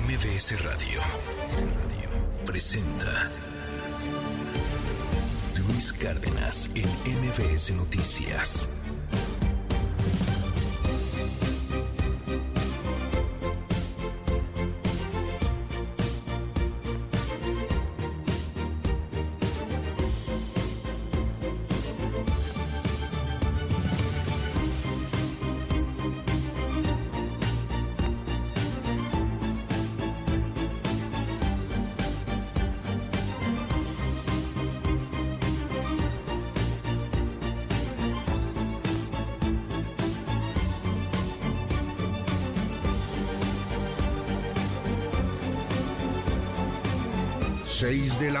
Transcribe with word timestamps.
MBS 0.00 0.62
Radio 0.62 1.00
presenta 2.46 3.28
Luis 5.66 5.92
Cárdenas 5.92 6.70
en 6.76 6.88
MBS 7.20 7.72
Noticias. 7.72 8.68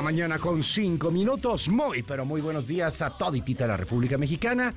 Mañana 0.08 0.38
con 0.38 0.62
5 0.62 1.10
minutos. 1.10 1.68
Muy, 1.68 2.02
pero 2.02 2.24
muy 2.24 2.40
buenos 2.40 2.66
días 2.66 3.02
a 3.02 3.10
toditita 3.10 3.66
la 3.66 3.76
República 3.76 4.16
Mexicana. 4.16 4.72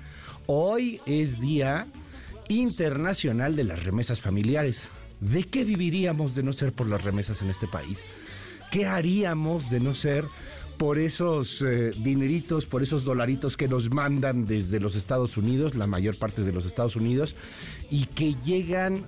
Hoy 0.47 0.99
es 1.05 1.39
Día 1.39 1.87
Internacional 2.49 3.55
de 3.55 3.63
las 3.63 3.81
Remesas 3.81 4.19
Familiares. 4.19 4.89
¿De 5.21 5.45
qué 5.45 5.63
viviríamos 5.63 6.35
de 6.35 6.43
no 6.43 6.51
ser 6.51 6.73
por 6.73 6.87
las 6.87 7.05
remesas 7.05 7.41
en 7.41 7.49
este 7.49 7.65
país? 7.65 8.03
¿Qué 8.71 8.85
haríamos 8.85 9.69
de 9.69 9.79
no 9.79 9.95
ser 9.95 10.25
por 10.77 10.99
esos 10.99 11.61
eh, 11.61 11.91
dineritos, 11.95 12.65
por 12.65 12.83
esos 12.83 13.05
dolaritos 13.05 13.55
que 13.55 13.69
nos 13.69 13.89
mandan 13.89 14.45
desde 14.45 14.81
los 14.81 14.97
Estados 14.97 15.37
Unidos, 15.37 15.75
la 15.75 15.87
mayor 15.87 16.17
parte 16.17 16.43
de 16.43 16.51
los 16.51 16.65
Estados 16.65 16.97
Unidos, 16.97 17.37
y 17.89 18.07
que 18.07 18.35
llegan... 18.43 19.05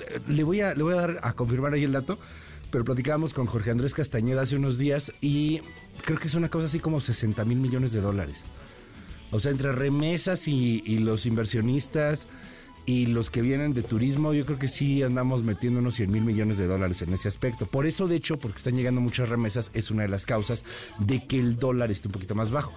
eh, 0.00 0.18
le, 0.26 0.42
voy 0.42 0.62
a, 0.62 0.74
le 0.74 0.82
voy 0.82 0.94
a 0.94 0.96
dar 0.96 1.20
a 1.22 1.34
confirmar 1.34 1.72
ahí 1.72 1.84
el 1.84 1.92
dato 1.92 2.18
pero 2.70 2.84
platicábamos 2.84 3.34
con 3.34 3.46
Jorge 3.46 3.70
Andrés 3.70 3.94
Castañeda 3.94 4.42
hace 4.42 4.56
unos 4.56 4.78
días 4.78 5.12
y 5.20 5.60
creo 6.04 6.18
que 6.18 6.28
es 6.28 6.34
una 6.34 6.48
cosa 6.48 6.66
así 6.66 6.78
como 6.78 7.00
60 7.00 7.44
mil 7.44 7.58
millones 7.58 7.92
de 7.92 8.00
dólares. 8.00 8.44
O 9.30 9.40
sea, 9.40 9.50
entre 9.50 9.72
remesas 9.72 10.46
y, 10.46 10.82
y, 10.86 10.98
los 10.98 11.26
inversionistas 11.26 12.28
y 12.84 13.06
los 13.06 13.28
que 13.30 13.42
vienen 13.42 13.74
de 13.74 13.82
turismo, 13.82 14.32
yo 14.32 14.46
creo 14.46 14.58
que 14.58 14.68
sí 14.68 15.02
andamos 15.02 15.42
metiendo 15.42 15.80
unos 15.80 15.96
100 15.96 16.10
mil 16.10 16.22
millones 16.22 16.58
de 16.58 16.66
dólares 16.66 17.02
en 17.02 17.12
ese 17.12 17.26
aspecto. 17.26 17.66
Por 17.66 17.86
eso, 17.86 18.06
de 18.06 18.16
hecho, 18.16 18.38
porque 18.38 18.58
están 18.58 18.76
llegando 18.76 19.00
muchas 19.00 19.28
remesas, 19.28 19.70
es 19.74 19.90
una 19.90 20.02
de 20.02 20.08
las 20.08 20.24
causas 20.24 20.64
de 21.00 21.26
que 21.26 21.40
el 21.40 21.58
dólar 21.58 21.90
esté 21.90 22.08
un 22.08 22.12
poquito 22.12 22.36
más 22.36 22.52
bajo. 22.52 22.72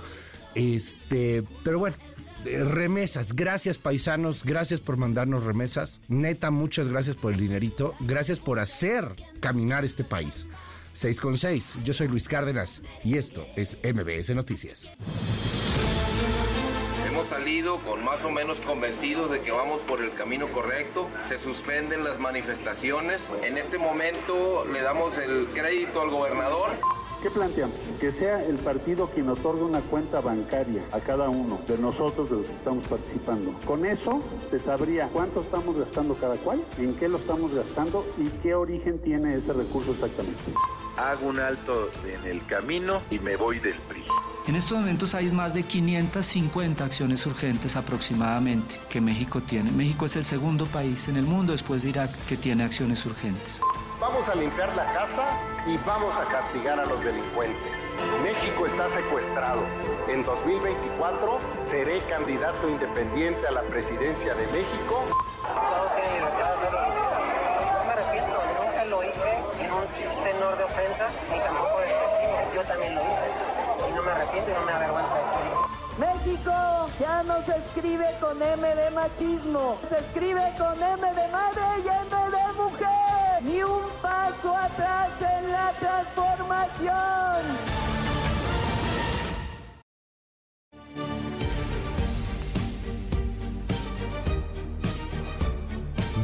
Este, 0.56 1.44
pero 1.64 1.78
bueno, 1.78 1.96
remesas. 2.45 3.36
Gracias, 3.36 3.78
paisanos. 3.78 4.44
Gracias 4.44 4.80
por 4.80 4.98
mandarnos 4.98 5.44
remesas. 5.44 6.02
Neta, 6.08 6.52
muchas 6.52 6.88
gracias 6.88 7.16
por 7.16 7.34
el 7.34 7.40
dinerito. 7.40 7.96
Gracias 8.00 8.40
por 8.40 8.59
hacer 8.59 9.16
caminar 9.40 9.86
este 9.86 10.04
país. 10.04 10.46
6 10.94 11.20
con 11.20 11.38
6. 11.38 11.78
Yo 11.84 11.94
soy 11.94 12.08
Luis 12.08 12.28
Cárdenas 12.28 12.81
y 13.04 13.18
esto 13.18 13.46
es 13.56 13.78
MBS 13.84 14.36
Noticias. 14.36 14.94
Hemos 17.08 17.28
salido 17.28 17.78
con 17.78 18.04
más 18.04 18.23
o 18.23 18.31
menos 18.31 18.59
convencidos 18.59 19.31
de 19.31 19.42
que 19.42 19.52
vamos 19.52 19.81
por 19.81 20.02
el 20.02 20.14
camino 20.14 20.48
correcto. 20.48 21.08
Se 21.28 21.40
suspenden 21.40 22.03
las 22.03 22.20
manifestaciones. 22.20 23.22
En 23.44 23.58
este 23.58 23.78
momento 23.78 24.66
le 24.66 24.81
damos 24.81 25.18
el 25.18 25.48
crédito 25.53 26.02
al 26.02 26.09
gobernador. 26.09 26.72
¿Qué 27.22 27.30
planteamos? 27.30 27.75
Que 28.00 28.14
sea 28.14 28.45
el 28.45 28.56
partido 28.58 29.08
quien 29.08 29.28
otorgue 29.28 29.64
una 29.64 29.81
cuenta 29.81 30.22
bancaria 30.22 30.81
a 30.94 31.02
cada 31.02 31.28
uno 31.28 31.59
de 31.68 31.78
nosotros, 31.78 32.30
de 32.30 32.38
los 32.38 32.46
que 32.46 32.53
estamos 32.53 32.88
participando. 32.88 33.52
Con 33.66 33.85
eso 33.85 34.22
se 34.50 34.59
sabría 34.62 35.09
cuánto 35.12 35.41
estamos 35.41 35.78
gastando 35.78 36.16
cada 36.16 36.35
cual, 36.35 36.62
en 36.78 36.94
qué 36.96 37.09
lo 37.09 37.18
estamos 37.18 37.53
gastando 37.53 38.06
y 38.18 38.30
qué 38.41 38.56
origen 38.56 39.00
tiene 39.00 39.35
ese 39.35 39.52
recurso 39.52 39.91
exactamente. 39.91 40.40
Hago 40.96 41.28
un 41.28 41.40
alto 41.40 41.90
en 42.06 42.30
el 42.30 42.46
camino 42.46 43.02
y 43.12 43.19
me 43.19 43.36
voy 43.36 43.59
del 43.59 43.75
PRI. 43.90 44.03
En 44.47 44.56
estos 44.56 44.80
momentos 44.80 45.13
hay 45.13 45.30
más 45.30 45.53
de 45.53 45.63
550 45.63 46.84
acciones 46.86 47.25
urgentes 47.25 47.75
aproximadamente 47.75 48.80
que 48.90 49.01
México 49.01 49.41
tiene. 49.41 49.72
México 49.72 50.06
es 50.06 50.16
el 50.16 50.24
segundo 50.24 50.66
país 50.68 51.09
en 51.09 51.18
el 51.18 51.25
mundo 51.25 51.51
después 51.51 51.84
de 51.84 51.90
Irak 51.90 52.12
que 52.28 52.38
tiene 52.38 52.63
acciones 52.63 53.06
urgentes. 53.06 53.62
Vamos 54.00 54.30
a 54.30 54.36
limpiar 54.36 54.74
la 54.78 54.86
casa 54.94 55.28
y 55.66 55.76
vamos 55.80 56.18
a 56.18 56.24
castigar 56.24 56.80
a 56.80 56.86
los 56.86 57.04
delincuentes. 57.04 57.76
México 58.24 58.66
está 58.66 58.88
secuestrado. 58.88 59.62
En 60.08 60.24
2024 60.24 61.38
seré 61.70 62.02
candidato 62.06 62.70
independiente 62.70 63.46
a 63.46 63.52
la 63.52 63.64
presidencia 63.64 64.34
de 64.36 64.48
México. 64.48 65.04
No 65.44 65.52
me 67.84 67.92
arrepiento, 67.92 68.42
nunca 68.64 68.86
lo 68.86 69.04
hice 69.04 69.36
en 69.60 69.74
un 69.74 69.86
tenor 70.24 70.58
de 70.58 70.64
ofensa 70.64 71.10
ni 71.30 71.40
tampoco 71.40 71.81
de 71.81 71.90
Yo 72.56 72.64
también 72.64 72.96
lo 72.96 73.02
hice 73.02 73.34
y 73.90 73.92
no 73.94 74.02
me 74.02 74.12
arrepiento 74.12 74.50
y 74.50 74.54
no 74.54 74.62
me 74.62 74.72
avergüenza 74.72 75.16
de 75.16 75.24
México 76.00 76.54
ya 77.00 77.24
no 77.24 77.44
se 77.44 77.58
escribe 77.58 78.16
con 78.22 78.42
M 78.42 78.76
de 78.76 78.90
machismo, 78.92 79.78
se 79.90 80.00
escribe 80.00 80.54
con 80.58 80.81
M 80.81 81.14
de 81.14 81.28
madre 81.28 81.62
y 81.84 81.88
M 81.88 82.31
de 82.31 82.54
mujer. 82.54 83.19
Ni 83.44 83.63
un 83.63 83.83
paso 84.01 84.53
atrás 84.53 85.09
en 85.22 85.51
la 85.51 85.73
transformación. 85.79 87.79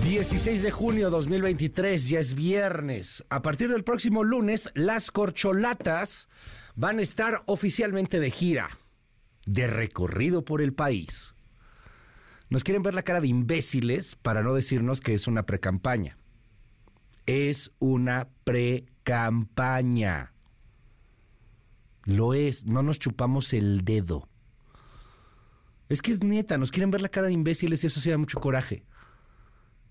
16 0.04 0.62
de 0.62 0.72
junio 0.72 1.10
2023, 1.10 2.08
ya 2.08 2.20
es 2.20 2.36
viernes. 2.36 3.26
A 3.30 3.42
partir 3.42 3.70
del 3.70 3.84
próximo 3.84 4.24
lunes, 4.24 4.70
las 4.74 5.10
corcholatas 5.10 6.28
van 6.76 7.00
a 7.00 7.02
estar 7.02 7.42
oficialmente 7.48 8.20
de 8.20 8.30
gira, 8.30 8.70
de 9.46 9.68
recorrido 9.68 10.46
por 10.46 10.62
el 10.62 10.74
país. 10.74 11.34
Nos 12.50 12.64
quieren 12.64 12.84
ver 12.84 12.94
la 12.94 13.04
cara 13.04 13.20
de 13.20 13.28
imbéciles 13.28 14.16
para 14.16 14.44
no 14.44 14.54
decirnos 14.54 15.02
que 15.02 15.14
es 15.14 15.28
una 15.28 15.46
precampaña. 15.46 16.18
Es 17.26 17.72
una 17.80 18.28
precampaña. 18.44 20.34
Lo 22.04 22.34
es, 22.34 22.66
no 22.66 22.84
nos 22.84 23.00
chupamos 23.00 23.54
el 23.54 23.84
dedo. 23.84 24.28
Es 25.90 26.02
que 26.02 26.12
es 26.12 26.24
neta, 26.24 26.58
nos 26.58 26.72
quieren 26.72 26.92
ver 26.92 27.02
la 27.02 27.10
cara 27.10 27.28
de 27.28 27.34
imbéciles 27.34 27.84
y 27.84 27.88
eso 27.88 28.00
sí 28.00 28.10
da 28.10 28.18
mucho 28.18 28.40
coraje. 28.40 28.84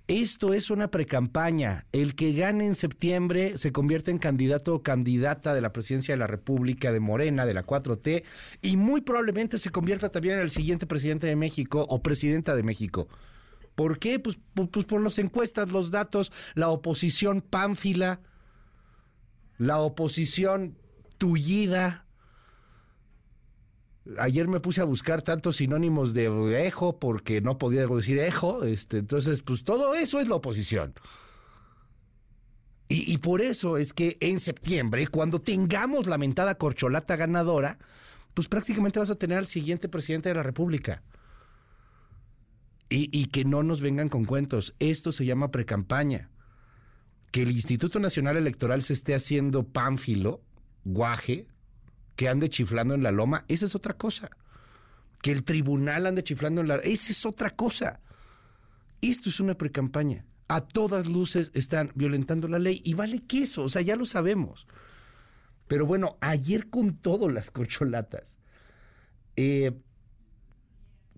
Esto 0.07 0.53
es 0.53 0.71
una 0.71 0.91
precampaña. 0.91 1.87
El 1.93 2.15
que 2.15 2.35
gane 2.35 2.67
en 2.67 2.75
septiembre 2.75 3.57
se 3.57 3.73
convierte 3.73 4.11
en 4.11 4.19
candidato 4.19 4.75
o 4.75 4.83
candidata 4.83 5.55
de 5.55 5.63
la 5.63 5.73
presidencia 5.73 6.13
de 6.13 6.19
la 6.19 6.27
República, 6.27 6.93
de 6.93 7.01
Morena, 7.01 7.47
de 7.47 7.55
la 7.55 7.65
4T, 7.65 8.23
y 8.61 8.77
muy 8.77 9.01
probablemente 9.01 9.59
se 9.59 9.71
convierta 9.71 10.11
también 10.11 10.35
en 10.35 10.43
el 10.43 10.51
siguiente 10.51 10.87
presidente 10.87 11.27
de 11.27 11.37
México 11.37 11.87
o 11.89 12.03
presidenta 12.03 12.55
de 12.55 12.63
México. 12.65 13.09
¿Por 13.75 13.99
qué? 13.99 14.19
Pues, 14.19 14.39
pues 14.55 14.87
por 14.87 15.01
las 15.03 15.19
encuestas, 15.19 15.73
los 15.73 15.91
datos, 15.91 16.33
la 16.55 16.69
oposición 16.69 17.41
pánfila, 17.41 18.21
la 19.59 19.79
oposición 19.79 20.79
tullida. 21.19 22.07
Ayer 24.19 24.47
me 24.49 24.61
puse 24.61 24.81
a 24.81 24.85
buscar 24.85 25.23
tantos 25.23 25.57
sinónimos 25.57 26.15
de 26.15 26.67
ejo 26.67 26.99
porque 26.99 27.41
no 27.41 27.59
podía 27.59 27.87
decir 27.87 28.19
ejo, 28.19 28.63
este, 28.65 28.99
entonces 28.99 29.43
pues 29.43 29.65
todo 29.65 29.95
eso 29.95 30.21
es 30.21 30.29
la 30.29 30.37
oposición. 30.37 30.95
Y, 32.87 33.11
y, 33.11 33.17
por 33.17 33.41
eso 33.41 33.79
es 33.79 33.95
que 33.95 34.19
en 34.21 34.39
septiembre, 34.39 35.07
cuando 35.09 35.41
tengamos 35.41 36.07
la 36.07 36.19
mentada 36.19 36.57
corcholata 36.57 37.17
ganadora, 37.17 37.79
pues 38.35 38.47
prácticamente 38.47 38.99
vas 38.99 39.09
a 39.09 39.15
tener 39.15 39.39
al 39.39 39.47
siguiente 39.47 39.89
presidente 39.89 40.29
de 40.29 40.35
la 40.35 40.43
República. 40.43 41.03
Y, 42.97 43.27
que 43.27 43.45
no 43.45 43.65
nos 43.65 43.81
vengan 43.81 44.09
con 44.09 44.25
cuentos. 44.25 44.75
Esto 44.79 45.11
se 45.11 45.25
llama 45.25 45.51
precampaña. 45.51 46.31
Que 47.33 47.43
el 47.43 47.51
Instituto 47.51 47.99
Nacional 47.99 48.37
Electoral 48.37 48.83
se 48.83 48.93
esté 48.93 49.17
haciendo 49.17 49.65
pánfilo, 49.65 50.43
guaje, 50.85 51.49
que 52.15 52.29
ande 52.29 52.49
chiflando 52.49 52.95
en 52.95 53.03
la 53.03 53.11
loma, 53.11 53.45
esa 53.49 53.67
es 53.67 53.75
otra 53.75 53.95
cosa. 53.95 54.31
Que 55.21 55.33
el 55.33 55.43
tribunal 55.43 56.07
ande 56.07 56.23
chiflando 56.23 56.61
en 56.61 56.69
la... 56.69 56.77
Esa 56.77 57.11
es 57.11 57.27
otra 57.27 57.51
cosa. 57.51 57.99
Esto 59.01 59.29
es 59.29 59.41
una 59.41 59.55
precampaña. 59.55 60.25
A 60.47 60.61
todas 60.61 61.09
luces 61.09 61.51
están 61.55 61.91
violentando 61.97 62.47
la 62.47 62.61
ley 62.61 62.81
y 62.85 62.95
vale 62.95 63.25
queso, 63.27 63.65
o 63.65 63.69
sea, 63.69 63.83
ya 63.83 63.97
lo 63.97 64.07
sabemos. 64.07 64.69
Pero 65.67 65.85
bueno, 65.87 66.17
ayer 66.21 66.71
con 66.71 66.97
todo 66.97 67.29
las 67.29 67.51
corcholatas. 67.51 68.37
Eh, 69.35 69.73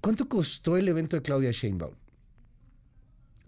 ¿Cuánto 0.01 0.29
costó 0.29 0.77
el 0.77 0.89
evento 0.89 1.17
de 1.17 1.23
Claudia 1.23 1.51
Sheinbaum? 1.51 1.95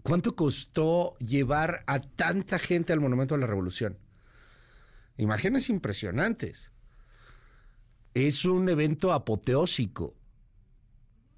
¿Cuánto 0.03 0.35
costó 0.35 1.17
llevar 1.17 1.83
a 1.85 1.99
tanta 1.99 2.57
gente 2.57 2.93
al 2.93 2.99
Monumento 2.99 3.35
a 3.35 3.37
la 3.37 3.47
Revolución? 3.47 3.97
Imágenes 5.17 5.69
impresionantes. 5.69 6.71
Es 8.13 8.45
un 8.45 8.69
evento 8.69 9.13
apoteósico, 9.13 10.15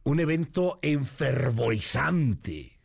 un 0.03 0.19
evento 0.19 0.79
enfervorizante. 0.81 2.79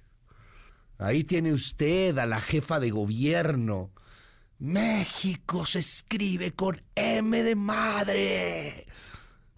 Ahí 0.98 1.24
tiene 1.24 1.52
usted 1.52 2.16
a 2.18 2.26
la 2.26 2.40
jefa 2.40 2.80
de 2.80 2.90
gobierno. 2.90 3.92
México 4.58 5.66
se 5.66 5.80
escribe 5.80 6.52
con 6.52 6.82
M 6.94 7.42
de 7.42 7.54
madre, 7.54 8.86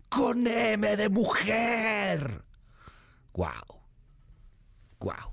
con 0.09 0.47
M 0.47 0.97
de 0.97 1.09
mujer. 1.09 2.48
¡Guau! 3.39 3.81
¡Guau! 4.99 5.33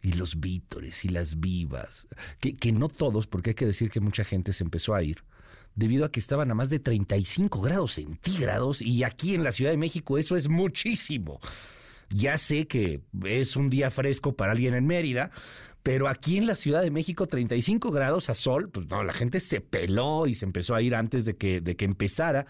Y 0.00 0.14
los 0.14 0.40
vítores 0.40 1.04
y 1.04 1.10
las 1.10 1.38
vivas, 1.38 2.08
que, 2.40 2.56
que 2.56 2.72
no 2.72 2.88
todos, 2.88 3.26
porque 3.26 3.50
hay 3.50 3.54
que 3.54 3.66
decir 3.66 3.90
que 3.90 4.00
mucha 4.00 4.24
gente 4.24 4.54
se 4.54 4.64
empezó 4.64 4.94
a 4.94 5.02
ir, 5.02 5.22
debido 5.74 6.06
a 6.06 6.10
que 6.10 6.18
estaban 6.18 6.50
a 6.50 6.54
más 6.54 6.70
de 6.70 6.78
35 6.78 7.60
grados 7.60 7.92
centígrados 7.92 8.80
y 8.80 9.04
aquí 9.04 9.34
en 9.34 9.44
la 9.44 9.52
Ciudad 9.52 9.70
de 9.70 9.76
México 9.76 10.16
eso 10.16 10.34
es 10.34 10.48
muchísimo. 10.48 11.40
Ya 12.08 12.38
sé 12.38 12.66
que 12.66 13.02
es 13.22 13.54
un 13.54 13.68
día 13.68 13.90
fresco 13.90 14.34
para 14.34 14.52
alguien 14.52 14.72
en 14.72 14.86
Mérida, 14.86 15.30
pero 15.82 16.08
aquí 16.08 16.38
en 16.38 16.46
la 16.46 16.56
Ciudad 16.56 16.82
de 16.82 16.90
México 16.90 17.26
35 17.26 17.90
grados 17.90 18.30
a 18.30 18.34
sol, 18.34 18.68
pues 18.70 18.88
no, 18.88 19.02
la 19.02 19.12
gente 19.12 19.40
se 19.40 19.60
peló 19.60 20.26
y 20.26 20.34
se 20.34 20.44
empezó 20.44 20.74
a 20.74 20.82
ir 20.82 20.94
antes 20.94 21.24
de 21.24 21.36
que, 21.36 21.60
de 21.60 21.76
que 21.76 21.84
empezara 21.84 22.46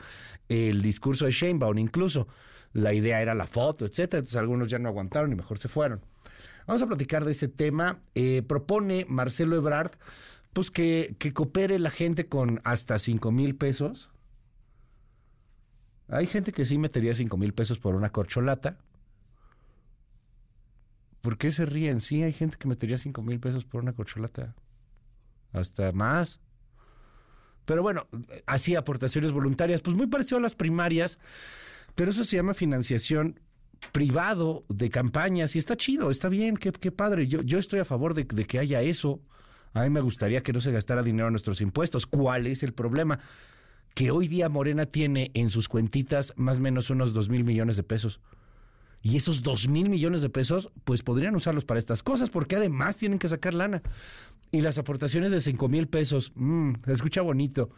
el 0.48 0.82
discurso 0.82 1.24
de 1.24 1.30
Sheinbaum 1.30 1.78
incluso. 1.78 2.28
La 2.74 2.94
idea 2.94 3.20
era 3.20 3.34
la 3.34 3.46
foto, 3.46 3.84
etcétera, 3.84 4.20
entonces 4.20 4.38
algunos 4.38 4.68
ya 4.68 4.78
no 4.78 4.88
aguantaron 4.88 5.32
y 5.32 5.34
mejor 5.34 5.58
se 5.58 5.68
fueron. 5.68 6.00
Vamos 6.66 6.82
a 6.82 6.86
platicar 6.86 7.24
de 7.24 7.32
ese 7.32 7.48
tema. 7.48 8.00
Eh, 8.14 8.42
propone 8.46 9.06
Marcelo 9.08 9.56
Ebrard 9.56 9.92
pues 10.52 10.70
que, 10.70 11.16
que 11.18 11.32
coopere 11.32 11.78
la 11.78 11.90
gente 11.90 12.26
con 12.26 12.60
hasta 12.64 12.98
5 12.98 13.32
mil 13.32 13.56
pesos. 13.56 14.10
Hay 16.08 16.26
gente 16.26 16.52
que 16.52 16.64
sí 16.64 16.78
metería 16.78 17.14
5 17.14 17.36
mil 17.36 17.54
pesos 17.54 17.78
por 17.78 17.94
una 17.94 18.10
corcholata. 18.10 18.76
¿Por 21.22 21.38
qué 21.38 21.52
se 21.52 21.64
ríen? 21.64 22.00
Sí, 22.00 22.22
hay 22.22 22.32
gente 22.32 22.56
que 22.58 22.68
metería 22.68 22.98
5 22.98 23.22
mil 23.22 23.40
pesos 23.40 23.64
por 23.64 23.80
una 23.82 23.92
corcholata. 23.92 24.54
Hasta 25.52 25.92
más. 25.92 26.40
Pero 27.64 27.82
bueno, 27.82 28.08
así 28.44 28.74
aportaciones 28.74 29.32
voluntarias, 29.32 29.80
pues 29.80 29.96
muy 29.96 30.08
parecido 30.08 30.38
a 30.38 30.40
las 30.40 30.56
primarias, 30.56 31.18
pero 31.94 32.10
eso 32.10 32.24
se 32.24 32.36
llama 32.36 32.54
financiación 32.54 33.40
privado 33.92 34.64
de 34.68 34.90
campañas 34.90 35.54
y 35.54 35.58
está 35.58 35.76
chido, 35.76 36.10
está 36.10 36.28
bien, 36.28 36.56
qué, 36.56 36.72
qué 36.72 36.90
padre. 36.90 37.28
Yo, 37.28 37.42
yo 37.42 37.58
estoy 37.58 37.80
a 37.80 37.84
favor 37.84 38.14
de, 38.14 38.24
de 38.24 38.44
que 38.44 38.58
haya 38.58 38.82
eso. 38.82 39.20
A 39.74 39.82
mí 39.82 39.90
me 39.90 40.00
gustaría 40.00 40.42
que 40.42 40.52
no 40.52 40.60
se 40.60 40.72
gastara 40.72 41.04
dinero 41.04 41.28
en 41.28 41.32
nuestros 41.32 41.60
impuestos. 41.60 42.06
¿Cuál 42.06 42.48
es 42.48 42.64
el 42.64 42.74
problema? 42.74 43.20
Que 43.94 44.10
hoy 44.10 44.26
día 44.26 44.48
Morena 44.48 44.86
tiene 44.86 45.30
en 45.34 45.50
sus 45.50 45.68
cuentitas 45.68 46.32
más 46.36 46.58
o 46.58 46.60
menos 46.60 46.90
unos 46.90 47.12
dos 47.12 47.28
mil 47.28 47.44
millones 47.44 47.76
de 47.76 47.84
pesos. 47.84 48.20
Y 49.02 49.16
esos 49.16 49.42
dos 49.42 49.68
mil 49.68 49.90
millones 49.90 50.22
de 50.22 50.30
pesos, 50.30 50.70
pues 50.84 51.02
podrían 51.02 51.34
usarlos 51.34 51.64
para 51.64 51.80
estas 51.80 52.02
cosas, 52.02 52.30
porque 52.30 52.56
además 52.56 52.96
tienen 52.96 53.18
que 53.18 53.28
sacar 53.28 53.52
lana. 53.52 53.82
Y 54.52 54.60
las 54.60 54.78
aportaciones 54.78 55.32
de 55.32 55.40
cinco 55.40 55.68
mil 55.68 55.88
pesos, 55.88 56.32
mmm, 56.36 56.72
se 56.84 56.92
escucha 56.92 57.20
bonito, 57.20 57.70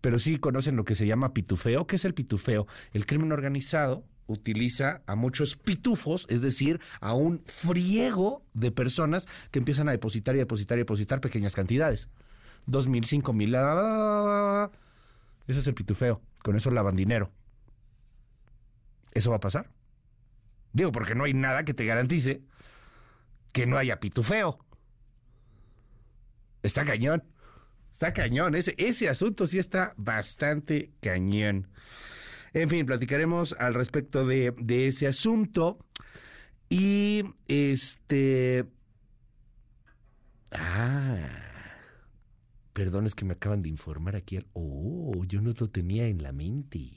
pero 0.00 0.18
sí 0.18 0.38
conocen 0.38 0.76
lo 0.76 0.84
que 0.84 0.94
se 0.94 1.06
llama 1.06 1.34
pitufeo. 1.34 1.86
¿Qué 1.86 1.96
es 1.96 2.04
el 2.04 2.14
pitufeo? 2.14 2.66
El 2.92 3.04
crimen 3.04 3.32
organizado 3.32 4.04
utiliza 4.26 5.02
a 5.06 5.16
muchos 5.16 5.56
pitufos, 5.56 6.24
es 6.30 6.40
decir, 6.40 6.80
a 7.00 7.14
un 7.14 7.42
friego 7.44 8.42
de 8.54 8.70
personas 8.70 9.26
que 9.50 9.58
empiezan 9.58 9.88
a 9.88 9.92
depositar 9.92 10.34
y 10.34 10.38
depositar 10.38 10.78
y 10.78 10.80
depositar 10.80 11.20
pequeñas 11.20 11.54
cantidades. 11.54 12.08
Dos 12.64 12.88
mil, 12.88 13.04
cinco 13.04 13.34
mil, 13.34 13.54
ese 13.54 15.58
es 15.58 15.66
el 15.66 15.74
pitufeo. 15.74 16.22
Con 16.42 16.56
eso 16.56 16.70
lavan 16.70 16.96
dinero. 16.96 17.30
¿Eso 19.12 19.30
va 19.30 19.36
a 19.36 19.40
pasar? 19.40 19.70
Digo, 20.74 20.92
porque 20.92 21.14
no 21.14 21.24
hay 21.24 21.32
nada 21.32 21.64
que 21.64 21.72
te 21.72 21.86
garantice 21.86 22.42
que 23.52 23.64
no 23.64 23.78
haya 23.78 24.00
pitufeo. 24.00 24.58
Está 26.62 26.84
cañón. 26.84 27.22
Está 27.92 28.12
cañón. 28.12 28.56
Ese, 28.56 28.74
ese 28.76 29.08
asunto 29.08 29.46
sí 29.46 29.60
está 29.60 29.94
bastante 29.96 30.90
cañón. 31.00 31.68
En 32.52 32.68
fin, 32.68 32.84
platicaremos 32.86 33.54
al 33.58 33.74
respecto 33.74 34.26
de, 34.26 34.52
de 34.58 34.88
ese 34.88 35.06
asunto. 35.06 35.78
Y 36.68 37.22
este. 37.46 38.66
Ah. 40.50 41.18
Perdón, 42.72 43.06
es 43.06 43.14
que 43.14 43.24
me 43.24 43.34
acaban 43.34 43.62
de 43.62 43.68
informar 43.68 44.16
aquí. 44.16 44.44
Oh, 44.54 45.24
yo 45.26 45.40
no 45.40 45.52
lo 45.56 45.70
tenía 45.70 46.08
en 46.08 46.20
la 46.20 46.32
mente. 46.32 46.90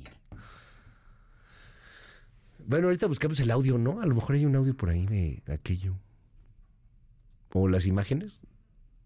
Bueno, 2.68 2.88
ahorita 2.88 3.08
buscamos 3.08 3.40
el 3.40 3.50
audio, 3.50 3.78
¿no? 3.78 4.02
A 4.02 4.06
lo 4.06 4.14
mejor 4.14 4.36
hay 4.36 4.46
un 4.46 4.58
audio 4.58 4.76
por 4.76 4.90
ahí 4.90 5.06
de 5.06 5.42
aquello. 5.48 5.96
O 7.54 7.70
las 7.70 7.86
imágenes. 7.86 8.42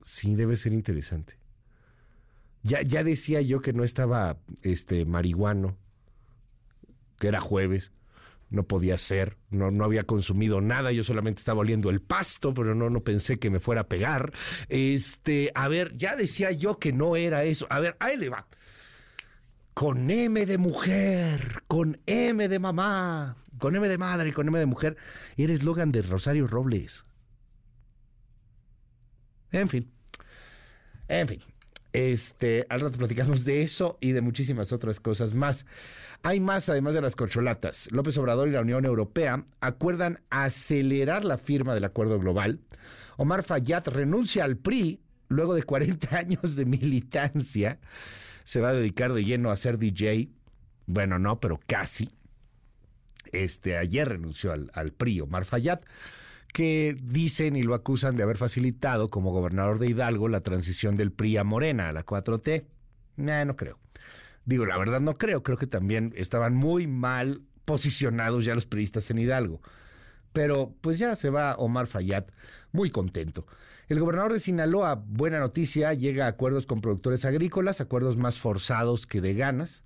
Sí, 0.01 0.33
debe 0.35 0.55
ser 0.55 0.73
interesante. 0.73 1.37
Ya, 2.63 2.81
ya 2.81 3.03
decía 3.03 3.39
yo 3.41 3.61
que 3.61 3.71
no 3.71 3.83
estaba 3.83 4.39
este 4.63 5.05
marihuano, 5.05 5.77
que 7.19 7.27
era 7.27 7.39
jueves, 7.39 7.91
no 8.49 8.63
podía 8.63 8.97
ser, 8.97 9.37
no, 9.51 9.69
no 9.69 9.85
había 9.85 10.05
consumido 10.05 10.59
nada, 10.59 10.91
yo 10.91 11.03
solamente 11.03 11.39
estaba 11.39 11.59
oliendo 11.61 11.91
el 11.91 12.01
pasto, 12.01 12.55
pero 12.55 12.73
no, 12.73 12.89
no 12.89 13.03
pensé 13.03 13.37
que 13.37 13.51
me 13.51 13.59
fuera 13.59 13.81
a 13.81 13.87
pegar. 13.87 14.33
Este, 14.69 15.51
a 15.53 15.67
ver, 15.67 15.95
ya 15.95 16.15
decía 16.15 16.51
yo 16.51 16.79
que 16.79 16.93
no 16.93 17.15
era 17.15 17.43
eso. 17.43 17.67
A 17.69 17.79
ver, 17.79 17.95
ahí 17.99 18.17
le 18.17 18.29
va. 18.29 18.47
Con 19.73 20.09
M 20.09 20.45
de 20.45 20.57
mujer, 20.57 21.63
con 21.67 21.99
M 22.05 22.47
de 22.47 22.59
mamá, 22.59 23.37
con 23.57 23.75
M 23.75 23.87
de 23.87 23.97
madre 23.97 24.29
y 24.29 24.31
con 24.33 24.47
M 24.47 24.59
de 24.59 24.65
mujer, 24.65 24.97
era 25.37 25.53
eslogan 25.53 25.91
de 25.91 26.01
Rosario 26.01 26.47
Robles. 26.47 27.05
En 29.51 29.69
fin. 29.69 29.91
En 31.07 31.27
fin. 31.27 31.41
Este, 31.93 32.65
al 32.69 32.79
rato 32.79 32.97
platicamos 32.97 33.43
de 33.43 33.63
eso 33.63 33.97
y 33.99 34.13
de 34.13 34.21
muchísimas 34.21 34.71
otras 34.71 34.99
cosas 34.99 35.33
más. 35.33 35.65
Hay 36.23 36.39
más 36.39 36.69
además 36.69 36.93
de 36.93 37.01
las 37.01 37.15
corcholatas. 37.15 37.89
López 37.91 38.17
Obrador 38.17 38.47
y 38.47 38.51
la 38.51 38.61
Unión 38.61 38.85
Europea 38.85 39.43
acuerdan 39.59 40.21
acelerar 40.29 41.25
la 41.25 41.37
firma 41.37 41.73
del 41.73 41.83
acuerdo 41.83 42.19
global. 42.19 42.59
Omar 43.17 43.43
Fayad 43.43 43.87
renuncia 43.87 44.45
al 44.45 44.57
PRI 44.57 45.01
luego 45.27 45.53
de 45.53 45.63
40 45.63 46.17
años 46.17 46.55
de 46.55 46.65
militancia. 46.65 47.79
Se 48.43 48.61
va 48.61 48.69
a 48.69 48.73
dedicar 48.73 49.13
de 49.13 49.23
lleno 49.23 49.51
a 49.51 49.57
ser 49.57 49.77
DJ. 49.77 50.29
Bueno, 50.85 51.19
no, 51.19 51.39
pero 51.39 51.59
casi. 51.67 52.09
Este, 53.31 53.77
ayer 53.77 54.09
renunció 54.09 54.51
al, 54.51 54.71
al 54.73 54.91
PRI, 54.91 55.21
Omar 55.21 55.45
Fayad 55.45 55.81
que 56.51 56.97
dicen 57.01 57.55
y 57.55 57.63
lo 57.63 57.73
acusan 57.73 58.15
de 58.15 58.23
haber 58.23 58.37
facilitado 58.37 59.09
como 59.09 59.31
gobernador 59.31 59.79
de 59.79 59.87
Hidalgo 59.87 60.27
la 60.27 60.41
transición 60.41 60.97
del 60.97 61.11
PRI 61.11 61.37
a 61.37 61.43
Morena, 61.43 61.89
a 61.89 61.93
la 61.93 62.05
4T. 62.05 62.65
Nah, 63.17 63.45
no 63.45 63.55
creo. 63.55 63.79
Digo, 64.45 64.65
la 64.65 64.77
verdad 64.77 64.99
no 64.99 65.17
creo, 65.17 65.43
creo 65.43 65.57
que 65.57 65.67
también 65.67 66.13
estaban 66.15 66.55
muy 66.55 66.87
mal 66.87 67.43
posicionados 67.65 68.43
ya 68.43 68.55
los 68.55 68.65
priistas 68.65 69.09
en 69.11 69.19
Hidalgo. 69.19 69.61
Pero 70.33 70.73
pues 70.81 70.99
ya 70.99 71.15
se 71.15 71.29
va 71.29 71.55
Omar 71.55 71.87
Fayad 71.87 72.25
muy 72.71 72.89
contento. 72.89 73.45
El 73.91 73.99
gobernador 73.99 74.31
de 74.31 74.39
Sinaloa, 74.39 74.95
buena 74.95 75.41
noticia, 75.41 75.93
llega 75.93 76.23
a 76.23 76.29
acuerdos 76.29 76.65
con 76.65 76.79
productores 76.79 77.25
agrícolas, 77.25 77.81
acuerdos 77.81 78.15
más 78.15 78.39
forzados 78.39 79.05
que 79.05 79.19
de 79.19 79.33
ganas. 79.33 79.83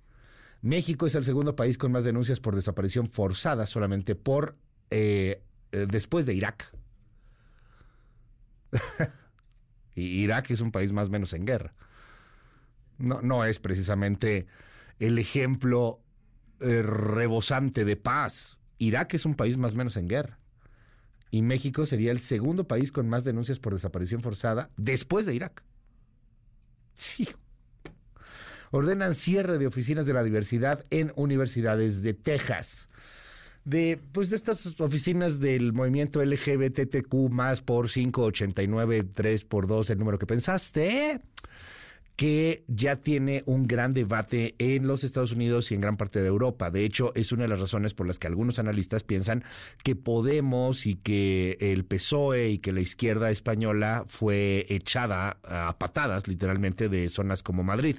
México 0.62 1.06
es 1.06 1.16
el 1.16 1.24
segundo 1.24 1.56
país 1.56 1.76
con 1.76 1.90
más 1.90 2.04
denuncias 2.04 2.38
por 2.38 2.54
desaparición 2.54 3.08
forzada, 3.08 3.66
solamente 3.66 4.14
por 4.14 4.54
eh, 4.90 5.42
eh, 5.72 5.86
después 5.90 6.24
de 6.24 6.34
Irak. 6.34 6.72
Irak 9.96 10.52
es 10.52 10.60
un 10.60 10.70
país 10.70 10.92
más 10.92 11.08
o 11.08 11.10
menos 11.10 11.32
en 11.32 11.44
guerra. 11.44 11.74
No, 12.98 13.22
no 13.22 13.44
es 13.44 13.58
precisamente 13.58 14.46
el 15.00 15.18
ejemplo 15.18 15.98
eh, 16.60 16.80
rebosante 16.80 17.84
de 17.84 17.96
paz. 17.96 18.56
Irak 18.78 19.14
es 19.14 19.26
un 19.26 19.34
país 19.34 19.56
más 19.56 19.72
o 19.72 19.76
menos 19.78 19.96
en 19.96 20.06
guerra. 20.06 20.38
Y 21.30 21.42
México 21.42 21.86
sería 21.86 22.12
el 22.12 22.20
segundo 22.20 22.66
país 22.66 22.92
con 22.92 23.08
más 23.08 23.24
denuncias 23.24 23.58
por 23.58 23.72
desaparición 23.72 24.20
forzada 24.20 24.70
después 24.76 25.26
de 25.26 25.34
Irak. 25.34 25.62
Sí. 26.94 27.28
Ordenan 28.70 29.14
cierre 29.14 29.58
de 29.58 29.66
oficinas 29.66 30.06
de 30.06 30.12
la 30.12 30.22
diversidad 30.22 30.84
en 30.90 31.12
universidades 31.16 32.02
de 32.02 32.14
Texas 32.14 32.88
de 33.66 34.00
pues 34.12 34.30
de 34.30 34.36
estas 34.36 34.80
oficinas 34.80 35.40
del 35.40 35.72
movimiento 35.72 36.24
LGBTQ 36.24 37.12
más 37.30 37.60
por 37.60 37.90
589 37.90 39.02
3 39.12 39.44
por 39.44 39.66
2 39.66 39.90
el 39.90 39.98
número 39.98 40.18
que 40.18 40.26
pensaste 40.26 41.20
que 42.16 42.64
ya 42.66 42.96
tiene 42.96 43.42
un 43.44 43.66
gran 43.66 43.92
debate 43.92 44.54
en 44.58 44.86
los 44.86 45.04
Estados 45.04 45.32
Unidos 45.32 45.70
y 45.70 45.74
en 45.74 45.82
gran 45.82 45.98
parte 45.98 46.22
de 46.22 46.28
Europa. 46.28 46.70
De 46.70 46.84
hecho, 46.84 47.12
es 47.14 47.30
una 47.30 47.42
de 47.42 47.48
las 47.48 47.60
razones 47.60 47.92
por 47.92 48.06
las 48.06 48.18
que 48.18 48.26
algunos 48.26 48.58
analistas 48.58 49.04
piensan 49.04 49.44
que 49.84 49.94
Podemos 49.96 50.86
y 50.86 50.94
que 50.94 51.58
el 51.60 51.84
PSOE 51.84 52.48
y 52.50 52.58
que 52.58 52.72
la 52.72 52.80
izquierda 52.80 53.30
española 53.30 54.04
fue 54.06 54.64
echada 54.68 55.38
a 55.42 55.76
patadas, 55.78 56.26
literalmente, 56.26 56.88
de 56.88 57.08
zonas 57.08 57.42
como 57.42 57.62
Madrid 57.62 57.96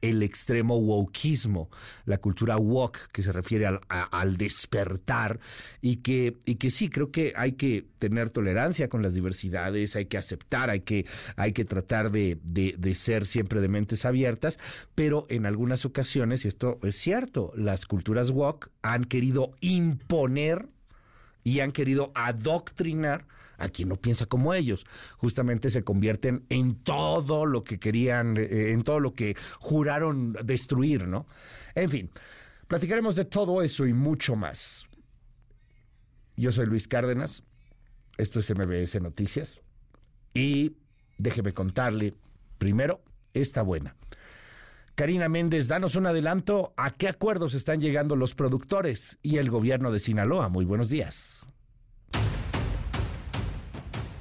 el 0.00 0.22
extremo 0.22 0.76
wokismo, 0.76 1.70
la 2.04 2.18
cultura 2.18 2.56
woke 2.56 3.08
que 3.12 3.22
se 3.22 3.32
refiere 3.32 3.66
al, 3.66 3.80
al, 3.88 4.36
despertar 4.36 5.40
y 5.80 5.96
que, 5.96 6.36
y 6.44 6.56
que 6.56 6.70
sí, 6.70 6.88
creo 6.88 7.10
que 7.10 7.32
hay 7.36 7.52
que 7.52 7.86
tener 7.98 8.30
tolerancia 8.30 8.88
con 8.88 9.02
las 9.02 9.14
diversidades, 9.14 9.96
hay 9.96 10.06
que 10.06 10.18
aceptar, 10.18 10.70
hay 10.70 10.80
que, 10.80 11.06
hay 11.36 11.52
que 11.52 11.64
tratar 11.64 12.10
de, 12.10 12.38
de, 12.42 12.74
de 12.78 12.94
ser 12.94 13.26
siempre 13.26 13.60
de 13.60 13.68
mentes 13.68 14.04
abiertas, 14.04 14.58
pero 14.94 15.26
en 15.28 15.46
algunas 15.46 15.84
ocasiones, 15.84 16.44
y 16.44 16.48
esto 16.48 16.78
es 16.82 16.96
cierto, 16.96 17.52
las 17.56 17.86
culturas 17.86 18.30
woke 18.30 18.70
han 18.82 19.04
querido 19.04 19.52
imponer 19.60 20.68
y 21.44 21.60
han 21.60 21.72
querido 21.72 22.12
adoctrinar 22.14 23.26
a 23.58 23.68
quien 23.68 23.90
no 23.90 23.96
piensa 23.96 24.26
como 24.26 24.54
ellos. 24.54 24.86
Justamente 25.18 25.68
se 25.68 25.84
convierten 25.84 26.46
en 26.48 26.76
todo 26.76 27.44
lo 27.44 27.64
que 27.64 27.78
querían, 27.78 28.36
eh, 28.36 28.72
en 28.72 28.82
todo 28.82 29.00
lo 29.00 29.12
que 29.12 29.36
juraron 29.58 30.32
destruir, 30.44 31.06
¿no? 31.06 31.26
En 31.74 31.90
fin, 31.90 32.10
platicaremos 32.66 33.16
de 33.16 33.24
todo 33.24 33.62
eso 33.62 33.86
y 33.86 33.92
mucho 33.92 34.36
más. 34.36 34.86
Yo 36.36 36.52
soy 36.52 36.66
Luis 36.66 36.86
Cárdenas, 36.86 37.42
esto 38.16 38.40
es 38.40 38.50
MBS 38.50 39.00
Noticias 39.00 39.60
y 40.32 40.76
déjeme 41.18 41.52
contarle 41.52 42.14
primero 42.58 43.02
esta 43.34 43.62
buena. 43.62 43.96
Karina 44.94 45.28
Méndez, 45.28 45.68
danos 45.68 45.94
un 45.94 46.06
adelanto 46.06 46.74
a 46.76 46.90
qué 46.90 47.08
acuerdos 47.08 47.54
están 47.54 47.80
llegando 47.80 48.16
los 48.16 48.34
productores 48.34 49.18
y 49.22 49.36
el 49.36 49.48
gobierno 49.48 49.92
de 49.92 50.00
Sinaloa. 50.00 50.48
Muy 50.48 50.64
buenos 50.64 50.90
días. 50.90 51.46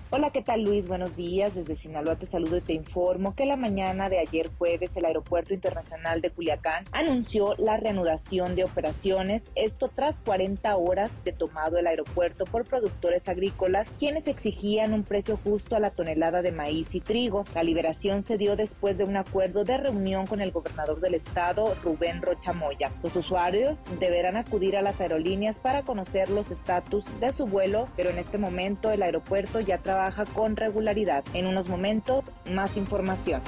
Hola, 0.09 0.29
¿qué 0.29 0.41
tal 0.41 0.63
Luis? 0.63 0.87
Buenos 0.87 1.17
días. 1.17 1.53
Desde 1.55 1.75
Sinaloa 1.75 2.15
te 2.15 2.25
saludo 2.25 2.55
y 2.55 2.61
te 2.61 2.71
informo 2.71 3.35
que 3.35 3.45
la 3.45 3.57
mañana 3.57 4.07
de 4.07 4.19
ayer 4.19 4.49
jueves 4.57 4.95
el 4.95 5.03
Aeropuerto 5.03 5.53
Internacional 5.53 6.21
de 6.21 6.29
Culiacán 6.29 6.85
anunció 6.93 7.55
la 7.57 7.75
reanudación 7.75 8.55
de 8.55 8.63
operaciones, 8.63 9.51
esto 9.55 9.91
tras 9.93 10.21
40 10.21 10.77
horas 10.77 11.21
de 11.25 11.33
tomado 11.33 11.77
el 11.77 11.87
aeropuerto 11.87 12.45
por 12.45 12.63
productores 12.63 13.27
agrícolas, 13.27 13.91
quienes 13.99 14.29
exigían 14.29 14.93
un 14.93 15.03
precio 15.03 15.37
justo 15.43 15.75
a 15.75 15.81
la 15.81 15.91
tonelada 15.91 16.41
de 16.41 16.53
maíz 16.53 16.95
y 16.95 17.01
trigo. 17.01 17.43
La 17.53 17.63
liberación 17.63 18.23
se 18.23 18.37
dio 18.37 18.55
después 18.55 18.97
de 18.97 19.03
un 19.03 19.17
acuerdo 19.17 19.65
de 19.65 19.75
reunión 19.75 20.25
con 20.25 20.39
el 20.39 20.51
gobernador 20.51 21.01
del 21.01 21.15
estado, 21.15 21.75
Rubén 21.83 22.21
Rochamoya. 22.21 22.93
Los 23.03 23.13
usuarios 23.17 23.81
deberán 23.99 24.37
acudir 24.37 24.77
a 24.77 24.81
las 24.81 25.01
aerolíneas 25.01 25.59
para 25.59 25.83
conocer 25.83 26.29
los 26.29 26.49
estatus 26.49 27.03
de 27.19 27.33
su 27.33 27.45
vuelo, 27.45 27.89
pero 27.97 28.09
en 28.09 28.19
este 28.19 28.37
momento 28.37 28.89
el 28.89 29.03
aeropuerto 29.03 29.59
ya 29.59 29.79
trabaja 29.79 29.96
trabaja 29.97 30.25
con 30.25 30.55
regularidad. 30.55 31.25
En 31.33 31.47
unos 31.47 31.69
momentos, 31.69 32.29
más 32.47 32.77
información. 32.77 33.41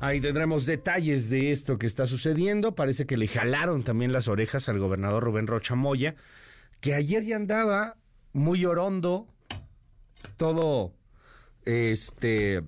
Ahí 0.00 0.18
tendremos 0.22 0.64
detalles 0.64 1.28
de 1.28 1.52
esto 1.52 1.76
que 1.76 1.86
está 1.86 2.06
sucediendo. 2.06 2.74
Parece 2.74 3.04
que 3.04 3.18
le 3.18 3.28
jalaron 3.28 3.82
también 3.82 4.14
las 4.14 4.28
orejas 4.28 4.70
al 4.70 4.78
gobernador 4.78 5.24
Rubén 5.24 5.46
Rocha 5.46 5.74
Moya, 5.74 6.14
que 6.80 6.94
ayer 6.94 7.22
ya 7.22 7.36
andaba 7.36 7.96
muy 8.32 8.64
orondo, 8.64 9.26
todo 10.38 10.94
este 11.66 12.62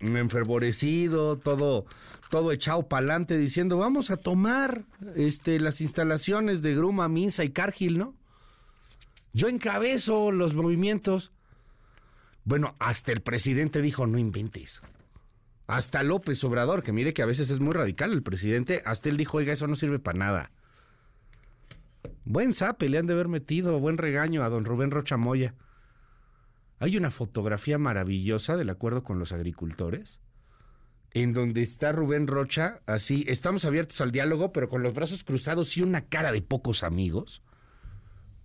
enfervorecido, 0.00 1.38
todo 1.38 1.86
todo 2.28 2.52
echado 2.52 2.86
para 2.88 3.00
adelante 3.00 3.38
diciendo, 3.38 3.78
"Vamos 3.78 4.10
a 4.10 4.18
tomar 4.18 4.84
este 5.16 5.58
las 5.60 5.80
instalaciones 5.80 6.60
de 6.60 6.74
Gruma, 6.74 7.08
Minsa 7.08 7.42
y 7.42 7.50
Cargill, 7.50 7.98
¿no?" 7.98 8.19
Yo 9.32 9.48
encabezo 9.48 10.32
los 10.32 10.54
movimientos. 10.54 11.32
Bueno, 12.44 12.74
hasta 12.78 13.12
el 13.12 13.20
presidente 13.20 13.82
dijo, 13.82 14.06
no 14.06 14.18
inventes. 14.18 14.80
Hasta 15.66 16.02
López 16.02 16.42
Obrador, 16.42 16.82
que 16.82 16.92
mire 16.92 17.14
que 17.14 17.22
a 17.22 17.26
veces 17.26 17.50
es 17.50 17.60
muy 17.60 17.72
radical 17.72 18.12
el 18.12 18.24
presidente, 18.24 18.82
hasta 18.84 19.08
él 19.08 19.16
dijo, 19.16 19.36
oiga, 19.36 19.52
eso 19.52 19.68
no 19.68 19.76
sirve 19.76 20.00
para 20.00 20.18
nada. 20.18 20.50
Buen 22.24 22.54
sape 22.54 22.88
le 22.88 22.98
han 22.98 23.06
de 23.06 23.14
haber 23.14 23.28
metido, 23.28 23.78
buen 23.78 23.96
regaño 23.96 24.42
a 24.42 24.48
don 24.48 24.64
Rubén 24.64 24.90
Rochamoya. 24.90 25.54
Hay 26.80 26.96
una 26.96 27.10
fotografía 27.10 27.78
maravillosa 27.78 28.56
del 28.56 28.70
acuerdo 28.70 29.04
con 29.04 29.18
los 29.18 29.32
agricultores, 29.32 30.20
en 31.12 31.32
donde 31.32 31.62
está 31.62 31.92
Rubén 31.92 32.26
Rocha, 32.26 32.80
así, 32.86 33.24
estamos 33.28 33.64
abiertos 33.64 34.00
al 34.00 34.12
diálogo, 34.12 34.52
pero 34.52 34.68
con 34.68 34.82
los 34.82 34.94
brazos 34.94 35.24
cruzados 35.24 35.76
y 35.76 35.82
una 35.82 36.02
cara 36.02 36.32
de 36.32 36.42
pocos 36.42 36.82
amigos. 36.82 37.42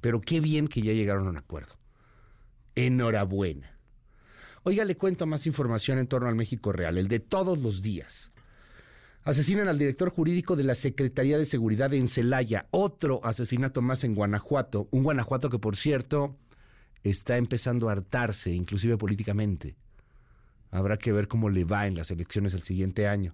Pero 0.05 0.21
qué 0.21 0.39
bien 0.39 0.67
que 0.67 0.83
ya 0.83 0.93
llegaron 0.93 1.25
a 1.25 1.31
un 1.31 1.37
acuerdo. 1.37 1.79
Enhorabuena. 2.75 3.79
Oiga, 4.61 4.85
le 4.85 4.97
cuento 4.97 5.25
más 5.25 5.47
información 5.47 5.97
en 5.97 6.05
torno 6.05 6.29
al 6.29 6.35
México 6.35 6.71
Real, 6.71 6.99
el 6.99 7.07
de 7.07 7.19
todos 7.19 7.57
los 7.57 7.81
días. 7.81 8.31
Asesinan 9.23 9.67
al 9.67 9.79
director 9.79 10.11
jurídico 10.11 10.55
de 10.55 10.63
la 10.63 10.75
Secretaría 10.75 11.39
de 11.39 11.45
Seguridad 11.45 11.91
en 11.95 12.07
Celaya. 12.07 12.67
Otro 12.69 13.19
asesinato 13.23 13.81
más 13.81 14.03
en 14.03 14.13
Guanajuato. 14.13 14.87
Un 14.91 15.01
Guanajuato 15.01 15.49
que, 15.49 15.57
por 15.57 15.75
cierto, 15.75 16.37
está 17.01 17.37
empezando 17.37 17.89
a 17.89 17.93
hartarse, 17.93 18.51
inclusive 18.51 18.97
políticamente. 18.97 19.75
Habrá 20.69 20.97
que 20.97 21.13
ver 21.13 21.27
cómo 21.27 21.49
le 21.49 21.63
va 21.63 21.87
en 21.87 21.95
las 21.95 22.11
elecciones 22.11 22.53
el 22.53 22.61
siguiente 22.61 23.07
año 23.07 23.33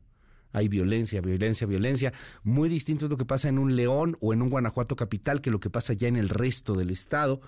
hay 0.54 0.68
violencia, 0.68 1.22
violencia, 1.22 1.68
violencia. 1.68 2.14
Muy 2.44 2.70
distinto 2.70 3.06
es 3.06 3.12
lo 3.12 3.18
que 3.18 3.26
pasa 3.26 3.50
en 3.50 3.58
un 3.58 3.76
León 3.76 4.18
o 4.20 4.34
en 4.34 4.42
un 4.42 4.50
Guanajuato 4.50 4.96
capital 4.96 5.42
que 5.42 5.52
lo 5.52 5.60
que 5.60 5.70
pasa 5.70 5.94
ya 5.94 6.08
en 6.08 6.18
el 6.18 6.30
resto 6.30 6.74
del 6.74 6.90
estado 6.90 7.42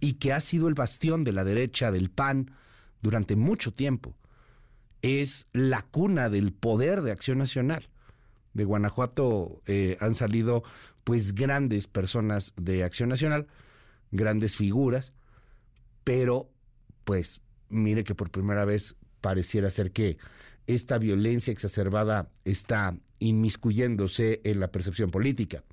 y 0.00 0.14
que 0.14 0.32
ha 0.32 0.40
sido 0.40 0.68
el 0.68 0.74
bastión 0.74 1.24
de 1.24 1.32
la 1.32 1.44
derecha 1.44 1.90
del 1.90 2.10
PAN 2.10 2.50
durante 3.02 3.36
mucho 3.36 3.72
tiempo. 3.72 4.16
Es 5.02 5.46
la 5.52 5.82
cuna 5.82 6.28
del 6.28 6.52
poder 6.52 7.02
de 7.02 7.12
acción 7.12 7.38
nacional. 7.38 7.88
De 8.54 8.64
Guanajuato 8.64 9.62
eh, 9.66 9.96
han 10.00 10.14
salido 10.14 10.64
pues 11.04 11.34
grandes 11.34 11.86
personas 11.86 12.52
de 12.56 12.82
acción 12.82 13.08
nacional, 13.08 13.46
grandes 14.10 14.56
figuras, 14.56 15.12
pero 16.04 16.50
pues 17.04 17.40
mire 17.68 18.04
que 18.04 18.14
por 18.14 18.30
primera 18.30 18.64
vez 18.64 18.96
pareciera 19.20 19.70
ser 19.70 19.92
que 19.92 20.18
esta 20.68 20.98
violencia 20.98 21.50
exacerbada 21.50 22.30
está 22.44 22.96
inmiscuyéndose 23.18 24.40
en 24.44 24.60
la 24.60 24.70
percepción 24.70 25.10
política. 25.10 25.64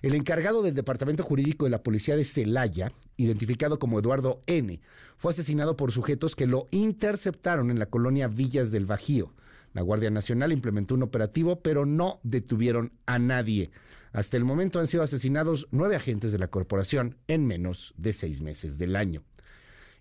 El 0.00 0.14
encargado 0.14 0.62
del 0.62 0.74
Departamento 0.74 1.22
Jurídico 1.24 1.64
de 1.64 1.70
la 1.70 1.82
Policía 1.82 2.16
de 2.16 2.24
Celaya, 2.24 2.90
identificado 3.16 3.78
como 3.78 3.98
Eduardo 3.98 4.42
N., 4.46 4.80
fue 5.16 5.32
asesinado 5.32 5.76
por 5.76 5.92
sujetos 5.92 6.36
que 6.36 6.46
lo 6.46 6.68
interceptaron 6.70 7.70
en 7.70 7.78
la 7.78 7.86
colonia 7.86 8.28
Villas 8.28 8.70
del 8.70 8.86
Bajío. 8.86 9.34
La 9.74 9.82
Guardia 9.82 10.10
Nacional 10.10 10.52
implementó 10.52 10.94
un 10.94 11.02
operativo, 11.02 11.60
pero 11.60 11.84
no 11.84 12.20
detuvieron 12.22 12.92
a 13.04 13.18
nadie. 13.18 13.70
Hasta 14.12 14.38
el 14.38 14.44
momento 14.44 14.78
han 14.80 14.86
sido 14.86 15.02
asesinados 15.02 15.68
nueve 15.72 15.96
agentes 15.96 16.32
de 16.32 16.38
la 16.38 16.48
corporación 16.48 17.18
en 17.26 17.44
menos 17.46 17.92
de 17.98 18.14
seis 18.14 18.40
meses 18.40 18.78
del 18.78 18.96
año. 18.96 19.22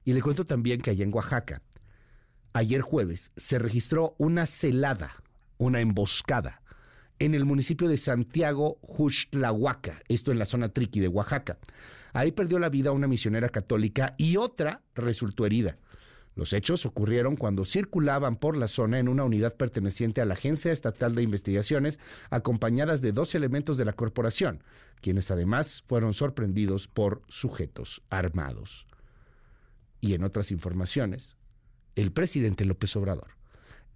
Y 0.05 0.13
le 0.13 0.21
cuento 0.21 0.45
también 0.45 0.79
que 0.79 0.91
allá 0.91 1.03
en 1.03 1.13
Oaxaca, 1.13 1.61
ayer 2.55 2.79
jueves 2.79 3.31
se 3.35 3.59
registró 3.59 4.15
una 4.17 4.45
celada, 4.45 5.21
una 5.57 5.81
emboscada, 5.81 6.61
en 7.19 7.35
el 7.35 7.43
municipio 7.43 7.89
de 7.89 7.97
Santiago 7.97 8.77
Juxtlahuaca, 8.81 10.01
esto 10.07 10.31
en 10.31 10.39
la 10.39 10.45
zona 10.45 10.69
triqui 10.69 11.01
de 11.01 11.09
Oaxaca. 11.09 11.57
Ahí 12.13 12.31
perdió 12.31 12.57
la 12.57 12.69
vida 12.69 12.93
una 12.93 13.07
misionera 13.07 13.49
católica 13.49 14.15
y 14.17 14.37
otra 14.37 14.81
resultó 14.95 15.45
herida. 15.45 15.77
Los 16.35 16.53
hechos 16.53 16.85
ocurrieron 16.85 17.35
cuando 17.35 17.65
circulaban 17.65 18.37
por 18.37 18.55
la 18.55 18.69
zona 18.69 18.99
en 18.99 19.09
una 19.09 19.25
unidad 19.25 19.55
perteneciente 19.57 20.21
a 20.21 20.25
la 20.25 20.35
Agencia 20.35 20.71
Estatal 20.71 21.13
de 21.13 21.23
Investigaciones, 21.23 21.99
acompañadas 22.29 23.01
de 23.01 23.11
dos 23.11 23.35
elementos 23.35 23.77
de 23.77 23.85
la 23.85 23.93
corporación, 23.93 24.63
quienes 25.01 25.29
además 25.29 25.83
fueron 25.87 26.13
sorprendidos 26.13 26.87
por 26.87 27.21
sujetos 27.27 28.01
armados. 28.09 28.87
Y 29.99 30.13
en 30.13 30.23
otras 30.23 30.51
informaciones, 30.51 31.35
el 31.95 32.11
presidente 32.11 32.65
López 32.65 32.95
Obrador 32.95 33.35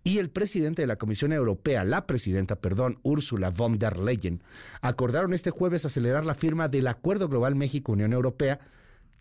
y 0.03 0.17
el 0.17 0.29
presidente 0.29 0.81
de 0.81 0.87
la 0.87 0.95
Comisión 0.95 1.33
Europea, 1.33 1.83
la 1.83 2.07
presidenta, 2.07 2.55
perdón, 2.55 2.99
Ursula 3.03 3.49
von 3.49 3.77
der 3.77 3.99
Leyen, 3.99 4.41
acordaron 4.81 5.33
este 5.33 5.51
jueves 5.51 5.85
acelerar 5.85 6.25
la 6.25 6.35
firma 6.35 6.67
del 6.67 6.87
Acuerdo 6.87 7.27
Global 7.27 7.55
México-Unión 7.55 8.13
Europea, 8.13 8.59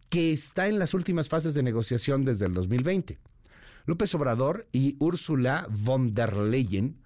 que 0.08 0.32
está 0.32 0.68
en 0.68 0.78
las 0.78 0.94
últimas 0.94 1.28
fases 1.28 1.54
de 1.54 1.62
negociación 1.62 2.24
desde 2.24 2.46
el 2.46 2.54
2020. 2.54 3.18
López 3.86 4.14
Obrador 4.14 4.66
y 4.72 4.96
Ursula 5.00 5.66
von 5.68 6.14
der 6.14 6.36
Leyen, 6.36 6.96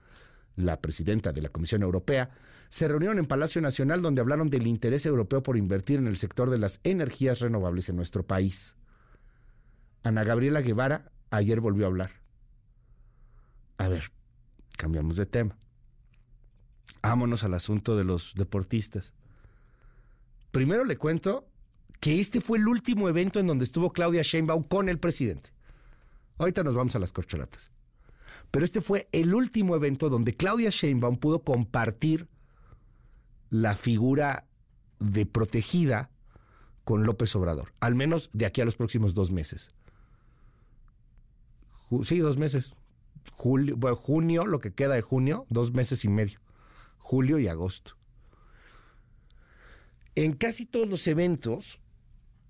la 0.57 0.81
presidenta 0.81 1.33
de 1.33 1.43
la 1.43 1.49
Comisión 1.49 1.83
Europea, 1.83 2.31
se 2.69 2.89
reunieron 2.89 3.19
en 3.19 3.27
Palacio 3.27 3.61
Nacional 3.61 4.03
donde 4.03 4.21
hablaron 4.21 4.51
del 4.51 4.67
interés 4.67 5.07
europeo 5.07 5.43
por 5.43 5.57
invertir 5.57 5.99
en 5.99 6.07
el 6.07 6.17
sector 6.17 6.51
de 6.51 6.59
las 6.59 6.81
energías 6.85 7.41
renovables 7.41 7.89
en 7.89 7.97
nuestro 7.97 8.27
país. 8.27 8.77
Ana 10.03 10.25
Gabriela 10.25 10.61
Guevara 10.61 11.12
ayer 11.33 11.61
volvió 11.61 11.85
a 11.85 11.89
hablar. 11.89 12.11
A 13.79 13.89
ver, 13.89 14.13
cambiamos 14.77 15.17
de 15.17 15.27
tema. 15.27 15.57
Vámonos 17.03 17.43
al 17.43 17.55
asunto 17.55 17.97
de 17.97 18.05
los 18.05 18.35
deportistas. 18.35 19.13
Primero 20.53 20.85
le 20.85 20.97
cuento 20.97 21.49
que 21.99 22.21
este 22.21 22.41
fue 22.41 22.59
el 22.59 22.69
último 22.69 23.09
evento 23.09 23.41
en 23.41 23.47
donde 23.47 23.65
estuvo 23.65 23.93
Claudia 23.93 24.23
Sheinbaum 24.23 24.63
con 24.63 24.89
el 24.89 24.99
presidente. 24.99 25.51
Ahorita 26.39 26.63
nos 26.63 26.75
vamos 26.75 26.95
a 26.95 26.99
las 26.99 27.13
corcholatas. 27.13 27.71
Pero 28.51 28.65
este 28.65 28.81
fue 28.81 29.09
el 29.13 29.35
último 29.35 29.75
evento 29.75 30.11
donde 30.11 30.37
Claudia 30.37 30.71
Sheinbaum 30.71 31.17
pudo 31.17 31.43
compartir 31.43 32.29
la 33.51 33.75
figura 33.77 34.47
de 34.99 35.27
protegida 35.27 36.11
con 36.85 37.05
López 37.05 37.35
Obrador, 37.35 37.73
al 37.81 37.95
menos 37.95 38.31
de 38.33 38.47
aquí 38.47 38.61
a 38.61 38.65
los 38.65 38.77
próximos 38.77 39.15
dos 39.15 39.31
meses. 39.31 39.71
Sí, 42.03 42.19
dos 42.19 42.39
meses. 42.39 42.73
Julio, 43.33 43.77
bueno, 43.77 43.97
junio, 43.97 44.47
lo 44.47 44.61
que 44.61 44.73
queda 44.73 44.95
de 44.95 45.03
junio, 45.03 45.47
dos 45.49 45.73
meses 45.73 46.05
y 46.05 46.09
medio. 46.09 46.41
Julio 46.99 47.39
y 47.39 47.49
agosto. 47.49 47.97
En 50.15 50.35
casi 50.35 50.67
todos 50.67 50.89
los 50.89 51.07
eventos 51.07 51.81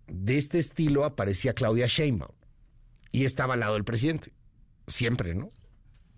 de 0.09 0.37
este 0.39 0.59
estilo 0.59 1.05
aparecía 1.05 1.55
Claudia 1.55 1.87
Sheinbaum 1.87 2.35
y 3.13 3.25
estaba 3.25 3.55
al 3.55 3.61
lado 3.61 3.75
del 3.75 3.85
presidente. 3.85 4.33
Siempre, 4.87 5.35
¿no? 5.35 5.53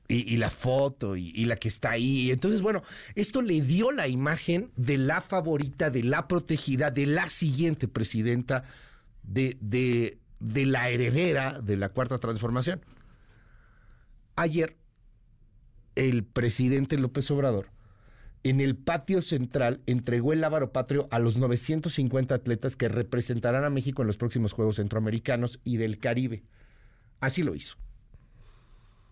Y, 0.07 0.37
la 0.37 0.51
foto 0.51 1.17
y, 1.17 1.45
la 1.47 1.57
que 1.57 1.69
está 1.69 1.93
ahí. 1.93 2.31
Entonces, 2.31 2.61
bueno, 2.61 2.83
esto 3.15 3.41
le 3.41 3.63
dio 3.63 3.91
la 3.91 4.07
imagen 4.07 4.71
de 4.77 4.99
la 4.99 5.23
favorita, 5.23 5.89
de 5.89 6.05
la 6.05 6.29
protegida, 6.29 6.91
de 6.91 7.07
la 7.07 7.31
siguiente 7.31 7.89
presidenta, 7.89 8.65
de, 9.23 9.57
de, 9.61 10.19
de 10.41 10.67
la 10.67 10.91
heredera 10.91 11.59
de 11.61 11.77
la 11.79 11.89
cuarta 11.89 12.19
transformación. 12.19 12.85
Ayer, 14.37 14.77
el 15.95 16.25
presidente 16.25 16.99
López 16.99 17.31
Obrador 17.31 17.71
en 18.43 18.61
el 18.61 18.77
patio 18.77 19.23
central 19.23 19.81
entregó 19.87 20.33
el 20.33 20.43
lábaro 20.43 20.71
patrio 20.71 21.09
a 21.11 21.19
los 21.19 21.39
950 21.39 22.35
atletas 22.35 22.77
que 22.77 22.89
representarán 22.89 23.65
a 23.65 23.71
México 23.71 24.03
en 24.03 24.07
los 24.07 24.19
próximos 24.19 24.53
Juegos 24.53 24.77
Centroamericanos 24.77 25.61
y 25.65 25.79
del 25.79 25.99
Caribe. 25.99 26.45
Así 27.21 27.43
lo 27.43 27.55
hizo 27.55 27.77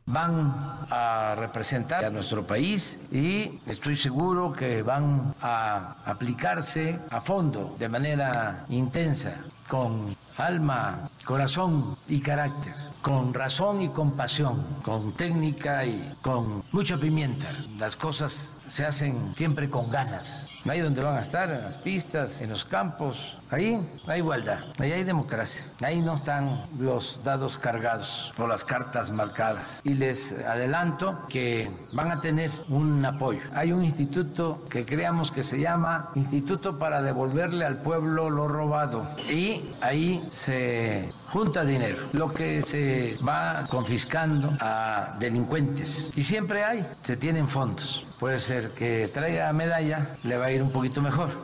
van 0.07 0.87
a 0.91 1.37
representar 1.39 2.05
a 2.05 2.11
nuestro 2.11 2.47
país 2.47 2.99
y 3.13 3.61
estoy 3.67 3.97
seguro 3.97 4.53
que 4.53 4.83
van 4.83 5.35
a 5.41 5.97
aplicarse 6.05 6.99
a 7.11 7.21
fondo, 7.21 7.77
de 7.79 7.89
manera 7.89 8.67
intensa, 8.69 9.45
con 9.69 10.17
alma, 10.37 11.11
corazón 11.25 11.97
y 12.09 12.21
carácter, 12.21 12.75
con 13.01 13.35
razón 13.35 13.83
y 13.83 13.89
compasión, 13.89 14.65
con 14.83 15.13
técnica 15.13 15.85
y 15.85 16.15
con 16.23 16.63
mucha 16.73 16.99
pimienta. 16.99 17.51
Las 17.79 17.97
cosas 17.97 18.55
se 18.67 18.87
hacen 18.87 19.35
siempre 19.37 19.69
con 19.69 19.91
ganas. 19.91 20.49
Ahí 20.65 20.79
donde 20.79 21.03
van 21.03 21.17
a 21.17 21.21
estar, 21.23 21.51
en 21.51 21.61
las 21.61 21.77
pistas, 21.77 22.41
en 22.41 22.51
los 22.51 22.65
campos, 22.65 23.37
ahí 23.51 23.81
hay 24.07 24.21
igualdad, 24.21 24.61
ahí 24.79 24.93
hay 24.93 25.03
democracia, 25.03 25.65
ahí 25.81 26.01
no 26.01 26.15
están 26.15 26.69
los 26.79 27.21
dados 27.25 27.59
cargados 27.59 28.33
o 28.39 28.47
las 28.47 28.65
cartas 28.65 29.11
marcadas. 29.11 29.81
Y 29.83 29.95
les 29.95 30.33
adelanto 30.47 31.19
que 31.29 31.69
van 31.93 32.13
a 32.13 32.21
tener 32.21 32.51
un 32.69 33.05
apoyo. 33.05 33.41
Hay 33.55 33.73
un 33.73 33.85
instituto 33.85 34.65
que 34.71 34.85
creamos 34.85 35.33
que 35.33 35.43
se 35.43 35.59
llama 35.59 36.11
Instituto 36.15 36.79
para 36.79 37.03
devolverle 37.03 37.65
al 37.65 37.79
pueblo 37.79 38.31
lo 38.31 38.47
robado. 38.47 39.05
Y 39.29 39.69
ahí 39.81 40.25
se 40.31 41.11
junta 41.31 41.65
dinero, 41.65 41.99
lo 42.13 42.33
que 42.33 42.63
se 42.63 43.19
va 43.27 43.67
confiscando 43.69 44.57
a 44.61 45.17
delincuentes. 45.19 46.13
Y 46.15 46.23
siempre 46.23 46.63
hay, 46.63 46.87
se 47.03 47.17
tienen 47.17 47.49
fondos. 47.49 48.07
Puede 48.23 48.39
ser 48.39 48.71
que 48.71 49.09
traiga 49.09 49.53
medalla, 49.53 50.17
le 50.23 50.37
va 50.37 50.45
a 50.45 50.53
ir 50.53 50.63
un 50.63 50.71
poquito 50.71 51.03
mejor. 51.03 51.43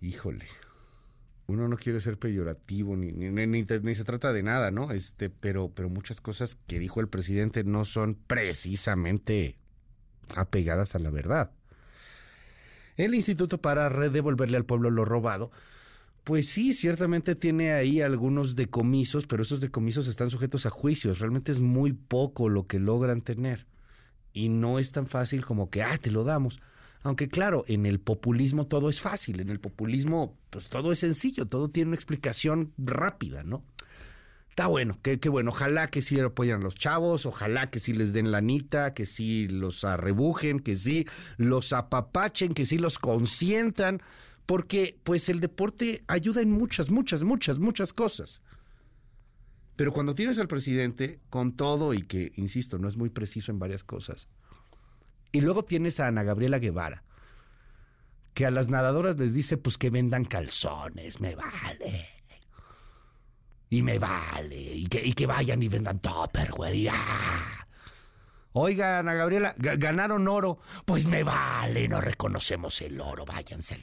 Híjole. 0.00 0.46
Uno 1.48 1.68
no 1.68 1.76
quiere 1.76 2.00
ser 2.00 2.18
peyorativo 2.18 2.96
ni, 2.96 3.12
ni, 3.12 3.46
ni, 3.46 3.94
se 3.94 4.04
trata 4.04 4.32
de 4.32 4.42
nada, 4.42 4.70
¿no? 4.70 4.90
Este, 4.90 5.28
pero, 5.28 5.70
pero 5.74 5.90
muchas 5.90 6.22
cosas 6.22 6.56
que 6.66 6.78
dijo 6.78 7.00
el 7.00 7.08
presidente 7.08 7.62
no 7.62 7.84
son 7.84 8.14
precisamente 8.14 9.58
apegadas 10.34 10.94
a 10.94 10.98
la 10.98 11.10
verdad. 11.10 11.50
El 12.96 13.14
Instituto 13.14 13.60
para 13.60 13.90
devolverle 13.90 14.56
al 14.56 14.64
pueblo 14.64 14.90
lo 14.90 15.04
robado 15.04 15.50
pues 16.24 16.48
sí, 16.48 16.72
ciertamente 16.72 17.34
tiene 17.34 17.72
ahí 17.72 18.00
algunos 18.00 18.56
decomisos, 18.56 19.26
pero 19.26 19.42
esos 19.42 19.60
decomisos 19.60 20.06
están 20.06 20.30
sujetos 20.30 20.64
a 20.64 20.70
juicios. 20.70 21.18
Realmente 21.18 21.50
es 21.52 21.60
muy 21.60 21.92
poco 21.92 22.48
lo 22.48 22.66
que 22.66 22.78
logran 22.78 23.20
tener 23.20 23.66
y 24.32 24.48
no 24.48 24.78
es 24.78 24.92
tan 24.92 25.06
fácil 25.06 25.44
como 25.44 25.70
que, 25.70 25.82
ah, 25.82 25.98
te 25.98 26.10
lo 26.10 26.24
damos. 26.24 26.60
Aunque 27.02 27.28
claro, 27.28 27.64
en 27.66 27.86
el 27.86 27.98
populismo 27.98 28.66
todo 28.66 28.90
es 28.90 29.00
fácil, 29.00 29.40
en 29.40 29.48
el 29.48 29.58
populismo 29.58 30.36
pues 30.50 30.68
todo 30.68 30.92
es 30.92 30.98
sencillo, 30.98 31.46
todo 31.46 31.68
tiene 31.68 31.88
una 31.88 31.96
explicación 31.96 32.72
rápida, 32.76 33.42
¿no? 33.42 33.64
Está 34.50 34.66
bueno, 34.66 34.98
qué, 35.00 35.16
bueno, 35.30 35.52
ojalá 35.52 35.88
que 35.88 36.02
sí 36.02 36.20
apoyen 36.20 36.56
a 36.56 36.64
los 36.64 36.74
chavos, 36.74 37.24
ojalá 37.24 37.70
que 37.70 37.78
sí 37.78 37.94
les 37.94 38.12
den 38.12 38.30
lanita, 38.30 38.92
que 38.92 39.06
sí 39.06 39.48
los 39.48 39.84
arrebujen, 39.84 40.60
que 40.60 40.74
sí 40.74 41.06
los 41.38 41.72
apapachen, 41.72 42.52
que 42.52 42.66
sí 42.66 42.76
los 42.76 42.98
consientan, 42.98 44.02
porque 44.44 44.98
pues 45.04 45.30
el 45.30 45.40
deporte 45.40 46.02
ayuda 46.08 46.42
en 46.42 46.50
muchas, 46.50 46.90
muchas, 46.90 47.22
muchas, 47.22 47.58
muchas 47.58 47.92
cosas. 47.94 48.42
Pero 49.80 49.94
cuando 49.94 50.14
tienes 50.14 50.38
al 50.38 50.46
presidente 50.46 51.20
con 51.30 51.56
todo 51.56 51.94
y 51.94 52.02
que, 52.02 52.32
insisto, 52.36 52.78
no 52.78 52.86
es 52.86 52.98
muy 52.98 53.08
preciso 53.08 53.50
en 53.50 53.58
varias 53.58 53.82
cosas, 53.82 54.28
y 55.32 55.40
luego 55.40 55.64
tienes 55.64 56.00
a 56.00 56.06
Ana 56.06 56.22
Gabriela 56.22 56.58
Guevara, 56.58 57.02
que 58.34 58.44
a 58.44 58.50
las 58.50 58.68
nadadoras 58.68 59.18
les 59.18 59.32
dice 59.32 59.56
pues 59.56 59.78
que 59.78 59.88
vendan 59.88 60.26
calzones, 60.26 61.22
me 61.22 61.34
vale. 61.34 62.06
Y 63.70 63.80
me 63.80 63.98
vale. 63.98 64.60
Y 64.60 64.86
que, 64.86 65.26
vayan 65.26 65.62
y 65.62 65.68
vendan 65.68 65.98
topper, 66.00 66.50
güey. 66.50 66.86
¡ah! 66.88 67.66
Oiga, 68.52 68.98
Ana 68.98 69.14
Gabriela, 69.14 69.54
ganaron 69.56 70.28
oro. 70.28 70.58
Pues 70.84 71.06
me 71.06 71.22
vale, 71.22 71.88
no 71.88 72.02
reconocemos 72.02 72.82
el 72.82 73.00
oro, 73.00 73.24
váyanse. 73.24 73.82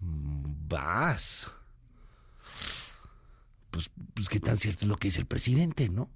Mm, 0.00 0.68
vas 0.68 1.50
pues, 3.78 3.92
pues 4.12 4.28
qué 4.28 4.40
tan 4.40 4.56
cierto 4.56 4.84
es 4.84 4.88
lo 4.88 4.96
que 4.96 5.06
dice 5.06 5.20
el 5.20 5.26
presidente, 5.26 5.88
¿no? 5.88 6.10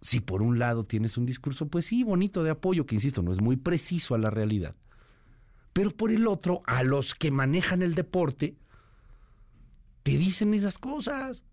Si 0.00 0.18
por 0.18 0.42
un 0.42 0.58
lado 0.58 0.84
tienes 0.84 1.16
un 1.16 1.24
discurso, 1.24 1.68
pues 1.68 1.86
sí, 1.86 2.02
bonito 2.02 2.42
de 2.42 2.50
apoyo, 2.50 2.84
que 2.84 2.96
insisto, 2.96 3.22
no 3.22 3.30
es 3.30 3.40
muy 3.40 3.56
preciso 3.56 4.16
a 4.16 4.18
la 4.18 4.28
realidad. 4.28 4.74
Pero 5.72 5.90
por 5.90 6.10
el 6.10 6.26
otro, 6.26 6.62
a 6.66 6.82
los 6.82 7.14
que 7.14 7.30
manejan 7.30 7.80
el 7.82 7.94
deporte, 7.94 8.56
te 10.02 10.18
dicen 10.18 10.52
esas 10.52 10.78
cosas. 10.78 11.44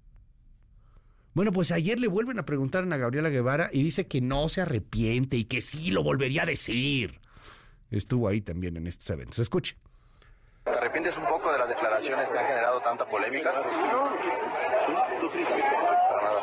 Bueno, 1.35 1.51
pues 1.51 1.71
ayer 1.71 1.99
le 1.99 2.07
vuelven 2.07 2.39
a 2.39 2.45
preguntar 2.45 2.91
a 2.91 2.97
Gabriela 2.97 3.29
Guevara 3.29 3.69
y 3.71 3.83
dice 3.83 4.07
que 4.07 4.21
no 4.21 4.49
se 4.49 4.61
arrepiente 4.61 5.37
y 5.37 5.45
que 5.45 5.61
sí 5.61 5.91
lo 5.91 6.01
volvería 6.01 6.43
a 6.43 6.47
decir. 6.47 7.19
Estuvo 7.91 8.27
ahí 8.27 8.41
también 8.41 8.75
en 8.75 8.87
estos 8.87 9.07
eventos. 9.11 9.37
Escuche. 9.37 9.75
¿Te 10.63 10.69
arrepientes 10.69 11.17
un 11.17 11.25
poco 11.25 11.51
de 11.51 11.57
las 11.57 11.67
declaraciones 11.69 12.29
que 12.29 12.37
han 12.37 12.45
generado 12.45 12.79
tanta 12.81 13.03
polémica? 13.05 13.51
No, 13.51 13.61
para 16.09 16.21
nada. 16.21 16.41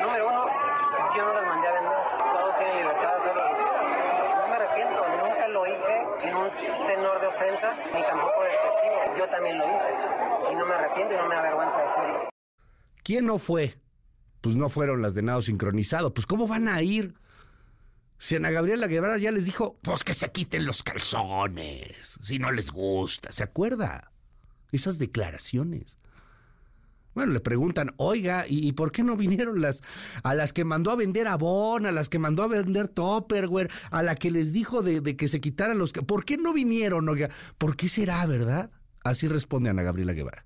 Número 0.00 0.28
uno, 0.28 0.46
yo 1.16 1.24
no 1.24 1.32
las 1.34 1.46
mandé 1.46 1.66
a 1.68 1.72
vender. 1.72 1.92
Todos 2.18 2.58
tienen 2.58 2.76
libertad 2.76 3.14
de 3.14 3.20
hacerlo. 3.20 3.42
No 4.38 4.48
me 4.48 4.54
arrepiento, 4.54 5.08
nunca 5.08 5.48
lo 5.48 5.66
hice 5.66 6.28
en 6.28 6.36
un 6.36 6.50
tenor 6.86 7.20
de 7.20 7.26
ofensa 7.26 7.74
ni 7.92 8.02
tampoco 8.02 8.42
despectivo. 8.44 9.18
Yo 9.18 9.28
también 9.28 9.58
lo 9.58 9.64
hice. 9.64 10.52
Y 10.52 10.54
no 10.54 10.66
me 10.66 10.74
arrepiento 10.74 11.14
y 11.14 11.16
no 11.16 11.26
me 11.26 11.34
avergüenza 11.34 11.82
decirlo. 11.82 12.28
¿Quién 13.02 13.26
no 13.26 13.38
fue? 13.38 13.74
Pues 14.40 14.54
no 14.54 14.68
fueron 14.68 15.02
las 15.02 15.14
de 15.14 15.22
nado 15.22 15.42
sincronizado. 15.42 16.14
Pues 16.14 16.26
¿cómo 16.26 16.46
van 16.46 16.68
a 16.68 16.80
ir? 16.80 17.14
Si 18.18 18.36
Ana 18.36 18.50
Gabriela 18.50 18.86
Guevara 18.86 19.18
ya 19.18 19.30
les 19.30 19.44
dijo, 19.44 19.78
pues 19.82 20.02
que 20.02 20.14
se 20.14 20.30
quiten 20.30 20.64
los 20.64 20.82
calzones, 20.82 22.18
si 22.22 22.38
no 22.38 22.50
les 22.50 22.70
gusta, 22.70 23.30
¿se 23.30 23.42
acuerda? 23.42 24.10
Esas 24.72 24.98
declaraciones. 24.98 25.98
Bueno, 27.14 27.32
le 27.32 27.40
preguntan, 27.40 27.94
oiga, 27.96 28.44
¿y, 28.46 28.72
por 28.72 28.92
qué 28.92 29.02
no 29.02 29.16
vinieron 29.16 29.62
las 29.62 29.82
a 30.22 30.34
las 30.34 30.52
que 30.52 30.64
mandó 30.64 30.90
a 30.90 30.96
vender 30.96 31.28
Avon, 31.28 31.86
a 31.86 31.92
las 31.92 32.10
que 32.10 32.18
mandó 32.18 32.42
a 32.42 32.46
vender 32.46 32.88
Topperware, 32.88 33.70
a 33.90 34.02
la 34.02 34.16
que 34.16 34.30
les 34.30 34.52
dijo 34.52 34.82
de, 34.82 35.00
de 35.00 35.16
que 35.16 35.28
se 35.28 35.40
quitaran 35.40 35.78
los... 35.78 35.92
¿Por 35.92 36.26
qué 36.26 36.36
no 36.36 36.52
vinieron, 36.52 37.08
oiga? 37.08 37.30
¿Por 37.56 37.74
qué 37.74 37.88
será, 37.88 38.26
verdad? 38.26 38.70
Así 39.02 39.28
responde 39.28 39.70
Ana 39.70 39.82
Gabriela 39.82 40.12
Guevara. 40.12 40.44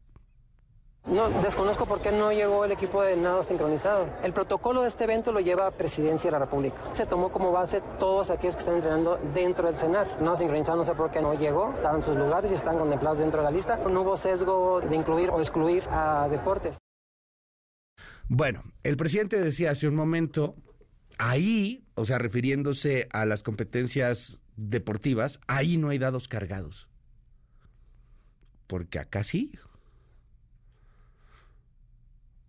No, 1.10 1.28
desconozco 1.42 1.86
por 1.86 2.00
qué 2.00 2.12
no 2.12 2.32
llegó 2.32 2.64
el 2.64 2.72
equipo 2.72 3.02
de 3.02 3.16
nado 3.16 3.42
sincronizado. 3.42 4.08
El 4.22 4.32
protocolo 4.32 4.82
de 4.82 4.88
este 4.88 5.04
evento 5.04 5.32
lo 5.32 5.40
lleva 5.40 5.70
Presidencia 5.72 6.28
de 6.28 6.32
la 6.32 6.38
República. 6.38 6.76
Se 6.92 7.06
tomó 7.06 7.30
como 7.30 7.52
base 7.52 7.82
todos 7.98 8.30
aquellos 8.30 8.54
que 8.54 8.60
están 8.60 8.76
entrenando 8.76 9.18
dentro 9.34 9.66
del 9.66 9.76
CENAR. 9.76 10.22
No 10.22 10.36
sincronizado, 10.36 10.78
no 10.78 10.84
sé 10.84 10.94
por 10.94 11.10
qué 11.10 11.20
no 11.20 11.34
llegó. 11.34 11.72
Estaban 11.74 11.96
en 11.96 12.02
sus 12.04 12.16
lugares 12.16 12.50
y 12.50 12.54
están 12.54 12.78
contemplados 12.78 13.18
dentro 13.18 13.40
de 13.40 13.44
la 13.44 13.50
lista. 13.50 13.76
No 13.76 14.02
hubo 14.02 14.16
sesgo 14.16 14.80
de 14.80 14.96
incluir 14.96 15.30
o 15.30 15.38
excluir 15.40 15.84
a 15.90 16.28
deportes. 16.30 16.76
Bueno, 18.28 18.62
el 18.84 18.96
presidente 18.96 19.40
decía 19.40 19.72
hace 19.72 19.88
un 19.88 19.96
momento 19.96 20.54
Ahí, 21.22 21.84
o 21.96 22.06
sea, 22.06 22.16
refiriéndose 22.16 23.06
a 23.12 23.26
las 23.26 23.42
competencias 23.42 24.40
deportivas, 24.56 25.38
ahí 25.48 25.76
no 25.76 25.90
hay 25.90 25.98
dados 25.98 26.28
cargados. 26.28 26.88
Porque 28.66 28.98
acá 28.98 29.22
sí. 29.22 29.52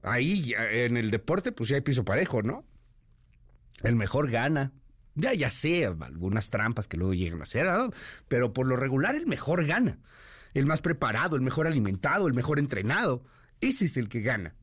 Ahí 0.03 0.53
en 0.57 0.97
el 0.97 1.11
deporte, 1.11 1.51
pues 1.51 1.69
sí 1.69 1.75
hay 1.75 1.81
piso 1.81 2.03
parejo, 2.03 2.41
¿no? 2.41 2.65
El 3.83 3.95
mejor 3.95 4.29
gana. 4.31 4.71
Ya, 5.15 5.33
ya 5.33 5.49
sé, 5.49 5.85
algunas 5.85 6.49
trampas 6.49 6.87
que 6.87 6.97
luego 6.97 7.13
llegan 7.13 7.41
a 7.41 7.43
hacer, 7.43 7.67
pero 8.27 8.53
por 8.53 8.65
lo 8.65 8.77
regular 8.77 9.15
el 9.15 9.27
mejor 9.27 9.65
gana. 9.65 9.99
El 10.53 10.65
más 10.65 10.81
preparado, 10.81 11.35
el 11.35 11.41
mejor 11.41 11.67
alimentado, 11.67 12.27
el 12.27 12.33
mejor 12.33 12.59
entrenado. 12.59 13.23
Ese 13.59 13.85
es 13.85 13.97
el 13.97 14.09
que 14.09 14.21
gana. 14.21 14.55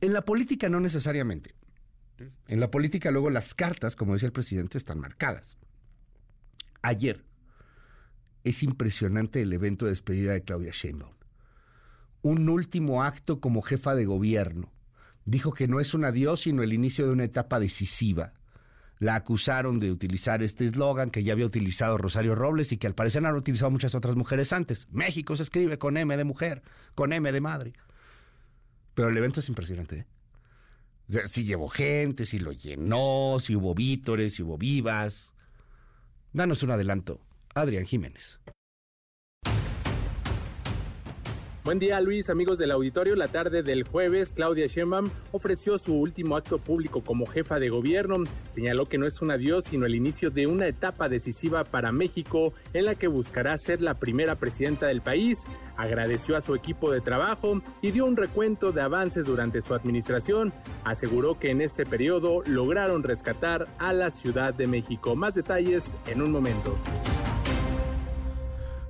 En 0.00 0.12
la 0.12 0.24
política 0.24 0.68
no 0.68 0.80
necesariamente. 0.80 1.54
En 2.48 2.60
la 2.60 2.70
política 2.70 3.10
luego 3.10 3.30
las 3.30 3.54
cartas, 3.54 3.96
como 3.96 4.14
decía 4.14 4.26
el 4.26 4.32
presidente, 4.32 4.78
están 4.78 4.98
marcadas. 4.98 5.56
Ayer 6.82 7.24
es 8.44 8.62
impresionante 8.62 9.42
el 9.42 9.52
evento 9.52 9.84
de 9.84 9.92
despedida 9.92 10.32
de 10.32 10.42
Claudia 10.42 10.72
Sheinbaum. 10.72 11.14
Un 12.22 12.48
último 12.48 13.02
acto 13.02 13.40
como 13.40 13.62
jefa 13.62 13.94
de 13.94 14.04
gobierno. 14.04 14.72
Dijo 15.24 15.52
que 15.52 15.68
no 15.68 15.80
es 15.80 15.94
un 15.94 16.04
adiós, 16.04 16.42
sino 16.42 16.62
el 16.62 16.72
inicio 16.72 17.06
de 17.06 17.12
una 17.12 17.24
etapa 17.24 17.60
decisiva. 17.60 18.32
La 18.98 19.16
acusaron 19.16 19.80
de 19.80 19.90
utilizar 19.90 20.42
este 20.42 20.64
eslogan 20.64 21.10
que 21.10 21.24
ya 21.24 21.32
había 21.32 21.46
utilizado 21.46 21.98
Rosario 21.98 22.36
Robles 22.36 22.70
y 22.70 22.76
que 22.76 22.86
al 22.86 22.94
parecer 22.94 23.26
han 23.26 23.34
utilizado 23.34 23.70
muchas 23.70 23.96
otras 23.96 24.14
mujeres 24.14 24.52
antes. 24.52 24.86
México 24.90 25.34
se 25.34 25.42
escribe 25.42 25.78
con 25.78 25.96
M 25.96 26.16
de 26.16 26.24
mujer, 26.24 26.62
con 26.94 27.12
M 27.12 27.32
de 27.32 27.40
madre. 27.40 27.72
Pero 28.94 29.08
el 29.08 29.16
evento 29.16 29.40
es 29.40 29.48
impresionante. 29.48 29.98
¿eh? 29.98 30.06
si 31.26 31.44
llevó 31.44 31.68
gente, 31.68 32.26
si 32.26 32.38
lo 32.38 32.52
llenó, 32.52 33.38
si 33.40 33.56
hubo 33.56 33.74
vítores, 33.74 34.34
si 34.34 34.42
hubo 34.42 34.56
vivas. 34.56 35.34
Danos 36.32 36.62
un 36.62 36.70
adelanto. 36.70 37.20
Adrián 37.54 37.84
Jiménez. 37.84 38.40
Buen 41.64 41.78
día 41.78 42.00
Luis, 42.00 42.28
amigos 42.28 42.58
del 42.58 42.72
auditorio. 42.72 43.14
La 43.14 43.28
tarde 43.28 43.62
del 43.62 43.84
jueves, 43.84 44.32
Claudia 44.32 44.66
Sheinbaum 44.66 45.10
ofreció 45.30 45.78
su 45.78 45.94
último 45.94 46.36
acto 46.36 46.58
público 46.58 47.04
como 47.04 47.24
jefa 47.24 47.60
de 47.60 47.68
gobierno. 47.68 48.24
Señaló 48.48 48.88
que 48.88 48.98
no 48.98 49.06
es 49.06 49.22
un 49.22 49.30
adiós, 49.30 49.66
sino 49.66 49.86
el 49.86 49.94
inicio 49.94 50.30
de 50.30 50.48
una 50.48 50.66
etapa 50.66 51.08
decisiva 51.08 51.62
para 51.62 51.92
México 51.92 52.52
en 52.72 52.86
la 52.86 52.96
que 52.96 53.06
buscará 53.06 53.56
ser 53.56 53.80
la 53.80 53.94
primera 53.94 54.34
presidenta 54.34 54.86
del 54.86 55.02
país. 55.02 55.44
Agradeció 55.76 56.36
a 56.36 56.40
su 56.40 56.56
equipo 56.56 56.90
de 56.90 57.00
trabajo 57.00 57.62
y 57.80 57.92
dio 57.92 58.06
un 58.06 58.16
recuento 58.16 58.72
de 58.72 58.80
avances 58.80 59.26
durante 59.26 59.60
su 59.60 59.72
administración. 59.72 60.52
Aseguró 60.82 61.38
que 61.38 61.50
en 61.50 61.60
este 61.60 61.86
periodo 61.86 62.42
lograron 62.44 63.04
rescatar 63.04 63.68
a 63.78 63.92
la 63.92 64.10
Ciudad 64.10 64.52
de 64.52 64.66
México. 64.66 65.14
Más 65.14 65.36
detalles 65.36 65.96
en 66.08 66.22
un 66.22 66.32
momento. 66.32 66.76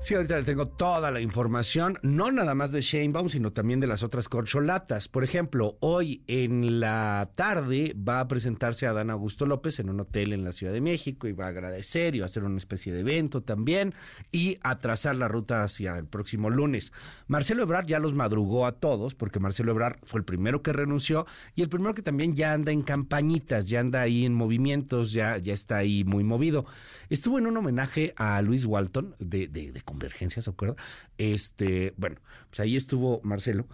Sí, 0.04 0.16
ahorita 0.16 0.36
le 0.36 0.42
tengo 0.42 0.66
toda 0.66 1.12
la 1.12 1.20
información, 1.20 1.96
no 2.02 2.32
nada 2.32 2.56
más 2.56 2.72
de 2.72 2.80
Sheinbaum, 2.80 3.28
sino 3.28 3.52
también 3.52 3.78
de 3.78 3.86
las 3.86 4.02
otras 4.02 4.28
corcholatas. 4.28 5.06
Por 5.06 5.22
ejemplo, 5.22 5.76
hoy 5.78 6.24
en 6.26 6.80
la 6.80 7.30
tarde 7.36 7.94
va 7.96 8.18
a 8.18 8.26
presentarse 8.26 8.88
Adán 8.88 9.10
Augusto 9.10 9.46
López 9.46 9.78
en 9.78 9.90
un 9.90 10.00
hotel 10.00 10.32
en 10.32 10.42
la 10.42 10.50
Ciudad 10.50 10.72
de 10.72 10.80
México 10.80 11.28
y 11.28 11.32
va 11.32 11.44
a 11.44 11.50
agradecer 11.50 12.16
y 12.16 12.18
va 12.18 12.24
a 12.24 12.26
hacer 12.26 12.42
una 12.42 12.56
especie 12.56 12.92
de 12.92 12.98
evento 12.98 13.44
también 13.44 13.94
y 14.32 14.58
a 14.62 14.78
trazar 14.78 15.14
la 15.14 15.28
ruta 15.28 15.62
hacia 15.62 15.96
el 15.96 16.06
próximo 16.06 16.50
lunes. 16.50 16.92
Marcelo 17.28 17.62
Ebrard 17.62 17.86
ya 17.86 18.00
los 18.00 18.12
madrugó 18.12 18.66
a 18.66 18.72
todos 18.72 19.14
porque 19.14 19.38
Marcelo 19.38 19.70
Ebrard 19.70 20.00
fue 20.02 20.18
el 20.18 20.24
primero 20.24 20.62
que 20.62 20.72
renunció 20.72 21.26
y 21.54 21.62
el 21.62 21.68
primero 21.68 21.94
que 21.94 22.02
también 22.02 22.34
ya 22.34 22.54
anda 22.54 22.72
en 22.72 22.82
campañitas, 22.82 23.68
ya 23.68 23.78
anda 23.78 24.00
ahí 24.00 24.26
en 24.26 24.34
movimientos, 24.34 25.12
ya, 25.12 25.38
ya 25.38 25.54
está 25.54 25.76
ahí 25.76 26.02
muy 26.02 26.24
movido. 26.24 26.66
Estuvo 27.08 27.38
en 27.38 27.46
un 27.46 27.56
homenaje 27.56 28.14
a 28.16 28.42
Luis 28.42 28.64
Walton 28.64 29.14
de, 29.20 29.46
de, 29.46 29.70
de 29.70 29.80
Convergencia, 29.92 30.40
¿se 30.40 30.48
acuerda? 30.48 30.76
Este, 31.18 31.92
bueno, 31.98 32.16
pues 32.48 32.60
ahí 32.60 32.76
estuvo 32.76 33.20
Marcelo 33.22 33.68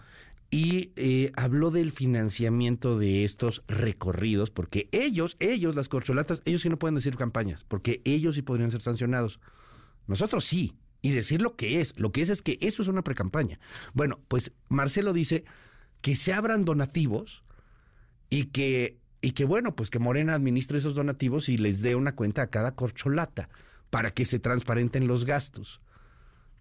y 0.51 0.91
eh, 0.97 1.31
habló 1.37 1.71
del 1.71 1.93
financiamiento 1.93 2.99
de 2.99 3.23
estos 3.23 3.63
recorridos, 3.69 4.51
porque 4.51 4.89
ellos, 4.91 5.37
ellos, 5.39 5.77
las 5.77 5.89
corcholatas, 5.89 6.43
ellos 6.45 6.63
sí 6.63 6.69
no 6.69 6.77
pueden 6.77 6.97
decir 6.97 7.17
campañas, 7.17 7.65
porque 7.69 8.03
ellos 8.05 8.35
sí 8.35 8.43
podrían 8.43 8.73
ser 8.73 8.83
sancionados. 8.83 9.39
Nosotros 10.09 10.45
sí, 10.45 10.75
y 11.03 11.13
decir 11.13 11.41
lo 11.41 11.55
que 11.55 11.81
es. 11.81 11.97
Lo 12.01 12.11
que 12.11 12.23
es 12.23 12.31
es 12.31 12.43
que 12.43 12.59
eso 12.61 12.83
es 12.83 12.89
una 12.89 13.03
precampaña. 13.03 13.61
Bueno, 13.95 14.19
pues 14.27 14.51
Marcelo 14.69 15.13
dice 15.13 15.45
que 16.01 16.17
se 16.17 16.33
abran 16.33 16.65
donativos 16.65 17.45
y 18.29 18.47
que, 18.47 18.99
y 19.21 19.33
que 19.33 19.45
bueno, 19.45 19.77
pues 19.77 19.89
que 19.89 20.01
Morena 20.01 20.35
administre 20.35 20.79
esos 20.79 20.97
donativos 20.97 21.49
y 21.49 21.59
les 21.59 21.81
dé 21.81 21.95
una 21.95 22.17
cuenta 22.17 22.43
a 22.43 22.51
cada 22.51 22.75
corcholata 22.75 23.49
para 23.91 24.11
que 24.11 24.25
se 24.25 24.41
transparenten 24.41 25.07
los 25.07 25.25
gastos 25.25 25.81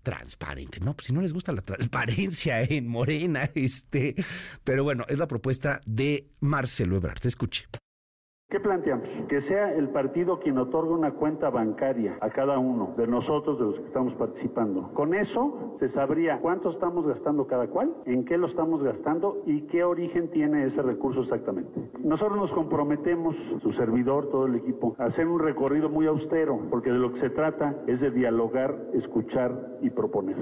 transparente. 0.04 0.80
No, 0.80 0.96
pues 0.96 1.08
si 1.08 1.14
no 1.14 1.22
les 1.22 1.34
gusta 1.34 1.52
la 1.52 1.62
transparencia 1.62 2.62
en 2.64 2.88
Morena, 2.88 3.50
este, 3.56 4.16
pero 4.64 4.84
bueno, 4.84 5.06
es 5.08 5.18
la 5.18 5.28
propuesta 5.28 5.82
de 5.86 6.28
Marcelo 6.40 6.98
Ebrard. 6.98 7.20
Te 7.20 7.28
escuche. 7.28 7.68
¿Qué 8.50 8.62
planteamos? 8.62 9.10
Que 9.28 9.42
sea 9.42 9.74
el 9.74 9.90
partido 9.90 10.40
quien 10.40 10.58
otorga 10.58 10.94
una 10.94 11.12
cuenta 11.12 11.50
bancaria 11.50 12.18
a 12.22 12.30
cada 12.30 12.58
uno 12.58 12.94
de 12.96 13.06
nosotros, 13.06 13.60
de 13.60 13.66
los 13.66 13.76
que 13.76 13.88
estamos 13.88 14.14
participando. 14.14 14.94
Con 14.94 15.14
eso 15.14 15.76
se 15.82 15.90
sabría 15.90 16.40
cuánto 16.40 16.72
estamos 16.72 17.06
gastando 17.06 17.46
cada 17.46 17.68
cual, 17.68 17.94
en 18.06 18.24
qué 18.24 18.38
lo 18.38 18.48
estamos 18.48 18.82
gastando 18.82 19.44
y 19.46 19.64
qué 19.64 19.84
origen 19.84 20.32
tiene 20.32 20.66
ese 20.66 20.82
recurso 20.82 21.24
exactamente. 21.24 21.92
Nosotros 22.00 22.38
nos 22.38 22.52
comprometemos, 22.54 23.36
su 23.62 23.74
servidor, 23.74 24.30
todo 24.30 24.46
el 24.46 24.56
equipo, 24.56 24.96
a 24.98 25.08
hacer 25.08 25.28
un 25.28 25.40
recorrido 25.40 25.90
muy 25.90 26.06
austero, 26.08 26.58
porque 26.70 26.90
de 26.90 27.00
lo 27.00 27.12
que 27.12 27.20
se 27.20 27.30
trata 27.30 27.76
es 27.86 28.00
de 28.00 28.12
dialogar, 28.12 28.80
escuchar 28.94 29.78
y 29.82 29.90
proponer. 29.90 30.38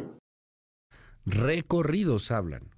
Recorridos 1.25 2.29
hablan 2.29 2.74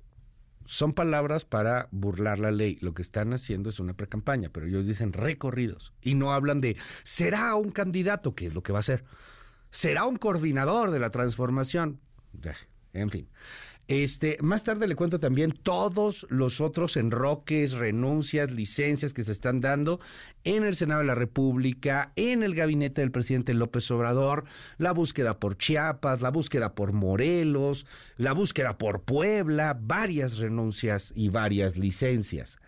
son 0.67 0.93
palabras 0.93 1.45
para 1.45 1.87
burlar 1.91 2.39
la 2.39 2.51
ley. 2.51 2.77
Lo 2.81 2.93
que 2.93 3.01
están 3.01 3.33
haciendo 3.33 3.69
es 3.69 3.79
una 3.79 3.95
precampaña, 3.95 4.49
pero 4.51 4.67
ellos 4.67 4.85
dicen 4.85 5.13
recorridos 5.13 5.93
y 6.01 6.13
no 6.13 6.33
hablan 6.33 6.61
de 6.61 6.77
será 7.03 7.55
un 7.55 7.71
candidato, 7.71 8.35
que 8.35 8.45
es 8.47 8.53
lo 8.53 8.61
que 8.61 8.73
va 8.73 8.79
a 8.79 8.83
ser. 8.83 9.03
Será 9.71 10.05
un 10.05 10.17
coordinador 10.17 10.91
de 10.91 10.99
la 10.99 11.09
transformación. 11.09 11.99
En 12.93 13.09
fin. 13.09 13.27
Este, 13.87 14.37
más 14.41 14.65
tarde 14.65 14.85
le 14.85 14.97
cuento 14.97 15.17
también 15.17 15.53
todos 15.53 16.27
los 16.29 16.59
otros 16.59 16.97
enroques, 16.97 17.71
renuncias, 17.71 18.51
licencias 18.51 19.13
que 19.13 19.23
se 19.23 19.31
están 19.31 19.61
dando 19.61 20.01
en 20.43 20.65
el 20.65 20.75
Senado 20.75 20.99
de 20.99 21.07
la 21.07 21.15
República, 21.15 22.11
en 22.17 22.43
el 22.43 22.53
gabinete 22.53 22.99
del 22.99 23.11
presidente 23.11 23.53
López 23.53 23.89
Obrador, 23.91 24.43
la 24.77 24.91
búsqueda 24.91 25.39
por 25.39 25.57
Chiapas, 25.57 26.21
la 26.21 26.31
búsqueda 26.31 26.75
por 26.75 26.91
Morelos, 26.91 27.85
la 28.17 28.33
búsqueda 28.33 28.77
por 28.77 29.03
Puebla, 29.03 29.79
varias 29.79 30.37
renuncias 30.37 31.13
y 31.15 31.29
varias 31.29 31.77
licencias. 31.77 32.59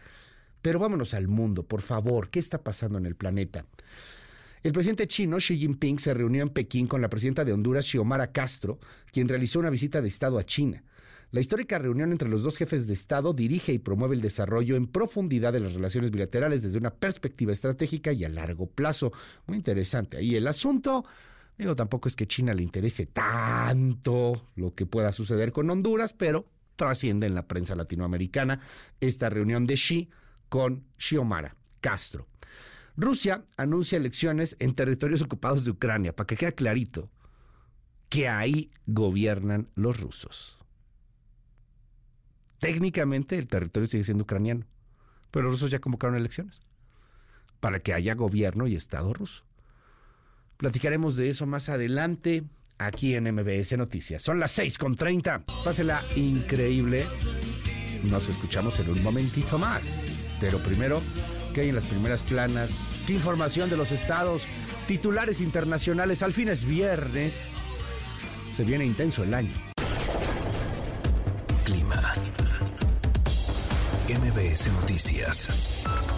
Pero 0.61 0.79
vámonos 0.79 1.13
al 1.13 1.27
mundo, 1.27 1.63
por 1.63 1.81
favor, 1.81 2.29
¿qué 2.29 2.39
está 2.39 2.63
pasando 2.63 2.97
en 2.97 3.05
el 3.05 3.15
planeta? 3.15 3.65
El 4.63 4.71
presidente 4.71 5.07
chino 5.07 5.37
Xi 5.37 5.57
Jinping 5.57 5.99
se 5.99 6.13
reunió 6.13 6.43
en 6.43 6.49
Pekín 6.49 6.87
con 6.87 7.01
la 7.01 7.09
presidenta 7.09 7.43
de 7.43 7.51
Honduras, 7.51 7.85
Xiomara 7.85 8.31
Castro, 8.31 8.79
quien 9.11 9.27
realizó 9.27 9.59
una 9.59 9.69
visita 9.69 10.01
de 10.01 10.07
Estado 10.07 10.39
a 10.39 10.45
China. 10.45 10.81
La 11.31 11.39
histórica 11.39 11.77
reunión 11.77 12.11
entre 12.11 12.27
los 12.27 12.41
dos 12.41 12.57
jefes 12.57 12.87
de 12.87 12.93
Estado 12.93 13.33
dirige 13.33 13.71
y 13.71 13.77
promueve 13.77 14.15
el 14.15 14.21
desarrollo 14.21 14.75
en 14.75 14.87
profundidad 14.87 15.53
de 15.53 15.59
las 15.59 15.73
relaciones 15.73 16.09
bilaterales 16.09 16.63
desde 16.63 16.79
una 16.79 16.89
perspectiva 16.89 17.53
estratégica 17.53 18.11
y 18.11 18.23
a 18.23 18.29
largo 18.29 18.65
plazo. 18.65 19.11
Muy 19.45 19.57
interesante 19.57 20.17
ahí 20.17 20.35
el 20.35 20.47
asunto. 20.47 21.05
Digo, 21.55 21.75
tampoco 21.75 22.07
es 22.07 22.15
que 22.15 22.25
China 22.25 22.53
le 22.53 22.63
interese 22.63 23.05
tanto 23.05 24.47
lo 24.55 24.73
que 24.73 24.87
pueda 24.87 25.13
suceder 25.13 25.51
con 25.51 25.69
Honduras, 25.69 26.13
pero 26.13 26.47
trasciende 26.75 27.27
en 27.27 27.35
la 27.35 27.47
prensa 27.47 27.75
latinoamericana 27.75 28.61
esta 28.99 29.29
reunión 29.29 29.67
de 29.67 29.75
Xi 29.75 30.09
con 30.47 30.85
Xiomara 30.97 31.55
Castro. 31.79 32.27
Rusia 32.97 33.43
anuncia 33.55 33.97
elecciones 33.97 34.55
en 34.59 34.73
territorios 34.73 35.21
ocupados 35.21 35.63
de 35.63 35.71
Ucrania, 35.71 36.15
para 36.15 36.25
que 36.25 36.35
quede 36.37 36.55
clarito 36.55 37.09
que 38.09 38.27
ahí 38.27 38.71
gobiernan 38.87 39.69
los 39.75 39.99
rusos. 39.99 40.58
Técnicamente 42.59 43.37
el 43.37 43.47
territorio 43.47 43.87
sigue 43.87 44.03
siendo 44.03 44.23
ucraniano, 44.23 44.65
pero 45.31 45.43
los 45.45 45.53
rusos 45.53 45.71
ya 45.71 45.79
convocaron 45.79 46.15
elecciones 46.15 46.61
para 47.59 47.79
que 47.79 47.93
haya 47.93 48.15
gobierno 48.15 48.67
y 48.67 48.75
Estado 48.75 49.13
ruso. 49.13 49.43
Platicaremos 50.57 51.15
de 51.15 51.29
eso 51.29 51.45
más 51.45 51.69
adelante 51.69 52.43
aquí 52.77 53.15
en 53.15 53.33
MBS 53.33 53.77
Noticias. 53.77 54.21
Son 54.21 54.39
las 54.39 54.57
6.30. 54.57 55.43
Pásela 55.63 56.03
increíble. 56.15 57.05
Nos 58.03 58.27
escuchamos 58.27 58.79
en 58.79 58.89
un 58.89 59.01
momentito 59.01 59.57
más. 59.57 60.17
Pero 60.39 60.59
primero, 60.59 61.01
¿qué 61.53 61.61
hay 61.61 61.69
en 61.69 61.75
las 61.75 61.85
primeras 61.85 62.23
planas? 62.23 62.71
¿Qué 63.07 63.13
información 63.13 63.69
de 63.69 63.77
los 63.77 63.91
estados? 63.91 64.45
Titulares 64.87 65.39
internacionales. 65.39 66.23
Al 66.23 66.33
fin 66.33 66.49
es 66.49 66.65
viernes. 66.65 67.43
Se 68.53 68.63
viene 68.63 68.85
intenso 68.85 69.23
el 69.23 69.33
año. 69.33 69.53
MBS 74.09 74.71
Noticias. 74.71 76.08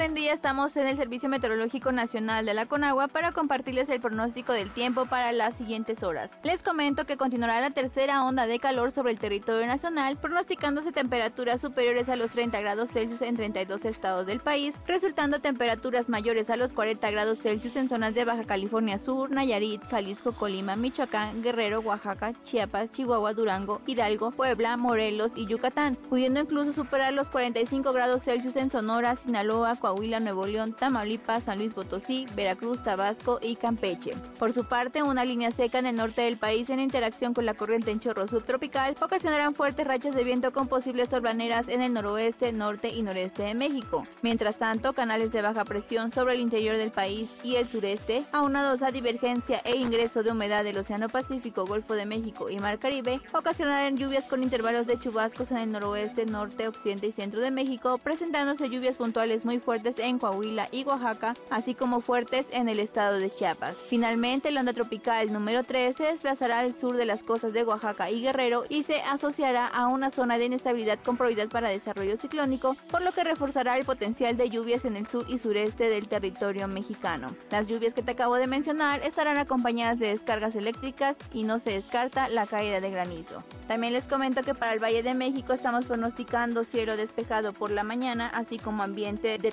Buen 0.00 0.14
día. 0.14 0.32
Estamos 0.32 0.74
en 0.78 0.86
el 0.86 0.96
Servicio 0.96 1.28
Meteorológico 1.28 1.92
Nacional 1.92 2.46
de 2.46 2.54
la 2.54 2.64
Conagua 2.64 3.08
para 3.08 3.32
compartirles 3.32 3.86
el 3.90 4.00
pronóstico 4.00 4.54
del 4.54 4.70
tiempo 4.70 5.04
para 5.04 5.30
las 5.30 5.54
siguientes 5.56 6.02
horas. 6.02 6.30
Les 6.42 6.62
comento 6.62 7.04
que 7.04 7.18
continuará 7.18 7.60
la 7.60 7.72
tercera 7.72 8.24
onda 8.24 8.46
de 8.46 8.58
calor 8.58 8.92
sobre 8.92 9.12
el 9.12 9.18
territorio 9.18 9.66
nacional, 9.66 10.16
pronosticándose 10.16 10.92
temperaturas 10.92 11.60
superiores 11.60 12.08
a 12.08 12.16
los 12.16 12.30
30 12.30 12.58
grados 12.62 12.88
Celsius 12.88 13.20
en 13.20 13.36
32 13.36 13.84
estados 13.84 14.26
del 14.26 14.40
país, 14.40 14.74
resultando 14.86 15.40
temperaturas 15.40 16.08
mayores 16.08 16.48
a 16.48 16.56
los 16.56 16.72
40 16.72 17.10
grados 17.10 17.40
Celsius 17.40 17.76
en 17.76 17.90
zonas 17.90 18.14
de 18.14 18.24
Baja 18.24 18.44
California 18.44 18.98
Sur, 18.98 19.30
Nayarit, 19.30 19.82
Jalisco, 19.90 20.32
Colima, 20.32 20.76
Michoacán, 20.76 21.42
Guerrero, 21.42 21.80
Oaxaca, 21.80 22.32
Chiapas, 22.42 22.90
Chihuahua, 22.92 23.34
Durango, 23.34 23.82
Hidalgo, 23.86 24.30
Puebla, 24.30 24.78
Morelos 24.78 25.32
y 25.36 25.44
Yucatán, 25.44 25.96
pudiendo 26.08 26.40
incluso 26.40 26.72
superar 26.72 27.12
los 27.12 27.28
45 27.28 27.92
grados 27.92 28.22
Celsius 28.22 28.56
en 28.56 28.70
Sonora, 28.70 29.16
Sinaloa, 29.16 29.76
Coahuila, 29.76 29.89
Nuevo 29.94 30.46
León, 30.46 30.72
Tamaulipas, 30.72 31.44
San 31.44 31.58
Luis 31.58 31.74
Potosí, 31.74 32.26
Veracruz, 32.36 32.82
Tabasco 32.82 33.38
y 33.42 33.56
Campeche. 33.56 34.14
Por 34.38 34.52
su 34.54 34.64
parte, 34.64 35.02
una 35.02 35.24
línea 35.24 35.50
seca 35.50 35.78
en 35.78 35.86
el 35.86 35.96
norte 35.96 36.22
del 36.22 36.36
país 36.36 36.70
en 36.70 36.80
interacción 36.80 37.34
con 37.34 37.44
la 37.46 37.54
corriente 37.54 37.90
en 37.90 38.00
chorro 38.00 38.28
subtropical 38.28 38.94
ocasionarán 39.00 39.54
fuertes 39.54 39.86
rachas 39.86 40.14
de 40.14 40.24
viento 40.24 40.52
con 40.52 40.68
posibles 40.68 41.08
torbaneras 41.08 41.68
en 41.68 41.82
el 41.82 41.92
noroeste, 41.92 42.52
norte 42.52 42.88
y 42.88 43.02
noreste 43.02 43.42
de 43.42 43.54
México. 43.54 44.02
Mientras 44.22 44.56
tanto, 44.56 44.92
canales 44.92 45.32
de 45.32 45.42
baja 45.42 45.64
presión 45.64 46.12
sobre 46.12 46.34
el 46.34 46.40
interior 46.40 46.76
del 46.76 46.90
país 46.90 47.32
y 47.42 47.56
el 47.56 47.68
sureste, 47.68 48.24
aunados 48.32 48.82
a 48.82 48.90
divergencia 48.90 49.60
e 49.64 49.76
ingreso 49.76 50.22
de 50.22 50.30
humedad 50.30 50.64
del 50.64 50.78
Océano 50.78 51.08
Pacífico, 51.08 51.66
Golfo 51.66 51.94
de 51.94 52.06
México 52.06 52.48
y 52.50 52.58
Mar 52.58 52.78
Caribe, 52.78 53.20
ocasionarán 53.32 53.96
lluvias 53.96 54.24
con 54.24 54.42
intervalos 54.42 54.86
de 54.86 54.98
chubascos 54.98 55.50
en 55.50 55.58
el 55.58 55.72
noroeste, 55.72 56.26
norte, 56.26 56.68
occidente 56.68 57.08
y 57.08 57.12
centro 57.12 57.40
de 57.40 57.50
México, 57.50 57.98
presentándose 57.98 58.68
lluvias 58.68 58.96
puntuales 58.96 59.44
muy 59.44 59.58
fuertes 59.58 59.79
en 59.84 60.18
Coahuila 60.18 60.68
y 60.72 60.84
Oaxaca, 60.84 61.34
así 61.50 61.74
como 61.74 62.00
fuertes 62.00 62.46
en 62.52 62.68
el 62.68 62.80
estado 62.80 63.18
de 63.18 63.30
Chiapas. 63.30 63.76
Finalmente, 63.88 64.50
la 64.50 64.60
onda 64.60 64.72
tropical 64.72 65.32
número 65.32 65.64
3 65.64 65.96
se 65.96 66.04
desplazará 66.04 66.60
al 66.60 66.78
sur 66.78 66.96
de 66.96 67.04
las 67.04 67.22
costas 67.22 67.52
de 67.52 67.64
Oaxaca 67.64 68.10
y 68.10 68.20
Guerrero 68.20 68.64
y 68.68 68.82
se 68.82 69.00
asociará 69.02 69.66
a 69.66 69.88
una 69.88 70.10
zona 70.10 70.38
de 70.38 70.46
inestabilidad 70.46 70.98
con 71.04 71.16
probabilidad 71.16 71.48
para 71.48 71.68
desarrollo 71.68 72.16
ciclónico, 72.18 72.76
por 72.90 73.02
lo 73.02 73.12
que 73.12 73.24
reforzará 73.24 73.76
el 73.76 73.84
potencial 73.84 74.36
de 74.36 74.50
lluvias 74.50 74.84
en 74.84 74.96
el 74.96 75.06
sur 75.06 75.24
y 75.28 75.38
sureste 75.38 75.88
del 75.88 76.08
territorio 76.08 76.68
mexicano. 76.68 77.28
Las 77.50 77.66
lluvias 77.66 77.94
que 77.94 78.02
te 78.02 78.12
acabo 78.12 78.36
de 78.36 78.46
mencionar 78.46 79.02
estarán 79.02 79.38
acompañadas 79.38 79.98
de 79.98 80.08
descargas 80.08 80.54
eléctricas 80.54 81.16
y 81.32 81.44
no 81.44 81.58
se 81.58 81.70
descarta 81.70 82.28
la 82.28 82.46
caída 82.46 82.80
de 82.80 82.90
granizo. 82.90 83.42
También 83.66 83.92
les 83.92 84.04
comento 84.04 84.42
que 84.42 84.54
para 84.54 84.72
el 84.72 84.82
Valle 84.82 85.02
de 85.02 85.14
México 85.14 85.52
estamos 85.52 85.84
pronosticando 85.84 86.64
cielo 86.64 86.96
despejado 86.96 87.52
por 87.52 87.70
la 87.70 87.84
mañana, 87.84 88.28
así 88.28 88.58
como 88.58 88.82
ambiente 88.82 89.38
de 89.38 89.52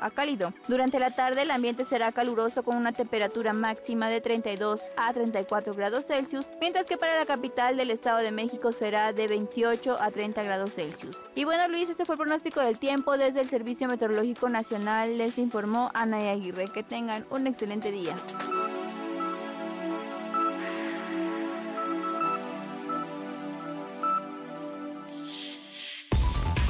a 0.00 0.10
cálido. 0.10 0.52
Durante 0.66 0.98
la 0.98 1.10
tarde 1.10 1.42
el 1.42 1.50
ambiente 1.50 1.84
será 1.84 2.10
caluroso 2.12 2.62
con 2.62 2.76
una 2.76 2.92
temperatura 2.92 3.52
máxima 3.52 4.08
de 4.08 4.20
32 4.20 4.80
a 4.96 5.12
34 5.12 5.74
grados 5.74 6.06
Celsius, 6.06 6.46
mientras 6.60 6.86
que 6.86 6.96
para 6.96 7.18
la 7.18 7.26
capital 7.26 7.76
del 7.76 7.90
Estado 7.90 8.18
de 8.18 8.30
México 8.30 8.72
será 8.72 9.12
de 9.12 9.28
28 9.28 9.96
a 10.00 10.10
30 10.10 10.42
grados 10.42 10.74
Celsius. 10.74 11.16
Y 11.34 11.44
bueno 11.44 11.68
Luis, 11.68 11.88
este 11.88 12.04
fue 12.04 12.14
el 12.14 12.20
pronóstico 12.20 12.60
del 12.60 12.78
tiempo 12.78 13.16
desde 13.16 13.40
el 13.40 13.48
Servicio 13.48 13.88
Meteorológico 13.88 14.48
Nacional. 14.48 15.18
Les 15.18 15.38
informó 15.38 15.90
Ana 15.94 16.18
Aguirre. 16.30 16.68
Que 16.68 16.82
tengan 16.82 17.24
un 17.30 17.46
excelente 17.46 17.90
día. 17.90 18.16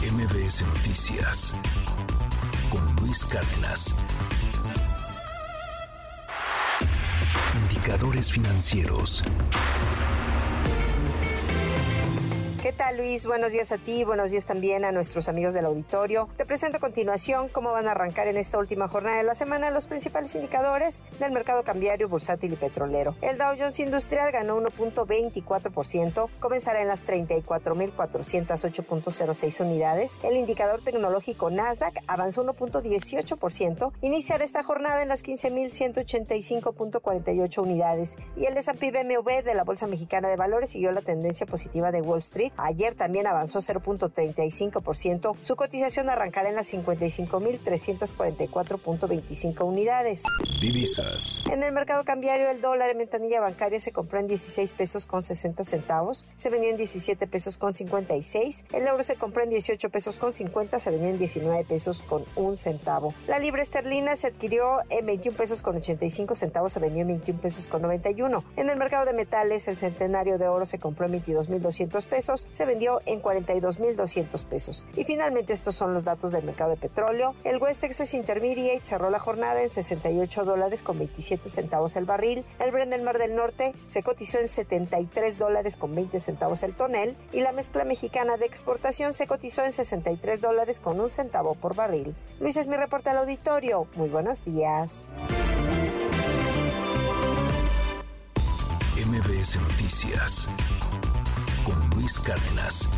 MBS 0.02 0.62
Noticias 0.66 1.54
con 2.70 2.96
Luis 2.96 3.24
Cárdenas. 3.24 3.94
Indicadores 7.54 8.30
financieros. 8.30 9.24
¿Qué 12.68 12.74
tal 12.74 12.98
Luis? 12.98 13.24
Buenos 13.24 13.52
días 13.52 13.72
a 13.72 13.78
ti, 13.78 14.04
buenos 14.04 14.30
días 14.30 14.44
también 14.44 14.84
a 14.84 14.92
nuestros 14.92 15.30
amigos 15.30 15.54
del 15.54 15.64
auditorio. 15.64 16.28
Te 16.36 16.44
presento 16.44 16.76
a 16.76 16.80
continuación 16.80 17.48
cómo 17.48 17.72
van 17.72 17.88
a 17.88 17.92
arrancar 17.92 18.28
en 18.28 18.36
esta 18.36 18.58
última 18.58 18.88
jornada 18.88 19.16
de 19.16 19.22
la 19.22 19.34
semana 19.34 19.70
los 19.70 19.86
principales 19.86 20.34
indicadores 20.34 21.02
del 21.18 21.32
mercado 21.32 21.64
cambiario, 21.64 22.10
bursátil 22.10 22.52
y 22.52 22.56
petrolero. 22.56 23.16
El 23.22 23.38
Dow 23.38 23.54
Jones 23.58 23.80
Industrial 23.80 24.30
ganó 24.32 24.60
1.24%, 24.60 26.28
comenzará 26.40 26.82
en 26.82 26.88
las 26.88 27.06
34.408.06 27.06 29.60
unidades. 29.62 30.18
El 30.22 30.36
indicador 30.36 30.82
tecnológico 30.82 31.48
Nasdaq 31.48 32.02
avanzó 32.06 32.44
1.18%, 32.44 33.92
iniciará 34.02 34.44
esta 34.44 34.62
jornada 34.62 35.00
en 35.00 35.08
las 35.08 35.24
15.185.48 35.24 37.62
unidades. 37.62 38.18
Y 38.36 38.44
el 38.44 38.58
S&P 38.58 38.90
BMW 38.90 39.40
de 39.42 39.54
la 39.54 39.64
Bolsa 39.64 39.86
Mexicana 39.86 40.28
de 40.28 40.36
Valores 40.36 40.68
siguió 40.68 40.92
la 40.92 41.00
tendencia 41.00 41.46
positiva 41.46 41.90
de 41.92 42.02
Wall 42.02 42.18
Street 42.18 42.52
Ayer 42.58 42.94
también 42.94 43.26
avanzó 43.26 43.60
0.35%. 43.60 45.36
Su 45.40 45.56
cotización 45.56 46.10
arrancará 46.10 46.50
en 46.50 46.56
las 46.56 46.70
55.344.25 46.72 49.64
unidades. 49.64 50.24
Divisas. 50.60 51.40
En 51.50 51.62
el 51.62 51.72
mercado 51.72 52.04
cambiario, 52.04 52.50
el 52.50 52.60
dólar 52.60 52.90
en 52.90 52.98
ventanilla 52.98 53.40
bancaria 53.40 53.78
se 53.78 53.92
compró 53.92 54.18
en 54.18 54.26
16 54.26 54.72
pesos 54.74 55.06
con 55.06 55.22
60 55.22 55.64
centavos, 55.64 56.26
se 56.34 56.50
vendió 56.50 56.70
en 56.70 56.76
17 56.76 57.26
pesos 57.26 57.58
con 57.58 57.72
56. 57.72 58.64
El 58.72 58.86
euro 58.86 59.02
se 59.02 59.16
compró 59.16 59.44
en 59.44 59.50
18 59.50 59.90
pesos 59.90 60.18
con 60.18 60.32
50, 60.32 60.78
se 60.78 60.90
vendió 60.90 61.08
en 61.08 61.18
19 61.18 61.64
pesos 61.64 62.02
con 62.02 62.24
un 62.36 62.56
centavo. 62.56 63.14
La 63.26 63.38
libra 63.38 63.62
esterlina 63.62 64.16
se 64.16 64.26
adquirió 64.26 64.80
en 64.90 65.06
21 65.06 65.36
pesos 65.36 65.62
con 65.62 65.76
85 65.76 66.34
centavos, 66.34 66.72
se 66.72 66.80
vendió 66.80 67.02
en 67.02 67.08
21 67.08 67.40
pesos 67.40 67.68
con 67.68 67.82
91. 67.82 68.44
En 68.56 68.68
el 68.68 68.78
mercado 68.78 69.06
de 69.06 69.12
metales, 69.12 69.68
el 69.68 69.76
centenario 69.76 70.38
de 70.38 70.48
oro 70.48 70.66
se 70.66 70.78
compró 70.78 71.06
en 71.06 71.22
22.200 71.22 72.06
pesos, 72.06 72.37
se 72.50 72.66
vendió 72.66 73.00
en 73.06 73.20
42.200 73.22 74.44
pesos. 74.44 74.86
Y 74.94 75.04
finalmente 75.04 75.52
estos 75.52 75.74
son 75.74 75.94
los 75.94 76.04
datos 76.04 76.32
del 76.32 76.44
mercado 76.44 76.70
de 76.70 76.76
petróleo. 76.76 77.34
El 77.44 77.58
West 77.58 77.80
Texas 77.80 78.14
Intermediate 78.14 78.84
cerró 78.84 79.10
la 79.10 79.18
jornada 79.18 79.62
en 79.62 79.70
68 79.70 80.44
dólares 80.44 80.82
con 80.82 80.98
27 80.98 81.48
centavos 81.48 81.96
el 81.96 82.04
barril. 82.04 82.44
El 82.60 82.72
Brent 82.72 82.92
del 82.92 83.02
Mar 83.02 83.18
del 83.18 83.34
Norte 83.34 83.74
se 83.86 84.02
cotizó 84.02 84.38
en 84.38 84.48
73 84.48 85.38
dólares 85.38 85.76
con 85.76 85.94
20 85.94 86.20
centavos 86.20 86.62
el 86.62 86.74
tonel 86.74 87.16
y 87.32 87.40
la 87.40 87.52
mezcla 87.52 87.84
mexicana 87.84 88.36
de 88.36 88.46
exportación 88.46 89.12
se 89.12 89.26
cotizó 89.26 89.64
en 89.64 89.72
63 89.72 90.40
dólares 90.40 90.80
con 90.80 91.00
un 91.00 91.10
centavo 91.10 91.54
por 91.54 91.74
barril. 91.74 92.14
Luis 92.40 92.56
es 92.56 92.68
mi 92.68 92.76
reporte 92.76 93.10
al 93.10 93.18
auditorio. 93.18 93.86
Muy 93.96 94.08
buenos 94.08 94.44
días. 94.44 95.06
MBS 99.06 99.60
Noticias 99.60 100.50
con 101.68 101.90
Luis 101.90 102.18
Cárdenas. 102.20 102.88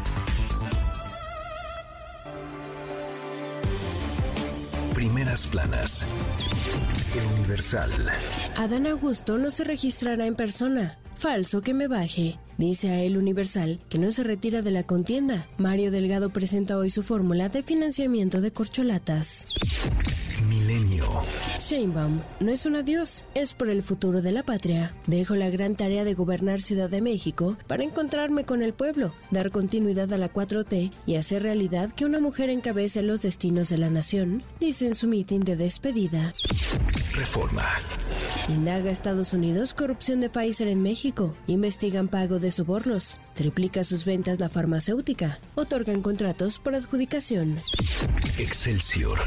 Primeras 4.95 5.47
planas. 5.47 6.07
El 7.15 7.27
Universal. 7.39 7.91
Adán 8.57 8.87
Augusto 8.87 9.39
no 9.39 9.51
se 9.51 9.65
registrará 9.65 10.27
en 10.27 10.37
persona. 10.37 10.99
Falso 11.21 11.61
que 11.61 11.75
me 11.75 11.87
baje. 11.87 12.39
Dice 12.57 12.89
a 12.89 13.03
El 13.03 13.19
Universal 13.19 13.79
que 13.91 13.99
no 13.99 14.11
se 14.11 14.23
retira 14.23 14.63
de 14.63 14.71
la 14.71 14.85
contienda. 14.85 15.47
Mario 15.59 15.91
Delgado 15.91 16.31
presenta 16.31 16.79
hoy 16.79 16.89
su 16.89 17.03
fórmula 17.03 17.51
de 17.51 17.63
financiamiento 17.63 18.41
de 18.41 18.51
corcholatas. 18.53 19.45
Milenio. 20.49 21.05
Sheinbaum 21.59 22.21
no 22.41 22.51
es 22.51 22.65
un 22.65 22.77
adiós, 22.77 23.27
es 23.35 23.53
por 23.53 23.69
el 23.69 23.83
futuro 23.83 24.23
de 24.23 24.33
la 24.33 24.45
patria. 24.45 24.95
Dejo 25.07 25.37
la 25.37 25.51
gran 25.51 25.77
tarea 25.77 26.05
de 26.05 26.15
gobernar 26.15 26.63
Ciudad 26.63 26.89
de 26.89 27.03
México 27.03 27.59
para 27.67 27.85
encontrarme 27.85 28.45
con 28.45 28.63
el 28.63 28.73
pueblo, 28.73 29.13
dar 29.31 29.51
continuidad 29.51 30.11
a 30.15 30.17
la 30.17 30.33
4T 30.33 30.91
y 31.05 31.17
hacer 31.17 31.43
realidad 31.43 31.93
que 31.93 32.07
una 32.07 32.21
mujer 32.21 32.49
encabece 32.49 33.03
los 33.03 33.21
destinos 33.21 33.69
de 33.69 33.77
la 33.77 33.91
nación, 33.91 34.43
dice 34.59 34.87
en 34.87 34.95
su 34.95 35.07
mitin 35.07 35.43
de 35.43 35.57
despedida. 35.57 36.33
Reforma. 37.15 37.67
Indaga 38.49 38.91
Estados 38.91 39.33
Unidos 39.33 39.75
corrupción 39.75 40.21
de 40.21 40.29
Pfizer 40.29 40.69
en 40.69 40.83
México. 40.83 41.35
Investigan 41.47 42.09
pago 42.09 42.39
de 42.39 42.51
sobornos. 42.51 43.21
Triplica 43.35 43.85
sus 43.85 44.05
ventas 44.05 44.41
la 44.41 44.49
farmacéutica. 44.49 45.39
Otorgan 45.55 46.03
contratos 46.03 46.59
por 46.59 46.75
adjudicación. 46.75 47.61
Excelsior. 48.39 49.19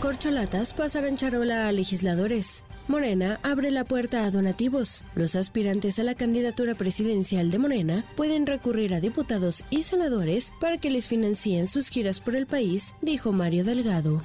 Corcholatas 0.00 0.74
pasarán 0.74 1.16
charola 1.16 1.68
a 1.68 1.72
legisladores. 1.72 2.64
Morena 2.88 3.38
abre 3.42 3.70
la 3.70 3.84
puerta 3.84 4.24
a 4.24 4.30
donativos. 4.30 5.04
Los 5.14 5.36
aspirantes 5.36 5.98
a 5.98 6.02
la 6.02 6.14
candidatura 6.14 6.74
presidencial 6.74 7.50
de 7.50 7.58
Morena 7.58 8.04
pueden 8.16 8.46
recurrir 8.46 8.94
a 8.94 9.00
diputados 9.00 9.64
y 9.70 9.82
senadores 9.84 10.52
para 10.60 10.78
que 10.78 10.90
les 10.90 11.08
financien 11.08 11.66
sus 11.66 11.88
giras 11.88 12.20
por 12.20 12.36
el 12.36 12.46
país, 12.46 12.94
dijo 13.00 13.32
Mario 13.32 13.64
Delgado. 13.64 14.22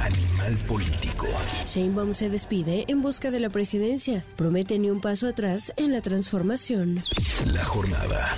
Animal 0.00 0.56
político. 0.66 1.26
Sheinbaum 1.66 2.14
se 2.14 2.30
despide 2.30 2.84
en 2.88 3.02
busca 3.02 3.30
de 3.30 3.40
la 3.40 3.50
presidencia. 3.50 4.24
Promete 4.36 4.78
ni 4.78 4.90
un 4.90 5.00
paso 5.00 5.26
atrás 5.26 5.72
en 5.76 5.92
la 5.92 6.00
transformación. 6.00 7.00
La 7.44 7.64
jornada. 7.64 8.36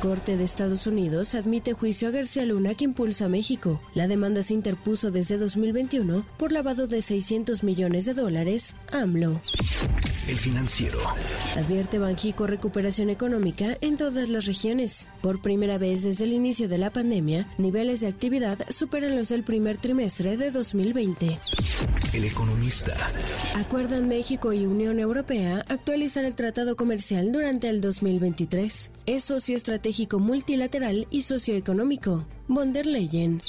Corte 0.00 0.38
de 0.38 0.44
Estados 0.44 0.86
Unidos 0.86 1.34
admite 1.34 1.74
juicio 1.74 2.08
a 2.08 2.10
García 2.10 2.46
Luna 2.46 2.74
que 2.74 2.84
impulsa 2.84 3.26
a 3.26 3.28
México. 3.28 3.82
La 3.92 4.08
demanda 4.08 4.42
se 4.42 4.54
interpuso 4.54 5.10
desde 5.10 5.36
2021 5.36 6.24
por 6.38 6.52
lavado 6.52 6.86
de 6.86 7.02
600 7.02 7.62
millones 7.64 8.06
de 8.06 8.14
dólares. 8.14 8.76
AMLO. 8.92 9.38
El 10.26 10.38
financiero. 10.38 10.98
Advierte 11.56 11.98
Banjico 11.98 12.46
recuperación 12.46 13.10
económica 13.10 13.76
en 13.82 13.96
todas 13.96 14.30
las 14.30 14.46
regiones. 14.46 15.06
Por 15.20 15.42
primera 15.42 15.76
vez 15.76 16.04
desde 16.04 16.24
el 16.24 16.32
inicio 16.32 16.66
de 16.68 16.78
la 16.78 16.92
pandemia, 16.92 17.46
niveles 17.58 18.00
de 18.00 18.06
actividad 18.06 18.58
superan 18.70 19.16
los 19.16 19.28
del 19.28 19.42
primer 19.42 19.76
trimestre 19.76 20.38
de 20.38 20.50
2020. 20.50 21.38
El 22.14 22.24
economista. 22.24 22.96
Acuerdan 23.56 24.08
México 24.08 24.52
y 24.52 24.66
Unión 24.66 24.98
Europea 24.98 25.64
actualizar 25.68 26.24
el 26.24 26.34
tratado 26.34 26.76
comercial 26.76 27.32
durante 27.32 27.68
el 27.68 27.80
2023. 27.80 28.90
Es 29.06 29.24
socio 29.24 29.56
estratégico 29.56 29.89
multilateral 30.18 31.06
y 31.10 31.22
socioeconómico. 31.22 32.26
Von 32.48 32.72
der 32.72 32.86
Leyen. 32.86 33.40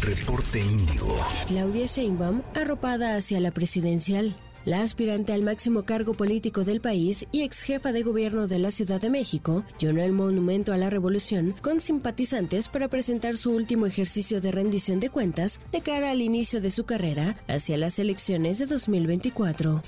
Reporte 0.00 0.60
Índigo. 0.60 1.16
Claudia 1.46 1.86
Sheinbaum 1.86 2.42
arropada 2.54 3.16
hacia 3.16 3.40
la 3.40 3.50
presidencial. 3.50 4.34
La 4.66 4.82
aspirante 4.82 5.32
al 5.32 5.42
máximo 5.42 5.84
cargo 5.84 6.12
político 6.12 6.64
del 6.64 6.82
país 6.82 7.26
y 7.32 7.42
ex 7.42 7.62
jefa 7.62 7.92
de 7.92 8.02
gobierno 8.02 8.46
de 8.46 8.58
la 8.58 8.70
Ciudad 8.70 9.00
de 9.00 9.08
México 9.08 9.64
llenó 9.78 10.02
el 10.02 10.12
monumento 10.12 10.74
a 10.74 10.76
la 10.76 10.90
revolución 10.90 11.54
con 11.62 11.80
simpatizantes 11.80 12.68
para 12.68 12.88
presentar 12.88 13.38
su 13.38 13.52
último 13.52 13.86
ejercicio 13.86 14.42
de 14.42 14.50
rendición 14.50 15.00
de 15.00 15.08
cuentas 15.08 15.60
de 15.72 15.80
cara 15.80 16.10
al 16.10 16.20
inicio 16.20 16.60
de 16.60 16.70
su 16.70 16.84
carrera 16.84 17.36
hacia 17.48 17.78
las 17.78 17.98
elecciones 17.98 18.58
de 18.58 18.66
2024. 18.66 19.80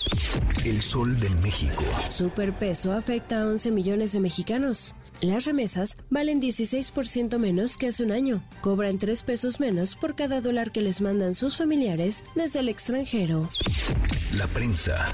El 0.65 0.81
sol 0.81 1.21
de 1.21 1.29
México. 1.29 1.85
Superpeso 2.09 2.93
afecta 2.93 3.43
a 3.43 3.49
11 3.49 3.73
millones 3.73 4.13
de 4.13 4.21
mexicanos. 4.21 4.95
Las 5.23 5.45
remesas 5.45 5.97
valen 6.11 6.41
16% 6.41 7.39
menos 7.39 7.77
que 7.77 7.87
hace 7.87 8.03
un 8.03 8.11
año. 8.11 8.43
Cobran 8.61 8.99
3 8.99 9.23
pesos 9.23 9.61
menos 9.61 9.95
por 9.95 10.17
cada 10.17 10.41
dólar 10.41 10.73
que 10.73 10.81
les 10.81 11.01
mandan 11.01 11.37
sus 11.37 11.57
familiares 11.57 12.25
desde 12.35 12.59
el 12.59 12.69
extranjero. 12.69 13.49
La 14.37 14.49
prensa. 14.49 15.13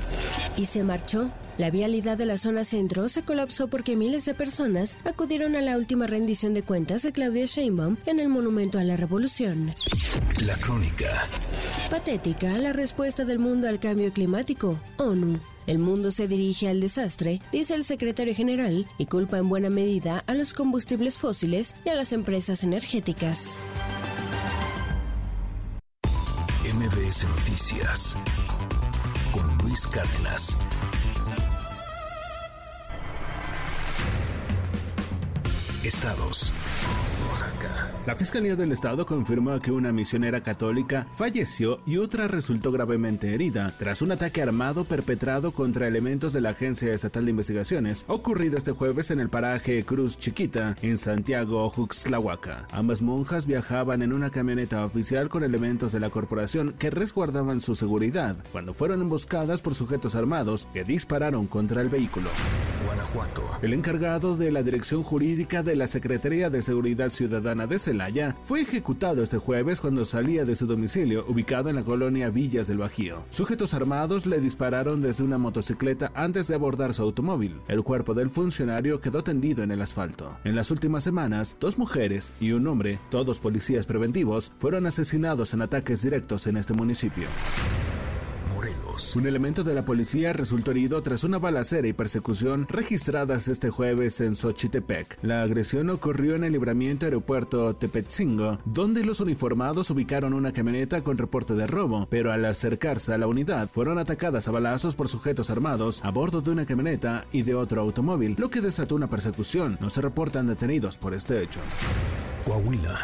Y 0.56 0.64
se 0.64 0.82
marchó. 0.82 1.30
La 1.58 1.70
vialidad 1.70 2.16
de 2.16 2.24
la 2.24 2.38
zona 2.38 2.64
centro 2.64 3.10
se 3.10 3.22
colapsó 3.22 3.68
porque 3.68 3.96
miles 3.96 4.24
de 4.24 4.32
personas 4.32 4.96
acudieron 5.04 5.56
a 5.56 5.60
la 5.60 5.76
última 5.76 6.06
rendición 6.06 6.54
de 6.54 6.62
cuentas 6.62 7.02
de 7.02 7.12
Claudia 7.12 7.44
Sheinbaum 7.44 7.98
en 8.06 8.18
el 8.18 8.30
Monumento 8.30 8.78
a 8.78 8.84
la 8.84 8.96
Revolución. 8.96 9.74
La 10.46 10.56
crónica. 10.56 11.26
Patética 11.90 12.56
la 12.56 12.72
respuesta 12.72 13.26
del 13.26 13.40
mundo 13.40 13.68
al 13.68 13.78
cambio 13.78 14.10
climático. 14.10 14.80
ONU. 14.96 15.38
El 15.68 15.78
mundo 15.78 16.11
se 16.11 16.26
dirige 16.26 16.70
al 16.70 16.81
desastre, 16.81 17.42
dice 17.52 17.74
el 17.74 17.85
secretario 17.85 18.35
general, 18.35 18.87
y 18.96 19.04
culpa 19.04 19.37
en 19.37 19.50
buena 19.50 19.68
medida 19.68 20.24
a 20.26 20.33
los 20.33 20.54
combustibles 20.54 21.18
fósiles 21.18 21.76
y 21.85 21.90
a 21.90 21.94
las 21.94 22.14
empresas 22.14 22.64
energéticas. 22.64 23.61
MBS 26.74 27.24
Noticias 27.37 28.16
con 29.31 29.59
Luis 29.59 29.87
Cárdenas. 29.87 30.57
Estados. 35.85 36.50
La 38.08 38.16
Fiscalía 38.16 38.56
del 38.56 38.72
Estado 38.72 39.04
confirmó 39.04 39.58
que 39.58 39.70
una 39.70 39.92
misionera 39.92 40.42
católica 40.42 41.06
falleció 41.14 41.80
y 41.84 41.98
otra 41.98 42.26
resultó 42.26 42.72
gravemente 42.72 43.34
herida 43.34 43.74
tras 43.78 44.00
un 44.00 44.12
ataque 44.12 44.40
armado 44.40 44.86
perpetrado 44.86 45.52
contra 45.52 45.86
elementos 45.86 46.32
de 46.32 46.40
la 46.40 46.48
Agencia 46.48 46.90
Estatal 46.90 47.26
de 47.26 47.32
Investigaciones 47.32 48.06
ocurrido 48.08 48.56
este 48.56 48.72
jueves 48.72 49.10
en 49.10 49.20
el 49.20 49.28
paraje 49.28 49.84
Cruz 49.84 50.16
Chiquita 50.16 50.74
en 50.80 50.96
Santiago, 50.96 51.68
Juxtlahuaca. 51.68 52.66
Ambas 52.72 53.02
monjas 53.02 53.44
viajaban 53.44 54.00
en 54.00 54.14
una 54.14 54.30
camioneta 54.30 54.86
oficial 54.86 55.28
con 55.28 55.44
elementos 55.44 55.92
de 55.92 56.00
la 56.00 56.08
corporación 56.08 56.72
que 56.78 56.88
resguardaban 56.88 57.60
su 57.60 57.74
seguridad 57.74 58.36
cuando 58.52 58.72
fueron 58.72 59.02
emboscadas 59.02 59.60
por 59.60 59.74
sujetos 59.74 60.14
armados 60.14 60.66
que 60.72 60.82
dispararon 60.82 61.46
contra 61.46 61.82
el 61.82 61.90
vehículo. 61.90 62.30
Guanajuato. 62.86 63.42
El 63.60 63.74
encargado 63.74 64.38
de 64.38 64.50
la 64.50 64.62
Dirección 64.62 65.02
Jurídica 65.02 65.62
de 65.62 65.76
la 65.76 65.86
Secretaría 65.86 66.48
de 66.48 66.62
Seguridad 66.62 67.10
Ciudadana 67.10 67.66
de 67.66 67.78
Celaya 67.78 67.97
fue 68.40 68.61
ejecutado 68.61 69.22
este 69.22 69.38
jueves 69.38 69.80
cuando 69.80 70.04
salía 70.04 70.44
de 70.44 70.54
su 70.54 70.66
domicilio 70.66 71.24
ubicado 71.28 71.68
en 71.68 71.76
la 71.76 71.84
colonia 71.84 72.30
Villas 72.30 72.66
del 72.68 72.78
Bajío. 72.78 73.24
Sujetos 73.30 73.74
armados 73.74 74.24
le 74.24 74.40
dispararon 74.40 75.02
desde 75.02 75.24
una 75.24 75.38
motocicleta 75.38 76.12
antes 76.14 76.48
de 76.48 76.54
abordar 76.54 76.94
su 76.94 77.02
automóvil. 77.02 77.61
El 77.66 77.82
cuerpo 77.82 78.14
del 78.14 78.30
funcionario 78.30 79.00
quedó 79.00 79.24
tendido 79.24 79.62
en 79.62 79.70
el 79.70 79.82
asfalto. 79.82 80.37
En 80.44 80.54
las 80.54 80.70
últimas 80.70 81.04
semanas, 81.04 81.56
dos 81.61 81.78
mujeres 81.78 82.32
y 82.40 82.52
un 82.52 82.66
hombre, 82.68 82.98
todos 83.11 83.40
policías 83.40 83.87
preventivos, 83.87 84.52
fueron 84.56 84.87
asesinados 84.87 85.52
en 85.54 85.62
ataques 85.62 86.02
directos 86.02 86.46
en 86.46 86.56
este 86.56 86.74
municipio. 86.74 87.26
Un 89.14 89.26
elemento 89.26 89.62
de 89.62 89.74
la 89.74 89.84
policía 89.84 90.32
resultó 90.32 90.72
herido 90.72 91.00
tras 91.02 91.22
una 91.22 91.38
balacera 91.38 91.87
y 91.87 91.92
persecución 91.92 92.66
registradas 92.68 93.46
este 93.46 93.70
jueves 93.70 94.20
en 94.20 94.34
Xochitepec. 94.34 95.18
La 95.22 95.42
agresión 95.42 95.88
ocurrió 95.90 96.34
en 96.34 96.42
el 96.42 96.52
libramiento 96.52 97.06
aeropuerto 97.06 97.74
Tepetzingo, 97.74 98.58
donde 98.64 99.04
los 99.04 99.20
uniformados 99.20 99.90
ubicaron 99.90 100.34
una 100.34 100.52
camioneta 100.52 101.04
con 101.04 101.16
reporte 101.16 101.54
de 101.54 101.68
robo, 101.68 102.08
pero 102.11 102.32
al 102.32 102.44
acercarse 102.44 103.14
a 103.14 103.18
la 103.18 103.28
unidad 103.28 103.70
fueron 103.70 103.98
atacadas 103.98 104.48
a 104.48 104.52
balazos 104.52 104.96
por 104.96 105.06
sujetos 105.06 105.48
armados 105.50 106.04
a 106.04 106.11
bordo 106.11 106.40
de 106.40 106.50
una 106.50 106.66
camioneta 106.66 107.24
y 107.30 107.42
de 107.42 107.54
otro 107.54 107.80
automóvil, 107.80 108.34
lo 108.37 108.50
que 108.50 108.61
desató 108.61 108.96
una 108.96 109.08
persecución. 109.08 109.78
No 109.80 109.90
se 109.90 110.00
reportan 110.00 110.48
detenidos 110.48 110.98
por 110.98 111.14
este 111.14 111.40
hecho. 111.40 111.61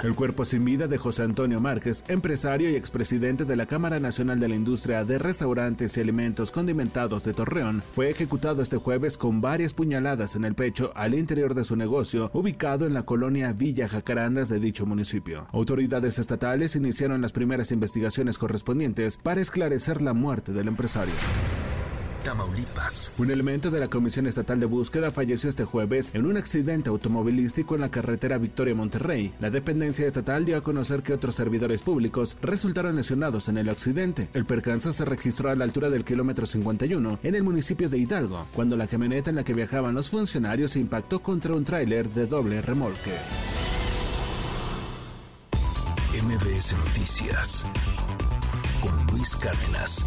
El 0.02 0.14
cuerpo 0.14 0.46
sin 0.46 0.64
vida 0.64 0.88
de 0.88 0.96
José 0.96 1.22
Antonio 1.22 1.60
Márquez, 1.60 2.02
empresario 2.08 2.70
y 2.70 2.76
expresidente 2.76 3.44
de 3.44 3.56
la 3.56 3.66
Cámara 3.66 4.00
Nacional 4.00 4.40
de 4.40 4.48
la 4.48 4.54
Industria 4.54 5.04
de 5.04 5.18
Restaurantes 5.18 5.94
y 5.96 6.00
Alimentos 6.00 6.50
Condimentados 6.50 7.24
de 7.24 7.34
Torreón, 7.34 7.82
fue 7.92 8.08
ejecutado 8.08 8.62
este 8.62 8.78
jueves 8.78 9.18
con 9.18 9.42
varias 9.42 9.74
puñaladas 9.74 10.34
en 10.34 10.46
el 10.46 10.54
pecho 10.54 10.92
al 10.94 11.14
interior 11.14 11.54
de 11.54 11.64
su 11.64 11.76
negocio, 11.76 12.30
ubicado 12.32 12.86
en 12.86 12.94
la 12.94 13.02
colonia 13.02 13.52
Villa 13.52 13.86
Jacarandas 13.86 14.48
de 14.48 14.60
dicho 14.60 14.86
municipio. 14.86 15.46
Autoridades 15.52 16.18
estatales 16.18 16.74
iniciaron 16.74 17.20
las 17.20 17.32
primeras 17.32 17.70
investigaciones 17.70 18.38
correspondientes 18.38 19.18
para 19.18 19.42
esclarecer 19.42 20.00
la 20.00 20.14
muerte 20.14 20.54
del 20.54 20.68
empresario. 20.68 21.12
Tamaulipas. 22.24 23.12
Un 23.18 23.30
elemento 23.30 23.70
de 23.70 23.80
la 23.80 23.88
Comisión 23.88 24.26
Estatal 24.26 24.58
de 24.58 24.66
Búsqueda 24.66 25.10
falleció 25.10 25.50
este 25.50 25.64
jueves 25.64 26.10
en 26.14 26.26
un 26.26 26.36
accidente 26.36 26.88
automovilístico 26.88 27.74
en 27.74 27.82
la 27.82 27.90
carretera 27.90 28.38
Victoria-Monterrey. 28.38 29.34
La 29.40 29.50
dependencia 29.50 30.06
estatal 30.06 30.44
dio 30.44 30.56
a 30.56 30.62
conocer 30.62 31.02
que 31.02 31.12
otros 31.12 31.34
servidores 31.34 31.82
públicos 31.82 32.36
resultaron 32.40 32.96
lesionados 32.96 33.48
en 33.48 33.58
el 33.58 33.68
accidente. 33.68 34.30
El 34.32 34.46
percance 34.46 34.92
se 34.92 35.04
registró 35.04 35.50
a 35.50 35.54
la 35.54 35.64
altura 35.64 35.90
del 35.90 36.04
kilómetro 36.04 36.46
51 36.46 37.18
en 37.22 37.34
el 37.34 37.42
municipio 37.42 37.88
de 37.88 37.98
Hidalgo, 37.98 38.46
cuando 38.54 38.76
la 38.76 38.86
camioneta 38.86 39.30
en 39.30 39.36
la 39.36 39.44
que 39.44 39.54
viajaban 39.54 39.94
los 39.94 40.10
funcionarios 40.10 40.72
se 40.72 40.80
impactó 40.80 41.22
contra 41.22 41.54
un 41.54 41.64
tráiler 41.64 42.08
de 42.08 42.26
doble 42.26 42.62
remolque. 42.62 43.12
MBS 46.22 46.74
Noticias 46.78 47.66
con 48.80 49.06
Luis 49.06 49.34
Cárdenas. 49.36 50.06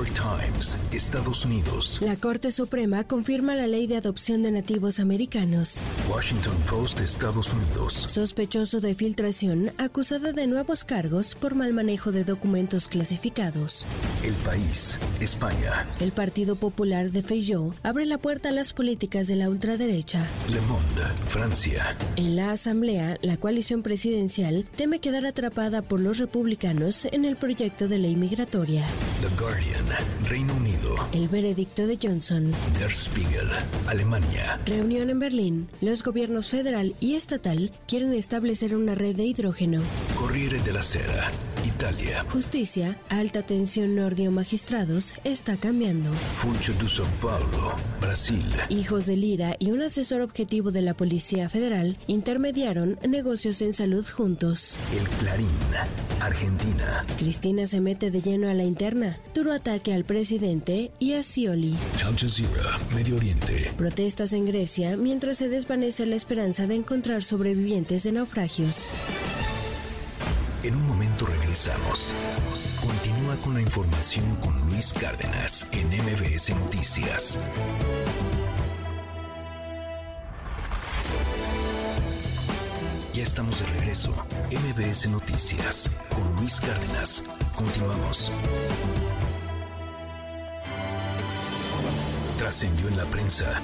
York 0.00 0.14
Times, 0.14 0.78
Estados 0.92 1.44
Unidos. 1.44 1.98
La 2.00 2.16
Corte 2.16 2.50
Suprema 2.52 3.04
confirma 3.04 3.54
la 3.54 3.66
ley 3.66 3.86
de 3.86 3.98
adopción 3.98 4.42
de 4.42 4.50
nativos 4.50 4.98
americanos. 4.98 5.84
Washington 6.10 6.56
Post, 6.70 7.00
Estados 7.00 7.52
Unidos. 7.52 7.92
Sospechoso 7.92 8.80
de 8.80 8.94
filtración, 8.94 9.72
acusado 9.76 10.32
de 10.32 10.46
nuevos 10.46 10.84
cargos 10.84 11.34
por 11.34 11.54
mal 11.54 11.74
manejo 11.74 12.12
de 12.12 12.24
documentos 12.24 12.88
clasificados. 12.88 13.86
El 14.24 14.32
País, 14.36 14.98
España. 15.20 15.86
El 16.00 16.12
Partido 16.12 16.56
Popular 16.56 17.10
de 17.10 17.20
Feijóo 17.20 17.74
abre 17.82 18.06
la 18.06 18.16
puerta 18.16 18.48
a 18.48 18.52
las 18.52 18.72
políticas 18.72 19.26
de 19.26 19.36
la 19.36 19.50
ultraderecha. 19.50 20.26
Le 20.48 20.62
Monde, 20.62 21.02
Francia. 21.26 21.94
En 22.16 22.36
la 22.36 22.52
Asamblea, 22.52 23.18
la 23.20 23.36
coalición 23.36 23.82
presidencial 23.82 24.64
teme 24.76 25.00
quedar 25.00 25.26
atrapada 25.26 25.82
por 25.82 26.00
los 26.00 26.16
republicanos 26.16 27.04
en 27.12 27.26
el 27.26 27.36
proyecto 27.36 27.86
de 27.86 27.98
ley 27.98 28.16
migratoria. 28.16 28.86
The 29.20 29.28
Guardian, 29.38 29.89
Reino 30.28 30.54
Unido. 30.54 30.94
El 31.12 31.28
veredicto 31.28 31.86
de 31.86 31.98
Johnson. 32.00 32.52
Der 32.78 32.92
Spiegel, 32.92 33.48
Alemania. 33.86 34.58
Reunión 34.66 35.10
en 35.10 35.18
Berlín. 35.18 35.68
Los 35.80 36.02
gobiernos 36.02 36.50
federal 36.50 36.94
y 37.00 37.14
estatal 37.14 37.72
quieren 37.86 38.12
establecer 38.12 38.74
una 38.74 38.94
red 38.94 39.16
de 39.16 39.24
hidrógeno. 39.24 39.82
Corriere 40.14 40.60
della 40.60 40.82
Sera, 40.82 41.30
Italia. 41.66 42.24
Justicia, 42.28 43.00
alta 43.08 43.42
tensión 43.42 43.94
Nordio 43.96 44.30
Magistrados, 44.30 45.14
está 45.24 45.56
cambiando. 45.56 46.10
Funcho 46.12 46.72
de 46.74 46.88
São 46.88 47.08
Paulo, 47.20 47.74
Brasil. 48.00 48.44
Hijos 48.68 49.06
de 49.06 49.16
Lira 49.16 49.56
y 49.58 49.70
un 49.70 49.82
asesor 49.82 50.20
objetivo 50.20 50.70
de 50.70 50.82
la 50.82 50.94
Policía 50.94 51.48
Federal 51.48 51.96
intermediaron 52.06 52.98
negocios 53.08 53.62
en 53.62 53.72
salud 53.72 54.06
juntos. 54.08 54.78
El 54.92 55.08
Clarín, 55.18 55.48
Argentina. 56.20 57.04
Cristina 57.18 57.66
se 57.66 57.80
mete 57.80 58.10
de 58.10 58.20
lleno 58.20 58.48
a 58.50 58.54
la 58.54 58.64
interna. 58.64 59.18
Duro 59.34 59.52
ataque 59.52 59.79
al 59.88 60.04
presidente 60.04 60.90
y 60.98 61.14
a 61.14 61.22
Scioli. 61.22 61.74
Al 62.04 62.16
Jazeera, 62.16 62.78
Medio 62.94 63.16
Oriente. 63.16 63.72
Protestas 63.76 64.34
en 64.34 64.44
Grecia 64.44 64.96
mientras 64.96 65.38
se 65.38 65.48
desvanece 65.48 66.04
la 66.04 66.16
esperanza 66.16 66.66
de 66.66 66.74
encontrar 66.74 67.22
sobrevivientes 67.22 68.02
de 68.02 68.12
naufragios. 68.12 68.92
En 70.62 70.76
un 70.76 70.86
momento 70.86 71.24
regresamos. 71.24 72.12
Continúa 72.80 73.36
con 73.38 73.54
la 73.54 73.62
información 73.62 74.36
con 74.36 74.54
Luis 74.68 74.92
Cárdenas 74.92 75.66
en 75.72 75.88
MBS 75.88 76.50
Noticias. 76.50 77.38
Ya 83.14 83.22
estamos 83.22 83.58
de 83.60 83.66
regreso. 83.78 84.14
MBS 84.50 85.08
Noticias 85.08 85.90
con 86.14 86.36
Luis 86.36 86.60
Cárdenas. 86.60 87.24
Continuamos. 87.56 88.30
Trascendió 92.50 92.88
en 92.88 92.96
la 92.96 93.04
prensa. 93.04 93.62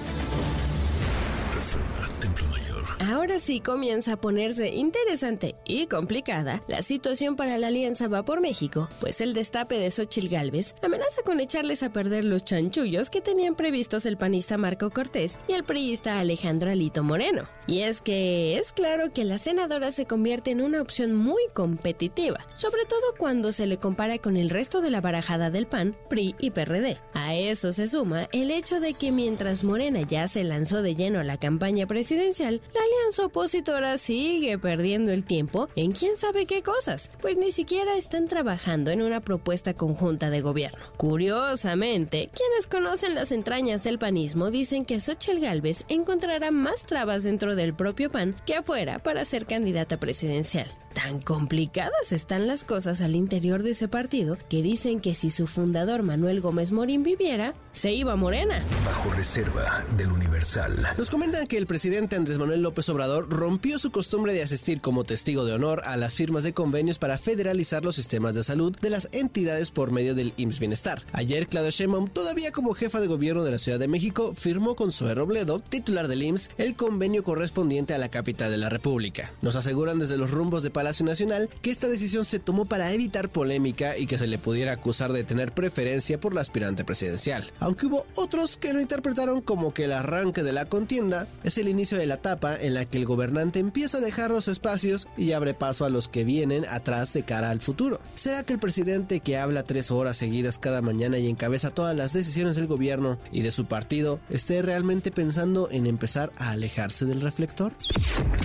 Reforma 1.56 2.08
Templo 2.20 2.46
Mayor. 2.46 2.85
Ahora 2.98 3.38
sí 3.38 3.60
comienza 3.60 4.14
a 4.14 4.20
ponerse 4.20 4.68
interesante 4.68 5.54
y 5.66 5.86
complicada 5.86 6.62
la 6.66 6.80
situación 6.80 7.36
para 7.36 7.58
la 7.58 7.66
Alianza 7.66 8.08
Va 8.08 8.24
por 8.24 8.40
México, 8.40 8.88
pues 9.00 9.20
el 9.20 9.34
destape 9.34 9.76
de 9.76 9.90
Xochil 9.90 10.30
Gálvez 10.30 10.74
amenaza 10.82 11.20
con 11.22 11.38
echarles 11.38 11.82
a 11.82 11.92
perder 11.92 12.24
los 12.24 12.44
chanchullos 12.44 13.10
que 13.10 13.20
tenían 13.20 13.54
previstos 13.54 14.06
el 14.06 14.16
panista 14.16 14.56
Marco 14.56 14.90
Cortés 14.90 15.38
y 15.46 15.52
el 15.52 15.64
priista 15.64 16.18
Alejandro 16.18 16.70
Alito 16.70 17.02
Moreno. 17.04 17.46
Y 17.66 17.80
es 17.80 18.00
que 18.00 18.56
es 18.58 18.72
claro 18.72 19.12
que 19.12 19.24
la 19.24 19.36
senadora 19.36 19.92
se 19.92 20.06
convierte 20.06 20.52
en 20.52 20.62
una 20.62 20.80
opción 20.80 21.14
muy 21.14 21.42
competitiva, 21.52 22.46
sobre 22.54 22.86
todo 22.86 23.14
cuando 23.18 23.52
se 23.52 23.66
le 23.66 23.76
compara 23.76 24.18
con 24.18 24.38
el 24.38 24.48
resto 24.48 24.80
de 24.80 24.90
la 24.90 25.02
barajada 25.02 25.50
del 25.50 25.66
PAN, 25.66 25.94
PRI 26.08 26.34
y 26.38 26.50
PRD. 26.50 26.98
A 27.12 27.34
eso 27.34 27.72
se 27.72 27.88
suma 27.88 28.28
el 28.32 28.50
hecho 28.50 28.80
de 28.80 28.94
que 28.94 29.12
mientras 29.12 29.64
Morena 29.64 30.00
ya 30.00 30.28
se 30.28 30.44
lanzó 30.44 30.80
de 30.80 30.94
lleno 30.94 31.20
a 31.20 31.24
la 31.24 31.36
campaña 31.36 31.86
presidencial, 31.86 32.62
la 32.72 32.85
alianza 32.86 33.26
opositora 33.26 33.98
sigue 33.98 34.58
perdiendo 34.58 35.10
el 35.10 35.24
tiempo 35.24 35.68
en 35.76 35.92
quién 35.92 36.16
sabe 36.16 36.46
qué 36.46 36.62
cosas, 36.62 37.10
pues 37.20 37.36
ni 37.36 37.50
siquiera 37.52 37.96
están 37.96 38.28
trabajando 38.28 38.90
en 38.90 39.02
una 39.02 39.20
propuesta 39.20 39.74
conjunta 39.74 40.30
de 40.30 40.40
gobierno. 40.40 40.78
Curiosamente, 40.96 42.30
quienes 42.32 42.66
conocen 42.66 43.14
las 43.14 43.32
entrañas 43.32 43.84
del 43.84 43.98
panismo 43.98 44.50
dicen 44.50 44.84
que 44.84 45.00
Xochitl 45.00 45.40
Gálvez 45.40 45.84
encontrará 45.88 46.50
más 46.50 46.86
trabas 46.86 47.24
dentro 47.24 47.56
del 47.56 47.74
propio 47.74 48.10
PAN 48.10 48.36
que 48.46 48.54
afuera 48.56 48.98
para 48.98 49.24
ser 49.24 49.46
candidata 49.46 49.98
presidencial. 49.98 50.68
Tan 50.96 51.20
complicadas 51.20 52.12
están 52.12 52.46
las 52.46 52.64
cosas 52.64 53.02
al 53.02 53.16
interior 53.16 53.62
de 53.62 53.72
ese 53.72 53.86
partido 53.86 54.38
que 54.48 54.62
dicen 54.62 55.00
que 55.00 55.14
si 55.14 55.28
su 55.30 55.46
fundador 55.46 56.02
Manuel 56.02 56.40
Gómez 56.40 56.72
Morín 56.72 57.02
viviera, 57.02 57.54
se 57.70 57.92
iba 57.92 58.16
Morena. 58.16 58.64
Bajo 58.86 59.10
reserva 59.10 59.84
del 59.98 60.10
Universal. 60.10 60.74
Nos 60.96 61.10
comentan 61.10 61.46
que 61.46 61.58
el 61.58 61.66
presidente 61.66 62.16
Andrés 62.16 62.38
Manuel 62.38 62.62
López 62.62 62.75
Obrador 62.88 63.28
rompió 63.30 63.78
su 63.78 63.90
costumbre 63.90 64.34
de 64.34 64.42
asistir 64.42 64.80
como 64.80 65.04
testigo 65.04 65.44
de 65.44 65.54
honor 65.54 65.82
a 65.86 65.96
las 65.96 66.14
firmas 66.14 66.44
de 66.44 66.52
convenios 66.52 66.98
para 66.98 67.16
federalizar 67.16 67.84
los 67.84 67.96
sistemas 67.96 68.34
de 68.34 68.44
salud 68.44 68.76
de 68.80 68.90
las 68.90 69.08
entidades 69.12 69.70
por 69.70 69.92
medio 69.92 70.14
del 70.14 70.34
IMSS 70.36 70.60
Bienestar. 70.60 71.02
Ayer, 71.12 71.48
Claudio 71.48 71.70
Sheinbaum, 71.70 72.08
todavía 72.08 72.52
como 72.52 72.74
jefa 72.74 73.00
de 73.00 73.06
gobierno 73.06 73.44
de 73.44 73.50
la 73.50 73.58
Ciudad 73.58 73.78
de 73.78 73.88
México, 73.88 74.34
firmó 74.34 74.76
con 74.76 74.92
Zoe 74.92 75.14
Robledo, 75.14 75.60
titular 75.60 76.06
del 76.06 76.22
IMSS, 76.22 76.50
el 76.58 76.76
convenio 76.76 77.24
correspondiente 77.24 77.94
a 77.94 77.98
la 77.98 78.10
capital 78.10 78.50
de 78.50 78.58
la 78.58 78.68
República. 78.68 79.32
Nos 79.40 79.56
aseguran 79.56 79.98
desde 79.98 80.18
los 80.18 80.30
rumbos 80.30 80.62
de 80.62 80.70
Palacio 80.70 81.06
Nacional 81.06 81.48
que 81.62 81.70
esta 81.70 81.88
decisión 81.88 82.24
se 82.26 82.38
tomó 82.38 82.66
para 82.66 82.92
evitar 82.92 83.30
polémica 83.30 83.96
y 83.96 84.06
que 84.06 84.18
se 84.18 84.26
le 84.26 84.38
pudiera 84.38 84.72
acusar 84.72 85.12
de 85.12 85.24
tener 85.24 85.52
preferencia 85.52 86.20
por 86.20 86.34
la 86.34 86.42
aspirante 86.42 86.84
presidencial. 86.84 87.50
Aunque 87.58 87.86
hubo 87.86 88.06
otros 88.16 88.56
que 88.56 88.72
lo 88.72 88.80
interpretaron 88.80 89.40
como 89.40 89.72
que 89.72 89.84
el 89.84 89.92
arranque 89.92 90.42
de 90.42 90.52
la 90.52 90.66
contienda 90.66 91.26
es 91.42 91.58
el 91.58 91.68
inicio 91.68 91.98
de 91.98 92.06
la 92.06 92.14
etapa 92.14 92.56
en 92.66 92.74
la 92.74 92.84
que 92.84 92.98
el 92.98 93.06
gobernante 93.06 93.58
empieza 93.58 93.98
a 93.98 94.00
dejar 94.00 94.30
los 94.30 94.48
espacios 94.48 95.08
y 95.16 95.32
abre 95.32 95.54
paso 95.54 95.84
a 95.84 95.90
los 95.90 96.08
que 96.08 96.24
vienen 96.24 96.64
atrás 96.66 97.12
de 97.12 97.22
cara 97.22 97.50
al 97.50 97.60
futuro. 97.60 98.00
¿Será 98.14 98.42
que 98.42 98.52
el 98.52 98.58
presidente 98.58 99.20
que 99.20 99.38
habla 99.38 99.62
tres 99.62 99.90
horas 99.90 100.16
seguidas 100.16 100.58
cada 100.58 100.82
mañana 100.82 101.18
y 101.18 101.28
encabeza 101.28 101.70
todas 101.70 101.96
las 101.96 102.12
decisiones 102.12 102.56
del 102.56 102.66
gobierno 102.66 103.18
y 103.32 103.42
de 103.42 103.52
su 103.52 103.66
partido 103.66 104.20
esté 104.30 104.62
realmente 104.62 105.10
pensando 105.10 105.68
en 105.70 105.86
empezar 105.86 106.32
a 106.38 106.50
alejarse 106.50 107.04
del 107.04 107.20
reflector? 107.20 107.72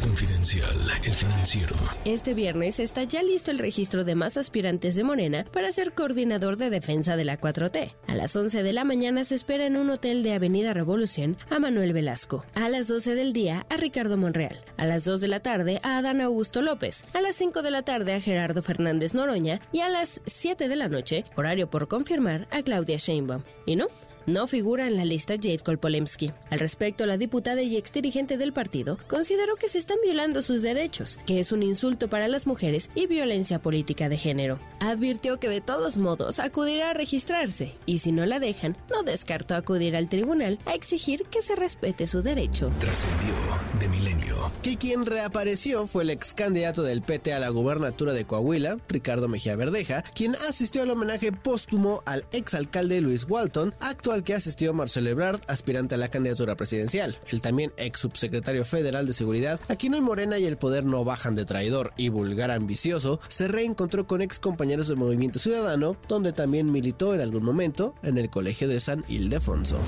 Confidencial, 0.01 0.75
el 1.03 1.13
financiero. 1.13 1.75
Este 2.05 2.33
viernes 2.33 2.79
está 2.79 3.03
ya 3.03 3.23
listo 3.23 3.51
el 3.51 3.59
registro 3.59 4.03
de 4.03 4.15
más 4.15 4.37
aspirantes 4.37 4.95
de 4.95 5.03
Morena 5.03 5.45
para 5.51 5.71
ser 5.71 5.93
coordinador 5.93 6.57
de 6.57 6.69
defensa 6.69 7.15
de 7.15 7.25
la 7.25 7.39
4T. 7.39 7.93
A 8.07 8.15
las 8.15 8.35
11 8.35 8.63
de 8.63 8.73
la 8.73 8.83
mañana 8.83 9.23
se 9.23 9.35
espera 9.35 9.65
en 9.65 9.77
un 9.77 9.89
hotel 9.89 10.23
de 10.23 10.33
Avenida 10.33 10.73
Revolución 10.73 11.37
a 11.49 11.59
Manuel 11.59 11.93
Velasco. 11.93 12.45
A 12.53 12.69
las 12.69 12.87
12 12.87 13.15
del 13.15 13.33
día 13.33 13.65
a 13.69 13.77
Ricardo 13.77 14.10
Monreal. 14.17 14.59
A 14.77 14.85
las 14.85 15.03
2 15.03 15.21
de 15.21 15.27
la 15.27 15.39
tarde 15.41 15.79
a 15.83 15.97
Adán 15.97 16.21
Augusto 16.21 16.61
López. 16.61 17.05
A 17.13 17.21
las 17.21 17.35
5 17.35 17.61
de 17.61 17.71
la 17.71 17.83
tarde 17.83 18.13
a 18.13 18.21
Gerardo 18.21 18.61
Fernández 18.61 19.13
Noroña. 19.13 19.59
Y 19.71 19.79
a 19.79 19.89
las 19.89 20.21
7 20.25 20.67
de 20.67 20.75
la 20.75 20.87
noche, 20.87 21.25
horario 21.35 21.69
por 21.69 21.87
confirmar, 21.87 22.47
a 22.51 22.61
Claudia 22.61 22.97
Sheinbaum. 22.97 23.43
¿Y 23.65 23.75
no? 23.75 23.87
No 24.31 24.47
figura 24.47 24.87
en 24.87 24.97
la 24.97 25.05
lista 25.05 25.35
Jade 25.35 25.59
Kolpolemsky. 25.59 26.31
Al 26.49 26.59
respecto, 26.59 27.05
la 27.05 27.17
diputada 27.17 27.61
y 27.61 27.77
exdirigente 27.77 28.37
del 28.37 28.53
partido 28.53 28.97
consideró 29.07 29.55
que 29.55 29.69
se 29.69 29.77
están 29.77 29.97
violando 30.03 30.41
sus 30.41 30.61
derechos, 30.61 31.19
que 31.25 31.39
es 31.39 31.51
un 31.51 31.63
insulto 31.63 32.09
para 32.09 32.27
las 32.27 32.47
mujeres 32.47 32.89
y 32.95 33.07
violencia 33.07 33.61
política 33.61 34.09
de 34.09 34.17
género. 34.17 34.59
Advirtió 34.79 35.39
que 35.39 35.49
de 35.49 35.61
todos 35.61 35.97
modos 35.97 36.39
acudirá 36.39 36.91
a 36.91 36.93
registrarse 36.93 37.73
y 37.85 37.99
si 37.99 38.11
no 38.11 38.25
la 38.25 38.39
dejan, 38.39 38.77
no 38.89 39.03
descartó 39.03 39.55
acudir 39.55 39.95
al 39.95 40.09
tribunal 40.09 40.59
a 40.65 40.73
exigir 40.73 41.23
que 41.25 41.41
se 41.41 41.55
respete 41.55 42.07
su 42.07 42.21
derecho. 42.21 42.71
Trascendió 42.79 43.33
de 43.79 43.89
milenio. 43.89 44.51
Que 44.61 44.77
quien 44.77 45.05
reapareció 45.05 45.87
fue 45.87 46.03
el 46.03 46.09
ex 46.09 46.33
candidato 46.33 46.83
del 46.83 47.01
PT 47.01 47.33
a 47.33 47.39
la 47.39 47.49
gubernatura 47.49 48.13
de 48.13 48.25
Coahuila, 48.25 48.77
Ricardo 48.87 49.27
Mejía 49.27 49.55
Verdeja, 49.55 50.03
quien 50.15 50.35
asistió 50.47 50.83
al 50.83 50.89
homenaje 50.89 51.31
póstumo 51.31 52.03
al 52.05 52.25
exalcalde 52.31 53.01
Luis 53.01 53.25
Walton, 53.27 53.73
actual 53.79 54.20
que 54.23 54.33
asistió 54.33 54.73
Marcelo 54.73 55.09
Ebrard, 55.09 55.41
aspirante 55.47 55.95
a 55.95 55.97
la 55.97 56.09
candidatura 56.09 56.55
presidencial. 56.55 57.15
El 57.29 57.41
también 57.41 57.73
ex 57.77 57.99
subsecretario 57.99 58.65
federal 58.65 59.07
de 59.07 59.13
seguridad, 59.13 59.59
a 59.67 59.75
quien 59.75 59.93
hoy 59.93 60.01
Morena 60.01 60.37
y 60.37 60.45
el 60.45 60.57
poder 60.57 60.85
no 60.85 61.03
bajan 61.03 61.35
de 61.35 61.45
traidor 61.45 61.93
y 61.97 62.09
vulgar 62.09 62.51
ambicioso, 62.51 63.19
se 63.27 63.47
reencontró 63.47 64.07
con 64.07 64.21
ex 64.21 64.39
compañeros 64.39 64.87
del 64.87 64.97
Movimiento 64.97 65.39
Ciudadano, 65.39 65.97
donde 66.07 66.33
también 66.33 66.71
militó 66.71 67.13
en 67.13 67.21
algún 67.21 67.43
momento 67.43 67.95
en 68.03 68.17
el 68.17 68.29
Colegio 68.29 68.67
de 68.67 68.79
San 68.79 69.03
Ildefonso. 69.07 69.79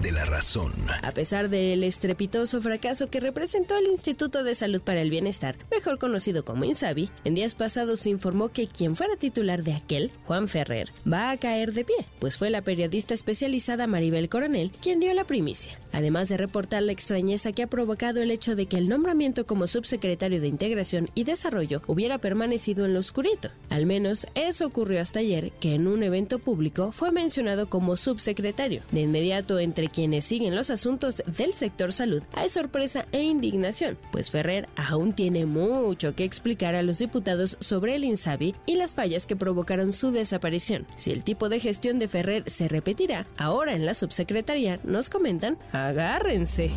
De 0.00 0.12
la 0.12 0.24
razón. 0.24 0.72
A 1.02 1.10
pesar 1.10 1.48
del 1.48 1.82
estrepitoso 1.82 2.62
fracaso 2.62 3.10
que 3.10 3.18
representó 3.18 3.76
el 3.76 3.88
Instituto 3.88 4.44
de 4.44 4.54
Salud 4.54 4.80
para 4.80 5.02
el 5.02 5.10
Bienestar, 5.10 5.56
mejor 5.72 5.98
conocido 5.98 6.44
como 6.44 6.64
INSABI, 6.64 7.10
en 7.24 7.34
días 7.34 7.56
pasados 7.56 7.98
se 7.98 8.10
informó 8.10 8.50
que 8.50 8.68
quien 8.68 8.94
fuera 8.94 9.16
titular 9.16 9.64
de 9.64 9.74
aquel, 9.74 10.12
Juan 10.26 10.46
Ferrer, 10.46 10.92
va 11.10 11.32
a 11.32 11.36
caer 11.36 11.72
de 11.72 11.84
pie, 11.84 11.96
pues 12.20 12.38
fue 12.38 12.48
la 12.48 12.62
periodista 12.62 13.12
especializada 13.12 13.88
Maribel 13.88 14.28
Coronel 14.28 14.70
quien 14.80 15.00
dio 15.00 15.12
la 15.14 15.24
primicia, 15.24 15.76
además 15.90 16.28
de 16.28 16.36
reportar 16.36 16.82
la 16.82 16.92
extrañeza 16.92 17.50
que 17.50 17.64
ha 17.64 17.66
provocado 17.66 18.22
el 18.22 18.30
hecho 18.30 18.54
de 18.54 18.66
que 18.66 18.76
el 18.76 18.88
nombramiento 18.88 19.46
como 19.46 19.66
subsecretario 19.66 20.40
de 20.40 20.46
Integración 20.46 21.10
y 21.16 21.24
Desarrollo 21.24 21.82
hubiera 21.88 22.18
permanecido 22.18 22.84
en 22.84 22.94
lo 22.94 23.00
oscurito. 23.00 23.50
Al 23.68 23.84
menos 23.84 24.28
eso 24.36 24.64
ocurrió 24.64 25.00
hasta 25.00 25.18
ayer, 25.18 25.50
que 25.58 25.74
en 25.74 25.88
un 25.88 26.04
evento 26.04 26.38
público 26.38 26.92
fue 26.92 27.10
mencionado 27.10 27.68
como 27.68 27.96
subsecretario. 27.96 28.82
Inmediato, 29.08 29.58
entre 29.58 29.88
quienes 29.88 30.24
siguen 30.24 30.54
los 30.54 30.70
asuntos 30.70 31.22
del 31.26 31.54
sector 31.54 31.92
salud, 31.92 32.22
hay 32.32 32.48
sorpresa 32.48 33.06
e 33.12 33.22
indignación, 33.22 33.98
pues 34.12 34.30
Ferrer 34.30 34.68
aún 34.76 35.14
tiene 35.14 35.46
mucho 35.46 36.14
que 36.14 36.24
explicar 36.24 36.74
a 36.74 36.82
los 36.82 36.98
diputados 36.98 37.56
sobre 37.60 37.94
el 37.94 38.04
INSABI 38.04 38.54
y 38.66 38.76
las 38.76 38.92
fallas 38.92 39.26
que 39.26 39.36
provocaron 39.36 39.92
su 39.92 40.10
desaparición. 40.10 40.86
Si 40.96 41.10
el 41.10 41.24
tipo 41.24 41.48
de 41.48 41.60
gestión 41.60 41.98
de 41.98 42.08
Ferrer 42.08 42.44
se 42.46 42.68
repetirá, 42.68 43.26
ahora 43.36 43.74
en 43.74 43.86
la 43.86 43.94
subsecretaría 43.94 44.78
nos 44.84 45.08
comentan, 45.08 45.58
agárrense. 45.72 46.70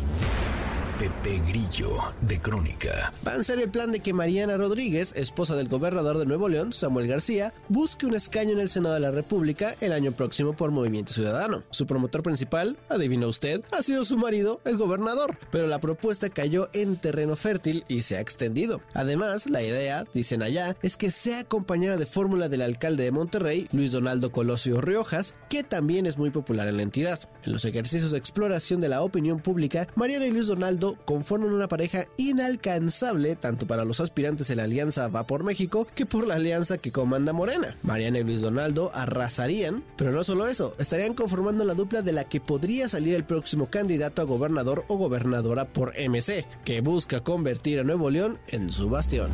Pepe 1.02 1.42
Grillo, 1.48 1.90
de 2.20 2.38
Crónica. 2.38 3.12
Va 3.26 3.32
a 3.32 3.42
ser 3.42 3.58
el 3.58 3.68
plan 3.68 3.90
de 3.90 3.98
que 3.98 4.12
Mariana 4.12 4.56
Rodríguez, 4.56 5.12
esposa 5.16 5.56
del 5.56 5.66
gobernador 5.66 6.16
de 6.16 6.26
Nuevo 6.26 6.48
León, 6.48 6.72
Samuel 6.72 7.08
García, 7.08 7.52
busque 7.68 8.06
un 8.06 8.14
escaño 8.14 8.52
en 8.52 8.60
el 8.60 8.68
Senado 8.68 8.94
de 8.94 9.00
la 9.00 9.10
República 9.10 9.74
el 9.80 9.92
año 9.92 10.12
próximo 10.12 10.52
por 10.52 10.70
Movimiento 10.70 11.12
Ciudadano. 11.12 11.64
Su 11.70 11.86
promotor 11.86 12.22
principal, 12.22 12.78
adivina 12.88 13.26
usted, 13.26 13.64
ha 13.72 13.82
sido 13.82 14.04
su 14.04 14.16
marido, 14.16 14.60
el 14.64 14.76
gobernador, 14.76 15.36
pero 15.50 15.66
la 15.66 15.80
propuesta 15.80 16.30
cayó 16.30 16.68
en 16.72 16.94
terreno 16.94 17.34
fértil 17.34 17.82
y 17.88 18.02
se 18.02 18.16
ha 18.16 18.20
extendido. 18.20 18.80
Además, 18.94 19.50
la 19.50 19.60
idea, 19.60 20.04
dicen 20.14 20.40
allá, 20.40 20.76
es 20.82 20.96
que 20.96 21.10
sea 21.10 21.40
acompañada 21.40 21.96
de 21.96 22.06
fórmula 22.06 22.48
del 22.48 22.62
alcalde 22.62 23.02
de 23.02 23.10
Monterrey, 23.10 23.66
Luis 23.72 23.90
Donaldo 23.90 24.30
Colosio 24.30 24.80
Riojas, 24.80 25.34
que 25.48 25.64
también 25.64 26.06
es 26.06 26.16
muy 26.16 26.30
popular 26.30 26.68
en 26.68 26.76
la 26.76 26.84
entidad. 26.84 27.18
En 27.44 27.50
los 27.50 27.64
ejercicios 27.64 28.12
de 28.12 28.18
exploración 28.18 28.80
de 28.80 28.88
la 28.88 29.02
opinión 29.02 29.40
pública, 29.40 29.88
Mariana 29.96 30.26
y 30.26 30.30
Luis 30.30 30.46
Donaldo 30.46 30.91
conforman 31.04 31.52
una 31.52 31.68
pareja 31.68 32.06
inalcanzable 32.16 33.36
tanto 33.36 33.66
para 33.66 33.84
los 33.84 34.00
aspirantes 34.00 34.48
de 34.48 34.56
la 34.56 34.64
alianza 34.64 35.08
Va 35.08 35.26
por 35.26 35.44
México 35.44 35.86
que 35.94 36.06
por 36.06 36.26
la 36.26 36.34
alianza 36.34 36.78
que 36.78 36.92
comanda 36.92 37.32
Morena. 37.32 37.76
Mariana 37.82 38.18
y 38.18 38.24
Luis 38.24 38.40
Donaldo 38.40 38.90
arrasarían, 38.94 39.84
pero 39.96 40.12
no 40.12 40.24
solo 40.24 40.46
eso, 40.46 40.74
estarían 40.78 41.14
conformando 41.14 41.64
la 41.64 41.74
dupla 41.74 42.02
de 42.02 42.12
la 42.12 42.24
que 42.24 42.40
podría 42.40 42.88
salir 42.88 43.14
el 43.14 43.24
próximo 43.24 43.66
candidato 43.66 44.22
a 44.22 44.26
gobernador 44.26 44.84
o 44.88 44.96
gobernadora 44.96 45.72
por 45.72 45.94
MC, 45.98 46.46
que 46.64 46.80
busca 46.80 47.20
convertir 47.20 47.80
a 47.80 47.84
Nuevo 47.84 48.10
León 48.10 48.38
en 48.48 48.70
su 48.70 48.90
bastión. 48.90 49.30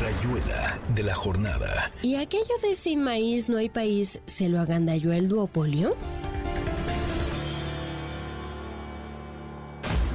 Rayuela 0.00 0.80
de 0.94 1.02
la 1.02 1.14
jornada. 1.14 1.92
¿Y 2.02 2.16
aquello 2.16 2.54
de 2.62 2.76
sin 2.76 3.02
maíz 3.02 3.48
no 3.48 3.58
hay 3.58 3.68
país 3.68 4.20
se 4.26 4.48
lo 4.48 4.60
agandalló 4.60 5.12
el 5.12 5.28
duopolio? 5.28 5.94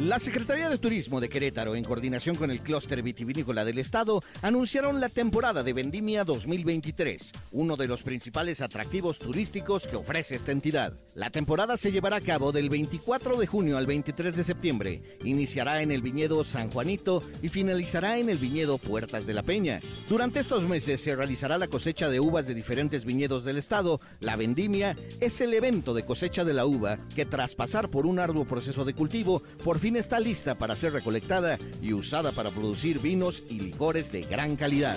La 0.00 0.18
Secretaría 0.18 0.70
de 0.70 0.78
Turismo 0.78 1.20
de 1.20 1.28
Querétaro, 1.28 1.74
en 1.74 1.84
coordinación 1.84 2.34
con 2.34 2.50
el 2.50 2.60
clúster 2.60 3.02
vitivinícola 3.02 3.66
del 3.66 3.78
Estado, 3.78 4.22
anunciaron 4.40 4.98
la 4.98 5.10
temporada 5.10 5.62
de 5.62 5.74
Vendimia 5.74 6.24
2023, 6.24 7.32
uno 7.52 7.76
de 7.76 7.86
los 7.86 8.02
principales 8.02 8.62
atractivos 8.62 9.18
turísticos 9.18 9.86
que 9.86 9.96
ofrece 9.96 10.36
esta 10.36 10.52
entidad. 10.52 10.94
La 11.14 11.28
temporada 11.28 11.76
se 11.76 11.92
llevará 11.92 12.16
a 12.16 12.22
cabo 12.22 12.50
del 12.50 12.70
24 12.70 13.36
de 13.36 13.46
junio 13.46 13.76
al 13.76 13.84
23 13.84 14.34
de 14.34 14.42
septiembre. 14.42 15.02
Iniciará 15.22 15.82
en 15.82 15.90
el 15.90 16.00
viñedo 16.00 16.44
San 16.44 16.70
Juanito 16.70 17.22
y 17.42 17.50
finalizará 17.50 18.16
en 18.16 18.30
el 18.30 18.38
viñedo 18.38 18.78
Puertas 18.78 19.26
de 19.26 19.34
la 19.34 19.42
Peña. 19.42 19.82
Durante 20.08 20.40
estos 20.40 20.64
meses 20.64 21.02
se 21.02 21.14
realizará 21.14 21.58
la 21.58 21.68
cosecha 21.68 22.08
de 22.08 22.20
uvas 22.20 22.46
de 22.46 22.54
diferentes 22.54 23.04
viñedos 23.04 23.44
del 23.44 23.58
Estado. 23.58 24.00
La 24.20 24.36
Vendimia 24.36 24.96
es 25.20 25.42
el 25.42 25.52
evento 25.52 25.92
de 25.92 26.06
cosecha 26.06 26.42
de 26.42 26.54
la 26.54 26.64
uva 26.64 26.96
que 27.14 27.26
tras 27.26 27.54
pasar 27.54 27.90
por 27.90 28.06
un 28.06 28.18
arduo 28.18 28.46
proceso 28.46 28.86
de 28.86 28.94
cultivo, 28.94 29.42
por 29.62 29.78
fin 29.78 29.89
está 29.96 30.20
lista 30.20 30.54
para 30.54 30.76
ser 30.76 30.92
recolectada 30.92 31.58
y 31.82 31.92
usada 31.92 32.32
para 32.32 32.50
producir 32.50 33.00
vinos 33.00 33.42
y 33.48 33.60
licores 33.60 34.12
de 34.12 34.22
gran 34.22 34.56
calidad. 34.56 34.96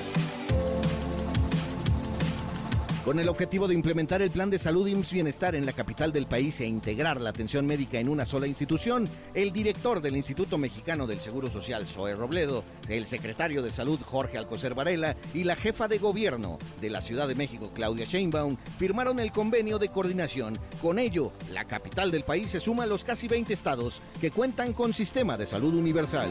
Con 3.04 3.20
el 3.20 3.28
objetivo 3.28 3.68
de 3.68 3.74
implementar 3.74 4.22
el 4.22 4.32
plan 4.32 4.50
de 4.50 4.58
salud 4.58 4.88
IMSS 4.88 5.12
Bienestar 5.12 5.56
en 5.56 5.66
la 5.66 5.74
capital 5.74 6.14
del 6.14 6.26
país 6.26 6.62
e 6.62 6.66
integrar 6.66 7.20
la 7.20 7.32
atención 7.32 7.68
médica 7.68 8.00
en 8.00 8.08
una 8.08 8.26
sola 8.26 8.48
institución, 8.48 9.10
el 9.34 9.52
director 9.52 10.02
del 10.02 10.16
Instituto 10.16 10.58
Mexicano 10.58 11.06
del 11.06 11.20
Seguro 11.20 11.50
Social, 11.50 11.86
Zoe 11.86 12.16
Robledo, 12.16 12.64
el 12.88 13.06
secretario 13.06 13.62
de 13.62 13.74
Salud, 13.74 14.00
Jorge 14.02 14.38
Alcocer 14.38 14.74
Varela, 14.74 15.18
y 15.34 15.44
la 15.44 15.58
jefa 15.58 15.90
de 15.90 15.98
gobierno 15.98 16.58
de 16.80 16.90
la 16.90 17.02
Ciudad 17.02 17.28
de 17.28 17.36
México, 17.36 17.70
Claudia 17.76 18.06
Sheinbaum, 18.06 18.56
firmaron 18.80 19.20
el 19.20 19.34
convenio 19.34 19.80
de 19.80 19.90
coordinación. 19.90 20.58
Con 20.82 20.98
ello, 20.98 21.34
la 21.52 21.66
capital 21.66 22.10
del 22.10 22.24
país 22.24 22.52
se 22.52 22.62
suma 22.62 22.84
a 22.84 22.88
los 22.88 23.04
casi 23.04 23.28
20 23.28 23.54
estados 23.54 24.02
que 24.22 24.32
cuentan 24.32 24.72
con 24.72 24.94
sistema 24.94 25.38
de 25.38 25.46
salud 25.46 25.74
universal. 25.74 26.30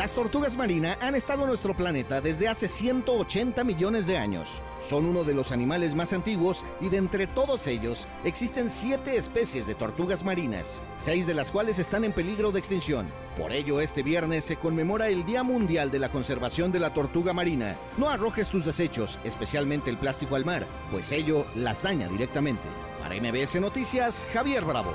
Las 0.00 0.14
tortugas 0.14 0.56
marinas 0.56 0.96
han 1.02 1.14
estado 1.14 1.42
en 1.42 1.48
nuestro 1.48 1.76
planeta 1.76 2.22
desde 2.22 2.48
hace 2.48 2.68
180 2.68 3.62
millones 3.64 4.06
de 4.06 4.16
años. 4.16 4.62
Son 4.80 5.04
uno 5.04 5.24
de 5.24 5.34
los 5.34 5.52
animales 5.52 5.94
más 5.94 6.14
antiguos 6.14 6.64
y 6.80 6.88
de 6.88 6.96
entre 6.96 7.26
todos 7.26 7.66
ellos 7.66 8.08
existen 8.24 8.70
siete 8.70 9.18
especies 9.18 9.66
de 9.66 9.74
tortugas 9.74 10.24
marinas, 10.24 10.80
seis 10.96 11.26
de 11.26 11.34
las 11.34 11.52
cuales 11.52 11.78
están 11.78 12.04
en 12.04 12.14
peligro 12.14 12.50
de 12.50 12.60
extinción. 12.60 13.12
Por 13.36 13.52
ello, 13.52 13.82
este 13.82 14.02
viernes 14.02 14.46
se 14.46 14.56
conmemora 14.56 15.10
el 15.10 15.26
Día 15.26 15.42
Mundial 15.42 15.90
de 15.90 15.98
la 15.98 16.10
Conservación 16.10 16.72
de 16.72 16.80
la 16.80 16.94
Tortuga 16.94 17.34
Marina. 17.34 17.76
No 17.98 18.08
arrojes 18.08 18.48
tus 18.48 18.64
desechos, 18.64 19.18
especialmente 19.24 19.90
el 19.90 19.98
plástico 19.98 20.34
al 20.34 20.46
mar, 20.46 20.64
pues 20.90 21.12
ello 21.12 21.44
las 21.54 21.82
daña 21.82 22.08
directamente. 22.08 22.62
Para 23.02 23.16
MBS 23.16 23.60
Noticias, 23.60 24.26
Javier 24.32 24.64
Bravo. 24.64 24.94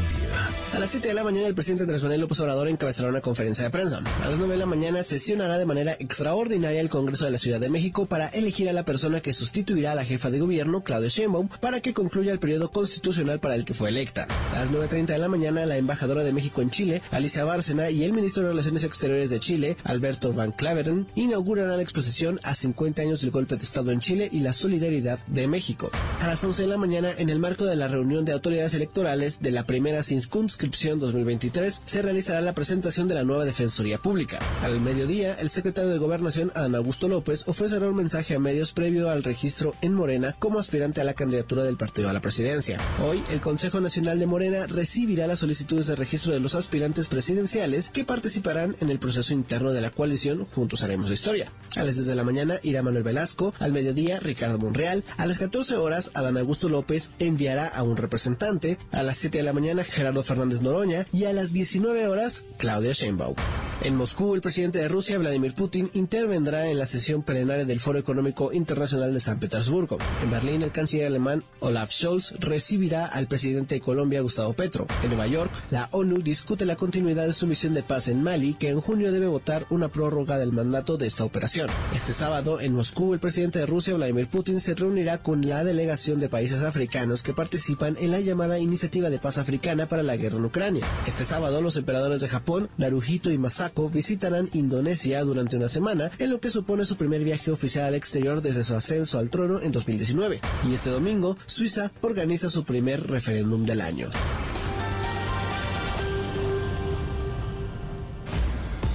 Del 0.00 0.08
día. 0.08 0.58
A 0.72 0.78
las 0.78 0.90
7 0.90 1.08
de 1.08 1.14
la 1.14 1.24
mañana, 1.24 1.46
el 1.46 1.54
presidente 1.54 1.84
Andrés 1.84 2.02
Manuel 2.02 2.20
López 2.20 2.38
Obrador 2.40 2.68
encabezará 2.68 3.08
una 3.08 3.20
conferencia 3.20 3.64
de 3.64 3.70
prensa. 3.70 4.00
A 4.22 4.28
las 4.28 4.38
9 4.38 4.52
de 4.52 4.58
la 4.58 4.66
mañana, 4.66 5.02
sesionará 5.02 5.58
de 5.58 5.66
manera 5.66 5.94
extraordinaria 5.94 6.80
el 6.80 6.90
Congreso 6.90 7.24
de 7.24 7.30
la 7.32 7.38
Ciudad 7.38 7.58
de 7.58 7.70
México 7.70 8.06
para 8.06 8.28
elegir 8.28 8.68
a 8.68 8.72
la 8.72 8.84
persona 8.84 9.20
que 9.20 9.32
sustituirá 9.32 9.92
a 9.92 9.94
la 9.94 10.04
jefa 10.04 10.30
de 10.30 10.38
gobierno, 10.38 10.84
Claudia 10.84 11.08
Sheinbaum, 11.08 11.48
para 11.60 11.80
que 11.80 11.94
concluya 11.94 12.32
el 12.32 12.38
periodo 12.38 12.70
constitucional 12.70 13.40
para 13.40 13.54
el 13.54 13.64
que 13.64 13.74
fue 13.74 13.88
electa. 13.88 14.28
A 14.54 14.60
las 14.60 14.70
9.30 14.70 15.06
de 15.06 15.18
la 15.18 15.28
mañana, 15.28 15.66
la 15.66 15.78
embajadora 15.78 16.22
de 16.22 16.32
México 16.32 16.62
en 16.62 16.70
Chile, 16.70 17.02
Alicia 17.10 17.44
Bárcena, 17.44 17.90
y 17.90 18.04
el 18.04 18.12
ministro 18.12 18.42
de 18.42 18.50
Relaciones 18.50 18.84
Exteriores 18.84 19.30
de 19.30 19.40
Chile, 19.40 19.76
Alberto 19.84 20.32
Van 20.32 20.52
Claveren, 20.52 21.06
inaugurarán 21.14 21.76
la 21.76 21.82
exposición 21.82 22.38
a 22.44 22.54
50 22.54 23.02
años 23.02 23.22
del 23.22 23.30
golpe 23.30 23.56
de 23.56 23.64
Estado 23.64 23.90
en 23.90 24.00
Chile 24.00 24.28
y 24.30 24.40
la 24.40 24.52
solidaridad 24.52 25.18
de 25.26 25.48
México. 25.48 25.90
A 26.20 26.28
las 26.28 26.44
11 26.44 26.62
de 26.62 26.68
la 26.68 26.76
mañana, 26.76 27.10
en 27.16 27.30
el 27.30 27.38
marco 27.38 27.64
de 27.64 27.74
la 27.74 27.88
reunión 27.88 28.24
de 28.24 28.32
autoridades 28.32 28.74
electorales 28.74 29.40
de 29.40 29.50
la 29.50 29.64
primera 29.64 29.87
circunscripción 30.02 31.00
2023, 31.00 31.82
se 31.84 32.02
realizará 32.02 32.40
la 32.40 32.52
presentación 32.52 33.08
de 33.08 33.14
la 33.14 33.24
nueva 33.24 33.44
Defensoría 33.44 33.98
Pública. 33.98 34.38
Al 34.62 34.80
mediodía, 34.80 35.34
el 35.34 35.48
secretario 35.48 35.90
de 35.90 35.98
Gobernación, 35.98 36.52
Adán 36.54 36.74
Augusto 36.74 37.08
López, 37.08 37.46
ofrecerá 37.46 37.88
un 37.88 37.96
mensaje 37.96 38.34
a 38.34 38.38
medios 38.38 38.72
previo 38.72 39.10
al 39.10 39.24
registro 39.24 39.74
en 39.82 39.94
Morena 39.94 40.34
como 40.38 40.58
aspirante 40.58 41.00
a 41.00 41.04
la 41.04 41.14
candidatura 41.14 41.62
del 41.64 41.76
partido 41.76 42.08
a 42.08 42.12
la 42.12 42.20
presidencia. 42.20 42.78
Hoy, 43.04 43.22
el 43.30 43.40
Consejo 43.40 43.80
Nacional 43.80 44.18
de 44.18 44.26
Morena 44.26 44.66
recibirá 44.66 45.26
las 45.26 45.40
solicitudes 45.40 45.86
de 45.86 45.96
registro 45.96 46.32
de 46.32 46.40
los 46.40 46.54
aspirantes 46.54 47.08
presidenciales 47.08 47.88
que 47.88 48.04
participarán 48.04 48.76
en 48.80 48.90
el 48.90 48.98
proceso 48.98 49.34
interno 49.34 49.72
de 49.72 49.80
la 49.80 49.90
coalición 49.90 50.44
Juntos 50.44 50.82
Haremos 50.82 51.10
Historia. 51.10 51.50
A 51.76 51.84
las 51.84 51.96
10 51.96 52.06
de 52.06 52.14
la 52.14 52.24
mañana 52.24 52.58
irá 52.62 52.82
Manuel 52.82 53.02
Velasco, 53.02 53.54
al 53.58 53.72
mediodía 53.72 54.20
Ricardo 54.20 54.58
Monreal, 54.58 55.04
a 55.16 55.26
las 55.26 55.38
14 55.38 55.76
horas 55.76 56.10
Adán 56.14 56.36
Augusto 56.36 56.68
López 56.68 57.10
enviará 57.18 57.68
a 57.68 57.82
un 57.82 57.96
representante, 57.96 58.78
a 58.90 59.02
las 59.02 59.18
7 59.18 59.38
de 59.38 59.44
la 59.44 59.52
mañana 59.52 59.67
Gerardo 59.76 60.24
Fernández 60.24 60.62
Noroña 60.62 61.06
y 61.12 61.24
a 61.24 61.32
las 61.32 61.52
19 61.52 62.08
horas 62.08 62.44
Claudia 62.56 62.92
Sheinbaum. 62.92 63.34
En 63.80 63.94
Moscú, 63.94 64.34
el 64.34 64.40
presidente 64.40 64.80
de 64.80 64.88
Rusia, 64.88 65.18
Vladimir 65.18 65.54
Putin, 65.54 65.88
intervendrá 65.94 66.68
en 66.68 66.78
la 66.78 66.86
sesión 66.86 67.22
plenaria 67.22 67.64
del 67.64 67.78
Foro 67.78 68.00
Económico 68.00 68.52
Internacional 68.52 69.14
de 69.14 69.20
San 69.20 69.38
Petersburgo. 69.38 69.98
En 70.24 70.30
Berlín, 70.30 70.62
el 70.62 70.72
canciller 70.72 71.06
alemán 71.06 71.44
Olaf 71.60 71.92
Scholz 71.92 72.32
recibirá 72.40 73.06
al 73.06 73.28
presidente 73.28 73.76
de 73.76 73.80
Colombia, 73.80 74.20
Gustavo 74.20 74.52
Petro. 74.54 74.88
En 75.04 75.10
Nueva 75.10 75.28
York, 75.28 75.52
la 75.70 75.88
ONU 75.92 76.22
discute 76.22 76.64
la 76.64 76.74
continuidad 76.74 77.26
de 77.26 77.32
su 77.32 77.46
misión 77.46 77.72
de 77.72 77.84
paz 77.84 78.08
en 78.08 78.20
Mali, 78.20 78.54
que 78.54 78.70
en 78.70 78.80
junio 78.80 79.12
debe 79.12 79.28
votar 79.28 79.64
una 79.70 79.88
prórroga 79.88 80.38
del 80.38 80.52
mandato 80.52 80.96
de 80.96 81.06
esta 81.06 81.22
operación. 81.22 81.68
Este 81.94 82.12
sábado, 82.12 82.60
en 82.60 82.72
Moscú, 82.72 83.14
el 83.14 83.20
presidente 83.20 83.60
de 83.60 83.66
Rusia, 83.66 83.94
Vladimir 83.94 84.26
Putin, 84.26 84.58
se 84.58 84.74
reunirá 84.74 85.22
con 85.22 85.46
la 85.46 85.62
delegación 85.62 86.18
de 86.18 86.28
países 86.28 86.64
africanos 86.64 87.22
que 87.22 87.32
participan 87.32 87.96
en 88.00 88.10
la 88.10 88.18
llamada 88.18 88.58
Iniciativa 88.58 89.08
de 89.08 89.20
Paz 89.20 89.38
Africana 89.38 89.57
para 89.58 90.02
la 90.02 90.16
guerra 90.16 90.36
en 90.36 90.44
Ucrania. 90.44 90.84
Este 91.06 91.24
sábado, 91.24 91.60
los 91.60 91.76
emperadores 91.76 92.20
de 92.20 92.28
Japón, 92.28 92.68
Naruhito 92.76 93.30
y 93.30 93.38
Masako, 93.38 93.88
visitarán 93.88 94.48
Indonesia 94.52 95.22
durante 95.24 95.56
una 95.56 95.68
semana, 95.68 96.10
en 96.18 96.30
lo 96.30 96.40
que 96.40 96.50
supone 96.50 96.84
su 96.84 96.96
primer 96.96 97.24
viaje 97.24 97.50
oficial 97.50 97.86
al 97.86 97.94
exterior 97.94 98.40
desde 98.40 98.64
su 98.64 98.74
ascenso 98.74 99.18
al 99.18 99.30
trono 99.30 99.60
en 99.60 99.72
2019. 99.72 100.40
Y 100.68 100.74
este 100.74 100.90
domingo, 100.90 101.36
Suiza 101.46 101.90
organiza 102.02 102.50
su 102.50 102.64
primer 102.64 103.06
referéndum 103.08 103.66
del 103.66 103.80
año. 103.80 104.08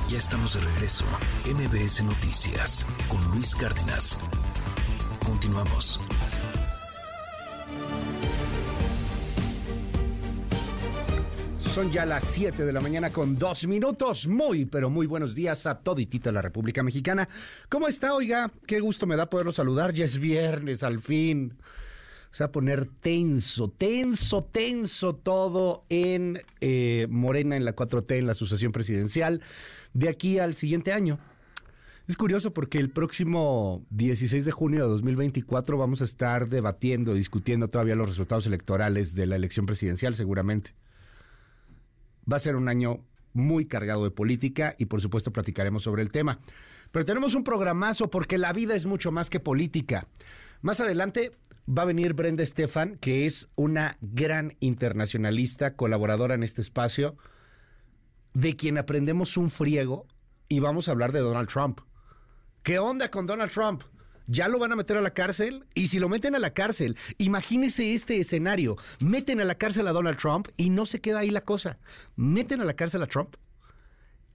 Ya 0.10 0.18
estamos 0.18 0.54
de 0.54 0.62
regreso. 0.62 1.06
MBS 1.46 2.04
Noticias 2.04 2.86
con 3.08 3.24
Luis 3.32 3.56
Cárdenas. 3.56 4.18
Continuamos. 5.26 6.00
Son 11.74 11.92
ya 11.92 12.06
las 12.06 12.26
7 12.26 12.68
de 12.68 12.72
la 12.72 12.82
mañana 12.82 13.10
con 13.10 13.36
dos 13.36 13.66
minutos. 13.66 14.28
Muy, 14.28 14.66
pero 14.66 14.92
muy 14.92 15.08
buenos 15.08 15.34
días 15.34 15.66
a 15.66 15.80
toditita 15.80 16.32
la 16.32 16.44
República 16.44 16.84
Mexicana. 16.84 17.28
¿Cómo 17.68 17.88
está, 17.88 18.14
oiga? 18.14 18.52
Qué 18.68 18.80
gusto 18.80 19.08
me 19.08 19.16
da 19.16 19.28
poderlo 19.28 19.52
saludar. 19.52 19.92
Ya 19.92 20.06
es 20.06 20.20
viernes, 20.20 20.84
al 20.84 21.00
fin. 21.00 21.58
Se 22.30 22.44
va 22.44 22.50
a 22.50 22.52
poner 22.52 22.86
tenso, 22.86 23.70
tenso, 23.70 24.44
tenso 24.44 25.16
todo 25.16 25.84
en 25.90 26.44
eh, 26.62 27.08
Morena, 27.10 27.56
en 27.56 27.66
la 27.66 27.76
4T, 27.76 28.20
en 28.20 28.28
la 28.28 28.36
sucesión 28.36 28.72
presidencial, 28.72 29.42
de 29.96 30.10
aquí 30.10 30.38
al 30.38 30.54
siguiente 30.54 30.94
año. 30.94 31.18
Es 32.08 32.18
curioso 32.18 32.54
porque 32.54 32.78
el 32.78 32.92
próximo 32.92 33.84
16 33.90 34.46
de 34.46 34.52
junio 34.52 34.84
de 34.84 34.90
2024 34.90 35.76
vamos 35.76 36.02
a 36.02 36.04
estar 36.04 36.50
debatiendo, 36.50 37.16
discutiendo 37.16 37.68
todavía 37.68 37.96
los 37.96 38.10
resultados 38.10 38.46
electorales 38.46 39.16
de 39.16 39.26
la 39.26 39.38
elección 39.38 39.66
presidencial, 39.66 40.14
seguramente. 40.14 40.76
Va 42.32 42.38
a 42.38 42.40
ser 42.40 42.56
un 42.56 42.70
año 42.70 43.06
muy 43.34 43.66
cargado 43.66 44.04
de 44.04 44.12
política 44.12 44.76
y 44.78 44.86
por 44.86 45.02
supuesto 45.02 45.34
platicaremos 45.34 45.84
sobre 45.84 46.02
el 46.02 46.12
tema. 46.12 46.40
Pero 46.92 47.06
tenemos 47.06 47.36
un 47.36 47.44
programazo 47.44 48.10
porque 48.10 48.38
la 48.38 48.54
vida 48.54 48.76
es 48.76 48.86
mucho 48.86 49.12
más 49.12 49.30
que 49.30 49.40
política. 49.40 50.08
Más 50.62 50.80
adelante 50.80 51.32
va 51.68 51.84
a 51.84 51.88
venir 51.88 52.14
Brenda 52.14 52.44
Estefan, 52.44 52.98
que 52.98 53.26
es 53.26 53.50
una 53.56 53.98
gran 54.02 54.56
internacionalista, 54.60 55.76
colaboradora 55.76 56.36
en 56.36 56.44
este 56.44 56.62
espacio, 56.62 57.18
de 58.34 58.56
quien 58.56 58.78
aprendemos 58.78 59.38
un 59.38 59.50
friego 59.50 60.08
y 60.48 60.60
vamos 60.60 60.88
a 60.88 60.92
hablar 60.92 61.12
de 61.12 61.20
Donald 61.20 61.50
Trump. 61.50 61.82
¿Qué 62.64 62.80
onda 62.80 63.10
con 63.10 63.26
Donald 63.26 63.52
Trump? 63.52 63.84
Ya 64.28 64.48
lo 64.48 64.60
van 64.60 64.72
a 64.72 64.76
meter 64.76 64.98
a 64.98 65.02
la 65.02 65.14
cárcel. 65.14 65.66
Y 65.74 65.88
si 65.88 66.00
lo 66.00 66.10
meten 66.10 66.36
a 66.36 66.40
la 66.40 66.54
cárcel, 66.54 66.98
imagínese 67.18 67.94
este 67.94 68.20
escenario. 68.20 68.78
Meten 69.04 69.42
a 69.42 69.46
la 69.46 69.56
cárcel 69.56 69.88
a 69.88 69.92
Donald 69.92 70.18
Trump 70.18 70.48
y 70.58 70.70
no 70.70 70.86
se 70.86 71.02
queda 71.02 71.20
ahí 71.20 71.30
la 71.30 71.42
cosa. 71.42 71.80
Meten 72.16 72.62
a 72.62 72.66
la 72.66 72.76
cárcel 72.76 73.04
a 73.04 73.08
Trump. 73.08 73.36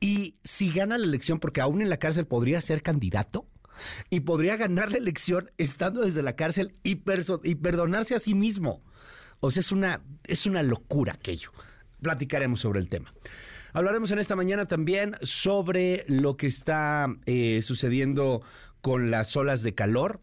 Y 0.01 0.37
si 0.45 0.71
gana 0.71 0.97
la 0.97 1.07
elección, 1.07 1.41
porque 1.41 1.61
aún 1.61 1.83
en 1.83 1.91
la 1.91 1.97
cárcel 1.97 2.27
podría 2.27 2.61
ser 2.61 2.83
candidato, 2.83 3.49
y 4.11 4.21
podría 4.21 4.57
ganar 4.57 4.91
la 4.91 4.99
elección 4.99 5.51
estando 5.59 6.03
desde 6.03 6.23
la 6.23 6.37
cárcel 6.37 6.75
y, 6.83 6.97
perdonarse 6.97 8.15
a 8.15 8.19
sí 8.19 8.35
mismo. 8.35 8.83
O 9.41 9.51
sea, 9.51 9.61
es 9.61 9.73
una, 9.73 10.03
es 10.25 10.47
una 10.47 10.63
locura 10.63 11.13
aquello. 11.15 11.53
Platicaremos 12.03 12.61
sobre 12.61 12.81
el 12.81 12.89
tema. 12.89 13.13
Hablaremos 13.73 14.11
en 14.11 14.19
esta 14.19 14.35
mañana 14.35 14.67
también 14.67 15.17
sobre 15.23 16.05
lo 16.09 16.37
que 16.37 16.47
está 16.47 17.07
eh, 17.27 17.61
sucediendo 17.63 18.43
con 18.81 19.11
las 19.11 19.37
olas 19.37 19.63
de 19.63 19.75
calor. 19.75 20.21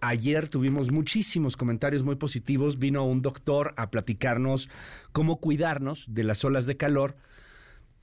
Ayer 0.00 0.48
tuvimos 0.48 0.92
muchísimos 0.92 1.56
comentarios 1.56 2.04
muy 2.04 2.16
positivos. 2.16 2.78
Vino 2.78 3.04
un 3.04 3.22
doctor 3.22 3.74
a 3.76 3.90
platicarnos 3.90 4.68
cómo 5.12 5.40
cuidarnos 5.40 6.04
de 6.08 6.24
las 6.24 6.44
olas 6.44 6.66
de 6.66 6.76
calor. 6.76 7.16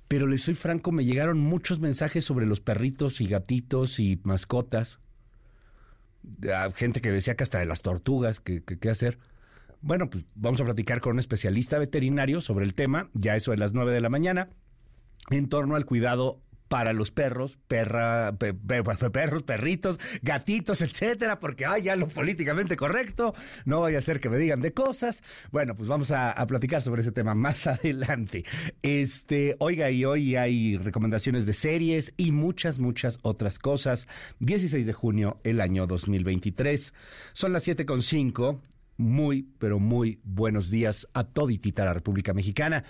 Pero 0.08 0.28
les 0.28 0.42
soy 0.42 0.54
franco, 0.54 0.92
me 0.92 1.06
llegaron 1.06 1.40
muchos 1.40 1.80
mensajes 1.80 2.26
sobre 2.26 2.46
los 2.46 2.60
perritos 2.60 3.22
y 3.22 3.28
gatitos 3.28 4.00
y 4.00 4.20
mascotas. 4.24 5.00
Gente 6.76 7.02
que 7.02 7.12
decía 7.12 7.36
que 7.36 7.44
hasta 7.44 7.60
de 7.60 7.66
las 7.66 7.82
tortugas, 7.82 8.40
qué 8.40 8.90
hacer. 8.90 9.18
Bueno, 9.82 10.10
pues 10.10 10.26
vamos 10.36 10.60
a 10.62 10.66
platicar 10.66 11.00
con 11.00 11.14
un 11.14 11.20
especialista 11.20 11.78
veterinario 11.78 12.42
sobre 12.42 12.66
el 12.66 12.74
tema, 12.74 13.10
ya 13.14 13.36
eso 13.36 13.52
de 13.52 13.58
las 13.58 13.74
9 13.74 13.92
de 13.92 14.02
la 14.02 14.10
mañana, 14.10 14.50
en 15.30 15.48
torno 15.48 15.76
al 15.76 15.86
cuidado 15.86 16.42
para 16.76 16.92
los 16.92 17.10
perros, 17.10 17.58
perra, 17.70 18.36
perros, 18.38 19.44
perritos, 19.44 19.98
gatitos, 20.22 20.82
etcétera, 20.82 21.40
porque 21.40 21.66
ay, 21.66 21.84
ya 21.84 21.96
lo 21.96 22.10
políticamente 22.10 22.76
correcto, 22.76 23.34
no 23.64 23.80
vaya 23.80 24.00
a 24.00 24.02
ser 24.02 24.20
que 24.20 24.30
me 24.30 24.38
digan 24.38 24.60
de 24.60 24.74
cosas. 24.74 25.24
Bueno, 25.54 25.74
pues 25.78 25.88
vamos 25.88 26.12
a, 26.12 26.36
platicar 26.48 26.82
sobre 26.82 27.02
ese 27.02 27.14
tema 27.14 27.34
más 27.34 27.66
adelante. 27.68 28.44
Este, 28.82 29.56
oiga, 29.60 29.90
y 29.90 30.04
hoy 30.04 30.36
hay 30.36 30.76
recomendaciones 30.76 31.46
de 31.46 31.54
series 31.54 32.14
y 32.18 32.34
muchas, 32.34 32.78
muchas 32.78 33.20
otras 33.22 33.58
cosas. 33.58 34.10
16 34.40 34.86
de 34.86 34.92
junio, 34.92 35.40
el 35.46 35.62
año 35.62 35.88
2023. 35.88 36.94
Son 37.32 37.54
las 37.54 37.66
7.5. 37.66 38.60
Muy, 38.98 39.48
pero 39.60 39.80
muy 39.80 40.20
buenos 40.26 40.70
días 40.70 41.08
a 41.14 41.24
toditita 41.24 41.86
la 41.86 41.94
República 41.94 42.34
Mexicana. 42.34 42.84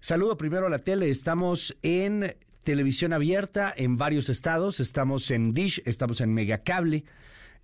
Saludo 0.00 0.38
primero 0.38 0.66
a 0.68 0.70
la 0.70 0.78
tele. 0.78 1.10
Estamos 1.10 1.76
en 1.82 2.34
televisión 2.68 3.14
abierta 3.14 3.72
en 3.74 3.96
varios 3.96 4.28
estados. 4.28 4.78
Estamos 4.78 5.30
en 5.30 5.54
Dish, 5.54 5.80
estamos 5.86 6.20
en 6.20 6.34
Megacable. 6.34 7.04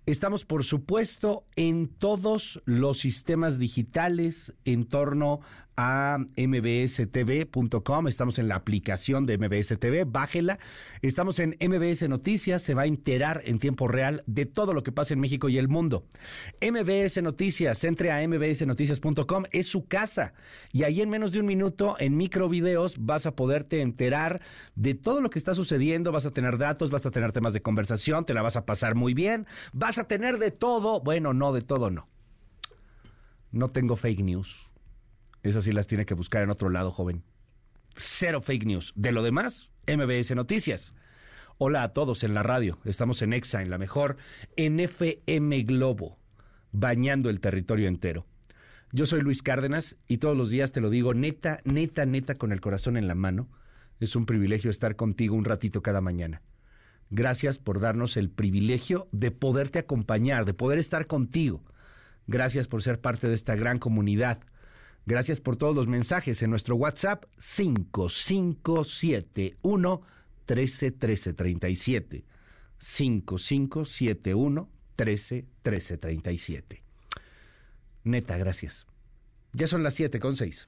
Estamos, 0.07 0.45
por 0.45 0.63
supuesto, 0.63 1.45
en 1.55 1.89
todos 1.89 2.63
los 2.65 2.97
sistemas 2.97 3.59
digitales 3.59 4.55
en 4.65 4.85
torno 4.85 5.41
a 5.77 6.17
mbstv.com. 6.37 8.07
Estamos 8.07 8.39
en 8.39 8.47
la 8.47 8.55
aplicación 8.55 9.25
de 9.25 9.37
MBS 9.37 9.77
TV, 9.79 10.03
bájela. 10.05 10.57
Estamos 11.01 11.39
en 11.39 11.57
MBS 11.59 12.07
Noticias, 12.07 12.61
se 12.61 12.73
va 12.73 12.83
a 12.83 12.85
enterar 12.85 13.41
en 13.45 13.59
tiempo 13.59 13.87
real 13.87 14.23
de 14.25 14.45
todo 14.45 14.73
lo 14.73 14.83
que 14.83 14.91
pasa 14.91 15.13
en 15.13 15.19
México 15.19 15.49
y 15.49 15.57
el 15.57 15.67
mundo. 15.67 16.05
MBS 16.61 17.21
Noticias, 17.21 17.83
entre 17.83 18.11
a 18.11 18.25
mbsnoticias.com, 18.27 19.43
es 19.51 19.67
su 19.67 19.87
casa. 19.87 20.33
Y 20.71 20.83
ahí 20.83 21.01
en 21.01 21.09
menos 21.09 21.31
de 21.31 21.39
un 21.39 21.45
minuto, 21.45 21.95
en 21.99 22.17
microvideos, 22.17 22.97
vas 22.99 23.25
a 23.25 23.35
poderte 23.35 23.81
enterar 23.81 24.41
de 24.75 24.93
todo 24.93 25.21
lo 25.21 25.29
que 25.29 25.39
está 25.39 25.53
sucediendo. 25.53 26.11
Vas 26.11 26.25
a 26.25 26.31
tener 26.31 26.57
datos, 26.57 26.91
vas 26.91 27.05
a 27.05 27.11
tener 27.11 27.31
temas 27.31 27.53
de 27.53 27.61
conversación, 27.61 28.25
te 28.25 28.33
la 28.33 28.41
vas 28.41 28.55
a 28.55 28.65
pasar 28.65 28.95
muy 28.95 29.13
bien. 29.13 29.45
Vas 29.73 29.97
a 29.97 30.07
tener 30.07 30.37
de 30.37 30.51
todo. 30.51 31.01
Bueno, 31.01 31.33
no, 31.33 31.53
de 31.53 31.61
todo 31.61 31.91
no. 31.91 32.07
No 33.51 33.69
tengo 33.69 33.95
fake 33.95 34.21
news 34.21 34.74
esas 35.49 35.63
sí 35.63 35.71
las 35.71 35.87
tiene 35.87 36.05
que 36.05 36.15
buscar 36.15 36.41
en 36.41 36.49
otro 36.49 36.69
lado, 36.69 36.91
joven. 36.91 37.23
Cero 37.95 38.41
fake 38.41 38.65
news. 38.65 38.93
De 38.95 39.11
lo 39.11 39.21
demás, 39.21 39.69
MBS 39.87 40.35
Noticias. 40.35 40.93
Hola 41.59 41.83
a 41.83 41.93
todos 41.93 42.23
en 42.23 42.33
la 42.33 42.41
radio. 42.41 42.79
Estamos 42.83 43.21
en 43.21 43.31
EXA, 43.31 43.61
en 43.61 43.69
la 43.69 43.77
mejor, 43.77 44.17
en 44.57 44.79
FM 44.79 45.63
Globo, 45.63 46.17
bañando 46.71 47.29
el 47.29 47.39
territorio 47.39 47.87
entero. 47.87 48.25
Yo 48.91 49.05
soy 49.05 49.21
Luis 49.21 49.43
Cárdenas 49.43 49.97
y 50.07 50.17
todos 50.17 50.35
los 50.35 50.49
días 50.49 50.71
te 50.71 50.81
lo 50.81 50.89
digo 50.89 51.13
neta, 51.13 51.61
neta, 51.63 52.05
neta, 52.05 52.39
con 52.39 52.51
el 52.51 52.59
corazón 52.59 52.97
en 52.97 53.07
la 53.07 53.15
mano. 53.15 53.47
Es 53.99 54.15
un 54.15 54.25
privilegio 54.25 54.71
estar 54.71 54.95
contigo 54.95 55.35
un 55.35 55.45
ratito 55.45 55.83
cada 55.83 56.01
mañana. 56.01 56.41
Gracias 57.11 57.59
por 57.59 57.79
darnos 57.79 58.17
el 58.17 58.31
privilegio 58.31 59.07
de 59.11 59.29
poderte 59.29 59.77
acompañar, 59.77 60.43
de 60.45 60.55
poder 60.55 60.79
estar 60.79 61.05
contigo. 61.05 61.63
Gracias 62.25 62.67
por 62.67 62.81
ser 62.81 62.99
parte 62.99 63.27
de 63.27 63.35
esta 63.35 63.55
gran 63.55 63.77
comunidad 63.77 64.39
Gracias 65.05 65.39
por 65.39 65.55
todos 65.55 65.75
los 65.75 65.85
mensajes 65.87 66.41
en 66.41 66.49
nuestro 66.49 66.75
WhatsApp 66.75 67.25
5571 67.37 70.01
131337. 70.47 72.25
5571 72.79 74.69
131337. 74.97 76.83
Neta, 78.03 78.37
gracias. 78.37 78.87
Ya 79.53 79.67
son 79.67 79.83
las 79.83 79.93
7 79.95 80.19
con 80.19 80.35
6. 80.35 80.67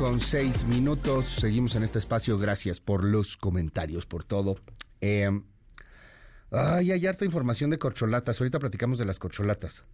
Con 0.00 0.18
6 0.18 0.64
minutos. 0.64 1.26
Seguimos 1.26 1.76
en 1.76 1.82
este 1.82 1.98
espacio. 1.98 2.38
Gracias 2.38 2.80
por 2.80 3.04
los 3.04 3.36
comentarios, 3.36 4.06
por 4.06 4.24
todo. 4.24 4.56
Eh, 5.02 5.28
ay, 6.50 6.92
hay 6.92 7.06
harta 7.06 7.26
información 7.26 7.68
de 7.68 7.76
corcholatas. 7.76 8.40
Ahorita 8.40 8.58
platicamos 8.58 8.98
de 8.98 9.04
las 9.04 9.18
corcholatas. 9.18 9.84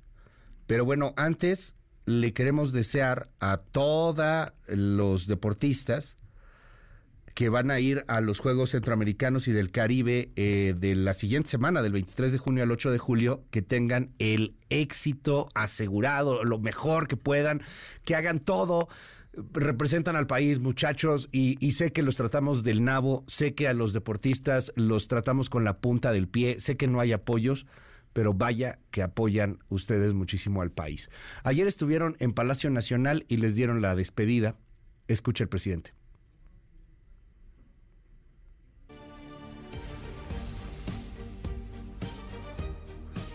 Pero 0.69 0.85
bueno, 0.85 1.13
antes 1.17 1.75
le 2.05 2.33
queremos 2.33 2.73
desear 2.73 3.31
a 3.41 3.57
todos 3.57 4.53
los 4.69 5.27
deportistas 5.27 6.17
que 7.35 7.49
van 7.49 7.73
a 7.73 7.81
ir 7.81 8.05
a 8.07 8.21
los 8.21 8.39
Juegos 8.39 8.71
Centroamericanos 8.71 9.49
y 9.49 9.53
del 9.53 9.73
Caribe 9.73 10.31
eh, 10.37 10.75
de 10.79 10.95
la 10.95 11.15
siguiente 11.15 11.49
semana, 11.49 11.83
del 11.83 11.93
23 11.93 12.31
de 12.31 12.39
junio 12.39 12.63
al 12.63 12.71
8 12.71 12.93
de 12.93 12.99
julio, 12.99 13.45
que 13.51 13.61
tengan 13.61 14.13
el 14.21 14.55
éxito 14.71 15.49
asegurado, 15.55 16.45
lo 16.45 16.61
mejor 16.61 17.09
que 17.09 17.17
puedan, 17.17 17.61
que 18.05 18.15
hagan 18.15 18.39
todo 18.39 18.89
representan 19.53 20.17
al 20.17 20.27
país, 20.27 20.61
muchachos, 20.61 21.29
y, 21.33 21.57
sé 21.73 21.93
que 21.93 22.03
los 22.03 22.17
tratamos 22.17 22.63
del 22.63 22.85
nabo, 22.85 23.25
sé 23.27 23.55
que 23.55 23.69
a 23.69 23.75
los 23.75 23.93
deportistas 23.93 24.73
los 24.77 25.09
tratamos 25.09 25.51
con 25.51 25.65
la 25.65 25.79
punta 25.79 26.13
del 26.13 26.29
pie, 26.29 26.61
sé 26.61 26.77
que 26.77 26.87
no 26.87 27.01
hay 27.01 27.13
apoyos, 27.13 27.67
pero 28.13 28.33
vaya 28.33 28.79
que 28.91 29.03
apoyan 29.03 29.59
ustedes 29.69 30.15
muchísimo 30.15 30.63
al 30.63 30.71
país. 30.71 31.11
Ayer 31.45 31.67
estuvieron 31.67 32.17
en 32.19 32.33
Palacio 32.33 32.71
Nacional 32.71 33.27
y 33.29 33.37
les 33.37 33.55
dieron 33.57 33.83
la 33.83 33.95
despedida. 33.95 34.57
Escucha 35.07 35.45
el 35.45 35.49
presidente. 35.49 35.93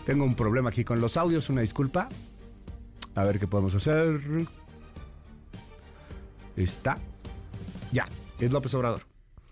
Tengo 0.04 0.24
un 0.24 0.34
problema 0.34 0.70
aquí 0.70 0.82
con 0.82 1.00
los 1.00 1.16
audios, 1.16 1.48
una 1.48 1.60
disculpa. 1.60 2.08
A 3.14 3.24
ver 3.24 3.38
qué 3.38 3.46
podemos 3.46 3.74
hacer. 3.74 4.20
Está. 6.56 6.98
Ya, 7.92 8.06
es 8.38 8.52
López 8.52 8.74
Obrador. 8.74 9.02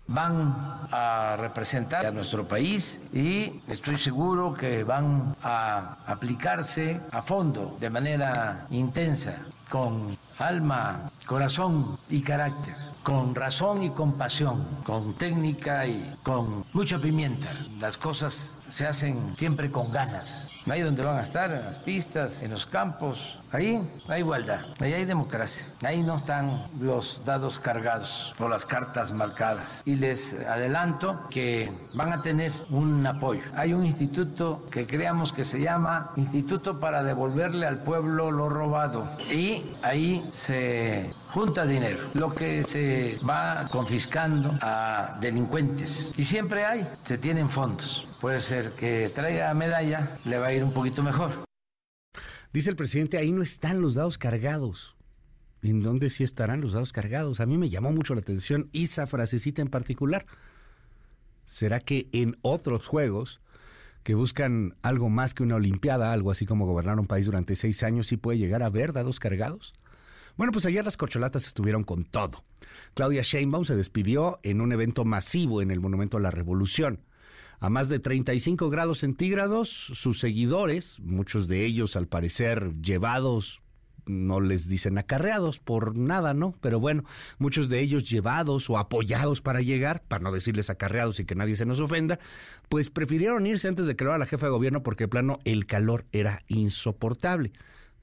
Van 0.07 0.87
a 0.91 1.37
representar 1.39 2.05
a 2.05 2.11
nuestro 2.11 2.47
país 2.47 2.99
y 3.13 3.61
estoy 3.67 3.97
seguro 3.97 4.53
que 4.53 4.83
van 4.83 5.35
a 5.41 5.97
aplicarse 6.05 6.99
a 7.11 7.21
fondo, 7.21 7.77
de 7.79 7.89
manera 7.89 8.67
intensa, 8.71 9.45
con 9.71 10.17
alma, 10.37 11.09
corazón 11.25 11.97
y 12.09 12.21
carácter, 12.21 12.75
con 13.03 13.33
razón 13.33 13.83
y 13.83 13.89
compasión, 13.91 14.65
con 14.83 15.13
técnica 15.13 15.87
y 15.87 16.15
con 16.23 16.65
mucha 16.73 16.99
pimienta. 16.99 17.51
Las 17.79 17.97
cosas 17.97 18.57
se 18.67 18.87
hacen 18.87 19.35
siempre 19.37 19.71
con 19.71 19.91
ganas. 19.91 20.49
Ahí 20.69 20.81
donde 20.81 21.03
van 21.03 21.17
a 21.17 21.23
estar, 21.23 21.51
en 21.51 21.65
las 21.65 21.79
pistas, 21.79 22.43
en 22.43 22.51
los 22.51 22.65
campos, 22.65 23.39
ahí 23.51 23.81
hay 24.07 24.19
igualdad, 24.19 24.61
ahí 24.79 24.93
hay 24.93 25.05
democracia. 25.05 25.65
Ahí 25.83 26.03
no 26.03 26.17
están 26.17 26.67
los 26.79 27.23
dados 27.25 27.57
cargados 27.57 28.35
o 28.39 28.47
las 28.47 28.65
cartas 28.65 29.11
marcadas. 29.11 29.81
Y 29.85 29.95
les 29.95 30.33
adelanto 30.47 31.27
que 31.29 31.71
van 31.95 32.13
a 32.13 32.21
tener 32.21 32.51
un 32.69 33.05
apoyo. 33.05 33.41
Hay 33.55 33.73
un 33.73 33.85
instituto 33.85 34.65
que 34.71 34.85
creamos 34.85 35.33
que 35.33 35.43
se 35.43 35.59
llama 35.59 36.11
Instituto 36.15 36.79
para 36.79 37.03
devolverle 37.03 37.65
al 37.65 37.79
pueblo 37.79 38.31
lo 38.31 38.47
robado. 38.47 39.07
Y 39.31 39.60
ahí 39.81 40.27
se 40.31 41.11
junta 41.29 41.65
dinero, 41.65 41.99
lo 42.13 42.33
que 42.33 42.63
se 42.63 43.19
va 43.27 43.67
confiscando 43.69 44.57
a 44.61 45.17
delincuentes. 45.21 46.13
Y 46.17 46.23
siempre 46.23 46.65
hay, 46.65 46.87
se 47.03 47.17
tienen 47.17 47.49
fondos. 47.49 48.11
Puede 48.19 48.39
ser 48.39 48.71
que 48.73 49.09
traiga 49.13 49.53
medalla, 49.53 50.19
le 50.25 50.37
va 50.37 50.47
a 50.47 50.53
ir 50.53 50.63
un 50.63 50.73
poquito 50.73 51.03
mejor. 51.03 51.31
Dice 52.53 52.69
el 52.69 52.75
presidente, 52.75 53.17
ahí 53.17 53.31
no 53.31 53.41
están 53.41 53.81
los 53.81 53.93
dados 53.93 54.17
cargados. 54.17 54.95
¿En 55.61 55.81
dónde 55.83 56.09
sí 56.09 56.23
estarán 56.23 56.61
los 56.61 56.73
dados 56.73 56.91
cargados? 56.91 57.39
A 57.39 57.45
mí 57.45 57.57
me 57.57 57.69
llamó 57.69 57.91
mucho 57.91 58.15
la 58.15 58.21
atención 58.21 58.69
esa 58.73 59.07
frasecita 59.07 59.61
en 59.61 59.69
particular. 59.69 60.25
¿Será 61.45 61.79
que 61.79 62.09
en 62.11 62.35
otros 62.41 62.87
juegos 62.87 63.41
que 64.03 64.15
buscan 64.15 64.75
algo 64.81 65.09
más 65.09 65.33
que 65.33 65.43
una 65.43 65.55
olimpiada, 65.55 66.11
algo 66.11 66.31
así 66.31 66.45
como 66.45 66.65
gobernar 66.65 66.99
un 66.99 67.05
país 67.05 67.25
durante 67.25 67.55
seis 67.55 67.83
años, 67.83 68.07
sí 68.07 68.17
puede 68.17 68.37
llegar 68.37 68.63
a 68.63 68.67
haber 68.67 68.93
dados 68.93 69.19
cargados? 69.19 69.73
Bueno, 70.37 70.51
pues 70.51 70.65
ayer 70.65 70.83
las 70.83 70.97
cocholatas 70.97 71.45
estuvieron 71.45 71.83
con 71.83 72.03
todo. 72.03 72.43
Claudia 72.93 73.21
Sheinbaum 73.21 73.65
se 73.65 73.75
despidió 73.75 74.39
en 74.43 74.61
un 74.61 74.71
evento 74.71 75.05
masivo 75.05 75.61
en 75.61 75.71
el 75.71 75.79
Monumento 75.79 76.17
a 76.17 76.21
la 76.21 76.31
Revolución. 76.31 77.01
A 77.59 77.69
más 77.69 77.89
de 77.89 77.99
35 77.99 78.69
grados 78.71 78.99
centígrados, 78.99 79.69
sus 79.69 80.19
seguidores, 80.19 80.99
muchos 80.99 81.47
de 81.47 81.63
ellos 81.63 81.95
al 81.95 82.07
parecer 82.07 82.73
llevados 82.81 83.60
no 84.05 84.39
les 84.39 84.67
dicen 84.67 84.97
acarreados 84.97 85.59
por 85.59 85.95
nada, 85.95 86.33
¿no? 86.33 86.55
Pero 86.61 86.79
bueno, 86.79 87.03
muchos 87.37 87.69
de 87.69 87.79
ellos 87.79 88.09
llevados 88.09 88.69
o 88.69 88.77
apoyados 88.77 89.41
para 89.41 89.61
llegar, 89.61 90.03
para 90.07 90.23
no 90.23 90.31
decirles 90.31 90.69
acarreados 90.69 91.19
y 91.19 91.25
que 91.25 91.35
nadie 91.35 91.55
se 91.55 91.65
nos 91.65 91.79
ofenda, 91.79 92.19
pues 92.69 92.89
prefirieron 92.89 93.45
irse 93.45 93.67
antes 93.67 93.87
de 93.87 93.95
que 93.95 94.03
lo 94.03 94.11
haga 94.11 94.19
la 94.19 94.25
jefa 94.25 94.47
de 94.47 94.51
gobierno 94.51 94.83
porque, 94.83 95.07
plano, 95.07 95.39
el 95.45 95.65
calor 95.65 96.05
era 96.11 96.43
insoportable. 96.47 97.51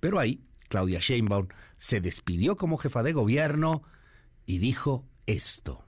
Pero 0.01 0.18
ahí, 0.18 0.42
Claudia 0.68 1.01
Sheinbaum 1.01 1.49
se 1.76 2.01
despidió 2.01 2.57
como 2.57 2.76
jefa 2.76 3.03
de 3.03 3.12
gobierno 3.12 3.82
y 4.46 4.59
dijo 4.59 5.05
esto. 5.26 5.88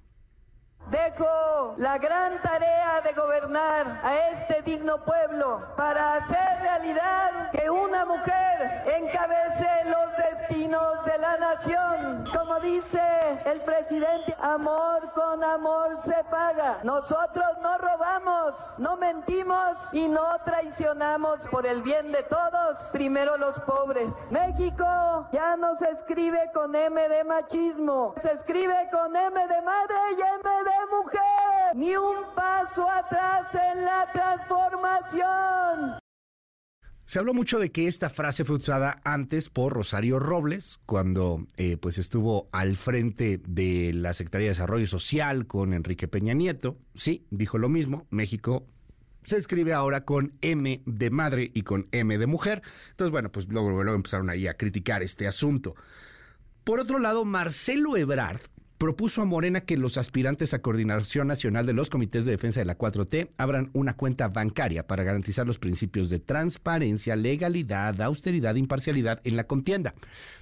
Dejo 0.89 1.75
la 1.77 1.99
gran 1.99 2.41
tarea 2.43 3.01
de 3.03 3.13
gobernar 3.13 4.01
a 4.03 4.17
este 4.33 4.63
digno 4.63 5.05
pueblo 5.05 5.63
para 5.77 6.15
hacer 6.15 6.61
realidad 6.63 7.51
que 7.53 7.71
una 7.71 8.05
mujer 8.05 8.83
encabece 8.87 9.69
los 9.85 10.17
destinos 10.17 11.05
de 11.05 11.19
la 11.19 11.37
nación. 11.37 12.25
Como 12.37 12.59
dice 12.61 13.01
el 13.45 13.61
presidente, 13.61 14.37
amor 14.41 15.13
con 15.13 15.43
amor 15.45 15.99
se 16.03 16.25
paga. 16.25 16.79
Nosotros 16.83 17.47
no 17.63 17.79
robamos, 17.79 18.55
no 18.79 18.97
mentimos 18.97 19.79
y 19.93 20.09
no 20.09 20.39
traicionamos 20.45 21.47
por 21.51 21.67
el 21.67 21.83
bien 21.83 22.11
de 22.11 22.23
todos, 22.25 22.79
primero 22.93 23.37
los 23.37 23.59
pobres. 23.61 24.15
México 24.31 25.29
ya 25.33 25.57
no 25.57 25.77
se 25.77 25.91
escribe 25.91 26.51
con 26.53 26.75
M 26.75 27.09
de 27.09 27.25
machismo, 27.25 28.15
se 28.17 28.33
escribe 28.33 28.89
con 28.91 29.15
M 29.15 29.47
de 29.47 29.63
madre 29.63 29.97
y 30.17 30.21
M 30.21 30.65
de 30.65 30.70
ni 31.75 31.95
un 31.97 32.35
paso 32.35 32.89
atrás 32.89 33.55
en 33.55 33.85
la 33.85 34.07
transformación. 34.13 35.99
Se 37.05 37.19
habló 37.19 37.35
mucho 37.35 37.59
de 37.59 37.73
que 37.73 37.89
esta 37.89 38.09
frase 38.09 38.45
fue 38.45 38.57
usada 38.57 38.97
antes 39.03 39.49
por 39.49 39.73
Rosario 39.73 40.21
Robles, 40.21 40.79
cuando 40.87 41.45
eh, 41.57 41.77
pues 41.77 41.99
estuvo 41.99 42.49
al 42.53 42.77
frente 42.77 43.41
de 43.45 43.93
la 43.93 44.13
Secretaría 44.15 44.47
de 44.47 44.51
Desarrollo 44.51 44.87
Social 44.87 45.47
con 45.49 45.73
Enrique 45.73 46.07
Peña 46.07 46.35
Nieto. 46.35 46.79
Sí, 46.95 47.27
dijo 47.31 47.59
lo 47.59 47.69
mismo, 47.69 48.07
México 48.11 48.69
se 49.23 49.37
escribe 49.37 49.75
ahora 49.75 50.05
con 50.05 50.35
M 50.41 50.83
de 50.87 51.11
madre 51.11 51.51
y 51.53 51.63
con 51.63 51.89
M 51.91 52.17
de 52.17 52.27
mujer. 52.27 52.63
Entonces, 52.91 53.11
bueno, 53.11 53.33
pues 53.33 53.49
luego, 53.49 53.71
luego 53.71 53.95
empezaron 53.95 54.31
ahí 54.31 54.47
a 54.47 54.57
criticar 54.57 55.03
este 55.03 55.27
asunto. 55.27 55.75
Por 56.63 56.79
otro 56.79 57.01
lado, 57.01 57.25
Marcelo 57.25 57.97
Ebrard, 57.97 58.41
propuso 58.81 59.21
a 59.21 59.27
Morena 59.27 59.61
que 59.61 59.77
los 59.77 59.99
aspirantes 59.99 60.55
a 60.55 60.63
Coordinación 60.63 61.29
Nacional 61.29 61.67
de 61.67 61.75
los 61.75 61.91
Comités 61.91 62.25
de 62.25 62.31
Defensa 62.31 62.61
de 62.61 62.65
la 62.65 62.79
4T 62.79 63.29
abran 63.37 63.69
una 63.75 63.95
cuenta 63.95 64.29
bancaria 64.29 64.87
para 64.87 65.05
garantizar 65.05 65.47
los 65.47 65.59
principios 65.59 66.09
de 66.09 66.19
transparencia, 66.19 67.15
legalidad, 67.15 68.01
austeridad 68.01 68.55
imparcialidad 68.55 69.21
en 69.25 69.37
la 69.37 69.45
contienda. 69.45 69.93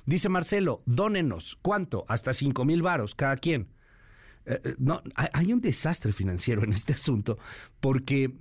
Dice 0.07 0.29
Marcelo, 0.29 0.85
dónenos, 0.87 1.59
¿cuánto? 1.63 2.05
Hasta 2.07 2.33
5 2.33 2.65
mil 2.65 2.81
varos 2.81 3.17
cada 3.17 3.37
quien. 3.39 3.71
Eh, 4.47 4.61
eh, 4.63 4.75
no, 4.79 5.03
hay 5.17 5.53
un 5.53 5.61
desastre 5.61 6.13
financiero 6.13 6.63
en 6.63 6.73
este 6.73 6.93
asunto 6.93 7.39
porque 7.81 8.37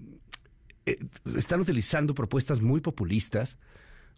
eh, 0.86 1.00
están 1.36 1.60
utilizando 1.60 2.14
propuestas 2.14 2.62
muy 2.62 2.82
populistas, 2.82 3.58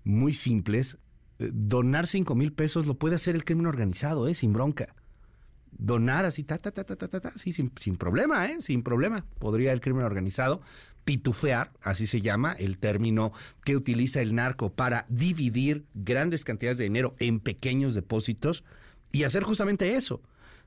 muy 0.04 0.34
simples. 0.34 0.98
donar 1.38 2.06
5 2.06 2.36
mil 2.36 2.52
pesos 2.52 2.86
lo 2.86 2.96
puede 2.96 3.16
hacer 3.16 3.36
el 3.36 3.46
crimen 3.46 3.66
organizado, 3.66 4.28
¿eh? 4.28 4.34
sin 4.34 4.52
bronca 4.52 4.94
donar 5.72 6.26
así, 6.26 6.44
ta, 6.44 6.58
ta, 6.58 6.72
ta, 6.72 6.84
ta, 6.84 6.96
ta, 6.96 7.20
ta, 7.20 7.32
sí, 7.36 7.52
sin, 7.52 7.72
sin 7.80 7.96
problema, 7.96 8.46
¿eh? 8.48 8.62
Sin 8.62 8.84
problema. 8.84 9.26
Podría 9.40 9.72
el 9.72 9.82
crimen 9.82 10.04
organizado 10.04 10.62
pitufear, 11.06 11.72
así 11.82 12.06
se 12.06 12.22
llama 12.22 12.54
el 12.54 12.78
término 12.78 13.32
que 13.64 13.76
utiliza 13.76 14.22
el 14.22 14.36
narco 14.36 14.72
para 14.72 15.06
dividir 15.10 15.86
grandes 15.96 16.46
cantidades 16.46 16.78
de 16.78 16.84
dinero 16.84 17.16
en 17.20 17.40
pequeños 17.40 17.96
depósitos 17.96 18.64
y 19.12 19.24
hacer 19.24 19.44
justamente 19.44 19.96
eso 19.96 20.22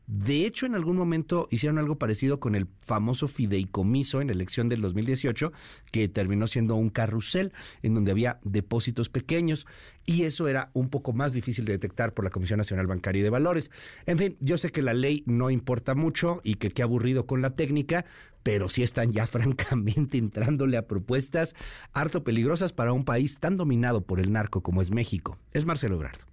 de 0.07 0.45
hecho, 0.45 0.67
en 0.67 0.75
algún 0.75 0.97
momento 0.97 1.49
hicieron 1.51 1.79
algo 1.79 1.97
parecido 1.97 2.41
con 2.41 2.55
el 2.55 2.67
famoso 2.81 3.29
fideicomiso 3.29 4.21
en 4.21 4.29
la 4.29 4.33
elección 4.33 4.69
del 4.69 4.81
2018, 4.81 5.53
que 5.91 6.09
terminó 6.09 6.47
siendo 6.47 6.75
un 6.75 6.91
carrusel 6.91 7.53
en 7.83 7.95
donde 7.95 8.11
había 8.11 8.41
depósitos 8.43 9.09
pequeños 9.09 9.67
y 10.05 10.25
eso 10.25 10.49
era 10.49 10.71
un 10.75 10.89
poco 10.89 11.13
más 11.13 11.33
difícil 11.33 11.65
de 11.65 11.73
detectar 11.73 12.15
por 12.15 12.25
la 12.25 12.31
Comisión 12.31 12.59
Nacional 12.59 12.87
Bancaria 12.87 13.21
y 13.21 13.23
de 13.23 13.31
Valores. 13.31 13.71
En 14.07 14.19
fin, 14.19 14.37
yo 14.41 14.59
sé 14.59 14.71
que 14.71 14.83
la 14.83 14.95
ley 14.95 15.23
no 15.27 15.51
importa 15.51 15.95
mucho 15.95 16.41
y 16.43 16.55
que 16.55 16.71
qué 16.71 16.83
aburrido 16.83 17.27
con 17.27 17.41
la 17.41 17.51
técnica, 17.51 18.05
pero 18.43 18.69
sí 18.69 18.83
están 18.83 19.13
ya 19.13 19.27
francamente 19.29 20.19
entrándole 20.19 20.77
a 20.77 20.87
propuestas 20.89 21.55
harto 21.93 22.25
peligrosas 22.25 22.73
para 22.73 22.93
un 22.93 23.05
país 23.05 23.39
tan 23.39 23.57
dominado 23.57 24.03
por 24.03 24.21
el 24.21 24.33
narco 24.33 24.63
como 24.63 24.83
es 24.83 24.91
México. 24.91 25.39
Es 25.53 25.65
Marcelo 25.65 25.95
Ebrard. 25.95 26.32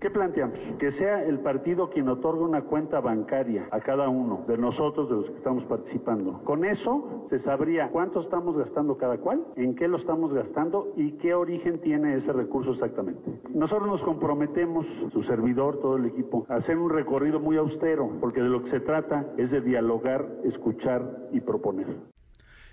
¿Qué 0.00 0.10
planteamos? 0.10 0.56
Que 0.78 0.92
sea 0.92 1.24
el 1.24 1.40
partido 1.40 1.90
quien 1.90 2.08
otorgue 2.08 2.44
una 2.44 2.62
cuenta 2.62 3.00
bancaria 3.00 3.66
a 3.72 3.80
cada 3.80 4.08
uno 4.08 4.44
de 4.46 4.56
nosotros, 4.56 5.08
de 5.08 5.16
los 5.16 5.24
que 5.28 5.38
estamos 5.38 5.64
participando. 5.64 6.40
Con 6.44 6.64
eso 6.64 7.26
se 7.30 7.40
sabría 7.40 7.88
cuánto 7.90 8.20
estamos 8.20 8.56
gastando 8.56 8.96
cada 8.96 9.18
cual, 9.18 9.44
en 9.56 9.74
qué 9.74 9.88
lo 9.88 9.96
estamos 9.96 10.32
gastando 10.32 10.92
y 10.94 11.12
qué 11.18 11.34
origen 11.34 11.80
tiene 11.80 12.14
ese 12.14 12.32
recurso 12.32 12.70
exactamente. 12.70 13.40
Nosotros 13.52 13.88
nos 13.88 14.02
comprometemos, 14.02 14.86
su 15.12 15.24
servidor, 15.24 15.80
todo 15.80 15.96
el 15.96 16.06
equipo, 16.06 16.46
a 16.48 16.54
hacer 16.54 16.78
un 16.78 16.90
recorrido 16.90 17.40
muy 17.40 17.56
austero, 17.56 18.08
porque 18.20 18.40
de 18.40 18.50
lo 18.50 18.62
que 18.62 18.70
se 18.70 18.78
trata 18.78 19.26
es 19.36 19.50
de 19.50 19.60
dialogar, 19.62 20.28
escuchar 20.44 21.28
y 21.32 21.40
proponer. 21.40 22.17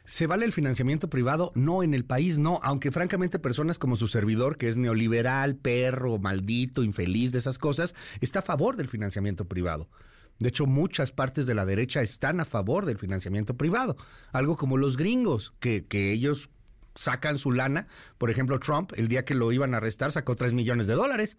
¿Se 0.05 0.27
vale 0.27 0.45
el 0.45 0.53
financiamiento 0.53 1.09
privado? 1.09 1.51
No, 1.55 1.81
en 1.81 1.95
el 1.95 2.05
país 2.05 2.37
no, 2.37 2.59
aunque 2.61 2.91
francamente 2.91 3.39
personas 3.39 3.79
como 3.79 3.95
su 3.95 4.07
servidor, 4.07 4.55
que 4.55 4.67
es 4.67 4.77
neoliberal, 4.77 5.55
perro, 5.55 6.19
maldito, 6.19 6.83
infeliz 6.83 7.31
de 7.31 7.39
esas 7.39 7.57
cosas, 7.57 7.95
está 8.21 8.39
a 8.39 8.43
favor 8.43 8.77
del 8.77 8.87
financiamiento 8.87 9.45
privado. 9.45 9.89
De 10.37 10.49
hecho, 10.49 10.67
muchas 10.67 11.11
partes 11.11 11.47
de 11.47 11.55
la 11.55 11.65
derecha 11.65 12.03
están 12.03 12.39
a 12.39 12.45
favor 12.45 12.85
del 12.85 12.99
financiamiento 12.99 13.57
privado. 13.57 13.97
Algo 14.31 14.57
como 14.57 14.77
los 14.77 14.95
gringos, 14.95 15.53
que, 15.59 15.87
que 15.87 16.11
ellos 16.11 16.51
sacan 16.93 17.39
su 17.39 17.51
lana. 17.51 17.87
Por 18.19 18.29
ejemplo, 18.29 18.59
Trump, 18.59 18.91
el 18.97 19.07
día 19.07 19.25
que 19.25 19.33
lo 19.33 19.51
iban 19.51 19.73
a 19.73 19.77
arrestar, 19.77 20.11
sacó 20.11 20.35
3 20.35 20.53
millones 20.53 20.85
de 20.85 20.93
dólares. 20.93 21.37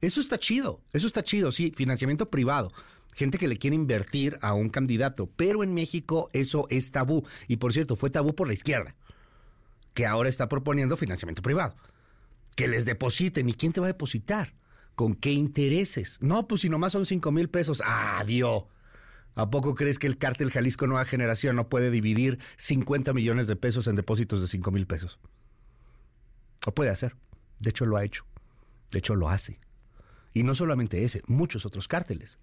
Eso 0.00 0.20
está 0.20 0.38
chido, 0.38 0.80
eso 0.94 1.06
está 1.06 1.22
chido, 1.22 1.52
sí, 1.52 1.72
financiamiento 1.76 2.30
privado 2.30 2.72
gente 3.12 3.38
que 3.38 3.48
le 3.48 3.56
quiere 3.56 3.76
invertir 3.76 4.38
a 4.40 4.54
un 4.54 4.68
candidato, 4.68 5.30
pero 5.36 5.62
en 5.62 5.74
México 5.74 6.30
eso 6.32 6.66
es 6.70 6.90
tabú. 6.90 7.24
Y 7.48 7.56
por 7.56 7.72
cierto, 7.72 7.96
fue 7.96 8.10
tabú 8.10 8.34
por 8.34 8.48
la 8.48 8.54
izquierda, 8.54 8.94
que 9.94 10.06
ahora 10.06 10.28
está 10.28 10.48
proponiendo 10.48 10.96
financiamiento 10.96 11.42
privado. 11.42 11.76
Que 12.56 12.68
les 12.68 12.84
depositen. 12.84 13.48
¿Y 13.48 13.54
quién 13.54 13.72
te 13.72 13.80
va 13.80 13.86
a 13.86 13.92
depositar? 13.92 14.54
¿Con 14.94 15.14
qué 15.14 15.32
intereses? 15.32 16.18
No, 16.20 16.46
pues 16.46 16.62
si 16.62 16.68
nomás 16.68 16.92
son 16.92 17.06
5 17.06 17.32
mil 17.32 17.48
pesos. 17.48 17.82
¡Adiós! 17.84 18.64
¿A 19.34 19.48
poco 19.48 19.74
crees 19.74 19.98
que 19.98 20.06
el 20.06 20.18
cártel 20.18 20.50
Jalisco 20.50 20.86
Nueva 20.86 21.06
Generación 21.06 21.56
no 21.56 21.70
puede 21.70 21.90
dividir 21.90 22.38
50 22.58 23.14
millones 23.14 23.46
de 23.46 23.56
pesos 23.56 23.86
en 23.86 23.96
depósitos 23.96 24.42
de 24.42 24.46
5 24.46 24.70
mil 24.70 24.86
pesos? 24.86 25.18
Lo 26.66 26.74
puede 26.74 26.90
hacer. 26.90 27.16
De 27.58 27.70
hecho, 27.70 27.86
lo 27.86 27.96
ha 27.96 28.04
hecho. 28.04 28.26
De 28.90 28.98
hecho, 28.98 29.14
lo 29.14 29.30
hace. 29.30 29.58
Y 30.34 30.42
no 30.42 30.54
solamente 30.54 31.04
ese, 31.04 31.22
muchos 31.26 31.64
otros 31.64 31.88
cárteles 31.88 32.38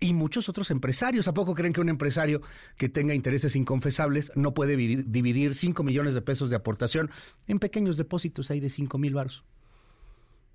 y 0.00 0.12
muchos 0.12 0.48
otros 0.48 0.70
empresarios. 0.70 1.28
¿A 1.28 1.34
poco 1.34 1.54
creen 1.54 1.72
que 1.72 1.80
un 1.80 1.88
empresario 1.88 2.42
que 2.76 2.88
tenga 2.88 3.14
intereses 3.14 3.56
inconfesables 3.56 4.32
no 4.34 4.54
puede 4.54 4.76
dividir 4.76 5.54
5 5.54 5.82
millones 5.82 6.14
de 6.14 6.22
pesos 6.22 6.50
de 6.50 6.56
aportación 6.56 7.10
en 7.46 7.58
pequeños 7.58 7.96
depósitos 7.96 8.50
ahí 8.50 8.60
de 8.60 8.70
5 8.70 8.98
mil 8.98 9.14
baros? 9.14 9.44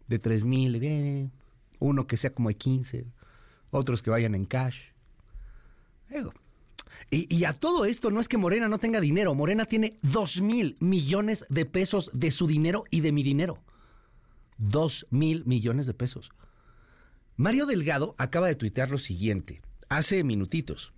De 0.07 0.19
3 0.19 0.43
mil, 0.43 1.31
uno 1.79 2.07
que 2.07 2.17
sea 2.17 2.33
como 2.33 2.49
de 2.49 2.55
15, 2.55 3.05
otros 3.71 4.01
que 4.01 4.09
vayan 4.09 4.35
en 4.35 4.45
cash. 4.45 4.77
Y, 7.09 7.33
y, 7.33 7.45
a 7.45 7.53
todo 7.53 7.85
esto 7.85 8.11
no 8.11 8.19
es 8.19 8.27
que 8.27 8.37
Morena 8.37 8.67
no 8.67 8.77
tenga 8.77 8.99
dinero, 8.99 9.33
Morena 9.33 9.65
tiene 9.65 9.97
2 10.01 10.41
mil 10.41 10.75
millones 10.79 11.45
de 11.49 11.65
pesos 11.65 12.11
de 12.13 12.31
su 12.31 12.47
dinero 12.47 12.83
y 12.89 12.99
de 13.01 13.11
mi 13.11 13.23
dinero. 13.23 13.57
2 14.57 15.07
mil 15.09 15.43
millones 15.45 15.87
de 15.87 15.93
pesos. 15.93 16.31
Mario 17.37 17.65
Delgado 17.65 18.15
acaba 18.17 18.47
de 18.47 18.55
tuitear 18.55 18.91
lo 18.91 18.97
siguiente, 18.97 19.61
hace 19.89 20.23
minutitos. 20.23 20.93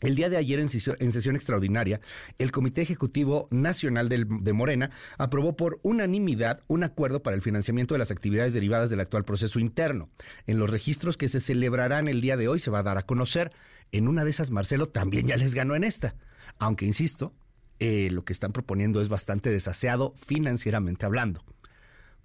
El 0.00 0.14
día 0.14 0.28
de 0.28 0.36
ayer, 0.36 0.60
en 0.60 0.68
sesión, 0.68 1.36
extraordinaria, 1.36 2.00
el 2.38 2.52
Comité 2.52 2.82
Ejecutivo 2.82 3.48
Nacional 3.50 4.08
de 4.08 4.52
Morena 4.52 4.90
aprobó 5.16 5.56
por 5.56 5.80
unanimidad 5.82 6.60
un 6.68 6.84
acuerdo 6.84 7.22
para 7.22 7.34
el 7.34 7.42
financiamiento 7.42 7.94
de 7.94 7.98
las 7.98 8.10
actividades 8.10 8.52
derivadas 8.52 8.90
del 8.90 9.00
actual 9.00 9.24
proceso 9.24 9.58
interno. 9.58 10.10
En 10.46 10.58
los 10.58 10.68
registros 10.68 11.16
que 11.16 11.28
se 11.28 11.40
celebrarán 11.40 12.08
el 12.08 12.20
día 12.20 12.36
de 12.36 12.48
hoy 12.48 12.58
se 12.58 12.70
va 12.70 12.80
a 12.80 12.84
dar 12.84 12.98
a 12.98 13.06
conocer. 13.06 13.52
En 13.90 14.06
una 14.06 14.24
de 14.24 14.30
esas, 14.30 14.50
Marcelo 14.50 14.86
también 14.86 15.26
ya 15.26 15.36
les 15.36 15.54
ganó 15.54 15.74
en 15.74 15.84
esta. 15.84 16.14
Aunque, 16.58 16.84
insisto, 16.84 17.32
eh, 17.78 18.10
lo 18.10 18.24
que 18.24 18.34
están 18.34 18.52
proponiendo 18.52 19.00
es 19.00 19.08
bastante 19.08 19.50
desaseado 19.50 20.14
financieramente 20.18 21.06
hablando. 21.06 21.42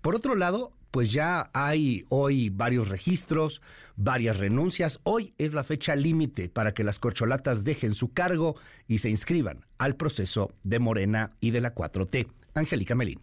Por 0.01 0.15
otro 0.15 0.35
lado, 0.35 0.73
pues 0.91 1.11
ya 1.11 1.49
hay 1.53 2.05
hoy 2.09 2.49
varios 2.49 2.89
registros, 2.89 3.61
varias 3.95 4.37
renuncias. 4.37 4.99
Hoy 5.03 5.33
es 5.37 5.53
la 5.53 5.63
fecha 5.63 5.95
límite 5.95 6.49
para 6.49 6.73
que 6.73 6.83
las 6.83 6.99
corcholatas 6.99 7.63
dejen 7.63 7.95
su 7.95 8.11
cargo 8.11 8.57
y 8.87 8.99
se 8.99 9.09
inscriban 9.09 9.65
al 9.77 9.95
proceso 9.95 10.53
de 10.63 10.79
Morena 10.79 11.31
y 11.39 11.51
de 11.51 11.61
la 11.61 11.73
4T. 11.73 12.27
Angélica 12.53 12.95
Melín. 12.95 13.19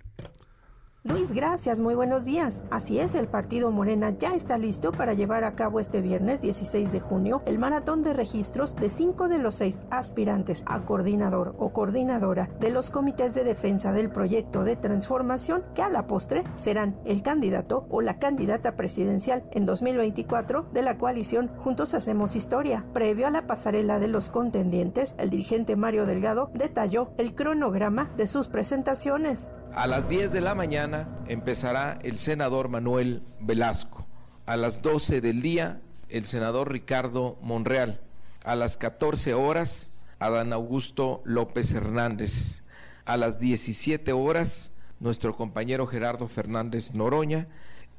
Luis, 1.05 1.33
gracias, 1.33 1.79
muy 1.79 1.95
buenos 1.95 2.25
días. 2.25 2.65
Así 2.73 2.99
es, 2.99 3.15
el 3.15 3.29
partido 3.29 3.71
Morena 3.71 4.11
ya 4.19 4.35
está 4.35 4.59
listo 4.59 4.91
para 4.91 5.15
llevar 5.15 5.45
a 5.45 5.55
cabo 5.55 5.79
este 5.79 6.01
viernes 6.01 6.41
16 6.41 6.91
de 6.91 6.99
junio 6.99 7.41
el 7.47 7.57
maratón 7.57 8.03
de 8.03 8.13
registros 8.13 8.75
de 8.75 8.89
cinco 8.89 9.29
de 9.29 9.39
los 9.39 9.55
seis 9.55 9.77
aspirantes 9.91 10.65
a 10.67 10.81
coordinador 10.81 11.55
o 11.57 11.73
coordinadora 11.73 12.51
de 12.59 12.71
los 12.71 12.91
comités 12.91 13.33
de 13.33 13.45
defensa 13.45 13.93
del 13.93 14.11
proyecto 14.11 14.65
de 14.65 14.75
transformación 14.75 15.63
que 15.77 15.83
a 15.83 15.89
la 15.89 16.09
postre 16.09 16.43
serán 16.57 16.99
el 17.05 17.23
candidato 17.23 17.87
o 17.91 18.01
la 18.03 18.19
candidata 18.19 18.75
presidencial 18.75 19.45
en 19.53 19.67
2024 19.67 20.65
de 20.73 20.83
la 20.83 20.99
coalición 20.99 21.49
Juntos 21.59 21.95
Hacemos 21.95 22.35
Historia. 22.35 22.85
Previo 22.93 23.29
a 23.29 23.31
la 23.31 23.47
pasarela 23.47 24.01
de 24.01 24.09
los 24.09 24.31
contendientes, 24.31 25.15
el 25.17 25.31
dirigente 25.31 25.77
Mario 25.77 26.07
Delgado 26.07 26.51
detalló 26.55 27.13
el 27.19 27.37
cronograma 27.37 28.11
de 28.17 28.27
sus 28.27 28.49
presentaciones. 28.49 29.55
A 29.75 29.87
las 29.87 30.09
10 30.09 30.33
de 30.33 30.41
la 30.41 30.55
mañana 30.55 30.88
empezará 31.27 31.99
el 32.03 32.19
senador 32.19 32.69
Manuel 32.69 33.23
Velasco. 33.41 34.07
A 34.47 34.57
las 34.57 34.83
12 34.83 35.21
del 35.21 35.43
día, 35.43 35.81
el 36.09 36.25
senador 36.25 36.73
Ricardo 36.73 37.39
Monreal. 37.43 38.01
A 38.45 38.57
las 38.57 38.77
14 38.77 39.35
horas, 39.35 39.93
Adán 40.19 40.53
Augusto 40.53 41.23
López 41.25 41.73
Hernández. 41.75 42.63
A 43.05 43.17
las 43.17 43.39
17 43.39 44.13
horas, 44.13 44.73
nuestro 45.01 45.37
compañero 45.37 45.87
Gerardo 45.87 46.29
Fernández 46.29 46.95
Noroña. 46.95 47.49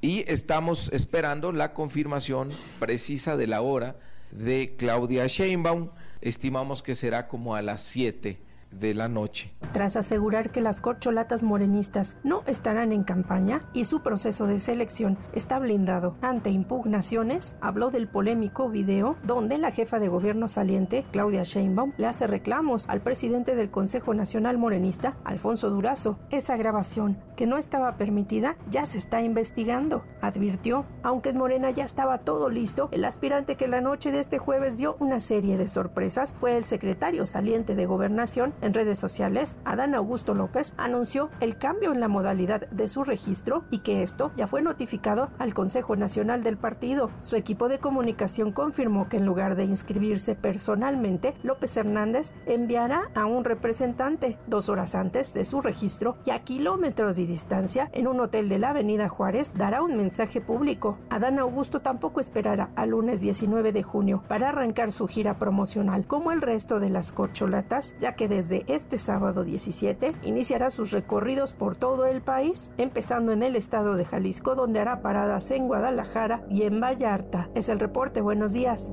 Y 0.02 0.24
estamos 0.32 0.90
esperando 0.94 1.52
la 1.52 1.74
confirmación 1.74 2.50
precisa 2.80 3.38
de 3.38 3.48
la 3.48 3.62
hora 3.62 3.98
de 4.32 4.76
Claudia 4.78 5.28
Sheinbaum. 5.28 5.90
Estimamos 6.22 6.82
que 6.84 6.96
será 6.96 7.28
como 7.28 7.56
a 7.56 7.62
las 7.62 7.82
7 7.82 8.49
de 8.72 8.94
la 8.94 9.08
noche. 9.08 9.54
Tras 9.74 9.96
asegurar 9.96 10.50
que 10.52 10.62
las 10.62 10.82
corcholatas 10.82 11.44
morenistas 11.44 12.16
no 12.24 12.44
estarán 12.48 12.92
en 12.92 13.04
campaña 13.04 13.62
y 13.74 13.86
su 13.86 14.02
proceso 14.02 14.48
de 14.48 14.60
selección 14.60 15.18
está 15.34 15.60
blindado 15.60 16.16
ante 16.22 16.50
impugnaciones, 16.50 17.56
habló 17.62 17.92
del 17.92 18.08
polémico 18.08 18.70
video 18.70 19.16
donde 19.24 19.58
la 19.58 19.72
jefa 19.72 20.00
de 20.00 20.08
gobierno 20.08 20.48
saliente, 20.48 21.06
Claudia 21.12 21.44
Sheinbaum, 21.44 21.94
le 21.98 22.08
hace 22.08 22.26
reclamos 22.26 22.88
al 22.90 23.02
presidente 23.02 23.56
del 23.56 23.70
Consejo 23.70 24.14
Nacional 24.14 24.58
Morenista, 24.58 25.18
Alfonso 25.24 25.70
Durazo. 25.70 26.18
Esa 26.32 26.58
grabación, 26.58 27.18
que 27.36 27.46
no 27.46 27.58
estaba 27.58 27.98
permitida, 27.98 28.58
ya 28.70 28.86
se 28.86 28.98
está 28.98 29.22
investigando, 29.22 30.04
advirtió. 30.22 30.86
Aunque 31.04 31.30
en 31.30 31.38
Morena 31.38 31.70
ya 31.70 31.86
estaba 31.86 32.20
todo 32.20 32.50
listo, 32.50 32.90
el 32.92 33.06
aspirante 33.06 33.56
que 33.56 33.68
la 33.68 33.82
noche 33.82 34.12
de 34.12 34.20
este 34.20 34.40
jueves 34.40 34.78
dio 34.78 34.96
una 35.00 35.20
serie 35.20 35.58
de 35.58 35.68
sorpresas 35.68 36.34
fue 36.40 36.58
el 36.58 36.66
secretario 36.66 37.26
saliente 37.26 37.76
de 37.76 37.86
Gobernación, 37.86 38.54
en 38.62 38.74
redes 38.74 39.00
sociales, 39.00 39.58
Adán 39.66 39.96
Augusto 39.96 40.34
López 40.34 40.74
anunció 40.78 41.30
el 41.40 41.58
cambio 41.58 41.92
en 41.92 42.00
la 42.00 42.08
modalidad 42.08 42.68
de 42.70 42.88
su 42.88 43.04
registro 43.04 43.64
y 43.72 43.80
que 43.80 44.04
esto 44.04 44.32
ya 44.36 44.48
fue 44.48 44.62
notificado 44.62 45.30
al 45.40 45.54
Consejo 45.54 45.96
Nacional 45.96 46.44
del 46.44 46.58
partido. 46.58 47.12
Su 47.22 47.36
equipo 47.36 47.70
de 47.70 47.80
comunicación 47.80 48.52
confirmó 48.52 49.10
que 49.10 49.18
en 49.18 49.26
lugar 49.26 49.56
de 49.56 49.66
inscribirse 49.66 50.36
personalmente, 50.36 51.36
López 51.44 51.76
Hernández 51.78 52.34
enviará 52.46 53.10
a 53.16 53.26
un 53.26 53.44
representante 53.44 54.38
dos 54.48 54.70
horas 54.70 54.96
antes 54.96 55.34
de 55.34 55.46
su 55.46 55.62
registro 55.62 56.18
y 56.26 56.32
a 56.32 56.40
kilómetros 56.40 57.16
de 57.16 57.26
distancia 57.26 57.90
en 57.94 58.08
un 58.08 58.20
hotel 58.20 58.50
de 58.50 58.60
la 58.60 58.72
Avenida 58.72 59.10
Juárez 59.10 59.54
dará 59.56 59.82
un 59.82 59.96
mensaje 59.96 60.42
público. 60.42 60.98
Adán 61.10 61.40
Augusto 61.40 61.82
tampoco 61.82 62.20
esperará 62.20 62.72
al 62.76 62.90
lunes 62.90 63.22
19 63.22 63.72
de 63.72 63.84
junio 63.84 64.24
para 64.28 64.50
arrancar 64.50 64.92
su 64.92 65.08
gira 65.08 65.38
promocional 65.38 66.06
como 66.06 66.32
el 66.32 66.42
resto 66.42 66.80
de 66.80 66.90
las 66.90 67.12
corcholatas, 67.12 67.96
ya 68.00 68.16
que 68.16 68.28
desde 68.28 68.49
de 68.50 68.66
este 68.68 68.98
sábado 68.98 69.44
17 69.44 70.16
iniciará 70.24 70.70
sus 70.72 70.92
recorridos 70.92 71.54
por 71.54 71.78
todo 71.78 72.06
el 72.06 72.22
país, 72.22 72.72
empezando 72.78 73.32
en 73.32 73.44
el 73.44 73.56
estado 73.56 73.96
de 73.96 74.06
Jalisco, 74.06 74.56
donde 74.56 74.80
hará 74.80 75.02
paradas 75.02 75.52
en 75.52 75.68
Guadalajara 75.68 76.46
y 76.50 76.64
en 76.64 76.82
Vallarta. 76.82 77.50
Es 77.56 77.70
el 77.70 77.80
reporte. 77.80 78.22
Buenos 78.22 78.52
días. 78.52 78.90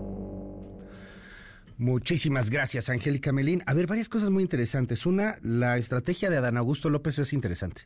Muchísimas 1.78 2.48
gracias, 2.48 2.88
Angélica 2.88 3.32
Melín. 3.32 3.62
A 3.66 3.74
ver, 3.74 3.86
varias 3.86 4.08
cosas 4.08 4.30
muy 4.30 4.42
interesantes. 4.42 5.04
Una, 5.04 5.36
la 5.42 5.76
estrategia 5.76 6.30
de 6.30 6.38
Adán 6.38 6.56
Augusto 6.56 6.88
López 6.88 7.18
es 7.18 7.32
interesante. 7.32 7.82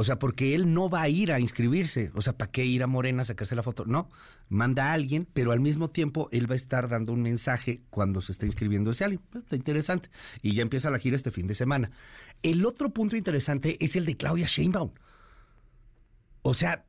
O 0.00 0.04
sea, 0.04 0.16
porque 0.16 0.54
él 0.54 0.72
no 0.72 0.88
va 0.88 1.02
a 1.02 1.08
ir 1.08 1.32
a 1.32 1.40
inscribirse. 1.40 2.12
O 2.14 2.22
sea, 2.22 2.38
¿para 2.38 2.52
qué 2.52 2.64
ir 2.64 2.84
a 2.84 2.86
Morena 2.86 3.22
a 3.22 3.24
sacarse 3.24 3.56
la 3.56 3.64
foto? 3.64 3.84
No, 3.84 4.08
manda 4.48 4.90
a 4.90 4.92
alguien, 4.92 5.26
pero 5.32 5.50
al 5.50 5.58
mismo 5.58 5.88
tiempo 5.88 6.28
él 6.30 6.48
va 6.48 6.52
a 6.52 6.56
estar 6.56 6.88
dando 6.88 7.12
un 7.12 7.20
mensaje 7.20 7.82
cuando 7.90 8.20
se 8.20 8.30
está 8.30 8.46
inscribiendo 8.46 8.92
ese 8.92 9.02
alguien. 9.02 9.22
Está 9.34 9.56
interesante. 9.56 10.08
Y 10.40 10.52
ya 10.52 10.62
empieza 10.62 10.92
la 10.92 11.00
gira 11.00 11.16
este 11.16 11.32
fin 11.32 11.48
de 11.48 11.56
semana. 11.56 11.90
El 12.44 12.64
otro 12.64 12.90
punto 12.90 13.16
interesante 13.16 13.76
es 13.84 13.96
el 13.96 14.06
de 14.06 14.16
Claudia 14.16 14.46
Sheinbaum. 14.46 14.92
O 16.42 16.54
sea, 16.54 16.86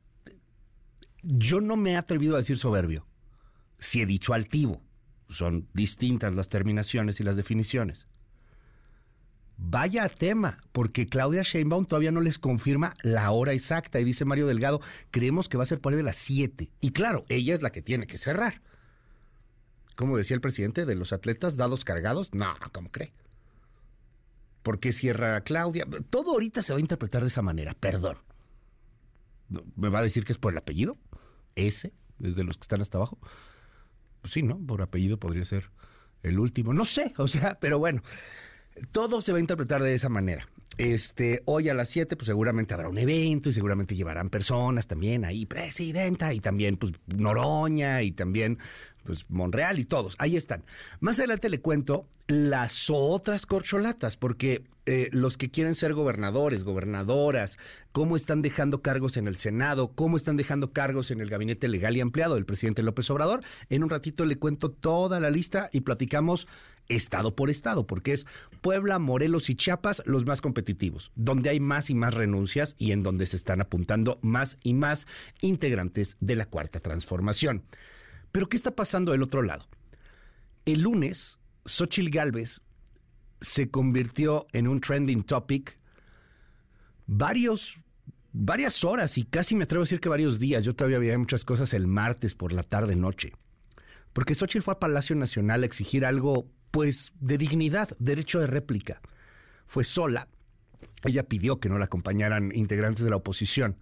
yo 1.24 1.60
no 1.60 1.74
me 1.74 1.94
he 1.94 1.96
atrevido 1.96 2.36
a 2.36 2.38
decir 2.38 2.58
soberbio. 2.58 3.08
Si 3.80 4.00
he 4.00 4.06
dicho 4.06 4.34
altivo. 4.34 4.84
Son 5.28 5.66
distintas 5.74 6.36
las 6.36 6.48
terminaciones 6.48 7.18
y 7.18 7.24
las 7.24 7.36
definiciones. 7.36 8.06
Vaya 9.62 10.08
tema, 10.08 10.58
porque 10.72 11.06
Claudia 11.06 11.42
Sheinbaum 11.42 11.84
todavía 11.84 12.10
no 12.10 12.20
les 12.20 12.38
confirma 12.38 12.94
la 13.02 13.30
hora 13.30 13.52
exacta 13.52 14.00
y 14.00 14.04
dice 14.04 14.24
Mario 14.24 14.46
Delgado, 14.46 14.80
creemos 15.10 15.48
que 15.48 15.58
va 15.58 15.62
a 15.62 15.66
ser 15.66 15.80
por 15.80 15.92
ahí 15.92 15.98
de 15.98 16.02
las 16.02 16.16
7. 16.16 16.70
Y 16.80 16.90
claro, 16.92 17.24
ella 17.28 17.54
es 17.54 17.62
la 17.62 17.70
que 17.70 17.82
tiene 17.82 18.06
que 18.06 18.18
cerrar. 18.18 18.60
Como 19.96 20.16
decía 20.16 20.34
el 20.34 20.40
presidente 20.40 20.86
de 20.86 20.94
los 20.94 21.12
atletas 21.12 21.56
dados 21.56 21.84
cargados, 21.84 22.32
no, 22.32 22.54
¿cómo 22.72 22.90
cree? 22.90 23.12
¿Por 24.62 24.80
qué 24.80 24.92
cierra 24.92 25.40
Claudia? 25.42 25.86
Todo 26.08 26.32
ahorita 26.32 26.62
se 26.62 26.72
va 26.72 26.78
a 26.78 26.80
interpretar 26.80 27.20
de 27.22 27.28
esa 27.28 27.42
manera, 27.42 27.74
perdón. 27.74 28.16
¿Me 29.76 29.88
va 29.88 29.98
a 29.98 30.02
decir 30.02 30.24
que 30.24 30.32
es 30.32 30.38
por 30.38 30.52
el 30.52 30.58
apellido? 30.58 30.96
¿Ese? 31.54 31.92
¿Es 32.18 32.34
de 32.34 32.44
los 32.44 32.56
que 32.56 32.62
están 32.62 32.80
hasta 32.80 32.98
abajo? 32.98 33.18
Pues 34.22 34.32
sí, 34.32 34.42
¿no? 34.42 34.58
Por 34.58 34.80
apellido 34.82 35.18
podría 35.18 35.44
ser 35.44 35.70
el 36.22 36.38
último. 36.38 36.72
No 36.72 36.84
sé, 36.86 37.12
o 37.18 37.28
sea, 37.28 37.58
pero 37.60 37.78
bueno, 37.78 38.02
todo 38.92 39.20
se 39.20 39.32
va 39.32 39.38
a 39.38 39.40
interpretar 39.40 39.82
de 39.82 39.94
esa 39.94 40.08
manera. 40.08 40.48
Este, 40.80 41.42
hoy 41.44 41.68
a 41.68 41.74
las 41.74 41.90
7, 41.90 42.16
pues 42.16 42.26
seguramente 42.26 42.72
habrá 42.72 42.88
un 42.88 42.96
evento 42.96 43.50
y 43.50 43.52
seguramente 43.52 43.94
llevarán 43.94 44.30
personas 44.30 44.86
también 44.86 45.26
ahí, 45.26 45.44
presidenta, 45.44 46.32
y 46.32 46.40
también, 46.40 46.78
pues, 46.78 46.94
Noroña, 47.06 48.00
y 48.02 48.12
también, 48.12 48.56
pues, 49.04 49.28
Monreal 49.28 49.78
y 49.78 49.84
todos. 49.84 50.14
Ahí 50.18 50.36
están. 50.36 50.64
Más 51.00 51.18
adelante 51.18 51.50
le 51.50 51.60
cuento 51.60 52.06
las 52.28 52.88
otras 52.88 53.44
corcholatas, 53.44 54.16
porque 54.16 54.64
eh, 54.86 55.10
los 55.12 55.36
que 55.36 55.50
quieren 55.50 55.74
ser 55.74 55.92
gobernadores, 55.92 56.64
gobernadoras, 56.64 57.58
cómo 57.92 58.16
están 58.16 58.40
dejando 58.40 58.80
cargos 58.80 59.18
en 59.18 59.28
el 59.28 59.36
Senado, 59.36 59.92
cómo 59.94 60.16
están 60.16 60.38
dejando 60.38 60.72
cargos 60.72 61.10
en 61.10 61.20
el 61.20 61.28
gabinete 61.28 61.68
legal 61.68 61.94
y 61.94 62.00
ampliado 62.00 62.36
del 62.36 62.46
presidente 62.46 62.82
López 62.82 63.10
Obrador. 63.10 63.42
En 63.68 63.82
un 63.82 63.90
ratito 63.90 64.24
le 64.24 64.36
cuento 64.36 64.70
toda 64.70 65.20
la 65.20 65.28
lista 65.28 65.68
y 65.72 65.82
platicamos 65.82 66.46
estado 66.90 67.34
por 67.34 67.50
estado, 67.50 67.86
porque 67.86 68.12
es 68.12 68.26
Puebla, 68.60 68.98
Morelos 68.98 69.48
y 69.50 69.54
Chiapas 69.54 70.02
los 70.06 70.26
más 70.26 70.40
competitivos, 70.40 71.12
donde 71.14 71.50
hay 71.50 71.60
más 71.60 71.90
y 71.90 71.94
más 71.94 72.14
renuncias 72.14 72.74
y 72.78 72.92
en 72.92 73.02
donde 73.02 73.26
se 73.26 73.36
están 73.36 73.60
apuntando 73.60 74.18
más 74.22 74.58
y 74.62 74.74
más 74.74 75.06
integrantes 75.40 76.16
de 76.20 76.36
la 76.36 76.46
cuarta 76.46 76.80
transformación. 76.80 77.64
Pero 78.32 78.48
¿qué 78.48 78.56
está 78.56 78.74
pasando 78.76 79.12
del 79.12 79.22
otro 79.22 79.42
lado? 79.42 79.66
El 80.64 80.82
lunes, 80.82 81.38
Xochitl 81.64 82.10
Galvez 82.10 82.60
se 83.40 83.70
convirtió 83.70 84.46
en 84.52 84.68
un 84.68 84.80
trending 84.80 85.22
topic 85.22 85.78
varios 87.06 87.78
varias 88.32 88.84
horas 88.84 89.18
y 89.18 89.24
casi 89.24 89.56
me 89.56 89.64
atrevo 89.64 89.82
a 89.82 89.84
decir 89.84 90.00
que 90.00 90.08
varios 90.08 90.38
días. 90.38 90.64
Yo 90.64 90.74
todavía 90.74 90.98
había 90.98 91.18
muchas 91.18 91.44
cosas 91.44 91.74
el 91.74 91.86
martes 91.86 92.34
por 92.34 92.52
la 92.52 92.62
tarde 92.62 92.96
noche. 92.96 93.32
Porque 94.12 94.34
Xochitl 94.34 94.62
fue 94.62 94.74
a 94.74 94.80
Palacio 94.80 95.16
Nacional 95.16 95.62
a 95.62 95.66
exigir 95.66 96.04
algo 96.04 96.46
pues 96.70 97.12
de 97.20 97.38
dignidad, 97.38 97.96
derecho 97.98 98.40
de 98.40 98.46
réplica. 98.46 99.00
Fue 99.66 99.84
sola. 99.84 100.28
Ella 101.04 101.24
pidió 101.24 101.60
que 101.60 101.68
no 101.68 101.78
la 101.78 101.86
acompañaran 101.86 102.52
integrantes 102.54 103.04
de 103.04 103.10
la 103.10 103.16
oposición. 103.16 103.76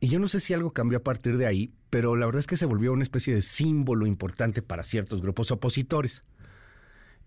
Y 0.00 0.08
yo 0.08 0.18
no 0.18 0.28
sé 0.28 0.40
si 0.40 0.52
algo 0.52 0.72
cambió 0.72 0.98
a 0.98 1.02
partir 1.02 1.38
de 1.38 1.46
ahí, 1.46 1.72
pero 1.90 2.16
la 2.16 2.26
verdad 2.26 2.40
es 2.40 2.46
que 2.46 2.56
se 2.56 2.66
volvió 2.66 2.92
una 2.92 3.02
especie 3.02 3.34
de 3.34 3.42
símbolo 3.42 4.06
importante 4.06 4.60
para 4.62 4.82
ciertos 4.82 5.22
grupos 5.22 5.50
opositores. 5.50 6.22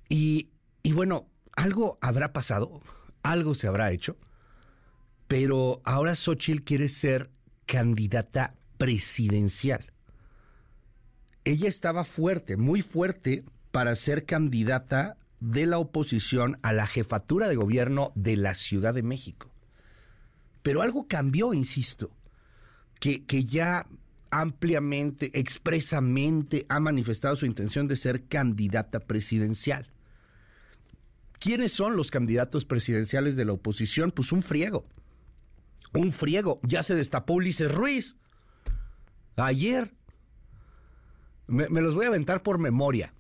Y, 0.08 0.50
y 0.84 0.92
bueno, 0.94 1.28
algo 1.56 1.98
habrá 2.02 2.32
pasado, 2.32 2.82
algo 3.24 3.56
se 3.56 3.68
habrá 3.68 3.92
hecho, 3.92 4.18
pero 5.28 5.82
ahora 5.84 6.16
Xochitl 6.16 6.64
quiere 6.64 6.88
ser 6.88 7.32
candidata 7.66 8.56
presidencial. 8.78 9.92
Ella 11.44 11.70
estaba 11.70 12.04
fuerte, 12.04 12.58
muy 12.58 12.82
fuerte 12.82 13.44
para 13.72 13.96
ser 13.96 14.26
candidata 14.26 15.18
de 15.40 15.66
la 15.66 15.78
oposición 15.78 16.58
a 16.64 16.74
la 16.74 16.88
jefatura 16.88 17.48
de 17.48 17.56
gobierno 17.56 18.12
de 18.16 18.36
la 18.36 18.56
Ciudad 18.56 18.94
de 18.94 19.04
México. 19.04 19.52
Pero 20.64 20.82
algo 20.82 21.08
cambió, 21.08 21.54
insisto, 21.54 22.12
que, 23.00 23.26
que 23.26 23.46
ya 23.46 23.88
ampliamente, 24.32 25.32
expresamente 25.40 26.66
ha 26.70 26.80
manifestado 26.80 27.36
su 27.36 27.46
intención 27.46 27.88
de 27.88 27.96
ser 27.96 28.26
candidata 28.26 29.00
presidencial. 29.00 29.92
¿Quiénes 31.40 31.72
son 31.72 31.96
los 31.96 32.12
candidatos 32.12 32.66
presidenciales 32.66 33.38
de 33.38 33.46
la 33.46 33.54
oposición? 33.54 34.12
Pues 34.12 34.34
un 34.34 34.42
friego. 34.42 34.86
Un 35.94 36.12
friego. 36.12 36.60
Ya 36.64 36.84
se 36.84 36.96
destapó 36.96 37.36
Ulises 37.36 37.74
Ruiz. 37.74 38.18
Ayer. 39.38 39.94
Me, 41.48 41.70
me 41.70 41.82
los 41.82 41.96
voy 41.96 42.06
a 42.06 42.10
aventar 42.10 42.44
por 42.44 42.60
memoria 42.60 43.14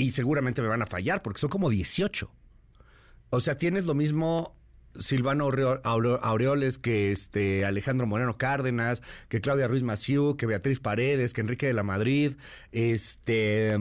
y 0.00 0.10
seguramente 0.10 0.62
me 0.62 0.68
van 0.68 0.82
a 0.82 0.86
fallar 0.86 1.22
porque 1.22 1.40
son 1.40 1.50
como 1.50 1.70
18. 1.70 2.30
O 3.30 3.40
sea, 3.40 3.58
tienes 3.58 3.86
lo 3.86 3.94
mismo 3.94 4.56
Silvano 4.98 5.50
Aureoles, 5.84 6.78
que 6.78 7.12
este 7.12 7.64
Alejandro 7.64 8.06
Moreno 8.06 8.38
Cárdenas, 8.38 9.02
que 9.28 9.40
Claudia 9.40 9.68
Ruiz 9.68 9.82
Maciú, 9.82 10.36
que 10.36 10.46
Beatriz 10.46 10.80
Paredes, 10.80 11.32
que 11.32 11.42
Enrique 11.42 11.66
de 11.66 11.74
la 11.74 11.82
Madrid, 11.82 12.32
este 12.72 13.78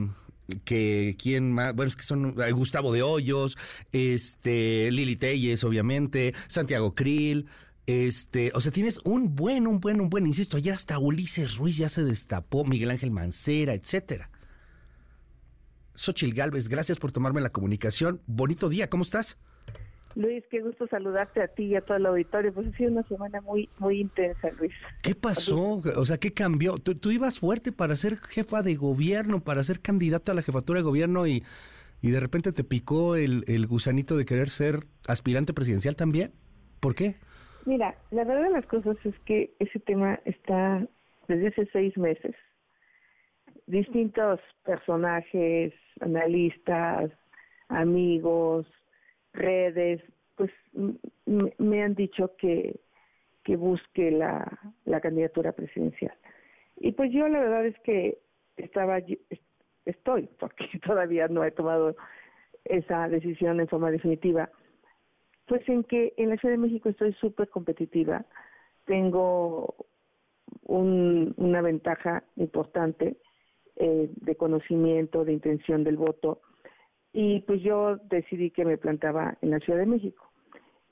que 0.65 1.15
quién 1.22 1.51
más, 1.51 1.76
bueno, 1.76 1.89
es 1.89 1.95
que 1.95 2.03
son 2.03 2.36
eh, 2.41 2.51
Gustavo 2.51 2.91
de 2.91 3.03
Hoyos, 3.03 3.55
este 3.91 4.89
Lili 4.91 5.15
Telles, 5.15 5.63
obviamente, 5.63 6.34
Santiago 6.47 6.95
Krill, 6.95 7.45
este, 7.86 8.51
o 8.55 8.61
sea, 8.61 8.72
tienes 8.72 8.99
un 9.03 9.36
buen, 9.36 9.67
un 9.67 9.80
buen, 9.80 10.01
un 10.01 10.09
buen, 10.09 10.26
insisto, 10.28 10.57
ayer 10.57 10.74
hasta 10.74 10.99
Ulises 10.99 11.57
Ruiz 11.57 11.78
ya 11.78 11.89
se 11.89 12.03
destapó, 12.03 12.65
Miguel 12.65 12.91
Ángel 12.91 13.11
Mancera, 13.11 13.74
etcétera. 13.74 14.30
Xochil 16.00 16.34
Galvez, 16.34 16.70
gracias 16.70 16.97
por 16.97 17.12
tomarme 17.12 17.41
la 17.41 17.50
comunicación. 17.50 18.22
Bonito 18.26 18.70
día, 18.70 18.89
¿cómo 18.89 19.04
estás? 19.04 19.38
Luis, 20.16 20.45
qué 20.50 20.62
gusto 20.62 20.88
saludarte 20.88 21.41
a 21.41 21.50
ti 21.50 21.66
y 21.66 21.76
a 21.76 21.82
todo 21.82 21.97
el 21.97 22.06
auditorio. 22.06 22.54
Pues 22.54 22.68
ha 22.68 22.78
sido 22.78 22.91
una 22.91 23.04
semana 23.04 23.41
muy 23.41 23.68
muy 23.80 24.00
intensa, 24.00 24.50
Luis. 24.58 24.72
¿Qué 25.04 25.14
pasó? 25.14 25.82
O 25.97 26.06
sea, 26.06 26.18
¿qué 26.18 26.34
cambió? 26.34 26.78
Tú, 26.78 27.12
ibas 27.12 27.39
fuerte 27.39 27.74
para 27.74 27.97
ser 27.97 28.16
jefa 28.16 28.62
de 28.62 28.76
gobierno, 28.76 29.41
para 29.41 29.62
ser 29.62 29.82
candidata 29.82 30.32
a 30.32 30.36
la 30.36 30.41
jefatura 30.41 30.80
de 30.80 30.84
gobierno 30.84 31.28
y, 31.28 31.43
y 32.02 32.12
de 32.12 32.20
repente 32.22 32.54
te 32.54 32.64
picó 32.64 33.18
el, 33.18 33.43
el 33.47 33.68
gusanito 33.68 34.16
de 34.16 34.24
querer 34.24 34.50
ser 34.50 34.86
aspirante 35.06 35.54
presidencial 35.54 35.97
también. 35.97 36.32
¿Por 36.80 36.95
qué? 36.95 37.16
Mira, 37.66 37.93
la 38.12 38.24
verdad 38.24 38.43
de 38.43 38.52
las 38.52 38.66
cosas 38.68 38.95
es 39.04 39.16
que 39.26 39.54
ese 39.60 39.80
tema 39.80 40.18
está 40.24 40.88
desde 41.28 41.50
hace 41.50 41.68
seis 41.74 41.97
meses 41.97 42.36
distintos 43.70 44.39
personajes, 44.63 45.74
analistas, 46.01 47.11
amigos, 47.67 48.65
redes, 49.32 50.01
pues 50.36 50.51
me 50.74 51.84
han 51.84 51.93
dicho 51.93 52.36
que, 52.38 52.80
que 53.43 53.55
busque 53.55 54.09
la, 54.09 54.59
la 54.86 54.99
candidatura 54.99 55.51
presidencial. 55.51 56.13
Y 56.78 56.93
pues 56.93 57.11
yo 57.11 57.28
la 57.28 57.39
verdad 57.39 57.65
es 57.67 57.80
que 57.82 58.17
estaba, 58.57 58.99
estoy, 59.86 60.30
porque 60.39 60.65
todavía 60.84 61.28
no 61.28 61.43
he 61.43 61.51
tomado 61.51 61.95
esa 62.65 63.07
decisión 63.07 63.59
en 63.59 63.67
forma 63.67 63.91
definitiva, 63.91 64.49
pues 65.45 65.67
en 65.70 65.84
que 65.84 66.13
en 66.17 66.30
la 66.30 66.38
Ciudad 66.38 66.53
de 66.53 66.61
México 66.61 66.89
estoy 66.89 67.13
súper 67.13 67.49
competitiva, 67.49 68.26
tengo 68.86 69.76
un, 70.63 71.36
una 71.38 71.61
ventaja 71.61 72.24
importante 72.36 73.17
eh, 73.82 74.09
de 74.13 74.36
conocimiento, 74.36 75.23
de 75.23 75.32
intención 75.32 75.86
del 75.86 75.95
voto. 75.95 76.41
Y 77.13 77.39
pues 77.41 77.61
yo 77.61 77.95
decidí 78.09 78.51
que 78.51 78.65
me 78.65 78.77
plantaba 78.77 79.38
en 79.41 79.51
la 79.51 79.59
Ciudad 79.59 79.80
de 79.80 79.86
México. 79.86 80.30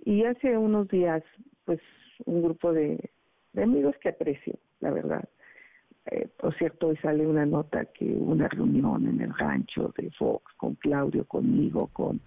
Y 0.05 0.23
hace 0.23 0.57
unos 0.57 0.87
días, 0.87 1.21
pues 1.65 1.81
un 2.25 2.41
grupo 2.41 2.71
de, 2.71 3.11
amigos 3.61 3.95
que 4.01 4.09
aprecio, 4.09 4.57
la 4.79 4.91
verdad. 4.91 5.27
Eh, 6.05 6.29
por 6.39 6.57
cierto, 6.57 6.87
hoy 6.87 6.97
sale 6.97 7.27
una 7.27 7.45
nota 7.45 7.83
que 7.85 8.05
una 8.05 8.47
reunión 8.47 9.05
en 9.05 9.19
el 9.19 9.37
rancho 9.37 9.93
de 9.97 10.09
Fox 10.11 10.53
con 10.55 10.75
Claudio, 10.75 11.25
conmigo, 11.25 11.87
con 11.87 12.21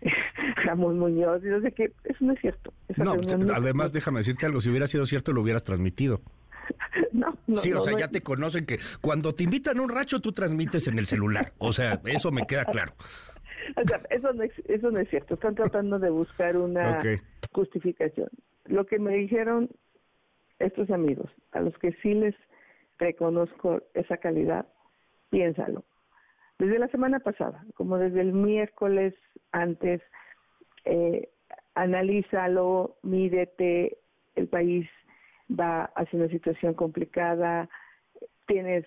Ramón 0.64 0.98
Muñoz, 0.98 1.44
y 1.44 1.48
yo 1.48 1.60
sé 1.60 1.72
que 1.72 1.92
eso 2.04 2.24
no 2.24 2.32
es 2.32 2.40
cierto. 2.40 2.72
no, 2.96 3.16
además 3.54 3.92
déjame 3.92 4.20
decirte 4.20 4.46
algo, 4.46 4.62
si 4.62 4.70
hubiera 4.70 4.86
sido 4.86 5.04
cierto 5.04 5.32
lo 5.32 5.42
hubieras 5.42 5.64
transmitido. 5.64 6.22
no, 7.12 7.36
no, 7.46 7.56
sí, 7.58 7.72
o 7.72 7.80
sea, 7.80 7.98
ya 7.98 8.08
te 8.08 8.22
conocen 8.22 8.66
que 8.66 8.78
cuando 9.00 9.34
te 9.34 9.44
invitan 9.44 9.78
a 9.78 9.82
un 9.82 9.88
racho 9.88 10.20
tú 10.20 10.32
transmites 10.32 10.86
en 10.88 10.98
el 10.98 11.06
celular. 11.06 11.52
O 11.58 11.72
sea, 11.72 12.00
eso 12.04 12.30
me 12.30 12.46
queda 12.46 12.64
claro. 12.64 12.92
O 13.76 13.86
sea, 13.86 14.00
eso 14.10 14.32
no 14.32 14.42
es, 14.42 14.52
eso 14.66 14.90
no 14.90 15.00
es 15.00 15.08
cierto. 15.10 15.34
Están 15.34 15.54
tratando 15.54 15.98
de 15.98 16.10
buscar 16.10 16.56
una 16.56 16.98
justificación. 17.52 18.28
Lo 18.64 18.86
que 18.86 18.98
me 18.98 19.14
dijeron 19.16 19.70
estos 20.58 20.90
amigos, 20.90 21.30
a 21.52 21.60
los 21.60 21.76
que 21.78 21.92
sí 22.02 22.14
les 22.14 22.34
reconozco 22.98 23.82
esa 23.94 24.16
calidad, 24.16 24.66
piénsalo. 25.30 25.84
Desde 26.58 26.78
la 26.78 26.88
semana 26.88 27.20
pasada, 27.20 27.64
como 27.74 27.98
desde 27.98 28.22
el 28.22 28.32
miércoles 28.32 29.14
antes, 29.52 30.00
eh, 30.84 31.28
analízalo, 31.74 32.96
mídete, 33.02 33.98
el 34.36 34.48
país 34.48 34.88
va 35.48 35.84
hacia 35.96 36.18
una 36.18 36.28
situación 36.28 36.74
complicada, 36.74 37.68
tienes, 38.46 38.84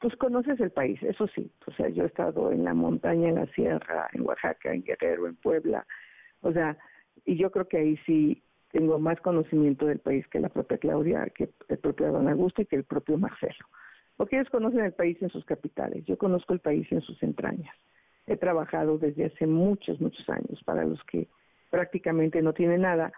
pues 0.00 0.14
conoces 0.16 0.60
el 0.60 0.70
país, 0.70 1.02
eso 1.02 1.26
sí, 1.28 1.50
o 1.66 1.72
sea, 1.72 1.88
yo 1.88 2.04
he 2.04 2.06
estado 2.06 2.52
en 2.52 2.64
la 2.64 2.74
montaña, 2.74 3.28
en 3.28 3.36
la 3.36 3.46
sierra, 3.46 4.08
en 4.12 4.22
Oaxaca, 4.22 4.72
en 4.72 4.82
Guerrero, 4.82 5.26
en 5.26 5.36
Puebla, 5.36 5.86
o 6.40 6.52
sea, 6.52 6.76
y 7.24 7.36
yo 7.36 7.50
creo 7.50 7.68
que 7.68 7.78
ahí 7.78 7.96
sí 8.06 8.42
tengo 8.70 8.98
más 8.98 9.20
conocimiento 9.20 9.86
del 9.86 10.00
país 10.00 10.26
que 10.28 10.40
la 10.40 10.48
propia 10.48 10.78
Claudia, 10.78 11.26
que 11.34 11.50
el 11.68 11.78
propio 11.78 12.12
Don 12.12 12.28
Augusto 12.28 12.62
y 12.62 12.66
que 12.66 12.76
el 12.76 12.84
propio 12.84 13.16
Marcelo. 13.16 13.66
Porque 14.16 14.36
ellos 14.36 14.50
conocen 14.50 14.80
el 14.80 14.92
país 14.92 15.20
en 15.22 15.30
sus 15.30 15.44
capitales, 15.44 16.04
yo 16.04 16.18
conozco 16.18 16.52
el 16.52 16.60
país 16.60 16.86
en 16.90 17.00
sus 17.00 17.22
entrañas. 17.22 17.74
He 18.26 18.36
trabajado 18.36 18.98
desde 18.98 19.26
hace 19.26 19.46
muchos, 19.46 20.00
muchos 20.00 20.28
años 20.28 20.60
para 20.64 20.84
los 20.84 21.02
que 21.04 21.28
prácticamente 21.70 22.42
no 22.42 22.52
tiene 22.52 22.78
nada. 22.78 23.12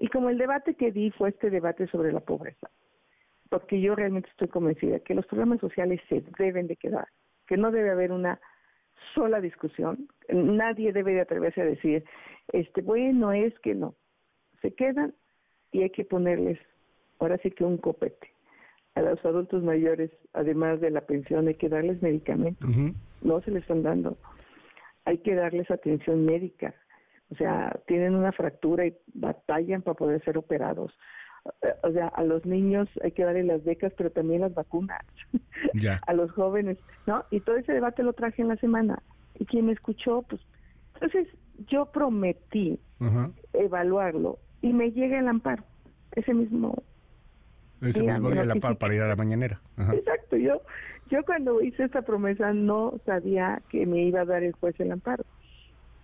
Y 0.00 0.08
como 0.08 0.30
el 0.30 0.38
debate 0.38 0.74
que 0.74 0.92
di 0.92 1.10
fue 1.10 1.28
este 1.28 1.50
debate 1.50 1.86
sobre 1.88 2.10
la 2.10 2.20
pobreza, 2.20 2.70
porque 3.50 3.78
yo 3.82 3.94
realmente 3.94 4.30
estoy 4.30 4.48
convencida 4.48 4.98
que 5.00 5.14
los 5.14 5.26
programas 5.26 5.60
sociales 5.60 6.00
se 6.08 6.24
deben 6.38 6.66
de 6.68 6.76
quedar, 6.76 7.06
que 7.46 7.58
no 7.58 7.70
debe 7.70 7.90
haber 7.90 8.10
una 8.10 8.40
sola 9.14 9.42
discusión, 9.42 10.08
nadie 10.30 10.94
debe 10.94 11.12
de 11.12 11.20
atreverse 11.20 11.60
a 11.60 11.66
decir, 11.66 12.02
este, 12.48 12.80
bueno, 12.80 13.32
es 13.32 13.52
que 13.58 13.74
no, 13.74 13.94
se 14.62 14.72
quedan 14.72 15.14
y 15.70 15.82
hay 15.82 15.90
que 15.90 16.06
ponerles, 16.06 16.58
ahora 17.18 17.36
sí 17.42 17.50
que 17.50 17.64
un 17.64 17.76
copete. 17.76 18.32
A 18.94 19.02
los 19.02 19.22
adultos 19.22 19.62
mayores, 19.62 20.10
además 20.32 20.80
de 20.80 20.90
la 20.90 21.02
pensión, 21.02 21.46
hay 21.46 21.56
que 21.56 21.68
darles 21.68 22.00
medicamentos, 22.00 22.70
no 23.20 23.40
se 23.42 23.50
les 23.50 23.62
están 23.62 23.82
dando. 23.82 24.16
Hay 25.04 25.18
que 25.18 25.34
darles 25.34 25.70
atención 25.70 26.24
médica, 26.24 26.74
o 27.30 27.34
sea, 27.36 27.78
tienen 27.86 28.14
una 28.14 28.32
fractura 28.32 28.86
y 28.86 28.96
batallan 29.14 29.82
para 29.82 29.94
poder 29.94 30.22
ser 30.24 30.36
operados. 30.36 30.92
O 31.82 31.92
sea, 31.92 32.08
a 32.08 32.22
los 32.22 32.44
niños 32.44 32.88
hay 33.02 33.12
que 33.12 33.24
darle 33.24 33.44
las 33.44 33.64
becas, 33.64 33.92
pero 33.96 34.10
también 34.10 34.42
las 34.42 34.54
vacunas. 34.54 35.00
Ya. 35.74 36.00
a 36.06 36.14
los 36.14 36.30
jóvenes, 36.32 36.78
¿no? 37.06 37.22
Y 37.30 37.40
todo 37.40 37.56
ese 37.56 37.74
debate 37.74 38.02
lo 38.02 38.14
traje 38.14 38.40
en 38.40 38.48
la 38.48 38.56
semana. 38.56 39.02
Y 39.38 39.44
quien 39.44 39.66
me 39.66 39.72
escuchó, 39.72 40.22
pues, 40.22 40.40
entonces 40.94 41.28
yo 41.68 41.84
prometí 41.86 42.80
evaluarlo 43.52 44.38
y 44.62 44.72
me 44.72 44.90
llega 44.90 45.18
el 45.18 45.28
amparo, 45.28 45.62
ese 46.12 46.32
mismo 46.32 46.82
Ese 47.82 48.02
día, 48.02 48.14
mismo 48.14 48.30
día 48.30 48.44
notifica. 48.44 48.68
par 48.68 48.78
para 48.78 48.94
ir 48.94 49.02
a 49.02 49.08
la 49.08 49.16
mañanera. 49.16 49.60
Exacto, 49.92 50.36
yo, 50.36 50.62
yo 51.10 51.22
cuando 51.24 51.60
hice 51.60 51.84
esta 51.84 52.02
promesa 52.02 52.52
no 52.54 52.94
sabía 53.04 53.58
que 53.68 53.84
me 53.86 54.02
iba 54.02 54.22
a 54.22 54.24
dar 54.24 54.42
el 54.42 54.52
juez 54.52 54.78
el 54.80 54.92
amparo. 54.92 55.24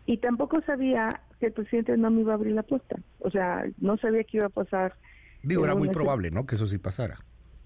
Y 0.07 0.19
tampoco 0.19 0.61
sabía 0.63 1.21
que 1.41 1.47
el 1.47 1.53
presidente 1.53 1.97
no 1.97 2.11
me 2.11 2.21
iba 2.23 2.33
a 2.33 2.37
abrir 2.37 2.55
la 2.55 2.63
puerta. 2.63 2.97
O 3.19 3.31
sea, 3.31 3.65
no 3.79 3.97
sabía 3.99 4.23
que 4.25 4.37
iba 4.39 4.47
a 4.47 4.51
pasar. 4.51 4.95
Digo, 5.43 5.65
era 5.65 5.75
muy 5.75 5.89
probable, 5.89 6.31
¿no? 6.31 6.47
Que 6.47 6.55
eso 6.55 6.67
sí 6.67 6.79
pasara. 6.79 7.17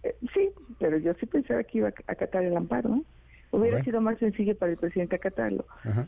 Eh, 0.03 0.15
sí, 0.35 0.51
pero 0.79 0.97
yo 0.99 1.13
sí 1.21 1.27
pensaba 1.27 1.63
que 1.65 1.79
iba 1.79 1.89
a 1.89 1.93
acatar 2.13 2.43
el 2.45 2.57
amparo. 2.57 2.89
¿no? 2.89 3.05
Hubiera 3.53 3.83
sido 3.85 4.01
más 4.01 4.19
sencillo 4.19 4.57
para 4.57 4.73
el 4.73 4.79
presidente 4.79 5.17
acatarlo. 5.17 5.67
Ajá. 5.85 6.07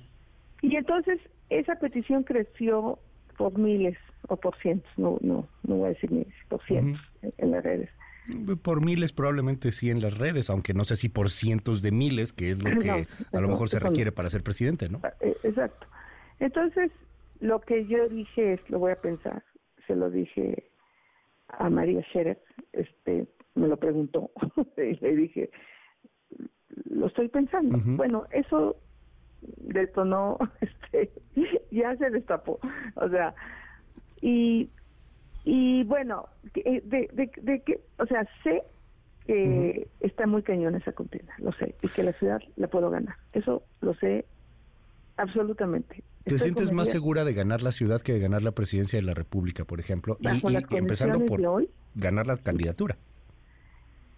Y 0.62 0.76
entonces 0.76 1.18
esa 1.50 1.74
petición 1.76 2.22
creció 2.22 2.98
por 3.36 3.58
miles 3.58 3.98
o 4.28 4.36
por 4.36 4.56
cientos, 4.58 4.90
no, 4.96 5.18
no, 5.20 5.46
no 5.64 5.74
voy 5.76 5.86
a 5.86 5.88
decir 5.94 6.10
miles, 6.10 6.32
por 6.48 6.62
cientos 6.64 7.00
en- 7.22 7.34
en 7.38 7.50
las 7.50 7.64
redes. 7.64 7.90
Por 8.62 8.84
miles 8.84 9.12
probablemente 9.12 9.72
sí 9.72 9.90
en 9.90 10.00
las 10.00 10.16
redes, 10.16 10.48
aunque 10.48 10.72
no 10.74 10.84
sé 10.84 10.94
si 10.94 11.08
por 11.08 11.28
cientos 11.28 11.82
de 11.82 11.90
miles, 11.90 12.32
que 12.32 12.50
es 12.52 12.62
lo 12.62 12.70
que 12.78 13.06
No, 13.32 13.38
a 13.38 13.40
lo 13.42 13.48
mejor 13.48 13.68
se 13.68 13.80
requiere 13.80 14.12
para 14.12 14.30
ser 14.30 14.42
presidente, 14.44 14.88
¿no? 14.88 15.00
Eh, 15.20 15.36
Exacto. 15.42 15.86
Entonces, 16.42 16.90
lo 17.40 17.60
que 17.60 17.86
yo 17.86 18.08
dije 18.08 18.54
es, 18.54 18.70
lo 18.70 18.80
voy 18.80 18.92
a 18.92 19.00
pensar, 19.00 19.44
se 19.86 19.94
lo 19.96 20.10
dije 20.10 20.72
a 21.48 21.70
María 21.70 22.02
Sheriff, 22.12 22.38
este, 22.72 23.28
me 23.54 23.68
lo 23.68 23.76
preguntó, 23.76 24.32
y 24.76 24.94
le 25.00 25.16
dije, 25.16 25.50
lo 26.86 27.06
estoy 27.06 27.28
pensando. 27.28 27.78
Bueno, 27.96 28.26
eso 28.32 28.82
detonó, 29.40 30.38
este, 30.60 31.12
ya 31.70 31.96
se 31.96 32.10
destapó, 32.10 32.58
o 32.96 33.08
sea, 33.08 33.34
y, 34.20 34.72
y 35.44 35.84
bueno, 35.84 36.28
que- 36.54 36.82
de, 36.84 37.08
de, 37.12 37.30
de 37.36 37.62
que, 37.62 37.84
o 37.98 38.06
sea, 38.06 38.28
sé 38.42 38.64
que 39.26 39.90
está 40.00 40.26
muy 40.26 40.42
cañón 40.42 40.74
esa 40.74 40.92
contienda, 40.92 41.34
lo 41.38 41.52
sé, 41.52 41.76
y 41.82 41.90
que 41.90 42.02
la 42.02 42.12
ciudad 42.14 42.40
la 42.56 42.68
puedo 42.68 42.90
ganar, 42.90 43.16
eso 43.32 43.68
lo 43.80 43.94
sé 43.94 44.26
absolutamente. 45.16 46.04
¿Te 46.24 46.38
sientes 46.38 46.72
más 46.72 46.88
segura 46.88 47.24
de 47.24 47.34
ganar 47.34 47.62
la 47.62 47.72
ciudad 47.72 48.00
que 48.00 48.12
de 48.12 48.20
ganar 48.20 48.42
la 48.42 48.52
presidencia 48.52 48.98
de 48.98 49.04
la 49.04 49.14
República, 49.14 49.64
por 49.64 49.80
ejemplo? 49.80 50.16
Y, 50.20 50.24
Bajo 50.24 50.50
y- 50.50 50.52
las 50.54 50.64
y 50.70 50.76
empezando 50.76 51.24
por 51.26 51.44
hoy, 51.46 51.68
ganar 51.94 52.26
la 52.26 52.36
candidatura. 52.36 52.96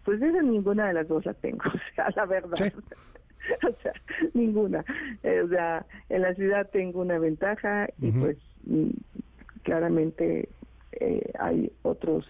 Pues 0.04 0.20
esa 0.20 0.42
ninguna 0.42 0.88
de 0.88 0.94
las 0.94 1.08
dos 1.08 1.24
la 1.24 1.34
tengo, 1.34 1.62
o 1.74 1.94
sea, 1.94 2.10
la 2.14 2.26
verdad. 2.26 2.52
o 3.62 3.82
sea, 3.82 3.92
ninguna. 4.34 4.84
Eh, 5.22 5.40
o 5.40 5.48
sea, 5.48 5.86
en 6.08 6.22
la 6.22 6.34
ciudad 6.34 6.68
tengo 6.70 7.00
una 7.00 7.18
ventaja 7.18 7.88
y 8.00 8.10
pues 8.10 8.36
mm, 8.66 8.90
claramente 9.62 10.48
eh, 10.92 11.32
hay 11.38 11.72
otros 11.82 12.26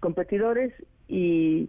competidores 0.00 0.72
y, 1.06 1.68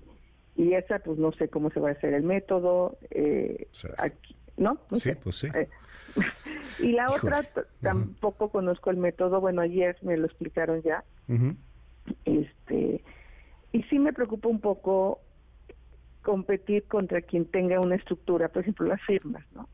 y 0.55 0.74
esa 0.74 0.99
pues 0.99 1.18
no 1.18 1.32
sé 1.34 1.49
cómo 1.49 1.70
se 1.72 1.80
va 1.80 1.89
a 1.89 1.93
hacer 1.93 2.14
el 2.14 2.24
método. 2.24 2.97
Eh, 3.12 3.68
aquí, 3.97 4.36
¿No? 4.60 4.78
Sí, 4.95 5.12
pues 5.24 5.38
sí. 5.38 5.47
Eh, 5.53 5.70
y 6.80 6.91
la 6.91 7.05
Híjole. 7.05 7.34
otra 7.34 7.66
tampoco 7.82 8.49
conozco 8.49 8.89
el 8.91 8.97
método. 8.97 9.39
Bueno, 9.39 9.62
ayer 9.62 9.97
me 10.01 10.18
lo 10.18 10.26
explicaron 10.26 10.82
ya. 10.84 11.03
Este, 12.26 13.03
y 13.72 13.84
sí 13.84 13.99
me 13.99 14.14
preocupa 14.14 14.49
un 14.49 14.60
poco 14.60 15.20
competir 16.24 16.84
contra 16.84 17.22
quien 17.22 17.45
tenga 17.45 17.80
una 17.80 17.95
estructura, 17.95 18.49
por 18.49 18.62
ejemplo, 18.62 18.86
las 18.86 19.01
firmas, 19.03 19.45
¿no? 19.53 19.68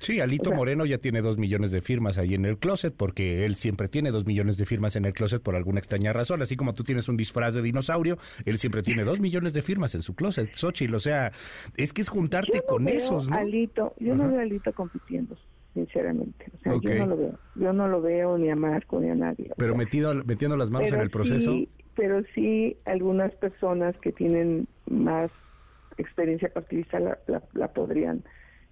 Sí, 0.00 0.20
Alito 0.20 0.50
O 0.50 0.52
sea- 0.52 0.56
Moreno 0.56 0.86
ya 0.86 0.98
tiene 0.98 1.20
dos 1.22 1.38
millones 1.38 1.72
de 1.72 1.80
firmas 1.80 2.18
ahí 2.18 2.34
en 2.34 2.44
el 2.44 2.58
closet, 2.58 2.94
porque 2.96 3.44
él 3.44 3.54
siempre 3.56 3.88
tiene 3.88 4.10
dos 4.10 4.26
millones 4.26 4.56
de 4.56 4.64
firmas 4.66 4.94
en 4.96 5.04
el 5.04 5.12
closet 5.12 5.42
por 5.42 5.56
alguna 5.56 5.78
extraña 5.80 6.12
razón. 6.12 6.40
Así 6.42 6.56
como 6.56 6.72
tú 6.74 6.84
tienes 6.84 7.08
un 7.08 7.16
disfraz 7.16 7.54
de 7.54 7.62
dinosaurio, 7.62 8.16
él 8.44 8.58
siempre 8.58 8.82
tiene 8.82 9.04
dos 9.04 9.20
millones 9.20 9.54
de 9.54 9.62
firmas 9.62 9.94
en 9.94 10.02
su 10.02 10.14
closet, 10.14 10.54
Xochitl. 10.54 10.94
O 10.94 11.00
sea, 11.00 11.32
es 11.76 11.92
que 11.92 12.00
es 12.02 12.08
juntarte 12.08 12.58
no 12.58 12.62
con 12.64 12.84
veo 12.84 12.94
esos, 12.96 13.28
¿no? 13.28 13.36
Alito, 13.36 13.94
yo 13.98 14.14
no 14.14 14.28
veo 14.28 14.38
a 14.38 14.42
Alito 14.42 14.72
compitiendo, 14.72 15.36
sinceramente. 15.74 16.46
O 16.54 16.58
sea, 16.60 16.74
Ok. 16.74 16.82
yo 16.84 16.94
no 16.94 17.06
lo 17.06 17.16
veo. 17.16 17.38
Yo 17.56 17.72
no 17.72 17.88
lo 17.88 18.00
veo 18.00 18.38
ni 18.38 18.50
a 18.50 18.56
Marco 18.56 19.00
ni 19.00 19.10
a 19.10 19.14
nadie. 19.14 19.50
Pero 19.56 19.74
metido, 19.74 20.14
metiendo 20.24 20.56
las 20.56 20.70
manos 20.70 20.92
en 20.92 21.00
el 21.00 21.10
proceso. 21.10 21.52
sí- 21.52 21.68
pero 21.96 22.22
sí 22.32 22.76
algunas 22.84 23.32
personas 23.34 23.96
que 24.00 24.12
tienen 24.12 24.68
más 24.88 25.32
experiencia 25.96 26.48
partidista 26.52 27.00
la, 27.00 27.18
la, 27.26 27.42
la 27.54 27.72
podrían 27.72 28.22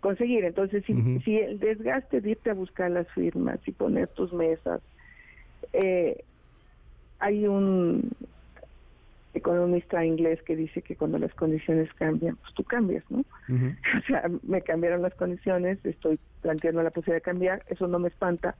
conseguir. 0.07 0.45
Entonces, 0.45 0.85
si, 0.87 1.19
si 1.25 1.37
el 1.37 1.59
desgaste 1.59 2.21
de 2.21 2.31
irte 2.31 2.51
a 2.51 2.55
buscar 2.55 2.93
las 2.93 3.09
firmas 3.11 3.59
y 3.67 3.73
poner 3.73 4.07
tus 4.07 4.33
mesas, 4.33 4.81
eh, 5.73 6.23
hay 7.19 7.49
un 7.49 8.13
economista 9.35 10.05
inglés 10.05 10.41
que 10.45 10.55
dice 10.55 10.81
que 10.81 10.95
cuando 10.95 11.19
las 11.19 11.35
condiciones 11.35 11.93
cambian, 11.95 12.37
pues 12.37 12.55
tú 12.55 12.63
cambias, 12.63 13.03
¿no? 13.11 13.25
O 13.99 14.07
sea, 14.07 14.31
me 14.45 14.63
cambiaron 14.63 15.03
las 15.03 15.15
condiciones, 15.15 15.85
estoy 15.85 16.21
planteando 16.41 16.85
la 16.85 16.91
posibilidad 16.91 17.17
de 17.17 17.33
cambiar, 17.33 17.65
eso 17.67 17.89
no 17.89 17.99
me 17.99 18.07
espanta, 18.07 18.55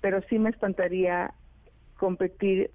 pero 0.00 0.22
sí 0.30 0.38
me 0.38 0.50
espantaría 0.50 1.34
competir 1.96 2.70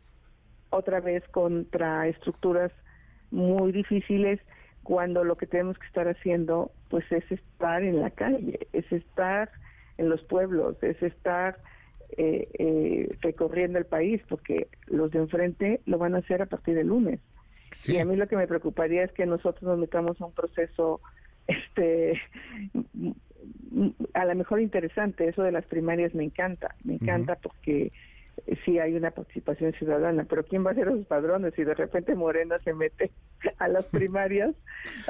otra 0.71 0.99
vez 0.99 1.23
contra 1.29 2.09
estructuras 2.09 2.73
muy 3.31 3.71
difíciles 3.71 4.41
cuando 4.83 5.23
lo 5.23 5.37
que 5.37 5.47
tenemos 5.47 5.77
que 5.79 5.87
estar 5.87 6.07
haciendo 6.07 6.71
pues 6.89 7.09
es 7.11 7.29
estar 7.31 7.83
en 7.83 8.01
la 8.01 8.11
calle, 8.11 8.67
es 8.73 8.91
estar 8.91 9.49
en 9.97 10.09
los 10.09 10.25
pueblos, 10.27 10.81
es 10.83 11.01
estar 11.01 11.57
eh, 12.17 12.47
eh, 12.59 13.15
recorriendo 13.21 13.79
el 13.79 13.85
país, 13.85 14.21
porque 14.29 14.67
los 14.87 15.11
de 15.11 15.19
enfrente 15.19 15.81
lo 15.85 15.97
van 15.97 16.15
a 16.15 16.19
hacer 16.19 16.41
a 16.41 16.45
partir 16.45 16.75
del 16.75 16.87
lunes. 16.87 17.19
Y 17.87 17.97
a 17.97 18.05
mí 18.05 18.15
lo 18.15 18.27
que 18.27 18.35
me 18.35 18.45
preocuparía 18.45 19.03
es 19.03 19.11
que 19.13 19.25
nosotros 19.25 19.63
nos 19.63 19.79
metamos 19.79 20.21
a 20.21 20.25
un 20.25 20.33
proceso, 20.33 21.01
este, 21.47 22.21
a 24.13 24.25
lo 24.25 24.35
mejor 24.35 24.61
interesante. 24.61 25.27
Eso 25.27 25.41
de 25.41 25.51
las 25.51 25.65
primarias 25.65 26.13
me 26.13 26.23
encanta, 26.23 26.75
me 26.83 26.93
encanta 26.95 27.35
porque 27.35 27.91
sí 28.65 28.79
hay 28.79 28.95
una 28.95 29.11
participación 29.11 29.73
ciudadana, 29.73 30.25
pero 30.29 30.43
¿quién 30.43 30.65
va 30.65 30.71
a 30.71 30.75
ser 30.75 30.87
los 30.87 31.05
padrones 31.05 31.53
si 31.55 31.63
de 31.63 31.73
repente 31.73 32.15
Morena 32.15 32.57
se 32.63 32.73
mete 32.73 33.11
a 33.59 33.67
las 33.67 33.85
primarias? 33.85 34.55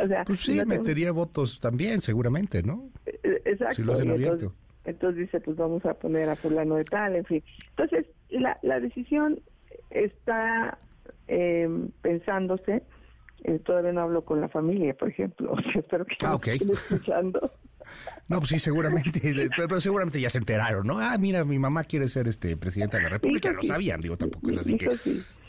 O 0.01 0.07
sea, 0.07 0.23
Pues 0.25 0.39
sí, 0.41 0.57
no 0.57 0.65
metería 0.65 1.11
votos 1.11 1.59
también, 1.61 2.01
seguramente, 2.01 2.63
¿no? 2.63 2.89
eh, 3.05 3.41
Exacto. 3.45 3.75
Si 3.75 3.83
lo 3.83 3.93
hacen 3.93 4.09
entonces, 4.09 4.27
abierto. 4.31 4.55
entonces 4.85 5.19
dice, 5.21 5.39
pues 5.41 5.57
vamos 5.57 5.85
a 5.85 5.93
poner 5.93 6.29
a 6.29 6.35
fulano 6.35 6.75
de 6.75 6.83
tal, 6.83 7.15
en 7.15 7.25
fin. 7.25 7.43
Entonces, 7.69 8.05
la, 8.29 8.57
la 8.63 8.79
decisión 8.79 9.39
está 9.89 10.77
eh, 11.27 11.69
pensándose. 12.01 12.83
Eh, 13.45 13.59
todavía 13.59 13.91
no 13.91 14.01
hablo 14.01 14.23
con 14.23 14.39
la 14.41 14.47
familia, 14.49 14.93
por 14.93 15.09
ejemplo. 15.09 15.53
Espero 15.75 16.05
que 16.05 16.15
Ah, 16.23 16.29
me 16.29 16.35
ok. 16.35 16.47
estén 16.47 16.69
escuchando. 16.71 17.51
No, 18.27 18.39
pues 18.39 18.49
sí, 18.49 18.59
seguramente, 18.59 19.49
pero, 19.57 19.81
seguramente 19.81 20.19
ya 20.19 20.29
se 20.29 20.37
enteraron, 20.37 20.87
¿no? 20.87 20.99
Ah, 20.99 21.17
mira, 21.17 21.45
mi 21.45 21.59
mamá 21.59 21.83
quiere 21.83 22.07
ser 22.09 22.27
este 22.27 22.57
presidenta 22.57 22.97
de 22.97 23.03
la 23.03 23.09
República, 23.09 23.51
lo 23.51 23.63
sabían, 23.63 24.01
digo, 24.01 24.17
tampoco 24.17 24.49
es 24.49 24.57
así 24.57 24.77
que, 24.77 24.89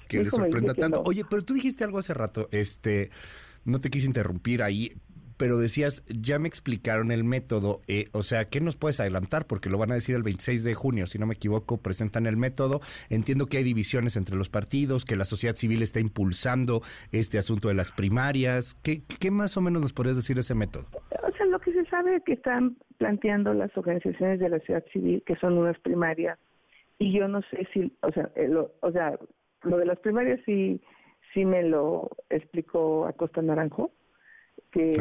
que 0.09 0.19
dice 0.19 0.31
sorprenda 0.31 0.75
tanto. 0.75 1.03
Oye, 1.05 1.25
pero 1.29 1.43
tú 1.43 1.55
dijiste 1.55 1.85
algo 1.85 1.99
hace 1.99 2.15
rato, 2.15 2.49
este, 2.53 3.11
no 3.65 3.81
te 3.81 3.91
quise 3.91 4.07
interrumpir 4.07 4.63
ahí, 4.63 4.93
pero 5.37 5.59
decías, 5.59 6.03
ya 6.09 6.39
me 6.39 6.49
explicaron 6.49 7.11
el 7.11 7.25
método, 7.25 7.83
eh, 7.89 8.09
o 8.13 8.23
sea, 8.23 8.49
¿qué 8.49 8.61
nos 8.61 8.77
puedes 8.77 9.01
adelantar? 9.01 9.47
Porque 9.47 9.69
lo 9.69 9.79
van 9.79 9.91
a 9.91 9.95
decir 9.95 10.15
el 10.15 10.23
26 10.23 10.65
de 10.65 10.75
junio, 10.75 11.07
si 11.07 11.19
no 11.19 11.27
me 11.27 11.35
equivoco, 11.35 11.79
presentan 11.79 12.27
el 12.27 12.37
método. 12.37 12.81
Entiendo 13.09 13.47
que 13.47 13.59
hay 13.59 13.65
divisiones 13.65 14.17
entre 14.17 14.37
los 14.37 14.49
partidos, 14.49 15.05
que 15.05 15.17
la 15.17 15.25
sociedad 15.25 15.57
civil 15.57 15.83
está 15.83 16.01
impulsando 16.01 16.83
este 17.11 17.39
asunto 17.39 17.69
de 17.69 17.75
las 17.75 17.91
primarias. 17.91 18.77
¿Qué, 18.83 19.03
qué 19.19 19.31
más 19.31 19.57
o 19.57 19.61
menos 19.61 19.83
nos 19.83 19.93
podrías 19.93 20.17
decir 20.17 20.37
de 20.37 20.43
ese 20.43 20.55
método? 20.55 20.87
Lo 21.55 21.61
que 21.61 21.73
se 21.73 21.85
sabe 21.85 22.21
que 22.23 22.33
están 22.33 22.77
planteando 22.99 23.55
las 23.55 23.71
organizaciones 23.79 24.41
de 24.41 24.49
la 24.49 24.59
sociedad 24.59 24.85
civil, 24.93 25.23
que 25.25 25.35
son 25.35 25.57
unas 25.57 25.79
primarias 25.79 26.37
y 26.99 27.13
yo 27.13 27.29
no 27.29 27.43
sé 27.43 27.69
si, 27.73 27.93
o 28.01 28.09
sea, 28.09 28.29
eh, 28.35 28.49
lo, 28.49 28.73
o 28.81 28.91
sea, 28.91 29.17
lo 29.63 29.77
de 29.77 29.87
las 29.87 30.01
primarias 30.01 30.41
sí, 30.45 30.81
sí 31.33 31.45
me 31.45 31.63
lo 31.63 32.11
explicó 32.29 33.07
Acosta 33.07 33.41
Naranjo, 33.41 33.93
que 34.73 34.95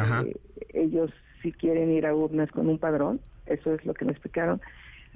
ellos 0.76 1.12
sí 1.42 1.52
quieren 1.52 1.90
ir 1.90 2.06
a 2.06 2.14
urnas 2.14 2.52
con 2.52 2.70
un 2.70 2.78
padrón, 2.78 3.20
eso 3.48 3.74
es 3.74 3.84
lo 3.84 3.96
que 3.96 4.06
me 4.06 4.12
explicaron. 4.12 4.62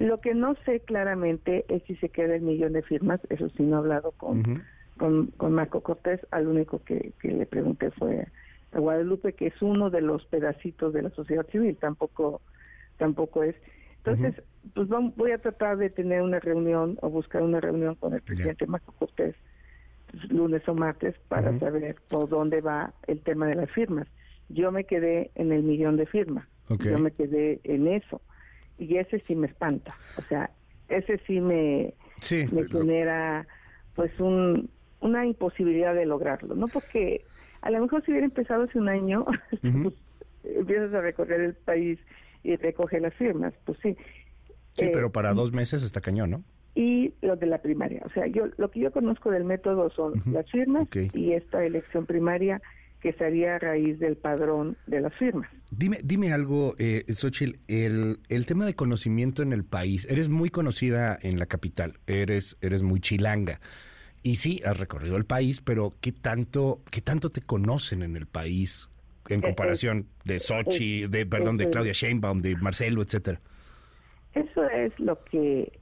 Lo 0.00 0.20
que 0.20 0.34
no 0.34 0.56
sé 0.64 0.80
claramente 0.80 1.66
es 1.68 1.84
si 1.84 1.94
se 1.98 2.08
queda 2.08 2.34
el 2.34 2.42
millón 2.42 2.72
de 2.72 2.82
firmas, 2.82 3.20
eso 3.30 3.48
sí 3.50 3.62
no 3.62 3.76
he 3.76 3.78
hablado 3.78 4.10
con, 4.10 4.42
con, 4.96 5.28
con, 5.36 5.52
Marco 5.52 5.82
Cortés, 5.82 6.18
al 6.32 6.48
único 6.48 6.82
que, 6.82 7.12
que 7.20 7.28
le 7.28 7.46
pregunté 7.46 7.92
fue 7.92 8.26
a 8.72 8.78
Guadalupe, 8.78 9.32
que 9.32 9.48
es 9.48 9.62
uno 9.62 9.90
de 9.90 10.00
los 10.00 10.24
pedacitos 10.26 10.92
de 10.92 11.02
la 11.02 11.10
sociedad 11.10 11.46
civil, 11.48 11.76
tampoco, 11.76 12.40
tampoco 12.96 13.42
es. 13.42 13.56
Entonces, 14.04 14.42
pues 14.74 14.88
voy 14.88 15.32
a 15.32 15.38
tratar 15.38 15.76
de 15.76 15.90
tener 15.90 16.22
una 16.22 16.40
reunión 16.40 16.98
o 17.02 17.10
buscar 17.10 17.42
una 17.42 17.60
reunión 17.60 17.94
con 17.96 18.14
el 18.14 18.22
presidente 18.22 18.66
Marco 18.66 18.92
Cortés 18.92 19.34
pues, 20.10 20.30
lunes 20.30 20.66
o 20.68 20.74
martes 20.74 21.14
para 21.28 21.58
saber 21.58 21.96
por 22.08 22.28
dónde 22.28 22.60
va 22.60 22.92
el 23.06 23.20
tema 23.20 23.46
de 23.46 23.54
las 23.54 23.70
firmas. 23.70 24.08
Yo 24.48 24.72
me 24.72 24.84
quedé 24.84 25.30
en 25.34 25.52
el 25.52 25.62
millón 25.62 25.96
de 25.96 26.06
firmas. 26.06 26.46
Yo 26.68 26.98
me 26.98 27.10
quedé 27.10 27.60
en 27.64 27.86
eso. 27.86 28.20
Y 28.78 28.96
ese 28.96 29.20
sí 29.26 29.34
me 29.34 29.46
espanta. 29.46 29.94
O 30.16 30.22
sea, 30.22 30.50
ese 30.88 31.18
sí 31.26 31.40
me, 31.40 31.94
me 32.52 32.64
genera 32.68 33.46
pues 33.94 34.18
un, 34.20 34.70
una 35.00 35.26
imposibilidad 35.26 35.94
de 35.94 36.06
lograrlo. 36.06 36.54
No 36.54 36.68
porque 36.68 37.24
a 37.62 37.70
lo 37.70 37.80
mejor 37.80 38.04
si 38.04 38.10
hubiera 38.10 38.26
empezado 38.26 38.64
hace 38.64 38.78
un 38.78 38.88
año, 38.88 39.24
pues, 39.62 39.94
empiezas 40.44 40.92
a 40.94 41.00
recorrer 41.00 41.40
el 41.40 41.54
país 41.54 41.98
y 42.42 42.56
recoge 42.56 43.00
las 43.00 43.14
firmas. 43.14 43.54
Pues 43.64 43.78
sí. 43.82 43.96
Sí, 44.70 44.86
eh, 44.86 44.90
pero 44.92 45.10
para 45.10 45.34
dos 45.34 45.52
meses 45.52 45.82
está 45.82 46.00
cañón, 46.00 46.30
¿no? 46.30 46.44
Y 46.74 47.12
lo 47.22 47.36
de 47.36 47.46
la 47.46 47.60
primaria. 47.60 48.02
O 48.04 48.10
sea, 48.10 48.26
yo 48.28 48.46
lo 48.56 48.70
que 48.70 48.80
yo 48.80 48.92
conozco 48.92 49.30
del 49.30 49.44
método 49.44 49.90
son 49.90 50.22
las 50.26 50.48
firmas 50.50 50.86
y 51.12 51.32
esta 51.32 51.64
elección 51.64 52.06
primaria 52.06 52.62
que 53.00 53.12
sería 53.12 53.56
a 53.56 53.58
raíz 53.58 53.98
del 53.98 54.16
padrón 54.16 54.76
de 54.86 55.00
las 55.00 55.14
firmas. 55.14 55.48
Dime, 55.70 55.98
dime 56.02 56.32
algo, 56.32 56.74
eh, 56.78 57.04
Xochitl, 57.08 57.58
el, 57.68 58.18
el 58.28 58.46
tema 58.46 58.64
de 58.64 58.74
conocimiento 58.74 59.42
en 59.42 59.52
el 59.52 59.64
país. 59.64 60.08
Eres 60.10 60.28
muy 60.28 60.50
conocida 60.50 61.18
en 61.22 61.38
la 61.38 61.46
capital, 61.46 61.98
eres, 62.06 62.56
eres 62.60 62.82
muy 62.82 63.00
chilanga. 63.00 63.60
Y 64.22 64.36
sí, 64.36 64.60
has 64.64 64.78
recorrido 64.78 65.16
el 65.16 65.24
país, 65.24 65.60
pero 65.60 65.94
¿qué 66.00 66.12
tanto, 66.12 66.80
qué 66.90 67.00
tanto 67.00 67.30
te 67.30 67.40
conocen 67.40 68.02
en 68.02 68.16
el 68.16 68.26
país 68.26 68.90
en 69.28 69.40
eh, 69.40 69.42
comparación 69.42 70.06
de 70.24 70.40
Sochi, 70.40 71.06
de 71.06 71.26
perdón, 71.26 71.56
de 71.56 71.70
Claudia 71.70 71.92
Sheinbaum, 71.92 72.40
de 72.40 72.56
Marcelo, 72.56 73.02
etcétera? 73.02 73.40
Eso 74.34 74.64
es 74.70 74.98
lo 74.98 75.22
que 75.24 75.72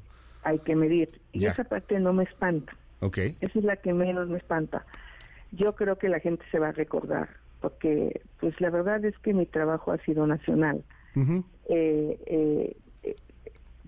hay 0.43 0.59
que 0.61 0.77
medir 0.77 1.21
y 1.33 1.45
esa 1.47 1.65
parte 1.65 1.99
no 1.99 2.13
me 2.13 2.25
espanta. 2.25 2.77
Okay. 3.01 3.37
Esa 3.41 3.59
es 3.59 3.65
la 3.65 3.77
que 3.77 3.93
menos 3.93 4.29
me 4.29 4.39
espanta. 4.39 4.87
Yo 5.53 5.75
creo 5.75 5.97
que 5.97 6.09
la 6.09 6.21
gente 6.21 6.45
se 6.51 6.59
va 6.59 6.69
a 6.69 6.73
recordar 6.73 7.29
porque, 7.61 8.21
pues, 8.41 8.61
la 8.61 8.71
verdad 8.71 9.05
es 9.05 9.17
que 9.19 9.35
mi 9.35 9.47
trabajo 9.47 9.93
ha 9.93 9.99
sido 9.99 10.27
nacional. 10.27 10.85
Eh, 11.69 12.19
eh, 12.27 12.77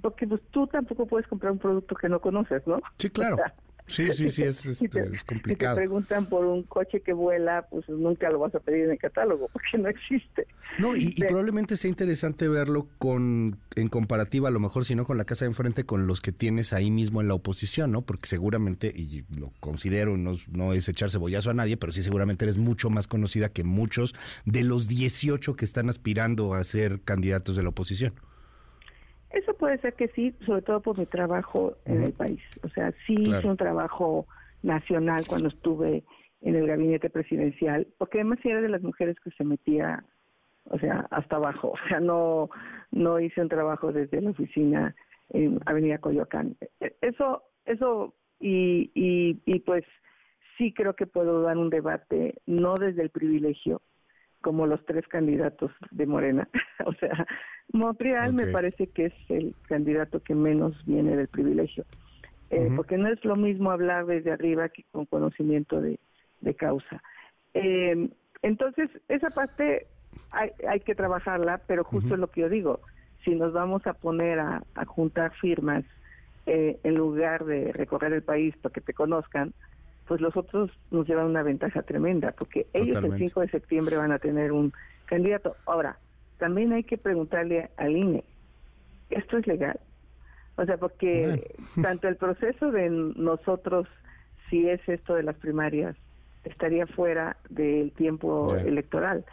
porque 0.01 0.27
pues 0.27 0.41
tú 0.51 0.66
tampoco 0.66 1.07
puedes 1.07 1.27
comprar 1.27 1.53
un 1.53 1.59
producto 1.59 1.95
que 1.95 2.09
no 2.09 2.20
conoces, 2.20 2.66
¿no? 2.66 2.81
Sí, 2.97 3.11
claro. 3.11 3.37
Sí, 3.89 4.12
sí, 4.12 4.31
sí, 4.31 4.43
es, 4.43 4.65
es, 4.66 4.78
complicado. 5.27 5.74
Si 5.74 5.81
te 5.81 5.81
preguntan 5.81 6.27
por 6.27 6.44
un 6.44 6.62
coche 6.62 7.01
que 7.01 7.12
vuela, 7.12 7.66
pues 7.70 7.89
nunca 7.89 8.28
lo 8.31 8.39
vas 8.39 8.55
a 8.55 8.60
pedir 8.60 8.85
en 8.85 8.90
el 8.93 8.98
catálogo, 8.98 9.48
porque 9.52 9.78
no 9.78 9.89
existe. 9.89 10.47
No, 10.78 10.94
y, 10.94 11.15
probablemente 11.27 11.77
sea 11.77 11.89
interesante 11.89 12.47
verlo 12.48 12.86
con 12.98 13.59
en 13.74 13.89
comparativa, 13.89 14.48
a 14.48 14.51
lo 14.51 14.60
mejor, 14.60 14.85
si 14.85 14.94
no 14.94 15.05
con 15.05 15.16
la 15.16 15.24
casa 15.24 15.44
de 15.44 15.51
enfrente, 15.51 15.85
con 15.85 16.06
los 16.06 16.20
que 16.20 16.32
tienes 16.32 16.73
ahí 16.73 16.90
mismo 16.90 17.20
en 17.20 17.28
la 17.28 17.35
oposición, 17.35 17.90
¿no? 17.93 18.02
Porque 18.02 18.28
seguramente, 18.28 18.93
y 18.94 19.24
lo 19.39 19.52
considero, 19.60 20.16
no, 20.16 20.36
no 20.52 20.73
es 20.73 20.89
echar 20.89 21.10
cebollazo 21.10 21.51
a 21.51 21.55
nadie, 21.55 21.77
pero 21.77 21.93
sí 21.93 22.02
seguramente 22.02 22.44
eres 22.44 22.59
mucho 22.59 22.90
más 22.90 23.06
conocida 23.06 23.48
que 23.48 23.65
muchos 23.65 24.15
de 24.44 24.62
los 24.62 24.89
18 24.89 25.56
que 25.56 25.65
están 25.65 25.89
aspirando 25.89 26.55
a 26.55 26.62
ser 26.65 27.01
candidatos 27.01 27.56
de 27.56 27.62
la 27.62 27.70
oposición. 27.70 28.12
Eso 29.31 29.55
puede 29.55 29.79
ser 29.79 29.95
que 29.95 30.09
sí, 30.09 30.35
sobre 30.47 30.63
todo 30.63 30.81
por 30.81 30.99
mi 30.99 31.07
trabajo 31.07 31.77
en 31.85 32.03
el 32.03 32.13
país. 32.13 32.41
O 32.63 32.69
sea, 32.71 32.93
sí 33.07 33.15
hice 33.15 33.47
un 33.47 33.57
trabajo 33.57 34.27
nacional 34.63 35.27
cuando 35.27 35.49
estuve 35.49 36.05
en 36.41 36.55
el 36.55 36.67
gabinete 36.67 37.11
presidencial, 37.11 37.87
porque 37.99 38.19
además 38.19 38.39
era 38.45 38.61
de 38.61 38.71
las 38.71 38.83
mujeres 38.83 39.17
que 39.21 39.31
se 39.33 39.45
metía, 39.45 40.05
o 40.65 40.79
sea, 40.79 41.07
hasta 41.11 41.37
abajo. 41.37 41.73
O 41.73 41.89
sea, 41.89 42.01
no, 42.01 42.49
no 42.91 43.21
hice 43.21 43.43
un 43.43 43.49
trabajo 43.49 43.93
desde 43.93 44.21
la 44.21 44.31
oficina 44.31 44.95
en 45.31 45.61
Avenida 45.67 45.99
Coyoacán. 45.99 46.57
E, 46.81 46.97
eso, 47.03 47.43
eso, 47.67 48.15
y, 48.41 48.91
y, 48.95 49.43
y 49.45 49.61
pues 49.61 49.85
sí 50.57 50.73
creo 50.73 50.95
que 50.95 51.07
puedo 51.07 51.43
dar 51.43 51.59
un 51.59 51.71
debate, 51.71 52.41
no 52.47 52.75
desde 52.77 53.03
el 53.03 53.11
privilegio, 53.11 53.83
como 54.40 54.66
los 54.66 54.85
tres 54.86 55.06
candidatos 55.09 55.70
de 55.90 56.06
Morena. 56.06 56.48
o 56.86 56.93
sea, 56.94 57.27
Montreal 57.73 58.32
me 58.32 58.47
parece 58.47 58.89
que 58.89 59.06
es 59.06 59.15
el 59.28 59.55
candidato 59.69 60.20
que 60.23 60.35
menos 60.35 60.74
viene 60.86 61.16
del 61.16 61.28
privilegio, 61.28 61.85
eh, 62.51 62.70
porque 62.74 62.97
no 62.97 63.09
es 63.09 63.24
lo 63.24 63.36
mismo 63.36 63.70
hablar 63.70 64.06
desde 64.06 64.32
arriba 64.32 64.69
que 64.69 64.85
con 64.90 65.06
conocimiento 65.06 65.81
de, 65.81 65.98
causa. 66.56 67.02
Eh, 67.55 68.09
entonces, 68.43 68.89
esa 69.09 69.31
parte 69.31 69.86
hay, 70.32 70.51
hay 70.66 70.81
que 70.81 70.94
trabajarla, 70.94 71.60
pero 71.66 71.85
justo 71.85 72.15
es 72.15 72.20
lo 72.20 72.28
que 72.28 72.43
yo 72.43 72.48
digo, 72.48 72.81
si 73.24 73.35
nos 73.35 73.52
vamos 73.52 73.86
a 73.86 73.94
poner 73.94 74.39
a, 74.39 74.62
juntar 74.86 75.32
firmas 75.35 75.85
eh, 76.47 76.78
en 76.82 76.94
lugar 76.94 77.44
de 77.44 77.73
recorrer 77.73 78.12
el 78.12 78.23
país 78.23 78.56
para 78.56 78.73
que 78.73 78.81
te 78.81 78.94
conozcan, 78.94 79.52
pues 80.09 80.22
los 80.22 80.35
otros 80.36 80.70
nos 80.90 81.06
llevan 81.06 81.26
una 81.26 81.43
ventaja 81.43 81.82
tremenda, 81.82 82.32
porque 82.32 82.66
ellos 82.72 83.05
el 83.05 83.16
5 83.16 83.43
de 83.43 83.48
septiembre 83.48 83.98
van 83.98 84.10
a 84.10 84.18
tener 84.18 84.52
un 84.52 84.72
candidato. 85.05 85.55
Ahora, 85.66 85.98
también 86.39 86.72
hay 86.72 86.82
que 86.82 86.97
preguntarle 86.97 87.70
al 87.76 87.94
INE, 87.94 88.24
¿esto 89.10 89.36
es 89.36 89.47
legal? 89.47 89.78
O 90.56 90.64
sea, 90.64 90.78
porque 90.78 91.55
tanto 91.82 92.09
el 92.09 92.16
proceso 92.16 92.70
de 92.72 92.89
nosotros, 92.89 93.86
si 94.48 94.66
es 94.66 94.80
esto 94.89 95.14
de 95.14 95.24
las 95.24 95.36
primarias, 95.36 95.94
estaría 96.44 96.86
fuera 96.86 97.36
del 97.51 97.93
tiempo 97.93 98.56
electoral 98.56 99.26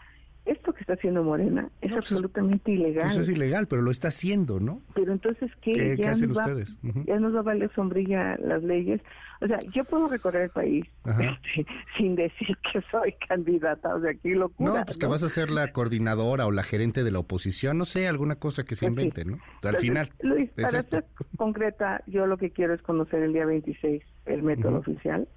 esto 0.45 0.73
que 0.73 0.81
está 0.81 0.93
haciendo 0.93 1.23
Morena 1.23 1.69
es 1.81 1.91
pues 1.91 1.97
absolutamente 1.97 2.71
ilegal. 2.71 3.07
Eso 3.07 3.21
es 3.21 3.29
ilegal, 3.29 3.67
pero 3.67 3.81
lo 3.81 3.89
está 3.89 4.09
haciendo, 4.09 4.59
¿no? 4.59 4.81
Pero 4.93 5.11
entonces, 5.11 5.51
¿qué, 5.61 5.97
ya 5.97 6.11
hacen 6.11 6.31
ustedes? 6.31 6.77
Ya 7.05 7.19
nos 7.19 7.33
va 7.35 7.39
a 7.39 7.43
valer 7.43 7.71
sombrilla 7.73 8.37
las 8.37 8.63
leyes. 8.63 9.01
O 9.41 9.47
sea, 9.47 9.57
yo 9.73 9.83
puedo 9.83 10.07
recorrer 10.07 10.43
el 10.43 10.49
país 10.51 10.85
este, 11.05 11.65
sin 11.97 12.15
decir 12.15 12.55
que 12.71 12.81
soy 12.91 13.13
candidata, 13.27 13.95
o 13.95 14.01
sea, 14.01 14.13
qué 14.13 14.35
locura. 14.35 14.79
No, 14.79 14.85
pues 14.85 14.97
que 14.97 15.07
vas 15.07 15.23
a 15.23 15.29
ser 15.29 15.49
la 15.49 15.71
coordinadora 15.71 16.45
o 16.45 16.51
la 16.51 16.63
gerente 16.63 17.03
de 17.03 17.11
la 17.11 17.19
oposición, 17.19 17.77
no 17.77 17.85
sé, 17.85 18.07
alguna 18.07 18.35
cosa 18.35 18.63
que 18.63 18.75
se 18.75 18.85
pues 18.85 18.97
invente, 18.97 19.25
¿no? 19.25 19.39
Al 19.63 19.77
final. 19.77 20.09
Luis, 20.21 20.49
para 20.51 20.81
ser 20.81 21.05
concreta, 21.37 22.03
yo 22.05 22.27
lo 22.27 22.37
que 22.37 22.51
quiero 22.51 22.73
es 22.75 22.81
conocer 22.81 23.23
el 23.23 23.33
día 23.33 23.45
26 23.45 24.03
el 24.27 24.43
método 24.43 24.77
oficial, 24.77 25.27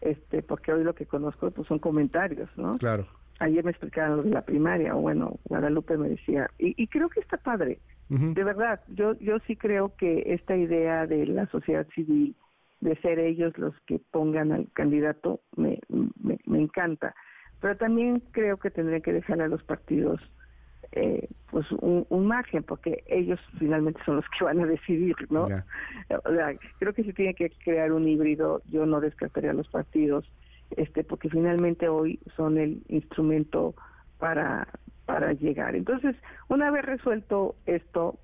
este 0.00 0.42
porque 0.42 0.72
hoy 0.72 0.84
lo 0.84 0.94
que 0.94 1.06
conozco 1.06 1.50
pues 1.50 1.66
son 1.66 1.78
comentarios, 1.78 2.48
¿no? 2.56 2.78
Claro 2.78 3.06
ayer 3.40 3.64
me 3.64 3.70
explicaban 3.70 4.18
lo 4.18 4.22
de 4.22 4.30
la 4.30 4.42
primaria, 4.42 4.94
o 4.94 5.00
bueno, 5.00 5.38
Guadalupe 5.44 5.96
me 5.96 6.10
decía, 6.10 6.48
y, 6.58 6.86
creo 6.86 7.08
que 7.08 7.20
está 7.20 7.36
padre, 7.38 7.80
de 8.08 8.42
verdad, 8.42 8.80
yo, 8.88 9.14
yo 9.20 9.38
sí 9.46 9.54
creo 9.54 9.94
que 9.96 10.34
esta 10.34 10.56
idea 10.56 11.06
de 11.06 11.26
la 11.26 11.46
sociedad 11.46 11.86
civil, 11.94 12.34
de 12.80 12.96
ser 12.96 13.18
ellos 13.18 13.56
los 13.56 13.74
que 13.86 14.00
pongan 14.10 14.52
al 14.52 14.66
candidato, 14.72 15.40
me, 15.56 15.78
me, 15.88 16.58
encanta, 16.58 17.14
pero 17.60 17.76
también 17.76 18.22
creo 18.32 18.56
que 18.56 18.70
tendría 18.70 19.00
que 19.00 19.12
dejarle 19.12 19.44
a 19.44 19.48
los 19.48 19.62
partidos 19.62 20.20
eh, 20.92 21.28
pues 21.50 21.66
un, 21.70 22.26
margen, 22.26 22.64
porque 22.64 23.04
ellos 23.06 23.38
finalmente 23.58 24.00
son 24.04 24.16
los 24.16 24.24
que 24.36 24.44
van 24.44 24.60
a 24.60 24.66
decidir, 24.66 25.14
¿no? 25.30 25.44
O 25.44 25.48
sea, 26.34 26.52
creo 26.80 26.92
que 26.92 27.04
se 27.04 27.12
tiene 27.12 27.34
que 27.34 27.50
crear 27.64 27.92
un 27.92 28.08
híbrido, 28.08 28.60
yo 28.70 28.86
no 28.86 29.00
descartaría 29.00 29.52
a 29.52 29.54
los 29.54 29.68
partidos, 29.68 30.28
este 30.76 31.04
porque 31.04 31.28
finalmente 31.28 31.88
hoy 31.88 32.20
son 32.36 32.58
el 32.58 32.82
instrumento 32.88 33.74
para 34.18 34.68
para 35.06 35.32
llegar. 35.32 35.74
Entonces, 35.74 36.14
una 36.48 36.70
vez 36.70 36.84
resuelto 36.84 37.56
esto, 37.66 38.18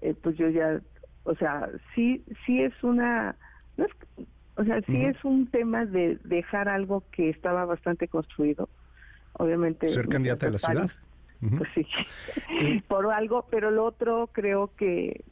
eh, 0.00 0.14
pues 0.14 0.36
yo 0.38 0.48
ya, 0.48 0.80
o 1.24 1.34
sea, 1.34 1.68
sí 1.94 2.24
sí 2.46 2.62
es 2.62 2.72
una 2.82 3.36
o 4.56 4.64
sea, 4.64 4.80
sí 4.82 5.04
es 5.04 5.16
un 5.24 5.46
tema 5.46 5.86
de 5.86 6.18
dejar 6.24 6.68
algo 6.68 7.04
que 7.10 7.30
estaba 7.30 7.64
bastante 7.64 8.08
construido. 8.08 8.68
Obviamente 9.34 9.88
ser 9.88 10.08
candidata 10.08 10.46
de 10.46 10.52
la 10.52 10.58
ciudad. 10.58 10.90
Pues 11.40 11.68
sí. 11.74 11.86
Por 12.88 13.10
algo, 13.12 13.46
pero 13.50 13.70
lo 13.70 13.84
otro 13.84 14.28
creo 14.32 14.70
que 14.76 15.24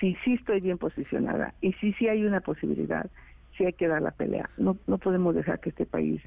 sí 0.00 0.16
sí 0.24 0.34
estoy 0.34 0.60
bien 0.60 0.78
posicionada 0.78 1.54
y 1.60 1.72
sí 1.74 1.94
sí 1.94 2.08
hay 2.08 2.24
una 2.24 2.40
posibilidad 2.40 3.08
sí 3.56 3.64
hay 3.64 3.72
que 3.72 3.88
dar 3.88 4.02
la 4.02 4.10
pelea. 4.10 4.50
No, 4.56 4.76
no 4.86 4.98
podemos 4.98 5.34
dejar 5.34 5.60
que 5.60 5.70
este 5.70 5.86
país 5.86 6.22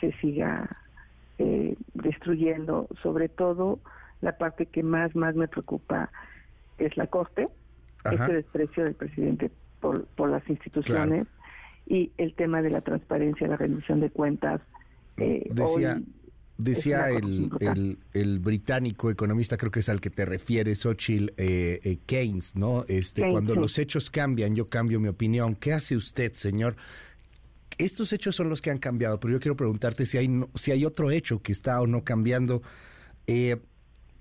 se 0.00 0.12
siga 0.20 0.76
eh, 1.38 1.76
destruyendo. 1.94 2.88
Sobre 3.02 3.28
todo, 3.28 3.80
la 4.20 4.38
parte 4.38 4.66
que 4.66 4.82
más, 4.82 5.14
más 5.14 5.34
me 5.34 5.48
preocupa 5.48 6.10
es 6.78 6.96
la 6.96 7.06
coste, 7.06 7.46
este 8.04 8.34
desprecio 8.34 8.84
del 8.84 8.94
presidente 8.94 9.50
por, 9.80 10.06
por 10.08 10.30
las 10.30 10.48
instituciones 10.48 11.26
y 11.86 12.12
el 12.18 12.34
tema 12.34 12.62
de 12.62 12.70
la 12.70 12.80
transparencia, 12.80 13.48
la 13.48 13.56
rendición 13.56 14.00
de 14.00 14.10
cuentas. 14.10 14.60
Eh, 15.16 15.48
decía 15.50 15.94
hoy 15.96 16.04
decía 16.58 17.10
el, 17.10 17.50
el, 17.60 17.98
el 18.14 18.38
británico 18.38 19.10
economista, 19.10 19.56
creo 19.56 19.70
que 19.70 19.80
es 19.80 19.88
al 19.88 20.00
que 20.00 20.10
te 20.10 20.24
refieres, 20.24 20.78
Xochitl 20.80 21.32
eh, 21.36 21.80
eh, 21.84 21.98
Keynes, 22.06 22.56
¿no? 22.56 22.84
Este, 22.88 23.20
Keynes, 23.22 23.32
cuando 23.32 23.54
los 23.54 23.78
hechos 23.78 24.10
cambian, 24.10 24.54
yo 24.54 24.68
cambio 24.68 24.98
mi 25.00 25.08
opinión. 25.08 25.54
¿Qué 25.54 25.72
hace 25.72 25.96
usted, 25.96 26.32
señor? 26.32 26.76
Estos 27.78 28.12
hechos 28.14 28.34
son 28.36 28.48
los 28.48 28.62
que 28.62 28.70
han 28.70 28.78
cambiado, 28.78 29.20
pero 29.20 29.34
yo 29.34 29.40
quiero 29.40 29.56
preguntarte 29.56 30.06
si 30.06 30.16
hay, 30.16 30.28
no- 30.28 30.48
si 30.54 30.70
hay 30.72 30.84
otro 30.86 31.10
hecho 31.10 31.42
que 31.42 31.52
está 31.52 31.80
o 31.80 31.86
no 31.86 32.04
cambiando. 32.04 32.62
Eh, 33.26 33.58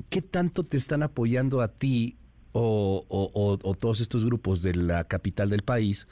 ¿Qué 0.09 0.21
tanto 0.21 0.63
te 0.63 0.75
están 0.75 1.03
apoyando 1.03 1.61
a 1.61 1.69
ti 1.69 2.17
o, 2.51 3.05
o- 3.07 3.31
o- 3.33 3.59
o 3.63 3.75
todos 3.75 4.01
estos 4.01 4.25
grupos 4.25 4.61
de 4.61 4.75
la 4.75 5.05
capital 5.05 5.49
del 5.49 5.61
país 5.61 6.07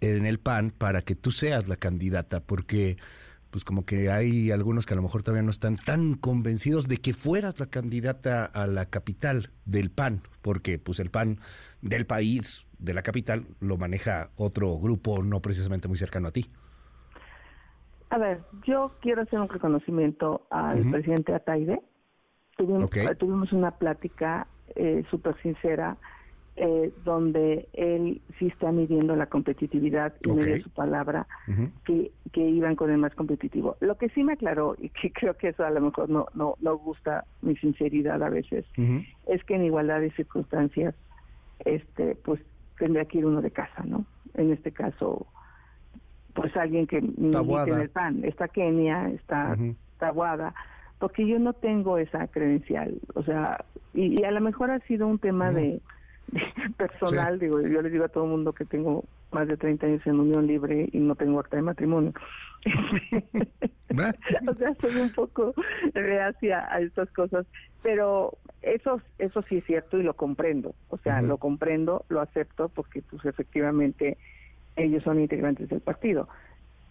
en 0.00 0.26
el 0.26 0.38
PAN 0.40 0.72
para 0.76 1.02
que 1.02 1.14
tú 1.14 1.30
seas 1.30 1.68
la 1.68 1.76
candidata? 1.76 2.40
Porque 2.40 2.96
pues 3.50 3.64
como 3.64 3.84
que 3.84 4.10
hay 4.10 4.50
algunos 4.50 4.86
que 4.86 4.94
a 4.94 4.96
lo 4.96 5.02
mejor 5.02 5.22
todavía 5.22 5.42
no 5.42 5.50
están 5.50 5.76
tan 5.76 6.14
convencidos 6.14 6.88
de 6.88 6.98
que 6.98 7.14
fueras 7.14 7.58
la 7.58 7.66
candidata 7.66 8.44
a 8.44 8.66
la 8.66 8.86
capital 8.86 9.50
del 9.64 9.90
PAN, 9.90 10.22
porque 10.42 10.78
pues 10.78 11.00
el 11.00 11.10
PAN 11.10 11.38
del 11.80 12.06
país, 12.06 12.66
de 12.78 12.94
la 12.94 13.02
capital, 13.02 13.46
lo 13.60 13.76
maneja 13.76 14.30
otro 14.36 14.78
grupo 14.78 15.22
no 15.22 15.40
precisamente 15.40 15.88
muy 15.88 15.96
cercano 15.96 16.28
a 16.28 16.32
ti. 16.32 16.46
A 18.10 18.18
ver, 18.18 18.40
yo 18.66 18.92
quiero 19.00 19.22
hacer 19.22 19.38
un 19.38 19.48
reconocimiento 19.48 20.46
al 20.50 20.90
presidente 20.90 21.34
Ataide. 21.34 21.80
Tuvimos, 22.56 22.90
eh, 22.96 23.14
tuvimos 23.16 23.52
una 23.52 23.72
plática 23.72 24.46
eh, 24.74 25.04
súper 25.10 25.40
sincera 25.42 25.96
eh, 26.60 26.92
donde 27.04 27.68
él 27.72 28.20
sí 28.38 28.46
está 28.48 28.72
midiendo 28.72 29.14
la 29.14 29.26
competitividad 29.26 30.12
y 30.24 30.30
me 30.32 30.44
dio 30.44 30.54
Ok. 30.56 30.62
su 30.62 30.70
palabra 30.70 31.26
que, 31.84 32.10
que 32.32 32.40
iban 32.40 32.74
con 32.76 32.90
el 32.90 32.98
más 32.98 33.14
competitivo. 33.14 33.76
Lo 33.80 33.96
que 33.96 34.08
sí 34.10 34.24
me 34.24 34.32
aclaró, 34.32 34.74
y 34.78 34.88
que 34.90 35.12
creo 35.12 35.34
que 35.34 35.48
eso 35.48 35.64
a 35.64 35.70
lo 35.70 35.80
mejor 35.80 36.10
no, 36.10 36.26
no, 36.34 36.56
no 36.60 36.76
gusta 36.78 37.24
mi 37.42 37.54
sinceridad 37.56 38.22
a 38.22 38.28
veces, 38.28 38.64
es 39.26 39.44
que 39.44 39.54
en 39.54 39.64
igualdad 39.64 40.00
de 40.00 40.10
circunstancias, 40.12 40.94
este, 41.64 42.16
pues 42.16 42.40
tendría 42.78 43.04
que 43.04 43.18
ir 43.18 43.26
uno 43.26 43.40
de 43.40 43.50
casa, 43.50 43.84
¿no? 43.84 44.04
En 44.34 44.52
este 44.52 44.72
caso, 44.72 45.26
pues 46.34 46.56
alguien 46.56 46.86
que 46.86 47.00
milite 47.00 47.32
Tabuada. 47.32 47.76
en 47.76 47.82
el 47.82 47.90
PAN. 47.90 48.24
Está 48.24 48.48
Kenia, 48.48 49.10
está 49.10 49.56
Tabuada, 49.98 50.54
porque 50.98 51.26
yo 51.26 51.38
no 51.38 51.52
tengo 51.52 51.98
esa 51.98 52.26
credencial, 52.28 53.00
o 53.14 53.22
sea, 53.22 53.64
y, 53.94 54.20
y 54.20 54.24
a 54.24 54.30
lo 54.32 54.40
mejor 54.40 54.70
ha 54.70 54.78
sido 54.80 55.06
un 55.06 55.18
tema 55.18 55.50
de, 55.52 55.80
personal, 56.76 57.38
digo, 57.38 57.60
yo 57.60 57.82
les 57.82 57.92
digo 57.92 58.04
a 58.04 58.08
todo 58.08 58.24
el 58.24 58.30
mundo 58.30 58.52
que 58.52 58.64
tengo 58.64 59.04
más 59.30 59.48
de 59.48 59.56
30 59.56 59.86
años 59.86 60.06
en 60.06 60.20
unión 60.20 60.46
libre 60.46 60.88
y 60.92 60.98
no 60.98 61.14
tengo 61.14 61.40
acta 61.40 61.56
de 61.56 61.62
matrimonio. 61.62 62.12
o 64.48 64.54
sea, 64.54 64.74
soy 64.80 64.96
un 64.96 65.10
poco 65.10 65.54
reacia 65.94 66.66
a 66.72 66.80
estas 66.80 67.10
cosas, 67.10 67.46
pero 67.82 68.36
eso 68.62 69.00
eso 69.18 69.42
sí 69.42 69.58
es 69.58 69.64
cierto 69.64 69.98
y 69.98 70.02
lo 70.02 70.14
comprendo, 70.14 70.74
o 70.88 70.98
sea, 70.98 71.22
lo 71.22 71.38
comprendo, 71.38 72.04
lo 72.08 72.20
acepto 72.20 72.68
porque 72.68 73.02
pues 73.02 73.24
efectivamente 73.24 74.16
ellos 74.76 75.02
son 75.02 75.20
integrantes 75.20 75.68
del 75.68 75.80
partido. 75.80 76.28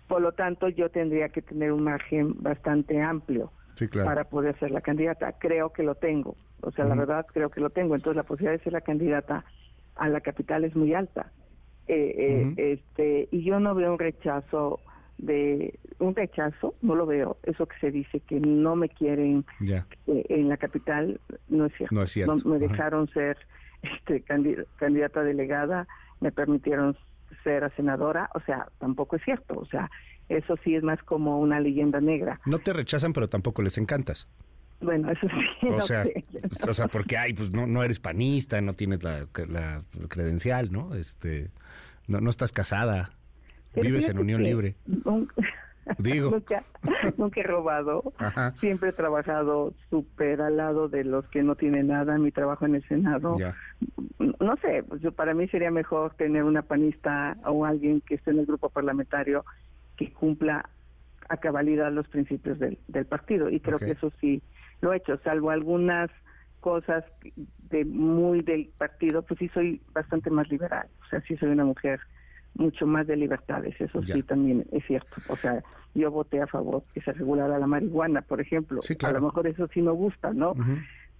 Por 0.07 0.21
lo 0.21 0.31
tanto, 0.31 0.69
yo 0.69 0.89
tendría 0.89 1.29
que 1.29 1.41
tener 1.41 1.73
un 1.73 1.83
margen 1.83 2.35
bastante 2.41 3.01
amplio 3.01 3.51
Sí, 3.77 3.87
claro. 3.87 4.07
para 4.07 4.23
poder 4.23 4.57
ser 4.59 4.71
la 4.71 4.81
candidata. 4.81 5.33
Creo 5.33 5.71
que 5.71 5.83
lo 5.83 5.93
tengo, 5.95 6.35
o 6.61 6.71
sea, 6.71 6.85
la 6.85 6.95
verdad 6.95 7.25
creo 7.31 7.49
que 7.51 7.61
lo 7.61 7.69
tengo. 7.69 7.93
Entonces, 7.95 8.17
la 8.17 8.23
posibilidad 8.23 8.57
de 8.57 8.63
ser 8.63 8.73
la 8.73 8.81
candidata 8.81 9.45
a 9.95 10.09
la 10.09 10.21
capital 10.21 10.63
es 10.63 10.75
muy 10.75 10.93
alta. 10.95 11.31
Eh, 11.87 12.53
eh, 12.57 12.73
este 12.73 13.27
Y 13.31 13.43
yo 13.43 13.59
no 13.59 13.73
veo 13.75 13.93
un 13.93 13.99
rechazo 13.99 14.79
de 15.19 15.77
un 15.99 16.15
rechazo, 16.15 16.75
no 16.81 16.95
lo 16.95 17.05
veo. 17.05 17.37
Eso 17.43 17.65
que 17.67 17.77
se 17.79 17.91
dice 17.91 18.19
que 18.21 18.39
no 18.39 18.75
me 18.75 18.89
quieren 18.89 19.45
eh, 19.61 19.83
en 20.29 20.49
la 20.49 20.57
capital 20.57 21.19
no 21.49 21.65
es 21.67 21.73
cierto. 21.75 21.93
No 21.95 22.01
es 22.03 22.11
cierto. 22.11 22.35
me 22.45 22.57
Ajá. 22.57 22.67
dejaron 22.67 23.07
ser 23.09 23.37
este, 23.83 24.23
candi- 24.25 24.65
candidata 24.77 25.21
delegada, 25.23 25.87
me 26.19 26.31
permitieron 26.31 26.97
ser 27.43 27.63
a 27.63 27.69
senadora, 27.75 28.29
o 28.33 28.39
sea, 28.41 28.67
tampoco 28.79 29.15
es 29.17 29.23
cierto. 29.23 29.59
O 29.59 29.65
sea, 29.65 29.89
eso 30.29 30.55
sí 30.63 30.75
es 30.75 30.83
más 30.83 31.01
como 31.03 31.39
una 31.39 31.59
leyenda 31.59 32.01
negra. 32.01 32.39
No 32.45 32.57
te 32.59 32.73
rechazan, 32.73 33.13
pero 33.13 33.29
tampoco 33.29 33.61
les 33.61 33.77
encantas. 33.77 34.27
Bueno, 34.79 35.09
eso 35.09 35.27
sí. 35.27 35.67
O 35.67 35.77
no 35.77 35.81
sea, 35.81 36.03
sé. 36.03 36.23
o 36.67 36.73
sea, 36.73 36.87
porque 36.87 37.17
ay, 37.17 37.33
pues 37.33 37.51
no, 37.51 37.65
no 37.67 37.83
eres 37.83 37.99
panista, 37.99 38.61
no 38.61 38.73
tienes 38.73 39.03
la, 39.03 39.25
la 39.47 39.81
credencial, 40.07 40.71
¿no? 40.71 40.93
Este, 40.95 41.49
no, 42.07 42.21
no 42.21 42.29
estás 42.29 42.51
casada, 42.51 43.11
Pero 43.73 43.87
vives 43.87 44.07
en 44.07 44.19
unión 44.19 44.43
libre. 44.43 44.75
Digo. 45.99 46.31
nunca, 46.31 46.63
nunca 47.17 47.39
he 47.39 47.43
robado. 47.43 48.13
Ajá. 48.17 48.51
Siempre 48.59 48.89
he 48.89 48.93
trabajado 48.93 49.73
súper 49.89 50.41
al 50.41 50.57
lado 50.57 50.89
de 50.89 51.05
los 51.05 51.25
que 51.29 51.43
no 51.43 51.55
tienen 51.55 51.87
nada. 51.87 52.17
Mi 52.17 52.31
trabajo 52.31 52.65
en 52.65 52.75
el 52.75 52.87
Senado. 52.89 53.37
Ya. 53.39 53.55
No 54.19 54.53
sé, 54.61 54.83
pues 54.83 55.01
yo, 55.01 55.13
para 55.13 55.33
mí 55.33 55.47
sería 55.47 55.71
mejor 55.71 56.13
tener 56.15 56.43
una 56.43 56.61
panista 56.61 57.37
o 57.45 57.63
alguien 57.63 58.01
que 58.01 58.15
esté 58.15 58.31
en 58.31 58.39
el 58.39 58.45
grupo 58.45 58.69
parlamentario 58.69 59.45
que 59.97 60.11
cumpla 60.13 60.69
a 61.29 61.37
cabalidad 61.37 61.91
los 61.91 62.07
principios 62.07 62.57
del, 62.59 62.77
del 62.87 63.05
partido. 63.05 63.49
Y 63.49 63.59
creo 63.59 63.79
que 63.79 63.91
eso 63.91 64.11
sí 64.21 64.41
lo 64.81 64.93
he 64.93 64.97
hecho, 64.97 65.17
salvo 65.23 65.49
algunas 65.49 66.09
cosas 66.61 67.03
de 67.69 67.83
muy 67.85 68.39
del 68.39 68.69
partido, 68.77 69.21
pues 69.23 69.39
sí 69.39 69.49
soy 69.49 69.81
bastante 69.93 70.29
más 70.29 70.49
liberal. 70.49 70.87
O 71.05 71.09
sea, 71.09 71.21
sí 71.21 71.35
soy 71.37 71.49
una 71.49 71.65
mujer 71.65 71.99
mucho 72.55 72.87
más 72.87 73.05
de 73.07 73.15
libertades, 73.15 73.79
eso 73.79 74.01
Ya. 74.01 74.15
sí 74.15 74.23
también 74.23 74.65
es 74.71 74.85
cierto. 74.85 75.15
O 75.29 75.35
sea, 75.35 75.63
yo 75.93 76.09
voté 76.11 76.41
a 76.41 76.47
favor 76.47 76.83
que 76.93 77.01
se 77.01 77.11
regulara 77.13 77.59
la 77.59 77.67
marihuana, 77.67 78.21
por 78.21 78.41
ejemplo. 78.41 78.81
Sí, 78.81 78.95
claro. 78.95 79.17
A 79.17 79.19
lo 79.21 79.27
mejor 79.27 79.47
eso 79.47 79.67
sí 79.73 79.81
me 79.81 79.91
gusta, 79.91 80.33
¿no? 80.33 80.53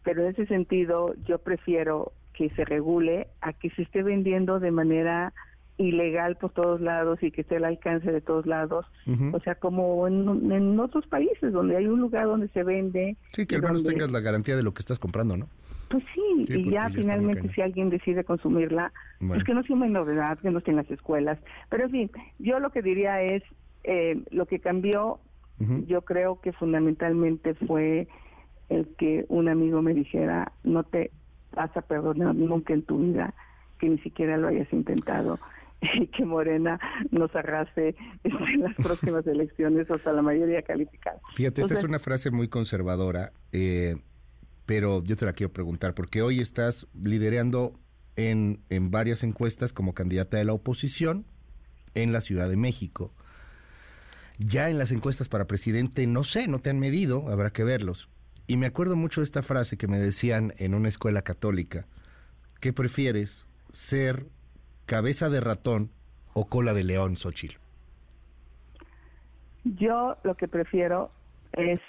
Pero 0.03 0.23
en 0.23 0.29
ese 0.29 0.45
sentido, 0.47 1.13
yo 1.25 1.37
prefiero 1.39 2.13
que 2.33 2.49
se 2.51 2.63
regule 2.65 3.27
a 3.41 3.53
que 3.53 3.69
se 3.71 3.81
esté 3.81 4.03
vendiendo 4.03 4.59
de 4.59 4.71
manera 4.71 5.33
ilegal 5.77 6.35
por 6.37 6.51
todos 6.51 6.81
lados 6.81 7.21
y 7.21 7.31
que 7.31 7.41
esté 7.41 7.57
al 7.57 7.65
alcance 7.65 8.11
de 8.11 8.21
todos 8.21 8.45
lados. 8.45 8.85
O 9.33 9.39
sea, 9.41 9.55
como 9.55 10.07
en, 10.07 10.51
en 10.51 10.79
otros 10.79 11.05
países 11.07 11.53
donde 11.53 11.77
hay 11.77 11.85
un 11.87 11.99
lugar 11.99 12.23
donde 12.25 12.47
se 12.49 12.63
vende. 12.63 13.15
Sí, 13.33 13.45
que 13.45 13.55
al 13.55 13.61
menos 13.61 13.83
donde- 13.83 13.93
tengas 13.93 14.11
la 14.11 14.19
garantía 14.19 14.55
de 14.55 14.63
lo 14.63 14.73
que 14.73 14.79
estás 14.79 14.99
comprando, 14.99 15.37
¿no? 15.37 15.47
Pues 15.89 16.03
sí, 16.13 16.45
Sí, 16.47 16.53
y 16.59 16.71
ya 16.71 16.89
finalmente 16.89 17.49
si 17.53 17.61
alguien 17.61 17.89
decide 17.89 18.23
consumirla, 18.25 18.91
Bueno. 19.19 19.35
pues 19.35 19.45
que 19.45 19.53
no 19.53 19.63
sea 19.63 19.75
una 19.75 19.87
novedad, 19.87 20.37
que 20.39 20.49
no 20.51 20.57
esté 20.59 20.71
en 20.71 20.77
las 20.77 20.91
escuelas. 20.91 21.39
Pero 21.69 21.85
en 21.85 21.91
fin, 21.91 22.11
yo 22.39 22.59
lo 22.59 22.71
que 22.71 22.81
diría 22.81 23.21
es, 23.21 23.41
eh, 23.85 24.21
lo 24.31 24.45
que 24.47 24.59
cambió, 24.59 25.19
yo 25.87 26.01
creo 26.03 26.39
que 26.41 26.51
fundamentalmente 26.53 27.53
fue 27.55 28.07
el 28.69 28.87
que 28.97 29.25
un 29.29 29.47
amigo 29.47 29.81
me 29.81 29.93
dijera, 29.93 30.51
no 30.63 30.83
te 30.83 31.09
vas 31.55 31.75
a 31.77 31.81
perdonar 31.81 32.35
nunca 32.35 32.73
en 32.73 32.81
tu 32.83 32.99
vida 32.99 33.33
que 33.79 33.87
ni 33.89 33.97
siquiera 33.99 34.37
lo 34.37 34.49
hayas 34.49 34.71
intentado 34.73 35.39
y 35.95 36.07
que 36.07 36.25
Morena 36.25 36.79
nos 37.11 37.35
arrase 37.35 37.95
en 38.23 38.61
las 38.61 38.75
próximas 38.75 39.25
elecciones 39.27 39.89
hasta 39.89 40.11
la 40.11 40.21
mayoría 40.21 40.61
calificada. 40.61 41.19
Fíjate, 41.35 41.61
esta 41.61 41.73
es 41.73 41.83
una 41.83 41.99
frase 41.99 42.31
muy 42.31 42.47
conservadora, 42.47 43.31
eh, 43.51 43.97
pero 44.65 45.03
yo 45.03 45.15
te 45.15 45.25
la 45.25 45.33
quiero 45.33 45.53
preguntar, 45.53 45.93
porque 45.93 46.21
hoy 46.21 46.39
estás 46.39 46.87
liderando 46.93 47.73
en, 48.15 48.61
en 48.69 48.91
varias 48.91 49.23
encuestas 49.23 49.73
como 49.73 49.93
candidata 49.93 50.37
de 50.37 50.45
la 50.45 50.53
oposición 50.53 51.25
en 51.93 52.11
la 52.11 52.21
Ciudad 52.21 52.49
de 52.49 52.57
México. 52.57 53.13
Ya 54.39 54.69
en 54.69 54.77
las 54.77 54.91
encuestas 54.91 55.29
para 55.29 55.47
presidente, 55.47 56.05
no 56.05 56.23
sé, 56.23 56.47
no 56.47 56.59
te 56.59 56.69
han 56.69 56.79
medido, 56.79 57.29
habrá 57.29 57.49
que 57.51 57.63
verlos. 57.63 58.09
Y 58.45 58.57
me 58.57 58.67
acuerdo 58.67 58.95
mucho 58.95 59.21
de 59.21 59.25
esta 59.25 59.43
frase 59.43 59.77
que 59.77 59.87
me 59.87 59.97
decían 59.97 60.53
en 60.57 60.73
una 60.73 60.89
escuela 60.89 61.21
católica. 61.21 61.87
¿Qué 62.59 62.71
prefieres, 62.71 63.47
ser 63.71 64.27
cabeza 64.87 65.29
de 65.29 65.41
ratón 65.41 65.91
o 66.33 66.49
cola 66.49 66.73
de 66.73 66.83
león, 66.83 67.15
Xochitl? 67.17 67.57
Yo 69.63 70.15
lo 70.23 70.35
que 70.35 70.47
prefiero 70.47 71.09
es 71.53 71.79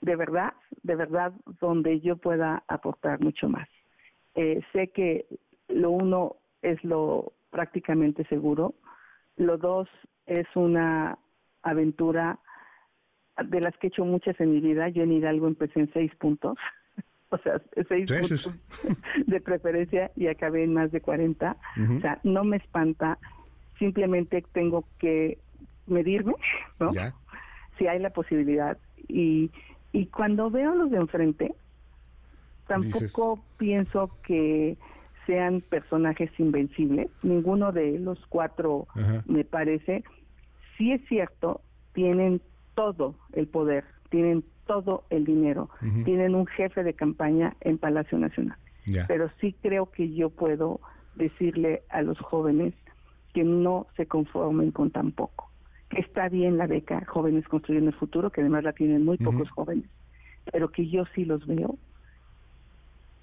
de 0.00 0.16
verdad, 0.16 0.52
de 0.82 0.96
verdad, 0.96 1.32
donde 1.60 2.00
yo 2.00 2.16
pueda 2.16 2.62
aportar 2.68 3.22
mucho 3.24 3.48
más. 3.48 3.68
Eh, 4.34 4.60
sé 4.72 4.88
que 4.88 5.26
lo 5.68 5.90
uno 5.90 6.36
es 6.62 6.82
lo 6.84 7.32
prácticamente 7.50 8.24
seguro, 8.26 8.74
lo 9.36 9.58
dos 9.58 9.88
es 10.26 10.46
una 10.54 11.18
aventura 11.62 12.38
de 13.42 13.60
las 13.60 13.76
que 13.78 13.86
he 13.86 13.88
hecho 13.88 14.04
muchas 14.04 14.38
en 14.40 14.52
mi 14.52 14.60
vida. 14.60 14.88
Yo 14.88 15.02
en 15.02 15.12
Hidalgo 15.12 15.46
empecé 15.46 15.80
en 15.80 15.92
seis 15.92 16.14
puntos, 16.16 16.56
o 17.34 17.38
sea, 17.38 17.60
seis 17.88 18.10
puntos 18.10 18.50
de 19.26 19.40
preferencia 19.40 20.10
y 20.16 20.26
acabé 20.28 20.64
en 20.64 20.72
más 20.74 20.90
de 20.92 21.00
40. 21.00 21.56
Ujú. 21.82 21.96
O 21.96 22.00
sea, 22.00 22.20
no 22.24 22.44
me 22.44 22.56
espanta, 22.58 23.18
simplemente 23.78 24.44
tengo 24.52 24.84
que 24.98 25.38
medirme, 25.86 26.34
¿no? 26.80 26.92
Ya. 26.92 27.12
Si 27.78 27.86
hay 27.86 27.98
la 27.98 28.10
posibilidad. 28.10 28.78
Y, 29.08 29.50
y 29.92 30.06
cuando 30.06 30.50
veo 30.50 30.72
a 30.72 30.74
los 30.74 30.90
de 30.90 30.96
enfrente, 30.98 31.54
tampoco 32.66 33.36
Dices- 33.36 33.56
pienso 33.58 34.10
que 34.26 34.76
sean 35.26 35.60
personajes 35.62 36.30
invencibles. 36.38 37.10
Ninguno 37.22 37.72
de 37.72 37.98
los 37.98 38.24
cuatro 38.26 38.86
me 39.26 39.44
parece. 39.44 40.04
Sí 40.76 40.92
es 40.92 41.00
cierto, 41.08 41.60
tienen 41.92 42.40
todo 42.74 43.14
el 43.32 43.46
poder, 43.46 43.84
tienen 44.10 44.44
todo 44.66 45.04
el 45.10 45.24
dinero, 45.24 45.70
tienen 46.04 46.34
un 46.34 46.46
jefe 46.46 46.82
de 46.82 46.94
campaña 46.94 47.56
en 47.60 47.78
Palacio 47.78 48.18
Nacional. 48.18 48.58
Pero 49.08 49.30
sí 49.40 49.54
creo 49.62 49.90
que 49.90 50.12
yo 50.12 50.30
puedo 50.30 50.80
decirle 51.14 51.82
a 51.88 52.02
los 52.02 52.18
jóvenes 52.18 52.74
que 53.32 53.44
no 53.44 53.86
se 53.96 54.06
conformen 54.06 54.70
con 54.70 54.90
tan 54.90 55.12
poco. 55.12 55.50
Que 55.88 56.00
está 56.00 56.28
bien 56.28 56.56
la 56.56 56.66
beca 56.66 57.04
Jóvenes 57.06 57.46
Construyendo 57.48 57.90
el 57.90 57.96
Futuro, 57.96 58.30
que 58.30 58.40
además 58.40 58.64
la 58.64 58.72
tienen 58.72 59.04
muy 59.04 59.18
pocos 59.18 59.50
jóvenes, 59.50 59.88
pero 60.50 60.70
que 60.70 60.88
yo 60.88 61.04
sí 61.14 61.24
los 61.24 61.46
veo 61.46 61.76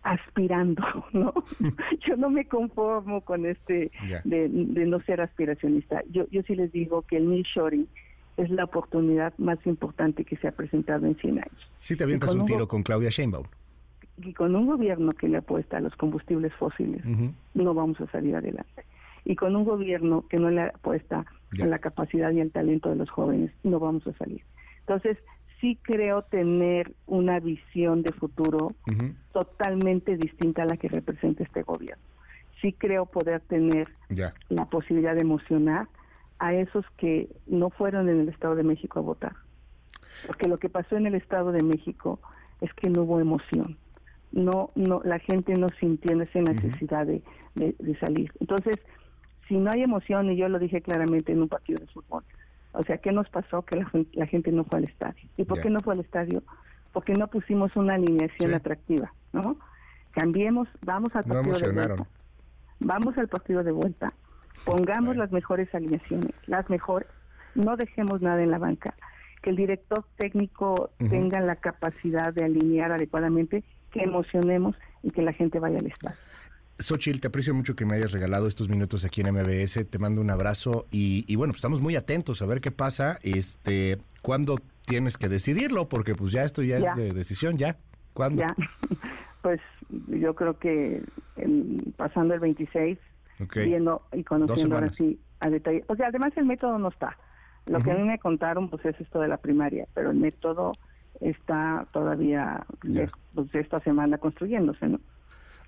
aspirando, 0.03 0.83
¿no? 1.13 1.33
yo 2.07 2.17
no 2.17 2.29
me 2.29 2.45
conformo 2.45 3.21
con 3.21 3.45
este 3.45 3.91
de, 4.23 4.49
no 4.49 4.99
ser 5.01 5.21
aspiracionista. 5.21 6.03
Yo, 6.09 6.27
yo 6.29 6.41
sí 6.43 6.55
les 6.55 6.71
digo 6.71 7.03
que 7.03 7.17
el 7.17 7.29
nearshoring 7.29 7.87
es 8.37 8.49
la 8.49 8.63
oportunidad 8.63 9.33
más 9.37 9.59
importante 9.65 10.23
que 10.25 10.37
se 10.37 10.47
ha 10.47 10.51
presentado 10.51 11.05
en 11.05 11.15
100 11.15 11.39
años. 11.39 11.71
Sí, 11.79 11.95
te 11.95 12.03
avientas 12.03 12.33
un 12.33 12.45
tiro 12.45 12.67
con 12.67 12.83
Claudia 12.83 13.09
Sheinbaum. 13.09 13.45
Y 14.23 14.33
con 14.33 14.55
un 14.55 14.67
gobierno 14.67 15.11
que 15.11 15.27
le 15.27 15.37
apuesta 15.37 15.77
a 15.77 15.79
los 15.79 15.95
combustibles 15.95 16.53
fósiles, 16.55 17.01
no 17.53 17.73
vamos 17.73 17.99
a 18.01 18.07
salir 18.11 18.35
adelante. 18.35 18.85
Y 19.25 19.35
con 19.35 19.55
un 19.55 19.63
gobierno 19.63 20.25
que 20.29 20.37
no 20.37 20.49
le 20.49 20.61
apuesta 20.61 21.25
a 21.59 21.65
la 21.65 21.79
capacidad 21.79 22.31
y 22.31 22.41
al 22.41 22.51
talento 22.51 22.89
de 22.89 22.95
los 22.95 23.09
jóvenes, 23.09 23.51
no 23.63 23.79
vamos 23.79 24.05
a 24.07 24.13
salir. 24.13 24.43
Entonces, 24.79 25.17
sí 25.59 25.77
creo 25.81 26.23
tener 26.23 26.91
una 27.07 27.39
visión 27.39 28.01
de 28.01 28.11
futuro 28.11 28.73
totalmente 29.31 30.17
distinta 30.17 30.63
a 30.63 30.65
la 30.65 30.77
que 30.77 30.89
representa 30.89 31.43
este 31.43 31.63
gobierno. 31.63 32.03
Sí 32.61 32.73
creo 32.73 33.05
poder 33.05 33.41
tener 33.41 33.89
la 34.49 34.65
posibilidad 34.65 35.15
de 35.15 35.21
emocionar 35.21 35.87
a 36.41 36.53
esos 36.53 36.83
que 36.97 37.29
no 37.45 37.69
fueron 37.69 38.09
en 38.09 38.19
el 38.19 38.29
Estado 38.29 38.55
de 38.55 38.63
México 38.63 38.99
a 38.99 39.03
votar. 39.03 39.35
Porque 40.25 40.49
lo 40.49 40.57
que 40.57 40.69
pasó 40.69 40.97
en 40.97 41.05
el 41.05 41.15
Estado 41.15 41.51
de 41.51 41.63
México 41.63 42.19
es 42.59 42.73
que 42.73 42.89
no 42.89 43.03
hubo 43.03 43.19
emoción. 43.19 43.77
No, 44.31 44.71
no, 44.75 45.01
la 45.05 45.19
gente 45.19 45.53
no 45.53 45.69
sintió 45.79 46.19
esa 46.19 46.39
necesidad 46.39 47.05
de, 47.05 47.21
de 47.55 47.99
salir. 47.99 48.31
Entonces, 48.39 48.77
si 49.47 49.57
no 49.57 49.69
hay 49.69 49.83
emoción, 49.83 50.31
y 50.31 50.35
yo 50.35 50.49
lo 50.49 50.57
dije 50.57 50.81
claramente 50.81 51.31
en 51.31 51.43
un 51.43 51.47
partido 51.47 51.79
de 51.79 51.91
fútbol, 51.91 52.23
o 52.73 52.83
sea, 52.83 52.97
¿qué 52.97 53.11
nos 53.11 53.29
pasó? 53.29 53.61
Que 53.61 53.85
la, 54.13 54.25
gente 54.25 54.51
no 54.51 54.63
fue 54.63 54.79
al 54.79 54.85
estadio. 54.85 55.29
¿Y 55.37 55.43
por 55.43 55.61
qué 55.61 55.69
no 55.69 55.79
fue 55.81 55.93
al 55.93 55.99
estadio? 55.99 56.41
Porque 56.91 57.13
no 57.13 57.27
pusimos 57.27 57.75
una 57.75 57.95
alineación 57.95 58.53
atractiva, 58.55 59.13
¿no? 59.33 59.57
Cambiemos, 60.11 60.67
vamos 60.83 61.15
al 61.15 61.25
partido 61.25 61.59
de 61.59 61.71
vuelta. 61.71 62.07
Vamos 62.79 63.17
al 63.17 63.27
partido 63.27 63.63
de 63.63 63.71
vuelta. 63.71 64.13
Pongamos 64.65 65.15
las 65.15 65.31
mejores 65.31 65.73
alineaciones, 65.73 66.31
las 66.47 66.69
mejores. 66.69 67.07
No 67.55 67.75
dejemos 67.75 68.21
nada 68.21 68.41
en 68.43 68.51
la 68.51 68.57
banca. 68.57 68.95
Que 69.41 69.49
el 69.49 69.55
director 69.55 70.05
técnico 70.17 70.91
tenga 70.97 71.39
la 71.41 71.55
capacidad 71.55 72.31
de 72.31 72.45
alinear 72.45 72.91
adecuadamente, 72.91 73.63
que 73.91 74.03
emocionemos 74.03 74.75
y 75.01 75.09
que 75.09 75.23
la 75.23 75.33
gente 75.33 75.59
vaya 75.59 75.79
al 75.79 75.87
estadio. 75.87 76.17
Xochitl, 76.81 77.19
te 77.19 77.27
aprecio 77.27 77.53
mucho 77.53 77.75
que 77.75 77.85
me 77.85 77.95
hayas 77.95 78.11
regalado 78.11 78.47
estos 78.47 78.69
minutos 78.69 79.05
aquí 79.05 79.21
en 79.21 79.33
MBS. 79.33 79.85
Te 79.89 79.99
mando 79.99 80.21
un 80.21 80.29
abrazo 80.29 80.85
y, 80.91 81.35
bueno, 81.35 81.53
pues 81.53 81.59
estamos 81.59 81.81
muy 81.81 81.95
atentos 81.95 82.41
a 82.41 82.45
ver 82.45 82.61
qué 82.61 82.71
pasa. 82.71 83.19
Este, 83.23 83.97
¿cuándo 84.21 84.57
tienes 84.85 85.17
que 85.17 85.29
decidirlo? 85.29 85.89
Porque 85.89 86.15
pues 86.15 86.31
ya 86.31 86.43
esto 86.43 86.61
ya, 86.63 86.77
es 86.77 86.95
de 86.95 87.11
decisión, 87.11 87.57
¿ya? 87.57 87.77
¿Cuándo? 88.13 88.41
Ya. 88.41 88.55
Pues 89.41 89.59
yo 90.07 90.35
creo 90.35 90.59
que 90.59 91.01
pasando 91.97 92.35
el 92.35 92.39
26, 92.39 92.99
viendo 93.55 94.03
y 94.13 94.23
conociendo 94.23 94.75
ahora 94.75 94.89
sí 94.89 95.19
a 95.39 95.49
detalle. 95.49 95.83
O 95.87 95.95
sea, 95.95 96.07
además 96.07 96.33
el 96.35 96.45
método 96.45 96.77
no 96.77 96.89
está. 96.89 97.17
Lo 97.67 97.79
que 97.79 97.91
a 97.91 97.95
mí 97.95 98.03
me 98.03 98.17
contaron, 98.17 98.69
pues 98.69 98.85
es 98.85 98.99
esto 98.99 99.19
de 99.19 99.27
la 99.27 99.37
primaria, 99.37 99.87
pero 99.93 100.11
el 100.11 100.17
método 100.17 100.73
está 101.19 101.87
todavía 101.91 102.65
pues, 103.33 103.53
esta 103.53 103.79
semana 103.81 104.17
construyéndose, 104.17 104.87
¿no? 104.87 104.99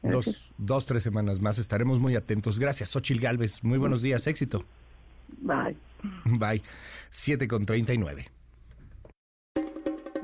Dos, 0.02 0.52
dos, 0.58 0.86
tres 0.86 1.04
semanas 1.04 1.40
más. 1.40 1.60
Estaremos 1.60 2.00
muy 2.00 2.16
atentos. 2.16 2.60
Gracias, 2.60 2.90
Xochil 2.90 3.22
Galvez. 3.22 3.64
Muy 3.64 3.78
buenos 3.78 4.02
días. 4.02 4.28
Éxito. 4.28 4.66
Bye. 5.42 5.78
Bye. 6.26 6.62
7 7.10 7.48
con 7.48 7.66
39. 7.66 8.26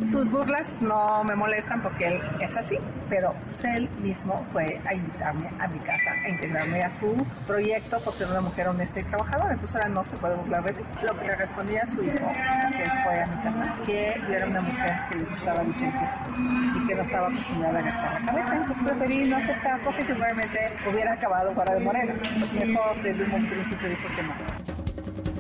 Sus 0.01 0.30
burlas 0.30 0.81
no 0.81 1.26
me 1.26 1.35
molestan 1.35 1.81
porque 1.81 2.07
él 2.07 2.21
es 2.39 2.55
así, 2.55 2.77
pero 3.09 3.35
él 3.76 3.89
mismo 4.01 4.45
fue 4.53 4.80
a 4.85 4.93
invitarme 4.93 5.49
a 5.59 5.67
mi 5.67 5.80
casa, 5.80 6.11
a 6.26 6.30
integrarme 6.30 6.81
a 6.84 6.89
su 6.89 7.13
proyecto 7.45 7.99
por 7.99 8.13
ser 8.13 8.30
una 8.30 8.39
mujer 8.39 8.69
honesta 8.69 9.01
y 9.01 9.03
trabajadora. 9.03 9.53
Entonces 9.53 9.76
ahora 9.76 9.89
no 9.89 10.05
se 10.05 10.15
puede 10.15 10.35
burlar 10.35 10.63
de 10.63 10.73
mí. 10.73 10.80
Lo 11.03 11.17
que 11.17 11.26
le 11.26 11.35
respondía 11.35 11.84
a 11.84 11.85
su 11.85 12.01
hijo, 12.01 12.31
que 12.77 12.89
fue 13.03 13.21
a 13.21 13.27
mi 13.27 13.43
casa, 13.43 13.76
que 13.85 14.13
yo 14.26 14.34
era 14.34 14.45
una 14.45 14.61
mujer 14.61 14.99
que 15.09 15.15
le 15.15 15.23
gustaba 15.26 15.63
disentir 15.65 16.07
y 16.76 16.88
que 16.88 16.95
no 16.95 17.01
estaba 17.01 17.27
acostumbrada 17.27 17.80
a 17.80 17.81
agachar 17.81 18.21
la 18.21 18.26
cabeza. 18.26 18.55
Entonces 18.55 18.84
preferí 18.85 19.26
no 19.26 19.35
aceptar 19.35 19.81
porque 19.81 20.05
seguramente 20.05 20.73
hubiera 20.89 21.13
acabado 21.13 21.53
fuera 21.53 21.73
de 21.73 21.81
Morena. 21.81 22.13
Entonces 22.13 22.53
mejor 22.53 23.01
desde 23.03 23.26
un 23.35 23.49
principio 23.49 23.89
dijo 23.89 24.07
que 24.15 24.23
no. 24.23 24.34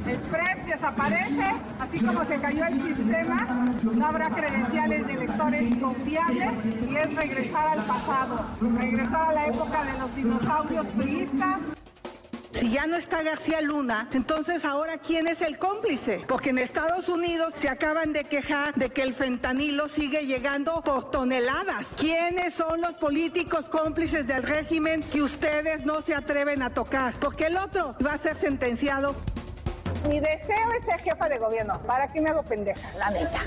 SPREP 0.09 0.65
desaparece, 0.65 1.45
así 1.79 1.99
como 1.99 2.25
se 2.25 2.35
cayó 2.37 2.65
el 2.65 2.95
sistema, 2.95 3.45
no 3.83 4.05
habrá 4.05 4.29
credenciales 4.29 5.07
de 5.07 5.13
electores 5.13 5.77
confiables 5.77 6.51
y 6.87 6.95
es 6.95 7.15
regresar 7.15 7.77
al 7.77 7.85
pasado, 7.85 8.45
regresar 8.61 9.29
a 9.29 9.33
la 9.33 9.47
época 9.47 9.83
de 9.83 9.99
los 9.99 10.15
dinosaurios 10.15 10.87
priistas. 10.97 11.59
Si 12.51 12.71
ya 12.71 12.87
no 12.87 12.97
está 12.97 13.23
García 13.23 13.61
Luna, 13.61 14.09
entonces 14.11 14.65
ahora 14.65 14.97
¿quién 14.97 15.27
es 15.27 15.39
el 15.41 15.57
cómplice? 15.57 16.25
Porque 16.27 16.49
en 16.49 16.57
Estados 16.57 17.07
Unidos 17.07 17.53
se 17.55 17.69
acaban 17.69 18.11
de 18.11 18.25
quejar 18.25 18.73
de 18.75 18.89
que 18.89 19.01
el 19.01 19.13
fentanilo 19.13 19.87
sigue 19.87 20.25
llegando 20.25 20.81
por 20.81 21.09
toneladas. 21.09 21.87
¿Quiénes 21.97 22.55
son 22.55 22.81
los 22.81 22.95
políticos 22.95 23.69
cómplices 23.69 24.27
del 24.27 24.43
régimen 24.43 25.03
que 25.03 25.21
ustedes 25.21 25.85
no 25.85 26.01
se 26.01 26.13
atreven 26.13 26.61
a 26.61 26.71
tocar? 26.71 27.13
Porque 27.21 27.45
el 27.45 27.55
otro 27.55 27.95
va 28.05 28.13
a 28.13 28.17
ser 28.17 28.37
sentenciado 28.37 29.15
mi 30.07 30.19
deseo 30.19 30.71
es 30.77 30.85
ser 30.85 31.01
jefa 31.01 31.29
de 31.29 31.37
gobierno. 31.37 31.79
¿Para 31.81 32.11
qué 32.11 32.21
me 32.21 32.29
hago 32.29 32.43
pendeja? 32.43 32.87
La 32.97 33.09
neta. 33.09 33.41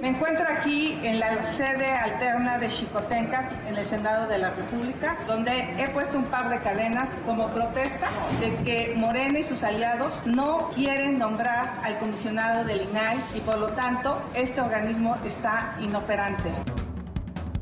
Me 0.00 0.08
encuentro 0.08 0.44
aquí 0.48 1.00
en 1.02 1.18
la 1.18 1.54
sede 1.56 1.90
alterna 1.90 2.58
de 2.58 2.68
Chicotenca, 2.68 3.48
en 3.66 3.76
el 3.76 3.86
Senado 3.86 4.28
de 4.28 4.38
la 4.38 4.50
República, 4.50 5.16
donde 5.26 5.74
he 5.82 5.88
puesto 5.88 6.18
un 6.18 6.24
par 6.24 6.50
de 6.50 6.58
cadenas 6.58 7.08
como 7.24 7.48
protesta 7.48 8.08
de 8.38 8.54
que 8.62 8.94
Morena 8.94 9.38
y 9.38 9.44
sus 9.44 9.62
aliados 9.64 10.14
no 10.26 10.70
quieren 10.74 11.18
nombrar 11.18 11.80
al 11.82 11.98
comisionado 11.98 12.64
del 12.64 12.82
INAI 12.82 13.18
y 13.34 13.40
por 13.40 13.58
lo 13.58 13.68
tanto 13.68 14.22
este 14.34 14.60
organismo 14.60 15.16
está 15.24 15.76
inoperante. 15.80 16.50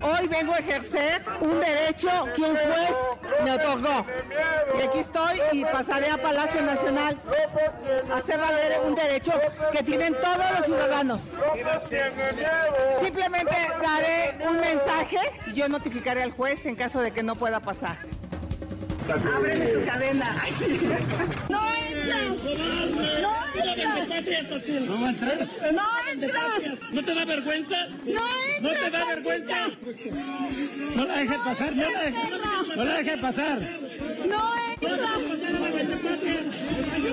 Hoy 0.07 0.29
vengo 0.29 0.53
a 0.53 0.59
ejercer 0.59 1.23
un 1.41 1.61
derecho 1.61 2.11
que 2.37 2.43
un 2.43 2.55
juez 2.55 2.97
me 3.43 3.53
otorgó. 3.53 4.05
Y 4.79 4.83
aquí 4.83 4.99
estoy 4.99 5.41
y 5.53 5.65
pasaré 5.65 6.11
a 6.11 6.19
Palacio 6.19 6.61
Nacional 6.61 7.19
a 8.13 8.17
hacer 8.19 8.39
valer 8.39 8.81
un 8.85 8.95
derecho 8.95 9.33
que 9.73 9.83
tienen 9.83 10.15
todos 10.21 10.45
los 10.59 10.67
ciudadanos. 10.67 11.23
Simplemente 13.01 13.57
daré 13.83 14.47
un 14.47 14.61
mensaje 14.61 15.19
y 15.47 15.55
yo 15.55 15.71
notificaré 15.71 16.23
al 16.23 16.33
juez 16.33 16.67
en 16.67 16.77
caso 16.77 17.01
de 17.01 17.11
que 17.11 17.23
no 17.23 17.35
pueda 17.35 17.61
pasar. 17.61 17.97
Ábreme 19.09 19.67
tu 19.67 19.85
cadena. 19.85 20.35
No 21.49 21.61
entras. 21.77 22.31
No 24.81 25.09
entras. 25.09 25.49
No 25.73 25.87
entras. 26.11 26.81
¿No 26.91 27.03
te 27.05 27.15
da 27.15 27.25
vergüenza? 27.25 27.77
No 28.07 28.23
entras. 28.57 28.63
¿No 28.63 28.71
te 28.71 28.91
da 28.91 29.05
vergüenza? 29.05 29.57
No 30.97 31.05
la 31.05 31.17
dejes 31.19 31.39
pasar. 31.39 31.77
No 31.77 31.91
la 31.91 32.01
dejes, 32.01 32.31
no 32.77 32.85
la 32.85 32.95
dejes 32.95 33.21
pasar. 33.21 33.59
No 34.27 34.53
entras. 34.71 35.01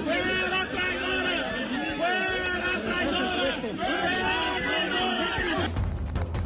¡Fuera 0.03 0.67
traidora! 0.71 1.35
¡Fuera 1.97 2.73
traidora! 2.85 4.40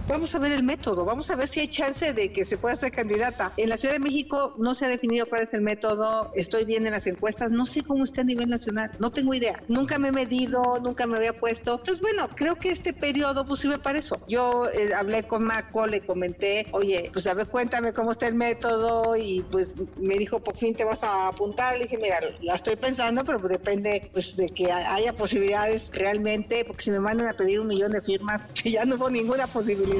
Vamos 0.07 0.35
a 0.35 0.39
ver 0.39 0.51
el 0.51 0.61
método, 0.61 1.03
vamos 1.03 1.31
a 1.31 1.35
ver 1.35 1.47
si 1.47 1.61
hay 1.61 1.67
chance 1.67 2.13
de 2.13 2.31
que 2.31 2.45
se 2.45 2.59
pueda 2.59 2.75
ser 2.75 2.91
candidata. 2.91 3.51
En 3.57 3.69
la 3.69 3.77
Ciudad 3.77 3.95
de 3.95 3.99
México 3.99 4.53
no 4.59 4.75
se 4.75 4.85
ha 4.85 4.87
definido 4.87 5.25
cuál 5.25 5.41
es 5.41 5.53
el 5.55 5.61
método, 5.61 6.31
estoy 6.35 6.63
bien 6.63 6.85
en 6.85 6.93
las 6.93 7.07
encuestas, 7.07 7.51
no 7.51 7.65
sé 7.65 7.81
cómo 7.81 8.03
está 8.03 8.21
a 8.21 8.23
nivel 8.23 8.47
nacional, 8.47 8.91
no 8.99 9.11
tengo 9.11 9.33
idea. 9.33 9.63
Nunca 9.67 9.97
me 9.97 10.09
he 10.09 10.11
medido, 10.11 10.79
nunca 10.79 11.07
me 11.07 11.17
había 11.17 11.33
puesto. 11.33 11.79
Entonces, 11.79 11.99
bueno, 12.01 12.29
creo 12.35 12.55
que 12.55 12.69
este 12.69 12.93
periodo 12.93 13.47
pues 13.47 13.61
sirve 13.61 13.79
para 13.79 13.97
eso. 13.97 14.15
Yo 14.27 14.69
eh, 14.69 14.93
hablé 14.93 15.23
con 15.23 15.43
Maco, 15.43 15.87
le 15.87 16.01
comenté, 16.01 16.67
oye, 16.71 17.09
pues 17.11 17.25
a 17.25 17.33
ver, 17.33 17.47
cuéntame 17.47 17.91
cómo 17.91 18.11
está 18.11 18.27
el 18.27 18.35
método 18.35 19.15
y 19.15 19.43
pues 19.51 19.73
me 19.97 20.19
dijo, 20.19 20.39
por 20.39 20.55
fin 20.55 20.75
te 20.75 20.83
vas 20.83 21.03
a 21.03 21.29
apuntar. 21.29 21.79
Le 21.79 21.85
dije, 21.85 21.97
mira, 21.97 22.19
la 22.41 22.53
estoy 22.53 22.75
pensando, 22.75 23.23
pero 23.25 23.39
pues, 23.39 23.53
depende 23.53 24.07
pues 24.13 24.35
de 24.35 24.49
que 24.49 24.71
haya 24.71 25.13
posibilidades 25.13 25.89
realmente, 25.91 26.63
porque 26.63 26.83
si 26.83 26.91
me 26.91 26.99
mandan 26.99 27.27
a 27.27 27.33
pedir 27.33 27.59
un 27.59 27.67
millón 27.67 27.91
de 27.91 28.03
firmas, 28.03 28.41
que 28.53 28.69
ya 28.75 28.85
no 28.85 28.97
hubo 28.97 29.09
ninguna 29.09 29.47
posibilidad 29.47 29.94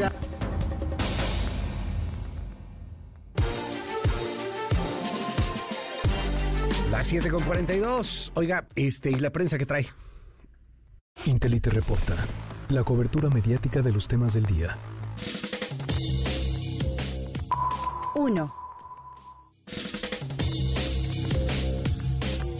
Las 6.91 7.07
7 7.07 7.30
con 7.30 7.43
42. 7.43 8.31
Oiga, 8.35 8.65
este, 8.76 9.11
¿y 9.11 9.15
la 9.15 9.30
prensa 9.31 9.57
que 9.57 9.65
trae? 9.65 9.88
Intelite 11.26 11.69
reporta. 11.69 12.15
La 12.69 12.84
cobertura 12.84 13.30
mediática 13.30 13.81
de 13.81 13.91
los 13.91 14.07
temas 14.07 14.34
del 14.34 14.45
día. 14.45 14.77
1. 18.15 18.55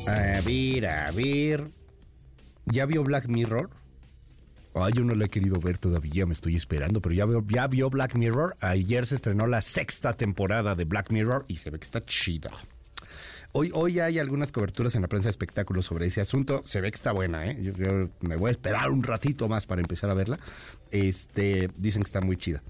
A 0.08 0.42
ver, 0.46 0.86
a 0.86 1.12
ver. 1.12 1.72
¿Ya 2.66 2.86
vio 2.86 3.04
Black 3.04 3.28
Mirror? 3.28 3.70
Ay, 4.78 4.92
yo 4.94 5.06
no 5.06 5.16
lo 5.16 5.24
he 5.24 5.30
querido 5.30 5.58
ver 5.58 5.78
todavía, 5.78 6.26
me 6.26 6.34
estoy 6.34 6.58
esperando, 6.58 7.02
pero 7.02 7.16
ya, 7.16 7.26
veo, 7.26 7.42
ya 7.48 7.66
vio 7.68 7.90
Black 7.90 8.16
Mirror. 8.16 8.58
Ayer 8.60 9.08
se 9.08 9.16
estrenó 9.16 9.48
la 9.48 9.62
sexta 9.62 10.12
temporada 10.14 10.76
de 10.76 10.84
Black 10.84 11.12
Mirror 11.12 11.46
y 11.48 11.56
se 11.56 11.70
ve 11.70 11.80
que 11.80 11.86
está 11.86 12.04
chida. 12.04 12.52
Hoy, 13.54 13.72
hoy 13.74 14.02
hay 14.02 14.20
algunas 14.20 14.52
coberturas 14.52 14.94
en 14.96 15.02
la 15.02 15.08
prensa 15.08 15.28
de 15.28 15.30
espectáculos 15.30 15.86
sobre 15.86 16.08
ese 16.08 16.20
asunto. 16.20 16.62
Se 16.66 16.82
ve 16.82 16.92
que 16.92 16.98
está 16.98 17.14
buena, 17.14 17.50
¿eh? 17.50 17.58
Yo 17.62 18.10
me 18.20 18.36
voy 18.36 18.50
a 18.50 18.52
esperar 18.52 18.92
un 18.92 19.02
ratito 19.02 19.48
más 19.48 19.66
para 19.66 19.80
empezar 19.80 20.10
a 20.10 20.14
verla. 20.14 20.40
Este, 20.92 21.70
dicen 21.78 22.02
que 22.02 22.08
está 22.08 22.20
muy 22.20 22.36
chida. 22.36 22.62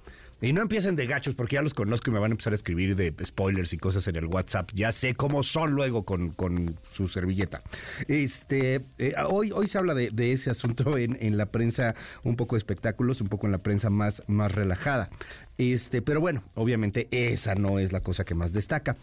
Y 0.45 0.53
no 0.53 0.61
empiecen 0.61 0.95
de 0.95 1.07
gachos 1.07 1.33
porque 1.33 1.55
ya 1.55 1.63
los 1.63 1.73
conozco 1.73 2.11
y 2.11 2.13
me 2.13 2.19
van 2.19 2.29
a 2.29 2.33
empezar 2.33 2.53
a 2.53 2.55
escribir 2.55 2.95
de 2.95 3.11
spoilers 3.25 3.73
y 3.73 3.79
cosas 3.79 4.07
en 4.07 4.15
el 4.15 4.27
WhatsApp. 4.27 4.69
Ya 4.75 4.91
sé 4.91 5.15
cómo 5.15 5.41
son 5.41 5.71
luego 5.71 6.05
con, 6.05 6.29
con 6.33 6.79
su 6.87 7.07
servilleta. 7.07 7.63
Este, 8.07 8.83
eh, 8.99 9.15
hoy, 9.27 9.51
hoy 9.51 9.65
se 9.65 9.79
habla 9.79 9.95
de, 9.95 10.31
ese 10.31 10.51
asunto 10.51 10.97
en, 10.99 11.17
en, 11.19 11.35
la 11.37 11.47
prensa, 11.47 11.95
un 12.23 12.35
poco 12.35 12.55
de 12.55 12.59
espectáculos, 12.59 13.21
un 13.21 13.27
poco 13.27 13.47
en 13.47 13.53
la 13.53 13.57
prensa 13.57 13.89
más, 13.89 14.21
más 14.27 14.51
relajada. 14.51 15.09
Este, 15.57 16.03
pero 16.03 16.21
bueno, 16.21 16.43
obviamente 16.53 17.07
esa 17.09 17.55
no 17.55 17.79
es 17.79 17.91
la 17.91 18.01
cosa 18.01 18.23
que 18.23 18.35
más 18.35 18.53
destaca. 18.53 18.97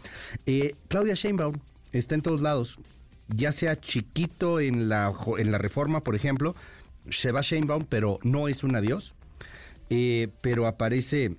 Eh, 0.45 0.75
Claudia 0.87 1.15
Sheinbaum 1.15 1.55
está 1.91 2.15
en 2.15 2.21
todos 2.21 2.41
lados. 2.41 2.79
Ya 3.27 3.51
sea 3.51 3.77
chiquito 3.77 4.61
en 4.61 4.87
la, 4.87 5.11
en 5.37 5.51
la 5.51 5.57
reforma, 5.57 6.05
por 6.05 6.15
ejemplo, 6.15 6.55
se 7.09 7.33
va 7.33 7.41
Sheinbaum, 7.41 7.83
pero 7.89 8.19
no 8.23 8.47
es 8.47 8.63
un 8.63 8.77
adiós 8.77 9.13
eh, 9.89 10.29
pero 10.41 10.67
aparece 10.67 11.37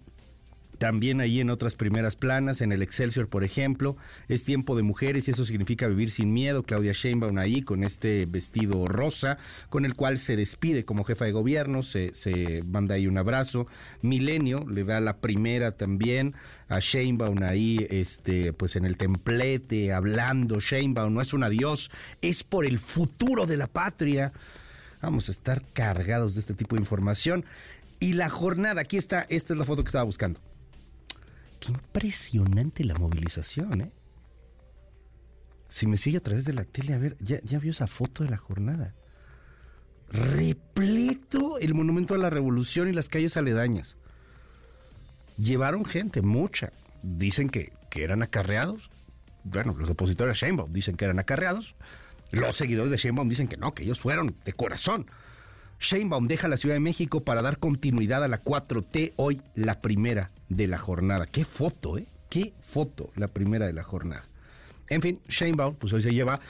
también 0.78 1.20
ahí 1.20 1.40
en 1.40 1.50
otras 1.50 1.76
primeras 1.76 2.16
planas, 2.16 2.60
en 2.60 2.72
el 2.72 2.82
Excelsior, 2.82 3.28
por 3.28 3.44
ejemplo. 3.44 3.96
Es 4.28 4.44
tiempo 4.44 4.76
de 4.76 4.82
mujeres 4.82 5.26
y 5.26 5.30
eso 5.30 5.44
significa 5.44 5.86
vivir 5.86 6.10
sin 6.10 6.32
miedo. 6.32 6.62
Claudia 6.62 6.92
Sheinbaum 6.92 7.38
ahí 7.38 7.62
con 7.62 7.84
este 7.84 8.26
vestido 8.26 8.86
rosa, 8.86 9.38
con 9.68 9.84
el 9.84 9.94
cual 9.94 10.18
se 10.18 10.36
despide 10.36 10.84
como 10.84 11.04
jefa 11.04 11.24
de 11.24 11.32
gobierno, 11.32 11.82
se, 11.82 12.12
se 12.12 12.62
manda 12.64 12.96
ahí 12.96 13.06
un 13.06 13.18
abrazo. 13.18 13.66
Milenio 14.02 14.66
le 14.68 14.84
da 14.84 15.00
la 15.00 15.18
primera 15.18 15.72
también 15.72 16.34
a 16.68 16.80
Sheinbaum 16.80 17.42
ahí, 17.42 17.86
este, 17.90 18.52
pues 18.52 18.76
en 18.76 18.84
el 18.84 18.96
templete, 18.96 19.92
hablando. 19.92 20.60
Sheinbaum 20.60 21.14
no 21.14 21.20
es 21.20 21.32
un 21.32 21.44
adiós, 21.44 21.90
es 22.20 22.44
por 22.44 22.64
el 22.64 22.78
futuro 22.78 23.46
de 23.46 23.56
la 23.56 23.68
patria. 23.68 24.32
Vamos 25.04 25.28
a 25.28 25.32
estar 25.32 25.62
cargados 25.74 26.32
de 26.34 26.40
este 26.40 26.54
tipo 26.54 26.76
de 26.76 26.80
información. 26.80 27.44
Y 28.00 28.14
la 28.14 28.28
jornada, 28.28 28.82
aquí 28.82 28.96
está, 28.96 29.22
esta 29.28 29.52
es 29.52 29.58
la 29.58 29.64
foto 29.64 29.82
que 29.82 29.88
estaba 29.88 30.04
buscando. 30.04 30.40
Qué 31.60 31.72
impresionante 31.72 32.84
la 32.84 32.94
movilización, 32.94 33.80
¿eh? 33.80 33.92
Si 35.68 35.86
me 35.86 35.96
sigue 35.96 36.18
a 36.18 36.22
través 36.22 36.44
de 36.44 36.52
la 36.52 36.64
tele, 36.64 36.94
a 36.94 36.98
ver, 36.98 37.16
ya, 37.18 37.58
vio 37.58 37.72
esa 37.72 37.86
foto 37.86 38.22
de 38.22 38.30
la 38.30 38.36
jornada. 38.36 38.94
Repleto 40.08 41.58
el 41.58 41.74
Monumento 41.74 42.14
a 42.14 42.18
la 42.18 42.30
Revolución 42.30 42.88
y 42.88 42.92
las 42.92 43.08
calles 43.08 43.36
aledañas. 43.36 43.96
Llevaron 45.36 45.84
gente, 45.84 46.22
mucha. 46.22 46.72
Dicen 47.02 47.48
que, 47.48 47.72
que 47.90 48.04
eran 48.04 48.22
acarreados. 48.22 48.88
Bueno, 49.42 49.74
los 49.76 49.90
opositores 49.90 50.40
a 50.40 50.46
Sheinbaum 50.46 50.72
dicen 50.72 50.96
que 50.96 51.06
eran 51.06 51.18
acarreados. 51.18 51.74
Los 52.30 52.56
seguidores 52.56 52.92
de 52.92 52.96
Sheinbaum 52.96 53.28
dicen 53.28 53.48
que 53.48 53.56
no, 53.56 53.74
que 53.74 53.82
ellos 53.82 53.98
fueron 54.00 54.36
de 54.44 54.52
corazón. 54.52 55.06
Sheinbaum 55.80 56.26
deja 56.26 56.48
la 56.48 56.56
Ciudad 56.56 56.74
de 56.74 56.80
México 56.80 57.24
para 57.24 57.42
dar 57.42 57.58
continuidad 57.58 58.24
a 58.24 58.28
la 58.28 58.42
4T, 58.42 59.12
hoy 59.16 59.42
la 59.54 59.80
primera 59.80 60.30
de 60.48 60.66
la 60.66 60.78
jornada. 60.78 61.26
Qué 61.26 61.44
foto, 61.44 61.98
¿eh? 61.98 62.06
Qué 62.30 62.54
foto, 62.60 63.10
la 63.16 63.28
primera 63.28 63.66
de 63.66 63.72
la 63.72 63.82
jornada. 63.82 64.24
En 64.88 65.00
fin, 65.02 65.20
Sheinbaum, 65.28 65.76
pues 65.76 65.92
hoy 65.92 66.02
se 66.02 66.12
lleva 66.12 66.40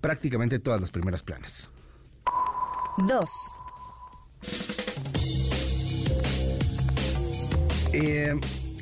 prácticamente 0.00 0.58
todas 0.58 0.80
las 0.80 0.90
primeras 0.90 1.22
planas. 1.22 1.68
2. 2.98 3.30
Eh, 7.92 8.38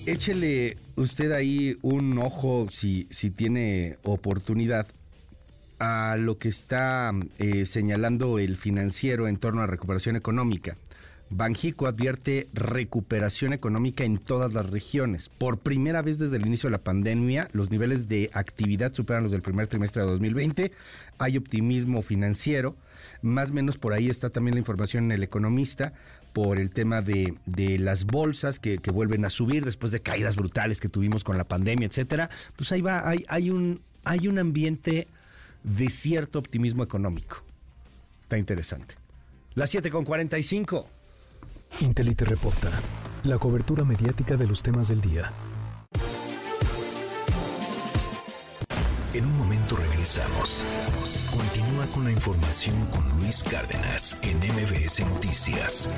échele 0.07 0.77
usted 0.97 1.33
ahí 1.33 1.77
un 1.83 2.19
ojo 2.19 2.67
si, 2.71 3.07
si 3.11 3.31
tiene 3.31 3.99
oportunidad 4.03 4.87
a 5.79 6.17
lo 6.19 6.39
que 6.39 6.49
está 6.49 7.13
eh, 7.39 7.67
señalando 7.67 8.39
el 8.39 8.57
financiero 8.57 9.29
en 9.29 9.37
torno 9.37 9.63
a 9.63 9.67
recuperación 9.67 10.17
económica. 10.17 10.77
Banjico 11.31 11.87
advierte 11.87 12.49
recuperación 12.55 13.53
económica 13.53 14.03
en 14.05 14.17
todas 14.17 14.53
las 14.55 14.71
regiones. 14.71 15.29
Por 15.29 15.59
primera 15.59 16.01
vez 16.01 16.19
desde 16.19 16.37
el 16.39 16.47
inicio 16.47 16.69
de 16.69 16.73
la 16.73 16.83
pandemia, 16.83 17.49
los 17.53 17.71
niveles 17.71 18.09
de 18.09 18.31
actividad 18.33 18.95
superan 18.95 19.25
los 19.25 19.33
del 19.33 19.43
primer 19.43 19.69
trimestre 19.69 20.03
de 20.03 20.09
2020. 20.09 20.73
Hay 21.19 21.37
optimismo 21.37 22.01
financiero. 22.01 22.77
Más 23.21 23.51
o 23.51 23.53
menos 23.53 23.77
por 23.77 23.93
ahí 23.93 24.09
está 24.09 24.31
también 24.31 24.55
la 24.55 24.61
información 24.61 25.05
en 25.05 25.13
el 25.13 25.23
economista 25.23 25.93
por 26.33 26.59
el 26.59 26.71
tema 26.71 27.03
de, 27.03 27.35
de 27.45 27.79
las 27.79 28.07
bolsas 28.07 28.59
que, 28.59 28.79
que, 28.79 28.91
vuelven 28.91 29.25
a 29.25 29.31
subir 29.31 29.65
después 29.65 29.93
de 29.93 30.01
caídas 30.01 30.37
brutales 30.37 30.81
que 30.81 30.89
tuvimos 30.89 31.25
con 31.25 31.37
la 31.37 31.45
pandemia, 31.45 31.89
etcétera. 31.89 32.31
Pues 32.57 32.73
ahí 32.73 32.81
va, 32.81 33.07
hay, 33.07 33.25
hay 33.29 33.51
un, 33.51 33.81
hay 34.05 34.29
un 34.29 34.39
ambiente 34.39 35.09
de 35.63 35.89
cierto 35.91 36.39
optimismo 36.39 36.83
económico. 36.83 37.43
Está 38.23 38.39
interesante. 38.39 38.95
Las 39.55 39.71
7 39.71 39.91
con 39.91 40.05
45. 40.05 40.87
Intelite 41.81 42.25
reporta. 42.25 42.71
La 43.25 43.39
cobertura 43.39 43.85
mediática 43.85 44.37
de 44.37 44.47
los 44.47 44.63
temas 44.63 44.89
del 44.89 45.01
día. 45.01 45.33
En 49.15 49.25
un 49.25 49.39
momento 49.39 49.77
regresamos. 49.77 50.63
Continúa 51.31 51.87
con 51.89 52.05
la 52.05 52.13
información 52.13 52.87
con 52.87 53.09
Luis 53.19 53.43
Cárdenas 53.43 54.17
en 54.23 54.37
MBS 54.39 55.01
Noticias. 55.01 55.89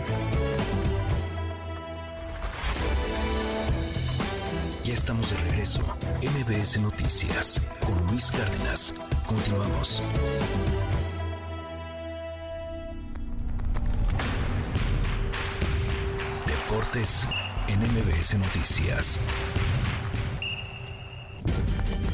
Ya 4.91 4.95
estamos 4.95 5.31
de 5.31 5.37
regreso. 5.37 5.81
MBS 6.21 6.81
Noticias 6.81 7.63
con 7.79 7.97
Luis 8.09 8.33
Cárdenas. 8.33 8.93
Continuamos. 9.25 10.03
Deportes 16.45 17.29
en 17.69 17.79
MBS 17.83 18.35
Noticias. 18.35 19.21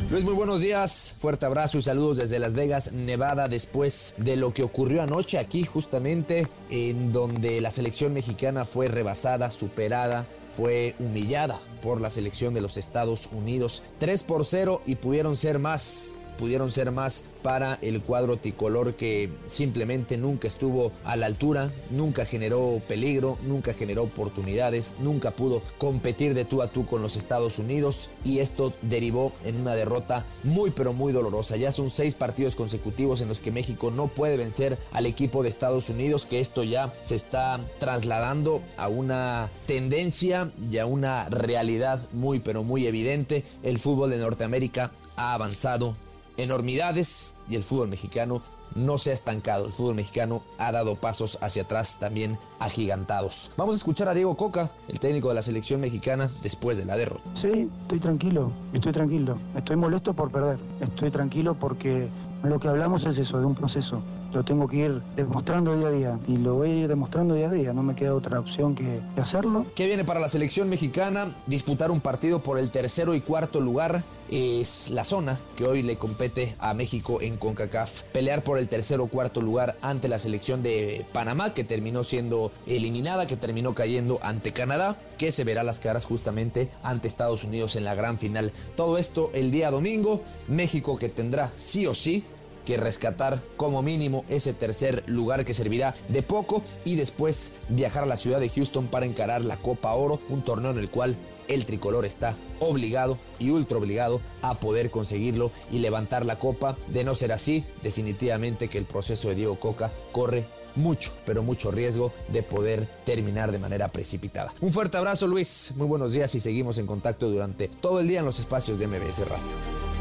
Luis, 0.09 0.23
muy 0.23 0.35
buenos 0.35 0.61
días. 0.61 1.15
Fuerte 1.19 1.47
abrazo 1.47 1.79
y 1.79 1.83
saludos 1.83 2.19
desde 2.19 2.39
Las 2.39 2.55
Vegas, 2.55 2.93
Nevada, 2.93 3.49
después 3.49 4.15
de 4.19 4.37
lo 4.37 4.55
que 4.55 4.63
ocurrió 4.63 5.03
anoche 5.03 5.37
aquí, 5.37 5.65
justamente 5.65 6.47
en 6.71 7.13
donde 7.13 7.61
la 7.61 7.73
selección 7.73 8.15
mexicana 8.15 8.65
fue 8.65 8.87
rebasada, 8.87 9.51
superada, 9.51 10.25
fue 10.57 10.95
humillada 11.01 11.59
por 11.83 12.01
la 12.01 12.11
selección 12.11 12.55
de 12.55 12.61
los 12.61 12.77
Estados 12.77 13.29
Unidos. 13.33 13.83
3 13.99 14.23
por 14.23 14.45
0 14.45 14.81
y 14.87 14.95
pudieron 14.95 15.37
ser 15.37 15.59
más 15.59 16.21
pudieron 16.37 16.71
ser 16.71 16.91
más 16.91 17.25
para 17.43 17.79
el 17.83 18.03
cuadro 18.03 18.37
tricolor 18.39 18.95
que 18.95 19.31
simplemente 19.47 20.17
nunca 20.17 20.49
estuvo 20.49 20.93
a 21.05 21.17
la 21.17 21.27
altura, 21.27 21.73
nunca 21.91 22.25
generó 22.25 22.81
peligro, 22.87 23.39
nunca 23.43 23.73
generó 23.73 24.05
oportunidades, 24.05 24.95
nunca 25.01 25.31
pudo 25.33 25.63
competir 25.79 26.35
de 26.35 26.45
tú 26.45 26.63
a 26.63 26.69
tú 26.69 26.87
con 26.87 27.03
los 27.03 27.17
Estados 27.17 27.59
Unidos 27.59 28.11
y 28.25 28.41
esto 28.41 28.73
derivó 28.83 29.33
en 29.45 29.61
una 29.61 29.75
derrota 29.75 30.25
muy 30.43 30.71
pero 30.71 30.93
muy 30.93 31.13
dolorosa. 31.13 31.57
Ya 31.57 31.73
son 31.73 31.91
seis 31.91 32.15
partidos 32.15 32.55
consecutivos 32.55 33.21
en 33.21 33.29
los 33.29 33.41
que 33.41 33.53
México 33.53 33.91
no 33.91 34.09
puede 34.09 34.37
vencer 34.37 34.79
al 34.93 35.07
equipo 35.07 35.43
de 35.43 35.49
Estados 35.49 35.91
Unidos, 35.91 36.27
que 36.27 36.41
esto 36.41 36.65
ya 36.65 36.93
se 37.01 37.15
está 37.15 37.61
trasladando 37.79 38.63
a 38.77 38.89
una 38.89 39.51
tendencia 39.67 40.51
y 40.71 40.79
a 40.79 40.87
una 40.87 41.29
realidad 41.29 42.07
muy 42.13 42.41
pero 42.41 42.63
muy 42.63 42.87
evidente. 42.87 43.45
El 43.63 43.79
fútbol 43.79 44.11
de 44.11 44.19
Norteamérica 44.19 44.91
ha 45.17 45.35
avanzado 45.35 45.97
enormidades 46.37 47.37
y 47.49 47.57
el 47.57 47.65
fútbol 47.65 47.89
mexicano 47.89 48.43
no 48.75 48.99
se 48.99 49.11
ha 49.11 49.15
estancado. 49.15 49.67
El 49.67 49.73
fútbol 49.73 49.95
mexicano 49.95 50.43
ha 50.59 50.73
dado 50.73 50.97
pasos 50.97 51.39
hacia 51.41 51.63
atrás 51.63 51.99
también 51.99 52.39
agigantados. 52.59 53.53
Vamos 53.57 53.75
a 53.75 53.79
escuchar 53.79 54.09
a 54.09 54.15
Diego 54.15 54.37
Coca, 54.37 54.71
el 54.89 55.01
técnico 55.01 55.29
de 55.29 55.35
la 55.35 55.43
selección 55.43 55.81
mexicana, 55.81 56.29
después 56.43 56.77
de 56.77 56.85
la 56.85 56.97
derrota. 56.97 57.23
Sí, 57.41 57.71
estoy 57.83 58.01
tranquilo, 58.01 58.53
estoy 58.73 58.93
tranquilo. 58.93 59.39
Estoy 59.57 59.77
molesto 59.77 60.13
por 60.13 60.31
perder. 60.31 60.59
Estoy 60.81 61.11
tranquilo 61.11 61.55
porque 61.59 62.09
lo 62.43 62.61
que 62.61 62.69
hablamos 62.69 63.05
es 63.05 63.19
eso, 63.19 63.39
de 63.39 63.47
un 63.47 63.55
proceso. 63.55 64.03
Lo 64.33 64.45
tengo 64.45 64.69
que 64.69 64.77
ir 64.77 65.03
demostrando 65.15 65.77
día 65.77 65.89
a 65.89 65.91
día 65.91 66.19
y 66.29 66.37
lo 66.37 66.55
voy 66.55 66.71
a 66.71 66.75
ir 66.75 66.89
demostrando 66.89 67.35
día 67.35 67.49
a 67.49 67.53
día, 67.53 67.73
no 67.73 67.83
me 67.83 67.95
queda 67.95 68.15
otra 68.15 68.41
opción 68.41 68.75
que, 68.75 69.01
hacerlo. 69.21 69.67
¿Qué 69.75 69.87
viene 69.87 70.05
para 70.05 70.21
la 70.21 70.29
selección 70.29 70.69
mexicana? 70.69 71.29
Disputar 71.47 71.91
un 71.91 72.01
partido 72.01 72.43
por 72.43 72.59
el 72.59 72.71
tercero 72.71 73.15
y 73.15 73.21
cuarto 73.21 73.61
lugar 73.61 74.05
es 74.31 74.91
la 74.91 75.05
zona 75.05 75.39
que 75.57 75.65
hoy 75.65 75.83
le 75.83 75.97
compete 75.97 76.55
a 76.59 76.75
México 76.75 77.21
en 77.21 77.37
CONCACAF. 77.37 78.03
Pelear 78.13 78.43
por 78.43 78.59
el 78.59 78.69
tercer 78.69 79.01
o 79.01 79.07
cuarto 79.07 79.41
lugar 79.41 79.77
ante 79.83 80.09
la 80.09 80.19
selección 80.19 80.63
de 80.63 81.07
Panamá, 81.13 81.55
que 81.55 81.65
terminó 81.65 82.05
siendo 82.05 82.53
eliminada, 82.67 83.27
que 83.27 83.37
terminó 83.37 83.75
cayendo 83.75 84.19
ante 84.23 84.53
Canadá, 84.53 84.97
que 85.19 85.33
se 85.33 85.45
verá 85.45 85.63
las 85.63 85.81
caras 85.81 86.05
justamente 86.05 86.69
ante 86.83 87.09
Estados 87.09 87.45
Unidos 87.45 87.77
en 87.77 87.85
la 87.85 87.95
gran 87.95 88.19
final. 88.19 88.53
Todo 88.77 88.99
esto 88.99 89.31
el 89.35 89.51
día 89.51 89.71
domingo. 89.71 90.23
México 90.49 90.99
que 90.99 91.09
tendrá 91.09 91.53
sí 91.57 91.87
o 91.87 91.95
sí 91.95 92.25
que 92.67 92.77
rescatar 92.77 93.41
como 93.57 93.81
mínimo 93.81 94.27
ese 94.29 94.53
tercer 94.53 95.03
lugar 95.07 95.47
que 95.47 95.55
servirá 95.55 95.95
de 96.09 96.23
poco 96.23 96.63
y 96.85 96.97
después 96.97 97.53
viajar 97.71 98.03
a 98.03 98.07
la 98.07 98.19
ciudad 98.19 98.41
de 98.41 98.51
Houston 98.51 98.89
para 98.89 99.07
encarar 99.07 99.43
la 99.43 99.57
Copa 99.57 99.95
Oro, 99.95 100.21
un 100.29 100.43
torneo 100.43 100.73
en 100.73 100.79
el 100.79 100.91
cual 100.91 101.17
el 101.49 101.65
tricolor 101.65 102.05
está 102.05 102.37
obligado 102.59 103.19
y 103.39 103.51
ultra 103.51 103.79
obligado 103.79 104.21
a 104.43 104.59
poder 104.59 104.91
conseguirlo 104.91 105.53
y 105.71 105.79
levantar 105.79 106.27
la 106.27 106.39
copa. 106.39 106.77
De 106.89 107.05
no 107.05 107.15
ser 107.15 107.33
así, 107.33 107.65
definitivamente 107.83 108.69
que 108.69 108.79
el 108.79 108.85
proceso 108.85 109.29
de 109.29 109.37
Diego 109.37 109.61
Coca 109.61 109.93
corre 110.13 110.45
mucho, 110.75 111.13
pero 111.25 111.43
mucho 111.43 111.71
riesgo 111.71 112.13
de 112.29 112.43
poder 112.43 112.89
terminar 113.05 113.53
de 113.53 113.59
manera 113.59 113.93
precipitada. 113.93 114.53
Un 114.61 114.73
fuerte 114.73 114.99
abrazo 114.99 115.27
Luis, 115.27 115.73
muy 115.77 115.87
buenos 115.87 116.13
días 116.13 116.35
y 116.35 116.41
seguimos 116.41 116.79
en 116.79 116.87
contacto 116.87 117.31
durante 117.31 117.69
todo 117.69 118.01
el 118.01 118.09
día 118.09 118.19
en 118.19 118.27
los 118.27 118.41
espacios 118.41 118.79
de 118.79 118.87
MBS 118.87 119.21
Radio. 119.21 119.96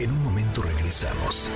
En 0.00 0.10
un 0.12 0.22
momento 0.22 0.62
regresamos. 0.62 1.46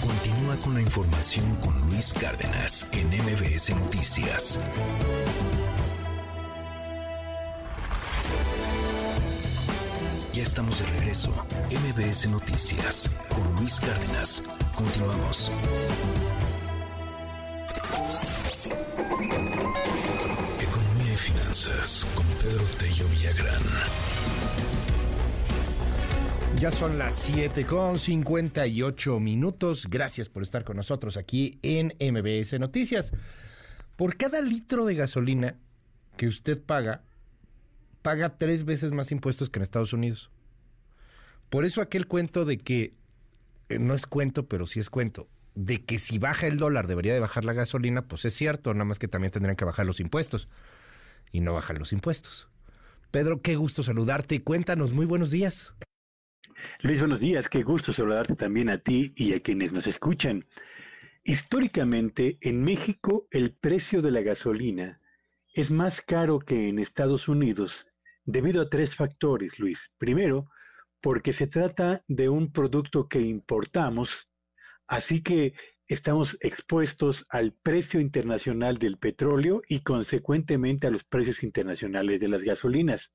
Continúa 0.00 0.56
con 0.56 0.72
la 0.72 0.80
información 0.80 1.54
con 1.58 1.78
Luis 1.82 2.14
Cárdenas 2.14 2.86
en 2.92 3.08
MBS 3.08 3.76
Noticias. 3.76 4.58
Ya 10.32 10.42
estamos 10.42 10.78
de 10.78 10.86
regreso. 10.98 11.28
MBS 11.70 12.30
Noticias 12.30 13.10
con 13.28 13.54
Luis 13.56 13.78
Cárdenas. 13.80 14.42
Continuamos. 14.74 15.50
Economía 20.58 21.12
y 21.12 21.16
finanzas 21.18 22.06
con 22.14 22.24
Pedro 22.40 22.64
Tello 22.78 23.06
Villagrán. 23.08 23.62
Ya 26.60 26.70
son 26.70 26.98
las 26.98 27.16
7 27.16 27.66
con 27.66 27.98
58 27.98 29.18
minutos. 29.20 29.86
Gracias 29.90 30.28
por 30.28 30.42
estar 30.42 30.64
con 30.64 30.76
nosotros 30.76 31.16
aquí 31.16 31.58
en 31.62 31.94
MBS 31.98 32.58
Noticias. 32.60 33.12
Por 33.96 34.16
cada 34.16 34.40
litro 34.40 34.86
de 34.86 34.94
gasolina 34.94 35.56
que 36.16 36.28
usted 36.28 36.62
paga, 36.62 37.02
paga 38.02 38.38
tres 38.38 38.64
veces 38.64 38.92
más 38.92 39.10
impuestos 39.10 39.50
que 39.50 39.58
en 39.58 39.64
Estados 39.64 39.92
Unidos. 39.92 40.30
Por 41.50 41.64
eso 41.64 41.80
aquel 41.80 42.06
cuento 42.06 42.44
de 42.44 42.58
que, 42.58 42.92
eh, 43.68 43.78
no 43.78 43.92
es 43.92 44.06
cuento, 44.06 44.46
pero 44.46 44.66
sí 44.66 44.78
es 44.78 44.90
cuento, 44.90 45.28
de 45.54 45.84
que 45.84 45.98
si 45.98 46.18
baja 46.18 46.46
el 46.46 46.56
dólar 46.56 46.86
debería 46.86 47.14
de 47.14 47.20
bajar 47.20 47.44
la 47.44 47.52
gasolina, 47.52 48.06
pues 48.06 48.24
es 48.24 48.34
cierto, 48.34 48.72
nada 48.74 48.84
más 48.84 48.98
que 48.98 49.08
también 49.08 49.32
tendrían 49.32 49.56
que 49.56 49.64
bajar 49.64 49.86
los 49.86 50.00
impuestos. 50.00 50.48
Y 51.32 51.40
no 51.40 51.52
bajan 51.52 51.78
los 51.78 51.92
impuestos. 51.92 52.48
Pedro, 53.10 53.42
qué 53.42 53.56
gusto 53.56 53.82
saludarte. 53.82 54.42
Cuéntanos, 54.42 54.92
muy 54.92 55.04
buenos 55.04 55.30
días. 55.30 55.74
Luis, 56.80 57.00
buenos 57.00 57.20
días. 57.20 57.48
Qué 57.48 57.62
gusto 57.62 57.92
saludarte 57.92 58.36
también 58.36 58.68
a 58.68 58.78
ti 58.78 59.12
y 59.16 59.32
a 59.34 59.40
quienes 59.40 59.72
nos 59.72 59.86
escuchan. 59.86 60.46
Históricamente, 61.22 62.38
en 62.40 62.62
México 62.62 63.26
el 63.30 63.52
precio 63.52 64.02
de 64.02 64.10
la 64.10 64.20
gasolina 64.20 65.00
es 65.54 65.70
más 65.70 66.00
caro 66.00 66.38
que 66.38 66.68
en 66.68 66.78
Estados 66.78 67.28
Unidos 67.28 67.86
debido 68.24 68.62
a 68.62 68.68
tres 68.68 68.94
factores, 68.94 69.58
Luis. 69.58 69.90
Primero, 69.98 70.48
porque 71.00 71.32
se 71.32 71.46
trata 71.46 72.04
de 72.08 72.28
un 72.28 72.52
producto 72.52 73.08
que 73.08 73.20
importamos, 73.20 74.28
así 74.86 75.22
que 75.22 75.54
estamos 75.86 76.36
expuestos 76.40 77.26
al 77.28 77.52
precio 77.52 78.00
internacional 78.00 78.78
del 78.78 78.98
petróleo 78.98 79.62
y 79.68 79.80
consecuentemente 79.80 80.86
a 80.86 80.90
los 80.90 81.04
precios 81.04 81.42
internacionales 81.42 82.20
de 82.20 82.28
las 82.28 82.42
gasolinas. 82.42 83.12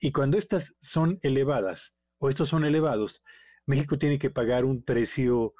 Y 0.00 0.12
cuando 0.12 0.38
estas 0.38 0.76
son 0.78 1.18
elevadas, 1.22 1.94
o 2.22 2.28
estos 2.30 2.50
son 2.50 2.64
elevados, 2.64 3.20
México 3.66 3.98
tiene 3.98 4.16
que 4.16 4.30
pagar 4.30 4.64
un 4.64 4.84
precio 4.84 5.54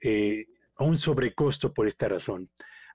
eh, 0.00 0.46
un 0.78 0.98
sobrecosto 0.98 1.74
por 1.74 1.86
esta 1.86 2.08
razón. 2.08 2.50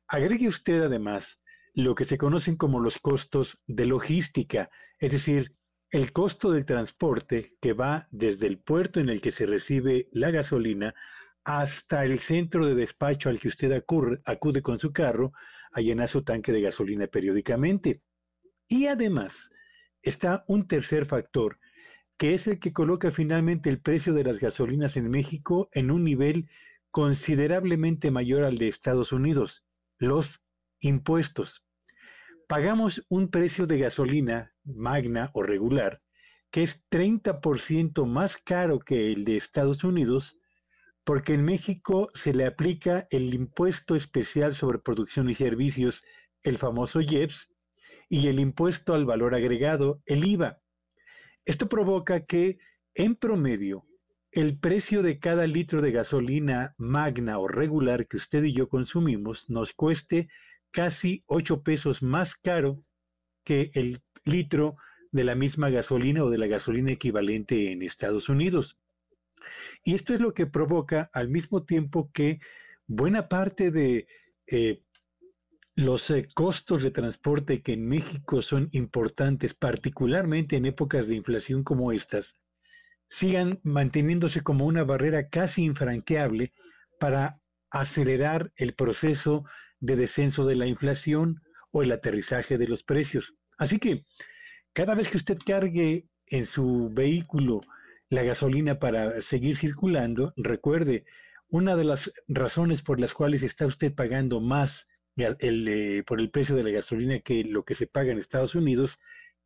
Agregue 0.07 0.47
usted 0.47 0.81
además 0.81 1.39
lo 1.75 1.93
que 1.93 2.05
se 2.05 2.17
conocen 2.17 2.55
como 2.55 2.79
los 2.79 2.97
costos 2.97 3.59
de 3.67 3.85
logística, 3.85 4.71
es 4.99 5.11
decir, 5.11 5.55
el 5.91 6.11
costo 6.11 6.51
del 6.51 6.65
transporte 6.65 7.57
que 7.61 7.73
va 7.73 8.07
desde 8.09 8.47
el 8.47 8.57
puerto 8.59 8.99
en 8.99 9.09
el 9.09 9.21
que 9.21 9.31
se 9.31 9.45
recibe 9.45 10.09
la 10.11 10.31
gasolina 10.31 10.95
hasta 11.43 12.03
el 12.03 12.17
centro 12.17 12.65
de 12.65 12.73
despacho 12.73 13.29
al 13.29 13.39
que 13.39 13.49
usted 13.49 13.71
acude 14.25 14.61
con 14.63 14.79
su 14.79 14.91
carro 14.91 15.31
a 15.73 15.81
llenar 15.81 16.09
su 16.09 16.23
tanque 16.23 16.51
de 16.51 16.61
gasolina 16.61 17.05
periódicamente. 17.05 18.01
Y 18.67 18.87
además 18.87 19.51
está 20.01 20.43
un 20.47 20.67
tercer 20.67 21.05
factor 21.05 21.59
que 22.21 22.35
es 22.35 22.45
el 22.45 22.59
que 22.59 22.71
coloca 22.71 23.09
finalmente 23.09 23.67
el 23.67 23.81
precio 23.81 24.13
de 24.13 24.23
las 24.23 24.37
gasolinas 24.37 24.95
en 24.95 25.09
México 25.09 25.71
en 25.71 25.89
un 25.89 26.03
nivel 26.03 26.47
considerablemente 26.91 28.11
mayor 28.11 28.43
al 28.43 28.59
de 28.59 28.67
Estados 28.67 29.11
Unidos, 29.11 29.65
los 29.97 30.39
impuestos. 30.81 31.65
Pagamos 32.47 33.03
un 33.09 33.31
precio 33.31 33.65
de 33.65 33.79
gasolina 33.79 34.53
magna 34.63 35.31
o 35.33 35.41
regular 35.41 36.03
que 36.51 36.61
es 36.61 36.87
30% 36.91 38.05
más 38.05 38.37
caro 38.37 38.77
que 38.77 39.11
el 39.11 39.25
de 39.25 39.37
Estados 39.37 39.83
Unidos 39.83 40.37
porque 41.03 41.33
en 41.33 41.43
México 41.43 42.11
se 42.13 42.35
le 42.35 42.45
aplica 42.45 43.07
el 43.09 43.33
impuesto 43.33 43.95
especial 43.95 44.53
sobre 44.53 44.77
producción 44.77 45.27
y 45.27 45.33
servicios, 45.33 46.03
el 46.43 46.59
famoso 46.59 47.01
IEPS, 47.01 47.49
y 48.09 48.27
el 48.27 48.39
impuesto 48.39 48.93
al 48.93 49.05
valor 49.05 49.33
agregado, 49.33 50.03
el 50.05 50.23
IVA. 50.23 50.61
Esto 51.45 51.67
provoca 51.67 52.25
que, 52.25 52.59
en 52.93 53.15
promedio, 53.15 53.85
el 54.31 54.57
precio 54.57 55.01
de 55.01 55.19
cada 55.19 55.47
litro 55.47 55.81
de 55.81 55.91
gasolina 55.91 56.73
magna 56.77 57.39
o 57.39 57.47
regular 57.47 58.07
que 58.07 58.17
usted 58.17 58.43
y 58.43 58.53
yo 58.53 58.69
consumimos 58.69 59.49
nos 59.49 59.73
cueste 59.73 60.29
casi 60.71 61.23
8 61.25 61.63
pesos 61.63 62.01
más 62.01 62.35
caro 62.35 62.83
que 63.43 63.71
el 63.73 64.01
litro 64.23 64.77
de 65.11 65.23
la 65.25 65.35
misma 65.35 65.69
gasolina 65.69 66.23
o 66.23 66.29
de 66.29 66.37
la 66.37 66.47
gasolina 66.47 66.91
equivalente 66.91 67.71
en 67.71 67.81
Estados 67.81 68.29
Unidos. 68.29 68.77
Y 69.83 69.95
esto 69.95 70.13
es 70.13 70.21
lo 70.21 70.33
que 70.33 70.45
provoca 70.45 71.09
al 71.13 71.27
mismo 71.27 71.63
tiempo 71.63 72.09
que 72.13 72.39
buena 72.87 73.27
parte 73.27 73.71
de 73.71 74.07
eh, 74.47 74.83
los 75.75 76.09
eh, 76.09 76.27
costos 76.33 76.83
de 76.83 76.91
transporte 76.91 77.61
que 77.61 77.73
en 77.73 77.87
México 77.87 78.41
son 78.41 78.69
importantes, 78.71 79.53
particularmente 79.53 80.57
en 80.57 80.65
épocas 80.65 81.07
de 81.07 81.15
inflación 81.15 81.63
como 81.63 81.91
estas, 81.91 82.35
sigan 83.09 83.59
manteniéndose 83.63 84.41
como 84.41 84.65
una 84.65 84.83
barrera 84.83 85.29
casi 85.29 85.63
infranqueable 85.63 86.53
para 86.99 87.39
acelerar 87.69 88.51
el 88.55 88.73
proceso 88.73 89.45
de 89.79 89.95
descenso 89.95 90.45
de 90.45 90.55
la 90.55 90.67
inflación 90.67 91.41
o 91.71 91.81
el 91.81 91.91
aterrizaje 91.91 92.57
de 92.57 92.67
los 92.67 92.83
precios. 92.83 93.33
Así 93.57 93.79
que 93.79 94.05
cada 94.73 94.95
vez 94.95 95.09
que 95.09 95.17
usted 95.17 95.37
cargue 95.45 96.07
en 96.27 96.45
su 96.45 96.89
vehículo 96.91 97.61
la 98.09 98.23
gasolina 98.23 98.79
para 98.79 99.21
seguir 99.21 99.57
circulando, 99.57 100.33
recuerde, 100.35 101.05
una 101.47 101.75
de 101.75 101.83
las 101.83 102.11
razones 102.27 102.81
por 102.81 102.99
las 102.99 103.13
cuales 103.13 103.43
está 103.43 103.65
usted 103.65 103.93
pagando 103.93 104.39
más 104.39 104.87
eh, 105.39 106.03
por 106.05 106.19
el 106.19 106.29
precio 106.29 106.55
de 106.55 106.63
la 106.63 106.71
gasolina 106.71 107.19
que 107.19 107.43
lo 107.43 107.63
que 107.63 107.75
se 107.75 107.87
paga 107.87 108.11
en 108.11 108.19
Estados 108.19 108.55
Unidos 108.55 108.99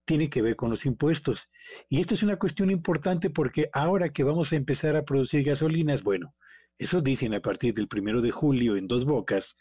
tiene 0.06 0.30
que 0.30 0.42
ver 0.42 0.56
con 0.56 0.70
los 0.70 0.86
impuestos. 0.86 1.50
Y 1.90 2.00
esto 2.00 2.14
es 2.14 2.24
una 2.24 2.38
cuestión 2.38 2.72
importante 2.72 3.30
porque 3.30 3.70
ahora 3.74 4.10
que 4.10 4.24
vamos 4.24 4.52
a 4.52 4.56
empezar 4.56 4.96
a 4.96 5.06
producir 5.06 5.44
gasolinas, 5.44 6.04
bueno, 6.04 6.36
eso 6.78 7.02
dicen 7.02 7.34
a 7.34 7.42
partir 7.42 7.74
del 7.74 7.88
primero 7.88 8.22
de 8.22 8.32
julio 8.32 8.78
en 8.78 8.88
dos 8.88 9.06
bocas, 9.06 9.56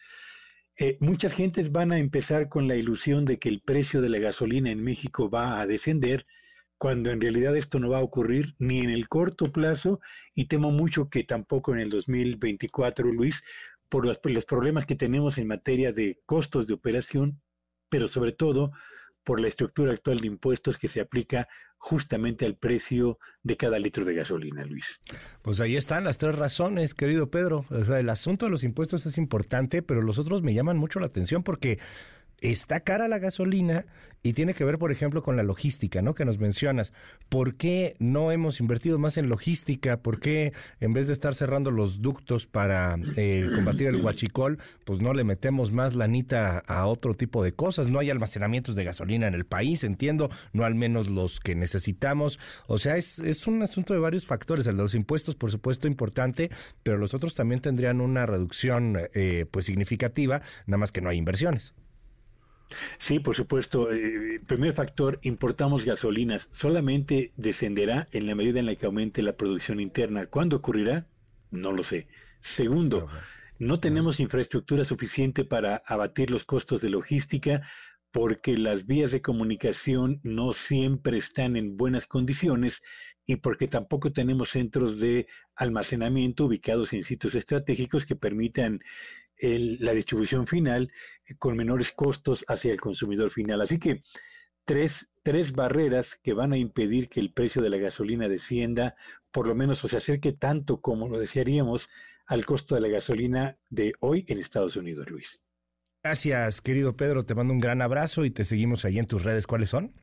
eh, 0.76 0.96
muchas 1.00 1.32
gentes 1.32 1.70
van 1.70 1.92
a 1.92 1.98
empezar 1.98 2.48
con 2.48 2.66
la 2.66 2.76
ilusión 2.76 3.24
de 3.24 3.38
que 3.38 3.48
el 3.48 3.60
precio 3.60 4.00
de 4.02 4.08
la 4.08 4.18
gasolina 4.18 4.70
en 4.70 4.82
México 4.82 5.30
va 5.30 5.60
a 5.60 5.66
descender, 5.66 6.26
cuando 6.76 7.10
en 7.10 7.20
realidad 7.20 7.56
esto 7.56 7.78
no 7.78 7.90
va 7.90 7.98
a 7.98 8.02
ocurrir 8.02 8.56
ni 8.58 8.80
en 8.80 8.90
el 8.90 9.08
corto 9.08 9.52
plazo 9.52 10.00
y 10.34 10.46
temo 10.46 10.72
mucho 10.72 11.08
que 11.08 11.22
tampoco 11.22 11.72
en 11.72 11.80
el 11.80 11.90
2024, 11.90 13.10
Luis, 13.12 13.42
por 13.94 14.06
los, 14.06 14.44
problemas 14.44 14.86
que 14.86 14.96
tenemos 14.96 15.38
en 15.38 15.46
materia 15.46 15.92
de 15.92 16.20
costos 16.26 16.66
de 16.66 16.74
operación, 16.74 17.40
pero 17.88 18.08
sobre 18.08 18.32
todo 18.32 18.72
por 19.22 19.38
la 19.38 19.46
estructura 19.46 19.92
actual 19.92 20.18
de 20.18 20.26
impuestos 20.26 20.78
que 20.78 20.88
se 20.88 21.00
aplica 21.00 21.46
justamente 21.78 22.44
al 22.44 22.56
precio 22.56 23.20
de 23.44 23.56
cada 23.56 23.78
litro 23.78 24.04
de 24.04 24.14
gasolina, 24.14 24.64
Luis. 24.64 24.84
Pues 25.42 25.60
ahí 25.60 25.76
están 25.76 26.02
las 26.02 26.18
tres 26.18 26.34
razones, 26.34 26.92
querido 26.92 27.30
Pedro. 27.30 27.66
O 27.70 27.84
sea, 27.84 28.00
el 28.00 28.10
asunto 28.10 28.46
de 28.46 28.50
los 28.50 28.64
impuestos 28.64 29.06
es 29.06 29.16
importante, 29.16 29.80
pero 29.80 30.02
los 30.02 30.18
otros 30.18 30.42
me 30.42 30.54
llaman 30.54 30.76
mucho 30.76 30.98
la 30.98 31.06
atención 31.06 31.44
porque 31.44 31.78
está 32.52 32.80
cara 32.80 33.08
la 33.08 33.18
gasolina 33.18 33.86
y 34.22 34.32
tiene 34.32 34.54
que 34.54 34.64
ver, 34.64 34.78
por 34.78 34.90
ejemplo, 34.90 35.22
con 35.22 35.36
la 35.36 35.42
logística, 35.42 36.00
¿no? 36.00 36.14
Que 36.14 36.24
nos 36.24 36.38
mencionas. 36.38 36.94
¿Por 37.28 37.56
qué 37.56 37.94
no 37.98 38.32
hemos 38.32 38.58
invertido 38.58 38.98
más 38.98 39.18
en 39.18 39.28
logística? 39.28 39.98
¿Por 39.98 40.18
qué 40.18 40.54
en 40.80 40.94
vez 40.94 41.08
de 41.08 41.12
estar 41.12 41.34
cerrando 41.34 41.70
los 41.70 42.00
ductos 42.00 42.46
para 42.46 42.96
eh, 43.16 43.46
combatir 43.54 43.88
el 43.88 44.02
huachicol, 44.02 44.58
pues 44.84 45.00
no 45.00 45.12
le 45.12 45.24
metemos 45.24 45.72
más 45.72 45.94
lanita 45.94 46.62
a 46.66 46.86
otro 46.86 47.12
tipo 47.12 47.44
de 47.44 47.52
cosas? 47.52 47.88
No 47.88 47.98
hay 47.98 48.08
almacenamientos 48.08 48.74
de 48.74 48.84
gasolina 48.84 49.26
en 49.26 49.34
el 49.34 49.44
país, 49.44 49.84
entiendo, 49.84 50.30
no 50.54 50.64
al 50.64 50.74
menos 50.74 51.10
los 51.10 51.38
que 51.38 51.54
necesitamos. 51.54 52.38
O 52.66 52.78
sea, 52.78 52.96
es, 52.96 53.46
un 53.46 53.62
asunto 53.62 53.92
de 53.92 54.00
varios 54.00 54.24
factores. 54.24 54.66
El 54.66 54.76
de 54.76 54.82
los 54.82 54.94
impuestos, 54.94 55.34
por 55.34 55.50
supuesto, 55.50 55.86
importante, 55.86 56.50
pero 56.82 56.96
los 56.96 57.12
otros 57.12 57.34
también 57.34 57.60
tendrían 57.60 58.00
una 58.00 58.24
reducción, 58.24 58.98
eh, 59.14 59.44
pues 59.50 59.66
significativa, 59.66 60.40
nada 60.66 60.78
más 60.78 60.92
que 60.92 61.02
no 61.02 61.10
hay 61.10 61.18
inversiones. 61.18 61.74
Sí, 62.98 63.18
por 63.18 63.36
supuesto. 63.36 63.92
Eh, 63.92 64.40
primer 64.46 64.72
factor, 64.72 65.18
importamos 65.22 65.84
gasolinas. 65.84 66.48
Solamente 66.50 67.32
descenderá 67.36 68.08
en 68.12 68.26
la 68.26 68.34
medida 68.34 68.60
en 68.60 68.66
la 68.66 68.76
que 68.76 68.86
aumente 68.86 69.22
la 69.22 69.36
producción 69.36 69.80
interna. 69.80 70.26
¿Cuándo 70.26 70.56
ocurrirá? 70.56 71.06
No 71.50 71.72
lo 71.72 71.84
sé. 71.84 72.08
Segundo, 72.40 73.08
no 73.58 73.80
tenemos 73.80 74.20
infraestructura 74.20 74.84
suficiente 74.84 75.44
para 75.44 75.82
abatir 75.86 76.30
los 76.30 76.44
costos 76.44 76.80
de 76.80 76.90
logística 76.90 77.62
porque 78.10 78.56
las 78.56 78.86
vías 78.86 79.10
de 79.10 79.22
comunicación 79.22 80.20
no 80.22 80.52
siempre 80.52 81.18
están 81.18 81.56
en 81.56 81.76
buenas 81.76 82.06
condiciones 82.06 82.80
y 83.26 83.36
porque 83.36 83.66
tampoco 83.66 84.12
tenemos 84.12 84.50
centros 84.50 85.00
de 85.00 85.26
almacenamiento 85.56 86.44
ubicados 86.44 86.92
en 86.92 87.02
sitios 87.02 87.34
estratégicos 87.34 88.06
que 88.06 88.14
permitan 88.14 88.80
la 89.38 89.92
distribución 89.92 90.46
final 90.46 90.92
eh, 91.26 91.34
con 91.36 91.56
menores 91.56 91.92
costos 91.92 92.44
hacia 92.48 92.72
el 92.72 92.80
consumidor 92.80 93.30
final. 93.30 93.60
Así 93.60 93.78
que 93.78 94.02
tres, 94.64 95.08
tres 95.22 95.52
barreras 95.52 96.18
que 96.22 96.32
van 96.32 96.52
a 96.52 96.58
impedir 96.58 97.08
que 97.08 97.20
el 97.20 97.32
precio 97.32 97.62
de 97.62 97.70
la 97.70 97.78
gasolina 97.78 98.28
descienda, 98.28 98.96
por 99.30 99.46
lo 99.46 99.54
menos 99.54 99.84
o 99.84 99.88
se 99.88 99.96
acerque 99.96 100.32
tanto 100.32 100.80
como 100.80 101.08
lo 101.08 101.18
desearíamos 101.18 101.88
al 102.26 102.46
costo 102.46 102.74
de 102.74 102.80
la 102.80 102.88
gasolina 102.88 103.58
de 103.68 103.92
hoy 104.00 104.24
en 104.28 104.38
Estados 104.38 104.76
Unidos, 104.76 105.10
Luis. 105.10 105.40
Gracias, 106.02 106.60
querido 106.60 106.96
Pedro. 106.96 107.24
Te 107.24 107.34
mando 107.34 107.54
un 107.54 107.60
gran 107.60 107.80
abrazo 107.80 108.24
y 108.24 108.30
te 108.30 108.44
seguimos 108.44 108.84
ahí 108.84 108.98
en 108.98 109.06
tus 109.06 109.24
redes. 109.24 109.46
¿Cuáles 109.46 109.70
son? 109.70 109.94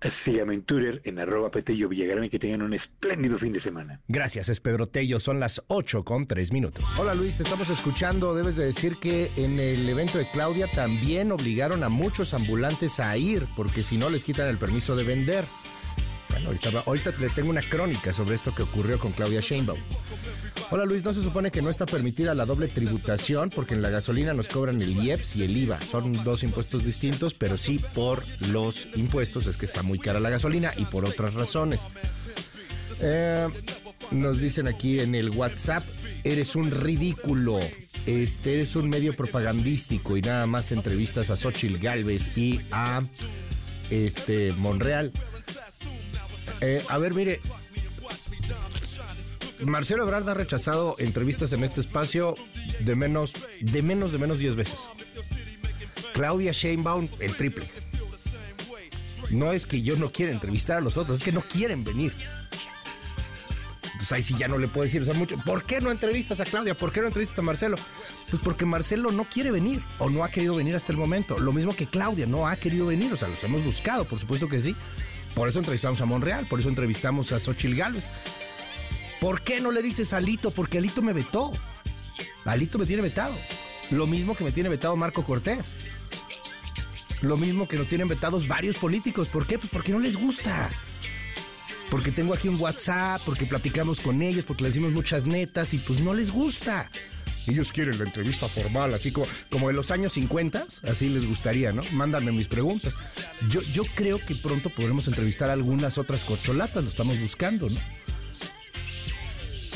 Síganme 0.00 0.54
en 0.54 0.62
Twitter 0.62 1.00
en 1.04 1.18
arroba 1.18 1.50
Petello 1.50 1.88
Villagrán 1.88 2.24
y 2.24 2.30
que 2.30 2.38
tengan 2.38 2.62
un 2.62 2.72
espléndido 2.72 3.36
fin 3.36 3.52
de 3.52 3.58
semana. 3.58 4.00
Gracias, 4.06 4.48
es 4.48 4.60
Pedro 4.60 4.86
Tello. 4.86 5.18
Son 5.18 5.40
las 5.40 5.62
8 5.66 6.04
con 6.04 6.26
3 6.26 6.52
minutos. 6.52 6.84
Hola 6.98 7.14
Luis, 7.14 7.36
te 7.36 7.42
estamos 7.42 7.68
escuchando. 7.68 8.34
Debes 8.34 8.56
de 8.56 8.66
decir 8.66 8.96
que 8.96 9.28
en 9.36 9.58
el 9.58 9.88
evento 9.88 10.18
de 10.18 10.30
Claudia 10.30 10.68
también 10.68 11.32
obligaron 11.32 11.82
a 11.82 11.88
muchos 11.88 12.32
ambulantes 12.32 13.00
a 13.00 13.16
ir 13.16 13.46
porque 13.56 13.82
si 13.82 13.96
no 13.96 14.08
les 14.08 14.24
quitan 14.24 14.48
el 14.48 14.58
permiso 14.58 14.94
de 14.94 15.02
vender. 15.02 15.46
Ahorita 16.86 17.12
les 17.20 17.34
tengo 17.34 17.50
una 17.50 17.62
crónica 17.62 18.12
sobre 18.12 18.34
esto 18.34 18.54
que 18.54 18.62
ocurrió 18.62 18.98
con 18.98 19.12
Claudia 19.12 19.40
Sheinbaum. 19.40 19.78
Hola 20.70 20.84
Luis, 20.84 21.02
no 21.02 21.14
se 21.14 21.22
supone 21.22 21.50
que 21.50 21.62
no 21.62 21.70
está 21.70 21.86
permitida 21.86 22.34
la 22.34 22.44
doble 22.44 22.68
tributación 22.68 23.48
porque 23.48 23.74
en 23.74 23.80
la 23.80 23.88
gasolina 23.88 24.34
nos 24.34 24.48
cobran 24.48 24.82
el 24.82 25.02
IEPS 25.02 25.36
y 25.36 25.44
el 25.44 25.56
IVA. 25.56 25.80
Son 25.80 26.12
dos 26.24 26.42
impuestos 26.42 26.84
distintos, 26.84 27.32
pero 27.32 27.56
sí 27.56 27.80
por 27.94 28.22
los 28.48 28.86
impuestos 28.94 29.46
es 29.46 29.56
que 29.56 29.64
está 29.64 29.82
muy 29.82 29.98
cara 29.98 30.20
la 30.20 30.28
gasolina 30.28 30.72
y 30.76 30.84
por 30.84 31.06
otras 31.06 31.32
razones. 31.32 31.80
Eh, 33.00 33.48
nos 34.10 34.40
dicen 34.40 34.68
aquí 34.68 35.00
en 35.00 35.14
el 35.14 35.30
WhatsApp, 35.30 35.84
eres 36.24 36.54
un 36.54 36.70
ridículo. 36.70 37.60
Este, 38.06 38.54
eres 38.54 38.76
un 38.76 38.88
medio 38.88 39.14
propagandístico 39.14 40.16
y 40.16 40.22
nada 40.22 40.46
más 40.46 40.72
entrevistas 40.72 41.30
a 41.30 41.36
Xochitl 41.36 41.78
Galvez 41.78 42.36
y 42.36 42.60
a 42.70 43.02
este 43.90 44.52
Monreal. 44.58 45.12
Eh, 46.60 46.82
a 46.88 46.98
ver, 46.98 47.14
mire, 47.14 47.40
Marcelo 49.64 50.04
Ebrard 50.04 50.28
ha 50.28 50.34
rechazado 50.34 50.94
entrevistas 50.98 51.52
en 51.52 51.64
este 51.64 51.80
espacio 51.80 52.34
de 52.80 52.94
menos 52.94 53.32
de 53.60 53.82
menos 53.82 54.12
de 54.12 54.18
menos 54.18 54.38
10 54.38 54.56
veces. 54.56 54.80
Claudia 56.14 56.52
Sheinbaum 56.52 57.08
el 57.20 57.34
triple. 57.34 57.64
No 59.30 59.52
es 59.52 59.66
que 59.66 59.82
yo 59.82 59.96
no 59.96 60.10
quiera 60.10 60.32
entrevistar 60.32 60.78
a 60.78 60.80
los 60.80 60.96
otros, 60.96 61.18
es 61.18 61.24
que 61.24 61.32
no 61.32 61.42
quieren 61.42 61.84
venir. 61.84 62.12
Entonces 63.84 64.12
ahí 64.12 64.22
sí 64.22 64.34
ya 64.38 64.48
no 64.48 64.58
le 64.58 64.68
puedo 64.68 64.84
decir 64.84 65.02
mucho. 65.14 65.36
¿Por 65.38 65.64
qué 65.64 65.80
no 65.80 65.90
entrevistas 65.90 66.40
a 66.40 66.44
Claudia? 66.44 66.74
¿Por 66.74 66.92
qué 66.92 67.00
no 67.00 67.08
entrevistas 67.08 67.38
a 67.38 67.42
Marcelo? 67.42 67.76
Pues 68.30 68.40
porque 68.42 68.64
Marcelo 68.64 69.10
no 69.10 69.24
quiere 69.24 69.50
venir 69.50 69.80
o 69.98 70.08
no 70.08 70.24
ha 70.24 70.30
querido 70.30 70.54
venir 70.54 70.76
hasta 70.76 70.92
el 70.92 70.98
momento. 70.98 71.38
Lo 71.38 71.52
mismo 71.52 71.74
que 71.74 71.86
Claudia 71.86 72.26
no 72.26 72.46
ha 72.46 72.56
querido 72.56 72.86
venir. 72.86 73.12
O 73.12 73.16
sea, 73.16 73.28
los 73.28 73.42
hemos 73.42 73.64
buscado, 73.64 74.04
por 74.04 74.18
supuesto 74.18 74.48
que 74.48 74.60
sí. 74.60 74.76
Por 75.34 75.48
eso 75.48 75.58
entrevistamos 75.58 76.00
a 76.00 76.06
Monreal, 76.06 76.46
por 76.46 76.60
eso 76.60 76.68
entrevistamos 76.68 77.32
a 77.32 77.38
Xochil 77.38 77.76
Gálvez. 77.76 78.04
¿Por 79.20 79.42
qué 79.42 79.60
no 79.60 79.70
le 79.70 79.82
dices 79.82 80.12
a 80.12 80.18
Alito? 80.18 80.50
Porque 80.50 80.78
Alito 80.78 81.02
me 81.02 81.12
vetó. 81.12 81.52
Alito 82.44 82.78
me 82.78 82.86
tiene 82.86 83.02
vetado. 83.02 83.34
Lo 83.90 84.06
mismo 84.06 84.36
que 84.36 84.44
me 84.44 84.52
tiene 84.52 84.68
vetado 84.68 84.96
Marco 84.96 85.24
Cortés. 85.24 85.64
Lo 87.20 87.36
mismo 87.36 87.66
que 87.66 87.76
nos 87.76 87.88
tienen 87.88 88.06
vetados 88.06 88.46
varios 88.46 88.76
políticos. 88.76 89.28
¿Por 89.28 89.46
qué? 89.46 89.58
Pues 89.58 89.70
porque 89.70 89.92
no 89.92 89.98
les 89.98 90.16
gusta. 90.16 90.68
Porque 91.90 92.12
tengo 92.12 92.34
aquí 92.34 92.48
un 92.48 92.60
WhatsApp, 92.60 93.20
porque 93.24 93.46
platicamos 93.46 94.00
con 94.00 94.22
ellos, 94.22 94.44
porque 94.44 94.64
les 94.64 94.74
decimos 94.74 94.92
muchas 94.92 95.24
netas 95.24 95.74
y 95.74 95.78
pues 95.78 96.00
no 96.00 96.14
les 96.14 96.30
gusta. 96.30 96.90
Ellos 97.48 97.72
quieren 97.72 97.98
la 97.98 98.04
entrevista 98.04 98.46
formal, 98.46 98.92
así 98.94 99.10
como, 99.10 99.26
como 99.50 99.70
en 99.70 99.76
los 99.76 99.90
años 99.90 100.12
50, 100.12 100.66
así 100.88 101.08
les 101.08 101.26
gustaría, 101.26 101.72
¿no? 101.72 101.82
Mándame 101.92 102.32
mis 102.32 102.48
preguntas. 102.48 102.94
Yo, 103.48 103.60
yo 103.60 103.84
creo 103.94 104.18
que 104.18 104.34
pronto 104.34 104.70
podremos 104.70 105.08
entrevistar 105.08 105.50
a 105.50 105.54
algunas 105.54 105.98
otras 105.98 106.22
corcholatas, 106.24 106.84
lo 106.84 106.90
estamos 106.90 107.18
buscando, 107.20 107.68
¿no? 107.68 107.80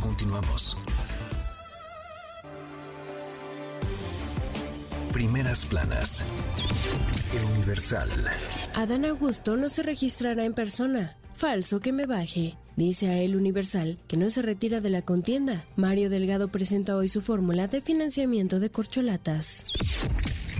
Continuamos. 0.00 0.76
Primeras 5.12 5.64
planas. 5.66 6.24
El 7.34 7.44
Universal. 7.56 8.10
Adán 8.74 9.04
Augusto 9.04 9.56
no 9.56 9.68
se 9.68 9.82
registrará 9.82 10.44
en 10.44 10.54
persona. 10.54 11.16
Falso 11.40 11.80
que 11.80 11.90
me 11.90 12.04
baje. 12.04 12.58
Dice 12.76 13.08
a 13.08 13.18
El 13.18 13.34
Universal 13.34 13.98
que 14.06 14.18
no 14.18 14.28
se 14.28 14.42
retira 14.42 14.82
de 14.82 14.90
la 14.90 15.00
contienda. 15.00 15.64
Mario 15.74 16.10
Delgado 16.10 16.48
presenta 16.48 16.94
hoy 16.96 17.08
su 17.08 17.22
fórmula 17.22 17.66
de 17.66 17.80
financiamiento 17.80 18.60
de 18.60 18.68
corcholatas. 18.68 19.64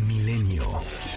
Milenio. 0.07 0.65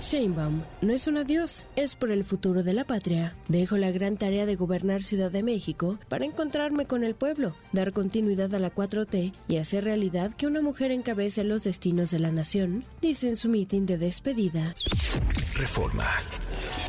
Sheinbaum 0.02 0.64
no 0.82 0.92
es 0.92 1.08
un 1.08 1.16
adiós, 1.16 1.68
es 1.78 1.96
por 1.96 2.12
el 2.12 2.26
futuro 2.26 2.62
de 2.64 2.74
la 2.74 2.84
patria. 2.84 3.38
Dejo 3.48 3.78
la 3.78 3.92
gran 3.92 4.18
tarea 4.18 4.46
de 4.46 4.58
gobernar 4.58 5.02
Ciudad 5.02 5.32
de 5.32 5.44
México 5.44 5.98
para 6.10 6.26
encontrarme 6.26 6.86
con 6.86 7.06
el 7.06 7.16
pueblo, 7.16 7.56
dar 7.72 7.94
continuidad 7.94 8.54
a 8.54 8.60
la 8.60 8.76
4T 8.76 9.32
y 9.48 9.58
hacer 9.58 9.86
realidad 9.86 10.34
que 10.36 10.46
una 10.46 10.60
mujer 10.60 10.92
encabece 10.92 11.46
los 11.46 11.64
destinos 11.64 12.12
de 12.12 12.20
la 12.20 12.32
nación, 12.32 12.84
dice 13.02 13.30
en 13.30 13.38
su 13.38 13.48
mitin 13.48 13.86
de 13.86 13.98
despedida. 13.98 14.74
Reforma. 15.56 16.10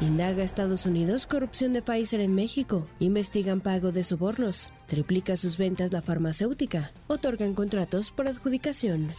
Indaga 0.04 0.42
Estados 0.42 0.84
Unidos 0.84 1.26
corrupción 1.26 1.72
de 1.72 1.80
Pfizer 1.80 2.20
en 2.20 2.34
México. 2.34 2.86
Investigan 2.98 3.62
pago 3.62 3.90
de 3.90 4.04
sobornos. 4.04 4.70
Triplica 4.86 5.34
sus 5.34 5.56
ventas 5.56 5.94
la 5.94 6.02
farmacéutica. 6.02 6.92
Otorgan 7.06 7.54
contratos 7.54 8.12
por 8.12 8.28
adjudicación. 8.28 9.12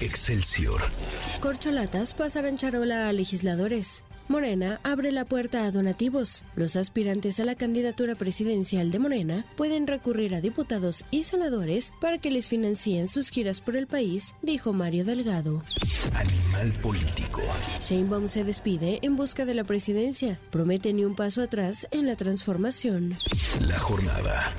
Excelsior. 0.00 0.82
Corcholatas 1.40 2.14
pasarán 2.14 2.56
charola 2.56 3.08
a 3.08 3.12
legisladores. 3.12 4.04
Morena 4.28 4.80
abre 4.82 5.12
la 5.12 5.24
puerta 5.24 5.64
a 5.64 5.70
donativos. 5.70 6.44
Los 6.56 6.76
aspirantes 6.76 7.40
a 7.40 7.44
la 7.44 7.54
candidatura 7.54 8.14
presidencial 8.14 8.90
de 8.90 8.98
Morena 8.98 9.44
pueden 9.56 9.86
recurrir 9.86 10.34
a 10.34 10.40
diputados 10.40 11.04
y 11.10 11.24
senadores 11.24 11.92
para 12.00 12.18
que 12.18 12.30
les 12.30 12.48
financien 12.48 13.06
sus 13.06 13.30
giras 13.30 13.60
por 13.60 13.76
el 13.76 13.86
país, 13.86 14.34
dijo 14.42 14.72
Mario 14.72 15.04
Delgado. 15.04 15.62
Animal 16.14 16.72
político. 16.82 17.42
Sheinbaum 17.80 18.28
se 18.28 18.44
despide 18.44 18.98
en 19.02 19.16
busca 19.16 19.44
de 19.44 19.54
la 19.54 19.64
presidencia. 19.64 20.38
Promete 20.50 20.92
ni 20.92 21.04
un 21.04 21.14
paso 21.14 21.42
atrás 21.42 21.86
en 21.90 22.06
la 22.06 22.16
transformación. 22.16 23.14
La 23.60 23.78
jornada. 23.78 24.52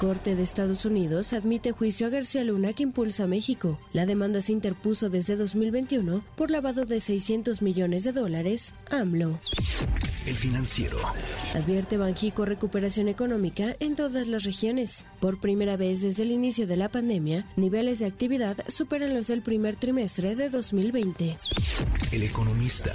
Corte 0.00 0.34
de 0.34 0.42
Estados 0.42 0.86
Unidos 0.86 1.34
admite 1.34 1.72
juicio 1.72 2.06
a 2.06 2.10
García 2.10 2.42
Luna 2.42 2.72
que 2.72 2.84
impulsa 2.84 3.24
a 3.24 3.26
México. 3.26 3.78
La 3.92 4.06
demanda 4.06 4.40
se 4.40 4.52
interpuso 4.52 5.10
desde 5.10 5.36
2021 5.36 6.24
por 6.36 6.50
lavado 6.50 6.86
de 6.86 7.02
600 7.02 7.60
millones 7.60 8.04
de 8.04 8.12
dólares. 8.12 8.72
AMLO. 8.90 9.38
El 10.24 10.36
financiero. 10.36 10.96
Advierte 11.54 11.98
Banjico 11.98 12.46
recuperación 12.46 13.08
económica 13.08 13.76
en 13.78 13.94
todas 13.94 14.26
las 14.28 14.44
regiones. 14.44 15.06
Por 15.18 15.38
primera 15.38 15.76
vez 15.76 16.00
desde 16.00 16.22
el 16.22 16.32
inicio 16.32 16.66
de 16.66 16.76
la 16.76 16.88
pandemia, 16.88 17.46
niveles 17.56 17.98
de 17.98 18.06
actividad 18.06 18.56
superan 18.68 19.12
los 19.12 19.26
del 19.26 19.42
primer 19.42 19.76
trimestre 19.76 20.34
de 20.34 20.48
2020. 20.48 21.36
El 22.12 22.22
economista. 22.22 22.94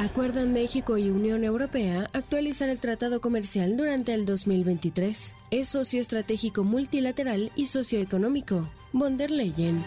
Acuerdan 0.00 0.52
México 0.52 0.96
y 0.96 1.10
Unión 1.10 1.42
Europea 1.42 2.08
actualizar 2.12 2.68
el 2.68 2.78
tratado 2.78 3.20
comercial 3.20 3.76
durante 3.76 4.14
el 4.14 4.26
2023. 4.26 5.34
Es 5.52 5.68
socio 5.68 6.00
estratégico 6.00 6.64
multilateral 6.64 7.52
y 7.54 7.66
socioeconómico. 7.66 8.68
Von 8.92 9.16
der 9.16 9.30
Leyen. 9.30 9.84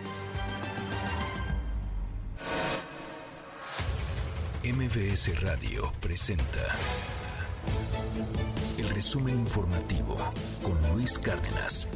MBS 4.64 5.42
Radio 5.42 5.92
presenta 6.00 6.78
el 8.78 8.90
resumen 8.90 9.38
informativo 9.40 10.16
con 10.64 10.78
Luis 10.94 11.20
Cárdenas. 11.20 11.90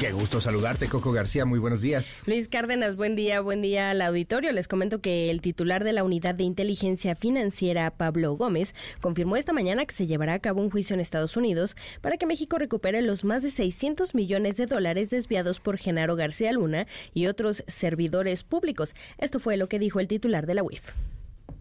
Qué 0.00 0.12
gusto 0.12 0.40
saludarte, 0.40 0.88
Coco 0.88 1.12
García. 1.12 1.44
Muy 1.44 1.58
buenos 1.58 1.82
días. 1.82 2.22
Luis 2.24 2.48
Cárdenas, 2.48 2.96
buen 2.96 3.16
día, 3.16 3.42
buen 3.42 3.60
día 3.60 3.90
al 3.90 4.00
auditorio. 4.00 4.50
Les 4.50 4.66
comento 4.66 5.02
que 5.02 5.30
el 5.30 5.42
titular 5.42 5.84
de 5.84 5.92
la 5.92 6.04
Unidad 6.04 6.34
de 6.34 6.42
Inteligencia 6.42 7.14
Financiera, 7.14 7.90
Pablo 7.90 8.32
Gómez, 8.34 8.74
confirmó 9.02 9.36
esta 9.36 9.52
mañana 9.52 9.84
que 9.84 9.94
se 9.94 10.06
llevará 10.06 10.32
a 10.32 10.38
cabo 10.38 10.62
un 10.62 10.70
juicio 10.70 10.94
en 10.94 11.00
Estados 11.00 11.36
Unidos 11.36 11.76
para 12.00 12.16
que 12.16 12.24
México 12.24 12.56
recupere 12.56 13.02
los 13.02 13.24
más 13.24 13.42
de 13.42 13.50
600 13.50 14.14
millones 14.14 14.56
de 14.56 14.64
dólares 14.64 15.10
desviados 15.10 15.60
por 15.60 15.76
Genaro 15.76 16.16
García 16.16 16.50
Luna 16.52 16.86
y 17.12 17.26
otros 17.26 17.62
servidores 17.68 18.42
públicos. 18.42 18.94
Esto 19.18 19.38
fue 19.38 19.58
lo 19.58 19.68
que 19.68 19.78
dijo 19.78 20.00
el 20.00 20.08
titular 20.08 20.46
de 20.46 20.54
la 20.54 20.62
UIF. 20.62 20.92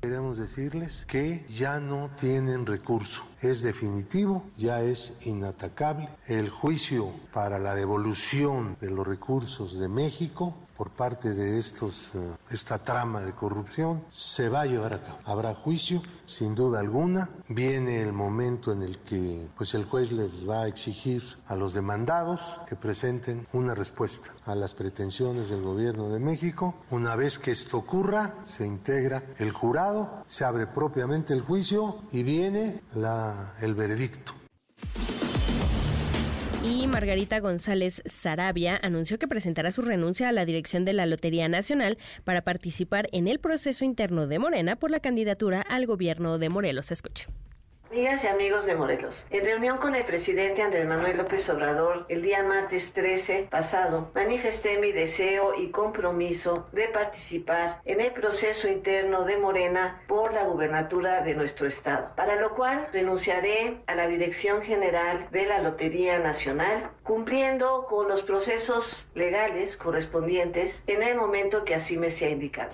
Queremos 0.02 0.38
decirles 0.38 1.06
que 1.10 1.46
ya 1.50 1.82
no 1.82 2.10
tienen 2.18 2.66
recurso, 2.66 3.24
es 3.42 3.62
definitivo, 3.62 4.46
ya 4.56 4.82
es 4.82 5.14
inatacable. 5.26 6.08
El 6.26 6.50
juicio 6.50 7.12
para 7.34 7.60
la 7.60 7.76
devolución 7.76 8.78
de 8.80 8.92
los 8.92 9.06
recursos 9.06 9.78
de 9.78 9.90
México 9.90 10.56
por 10.80 10.92
parte 10.92 11.34
de 11.34 11.60
estos, 11.60 12.16
eh, 12.16 12.38
esta 12.52 12.82
trama 12.82 13.20
de 13.20 13.34
corrupción 13.34 14.02
se 14.10 14.48
va 14.48 14.62
a 14.62 14.66
llevar 14.66 14.94
a 14.94 15.04
cabo. 15.04 15.20
Habrá 15.26 15.54
juicio, 15.54 16.02
sin 16.26 16.56
duda 16.56 16.80
alguna. 16.80 17.30
Viene 17.50 18.02
el 18.02 18.14
momento 18.14 18.72
en 18.72 18.84
el 18.84 19.00
que 19.00 19.50
pues, 19.58 19.74
el 19.74 19.84
juez 19.84 20.14
les 20.14 20.48
va 20.48 20.62
a 20.62 20.68
exigir 20.68 21.22
a 21.48 21.58
los 21.58 21.74
demandados 21.74 22.62
que 22.66 22.78
presenten 22.78 23.46
una 23.52 23.76
respuesta 23.76 24.32
a 24.46 24.56
las 24.56 24.74
pretensiones 24.74 25.50
del 25.50 25.64
gobierno 25.64 26.08
de 26.08 26.22
México. 26.22 26.74
Una 26.92 27.18
vez 27.18 27.40
que 27.40 27.52
esto 27.52 27.80
ocurra, 27.80 28.36
se 28.46 28.66
integra 28.66 29.22
el 29.38 29.52
jurado, 29.52 30.24
se 30.28 30.46
abre 30.46 30.66
propiamente 30.66 31.34
el 31.34 31.42
juicio 31.42 32.04
y 32.14 32.24
viene 32.24 32.84
la, 32.94 33.54
el 33.60 33.76
veredicto. 33.76 34.32
Y 36.70 36.86
Margarita 36.86 37.40
González 37.40 38.04
Sarabia 38.06 38.80
anunció 38.84 39.18
que 39.18 39.28
presentará 39.28 39.72
su 39.72 39.82
renuncia 39.82 40.30
a 40.30 40.32
la 40.32 40.46
dirección 40.46 40.86
de 40.86 40.94
la 40.94 41.08
Lotería 41.08 41.48
Nacional 41.48 41.98
para 42.24 42.44
participar 42.44 43.10
en 43.12 43.28
el 43.28 43.40
proceso 43.40 43.86
interno 43.86 44.28
de 44.28 44.38
Morena 44.38 44.76
por 44.76 44.92
la 44.92 45.00
candidatura 45.00 45.62
al 45.62 45.88
gobierno 45.88 46.38
de 46.38 46.50
Morelos. 46.50 46.92
Escuche. 46.92 47.26
Amigas 47.92 48.24
y 48.24 48.28
amigos 48.28 48.68
de 48.68 48.76
Morelos, 48.76 49.26
en 49.32 49.44
reunión 49.44 49.80
con 49.80 49.96
el 49.96 50.06
presidente 50.06 50.62
Andrés 50.62 50.86
Manuel 50.86 51.18
López 51.18 51.50
Obrador 51.50 52.06
el 52.08 52.22
día 52.22 52.44
martes 52.44 52.94
13 52.94 53.48
pasado, 53.50 54.12
manifesté 54.14 54.78
mi 54.78 54.92
deseo 54.92 55.56
y 55.56 55.72
compromiso 55.72 56.68
de 56.72 56.88
participar 56.90 57.82
en 57.86 58.00
el 58.00 58.12
proceso 58.12 58.68
interno 58.68 59.24
de 59.24 59.38
Morena 59.38 60.04
por 60.08 60.34
la 60.34 60.44
gubernatura 60.44 61.22
de 61.22 61.34
nuestro 61.34 61.66
estado, 61.66 62.12
para 62.16 62.40
lo 62.40 62.54
cual 62.54 62.90
renunciaré 62.94 63.82
a 63.88 63.96
la 63.96 64.06
dirección 64.06 64.62
general 64.62 65.28
de 65.32 65.48
la 65.48 65.58
Lotería 65.58 66.20
Nacional, 66.20 66.92
cumpliendo 67.02 67.88
con 67.88 68.08
los 68.08 68.22
procesos 68.22 69.10
legales 69.16 69.76
correspondientes 69.78 70.84
en 70.86 71.02
el 71.02 71.18
momento 71.18 71.66
que 71.66 71.74
así 71.74 71.98
me 71.98 72.12
sea 72.12 72.30
indicado. 72.30 72.70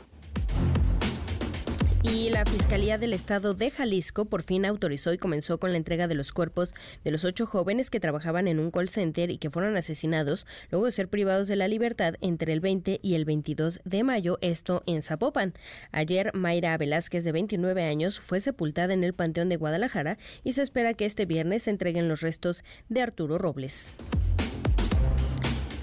Y 2.11 2.29
la 2.29 2.45
Fiscalía 2.45 2.99
del 2.99 3.13
Estado 3.13 3.55
de 3.55 3.71
Jalisco 3.71 4.25
por 4.25 4.43
fin 4.43 4.63
autorizó 4.65 5.11
y 5.11 5.17
comenzó 5.17 5.59
con 5.59 5.71
la 5.71 5.77
entrega 5.77 6.07
de 6.07 6.13
los 6.13 6.31
cuerpos 6.31 6.75
de 7.03 7.09
los 7.09 7.25
ocho 7.25 7.47
jóvenes 7.47 7.89
que 7.89 7.99
trabajaban 7.99 8.47
en 8.47 8.59
un 8.59 8.69
call 8.69 8.89
center 8.89 9.31
y 9.31 9.39
que 9.39 9.49
fueron 9.49 9.75
asesinados 9.75 10.45
luego 10.69 10.85
de 10.85 10.91
ser 10.91 11.07
privados 11.07 11.47
de 11.47 11.55
la 11.55 11.67
libertad 11.67 12.13
entre 12.21 12.53
el 12.53 12.59
20 12.59 12.99
y 13.01 13.15
el 13.15 13.25
22 13.25 13.79
de 13.85 14.03
mayo, 14.03 14.37
esto 14.41 14.83
en 14.85 15.01
Zapopan. 15.01 15.53
Ayer 15.91 16.31
Mayra 16.35 16.77
Velázquez, 16.77 17.23
de 17.23 17.31
29 17.31 17.83
años, 17.83 18.19
fue 18.19 18.39
sepultada 18.39 18.93
en 18.93 19.03
el 19.03 19.13
Panteón 19.13 19.49
de 19.49 19.57
Guadalajara 19.57 20.19
y 20.43 20.53
se 20.53 20.61
espera 20.61 20.93
que 20.93 21.05
este 21.05 21.25
viernes 21.25 21.63
se 21.63 21.71
entreguen 21.71 22.07
los 22.07 22.21
restos 22.21 22.63
de 22.87 23.01
Arturo 23.01 23.39
Robles. 23.39 23.91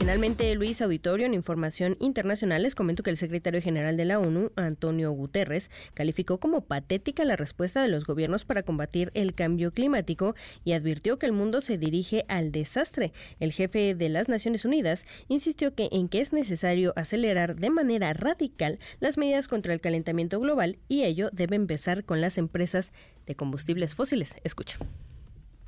Finalmente, 0.02 0.52
Luis 0.56 0.82
Auditorio, 0.82 1.26
en 1.26 1.32
información 1.32 1.96
internacional, 2.00 2.64
les 2.64 2.74
comento 2.74 3.04
que 3.04 3.10
el 3.10 3.16
secretario 3.16 3.62
general 3.62 3.96
de 3.96 4.04
la 4.04 4.18
ONU, 4.18 4.50
Antonio 4.56 5.12
Guterres, 5.12 5.70
calificó 5.94 6.40
como 6.40 6.62
patética 6.62 7.24
la 7.24 7.36
respuesta 7.36 7.80
de 7.82 7.86
los 7.86 8.04
gobiernos 8.04 8.44
para 8.44 8.64
combatir 8.64 9.12
el 9.14 9.32
cambio 9.32 9.70
climático 9.70 10.34
y 10.64 10.72
advirtió 10.72 11.20
que 11.20 11.26
el 11.26 11.32
mundo 11.32 11.60
se 11.60 11.78
dirige 11.78 12.24
al 12.26 12.50
desastre. 12.50 13.12
El 13.38 13.52
jefe 13.52 13.94
de 13.94 14.08
las 14.08 14.28
Naciones 14.28 14.64
Unidas 14.64 15.06
insistió 15.28 15.72
que 15.76 15.88
en 15.92 16.08
que 16.08 16.20
es 16.20 16.32
necesario 16.32 16.92
acelerar 16.96 17.54
de 17.54 17.70
manera 17.70 18.12
radical 18.12 18.80
las 18.98 19.16
medidas 19.16 19.46
contra 19.46 19.72
el 19.72 19.80
calentamiento 19.80 20.40
global 20.40 20.78
y 20.88 21.04
ello 21.04 21.30
debe 21.32 21.54
empezar 21.54 22.04
con 22.04 22.20
las 22.20 22.38
empresas 22.38 22.92
de 23.24 23.36
combustibles 23.36 23.94
fósiles. 23.94 24.34
Escucha. 24.42 24.80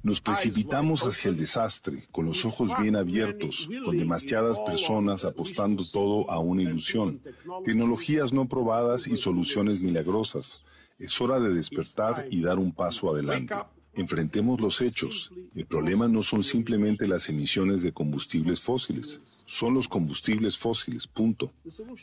Nos 0.05 0.21
precipitamos 0.21 1.01
hacia 1.03 1.31
el 1.31 1.39
desastre, 1.39 2.07
con 2.13 2.27
los 2.27 2.45
ojos 2.45 2.69
bien 2.79 2.95
abiertos, 2.95 3.67
con 3.87 3.97
demasiadas 3.97 4.59
personas 4.61 5.25
apostando 5.25 5.83
todo 5.83 6.31
a 6.31 6.39
una 6.39 6.61
ilusión, 6.61 7.23
tecnologías 7.65 8.31
no 8.31 8.47
probadas 8.47 9.07
y 9.07 9.17
soluciones 9.17 9.81
milagrosas. 9.81 10.61
Es 10.99 11.19
hora 11.23 11.41
de 11.41 11.55
despertar 11.55 12.29
y 12.31 12.43
dar 12.43 12.59
un 12.59 12.73
paso 12.73 13.11
adelante. 13.11 13.55
Enfrentemos 13.95 14.61
los 14.61 14.83
hechos. 14.83 15.33
El 15.55 15.65
problema 15.65 16.07
no 16.07 16.23
son 16.23 16.45
simplemente 16.45 17.09
las 17.09 17.31
emisiones 17.31 17.83
de 17.83 17.93
combustibles 17.93 18.61
fósiles, 18.61 19.23
son 19.47 19.73
los 19.73 19.89
combustibles 19.89 20.59
fósiles, 20.59 21.07
punto. 21.07 21.51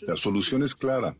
La 0.07 0.15
solución 0.15 0.63
es 0.63 0.73
clara. 0.73 1.15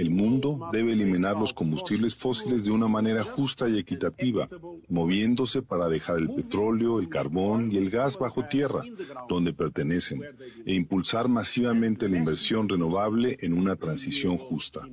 El 0.00 0.08
mundo 0.08 0.70
debe 0.72 0.94
eliminar 0.94 1.36
los 1.36 1.52
combustibles 1.52 2.16
fósiles 2.16 2.64
de 2.64 2.70
una 2.70 2.88
manera 2.88 3.22
justa 3.22 3.68
y 3.68 3.78
equitativa, 3.78 4.48
moviéndose 4.88 5.60
para 5.60 5.90
dejar 5.90 6.16
el 6.16 6.30
petróleo, 6.30 7.00
el 7.00 7.10
carbón 7.10 7.70
y 7.70 7.76
el 7.76 7.90
gas 7.90 8.18
bajo 8.18 8.46
tierra, 8.46 8.82
donde 9.28 9.52
pertenecen, 9.52 10.22
e 10.64 10.72
impulsar 10.72 11.28
masivamente 11.28 12.08
la 12.08 12.16
inversión 12.16 12.66
renovable 12.66 13.36
en 13.42 13.52
una 13.52 13.76
transición 13.76 14.38
justa. 14.38 14.88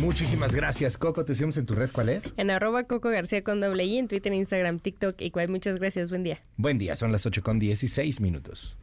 Muchísimas 0.00 0.52
gracias, 0.52 0.98
Coco. 0.98 1.24
Te 1.24 1.36
seguimos 1.36 1.56
en 1.58 1.66
tu 1.66 1.76
red. 1.76 1.90
¿Cuál 1.92 2.08
es? 2.08 2.34
En 2.36 2.50
arroba 2.50 2.88
Coco 2.88 3.10
García 3.10 3.44
con 3.44 3.60
doble 3.60 3.84
I, 3.84 3.98
en 3.98 4.08
Twitter, 4.08 4.34
Instagram, 4.34 4.80
TikTok 4.80 5.20
y 5.20 5.30
cual. 5.30 5.48
Muchas 5.48 5.78
gracias. 5.78 6.10
Buen 6.10 6.24
día. 6.24 6.42
Buen 6.56 6.76
día. 6.76 6.96
Son 6.96 7.12
las 7.12 7.24
8 7.24 7.40
con 7.44 7.60
16 7.60 8.20
minutos. 8.20 8.76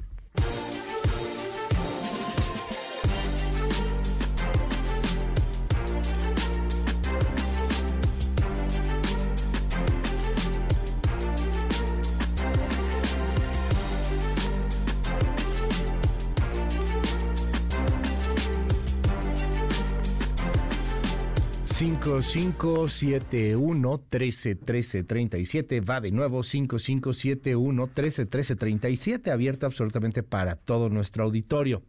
5571 21.81 24.03
131337 24.11 25.81
va 25.81 25.99
de 25.99 26.11
nuevo 26.11 26.43
5571 26.43 27.87
131337 27.87 29.31
abierto 29.31 29.65
absolutamente 29.65 30.21
para 30.21 30.57
todo 30.57 30.91
nuestro 30.91 31.23
auditorio. 31.23 31.81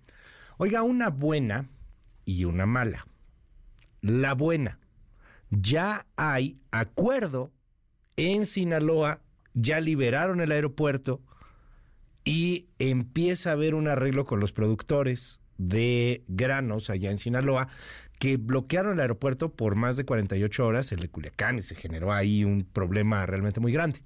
Oiga, 0.57 0.83
una 0.83 1.11
buena 1.11 1.69
y 2.25 2.47
una 2.47 2.65
mala. 2.65 3.07
La 4.01 4.33
buena, 4.33 4.79
ya 5.51 6.07
hay 6.17 6.59
acuerdo 6.71 7.53
en 8.17 8.47
Sinaloa, 8.47 9.21
ya 9.53 9.79
liberaron 9.79 10.41
el 10.41 10.53
aeropuerto 10.53 11.21
y 12.25 12.71
empieza 12.79 13.51
a 13.51 13.53
haber 13.53 13.75
un 13.75 13.89
arreglo 13.89 14.25
con 14.25 14.41
los 14.41 14.55
productores 14.55 15.39
de 15.59 16.25
granos 16.29 16.89
allá 16.89 17.11
en 17.11 17.19
Sinaloa 17.19 17.69
que 18.23 18.37
bloquearon 18.37 18.93
el 18.93 19.01
aeropuerto 19.01 19.53
por 19.53 19.75
más 19.75 19.97
de 19.97 20.05
48 20.05 20.65
horas, 20.65 20.93
el 20.93 21.01
de 21.01 21.09
Culiacán, 21.09 21.59
y 21.59 21.63
se 21.63 21.75
generó 21.75 22.13
ahí 22.13 22.45
un 22.45 22.63
problema 22.63 23.27
realmente 23.27 23.59
muy 23.59 23.73
grande. 23.73 24.01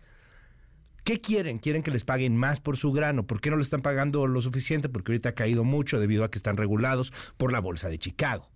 ¿Qué 1.05 1.21
quieren? 1.21 1.59
¿Quieren 1.59 1.83
que 1.83 1.91
les 1.91 2.05
paguen 2.05 2.35
más 2.35 2.59
por 2.59 2.79
su 2.79 2.93
grano? 2.93 3.27
¿Por 3.27 3.43
qué 3.43 3.51
no 3.51 3.57
le 3.57 3.63
están 3.63 3.83
pagando 3.83 4.27
lo 4.27 4.41
suficiente? 4.41 4.89
Porque 4.89 5.13
ahorita 5.13 5.29
ha 5.29 5.35
caído 5.35 5.65
mucho 5.65 6.01
debido 6.01 6.25
a 6.25 6.31
que 6.31 6.39
están 6.39 6.57
regulados 6.57 7.13
por 7.37 7.53
la 7.53 7.61
Bolsa 7.61 7.91
de 7.91 7.99
Chicago. 7.99 8.49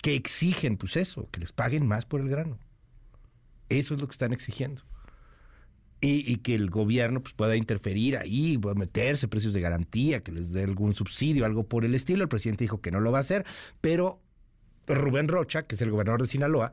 ¿Qué 0.00 0.14
exigen? 0.14 0.76
Pues 0.76 0.96
eso, 0.96 1.28
que 1.32 1.40
les 1.40 1.50
paguen 1.50 1.88
más 1.88 2.06
por 2.06 2.20
el 2.20 2.28
grano. 2.28 2.60
Eso 3.70 3.96
es 3.96 4.00
lo 4.00 4.06
que 4.06 4.12
están 4.12 4.32
exigiendo. 4.32 4.82
Y, 6.00 6.36
que 6.36 6.54
el 6.54 6.70
gobierno 6.70 7.22
pues, 7.22 7.34
pueda 7.34 7.56
interferir 7.56 8.18
ahí, 8.18 8.56
pueda 8.56 8.76
meterse 8.76 9.26
precios 9.26 9.52
de 9.52 9.62
garantía, 9.62 10.22
que 10.22 10.30
les 10.30 10.52
dé 10.52 10.62
algún 10.62 10.94
subsidio, 10.94 11.44
algo 11.44 11.66
por 11.66 11.84
el 11.84 11.96
estilo. 11.96 12.22
El 12.22 12.28
presidente 12.28 12.62
dijo 12.62 12.80
que 12.80 12.92
no 12.92 13.00
lo 13.00 13.10
va 13.10 13.18
a 13.18 13.22
hacer, 13.22 13.44
pero 13.80 14.20
Rubén 14.86 15.28
Rocha, 15.28 15.64
que 15.64 15.74
es 15.74 15.82
el 15.82 15.90
gobernador 15.90 16.22
de 16.22 16.28
Sinaloa, 16.28 16.72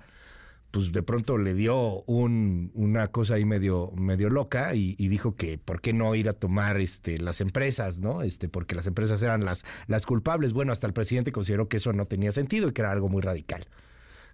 pues 0.71 0.91
de 0.93 1.03
pronto 1.03 1.37
le 1.37 1.53
dio 1.53 2.03
una 2.03 3.07
cosa 3.07 3.35
ahí 3.35 3.45
medio, 3.45 3.91
medio 3.95 4.29
loca 4.29 4.73
y, 4.73 4.95
dijo 4.95 5.35
que 5.35 5.57
por 5.57 5.81
qué 5.81 5.91
no 5.91 6.15
ir 6.15 6.29
a 6.29 6.33
tomar 6.33 6.79
este, 6.79 7.17
las 7.17 7.41
empresas, 7.41 7.99
¿no? 7.99 8.21
Este, 8.21 8.47
porque 8.47 8.73
las 8.73 8.87
empresas 8.87 9.21
eran 9.21 9.43
las, 9.43 9.65
las 9.87 10.05
culpables. 10.05 10.53
Bueno, 10.53 10.71
hasta 10.71 10.87
el 10.87 10.93
presidente 10.93 11.33
consideró 11.33 11.67
que 11.67 11.77
eso 11.77 11.91
no 11.91 12.05
tenía 12.05 12.31
sentido 12.31 12.69
y 12.69 12.71
que 12.71 12.81
era 12.81 12.91
algo 12.91 13.09
muy 13.09 13.21
radical. 13.21 13.67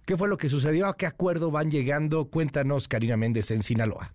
¿Qué 0.06 0.16
fue 0.16 0.28
lo 0.28 0.38
que 0.38 0.48
sucedió? 0.48 0.86
¿A 0.86 0.96
qué 0.96 1.06
acuerdo 1.06 1.50
van 1.50 1.70
llegando? 1.70 2.26
Cuéntanos, 2.26 2.86
Karina 2.88 3.16
Méndez, 3.16 3.50
en 3.50 3.62
Sinaloa. 3.62 4.14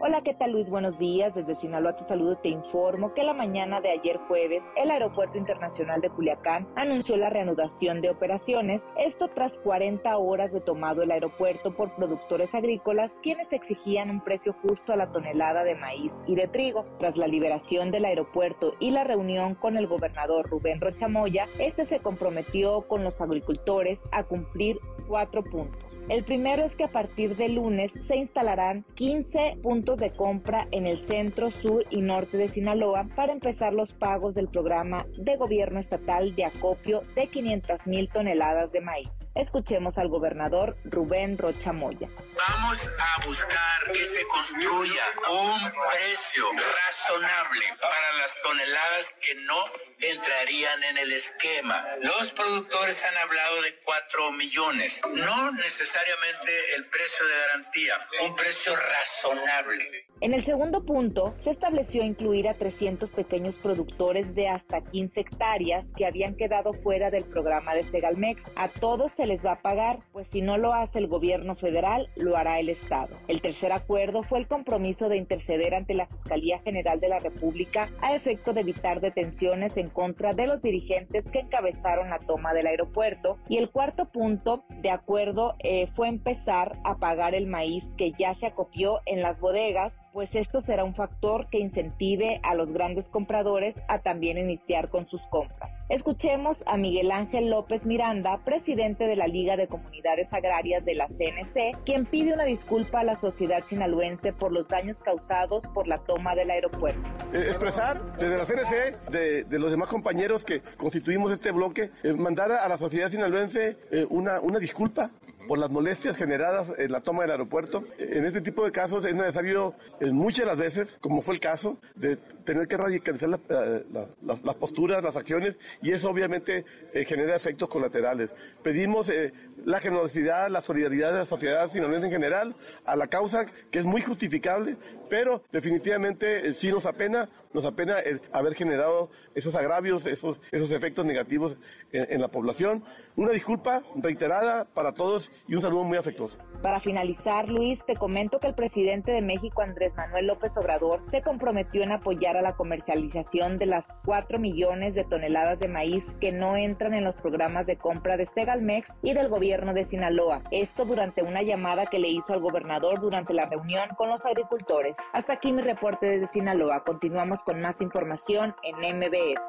Hola, 0.00 0.20
¿qué 0.22 0.32
tal 0.32 0.52
Luis? 0.52 0.70
Buenos 0.70 1.00
días. 1.00 1.34
Desde 1.34 1.56
Sinaloa 1.56 1.96
te 1.96 2.04
saludo 2.04 2.36
te 2.36 2.50
informo 2.50 3.12
que 3.12 3.24
la 3.24 3.34
mañana 3.34 3.80
de 3.80 3.90
ayer 3.90 4.16
jueves 4.28 4.62
el 4.76 4.92
Aeropuerto 4.92 5.38
Internacional 5.38 6.00
de 6.00 6.08
Culiacán 6.08 6.68
anunció 6.76 7.16
la 7.16 7.30
reanudación 7.30 8.00
de 8.00 8.08
operaciones, 8.08 8.86
esto 8.96 9.26
tras 9.26 9.58
40 9.58 10.16
horas 10.16 10.52
de 10.52 10.60
tomado 10.60 11.02
el 11.02 11.10
aeropuerto 11.10 11.74
por 11.74 11.96
productores 11.96 12.54
agrícolas 12.54 13.18
quienes 13.20 13.52
exigían 13.52 14.08
un 14.10 14.20
precio 14.20 14.54
justo 14.62 14.92
a 14.92 14.96
la 14.96 15.10
tonelada 15.10 15.64
de 15.64 15.74
maíz 15.74 16.14
y 16.28 16.36
de 16.36 16.46
trigo. 16.46 16.86
Tras 17.00 17.16
la 17.16 17.26
liberación 17.26 17.90
del 17.90 18.04
aeropuerto 18.04 18.74
y 18.78 18.92
la 18.92 19.02
reunión 19.02 19.56
con 19.56 19.76
el 19.76 19.88
gobernador 19.88 20.48
Rubén 20.48 20.80
Rochamoya, 20.80 21.48
este 21.58 21.84
se 21.84 21.98
comprometió 21.98 22.82
con 22.82 23.02
los 23.02 23.20
agricultores 23.20 23.98
a 24.12 24.22
cumplir 24.22 24.78
cuatro 25.08 25.42
puntos. 25.42 26.04
El 26.08 26.22
primero 26.22 26.64
es 26.64 26.76
que 26.76 26.84
a 26.84 26.92
partir 26.92 27.36
de 27.36 27.48
lunes 27.48 27.92
se 28.06 28.16
instalarán 28.16 28.84
15 28.94 29.58
puntos 29.60 29.87
de 29.96 30.12
compra 30.12 30.68
en 30.70 30.86
el 30.86 30.98
centro, 30.98 31.50
sur 31.50 31.84
y 31.88 32.02
norte 32.02 32.36
de 32.36 32.48
Sinaloa 32.48 33.06
para 33.16 33.32
empezar 33.32 33.72
los 33.72 33.92
pagos 33.92 34.34
del 34.34 34.48
programa 34.48 35.06
de 35.16 35.36
gobierno 35.36 35.80
estatal 35.80 36.34
de 36.34 36.44
acopio 36.44 37.02
de 37.14 37.28
500 37.28 37.86
mil 37.86 38.08
toneladas 38.10 38.70
de 38.70 38.82
maíz. 38.82 39.26
Escuchemos 39.34 39.96
al 39.96 40.08
gobernador 40.08 40.74
Rubén 40.84 41.38
Rocha 41.38 41.72
Moya. 41.72 42.10
Vamos 42.36 42.90
a 42.98 43.26
buscar 43.26 43.92
que 43.92 44.04
se 44.04 44.26
construya 44.26 45.04
un 45.30 45.72
precio 45.90 46.44
razonable 46.52 47.64
para 47.80 48.18
las 48.20 48.34
toneladas 48.42 49.14
que 49.22 49.34
no 49.36 49.64
entrarían 50.00 50.82
en 50.84 50.98
el 50.98 51.12
esquema. 51.12 51.86
Los 52.02 52.30
productores 52.32 53.02
han 53.04 53.16
hablado 53.16 53.62
de 53.62 53.74
4 53.84 54.32
millones, 54.32 55.00
no 55.14 55.52
necesariamente 55.52 56.74
el 56.74 56.84
precio 56.86 57.26
de 57.26 57.34
garantía, 57.36 58.08
un 58.22 58.36
precio 58.36 58.76
razonable. 58.76 59.77
En 60.20 60.34
el 60.34 60.42
segundo 60.42 60.84
punto, 60.84 61.34
se 61.38 61.50
estableció 61.50 62.02
incluir 62.02 62.48
a 62.48 62.54
300 62.54 63.08
pequeños 63.10 63.56
productores 63.56 64.34
de 64.34 64.48
hasta 64.48 64.80
15 64.80 65.20
hectáreas 65.20 65.92
que 65.94 66.06
habían 66.06 66.34
quedado 66.34 66.72
fuera 66.72 67.12
del 67.12 67.22
programa 67.22 67.72
de 67.76 67.84
Segalmex. 67.84 68.42
A 68.56 68.68
todos 68.68 69.12
se 69.12 69.26
les 69.26 69.46
va 69.46 69.52
a 69.52 69.62
pagar, 69.62 70.00
pues 70.10 70.26
si 70.26 70.42
no 70.42 70.58
lo 70.58 70.72
hace 70.72 70.98
el 70.98 71.06
gobierno 71.06 71.54
federal, 71.54 72.08
lo 72.16 72.36
hará 72.36 72.58
el 72.58 72.68
Estado. 72.68 73.16
El 73.28 73.40
tercer 73.40 73.70
acuerdo 73.70 74.24
fue 74.24 74.40
el 74.40 74.48
compromiso 74.48 75.08
de 75.08 75.18
interceder 75.18 75.72
ante 75.72 75.94
la 75.94 76.06
Fiscalía 76.06 76.58
General 76.58 76.98
de 76.98 77.10
la 77.10 77.20
República 77.20 77.88
a 78.00 78.16
efecto 78.16 78.52
de 78.52 78.62
evitar 78.62 79.00
detenciones 79.00 79.76
en 79.76 79.88
contra 79.88 80.34
de 80.34 80.48
los 80.48 80.60
dirigentes 80.60 81.30
que 81.30 81.40
encabezaron 81.40 82.10
la 82.10 82.18
toma 82.18 82.54
del 82.54 82.66
aeropuerto. 82.66 83.38
Y 83.48 83.58
el 83.58 83.70
cuarto 83.70 84.06
punto 84.06 84.64
de 84.80 84.90
acuerdo 84.90 85.54
eh, 85.60 85.86
fue 85.94 86.08
empezar 86.08 86.76
a 86.82 86.96
pagar 86.96 87.36
el 87.36 87.46
maíz 87.46 87.94
que 87.96 88.10
ya 88.18 88.34
se 88.34 88.46
acopió 88.46 89.00
en 89.06 89.22
las 89.22 89.40
bodegas 89.40 89.67
pues 90.12 90.34
esto 90.34 90.60
será 90.60 90.84
un 90.84 90.94
factor 90.94 91.48
que 91.50 91.58
incentive 91.58 92.40
a 92.42 92.54
los 92.54 92.72
grandes 92.72 93.08
compradores 93.08 93.74
a 93.88 93.98
también 93.98 94.38
iniciar 94.38 94.88
con 94.88 95.06
sus 95.06 95.20
compras. 95.28 95.76
Escuchemos 95.88 96.62
a 96.66 96.76
Miguel 96.76 97.10
Ángel 97.10 97.50
López 97.50 97.84
Miranda, 97.84 98.38
presidente 98.44 99.04
de 99.04 99.16
la 99.16 99.26
Liga 99.26 99.56
de 99.56 99.68
Comunidades 99.68 100.32
Agrarias 100.32 100.84
de 100.84 100.94
la 100.94 101.06
CNC, 101.08 101.84
quien 101.84 102.06
pide 102.06 102.32
una 102.32 102.44
disculpa 102.44 103.00
a 103.00 103.04
la 103.04 103.16
sociedad 103.16 103.64
sinaloense 103.66 104.32
por 104.32 104.52
los 104.52 104.66
daños 104.68 105.00
causados 105.00 105.62
por 105.74 105.86
la 105.86 105.98
toma 105.98 106.34
del 106.34 106.50
aeropuerto. 106.50 107.08
Eh, 107.32 107.46
expresar 107.48 108.16
desde 108.16 108.36
la 108.36 108.44
CNC, 108.44 109.10
de, 109.10 109.58
los 109.58 109.70
demás 109.70 109.88
compañeros 109.88 110.44
que 110.44 110.62
constituimos 110.76 111.32
este 111.32 111.52
bloque, 111.52 111.90
eh, 112.02 112.12
mandar 112.12 112.52
a 112.52 112.68
la 112.68 112.78
sociedad 112.78 113.10
sinaloense 113.10 113.76
eh, 113.90 114.06
una, 114.08 114.40
una 114.40 114.58
disculpa 114.58 115.10
por 115.48 115.58
las 115.58 115.70
molestias 115.70 116.16
generadas 116.16 116.68
en 116.78 116.92
la 116.92 117.00
toma 117.00 117.22
del 117.22 117.32
aeropuerto. 117.32 117.82
En 117.98 118.26
este 118.26 118.42
tipo 118.42 118.64
de 118.64 118.70
casos 118.70 119.04
es 119.06 119.14
necesario 119.14 119.74
en 119.98 120.14
muchas 120.14 120.44
las 120.46 120.58
veces, 120.58 120.98
como 121.00 121.22
fue 121.22 121.34
el 121.34 121.40
caso, 121.40 121.78
de 121.96 122.16
tener 122.44 122.68
que 122.68 122.76
radicalizar 122.76 123.40
eh, 123.48 123.84
las, 124.22 124.54
posturas, 124.56 125.02
las 125.02 125.16
acciones, 125.16 125.56
y 125.82 125.92
eso 125.92 126.10
obviamente 126.10 126.66
eh, 126.92 127.04
genera 127.06 127.34
efectos 127.34 127.68
colaterales. 127.68 128.30
Pedimos 128.62 129.08
eh, 129.08 129.32
la 129.64 129.80
generosidad, 129.80 130.50
la 130.50 130.60
solidaridad 130.60 131.12
de 131.12 131.18
la 131.20 131.26
sociedad 131.26 131.72
sinaloense 131.72 132.06
en 132.06 132.12
general 132.12 132.54
a 132.84 132.94
la 132.94 133.06
causa, 133.06 133.46
que 133.70 133.78
es 133.78 133.84
muy 133.86 134.02
justificable, 134.02 134.76
pero 135.08 135.42
definitivamente 135.50 136.52
sí 136.54 136.70
nos 136.70 136.84
apena 136.84 137.28
nos 137.52 137.64
apena 137.64 137.96
haber 138.32 138.54
generado 138.54 139.10
esos 139.34 139.54
agravios, 139.54 140.06
esos, 140.06 140.40
esos 140.52 140.70
efectos 140.70 141.04
negativos 141.04 141.56
en, 141.92 142.20
la 142.20 142.28
población. 142.28 142.84
Una 143.16 143.32
disculpa 143.32 143.82
reiterada 143.96 144.64
para 144.64 144.92
todos 144.92 145.30
y 145.46 145.54
un 145.54 145.62
saludo 145.62 145.84
muy 145.84 145.98
afectuoso. 145.98 146.38
Para 146.62 146.80
finalizar, 146.80 147.48
Luis, 147.48 147.84
te 147.84 147.96
comento 147.96 148.38
que 148.38 148.48
el 148.48 148.54
presidente 148.54 149.12
de 149.12 149.22
México, 149.22 149.62
Andrés 149.62 149.96
Manuel 149.96 150.26
López 150.26 150.56
Obrador, 150.56 151.02
se 151.10 151.22
comprometió 151.22 151.82
en 151.82 151.92
apoyar 151.92 152.36
a 152.36 152.42
la 152.42 152.54
comercialización 152.54 153.58
de 153.58 153.66
las 153.66 154.02
4 154.04 154.38
millones 154.38 154.94
de 154.94 155.04
toneladas 155.04 155.58
de 155.58 155.68
maíz 155.68 156.16
que 156.20 156.32
no 156.32 156.56
entran 156.56 156.94
en 156.94 157.04
los 157.04 157.14
programas 157.14 157.66
de 157.66 157.76
compra 157.76 158.16
de 158.16 158.26
Segalmex 158.26 158.92
y 159.02 159.14
del 159.14 159.28
gobierno 159.28 159.74
de 159.74 159.84
Sinaloa. 159.84 160.42
Esto 160.50 160.84
durante 160.84 161.22
una 161.22 161.42
llamada 161.42 161.86
que 161.86 161.98
le 161.98 162.08
hizo 162.08 162.32
al 162.32 162.40
gobernador 162.40 163.00
durante 163.00 163.34
la 163.34 163.46
reunión 163.46 163.88
con 163.96 164.08
los 164.08 164.24
agricultores. 164.24 164.96
Hasta 165.12 165.34
aquí 165.34 165.52
mi 165.52 165.62
reporte 165.62 166.06
desde 166.06 166.26
Sinaloa. 166.28 166.84
Continuamos 166.84 167.37
con 167.42 167.60
más 167.60 167.80
información 167.80 168.54
en 168.62 168.98
MBS. 168.98 169.42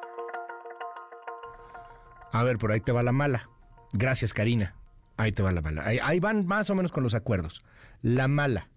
A 2.31 2.43
ver, 2.43 2.57
por 2.57 2.71
ahí 2.71 2.79
te 2.79 2.91
va 2.91 3.03
la 3.03 3.11
mala. 3.11 3.49
Gracias, 3.93 4.33
Karina. 4.33 4.75
Ahí 5.17 5.31
te 5.31 5.43
va 5.43 5.51
la 5.51 5.61
mala. 5.61 5.83
Ahí, 5.85 6.19
van 6.19 6.45
más 6.45 6.69
o 6.69 6.75
menos 6.75 6.91
con 6.91 7.03
los 7.03 7.13
acuerdos. 7.13 7.63
La 8.01 8.27
mala. 8.27 8.69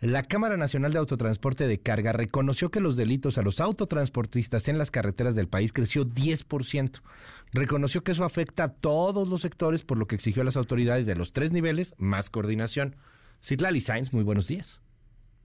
La 0.00 0.22
Cámara 0.22 0.56
Nacional 0.56 0.92
de 0.92 0.98
Autotransporte 0.98 1.66
de 1.66 1.80
Carga 1.80 2.12
reconoció 2.12 2.70
que 2.70 2.80
los 2.80 2.96
delitos 2.96 3.38
a 3.38 3.42
los 3.42 3.60
autotransportistas 3.60 4.68
en 4.68 4.78
las 4.78 4.90
carreteras 4.90 5.34
del 5.34 5.48
país 5.48 5.72
creció 5.72 6.06
10%. 6.06 7.00
Reconoció 7.52 8.04
que 8.04 8.12
eso 8.12 8.24
afecta 8.24 8.64
a 8.64 8.72
todos 8.72 9.28
los 9.28 9.40
sectores, 9.40 9.82
por 9.82 9.98
lo 9.98 10.06
que 10.06 10.14
exigió 10.14 10.42
a 10.42 10.44
las 10.44 10.56
autoridades 10.56 11.06
de 11.06 11.16
los 11.16 11.32
tres 11.32 11.50
niveles 11.50 11.94
más 11.98 12.30
coordinación. 12.30 12.96
Citlali 13.42 13.80
Sainz, 13.80 14.12
muy 14.12 14.22
buenos 14.22 14.48
días. 14.48 14.80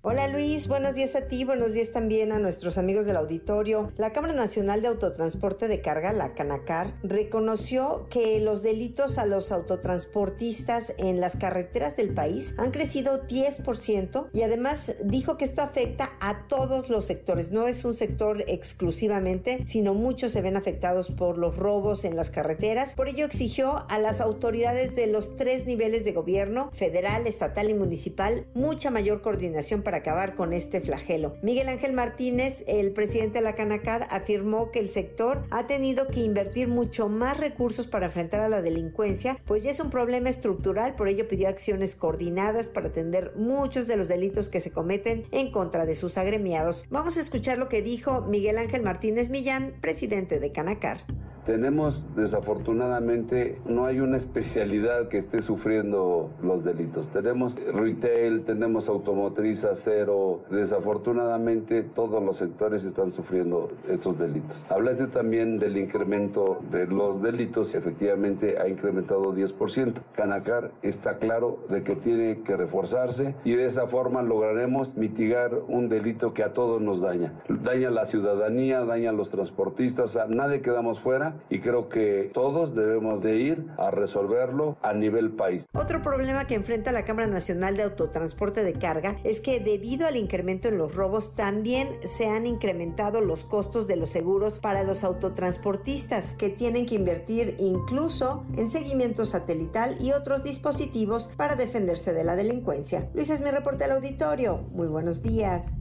Hola 0.03 0.27
Luis, 0.29 0.67
buenos 0.67 0.95
días 0.95 1.15
a 1.15 1.27
ti, 1.27 1.43
buenos 1.43 1.73
días 1.73 1.91
también 1.91 2.31
a 2.31 2.39
nuestros 2.39 2.79
amigos 2.79 3.05
del 3.05 3.17
auditorio. 3.17 3.91
La 3.97 4.13
Cámara 4.13 4.33
Nacional 4.33 4.81
de 4.81 4.87
Autotransporte 4.87 5.67
de 5.67 5.81
Carga, 5.81 6.11
la 6.11 6.33
Canacar, 6.33 6.95
reconoció 7.03 8.07
que 8.09 8.39
los 8.39 8.63
delitos 8.63 9.19
a 9.19 9.27
los 9.27 9.51
autotransportistas 9.51 10.95
en 10.97 11.21
las 11.21 11.35
carreteras 11.35 11.95
del 11.97 12.15
país 12.15 12.55
han 12.57 12.71
crecido 12.71 13.27
10% 13.27 14.29
y 14.33 14.41
además 14.41 14.95
dijo 15.03 15.37
que 15.37 15.45
esto 15.45 15.61
afecta 15.61 16.13
a 16.19 16.47
todos 16.47 16.89
los 16.89 17.05
sectores, 17.05 17.51
no 17.51 17.67
es 17.67 17.85
un 17.85 17.93
sector 17.93 18.43
exclusivamente, 18.47 19.63
sino 19.67 19.93
muchos 19.93 20.31
se 20.31 20.41
ven 20.41 20.57
afectados 20.57 21.11
por 21.11 21.37
los 21.37 21.57
robos 21.57 22.05
en 22.05 22.15
las 22.15 22.31
carreteras. 22.31 22.95
Por 22.95 23.07
ello 23.07 23.23
exigió 23.23 23.85
a 23.87 23.99
las 23.99 24.19
autoridades 24.19 24.95
de 24.95 25.05
los 25.05 25.37
tres 25.37 25.67
niveles 25.67 26.05
de 26.05 26.11
gobierno, 26.11 26.71
federal, 26.73 27.27
estatal 27.27 27.69
y 27.69 27.75
municipal, 27.75 28.47
mucha 28.55 28.89
mayor 28.89 29.21
coordinación 29.21 29.83
para 29.83 29.90
para 29.91 30.03
acabar 30.03 30.35
con 30.35 30.53
este 30.53 30.79
flagelo. 30.79 31.35
Miguel 31.41 31.67
Ángel 31.67 31.91
Martínez, 31.91 32.63
el 32.65 32.93
presidente 32.93 33.39
de 33.39 33.43
la 33.43 33.55
Canacar, 33.55 34.07
afirmó 34.09 34.71
que 34.71 34.79
el 34.79 34.89
sector 34.89 35.43
ha 35.51 35.67
tenido 35.67 36.07
que 36.07 36.21
invertir 36.21 36.69
mucho 36.69 37.09
más 37.09 37.37
recursos 37.37 37.87
para 37.87 38.05
enfrentar 38.05 38.39
a 38.39 38.47
la 38.47 38.61
delincuencia, 38.61 39.37
pues 39.45 39.63
ya 39.63 39.71
es 39.71 39.81
un 39.81 39.89
problema 39.89 40.29
estructural, 40.29 40.95
por 40.95 41.09
ello 41.09 41.27
pidió 41.27 41.49
acciones 41.49 41.97
coordinadas 41.97 42.69
para 42.69 42.87
atender 42.87 43.33
muchos 43.35 43.85
de 43.85 43.97
los 43.97 44.07
delitos 44.07 44.47
que 44.47 44.61
se 44.61 44.71
cometen 44.71 45.25
en 45.31 45.51
contra 45.51 45.85
de 45.85 45.95
sus 45.95 46.17
agremiados. 46.17 46.85
Vamos 46.89 47.17
a 47.17 47.19
escuchar 47.19 47.57
lo 47.57 47.67
que 47.67 47.81
dijo 47.81 48.21
Miguel 48.21 48.59
Ángel 48.59 48.83
Martínez 48.83 49.29
Millán, 49.29 49.73
presidente 49.81 50.39
de 50.39 50.53
Canacar. 50.53 50.99
Tenemos, 51.45 52.03
desafortunadamente, 52.15 53.59
no 53.65 53.85
hay 53.85 53.99
una 53.99 54.17
especialidad 54.17 55.07
que 55.07 55.17
esté 55.17 55.41
sufriendo 55.41 56.29
los 56.43 56.63
delitos. 56.63 57.09
Tenemos 57.09 57.55
retail, 57.73 58.43
tenemos 58.45 58.87
automotriz, 58.87 59.63
acero. 59.63 60.41
Desafortunadamente, 60.51 61.81
todos 61.81 62.23
los 62.23 62.37
sectores 62.37 62.85
están 62.85 63.11
sufriendo 63.11 63.69
esos 63.89 64.19
delitos. 64.19 64.65
Hablaste 64.69 65.07
también 65.07 65.57
del 65.57 65.77
incremento 65.77 66.59
de 66.69 66.85
los 66.85 67.21
delitos. 67.23 67.73
Efectivamente, 67.73 68.59
ha 68.59 68.67
incrementado 68.67 69.33
10%. 69.33 69.93
Canacar 70.13 70.71
está 70.83 71.17
claro 71.17 71.59
de 71.69 71.83
que 71.83 71.95
tiene 71.95 72.41
que 72.43 72.55
reforzarse 72.55 73.35
y 73.43 73.55
de 73.55 73.65
esa 73.65 73.87
forma 73.87 74.21
lograremos 74.21 74.95
mitigar 74.95 75.55
un 75.67 75.89
delito 75.89 76.33
que 76.33 76.43
a 76.43 76.53
todos 76.53 76.81
nos 76.81 77.01
daña. 77.01 77.33
Daña 77.49 77.87
a 77.87 77.91
la 77.91 78.05
ciudadanía, 78.05 78.85
daña 78.85 79.09
a 79.09 79.13
los 79.13 79.31
transportistas, 79.31 80.15
a 80.15 80.27
nadie 80.27 80.61
quedamos 80.61 80.99
fuera 80.99 81.30
y 81.49 81.59
creo 81.59 81.89
que 81.89 82.31
todos 82.33 82.75
debemos 82.75 83.21
de 83.21 83.37
ir 83.37 83.67
a 83.77 83.91
resolverlo 83.91 84.77
a 84.81 84.93
nivel 84.93 85.31
país. 85.31 85.65
Otro 85.73 86.01
problema 86.01 86.47
que 86.47 86.55
enfrenta 86.55 86.91
la 86.91 87.05
Cámara 87.05 87.27
Nacional 87.27 87.77
de 87.77 87.83
Autotransporte 87.83 88.63
de 88.63 88.73
Carga 88.73 89.17
es 89.23 89.41
que 89.41 89.59
debido 89.59 90.07
al 90.07 90.15
incremento 90.15 90.67
en 90.67 90.77
los 90.77 90.95
robos 90.95 91.35
también 91.35 91.89
se 92.03 92.27
han 92.27 92.45
incrementado 92.45 93.21
los 93.21 93.43
costos 93.43 93.87
de 93.87 93.95
los 93.95 94.09
seguros 94.09 94.59
para 94.59 94.83
los 94.83 95.03
autotransportistas 95.03 96.33
que 96.33 96.49
tienen 96.49 96.85
que 96.85 96.95
invertir 96.95 97.55
incluso 97.59 98.45
en 98.57 98.69
seguimiento 98.69 99.25
satelital 99.25 99.97
y 100.01 100.11
otros 100.11 100.43
dispositivos 100.43 101.29
para 101.37 101.55
defenderse 101.55 102.13
de 102.13 102.23
la 102.23 102.35
delincuencia. 102.35 103.09
Luis 103.13 103.29
es 103.29 103.41
mi 103.41 103.51
reporte 103.51 103.83
al 103.83 103.91
auditorio. 103.91 104.57
Muy 104.71 104.87
buenos 104.87 105.21
días. 105.21 105.77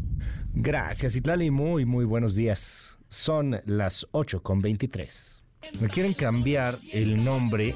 Gracias, 0.54 1.14
Itlali. 1.16 1.50
Muy, 1.50 1.84
muy 1.84 2.04
buenos 2.04 2.34
días. 2.34 2.98
Son 3.08 3.60
las 3.64 4.06
8 4.12 4.42
con 4.42 4.60
23. 4.60 5.39
Me 5.80 5.88
quieren 5.88 6.14
cambiar 6.14 6.78
el 6.92 7.22
nombre 7.22 7.74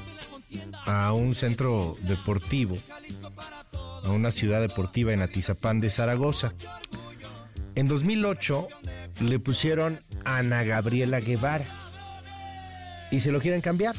a 0.85 1.13
un 1.13 1.35
centro 1.35 1.97
deportivo, 2.01 2.77
a 4.03 4.11
una 4.11 4.31
ciudad 4.31 4.61
deportiva 4.61 5.13
en 5.13 5.21
Atizapán 5.21 5.79
de 5.79 5.89
Zaragoza. 5.89 6.53
En 7.75 7.87
2008 7.87 8.67
le 9.21 9.39
pusieron 9.39 9.99
Ana 10.23 10.63
Gabriela 10.63 11.19
Guevara 11.19 11.65
y 13.11 13.19
se 13.19 13.31
lo 13.31 13.39
quieren 13.39 13.61
cambiar. 13.61 13.95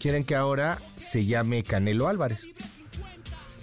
Quieren 0.00 0.24
que 0.24 0.34
ahora 0.34 0.78
se 0.96 1.24
llame 1.24 1.62
Canelo 1.62 2.08
Álvarez. 2.08 2.46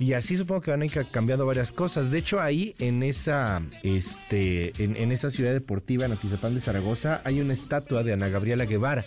Y 0.01 0.13
así 0.13 0.35
supongo 0.35 0.61
que 0.61 0.71
van 0.71 0.81
a 0.81 0.85
ir 0.85 1.05
cambiando 1.11 1.45
varias 1.45 1.71
cosas. 1.71 2.09
De 2.09 2.17
hecho, 2.17 2.41
ahí 2.41 2.73
en 2.79 3.03
esa, 3.03 3.61
este, 3.83 4.71
en, 4.83 5.11
esa 5.11 5.29
ciudad 5.29 5.53
deportiva, 5.53 6.05
en 6.05 6.11
Atizapán 6.11 6.55
de 6.55 6.59
Zaragoza, 6.59 7.21
hay 7.23 7.39
una 7.39 7.53
estatua 7.53 8.01
de 8.01 8.13
Ana 8.13 8.27
Gabriela 8.27 8.65
Guevara. 8.65 9.05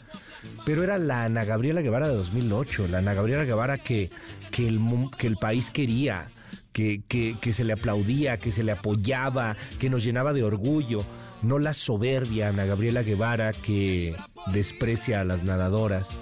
Pero 0.64 0.84
era 0.84 0.96
la 0.98 1.24
Ana 1.24 1.44
Gabriela 1.44 1.82
Guevara 1.82 2.06
de 2.06 2.14
2008, 2.14 2.86
la 2.86 2.98
Ana 2.98 3.12
Gabriela 3.12 3.42
Guevara 3.42 3.76
que, 3.76 4.08
que, 4.52 4.68
el, 4.68 4.78
que 5.18 5.26
el 5.26 5.36
país 5.36 5.72
quería, 5.72 6.28
que, 6.72 7.02
que, 7.08 7.34
que 7.40 7.52
se 7.52 7.64
le 7.64 7.72
aplaudía, 7.72 8.38
que 8.38 8.52
se 8.52 8.62
le 8.62 8.70
apoyaba, 8.70 9.56
que 9.80 9.90
nos 9.90 10.04
llenaba 10.04 10.32
de 10.32 10.44
orgullo. 10.44 10.98
No 11.42 11.58
la 11.58 11.74
soberbia 11.74 12.50
Ana 12.50 12.66
Gabriela 12.66 13.02
Guevara 13.02 13.52
que 13.52 14.14
desprecia 14.52 15.22
a 15.22 15.24
las 15.24 15.42
nadadoras 15.42 16.16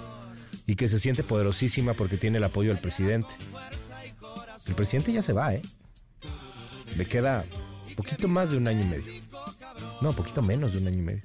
y 0.65 0.75
que 0.75 0.87
se 0.87 0.97
siente 0.97 1.21
poderosísima 1.21 1.93
porque 1.93 2.17
tiene 2.17 2.39
el 2.39 2.43
apoyo 2.43 2.69
del 2.69 2.79
presidente. 2.79 3.29
El 4.67 4.75
presidente 4.75 5.11
ya 5.11 5.21
se 5.21 5.33
va, 5.33 5.53
¿eh? 5.53 5.61
Le 6.97 7.05
queda 7.05 7.45
poquito 7.95 8.27
más 8.27 8.51
de 8.51 8.57
un 8.57 8.67
año 8.67 8.81
y 8.81 8.87
medio. 8.87 9.23
No, 10.01 10.11
poquito 10.11 10.41
menos 10.41 10.73
de 10.73 10.79
un 10.79 10.87
año 10.87 10.97
y 10.97 11.01
medio. 11.01 11.23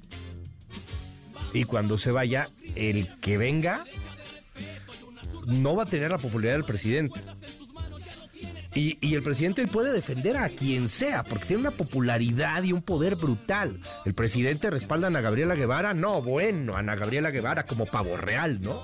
Y 1.53 1.65
cuando 1.65 1.99
se 1.99 2.11
vaya, 2.11 2.49
el 2.75 3.09
que 3.21 3.39
venga 3.39 3.85
no 5.47 5.77
va 5.77 5.85
a 5.85 5.87
tener 5.87 6.11
la 6.11 6.19
popularidad 6.19 6.55
del 6.55 6.65
presidente. 6.65 7.21
Y, 8.75 8.99
y, 9.01 9.15
el 9.15 9.23
presidente 9.23 9.67
puede 9.67 9.93
defender 9.93 10.37
a 10.37 10.51
quien 10.51 10.89
sea, 10.89 11.25
porque 11.25 11.47
tiene 11.47 11.63
una 11.63 11.71
popularidad 11.71 12.63
y 12.63 12.73
un 12.73 12.83
poder 12.83 13.17
brutal. 13.17 13.81
El 14.05 14.15
presidente 14.15 14.71
respalda 14.71 15.07
a 15.07 15.09
Ana 15.09 15.23
Gabriela 15.23 15.55
Guevara, 15.55 15.95
no, 15.95 16.23
bueno, 16.23 16.77
Ana 16.77 16.95
Gabriela 16.95 17.31
Guevara 17.31 17.65
como 17.65 17.87
pavo 17.87 18.17
real, 18.17 18.61
¿no? 18.61 18.81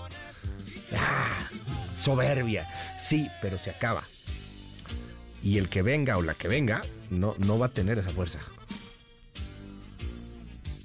Ah, 0.97 1.49
soberbia, 1.97 2.67
sí, 2.99 3.29
pero 3.41 3.59
se 3.59 3.71
acaba 3.71 4.03
y 5.45 5.59
el 5.59 5.69
que 5.69 5.83
venga 5.83 6.17
o 6.17 6.23
la 6.23 6.35
que 6.35 6.49
venga 6.49 6.81
no, 7.11 7.35
no 7.39 7.59
va 7.59 7.67
a 7.67 7.69
tener 7.69 7.99
esa 7.99 8.11
fuerza. 8.11 8.41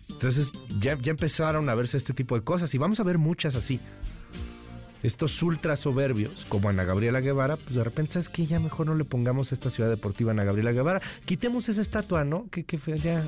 Entonces 0.10 0.52
ya, 0.82 0.98
ya 1.00 1.12
empezaron 1.12 1.70
a 1.70 1.76
verse 1.76 1.96
este 1.96 2.14
tipo 2.14 2.36
de 2.36 2.44
cosas 2.44 2.74
y 2.76 2.78
vamos 2.78 3.00
a 3.00 3.04
ver 3.04 3.18
muchas 3.18 3.56
así. 3.56 3.80
Estos 5.02 5.42
ultra 5.42 5.78
soberbios, 5.78 6.46
como 6.50 6.68
Ana 6.68 6.84
Gabriela 6.84 7.22
Guevara, 7.22 7.56
pues 7.56 7.74
de 7.74 7.86
repente 7.86 8.14
sabes 8.14 8.28
que 8.28 8.46
ya 8.46 8.60
mejor 8.60 8.86
no 8.86 8.96
le 8.96 9.06
pongamos 9.06 9.54
a 9.54 9.56
esta 9.56 9.70
ciudad 9.70 9.90
deportiva 9.90 10.32
Ana 10.32 10.44
Gabriela 10.44 10.74
Guevara. 10.74 11.02
Quitemos 11.24 11.70
esa 11.70 11.82
estatua, 11.82 12.26
¿no? 12.26 12.50
Que, 12.52 12.66
que 12.66 12.78
ya. 12.98 13.24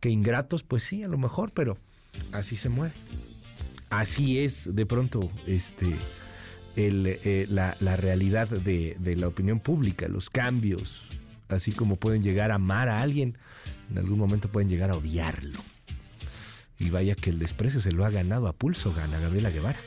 Que 0.00 0.10
ingratos, 0.10 0.62
pues 0.62 0.82
sí, 0.82 1.02
a 1.02 1.08
lo 1.08 1.16
mejor, 1.16 1.52
pero 1.52 1.78
así 2.32 2.56
se 2.56 2.68
mueve. 2.68 2.92
Así 3.88 4.40
es 4.40 4.76
de 4.76 4.84
pronto, 4.84 5.30
este, 5.46 5.96
eh, 6.80 7.46
la, 7.48 7.74
realidad 7.96 8.48
de, 8.48 8.96
la 9.16 9.26
opinión 9.26 9.58
pública, 9.58 10.06
los 10.06 10.30
cambios, 10.30 11.02
así 11.48 11.72
como 11.72 11.96
pueden 11.96 12.22
llegar 12.22 12.52
a 12.52 12.54
amar 12.54 12.88
a 12.88 13.02
alguien, 13.02 13.36
en 13.90 13.98
algún 13.98 14.18
momento 14.18 14.48
pueden 14.48 14.68
llegar 14.68 14.90
a 14.90 14.96
odiarlo. 14.96 15.58
Y 16.78 16.90
vaya 16.90 17.16
que 17.16 17.30
el 17.30 17.40
desprecio 17.40 17.80
se 17.80 17.90
lo 17.90 18.04
ha 18.04 18.10
ganado 18.10 18.46
a 18.46 18.52
pulso, 18.52 18.94
gana 18.94 19.18
Gabriela 19.18 19.50
Guevara. 19.50 19.80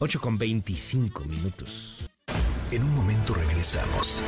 8 0.00 0.20
con 0.20 0.38
25 0.38 1.24
minutos. 1.24 2.08
En 2.72 2.82
un 2.82 2.94
momento 2.96 3.34
regresamos. 3.34 4.20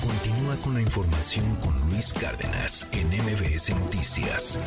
Continúa 0.00 0.56
con 0.56 0.74
la 0.74 0.82
información 0.82 1.56
con 1.56 1.78
Luis 1.88 2.12
Cárdenas 2.12 2.88
en 2.92 3.06
MBS 3.06 3.70
Noticias. 3.70 4.58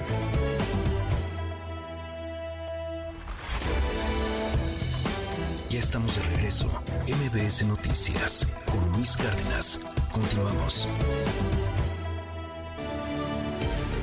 Ya 5.74 5.80
estamos 5.80 6.16
de 6.18 6.36
regreso. 6.36 6.68
MBS 7.08 7.66
Noticias 7.66 8.48
con 8.72 8.92
Luis 8.92 9.18
Cárdenas. 9.18 9.80
Continuamos. 10.12 10.88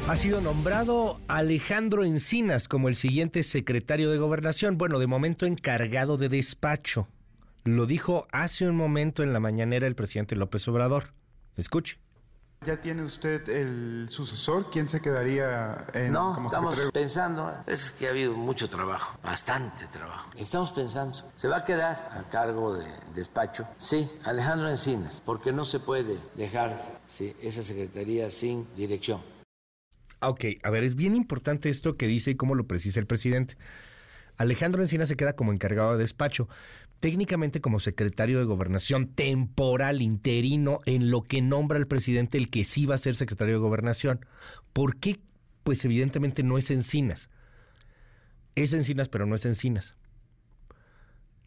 Ha 0.08 0.16
sido 0.16 0.40
nombrado 0.40 1.20
Alejandro 1.28 2.02
Encinas 2.02 2.66
como 2.66 2.88
el 2.88 2.96
siguiente 2.96 3.44
secretario 3.44 4.10
de 4.10 4.18
gobernación. 4.18 4.78
Bueno, 4.78 4.98
de 4.98 5.06
momento 5.06 5.46
encargado 5.46 6.16
de 6.16 6.28
despacho. 6.28 7.06
Lo 7.62 7.86
dijo 7.86 8.26
hace 8.32 8.68
un 8.68 8.74
momento 8.74 9.22
en 9.22 9.32
la 9.32 9.38
mañanera 9.38 9.86
el 9.86 9.94
presidente 9.94 10.34
López 10.34 10.66
Obrador. 10.66 11.12
Escuche. 11.56 12.00
¿Ya 12.62 12.78
tiene 12.78 13.02
usted 13.02 13.48
el 13.48 14.06
sucesor? 14.10 14.70
¿Quién 14.70 14.86
se 14.86 15.00
quedaría 15.00 15.86
en, 15.94 16.12
no, 16.12 16.36
estamos 16.44 16.78
pensando, 16.92 17.50
es 17.66 17.90
que 17.90 18.06
ha 18.06 18.10
habido 18.10 18.34
mucho 18.34 18.68
trabajo, 18.68 19.18
bastante 19.22 19.86
trabajo. 19.86 20.28
Estamos 20.36 20.70
pensando, 20.72 21.16
se 21.34 21.48
va 21.48 21.56
a 21.56 21.64
quedar 21.64 22.10
a 22.12 22.28
cargo 22.28 22.74
de 22.74 22.84
despacho, 23.14 23.66
sí, 23.78 24.10
Alejandro 24.24 24.68
Encinas, 24.68 25.22
porque 25.24 25.54
no 25.54 25.64
se 25.64 25.80
puede 25.80 26.18
dejar 26.34 26.78
esa 27.40 27.62
secretaría 27.62 28.28
sin 28.28 28.66
dirección. 28.76 29.22
Ok, 30.20 30.44
a 30.62 30.68
ver, 30.68 30.84
es 30.84 30.96
bien 30.96 31.16
importante 31.16 31.70
esto 31.70 31.96
que 31.96 32.06
dice 32.06 32.32
y 32.32 32.34
cómo 32.34 32.54
lo 32.54 32.66
precisa 32.66 33.00
el 33.00 33.06
presidente. 33.06 33.56
Alejandro 34.36 34.82
Encinas 34.82 35.08
se 35.08 35.16
queda 35.16 35.34
como 35.34 35.54
encargado 35.54 35.92
de 35.92 35.98
despacho, 35.98 36.46
técnicamente 37.00 37.60
como 37.60 37.80
secretario 37.80 38.38
de 38.38 38.44
gobernación 38.44 39.08
temporal, 39.08 40.02
interino, 40.02 40.80
en 40.84 41.10
lo 41.10 41.22
que 41.22 41.42
nombra 41.42 41.78
el 41.78 41.86
presidente 41.86 42.38
el 42.38 42.50
que 42.50 42.64
sí 42.64 42.86
va 42.86 42.94
a 42.94 42.98
ser 42.98 43.16
secretario 43.16 43.54
de 43.54 43.60
gobernación. 43.60 44.24
¿Por 44.72 44.96
qué? 44.96 45.18
Pues 45.64 45.84
evidentemente 45.84 46.42
no 46.42 46.58
es 46.58 46.70
Encinas. 46.70 47.30
Es 48.54 48.72
Encinas, 48.74 49.08
pero 49.08 49.26
no 49.26 49.34
es 49.34 49.46
Encinas. 49.46 49.94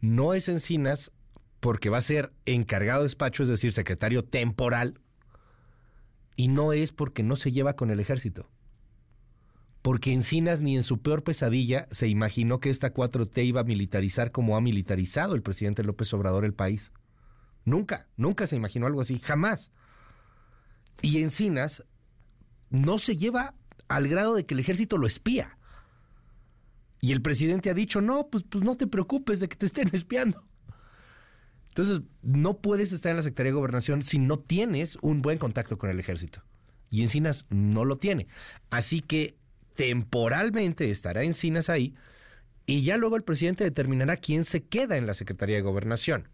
No 0.00 0.34
es 0.34 0.48
Encinas 0.48 1.12
porque 1.60 1.88
va 1.88 1.98
a 1.98 2.02
ser 2.02 2.32
encargado 2.44 3.00
de 3.00 3.06
despacho, 3.06 3.42
es 3.42 3.48
decir, 3.48 3.72
secretario 3.72 4.22
temporal, 4.24 5.00
y 6.36 6.48
no 6.48 6.72
es 6.72 6.92
porque 6.92 7.22
no 7.22 7.36
se 7.36 7.52
lleva 7.52 7.74
con 7.74 7.90
el 7.90 8.00
ejército 8.00 8.50
porque 9.84 10.14
Encinas 10.14 10.62
ni 10.62 10.76
en 10.76 10.82
su 10.82 11.02
peor 11.02 11.24
pesadilla 11.24 11.88
se 11.90 12.08
imaginó 12.08 12.58
que 12.58 12.70
esta 12.70 12.94
4T 12.94 13.44
iba 13.44 13.60
a 13.60 13.64
militarizar 13.64 14.32
como 14.32 14.56
ha 14.56 14.62
militarizado 14.62 15.34
el 15.34 15.42
presidente 15.42 15.84
López 15.84 16.10
Obrador 16.14 16.46
el 16.46 16.54
país. 16.54 16.90
Nunca, 17.66 18.08
nunca 18.16 18.46
se 18.46 18.56
imaginó 18.56 18.86
algo 18.86 19.02
así, 19.02 19.18
jamás. 19.18 19.70
Y 21.02 21.18
Encinas 21.18 21.84
no 22.70 22.96
se 22.96 23.18
lleva 23.18 23.56
al 23.86 24.08
grado 24.08 24.34
de 24.34 24.46
que 24.46 24.54
el 24.54 24.60
ejército 24.60 24.96
lo 24.96 25.06
espía. 25.06 25.58
Y 27.02 27.12
el 27.12 27.20
presidente 27.20 27.68
ha 27.68 27.74
dicho, 27.74 28.00
no, 28.00 28.28
pues, 28.28 28.42
pues 28.42 28.64
no 28.64 28.78
te 28.78 28.86
preocupes 28.86 29.38
de 29.38 29.50
que 29.50 29.56
te 29.56 29.66
estén 29.66 29.90
espiando. 29.92 30.46
Entonces, 31.68 32.00
no 32.22 32.56
puedes 32.56 32.90
estar 32.90 33.10
en 33.10 33.16
la 33.16 33.22
Secretaría 33.22 33.52
de 33.52 33.58
Gobernación 33.58 34.02
si 34.02 34.18
no 34.18 34.38
tienes 34.38 34.96
un 35.02 35.20
buen 35.20 35.36
contacto 35.36 35.76
con 35.76 35.90
el 35.90 36.00
ejército. 36.00 36.42
Y 36.88 37.02
Encinas 37.02 37.44
no 37.50 37.84
lo 37.84 37.98
tiene. 37.98 38.28
Así 38.70 39.02
que 39.02 39.43
temporalmente 39.74 40.90
estará 40.90 41.22
Encinas 41.22 41.68
ahí 41.68 41.94
y 42.66 42.82
ya 42.82 42.96
luego 42.96 43.16
el 43.16 43.24
presidente 43.24 43.64
determinará 43.64 44.16
quién 44.16 44.44
se 44.44 44.64
queda 44.64 44.96
en 44.96 45.06
la 45.06 45.14
Secretaría 45.14 45.56
de 45.56 45.62
Gobernación. 45.62 46.28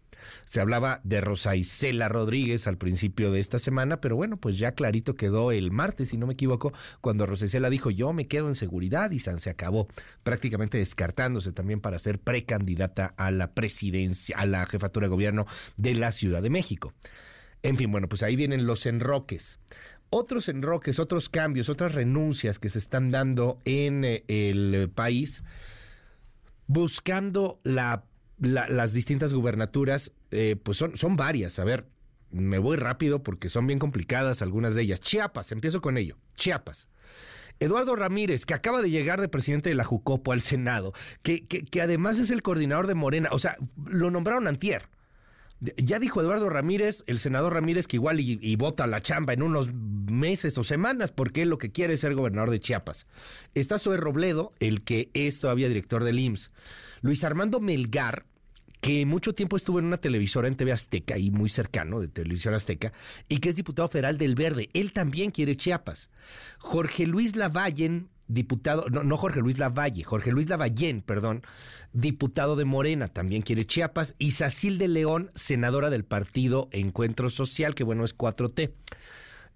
Se 0.45 0.61
hablaba 0.61 1.01
de 1.03 1.19
Rosa 1.19 1.55
Isela 1.55 2.07
Rodríguez 2.07 2.67
al 2.67 2.77
principio 2.77 3.31
de 3.31 3.39
esta 3.39 3.59
semana, 3.59 3.99
pero 3.99 4.15
bueno, 4.15 4.37
pues 4.37 4.57
ya 4.57 4.73
clarito 4.73 5.15
quedó 5.15 5.51
el 5.51 5.71
martes, 5.71 6.09
si 6.09 6.17
no 6.17 6.27
me 6.27 6.33
equivoco, 6.33 6.73
cuando 7.01 7.25
Rosa 7.25 7.45
Isela 7.45 7.69
dijo 7.69 7.89
yo 7.89 8.13
me 8.13 8.27
quedo 8.27 8.47
en 8.47 8.55
seguridad 8.55 9.11
y 9.11 9.19
San 9.19 9.39
se 9.39 9.49
acabó, 9.49 9.87
prácticamente 10.23 10.77
descartándose 10.77 11.51
también 11.51 11.81
para 11.81 11.99
ser 11.99 12.19
precandidata 12.19 13.13
a 13.17 13.31
la 13.31 13.53
presidencia, 13.53 14.37
a 14.37 14.45
la 14.45 14.65
jefatura 14.65 15.07
de 15.07 15.11
gobierno 15.11 15.47
de 15.75 15.95
la 15.95 16.11
Ciudad 16.11 16.41
de 16.41 16.49
México. 16.49 16.93
En 17.63 17.77
fin, 17.77 17.91
bueno, 17.91 18.07
pues 18.07 18.23
ahí 18.23 18.35
vienen 18.35 18.65
los 18.65 18.85
enroques 18.85 19.59
otros 20.11 20.49
enroques, 20.49 20.99
otros 20.99 21.29
cambios, 21.29 21.69
otras 21.69 21.95
renuncias 21.95 22.59
que 22.59 22.69
se 22.69 22.77
están 22.77 23.09
dando 23.09 23.59
en 23.65 24.05
eh, 24.05 24.23
el 24.27 24.91
país, 24.93 25.43
buscando 26.67 27.59
las 27.63 28.93
distintas 28.93 29.33
gubernaturas, 29.33 30.11
eh, 30.29 30.57
pues 30.61 30.77
son, 30.77 30.95
son 30.97 31.15
varias. 31.15 31.57
A 31.59 31.63
ver, 31.63 31.87
me 32.29 32.59
voy 32.59 32.77
rápido 32.77 33.23
porque 33.23 33.49
son 33.49 33.65
bien 33.65 33.79
complicadas 33.79 34.41
algunas 34.41 34.75
de 34.75 34.83
ellas. 34.83 34.99
Chiapas, 34.99 35.51
empiezo 35.51 35.81
con 35.81 35.97
ello. 35.97 36.17
Chiapas. 36.35 36.87
Eduardo 37.61 37.95
Ramírez, 37.95 38.45
que 38.45 38.53
acaba 38.53 38.81
de 38.81 38.89
llegar 38.89 39.21
de 39.21 39.29
presidente 39.29 39.69
de 39.69 39.75
la 39.75 39.83
Jucopo 39.83 40.33
al 40.33 40.41
Senado, 40.41 40.93
que, 41.21 41.47
que, 41.47 41.63
que 41.63 41.81
además 41.81 42.19
es 42.19 42.31
el 42.31 42.41
coordinador 42.41 42.87
de 42.87 42.95
Morena, 42.95 43.29
o 43.31 43.39
sea, 43.39 43.57
lo 43.85 44.11
nombraron 44.11 44.47
antier. 44.47 44.89
Ya 45.77 45.99
dijo 45.99 46.21
Eduardo 46.21 46.49
Ramírez, 46.49 47.03
el 47.05 47.19
senador 47.19 47.53
Ramírez, 47.53 47.85
que 47.85 47.97
igual 47.97 48.19
y, 48.19 48.55
vota 48.55 48.87
la 48.87 49.01
chamba 49.01 49.33
en 49.33 49.43
unos 49.43 49.71
meses 49.71 50.57
o 50.57 50.63
semanas, 50.63 51.11
porque 51.11 51.43
él 51.43 51.49
lo 51.49 51.59
que 51.59 51.71
quiere 51.71 51.93
es 51.93 51.99
ser 51.99 52.15
gobernador 52.15 52.49
de 52.49 52.59
Chiapas. 52.59 53.05
Está 53.53 53.77
Zoe 53.77 53.97
Robledo, 53.97 54.53
el 54.59 54.81
que 54.81 55.11
es 55.13 55.39
todavía 55.39 55.67
director 55.67 56.03
del 56.03 56.17
IMSS. 56.17 56.51
Luis 57.01 57.23
Armando 57.23 57.59
Melgar, 57.59 58.25
que 58.81 59.05
mucho 59.05 59.35
tiempo 59.35 59.55
estuvo 59.55 59.77
en 59.77 59.85
una 59.85 59.97
televisora 59.97 60.47
en 60.47 60.55
TV 60.55 60.71
Azteca 60.71 61.19
y 61.19 61.29
muy 61.29 61.47
cercano 61.47 61.99
de 61.99 62.07
Televisión 62.07 62.55
Azteca, 62.55 62.91
y 63.29 63.37
que 63.37 63.49
es 63.49 63.55
diputado 63.55 63.87
federal 63.87 64.17
del 64.17 64.33
Verde. 64.33 64.71
Él 64.73 64.93
también 64.93 65.29
quiere 65.29 65.55
Chiapas. 65.55 66.09
Jorge 66.57 67.05
Luis 67.05 67.35
Lavallen, 67.35 68.09
diputado, 68.33 68.85
no, 68.89 69.03
no 69.03 69.17
Jorge 69.17 69.41
Luis 69.41 69.57
Lavalle, 69.57 70.03
Jorge 70.03 70.31
Luis 70.31 70.49
Lavallén, 70.49 71.01
perdón, 71.01 71.43
diputado 71.93 72.55
de 72.55 72.65
Morena, 72.65 73.07
también 73.07 73.41
quiere 73.41 73.65
Chiapas, 73.65 74.15
y 74.17 74.31
Sacil 74.31 74.77
de 74.77 74.87
León, 74.87 75.31
senadora 75.35 75.89
del 75.89 76.05
partido 76.05 76.69
Encuentro 76.71 77.29
Social, 77.29 77.75
que 77.75 77.83
bueno, 77.83 78.05
es 78.05 78.17
4T. 78.17 78.71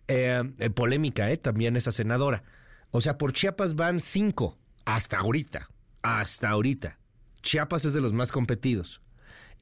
Eh, 0.07 0.43
eh, 0.59 0.69
polémica, 0.69 1.31
¿eh? 1.31 1.37
También 1.37 1.75
esa 1.75 1.91
senadora. 1.91 2.43
O 2.91 3.01
sea, 3.01 3.17
por 3.17 3.33
Chiapas 3.33 3.75
van 3.75 3.99
cinco, 3.99 4.57
hasta 4.85 5.17
ahorita, 5.17 5.67
hasta 6.03 6.49
ahorita. 6.49 6.99
Chiapas 7.41 7.85
es 7.85 7.93
de 7.93 8.01
los 8.01 8.13
más 8.13 8.31
competidos. 8.31 9.01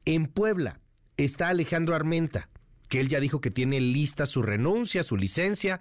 En 0.06 0.26
Puebla 0.26 0.80
está 1.16 1.48
Alejandro 1.48 1.96
Armenta, 1.96 2.50
que 2.90 3.00
él 3.00 3.08
ya 3.08 3.20
dijo 3.20 3.40
que 3.40 3.52
tiene 3.52 3.80
lista 3.80 4.26
su 4.26 4.42
renuncia, 4.42 5.04
su 5.04 5.16
licencia, 5.16 5.80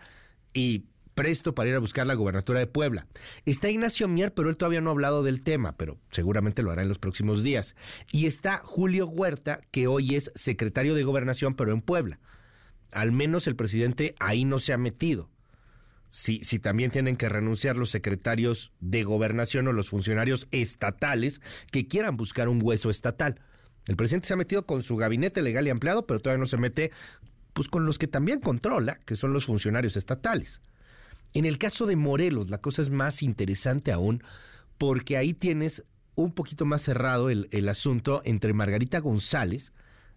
y 0.55 0.85
presto 1.15 1.55
para 1.55 1.69
ir 1.69 1.75
a 1.75 1.81
buscar 1.81 2.07
la 2.07 2.15
gubernatura 2.15 2.59
de 2.59 2.67
Puebla. 2.67 3.07
Está 3.45 3.71
Ignacio 3.71 4.09
Mier, 4.09 4.33
pero 4.35 4.49
él 4.49 4.57
todavía 4.57 4.81
no 4.81 4.91
ha 4.91 4.93
hablado 4.93 5.23
del 5.23 5.43
tema, 5.43 5.77
pero 5.77 5.99
seguramente 6.11 6.63
lo 6.63 6.71
hará 6.71 6.83
en 6.83 6.89
los 6.89 6.99
próximos 6.99 7.43
días. 7.43 7.77
Y 8.11 8.27
está 8.27 8.61
Julio 8.65 9.07
Huerta, 9.07 9.61
que 9.71 9.87
hoy 9.87 10.15
es 10.15 10.33
secretario 10.35 10.95
de 10.95 11.05
gobernación, 11.05 11.55
pero 11.55 11.73
en 11.73 11.83
Puebla. 11.83 12.19
Al 12.91 13.13
menos 13.13 13.47
el 13.47 13.57
presidente 13.57 14.15
ahí 14.21 14.45
no 14.45 14.59
se 14.59 14.73
ha 14.73 14.79
metido. 14.79 15.31
Si, 16.09 16.45
si 16.45 16.59
también 16.59 16.91
tienen 16.91 17.17
que 17.17 17.31
renunciar 17.31 17.77
los 17.77 17.91
secretarios 17.91 18.73
de 18.81 19.03
gobernación 19.03 19.67
o 19.69 19.73
los 19.73 19.89
funcionarios 19.89 20.47
estatales 20.51 21.41
que 21.71 21.89
quieran 21.89 22.19
buscar 22.19 22.51
un 22.51 22.61
hueso 22.63 22.91
estatal. 22.91 23.41
El 23.87 23.97
presidente 23.97 24.29
se 24.29 24.35
ha 24.35 24.37
metido 24.37 24.67
con 24.67 24.83
su 24.83 24.97
gabinete 24.97 25.41
legal 25.41 25.67
y 25.67 25.71
ampliado, 25.71 26.07
pero 26.07 26.21
todavía 26.21 26.41
no 26.41 26.47
se 26.47 26.59
mete 26.59 26.93
pues 27.53 27.69
con 27.69 27.87
los 27.87 27.99
que 27.99 28.09
también 28.09 28.41
controla, 28.41 28.99
que 29.05 29.17
son 29.17 29.33
los 29.33 29.47
funcionarios 29.47 29.97
estatales. 29.97 30.63
En 31.35 31.45
el 31.45 31.59
caso 31.59 31.87
de 31.87 31.97
Morelos, 31.97 32.51
la 32.51 32.59
cosa 32.59 32.83
es 32.83 32.91
más 32.91 33.23
interesante 33.23 33.93
aún, 33.93 34.23
porque 34.79 35.17
ahí 35.17 35.33
tienes 35.35 35.85
un 36.15 36.33
poquito 36.33 36.65
más 36.65 36.83
cerrado 36.83 37.31
el, 37.31 37.69
asunto 37.69 38.21
entre 38.25 38.53
Margarita 38.53 38.99
González, 38.99 39.73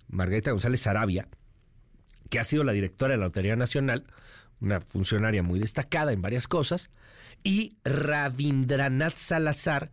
Margarita 0.09 0.51
González 0.51 0.85
Arabia, 0.87 1.27
que 2.29 2.39
ha 2.39 2.43
sido 2.43 2.63
la 2.63 2.73
directora 2.73 3.13
de 3.13 3.17
la 3.17 3.25
Lotería 3.25 3.55
Nacional, 3.55 4.05
una 4.59 4.81
funcionaria 4.81 5.43
muy 5.43 5.59
destacada 5.59 6.11
en 6.11 6.21
varias 6.21 6.47
cosas, 6.47 6.89
y 7.43 7.77
Rabindranath 7.83 9.15
Salazar, 9.15 9.91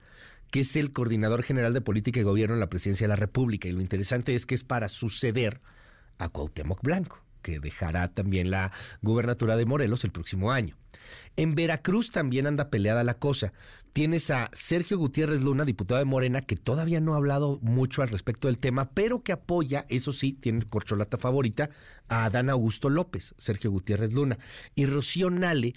que 0.50 0.60
es 0.60 0.76
el 0.76 0.92
coordinador 0.92 1.42
general 1.42 1.72
de 1.72 1.80
política 1.80 2.20
y 2.20 2.24
gobierno 2.24 2.54
en 2.54 2.60
la 2.60 2.68
presidencia 2.68 3.04
de 3.04 3.10
la 3.10 3.16
República. 3.16 3.68
Y 3.68 3.72
lo 3.72 3.80
interesante 3.80 4.34
es 4.34 4.44
que 4.44 4.54
es 4.54 4.64
para 4.64 4.88
suceder 4.88 5.60
a 6.18 6.28
Cuauhtémoc 6.28 6.82
Blanco, 6.82 7.21
que 7.42 7.60
dejará 7.60 8.08
también 8.08 8.50
la 8.50 8.72
gubernatura 9.02 9.56
de 9.56 9.66
Morelos 9.66 10.04
el 10.04 10.12
próximo 10.12 10.52
año. 10.52 10.76
En 11.36 11.54
Veracruz 11.54 12.10
también 12.10 12.46
anda 12.46 12.70
peleada 12.70 13.04
la 13.04 13.14
cosa. 13.14 13.52
Tienes 13.92 14.30
a 14.30 14.50
Sergio 14.52 14.98
Gutiérrez 14.98 15.42
Luna, 15.42 15.64
diputado 15.64 15.98
de 15.98 16.04
Morena, 16.04 16.42
que 16.42 16.56
todavía 16.56 17.00
no 17.00 17.14
ha 17.14 17.18
hablado 17.18 17.58
mucho 17.62 18.02
al 18.02 18.08
respecto 18.08 18.48
del 18.48 18.58
tema, 18.58 18.90
pero 18.90 19.22
que 19.22 19.32
apoya, 19.32 19.86
eso 19.88 20.12
sí, 20.12 20.32
tiene 20.32 20.64
corcholata 20.64 21.18
favorita, 21.18 21.70
a 22.08 22.24
Adán 22.24 22.50
Augusto 22.50 22.88
López, 22.88 23.34
Sergio 23.38 23.70
Gutiérrez 23.70 24.12
Luna. 24.12 24.38
Y 24.74 24.86
Rocío 24.86 25.30
Nale, 25.30 25.74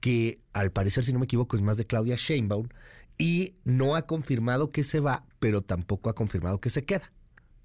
que 0.00 0.38
al 0.52 0.70
parecer, 0.70 1.04
si 1.04 1.12
no 1.12 1.18
me 1.18 1.24
equivoco, 1.24 1.56
es 1.56 1.62
más 1.62 1.76
de 1.76 1.86
Claudia 1.86 2.16
Sheinbaum, 2.16 2.68
y 3.18 3.54
no 3.64 3.96
ha 3.96 4.06
confirmado 4.06 4.70
que 4.70 4.84
se 4.84 5.00
va, 5.00 5.24
pero 5.38 5.62
tampoco 5.62 6.10
ha 6.10 6.14
confirmado 6.14 6.60
que 6.60 6.70
se 6.70 6.84
queda. 6.84 7.12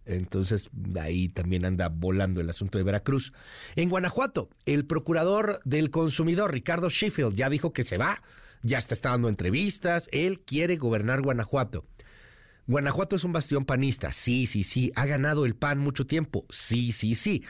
Entonces, 0.05 0.69
ahí 0.99 1.29
también 1.29 1.65
anda 1.65 1.89
volando 1.89 2.41
el 2.41 2.49
asunto 2.49 2.77
de 2.77 2.83
Veracruz. 2.83 3.33
En 3.75 3.89
Guanajuato, 3.89 4.49
el 4.65 4.85
procurador 4.85 5.59
del 5.63 5.91
consumidor, 5.91 6.51
Ricardo 6.51 6.89
Sheffield, 6.89 7.35
ya 7.35 7.49
dijo 7.49 7.73
que 7.73 7.83
se 7.83 7.97
va, 7.97 8.21
ya 8.63 8.77
está, 8.77 8.93
está 8.93 9.09
dando 9.09 9.29
entrevistas, 9.29 10.09
él 10.11 10.39
quiere 10.39 10.77
gobernar 10.77 11.21
Guanajuato. 11.21 11.85
Guanajuato 12.67 13.15
es 13.15 13.23
un 13.23 13.33
bastión 13.33 13.65
panista, 13.65 14.11
sí, 14.11 14.45
sí, 14.45 14.63
sí. 14.63 14.91
Ha 14.95 15.05
ganado 15.05 15.45
el 15.45 15.55
PAN 15.55 15.79
mucho 15.79 16.05
tiempo, 16.05 16.45
sí, 16.49 16.91
sí, 16.91 17.15
sí. 17.15 17.43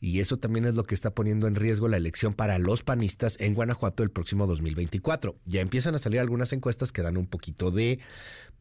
Y 0.00 0.20
eso 0.20 0.36
también 0.36 0.66
es 0.66 0.74
lo 0.74 0.84
que 0.84 0.94
está 0.94 1.14
poniendo 1.14 1.46
en 1.46 1.54
riesgo 1.54 1.88
la 1.88 1.96
elección 1.96 2.34
para 2.34 2.58
los 2.58 2.82
panistas 2.82 3.36
en 3.40 3.54
Guanajuato 3.54 4.02
el 4.02 4.10
próximo 4.10 4.46
2024. 4.46 5.36
Ya 5.46 5.62
empiezan 5.62 5.94
a 5.94 5.98
salir 5.98 6.20
algunas 6.20 6.52
encuestas 6.52 6.92
que 6.92 7.00
dan 7.00 7.16
un 7.16 7.26
poquito 7.26 7.70
de 7.70 8.00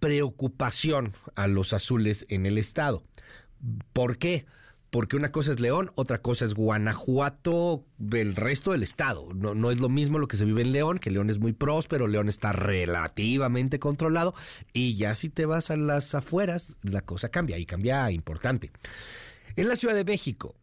preocupación 0.03 1.13
a 1.33 1.47
los 1.47 1.71
azules 1.71 2.25
en 2.27 2.45
el 2.45 2.57
estado. 2.57 3.03
¿Por 3.93 4.17
qué? 4.17 4.45
Porque 4.89 5.15
una 5.15 5.31
cosa 5.31 5.53
es 5.53 5.61
León, 5.61 5.93
otra 5.95 6.17
cosa 6.17 6.43
es 6.43 6.55
Guanajuato 6.55 7.85
del 7.97 8.35
resto 8.35 8.73
del 8.73 8.83
estado. 8.83 9.29
No, 9.33 9.55
no 9.55 9.71
es 9.71 9.79
lo 9.79 9.87
mismo 9.87 10.19
lo 10.19 10.27
que 10.27 10.35
se 10.35 10.43
vive 10.43 10.61
en 10.61 10.73
León, 10.73 10.99
que 10.99 11.09
León 11.09 11.29
es 11.29 11.39
muy 11.39 11.53
próspero, 11.53 12.07
León 12.07 12.27
está 12.27 12.51
relativamente 12.51 13.79
controlado, 13.79 14.35
y 14.73 14.95
ya 14.95 15.15
si 15.15 15.29
te 15.29 15.45
vas 15.45 15.71
a 15.71 15.77
las 15.77 16.13
afueras, 16.13 16.77
la 16.81 16.99
cosa 16.99 17.29
cambia, 17.29 17.57
y 17.57 17.65
cambia 17.65 18.11
importante. 18.11 18.71
En 19.55 19.69
la 19.69 19.77
Ciudad 19.77 19.95
de 19.95 20.03
México 20.03 20.53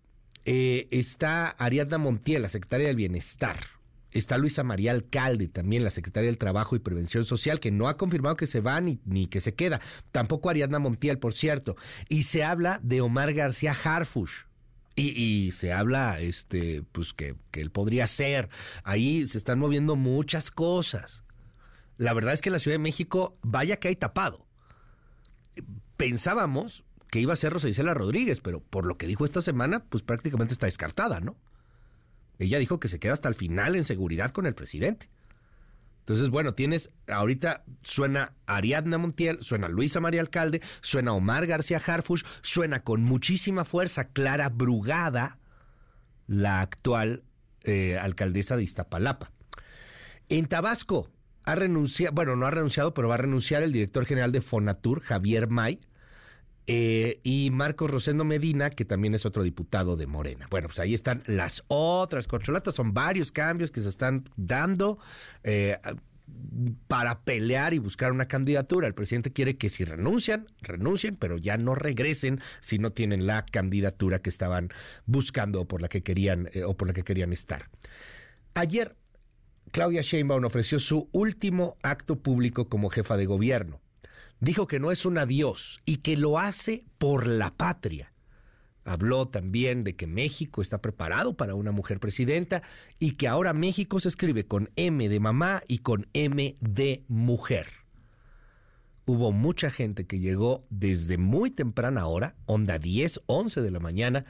eh, 0.45 0.87
está 0.91 1.49
Ariadna 1.49 1.97
Montiel, 1.97 2.43
la 2.43 2.51
secretaria 2.51 2.89
del 2.89 2.97
Bienestar 2.97 3.80
Está 4.13 4.39
Luisa 4.39 4.65
María 4.65 4.91
Alcalde, 4.91 5.49
también 5.49 5.85
la 5.85 5.91
secretaria 5.91 6.29
del 6.29 6.39
Trabajo 6.39 6.75
y 6.75 6.81
Prevención 6.81 7.25
Social, 7.25 7.61
que 7.61 7.71
no 7.71 7.89
ha 7.89 7.97
confirmado 7.97 8.37
que 8.37 8.47
se 8.47 8.61
va 8.61 8.81
ni, 8.81 9.01
ni 9.05 9.27
que 9.27 9.41
se 9.41 9.55
queda. 9.55 9.81
Tampoco 10.11 10.51
Ariadna 10.51 10.79
Montiel, 10.79 11.19
por 11.19 11.33
cierto. 11.33 11.77
Y 12.09 12.25
se 12.25 12.43
habla 12.43 12.81
de 12.83 13.01
Omar 13.01 13.33
García 13.33 13.73
Harfush. 13.73 14.45
Y, 14.97 15.53
se 15.53 15.73
habla, 15.73 16.21
este, 16.21 16.83
pues 16.93 17.15
que, 17.15 17.35
que 17.51 17.63
él 17.63 17.71
podría 17.71 18.07
ser. 18.07 18.51
Ahí 18.85 19.27
se 19.27 19.39
están 19.39 19.59
moviendo 19.59 19.97
muchas 19.97 20.51
cosas. 20.51 21.25
La 21.97 22.13
verdad 22.13 22.35
es 22.35 22.43
que 22.43 22.51
la 22.51 22.59
Ciudad 22.59 22.75
de 22.75 22.81
México, 22.81 23.39
vaya 23.43 23.77
que 23.77 23.89
hay 23.89 23.97
tapado. 23.97 24.47
Pensábamos 25.97 26.85
que 27.11 27.21
iba 27.21 27.33
a 27.33 27.37
ser 27.37 27.53
Rosa 27.53 27.69
Isela 27.69 27.95
Rodríguez, 27.95 28.41
pero 28.41 28.61
por 28.61 28.87
lo 28.87 28.97
que 28.97 29.07
dijo 29.07 29.25
esta 29.25 29.41
semana, 29.41 29.85
pues 29.85 30.03
prácticamente 30.03 30.53
está 30.53 30.67
descartada, 30.67 31.21
¿no? 31.21 31.37
Ella 32.41 32.59
dijo 32.59 32.81
que 32.81 32.89
se 32.89 32.99
queda 32.99 33.13
hasta 33.13 33.29
el 33.29 33.35
final 33.35 33.77
en 33.77 33.85
seguridad 33.85 34.31
con 34.31 34.47
el 34.47 34.55
presidente. 34.55 35.11
Entonces, 36.01 36.31
bueno, 36.31 36.55
tienes, 36.55 36.91
ahorita 37.07 37.65
suena 37.83 38.33
Ariadna 38.47 38.97
Montiel, 38.97 39.43
suena 39.43 39.69
Luisa 39.69 40.01
María 40.01 40.23
Alcalde, 40.23 40.63
suena 40.81 41.13
Omar 41.13 41.47
García 41.47 41.81
Harfush, 41.85 42.25
suena 42.41 42.81
con 42.81 43.03
muchísima 43.03 43.65
fuerza 43.65 44.09
Clara 44.09 44.49
Brugada, 44.49 45.39
la 46.27 46.63
actual 46.63 47.25
eh, 47.65 47.99
alcaldesa 47.99 48.57
de 48.57 48.63
Iztapalapa. 48.63 49.31
En 50.31 50.47
Tabasco 50.47 51.11
ha 51.45 51.55
renunciado, 51.55 52.15
bueno, 52.15 52.37
no 52.37 52.47
ha 52.47 52.51
renunciado, 52.51 52.95
pero 52.95 53.09
va 53.09 53.15
a 53.15 53.19
renunciar 53.19 53.63
el 53.63 53.73
director 53.73 54.07
general 54.07 54.33
de 54.33 54.41
Fonatur, 54.41 55.03
Javier 55.03 55.49
May, 55.49 55.79
eh, 56.67 57.21
y 57.23 57.51
Marcos 57.51 57.91
Rosendo 57.91 58.25
Medina, 58.25 58.71
que 58.71 58.85
también 58.85 59.15
es 59.15 59.27
otro 59.27 59.43
diputado 59.43 59.97
de 59.97 60.07
Morena. 60.07 60.47
Bueno, 60.51 60.69
pues 60.69 60.79
ahí 60.81 60.95
están 60.95 61.23
las 61.27 61.65
otras 61.69 62.27
controlatas, 62.27 62.75
son 62.75 62.95
varios 62.95 63.33
cambios 63.33 63.71
que 63.71 63.81
se 63.81 63.89
están 63.89 64.29
dando. 64.37 64.99
Eh, 65.43 65.79
para 66.87 67.23
pelear 67.23 67.75
y 67.75 67.79
buscar 67.79 68.13
una 68.13 68.27
candidatura. 68.27 68.87
El 68.87 68.95
presidente 68.95 69.33
quiere 69.33 69.57
que 69.57 69.69
si 69.69 69.85
renuncian, 69.85 70.47
renuncien, 70.63 71.17
pero 71.17 71.39
ya 71.39 71.57
no 71.57 71.75
regresen 71.75 72.41
si 72.61 72.79
no 72.79 72.93
tienen 72.93 73.27
la 73.27 73.45
candidatura 73.45 74.21
que 74.21 74.31
estaban 74.31 74.69
buscando 75.07 75.63
o 75.63 75.65
por 75.67 75.83
la 75.83 75.89
que 75.89 76.03
querían 76.03 76.49
eh, 76.53 76.63
o 76.63 76.77
por 76.77 76.89
la 76.89 76.95
que 76.95 77.03
querían 77.03 77.33
estar. 77.33 77.69
Ayer 78.55 78.97
Claudia 79.73 80.03
Sheinbaum 80.03 80.45
ofreció 80.45 80.79
su 80.79 81.09
último 81.13 81.77
acto 81.83 82.17
público 82.17 82.69
como 82.69 82.91
jefa 82.91 83.17
de 83.17 83.27
gobierno 83.27 83.81
dijo 84.41 84.67
que 84.67 84.81
no 84.81 84.91
es 84.91 85.07
un 85.07 85.19
adiós 85.19 85.81
y 85.85 85.99
que 85.99 86.17
lo 86.17 86.39
hace 86.39 86.85
por 86.99 87.27
la 87.27 87.55
patria. 87.55 88.13
Habló 88.85 89.29
también 89.29 89.85
de 89.85 89.95
que 89.95 90.07
México 90.07 90.63
está 90.63 90.81
preparado 90.81 91.37
para 91.37 91.55
una 91.55 91.71
mujer 91.71 92.01
presidenta 92.01 92.63
y 92.99 93.13
que 93.13 93.29
ahora 93.29 93.53
México 93.53 94.01
se 94.01 94.09
escribe 94.09 94.47
con 94.47 94.71
M 94.77 95.09
de 95.09 95.21
mamá 95.21 95.63
y 95.69 95.79
con 95.79 96.09
M 96.15 96.57
de 96.61 97.05
mujer. 97.07 97.69
Hubo 99.05 99.33
mucha 99.33 99.71
gente 99.71 100.07
que 100.07 100.19
llegó 100.19 100.67
desde 100.71 101.19
muy 101.19 101.51
temprana 101.51 102.07
hora, 102.07 102.37
onda 102.47 102.79
10, 102.79 103.23
11 103.27 103.61
de 103.61 103.71
la 103.71 103.81
mañana, 103.81 104.25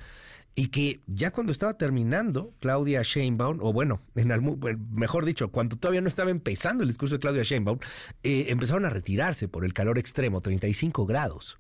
y 0.55 0.69
que 0.69 1.01
ya 1.07 1.31
cuando 1.31 1.53
estaba 1.53 1.75
terminando 1.75 2.55
Claudia 2.61 3.03
Sheinbaum, 3.03 3.59
o 3.61 3.73
bueno, 3.73 4.03
en 4.17 4.59
mejor 4.91 5.25
dicho, 5.25 5.51
cuando 5.51 5.77
todavía 5.77 6.01
no 6.01 6.09
estaba 6.09 6.31
empezando 6.31 6.83
el 6.83 6.89
discurso 6.89 7.17
de 7.17 7.21
Claudia 7.21 7.43
Sheinbaum, 7.43 7.79
eh, 8.23 8.47
empezaron 8.49 8.85
a 8.85 8.91
retirarse 8.91 9.49
por 9.49 9.65
el 9.65 9.73
calor 9.73 9.99
extremo, 9.99 10.41
35 10.41 11.07
grados. 11.07 11.59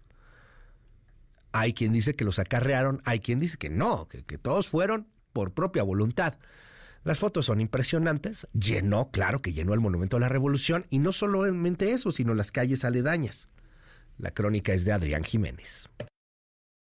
Hay 1.52 1.72
quien 1.72 1.92
dice 1.92 2.14
que 2.14 2.24
los 2.24 2.38
acarrearon, 2.38 3.00
hay 3.04 3.20
quien 3.20 3.40
dice 3.40 3.58
que 3.58 3.70
no, 3.70 4.06
que, 4.08 4.22
que 4.24 4.38
todos 4.38 4.68
fueron 4.68 5.06
por 5.32 5.52
propia 5.52 5.82
voluntad. 5.82 6.34
Las 7.02 7.18
fotos 7.18 7.46
son 7.46 7.60
impresionantes, 7.60 8.46
llenó, 8.52 9.10
claro 9.10 9.40
que 9.40 9.52
llenó 9.52 9.72
el 9.72 9.80
Monumento 9.80 10.18
a 10.18 10.20
la 10.20 10.28
Revolución, 10.28 10.86
y 10.90 10.98
no 10.98 11.12
solamente 11.12 11.92
eso, 11.92 12.12
sino 12.12 12.34
las 12.34 12.52
calles 12.52 12.84
aledañas. 12.84 13.48
La 14.18 14.32
crónica 14.32 14.74
es 14.74 14.84
de 14.84 14.92
Adrián 14.92 15.24
Jiménez. 15.24 15.88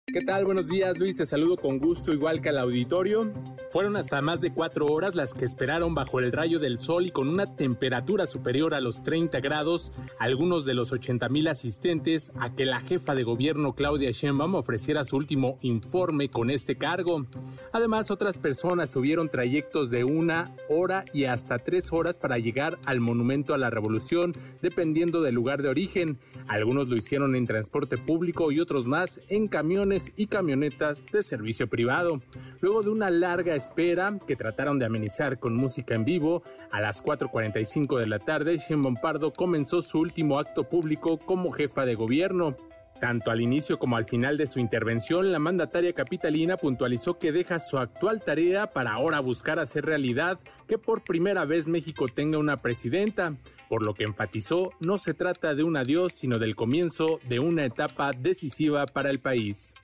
¿Qué 0.06 0.20
tal? 0.20 0.44
Buenos 0.44 0.68
días, 0.68 0.98
Luis. 1.00 1.16
Te 1.16 1.26
saludo 1.26 1.56
con 1.56 1.80
gusto, 1.80 2.14
igual 2.14 2.42
que 2.42 2.50
al 2.50 2.58
auditorio. 2.58 3.32
Fueron 3.70 3.96
hasta 3.96 4.22
más 4.22 4.42
de 4.42 4.54
cuatro 4.54 4.88
horas 4.88 5.16
las 5.16 5.34
que 5.34 5.46
esperaron 5.46 5.96
bajo 5.96 6.20
el 6.20 6.34
rayo 6.34 6.60
del 6.60 6.78
sol 6.78 7.08
y 7.08 7.12
con 7.12 7.30
una 7.30 7.56
temperatura 7.56 8.28
superior 8.28 8.74
a 8.74 8.82
los 8.82 9.02
30 9.02 9.40
grados, 9.40 9.94
algunos 10.20 10.66
de 10.66 10.74
los 10.74 10.92
80 10.92 11.30
mil 11.30 11.48
asistentes, 11.48 12.34
a 12.38 12.54
que 12.54 12.66
la 12.66 12.82
jefa 12.82 13.16
de 13.16 13.24
gobierno 13.24 13.76
Claudia 13.76 14.12
Sheinbaum 14.12 14.56
ofreciera 14.56 15.06
su 15.06 15.16
último 15.16 15.56
informe 15.62 16.28
con 16.28 16.52
este 16.52 16.76
cargo. 16.76 17.26
Además, 17.72 18.12
otras 18.12 18.38
personas 18.38 18.92
tuvieron 18.92 19.30
trayectos 19.30 19.90
de 19.90 20.04
una 20.04 20.54
hora 20.68 21.06
y 21.14 21.24
hasta 21.24 21.58
tres 21.58 21.94
horas 21.94 22.18
para 22.18 22.38
llegar 22.38 22.78
al 22.86 23.00
Monumento 23.00 23.54
a 23.54 23.58
la 23.58 23.70
Revolución, 23.70 24.34
dependiendo 24.62 25.22
del 25.22 25.36
lugar 25.36 25.62
de 25.62 25.70
origen. 25.70 26.20
Algunos 26.50 26.90
lo 26.90 26.98
hicieron 26.98 27.38
en 27.38 27.48
transporte 27.48 27.98
público 27.98 28.52
y 28.52 28.60
otros 28.60 28.86
más 28.86 29.22
en 29.30 29.48
camiones 29.48 29.93
y 30.16 30.28
camionetas 30.28 31.06
de 31.12 31.24
servicio 31.24 31.68
privado. 31.68 32.22
Luego 32.62 32.82
de 32.84 32.90
una 32.90 33.10
larga 33.10 33.56
espera 33.56 34.18
que 34.26 34.36
trataron 34.36 34.80
de 34.80 34.86
amenizar 34.86 35.40
con 35.40 35.56
música 35.56 35.96
en 35.96 36.06
vivo, 36.06 36.44
a 36.72 36.82
las 36.82 37.04
4.45 37.04 38.00
de 38.00 38.08
la 38.08 38.20
tarde, 38.20 38.58
Sheinbaum 38.58 38.96
Pardo 38.96 39.32
comenzó 39.32 39.82
su 39.82 40.00
último 40.00 40.40
acto 40.40 40.64
público 40.68 41.20
como 41.20 41.52
jefa 41.52 41.86
de 41.86 41.96
gobierno. 41.96 42.56
Tanto 43.04 43.32
al 43.32 43.42
inicio 43.42 43.80
como 43.80 43.98
al 43.98 44.06
final 44.06 44.38
de 44.38 44.48
su 44.48 44.60
intervención, 44.60 45.34
la 45.34 45.40
mandataria 45.40 45.92
capitalina 45.92 46.56
puntualizó 46.56 47.20
que 47.20 47.34
deja 47.34 47.60
su 47.60 47.78
actual 47.78 48.24
tarea 48.24 48.68
para 48.68 48.94
ahora 48.94 49.20
buscar 49.20 49.60
hacer 49.60 49.84
realidad 49.86 50.40
que 50.70 50.78
por 50.78 51.04
primera 51.04 51.44
vez 51.44 51.68
México 51.68 52.06
tenga 52.08 52.38
una 52.38 52.56
presidenta, 52.56 53.36
por 53.68 53.86
lo 53.86 53.94
que 53.94 54.06
enfatizó 54.06 54.72
no 54.80 54.98
se 54.98 55.14
trata 55.14 55.54
de 55.54 55.64
un 55.64 55.76
adiós, 55.76 56.14
sino 56.14 56.40
del 56.40 56.56
comienzo 56.56 57.20
de 57.28 57.40
una 57.40 57.66
etapa 57.66 58.12
decisiva 58.18 58.86
para 58.86 59.10
el 59.10 59.20
país. 59.20 59.76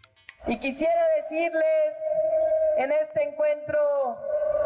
Y 0.47 0.57
quisiera 0.57 1.05
decirles 1.17 1.95
en 2.77 2.91
este 2.91 3.23
encuentro 3.23 4.17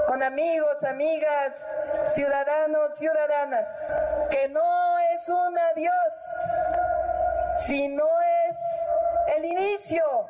con 0.08 0.22
amigos, 0.22 0.84
amigas, 0.84 1.66
ciudadanos, 2.08 2.98
ciudadanas, 2.98 3.94
que 4.30 4.50
no 4.50 5.00
es 5.14 5.28
un 5.30 5.58
adiós, 5.58 6.14
sino 7.66 8.06
es 8.50 8.58
el 9.36 9.46
inicio 9.46 10.30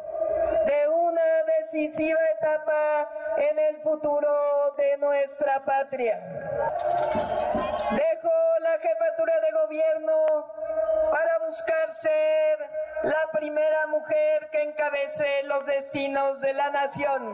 de 0.65 0.87
una 0.87 1.43
decisiva 1.59 2.19
etapa 2.37 3.09
en 3.37 3.59
el 3.59 3.81
futuro 3.81 4.71
de 4.77 4.97
nuestra 4.97 5.63
patria. 5.65 6.19
Dejo 7.91 8.59
la 8.59 8.79
jefatura 8.79 9.39
de 9.41 9.51
gobierno 9.51 10.25
para 11.11 11.39
buscar 11.47 11.93
ser 11.93 12.69
la 13.03 13.37
primera 13.37 13.85
mujer 13.87 14.49
que 14.49 14.63
encabece 14.63 15.43
los 15.45 15.65
destinos 15.65 16.39
de 16.39 16.53
la 16.53 16.71
nación. 16.71 17.33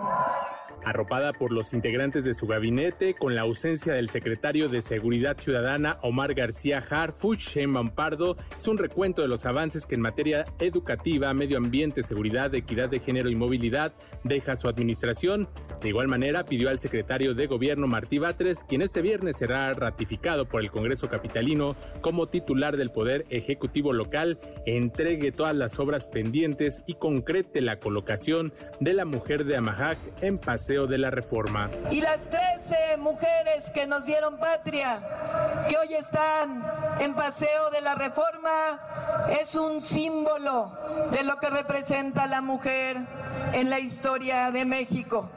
Arropada 0.85 1.33
por 1.33 1.51
los 1.51 1.73
integrantes 1.73 2.23
de 2.23 2.33
su 2.33 2.47
gabinete, 2.47 3.13
con 3.13 3.35
la 3.35 3.41
ausencia 3.41 3.93
del 3.93 4.09
secretario 4.09 4.69
de 4.69 4.81
Seguridad 4.81 5.37
Ciudadana 5.37 5.97
Omar 6.01 6.33
García 6.33 6.79
Harfuch, 6.79 7.39
Sheinbaum 7.39 7.89
Pardo 7.89 8.37
hizo 8.57 8.71
un 8.71 8.77
recuento 8.77 9.21
de 9.21 9.27
los 9.27 9.45
avances 9.45 9.85
que 9.85 9.95
en 9.95 10.01
materia 10.01 10.45
educativa, 10.57 11.33
medio 11.33 11.57
ambiente, 11.57 12.01
seguridad, 12.01 12.55
equidad 12.55 12.89
de 12.89 13.01
género 13.01 13.29
y 13.29 13.35
movilidad 13.35 13.91
deja 14.23 14.55
su 14.55 14.69
administración. 14.69 15.49
De 15.81 15.89
igual 15.89 16.07
manera, 16.07 16.45
pidió 16.45 16.69
al 16.69 16.79
secretario 16.79 17.33
de 17.33 17.47
Gobierno 17.47 17.87
Martí 17.87 18.17
Batres, 18.17 18.63
quien 18.63 18.81
este 18.81 19.01
viernes 19.01 19.37
será 19.37 19.73
ratificado 19.73 20.45
por 20.45 20.61
el 20.61 20.71
Congreso 20.71 21.09
Capitalino 21.09 21.75
como 22.01 22.27
titular 22.27 22.77
del 22.77 22.89
Poder 22.89 23.25
Ejecutivo 23.29 23.91
Local, 23.91 24.39
entregue 24.65 25.33
todas 25.33 25.55
las 25.60 25.77
obras 25.77 26.07
pendientes 26.07 26.81
y 26.88 26.95
concrete 26.95 27.61
la 27.61 27.80
colocación 27.80 28.53
de 28.80 28.94
la 28.94 29.06
mujer 29.06 29.45
de 29.45 29.57
Amajac 29.57 29.98
en 30.22 30.40
Paseo 30.40 30.88
de 30.88 30.98
la 30.98 31.11
Reforma. 31.11 31.69
Y 31.91 32.02
las 32.02 32.30
13 32.30 32.98
mujeres 32.98 33.69
que 33.73 33.86
nos 33.86 34.06
dieron 34.06 34.40
patria, 34.40 35.02
que 35.69 35.77
hoy 35.77 35.94
están 35.94 36.64
en 36.99 37.14
Paseo 37.14 37.69
de 37.72 37.81
la 37.81 37.95
Reforma, 37.95 38.80
es 39.40 39.53
un 39.56 39.81
símbolo 39.81 40.72
de 41.11 41.23
lo 41.23 41.36
que 41.38 41.49
representa 41.49 42.26
la 42.26 42.41
mujer 42.41 42.98
en 43.53 43.69
la 43.69 43.80
historia 43.80 44.52
de 44.52 44.65
México. 44.65 45.30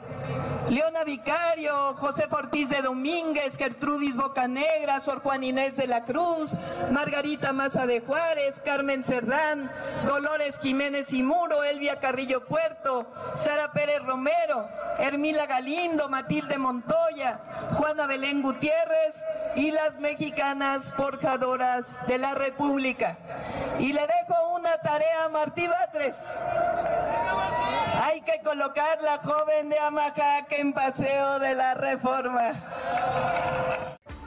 Leona 0.69 1.03
Vicario, 1.03 1.93
José 1.95 2.27
Ortiz 2.29 2.69
de 2.69 2.81
Domínguez, 2.81 3.57
Gertrudis 3.57 4.15
Bocanegra, 4.15 5.01
Sor 5.01 5.21
Juan 5.21 5.43
Inés 5.43 5.75
de 5.75 5.87
la 5.87 6.03
Cruz, 6.03 6.55
Margarita 6.91 7.53
Maza 7.53 7.85
de 7.85 7.99
Juárez, 7.99 8.61
Carmen 8.63 9.03
Cerdán, 9.03 9.69
Dolores 10.05 10.57
Jiménez 10.59 11.11
y 11.13 11.21
Muro, 11.21 11.63
Elvia 11.63 11.99
Carrillo 11.99 12.45
Puerto, 12.45 13.11
Sara 13.35 13.71
Pérez 13.71 14.01
Romero, 14.03 14.67
Hermila 14.99 15.45
Galindo, 15.45 16.09
Matilde 16.09 16.57
Montoya, 16.57 17.39
Juana 17.73 18.07
Belén 18.07 18.41
Gutiérrez 18.41 19.15
y 19.55 19.71
las 19.71 19.99
mexicanas 19.99 20.91
forjadoras 20.91 21.85
de 22.07 22.17
la 22.17 22.35
República. 22.35 23.17
Y 23.79 23.93
le 23.93 24.01
dejo 24.01 24.55
una 24.55 24.77
tarea 24.77 25.25
a 25.25 25.29
Martí 25.29 25.67
Batres. 25.67 26.15
Hay 27.95 28.21
que 28.21 28.43
colocar 28.43 29.01
la 29.03 29.19
joven 29.19 29.69
de 29.69 29.77
Amajac 29.77 30.51
en 30.51 30.73
paseo 30.73 31.39
de 31.39 31.53
la 31.53 31.75
reforma. 31.75 32.51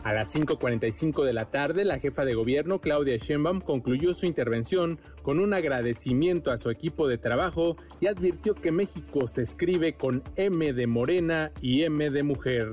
A 0.05 0.15
las 0.15 0.33
5.45 0.37 1.25
de 1.25 1.33
la 1.33 1.47
tarde, 1.47 1.85
la 1.85 1.99
jefa 1.99 2.25
de 2.25 2.35
gobierno, 2.35 2.81
Claudia 2.81 3.17
Sheinbaum, 3.17 3.61
concluyó 3.61 4.15
su 4.15 4.27
intervención 4.27 5.01
con 5.23 5.41
un 5.41 5.53
agradecimiento 5.53 6.53
a 6.53 6.59
su 6.59 6.71
equipo 6.71 7.09
de 7.09 7.19
trabajo 7.19 7.77
y 7.99 8.07
advirtió 8.07 8.55
que 8.55 8.71
México 8.71 9.27
se 9.27 9.43
escribe 9.43 9.95
con 9.95 10.23
M 10.37 10.73
de 10.73 10.87
morena 10.87 11.51
y 11.61 11.83
M 11.83 12.09
de 12.11 12.23
mujer. 12.23 12.71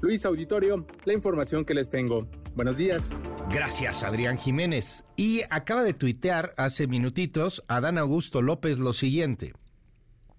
Luis 0.00 0.24
Auditorio, 0.24 0.86
la 1.04 1.14
información 1.14 1.64
que 1.64 1.74
les 1.74 1.90
tengo. 1.90 2.28
Buenos 2.54 2.76
días. 2.76 3.10
Gracias, 3.50 4.04
Adrián 4.04 4.38
Jiménez. 4.38 5.04
Y 5.16 5.42
acaba 5.50 5.82
de 5.82 5.94
tuitear 5.94 6.54
hace 6.56 6.86
minutitos 6.86 7.64
Adán 7.66 7.98
Augusto 7.98 8.40
López 8.40 8.78
lo 8.78 8.92
siguiente 8.92 9.52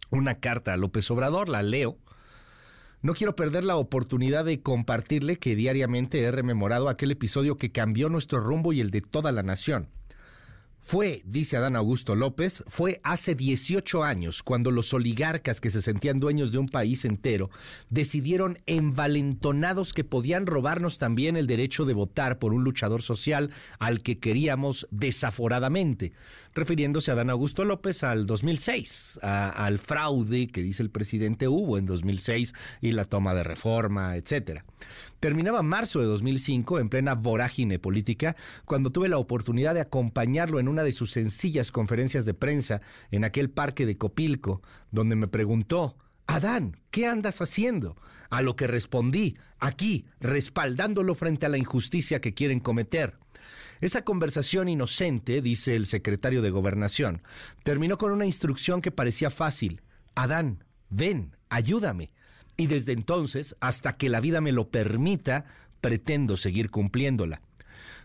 una 0.09 0.35
carta 0.35 0.73
a 0.73 0.77
López 0.77 1.09
Obrador, 1.11 1.49
la 1.49 1.63
leo. 1.63 1.97
No 3.01 3.13
quiero 3.13 3.35
perder 3.35 3.63
la 3.63 3.77
oportunidad 3.77 4.43
de 4.45 4.61
compartirle 4.61 5.37
que 5.37 5.55
diariamente 5.55 6.21
he 6.21 6.31
rememorado 6.31 6.89
aquel 6.89 7.11
episodio 7.11 7.57
que 7.57 7.71
cambió 7.71 8.09
nuestro 8.09 8.39
rumbo 8.41 8.73
y 8.73 8.81
el 8.81 8.91
de 8.91 9.01
toda 9.01 9.31
la 9.31 9.43
nación. 9.43 9.89
Fue, 10.81 11.21
dice 11.25 11.57
Adán 11.57 11.75
Augusto 11.75 12.15
López, 12.15 12.63
fue 12.65 12.99
hace 13.03 13.35
18 13.35 14.03
años 14.03 14.41
cuando 14.41 14.71
los 14.71 14.93
oligarcas 14.93 15.61
que 15.61 15.69
se 15.69 15.81
sentían 15.81 16.19
dueños 16.19 16.51
de 16.51 16.57
un 16.57 16.67
país 16.67 17.05
entero 17.05 17.51
decidieron 17.89 18.59
envalentonados 18.65 19.93
que 19.93 20.03
podían 20.03 20.47
robarnos 20.47 20.97
también 20.97 21.37
el 21.37 21.47
derecho 21.47 21.85
de 21.85 21.93
votar 21.93 22.39
por 22.39 22.53
un 22.53 22.63
luchador 22.63 23.01
social 23.01 23.51
al 23.77 24.01
que 24.01 24.19
queríamos 24.19 24.87
desaforadamente, 24.89 26.13
refiriéndose 26.55 27.11
a 27.11 27.13
Adán 27.13 27.29
Augusto 27.29 27.65
López 27.65 28.03
al 28.03 28.25
2006, 28.25 29.19
al 29.21 29.79
fraude 29.79 30.47
que 30.47 30.63
dice 30.63 30.81
el 30.81 30.89
presidente 30.89 31.47
hubo 31.47 31.77
en 31.77 31.85
2006 31.85 32.53
y 32.81 32.93
la 32.93 33.05
toma 33.05 33.35
de 33.35 33.43
reforma, 33.43 34.15
etcétera. 34.15 34.65
Terminaba 35.19 35.61
marzo 35.63 35.99
de 35.99 36.05
2005, 36.05 36.79
en 36.79 36.87
plena 36.87 37.13
vorágine 37.13 37.77
política, 37.77 38.37
cuando 38.63 38.89
tuve 38.89 39.09
la 39.09 39.17
oportunidad 39.17 39.73
de 39.73 39.81
acompañarlo 39.81 40.59
en 40.59 40.69
una 40.69 40.83
de 40.83 40.93
sus 40.93 41.11
sencillas 41.11 41.71
conferencias 41.71 42.25
de 42.25 42.33
prensa 42.33 42.81
en 43.11 43.25
aquel 43.25 43.49
parque 43.49 43.85
de 43.85 43.97
Copilco, 43.97 44.61
donde 44.91 45.17
me 45.17 45.27
preguntó, 45.27 45.97
Adán, 46.25 46.77
¿qué 46.89 47.05
andas 47.05 47.41
haciendo? 47.41 47.97
A 48.29 48.41
lo 48.41 48.55
que 48.55 48.67
respondí, 48.67 49.35
aquí, 49.59 50.05
respaldándolo 50.21 51.15
frente 51.15 51.45
a 51.45 51.49
la 51.49 51.57
injusticia 51.57 52.21
que 52.21 52.33
quieren 52.33 52.61
cometer. 52.61 53.17
Esa 53.81 54.03
conversación 54.03 54.69
inocente, 54.69 55.41
dice 55.41 55.75
el 55.75 55.85
secretario 55.85 56.41
de 56.41 56.49
Gobernación, 56.49 57.23
terminó 57.63 57.97
con 57.97 58.11
una 58.11 58.25
instrucción 58.25 58.81
que 58.81 58.91
parecía 58.91 59.29
fácil. 59.29 59.81
Adán, 60.15 60.63
ven, 60.89 61.35
ayúdame 61.49 62.11
y 62.59 62.67
desde 62.67 62.91
entonces, 62.91 63.55
hasta 63.61 63.93
que 63.93 64.09
la 64.09 64.19
vida 64.19 64.41
me 64.41 64.51
lo 64.51 64.67
permita, 64.67 65.45
pretendo 65.79 66.35
seguir 66.35 66.69
cumpliéndola. 66.69 67.41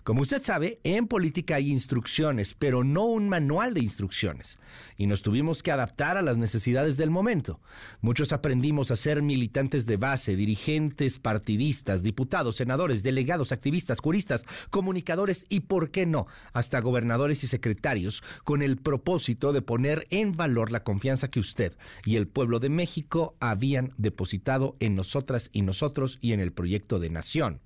Como 0.05 0.21
usted 0.21 0.43
sabe, 0.43 0.81
en 0.85 1.07
política 1.07 1.55
hay 1.55 1.71
instrucciones, 1.71 2.53
pero 2.53 2.85
no 2.85 3.07
un 3.07 3.27
manual 3.27 3.73
de 3.73 3.81
instrucciones, 3.81 4.59
y 4.99 5.07
nos 5.07 5.23
tuvimos 5.23 5.63
que 5.63 5.73
adaptar 5.73 6.19
a 6.19 6.23
las 6.23 6.37
necesidades 6.37 6.99
del 6.99 7.11
momento. 7.11 7.59
Muchos 8.03 8.35
aprendimos 8.35 8.91
a 8.91 8.97
ser 8.97 9.23
militantes 9.23 9.87
de 9.87 9.97
base, 9.97 10.37
dirigentes 10.37 11.19
partidistas, 11.19 12.03
diputados, 12.03 12.57
senadores, 12.57 13.03
delegados, 13.03 13.51
activistas, 13.51 14.01
juristas, 14.01 14.45
comunicadores 14.69 15.47
y, 15.49 15.61
por 15.61 15.91
qué 15.91 16.05
no, 16.05 16.27
hasta 16.53 16.83
gobernadores 16.83 17.43
y 17.43 17.47
secretarios, 17.47 18.23
con 18.45 18.61
el 18.61 18.77
propósito 18.77 19.55
de 19.55 19.63
poner 19.63 20.07
en 20.11 20.33
valor 20.33 20.71
la 20.71 20.85
confianza 20.85 21.29
que 21.29 21.41
usted 21.41 21.79
y 22.05 22.17
el 22.17 22.29
pueblo 22.29 22.59
de 22.61 22.69
México 22.69 23.37
habían 23.41 23.95
depositado 23.97 24.77
en 24.81 24.97
nosotras 24.97 25.49
y 25.55 25.63
nosotros 25.63 26.19
y 26.21 26.35
en 26.35 26.41
el 26.41 26.53
proyecto 26.53 26.99
de 26.99 27.09
nación. 27.09 27.63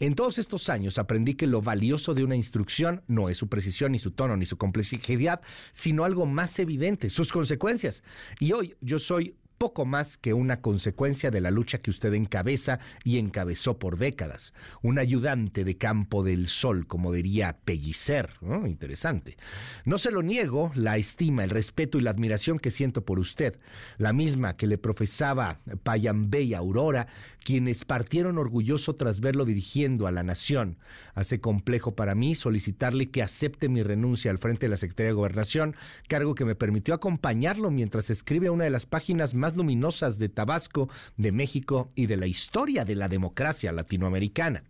En 0.00 0.14
todos 0.14 0.38
estos 0.38 0.68
años 0.68 0.98
aprendí 0.98 1.34
que 1.34 1.46
lo 1.46 1.62
valioso 1.62 2.14
de 2.14 2.24
una 2.24 2.36
instrucción 2.36 3.02
no 3.06 3.28
es 3.28 3.38
su 3.38 3.48
precisión, 3.48 3.92
ni 3.92 3.98
su 3.98 4.10
tono, 4.10 4.36
ni 4.36 4.46
su 4.46 4.56
complejidad, 4.56 5.40
sino 5.72 6.04
algo 6.04 6.26
más 6.26 6.58
evidente, 6.58 7.10
sus 7.10 7.32
consecuencias. 7.32 8.02
Y 8.40 8.52
hoy 8.52 8.74
yo 8.80 8.98
soy 8.98 9.36
poco 9.58 9.84
más 9.84 10.16
que 10.18 10.34
una 10.34 10.60
consecuencia 10.60 11.30
de 11.30 11.40
la 11.40 11.50
lucha 11.50 11.78
que 11.78 11.90
usted 11.90 12.12
encabeza 12.14 12.80
y 13.02 13.18
encabezó 13.18 13.78
por 13.78 13.98
décadas. 13.98 14.52
Un 14.82 14.98
ayudante 14.98 15.64
de 15.64 15.76
campo 15.76 16.22
del 16.22 16.48
sol, 16.48 16.86
como 16.86 17.12
diría 17.12 17.56
Pellicer. 17.64 18.30
Interesante. 18.66 19.36
No 19.84 19.98
se 19.98 20.10
lo 20.10 20.22
niego 20.22 20.70
la 20.74 20.96
estima, 20.96 21.44
el 21.44 21.50
respeto 21.50 21.98
y 21.98 22.02
la 22.02 22.10
admiración 22.10 22.58
que 22.58 22.70
siento 22.70 23.04
por 23.04 23.18
usted, 23.18 23.58
la 23.96 24.12
misma 24.12 24.56
que 24.56 24.66
le 24.66 24.78
profesaba 24.78 25.60
Payambé 25.82 26.42
y 26.42 26.54
Aurora, 26.54 27.06
quienes 27.44 27.84
partieron 27.84 28.38
orgulloso 28.38 28.94
tras 28.94 29.20
verlo 29.20 29.44
dirigiendo 29.44 30.06
a 30.06 30.10
la 30.10 30.22
nación. 30.22 30.78
Hace 31.14 31.40
complejo 31.40 31.94
para 31.94 32.14
mí 32.14 32.34
solicitarle 32.34 33.10
que 33.10 33.22
acepte 33.22 33.68
mi 33.68 33.82
renuncia 33.82 34.30
al 34.30 34.38
frente 34.38 34.66
de 34.66 34.70
la 34.70 34.76
Secretaría 34.78 35.10
de 35.10 35.14
Gobernación, 35.14 35.76
cargo 36.08 36.34
que 36.34 36.46
me 36.46 36.56
permitió 36.56 36.94
acompañarlo 36.94 37.70
mientras 37.70 38.10
escribe 38.10 38.50
una 38.50 38.64
de 38.64 38.70
las 38.70 38.86
páginas 38.86 39.34
más 39.34 39.56
luminosas 39.56 40.18
de 40.18 40.30
Tabasco, 40.30 40.88
de 41.16 41.32
México 41.32 41.92
y 41.94 42.06
de 42.06 42.16
la 42.16 42.26
historia 42.26 42.84
de 42.84 42.96
la 42.96 43.08
democracia 43.08 43.70
latinoamericana. 43.72 44.64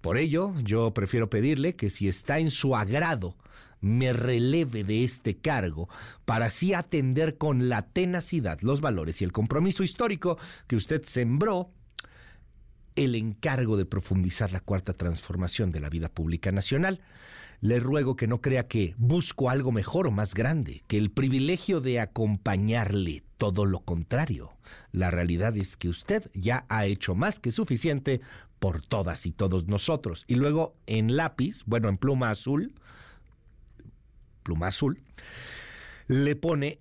Por 0.00 0.16
ello, 0.16 0.54
yo 0.62 0.94
prefiero 0.94 1.28
pedirle 1.28 1.74
que 1.74 1.90
si 1.90 2.08
está 2.08 2.38
en 2.38 2.50
su 2.50 2.76
agrado, 2.76 3.36
me 3.80 4.12
releve 4.12 4.84
de 4.84 5.04
este 5.04 5.36
cargo 5.36 5.88
para 6.24 6.46
así 6.46 6.72
atender 6.72 7.36
con 7.36 7.68
la 7.68 7.82
tenacidad 7.82 8.60
los 8.62 8.80
valores 8.80 9.20
y 9.20 9.24
el 9.24 9.32
compromiso 9.32 9.82
histórico 9.82 10.38
que 10.68 10.76
usted 10.76 11.02
sembró 11.02 11.72
el 12.96 13.14
encargo 13.14 13.76
de 13.76 13.86
profundizar 13.86 14.52
la 14.52 14.60
cuarta 14.60 14.92
transformación 14.92 15.72
de 15.72 15.80
la 15.80 15.88
vida 15.88 16.08
pública 16.08 16.52
nacional. 16.52 17.00
Le 17.60 17.78
ruego 17.78 18.16
que 18.16 18.26
no 18.26 18.40
crea 18.40 18.66
que 18.66 18.94
busco 18.98 19.48
algo 19.48 19.70
mejor 19.70 20.08
o 20.08 20.10
más 20.10 20.34
grande, 20.34 20.82
que 20.88 20.98
el 20.98 21.10
privilegio 21.10 21.80
de 21.80 22.00
acompañarle, 22.00 23.22
todo 23.38 23.66
lo 23.66 23.80
contrario. 23.80 24.50
La 24.90 25.10
realidad 25.10 25.56
es 25.56 25.76
que 25.76 25.88
usted 25.88 26.28
ya 26.34 26.66
ha 26.68 26.86
hecho 26.86 27.14
más 27.14 27.38
que 27.38 27.52
suficiente 27.52 28.20
por 28.58 28.80
todas 28.80 29.26
y 29.26 29.32
todos 29.32 29.66
nosotros. 29.66 30.24
Y 30.26 30.34
luego 30.34 30.74
en 30.86 31.16
lápiz, 31.16 31.62
bueno, 31.66 31.88
en 31.88 31.98
pluma 31.98 32.30
azul, 32.30 32.74
pluma 34.42 34.68
azul, 34.68 35.00
le 36.08 36.36
pone 36.36 36.80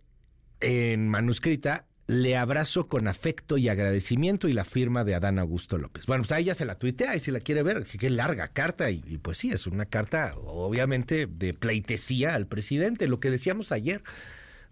en 0.60 1.08
manuscrita 1.08 1.86
le 2.12 2.36
abrazo 2.36 2.90
con 2.90 3.08
afecto 3.08 3.58
y 3.58 3.70
agradecimiento 3.70 4.50
y 4.50 4.54
la 4.54 4.66
firma 4.66 5.06
de 5.06 5.16
Adán 5.16 5.40
Augusto 5.40 5.78
López. 5.78 6.06
Bueno, 6.06 6.24
pues 6.24 6.34
ahí 6.34 6.44
ya 6.44 6.56
se 6.56 6.66
la 6.66 6.76
tuitea 6.78 7.16
y 7.16 7.22
si 7.22 7.32
la 7.32 7.40
quiere 7.40 7.64
ver, 7.64 7.86
qué 7.86 8.10
larga 8.10 8.50
carta 8.50 8.92
y, 8.92 9.02
y, 9.08 9.18
pues 9.18 9.38
sí, 9.38 9.52
es 9.52 9.66
una 9.66 9.86
carta 9.86 10.34
obviamente 10.36 11.26
de 11.26 11.54
pleitesía 11.54 12.36
al 12.36 12.48
presidente, 12.48 13.08
lo 13.08 13.22
que 13.22 13.30
decíamos 13.30 13.72
ayer. 13.72 14.04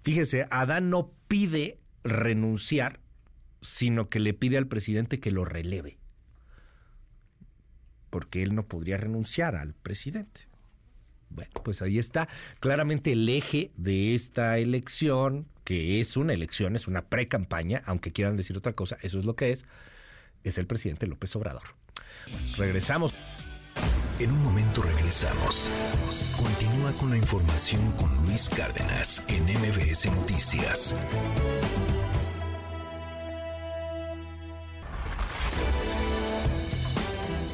Fíjese, 0.03 0.47
Adán 0.49 0.89
no 0.89 1.13
pide 1.29 1.79
renunciar 2.03 2.99
sino 3.61 4.09
que 4.09 4.19
le 4.19 4.33
pide 4.33 4.57
al 4.57 4.67
presidente 4.67 5.21
que 5.21 5.31
lo 5.31 5.45
releve. 5.45 5.97
Porque 8.09 8.43
él 8.43 8.53
no 8.53 8.67
podría 8.67 8.97
renunciar 8.97 9.55
al 9.55 9.73
presidente. 9.73 10.48
Bueno, 11.29 11.51
pues 11.63 11.81
ahí 11.81 11.99
está 11.99 12.27
claramente 12.59 13.11
el 13.11 13.27
eje 13.29 13.71
de 13.77 14.15
esta 14.15 14.57
elección, 14.57 15.47
que 15.63 15.99
es 15.99 16.17
una 16.17 16.33
elección, 16.33 16.75
es 16.75 16.87
una 16.87 17.03
pre-campaña, 17.03 17.83
aunque 17.85 18.11
quieran 18.11 18.37
decir 18.37 18.57
otra 18.57 18.73
cosa, 18.73 18.97
eso 19.01 19.19
es 19.19 19.25
lo 19.25 19.35
que 19.35 19.51
es, 19.51 19.65
es 20.43 20.57
el 20.57 20.67
presidente 20.67 21.07
López 21.07 21.35
Obrador. 21.35 21.63
regresamos. 22.57 23.13
En 24.19 24.31
un 24.31 24.43
momento 24.43 24.81
regresamos. 24.81 25.69
Continúa 26.35 26.91
con 26.93 27.11
la 27.11 27.17
información 27.17 27.89
con 27.93 28.13
Luis 28.23 28.49
Cárdenas 28.49 29.23
en 29.29 29.43
MBS 29.43 30.07
Noticias. 30.07 30.95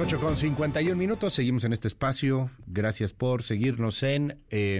Las 0.00 0.14
8 0.14 0.20
con 0.22 0.34
51 0.34 0.96
minutos, 0.96 1.34
seguimos 1.34 1.64
en 1.64 1.74
este 1.74 1.86
espacio. 1.86 2.50
Gracias 2.66 3.12
por 3.12 3.42
seguirnos 3.42 4.02
en 4.02 4.32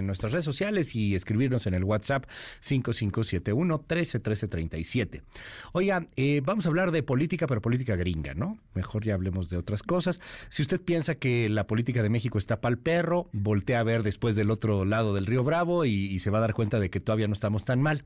nuestras 0.03 0.31
redes 0.31 0.45
sociales 0.45 0.95
y 0.95 1.13
escribirnos 1.13 1.67
en 1.67 1.75
el 1.75 1.83
WhatsApp 1.83 2.25
5571 2.59 3.85
131337. 3.87 5.21
Oiga, 5.73 6.07
eh, 6.15 6.41
vamos 6.43 6.65
a 6.65 6.69
hablar 6.69 6.89
de 6.89 7.03
política, 7.03 7.45
pero 7.45 7.61
política 7.61 7.95
gringa, 7.95 8.33
¿no? 8.33 8.57
Mejor 8.73 9.03
ya 9.03 9.13
hablemos 9.13 9.51
de 9.51 9.57
otras 9.57 9.83
cosas. 9.83 10.19
Si 10.49 10.63
usted 10.63 10.81
piensa 10.81 11.13
que 11.13 11.49
la 11.49 11.67
política 11.67 12.01
de 12.01 12.09
México 12.09 12.39
está 12.39 12.59
pa'l 12.59 12.79
perro, 12.79 13.29
voltea 13.31 13.79
a 13.79 13.83
ver 13.83 14.01
después 14.01 14.35
del 14.35 14.49
otro 14.49 14.85
lado 14.85 15.13
del 15.13 15.27
río 15.27 15.43
Bravo 15.43 15.85
y, 15.85 15.91
y 15.91 16.17
se 16.17 16.31
va 16.31 16.39
a 16.39 16.41
dar 16.41 16.55
cuenta 16.55 16.79
de 16.79 16.89
que 16.89 16.99
todavía 16.99 17.27
no 17.27 17.33
estamos 17.33 17.63
tan 17.63 17.79
mal. 17.79 18.05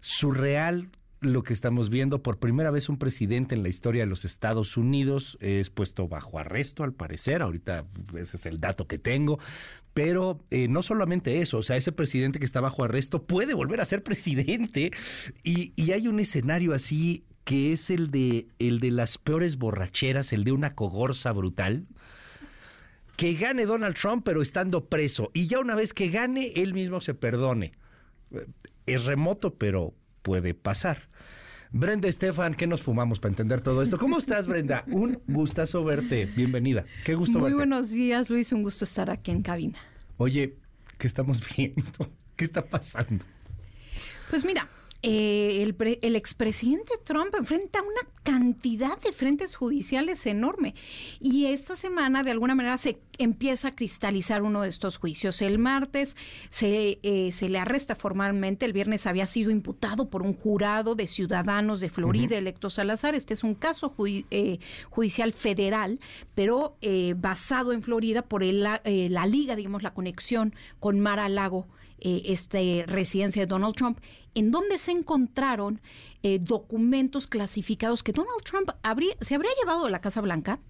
Su 0.00 0.32
real 0.32 0.88
lo 1.20 1.42
que 1.42 1.52
estamos 1.52 1.90
viendo. 1.90 2.22
Por 2.22 2.38
primera 2.38 2.70
vez 2.70 2.88
un 2.88 2.98
presidente 2.98 3.54
en 3.54 3.62
la 3.62 3.68
historia 3.68 4.02
de 4.02 4.06
los 4.06 4.24
Estados 4.24 4.76
Unidos 4.76 5.36
es 5.40 5.70
puesto 5.70 6.08
bajo 6.08 6.38
arresto, 6.38 6.84
al 6.84 6.92
parecer. 6.92 7.42
Ahorita 7.42 7.84
ese 8.16 8.36
es 8.36 8.46
el 8.46 8.60
dato 8.60 8.86
que 8.86 8.98
tengo. 8.98 9.38
Pero 9.94 10.40
eh, 10.50 10.68
no 10.68 10.82
solamente 10.82 11.40
eso, 11.40 11.58
o 11.58 11.62
sea, 11.62 11.76
ese 11.76 11.92
presidente 11.92 12.38
que 12.38 12.44
está 12.44 12.60
bajo 12.60 12.84
arresto 12.84 13.24
puede 13.24 13.54
volver 13.54 13.80
a 13.80 13.84
ser 13.84 14.02
presidente. 14.02 14.92
Y, 15.42 15.72
y 15.76 15.92
hay 15.92 16.08
un 16.08 16.20
escenario 16.20 16.72
así 16.72 17.24
que 17.44 17.72
es 17.72 17.90
el 17.90 18.10
de, 18.10 18.46
el 18.58 18.78
de 18.78 18.90
las 18.90 19.16
peores 19.16 19.56
borracheras, 19.56 20.32
el 20.32 20.44
de 20.44 20.52
una 20.52 20.74
cogorza 20.74 21.32
brutal 21.32 21.86
que 23.18 23.34
gane 23.34 23.66
Donald 23.66 23.96
Trump, 23.96 24.22
pero 24.24 24.42
estando 24.42 24.84
preso. 24.84 25.32
Y 25.34 25.48
ya 25.48 25.58
una 25.58 25.74
vez 25.74 25.92
que 25.92 26.08
gane, 26.08 26.52
él 26.54 26.72
mismo 26.72 27.00
se 27.00 27.14
perdone. 27.14 27.72
Es 28.86 29.06
remoto, 29.06 29.54
pero 29.54 29.92
puede 30.22 30.54
pasar. 30.54 31.07
Brenda 31.70 32.08
Estefan, 32.08 32.54
¿qué 32.54 32.66
nos 32.66 32.82
fumamos 32.82 33.20
para 33.20 33.30
entender 33.30 33.60
todo 33.60 33.82
esto? 33.82 33.98
¿Cómo 33.98 34.18
estás, 34.18 34.46
Brenda? 34.46 34.84
Un 34.88 35.20
gustazo 35.28 35.84
verte. 35.84 36.26
Bienvenida. 36.26 36.86
Qué 37.04 37.14
gusto 37.14 37.34
Muy 37.38 37.42
verte. 37.50 37.56
buenos 37.56 37.90
días, 37.90 38.30
Luis. 38.30 38.52
Un 38.52 38.62
gusto 38.62 38.84
estar 38.84 39.10
aquí 39.10 39.30
en 39.30 39.42
cabina. 39.42 39.78
Oye, 40.16 40.56
¿qué 40.96 41.06
estamos 41.06 41.42
viendo? 41.56 42.10
¿Qué 42.36 42.44
está 42.44 42.64
pasando? 42.64 43.24
Pues 44.30 44.44
mira, 44.44 44.66
eh, 45.02 45.62
el, 45.62 45.74
pre, 45.74 45.98
el, 46.02 46.16
expresidente 46.16 46.92
Trump 47.04 47.34
enfrenta 47.38 47.80
una 47.82 48.10
cantidad 48.24 48.98
de 49.00 49.12
frentes 49.12 49.54
judiciales 49.54 50.26
enorme 50.26 50.74
y 51.20 51.46
esta 51.46 51.76
semana 51.76 52.24
de 52.24 52.32
alguna 52.32 52.54
manera 52.54 52.76
se 52.78 52.98
empieza 53.16 53.68
a 53.68 53.70
cristalizar 53.72 54.42
uno 54.42 54.62
de 54.62 54.68
estos 54.68 54.96
juicios. 54.96 55.40
El 55.40 55.58
martes 55.58 56.16
se, 56.50 56.98
eh, 57.02 57.30
se 57.32 57.48
le 57.48 57.58
arresta 57.58 57.94
formalmente, 57.94 58.66
el 58.66 58.72
viernes 58.72 59.06
había 59.06 59.26
sido 59.26 59.50
imputado 59.50 60.10
por 60.10 60.22
un 60.22 60.34
jurado 60.34 60.94
de 60.94 61.06
ciudadanos 61.06 61.80
de 61.80 61.90
Florida 61.90 62.34
uh 62.34 62.38
-huh. 62.38 62.38
electos 62.38 62.78
al 62.78 62.90
azar. 62.90 63.14
Este 63.14 63.34
es 63.34 63.44
un 63.44 63.54
caso 63.54 63.90
ju 63.90 64.06
eh, 64.08 64.58
judicial 64.90 65.32
federal, 65.32 66.00
pero 66.34 66.76
eh, 66.80 67.14
basado 67.16 67.72
en 67.72 67.82
Florida 67.82 68.22
por 68.22 68.42
el, 68.42 68.66
eh, 68.84 69.08
la 69.10 69.26
liga, 69.26 69.56
digamos, 69.56 69.82
la 69.82 69.94
conexión 69.94 70.54
con 70.80 70.98
Mar 71.00 71.20
a 71.20 71.28
Lago 71.28 71.66
eh, 72.00 72.22
esta 72.26 72.58
residencia 72.86 73.42
de 73.42 73.46
Donald 73.46 73.74
Trump, 73.74 73.98
en 74.34 74.50
donde 74.50 74.78
se 74.78 74.92
encontraron 74.92 75.80
eh, 76.22 76.38
documentos 76.40 77.26
clasificados 77.26 78.02
que 78.02 78.12
Donald 78.12 78.42
Trump 78.44 78.70
habría, 78.82 79.14
se 79.20 79.34
habría 79.34 79.50
llevado 79.60 79.86
a 79.86 79.90
la 79.90 80.00
Casa 80.00 80.20
Blanca. 80.20 80.60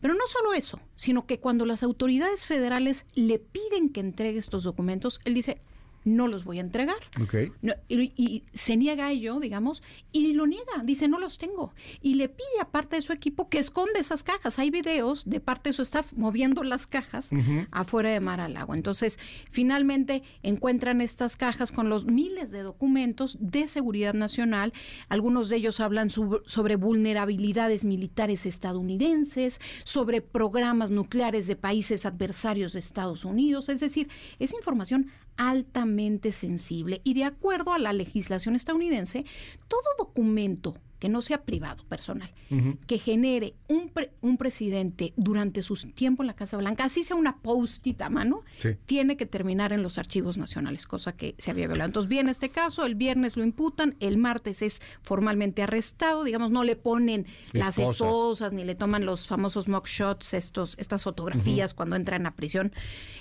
Pero 0.00 0.14
no 0.14 0.26
solo 0.26 0.52
eso, 0.52 0.80
sino 0.96 1.26
que 1.26 1.38
cuando 1.38 1.64
las 1.64 1.84
autoridades 1.84 2.44
federales 2.46 3.04
le 3.14 3.38
piden 3.38 3.88
que 3.88 4.00
entregue 4.00 4.38
estos 4.38 4.64
documentos, 4.64 5.20
él 5.24 5.34
dice, 5.34 5.60
no 6.04 6.28
los 6.28 6.44
voy 6.44 6.58
a 6.58 6.62
entregar. 6.62 6.96
Okay. 7.22 7.52
No, 7.62 7.74
y, 7.88 8.12
y, 8.16 8.44
se 8.52 8.76
niega 8.76 9.06
a 9.06 9.10
ello, 9.12 9.40
digamos, 9.40 9.82
y 10.12 10.32
lo 10.32 10.46
niega, 10.46 10.82
dice 10.84 11.08
no 11.08 11.18
los 11.18 11.38
tengo. 11.38 11.74
Y 12.00 12.14
le 12.14 12.28
pide 12.28 12.60
a 12.60 12.70
parte 12.70 12.96
de 12.96 13.02
su 13.02 13.12
equipo 13.12 13.48
que 13.48 13.58
esconde 13.58 14.00
esas 14.00 14.22
cajas. 14.22 14.58
Hay 14.58 14.70
videos 14.70 15.28
de 15.28 15.40
parte 15.40 15.70
de 15.70 15.74
su 15.74 15.82
staff 15.82 16.12
moviendo 16.14 16.62
las 16.64 16.86
cajas 16.86 17.30
uh 17.32 17.36
-huh. 17.36 17.68
afuera 17.70 18.10
de 18.10 18.20
Mar 18.20 18.40
al 18.40 18.54
Lago. 18.54 18.74
Entonces, 18.74 19.18
finalmente 19.50 20.22
encuentran 20.42 21.00
estas 21.00 21.36
cajas 21.36 21.72
con 21.72 21.88
los 21.88 22.04
miles 22.06 22.50
de 22.50 22.62
documentos 22.62 23.36
de 23.40 23.68
seguridad 23.68 24.14
nacional. 24.14 24.72
Algunos 25.08 25.48
de 25.48 25.56
ellos 25.56 25.80
hablan 25.80 26.10
sobre, 26.10 26.40
sobre 26.46 26.76
vulnerabilidades 26.76 27.84
militares 27.84 28.46
estadounidenses, 28.46 29.60
sobre 29.84 30.20
programas 30.20 30.90
nucleares 30.90 31.46
de 31.46 31.56
países 31.56 32.06
adversarios 32.06 32.72
de 32.72 32.80
Estados 32.80 33.24
Unidos. 33.24 33.68
Es 33.68 33.80
decir, 33.80 34.08
es 34.38 34.52
información 34.52 35.10
altamente 35.36 36.32
sensible 36.32 37.00
y 37.04 37.14
de 37.14 37.24
acuerdo 37.24 37.72
a 37.72 37.78
la 37.78 37.92
legislación 37.92 38.56
estadounidense, 38.56 39.24
todo 39.68 39.82
documento 39.98 40.74
que 41.02 41.08
no 41.08 41.20
sea 41.20 41.42
privado, 41.42 41.82
personal, 41.88 42.32
uh 42.50 42.54
-huh. 42.54 42.78
que 42.86 42.96
genere 42.96 43.54
un, 43.66 43.88
pre 43.88 44.12
un, 44.20 44.36
presidente 44.36 45.12
durante 45.16 45.64
su 45.64 45.74
tiempo 45.74 46.22
en 46.22 46.28
la 46.28 46.34
Casa 46.34 46.56
Blanca, 46.58 46.84
así 46.84 47.02
sea 47.02 47.16
una 47.16 47.38
post-it 47.38 48.00
a 48.02 48.08
mano, 48.08 48.44
sí. 48.56 48.76
tiene 48.86 49.16
que 49.16 49.26
terminar 49.26 49.72
en 49.72 49.82
los 49.82 49.98
archivos 49.98 50.38
nacionales, 50.38 50.86
cosa 50.86 51.16
que 51.16 51.34
se 51.38 51.50
había 51.50 51.66
violado. 51.66 51.88
Entonces, 51.88 52.08
bien, 52.08 52.28
este 52.28 52.50
caso, 52.50 52.86
el 52.86 52.94
viernes 52.94 53.36
lo 53.36 53.42
imputan, 53.42 53.96
el 53.98 54.16
martes 54.16 54.62
es 54.62 54.80
formalmente 55.02 55.64
arrestado, 55.64 56.22
digamos, 56.22 56.52
no 56.52 56.62
le 56.62 56.76
ponen 56.76 57.26
las 57.52 57.78
esposas, 57.78 58.52
ni 58.52 58.62
le 58.64 58.76
toman 58.76 59.04
los 59.04 59.26
famosos 59.26 59.66
mock 59.66 59.88
shots, 59.88 60.34
estos, 60.34 60.78
estas 60.78 61.02
fotografías 61.02 61.72
uh 61.72 61.74
-huh. 61.74 61.76
cuando 61.78 61.96
entran 61.96 62.26
a 62.26 62.36
prisión, 62.36 62.72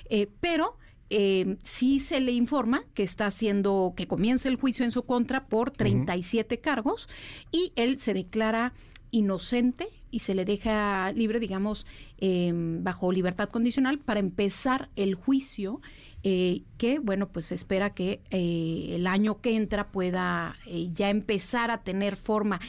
eh, 0.07 0.27
pero 0.39 0.77
eh, 1.11 1.57
sí 1.63 1.99
se 1.99 2.21
le 2.21 2.31
informa 2.31 2.83
que 2.93 3.03
está 3.03 3.25
haciendo, 3.25 3.93
que 3.97 4.07
comienza 4.07 4.47
el 4.47 4.55
juicio 4.55 4.85
en 4.85 4.91
su 4.91 5.03
contra 5.03 5.45
por 5.47 5.69
37 5.69 6.55
uh 6.55 6.57
-huh. 6.57 6.61
cargos 6.61 7.09
y 7.51 7.73
él 7.75 7.99
se 7.99 8.13
declara 8.13 8.73
inocente 9.11 9.89
y 10.09 10.19
se 10.19 10.33
le 10.33 10.45
deja 10.45 11.11
libre, 11.11 11.39
digamos, 11.39 11.85
em, 12.17 12.81
bajo 12.83 13.11
libertad 13.11 13.49
condicional 13.49 13.99
para 13.99 14.21
empezar 14.21 14.89
el 14.95 15.15
juicio 15.15 15.81
eh, 16.23 16.61
que, 16.77 16.99
bueno, 16.99 17.29
pues 17.29 17.51
espera 17.51 17.95
que 17.95 18.21
eh, 18.29 18.95
el 18.95 19.07
año 19.07 19.41
que 19.41 19.55
entra 19.55 19.91
pueda 19.91 20.55
eh, 20.67 20.89
ya 20.93 21.09
empezar 21.09 21.71
a 21.71 21.83
tener 21.83 22.15
forma. 22.15 22.59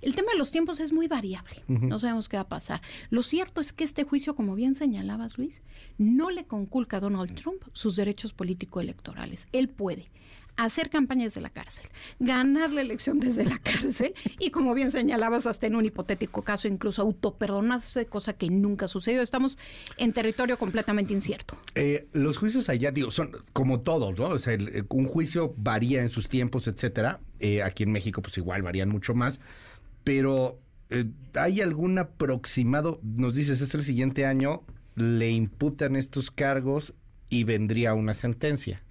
El 0.00 0.14
tema 0.14 0.32
de 0.32 0.38
los 0.38 0.50
tiempos 0.50 0.80
es 0.80 0.92
muy 0.92 1.08
variable, 1.08 1.62
no 1.68 1.98
sabemos 1.98 2.28
qué 2.28 2.36
va 2.36 2.42
a 2.42 2.48
pasar. 2.48 2.80
Lo 3.10 3.22
cierto 3.22 3.60
es 3.60 3.72
que 3.72 3.84
este 3.84 4.02
juicio, 4.02 4.34
como 4.34 4.54
bien 4.54 4.74
señalabas, 4.74 5.38
Luis, 5.38 5.62
no 5.98 6.30
le 6.30 6.44
conculca 6.44 6.96
a 6.96 7.00
Donald 7.00 7.34
Trump 7.34 7.62
sus 7.72 7.94
derechos 7.94 8.32
político-electorales. 8.32 9.46
Él 9.52 9.68
puede 9.68 10.10
hacer 10.56 10.90
campaña 10.90 11.24
desde 11.24 11.40
la 11.40 11.50
cárcel, 11.50 11.84
ganar 12.20 12.70
la 12.70 12.82
elección 12.82 13.18
desde 13.20 13.44
la 13.44 13.58
cárcel 13.58 14.14
y 14.38 14.50
como 14.50 14.74
bien 14.74 14.90
señalabas, 14.90 15.46
hasta 15.46 15.66
en 15.66 15.76
un 15.76 15.86
hipotético 15.86 16.42
caso, 16.42 16.68
incluso 16.68 17.02
autoperdonarse, 17.02 18.06
cosa 18.06 18.34
que 18.34 18.48
nunca 18.48 18.86
sucedió. 18.88 19.22
Estamos 19.22 19.58
en 19.96 20.12
territorio 20.12 20.58
completamente 20.58 21.14
incierto. 21.14 21.58
Eh, 21.74 22.06
los 22.12 22.38
juicios 22.38 22.68
allá, 22.68 22.90
digo, 22.92 23.10
son 23.10 23.32
como 23.52 23.80
todos, 23.80 24.18
¿no? 24.18 24.28
O 24.28 24.38
sea, 24.38 24.52
el- 24.54 24.84
un 24.90 25.06
juicio 25.06 25.54
varía 25.56 26.00
en 26.02 26.08
sus 26.08 26.28
tiempos, 26.28 26.68
etcétera. 26.68 27.20
Eh, 27.40 27.62
aquí 27.62 27.82
en 27.84 27.92
México, 27.92 28.22
pues 28.22 28.36
igual 28.38 28.62
varían 28.62 28.88
mucho 28.88 29.14
más. 29.14 29.40
Pero, 30.04 30.58
eh, 30.90 31.06
¿hay 31.34 31.60
algún 31.60 31.98
aproximado? 31.98 33.00
Nos 33.02 33.34
dices, 33.34 33.60
es 33.60 33.74
el 33.74 33.82
siguiente 33.82 34.26
año, 34.26 34.62
le 34.94 35.30
imputan 35.30 35.96
estos 35.96 36.30
cargos 36.30 36.92
y 37.28 37.44
vendría 37.44 37.94
una 37.94 38.12
sentencia. 38.14 38.82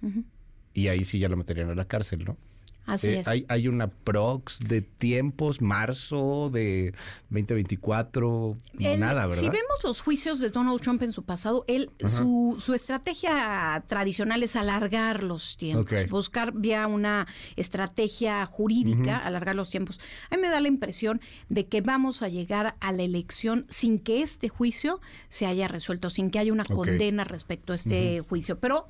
Y 0.74 0.88
ahí 0.88 1.04
sí 1.04 1.18
ya 1.18 1.28
lo 1.28 1.36
meterían 1.36 1.70
a 1.70 1.74
la 1.74 1.84
cárcel, 1.86 2.24
¿no? 2.24 2.36
Así 2.84 3.06
Eh, 3.08 3.20
es. 3.20 3.28
Hay, 3.28 3.44
hay 3.48 3.68
una 3.68 3.86
prox 3.88 4.58
de 4.58 4.82
tiempos, 4.82 5.60
marzo 5.60 6.50
de 6.52 6.92
2024, 7.30 8.56
Él- 8.80 8.98
nada, 9.00 9.26
¿verdad? 9.26 9.40
Si 9.40 9.48
vemos 9.48 9.84
los 9.84 10.00
juicios 10.00 10.40
de 10.40 10.50
Donald 10.50 10.80
Trump 10.80 11.00
en 11.02 11.12
su 11.12 11.22
pasado, 11.22 11.64
él 11.68 11.90
Ajá. 12.02 12.16
su, 12.16 12.56
su 12.58 12.74
estrategia 12.74 13.84
tradicional 13.86 14.42
es 14.42 14.56
alargar 14.56 15.22
los 15.22 15.56
tiempos, 15.56 16.08
buscar 16.08 16.52
vía 16.54 16.86
una 16.86 17.26
estrategia 17.54 18.44
jurídica, 18.46 19.16
alargar 19.18 19.54
los 19.54 19.70
tiempos. 19.70 20.00
A 20.30 20.36
mí 20.36 20.42
me 20.42 20.48
da 20.48 20.60
la 20.60 20.68
impresión 20.68 21.20
de 21.48 21.66
que 21.66 21.80
vamos 21.82 22.22
a 22.22 22.28
llegar 22.28 22.74
a 22.80 22.92
la 22.92 23.02
elección 23.02 23.66
sin 23.68 23.98
que 23.98 24.22
este 24.22 24.48
juicio 24.48 25.00
se 25.28 25.46
haya 25.46 25.68
resuelto, 25.68 26.10
sin 26.10 26.30
que 26.30 26.38
haya 26.38 26.52
una 26.52 26.64
condena 26.64 27.24
respecto 27.24 27.72
a 27.72 27.76
este 27.76 28.20
juicio. 28.20 28.58
Pero 28.58 28.88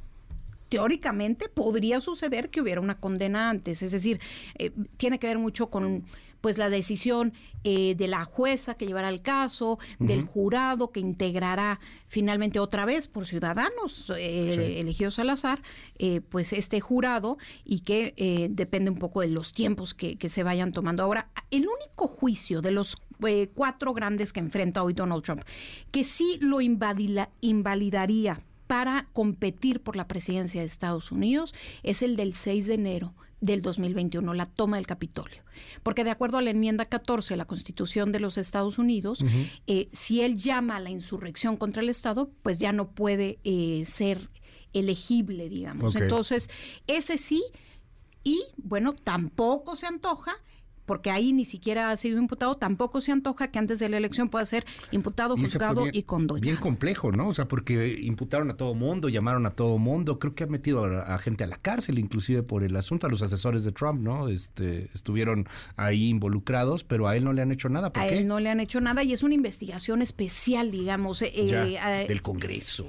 teóricamente 0.72 1.50
podría 1.50 2.00
suceder 2.00 2.48
que 2.48 2.62
hubiera 2.62 2.80
una 2.80 2.98
condena 2.98 3.50
antes. 3.50 3.82
Es 3.82 3.90
decir, 3.90 4.20
eh, 4.58 4.70
tiene 4.96 5.18
que 5.18 5.26
ver 5.26 5.38
mucho 5.38 5.68
con 5.68 6.04
pues 6.40 6.56
la 6.58 6.70
decisión 6.70 7.34
eh, 7.62 7.94
de 7.94 8.08
la 8.08 8.24
jueza 8.24 8.74
que 8.74 8.86
llevará 8.86 9.10
el 9.10 9.20
caso, 9.20 9.78
del 10.00 10.24
jurado 10.24 10.90
que 10.90 10.98
integrará 10.98 11.78
finalmente 12.08 12.58
otra 12.58 12.84
vez 12.86 13.06
por 13.06 13.26
ciudadanos 13.26 14.10
eh, 14.16 14.54
Sí. 14.56 14.80
elegidos 14.80 15.18
al 15.20 15.28
azar, 15.30 15.60
eh, 15.98 16.20
pues 16.22 16.52
este 16.54 16.80
jurado 16.80 17.36
y 17.64 17.80
que 17.80 18.48
depende 18.50 18.90
un 18.90 18.98
poco 18.98 19.20
de 19.20 19.28
los 19.28 19.52
tiempos 19.52 19.92
que, 19.94 20.16
que 20.16 20.28
se 20.30 20.42
vayan 20.42 20.72
tomando. 20.72 21.02
Ahora, 21.04 21.28
el 21.50 21.66
único 21.68 22.08
juicio 22.08 22.60
de 22.62 22.72
los 22.72 22.96
eh, 23.28 23.50
cuatro 23.54 23.92
grandes 23.94 24.32
que 24.32 24.40
enfrenta 24.40 24.82
hoy 24.82 24.94
Donald 24.94 25.22
Trump, 25.22 25.42
que 25.92 26.02
sí 26.02 26.38
lo 26.40 26.60
invadila- 26.60 27.28
invalidaría 27.40 28.40
para 28.72 29.06
competir 29.12 29.82
por 29.82 29.96
la 29.96 30.08
presidencia 30.08 30.62
de 30.62 30.66
Estados 30.66 31.12
Unidos 31.12 31.54
es 31.82 32.00
el 32.00 32.16
del 32.16 32.34
6 32.34 32.64
de 32.64 32.72
enero 32.72 33.14
del 33.42 33.60
2021, 33.60 34.32
la 34.32 34.46
toma 34.46 34.78
del 34.78 34.86
Capitolio. 34.86 35.42
Porque 35.82 36.04
de 36.04 36.10
acuerdo 36.10 36.38
a 36.38 36.40
la 36.40 36.52
enmienda 36.52 36.86
14 36.86 37.34
de 37.34 37.36
la 37.36 37.44
Constitución 37.44 38.12
de 38.12 38.20
los 38.20 38.38
Estados 38.38 38.78
Unidos, 38.78 39.26
eh, 39.66 39.90
si 39.92 40.22
él 40.22 40.38
llama 40.38 40.76
a 40.76 40.80
la 40.80 40.88
insurrección 40.88 41.58
contra 41.58 41.82
el 41.82 41.90
Estado, 41.90 42.30
pues 42.42 42.58
ya 42.58 42.72
no 42.72 42.88
puede 42.92 43.40
eh, 43.44 43.84
ser 43.84 44.30
elegible, 44.72 45.50
digamos. 45.50 45.94
Entonces, 45.94 46.48
ese 46.86 47.18
sí, 47.18 47.44
y 48.24 48.42
bueno, 48.56 48.94
tampoco 48.94 49.76
se 49.76 49.86
antoja 49.86 50.32
porque 50.86 51.10
ahí 51.10 51.32
ni 51.32 51.44
siquiera 51.44 51.90
ha 51.90 51.96
sido 51.96 52.18
imputado, 52.18 52.56
tampoco 52.56 53.00
se 53.00 53.12
antoja 53.12 53.50
que 53.50 53.58
antes 53.58 53.78
de 53.78 53.88
la 53.88 53.96
elección 53.98 54.28
pueda 54.28 54.44
ser 54.46 54.64
imputado, 54.90 55.36
Y 55.36 55.40
juzgado 55.42 55.82
bien- 55.84 55.94
y 55.94 56.02
condenado. 56.02 56.40
Bien 56.40 56.56
complejo, 56.56 57.12
¿no? 57.12 57.28
O 57.28 57.32
sea, 57.32 57.46
porque 57.48 57.98
imputaron 58.02 58.50
a 58.50 58.56
todo 58.56 58.74
mundo, 58.74 59.08
llamaron 59.08 59.46
a 59.46 59.50
todo 59.50 59.78
mundo. 59.78 60.18
Creo 60.18 60.34
que 60.34 60.44
ha 60.44 60.46
metido 60.46 60.84
a, 60.84 61.14
a 61.14 61.18
gente 61.18 61.44
a 61.44 61.46
la 61.46 61.56
cárcel, 61.56 61.98
inclusive 61.98 62.42
por 62.42 62.62
el 62.64 62.74
asunto. 62.76 63.06
A 63.06 63.10
los 63.10 63.22
asesores 63.22 63.64
de 63.64 63.72
Trump, 63.72 64.00
¿no? 64.02 64.28
Este, 64.28 64.90
estuvieron 64.94 65.46
ahí 65.76 66.08
involucrados, 66.08 66.84
pero 66.84 67.08
a 67.08 67.16
él 67.16 67.24
no 67.24 67.32
le 67.32 67.42
han 67.42 67.52
hecho 67.52 67.68
nada. 67.68 67.92
¿Por 67.92 68.02
A 68.02 68.08
qué? 68.08 68.18
él 68.18 68.26
no 68.26 68.40
le 68.40 68.50
han 68.50 68.60
hecho 68.60 68.80
nada 68.80 69.02
y 69.02 69.12
es 69.12 69.22
una 69.22 69.34
investigación 69.34 70.02
especial, 70.02 70.70
digamos. 70.70 71.22
eh, 71.22 71.32
Ya, 71.46 72.02
eh, 72.02 72.08
del 72.08 72.22
Congreso. 72.22 72.86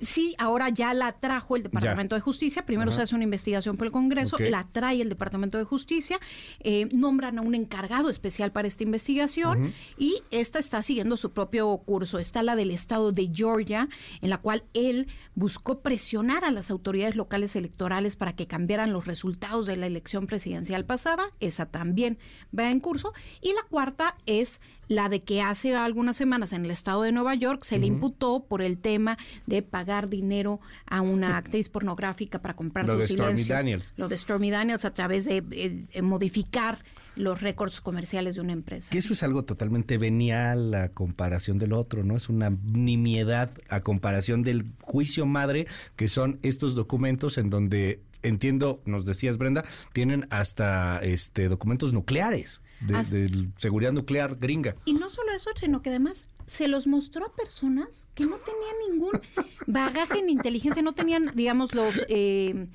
Sí, 0.00 0.34
ahora 0.38 0.70
ya 0.70 0.94
la 0.94 1.12
trajo 1.12 1.56
el 1.56 1.62
Departamento 1.62 2.14
de 2.14 2.20
Justicia. 2.20 2.64
Primero 2.64 2.90
Ajá. 2.90 2.98
se 2.98 3.02
hace 3.02 3.14
una 3.14 3.24
investigación 3.24 3.76
por 3.76 3.86
el 3.86 3.92
Congreso, 3.92 4.38
la 4.38 4.66
trae 4.72 5.02
el 5.02 5.08
Departamento 5.08 5.58
de 5.58 5.64
Justicia, 5.64 6.18
eh, 6.60 6.88
nombran 6.92 7.38
a 7.38 7.42
un 7.42 7.54
encargado 7.54 8.08
especial 8.08 8.50
para 8.52 8.66
esta 8.66 8.82
investigación 8.82 9.74
y 9.98 10.22
esta 10.30 10.58
está 10.58 10.82
siguiendo 10.82 11.16
su 11.16 11.32
propio 11.32 11.76
curso. 11.78 12.18
Está 12.18 12.42
la 12.42 12.56
del 12.56 12.70
estado 12.70 13.12
de 13.12 13.30
Georgia, 13.32 13.88
en 14.22 14.30
la 14.30 14.38
cual 14.38 14.64
él 14.72 15.08
buscó 15.34 15.80
presionar 15.80 16.44
a 16.44 16.50
las 16.50 16.70
autoridades 16.70 17.16
locales 17.16 17.54
electorales 17.54 18.16
para 18.16 18.32
que 18.32 18.46
cambiaran 18.46 18.92
los 18.92 19.06
resultados 19.06 19.66
de 19.66 19.76
la 19.76 19.86
elección 19.86 20.26
presidencial 20.26 20.84
pasada. 20.84 21.24
Esa 21.40 21.66
también 21.66 22.18
va 22.56 22.70
en 22.70 22.80
curso. 22.80 23.12
Y 23.42 23.52
la 23.52 23.62
cuarta 23.68 24.16
es 24.26 24.60
la 24.88 25.08
de 25.08 25.22
que 25.22 25.40
hace 25.40 25.76
algunas 25.76 26.16
semanas 26.16 26.52
en 26.52 26.64
el 26.64 26.70
estado 26.72 27.02
de 27.02 27.12
Nueva 27.12 27.34
York 27.36 27.62
se 27.62 27.78
le 27.78 27.86
imputó 27.86 28.44
por 28.44 28.60
el 28.60 28.78
tema 28.78 29.18
de 29.46 29.62
pagar 29.62 29.89
dinero 30.08 30.60
a 30.86 31.00
una 31.00 31.36
actriz 31.36 31.68
pornográfica 31.68 32.40
para 32.40 32.54
comprar 32.54 32.86
Lo 32.86 32.96
de 32.96 33.06
Stormy. 33.06 33.44
Daniels. 33.44 33.92
Lo 33.96 34.08
de 34.08 34.16
Stormy 34.16 34.50
Daniels 34.50 34.84
a 34.84 34.94
través 34.94 35.24
de 35.24 35.38
eh, 35.50 35.86
eh, 35.90 36.02
modificar 36.02 36.78
los 37.16 37.40
récords 37.40 37.80
comerciales 37.80 38.36
de 38.36 38.40
una 38.40 38.52
empresa. 38.52 38.90
Que 38.90 38.98
eso 38.98 39.12
es 39.12 39.22
algo 39.22 39.44
totalmente 39.44 39.98
venial 39.98 40.74
a 40.74 40.88
comparación 40.90 41.58
del 41.58 41.72
otro, 41.72 42.04
¿no? 42.04 42.16
Es 42.16 42.28
una 42.28 42.50
nimiedad 42.50 43.50
a 43.68 43.80
comparación 43.80 44.42
del 44.42 44.72
juicio 44.80 45.26
madre, 45.26 45.66
que 45.96 46.08
son 46.08 46.38
estos 46.42 46.74
documentos 46.74 47.38
en 47.38 47.50
donde, 47.50 48.00
entiendo, 48.22 48.80
nos 48.84 49.04
decías 49.04 49.38
Brenda, 49.38 49.64
tienen 49.92 50.26
hasta 50.30 51.00
este 51.02 51.48
documentos 51.48 51.92
nucleares, 51.92 52.62
de, 52.80 53.02
de 53.02 53.48
seguridad 53.58 53.92
nuclear 53.92 54.36
gringa. 54.36 54.76
Y 54.84 54.94
no 54.94 55.10
solo 55.10 55.32
eso, 55.32 55.50
sino 55.56 55.82
que 55.82 55.90
además 55.90 56.24
se 56.50 56.66
los 56.66 56.88
mostró 56.88 57.26
a 57.26 57.32
personas 57.32 58.08
que 58.12 58.24
no 58.26 58.36
tenían 58.38 58.90
ningún 58.90 59.20
bagaje 59.68 60.20
ni 60.24 60.32
inteligencia, 60.32 60.82
no 60.82 60.92
tenían, 60.94 61.30
digamos, 61.36 61.76
los 61.76 62.04
eh, 62.08 62.66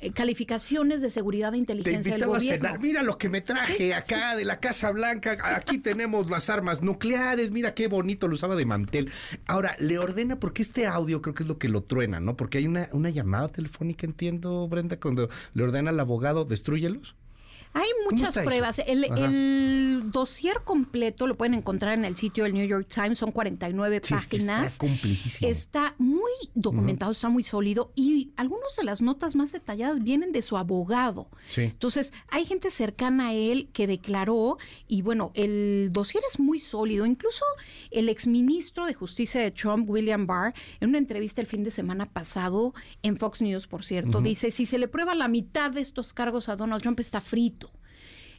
eh, 0.00 0.12
calificaciones 0.12 1.00
de 1.02 1.10
seguridad 1.10 1.48
de 1.50 1.56
Te 1.56 1.58
inteligencia 1.58 2.12
del 2.12 2.20
invitaba 2.20 2.36
a 2.36 2.38
gobierno. 2.38 2.66
cenar. 2.68 2.80
Mira 2.80 3.02
lo 3.02 3.18
que 3.18 3.28
me 3.28 3.40
traje 3.40 3.94
acá 3.94 4.36
de 4.36 4.44
la 4.44 4.60
Casa 4.60 4.92
Blanca. 4.92 5.36
Aquí 5.56 5.78
tenemos 5.78 6.30
las 6.30 6.50
armas 6.50 6.80
nucleares. 6.80 7.50
Mira 7.50 7.74
qué 7.74 7.88
bonito 7.88 8.28
lo 8.28 8.34
usaba 8.34 8.54
de 8.54 8.64
mantel. 8.64 9.10
Ahora, 9.46 9.74
le 9.80 9.98
ordena, 9.98 10.38
porque 10.38 10.62
este 10.62 10.86
audio 10.86 11.20
creo 11.20 11.34
que 11.34 11.42
es 11.42 11.48
lo 11.48 11.58
que 11.58 11.68
lo 11.68 11.82
truena, 11.82 12.20
¿no? 12.20 12.36
Porque 12.36 12.58
hay 12.58 12.68
una, 12.68 12.88
una 12.92 13.10
llamada 13.10 13.48
telefónica, 13.48 14.06
entiendo, 14.06 14.68
Brenda, 14.68 15.00
cuando 15.00 15.28
le 15.52 15.62
ordena 15.64 15.90
al 15.90 15.98
abogado, 15.98 16.44
destrúyelos. 16.44 17.16
Hay 17.74 17.88
muchas 18.10 18.36
eso? 18.36 18.44
pruebas. 18.44 18.80
El, 18.86 19.04
Ajá. 19.04 19.24
el 19.26 20.02
dossier 20.12 20.56
completo 20.64 21.26
lo 21.26 21.36
pueden 21.36 21.54
encontrar 21.54 21.94
en 21.94 22.04
el 22.04 22.16
sitio 22.16 22.44
del 22.44 22.54
New 22.54 22.66
York 22.66 22.88
Times, 22.92 23.18
son 23.18 23.32
49 23.32 24.00
Sí, 24.02 24.14
es 24.14 24.26
que 24.26 24.36
páginas. 24.38 24.72
está 24.72 24.86
complejísimo. 24.86 25.50
Está 25.50 25.94
muy 25.98 26.32
documentado, 26.54 27.12
está 27.12 27.28
muy 27.28 27.44
sólido 27.44 27.92
y 27.94 28.32
algunas 28.36 28.74
de 28.76 28.84
las 28.84 29.00
notas 29.02 29.36
más 29.36 29.52
detalladas 29.52 30.02
vienen 30.02 30.32
de 30.32 30.42
su 30.42 30.56
abogado. 30.56 31.28
Sí. 31.48 31.62
Entonces, 31.62 32.12
hay 32.28 32.44
gente 32.44 32.70
cercana 32.70 33.28
a 33.28 33.32
él 33.34 33.68
que 33.72 33.86
declaró 33.86 34.58
y 34.86 35.02
bueno, 35.02 35.30
el 35.34 35.90
dossier 35.92 36.22
es 36.30 36.38
muy 36.40 36.58
sólido. 36.58 37.06
Incluso 37.06 37.44
el 37.90 38.08
exministro 38.08 38.86
de 38.86 38.94
Justicia 38.94 39.40
de 39.40 39.50
Trump, 39.50 39.88
William 39.88 40.26
Barr, 40.26 40.54
en 40.80 40.90
una 40.90 40.98
entrevista 40.98 41.40
el 41.40 41.46
fin 41.46 41.64
de 41.64 41.70
semana 41.70 42.06
pasado 42.06 42.74
en 43.02 43.16
Fox 43.16 43.42
News, 43.42 43.66
por 43.66 43.84
cierto, 43.84 44.20
dice, 44.20 44.50
si 44.50 44.66
se 44.66 44.78
le 44.78 44.88
prueba 44.88 45.14
la 45.14 45.28
mitad 45.28 45.70
de 45.70 45.80
estos 45.80 46.12
cargos 46.12 46.48
a 46.48 46.56
Donald 46.56 46.82
Trump 46.82 47.00
está 47.00 47.20
frito. 47.20 47.67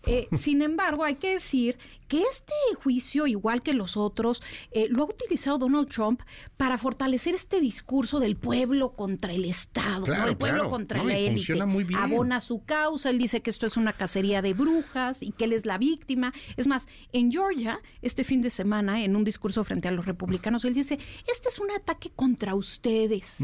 Eh, 0.06 0.28
sin 0.36 0.61
embargo, 0.61 1.03
hay 1.03 1.16
que 1.16 1.34
decir 1.34 1.78
que 2.08 2.22
este 2.22 2.53
juicio, 2.84 3.28
igual 3.28 3.61
que 3.61 3.74
los 3.74 3.95
otros, 3.95 4.42
eh, 4.72 4.88
lo 4.90 5.03
ha 5.03 5.06
utilizado 5.06 5.60
Donald 5.60 5.90
Trump 5.90 6.22
para 6.58 6.78
fortalecer 6.80 7.36
este 7.36 7.61
discurso 7.61 8.19
del 8.19 8.36
pueblo 8.36 8.94
contra 8.94 9.32
el 9.32 9.45
Estado, 9.45 10.00
¿no? 10.00 10.06
Claro, 10.06 10.32
el 10.32 10.38
pueblo 10.38 10.58
claro. 10.61 10.69
contra 10.72 10.98
No, 11.00 11.06
la 11.06 11.18
élite. 11.18 11.53
Abona 12.00 12.42
su 12.42 12.64
causa, 12.64 13.11
él 13.11 13.19
dice 13.19 13.42
que 13.42 13.52
esto 13.52 13.68
es 13.68 13.78
una 13.78 13.94
cacería 13.94 14.42
de 14.42 14.53
brujas 14.53 15.22
y 15.22 15.32
que 15.32 15.44
él 15.45 15.53
es 15.53 15.66
la 15.68 15.78
víctima. 15.78 16.34
Es 16.58 16.66
más, 16.66 16.88
en 17.14 17.32
Georgia, 17.32 17.80
este 18.02 18.24
fin 18.24 18.42
de 18.42 18.50
semana, 18.50 19.03
en 19.03 19.16
un 19.16 19.24
discurso 19.24 19.64
frente 19.64 19.88
a 19.88 19.92
los 19.92 20.06
republicanos, 20.08 20.66
él 20.66 20.74
dice, 20.74 20.98
este 21.32 21.50
es 21.50 21.60
un 21.60 21.69
ataque 21.72 22.10
contra 22.10 22.56
ustedes, 22.56 23.36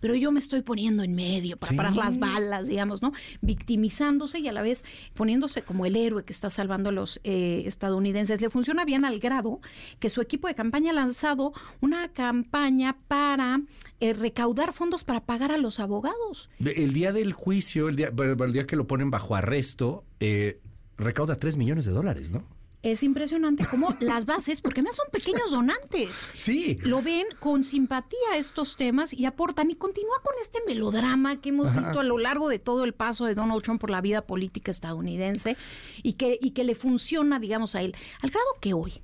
pero 0.00 0.14
yo 0.14 0.32
me 0.32 0.40
estoy 0.40 0.62
poniendo 0.62 1.02
en 1.02 1.14
medio 1.14 1.58
para 1.58 1.72
Sí. 1.72 1.76
parar 1.76 1.96
las 1.96 2.18
balas, 2.18 2.68
digamos, 2.68 3.02
¿no? 3.02 3.12
Victimizándose 3.42 4.38
y 4.40 4.48
a 4.48 4.52
la 4.52 4.62
vez 4.62 4.84
poniéndose 5.14 5.62
como 5.62 5.84
el 5.86 5.96
héroe 6.04 6.24
que 6.24 6.32
está 6.32 6.50
salvando 6.50 6.90
a 6.90 6.92
los 6.92 7.20
eh, 7.24 7.62
estadounidenses. 7.66 8.40
Le 8.40 8.50
funciona 8.50 8.84
bien 8.84 9.04
al 9.04 9.18
grado 9.18 9.60
que 9.98 10.10
su 10.10 10.20
equipo 10.20 10.48
de 10.48 10.54
campaña 10.54 10.90
ha 10.90 10.94
lanzado 10.94 11.52
una 11.80 12.08
campaña 12.12 12.96
para 13.08 13.60
eh, 14.00 14.12
recaudar 14.12 14.72
fondos 14.72 15.04
para 15.04 15.24
pagar 15.24 15.52
a 15.52 15.58
los 15.58 15.80
abogados. 15.80 16.50
El 16.58 16.92
día 16.92 17.12
del 17.12 17.32
juicio, 17.32 17.88
el 17.88 17.96
día, 17.96 18.12
el 18.16 18.52
día 18.52 18.66
que 18.66 18.76
lo 18.76 18.86
ponen 18.86 19.10
bajo 19.10 19.34
arresto, 19.34 20.04
eh, 20.20 20.60
recauda 20.96 21.38
3 21.38 21.56
millones 21.56 21.84
de 21.84 21.92
dólares, 21.92 22.30
¿no? 22.30 22.44
Es 22.84 23.02
impresionante 23.02 23.64
cómo 23.66 23.96
las 24.00 24.26
bases, 24.26 24.60
porque 24.60 24.80
además 24.80 24.96
son 24.96 25.06
pequeños 25.10 25.50
donantes, 25.50 26.28
sí. 26.36 26.78
lo 26.82 27.02
ven 27.02 27.26
con 27.40 27.64
simpatía 27.64 28.36
estos 28.36 28.76
temas 28.76 29.12
y 29.12 29.24
aportan 29.24 29.70
y 29.70 29.74
continúa 29.74 30.20
con 30.22 30.34
este 30.40 30.60
melodrama 30.66 31.40
que 31.40 31.48
hemos 31.48 31.74
visto 31.74 32.00
a 32.00 32.04
lo 32.04 32.18
largo 32.18 32.48
de 32.48 32.58
todo 32.58 32.84
el 32.84 32.92
paso 32.92 33.24
de 33.24 33.34
Donald 33.34 33.62
Trump 33.62 33.80
por 33.80 33.90
la 33.90 34.00
vida 34.00 34.26
política 34.26 34.70
estadounidense 34.70 35.56
y 36.02 36.14
que, 36.14 36.38
y 36.40 36.50
que 36.50 36.64
le 36.64 36.74
funciona, 36.74 37.40
digamos, 37.40 37.74
a 37.74 37.82
él, 37.82 37.96
al 38.20 38.30
grado 38.30 38.46
que 38.60 38.74
hoy 38.74 39.02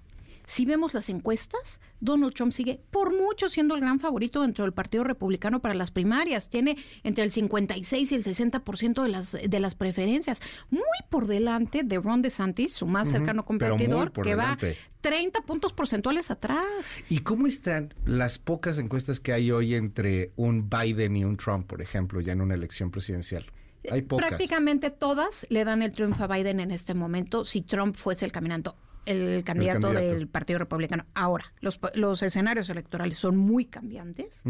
si 0.50 0.64
vemos 0.64 0.94
las 0.94 1.08
encuestas, 1.10 1.80
Donald 2.00 2.34
Trump 2.34 2.52
sigue 2.52 2.80
por 2.90 3.14
mucho 3.14 3.48
siendo 3.48 3.74
el 3.74 3.80
gran 3.80 4.00
favorito 4.00 4.42
dentro 4.42 4.64
del 4.64 4.72
Partido 4.72 5.04
Republicano 5.04 5.60
para 5.60 5.74
las 5.74 5.90
primarias. 5.90 6.48
Tiene 6.48 6.76
entre 7.04 7.24
el 7.24 7.30
56 7.30 8.12
y 8.12 8.14
el 8.14 8.24
60% 8.24 9.02
de 9.02 9.08
las, 9.08 9.32
de 9.32 9.60
las 9.60 9.74
preferencias. 9.74 10.40
Muy 10.70 10.82
por 11.08 11.26
delante 11.26 11.82
de 11.82 11.98
Ron 11.98 12.22
DeSantis, 12.22 12.72
su 12.72 12.86
más 12.86 13.08
cercano 13.08 13.44
competidor, 13.44 14.12
que 14.12 14.34
va 14.34 14.56
30 15.00 15.42
puntos 15.42 15.72
porcentuales 15.72 16.30
atrás. 16.30 16.92
¿Y 17.08 17.20
cómo 17.20 17.46
están 17.46 17.94
las 18.04 18.38
pocas 18.38 18.78
encuestas 18.78 19.20
que 19.20 19.32
hay 19.32 19.50
hoy 19.50 19.74
entre 19.74 20.32
un 20.36 20.68
Biden 20.68 21.16
y 21.16 21.24
un 21.24 21.36
Trump, 21.36 21.66
por 21.66 21.80
ejemplo, 21.82 22.20
ya 22.20 22.32
en 22.32 22.40
una 22.40 22.54
elección 22.54 22.90
presidencial? 22.90 23.44
Hay 23.90 24.02
pocas. 24.02 24.28
Prácticamente 24.28 24.90
todas 24.90 25.46
le 25.48 25.64
dan 25.64 25.82
el 25.82 25.92
triunfo 25.92 26.24
a 26.24 26.26
Biden 26.26 26.60
en 26.60 26.70
este 26.70 26.94
momento 26.94 27.44
si 27.44 27.62
Trump 27.62 27.96
fuese 27.96 28.26
el 28.26 28.32
caminante 28.32 28.70
el 29.06 29.42
candidato, 29.44 29.92
del 29.92 30.28
Partido 30.28 30.58
Republicano. 30.58 31.06
Ahora, 31.14 31.52
los, 31.60 31.80
los, 31.94 32.22
escenarios 32.22 32.68
electorales 32.70 33.16
son 33.16 33.36
muy 33.36 33.64
cambiantes. 33.64 34.42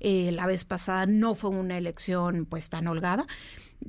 Eh, 0.00 0.32
la 0.32 0.46
vez 0.46 0.64
pasada 0.64 1.06
no 1.06 1.34
fue 1.34 1.50
una 1.50 1.78
elección 1.78 2.46
pues 2.46 2.68
tan 2.68 2.86
holgada. 2.88 3.26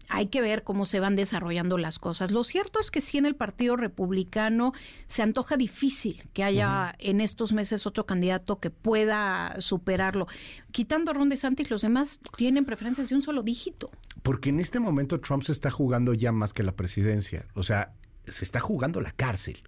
Hay 0.09 0.27
que 0.27 0.41
ver 0.41 0.63
cómo 0.63 0.85
se 0.85 0.99
van 0.99 1.15
desarrollando 1.15 1.77
las 1.77 1.99
cosas. 1.99 2.31
Lo 2.31 2.43
cierto 2.43 2.79
es 2.79 2.89
que 2.89 3.01
sí 3.01 3.17
en 3.17 3.25
el 3.25 3.35
Partido 3.35 3.75
Republicano 3.75 4.73
se 5.07 5.21
antoja 5.21 5.55
difícil 5.55 6.23
que 6.33 6.43
haya 6.43 6.95
en 6.99 7.21
estos 7.21 7.53
meses 7.53 7.85
otro 7.85 8.05
candidato 8.05 8.59
que 8.59 8.71
pueda 8.71 9.55
superarlo. 9.59 10.27
Quitando 10.71 11.11
a 11.11 11.13
Ron 11.13 11.29
DeSantis, 11.29 11.69
los 11.69 11.81
demás 11.81 12.19
tienen 12.37 12.65
preferencias 12.65 13.09
de 13.09 13.15
un 13.15 13.21
solo 13.21 13.43
dígito. 13.43 13.91
Porque 14.23 14.49
en 14.49 14.59
este 14.59 14.79
momento 14.79 15.19
Trump 15.19 15.43
se 15.43 15.51
está 15.51 15.69
jugando 15.69 16.13
ya 16.13 16.31
más 16.31 16.53
que 16.53 16.63
la 16.63 16.71
presidencia. 16.71 17.45
O 17.53 17.61
sea, 17.61 17.93
se 18.27 18.43
está 18.43 18.59
jugando 18.59 18.99
la 18.99 19.11
cárcel 19.11 19.63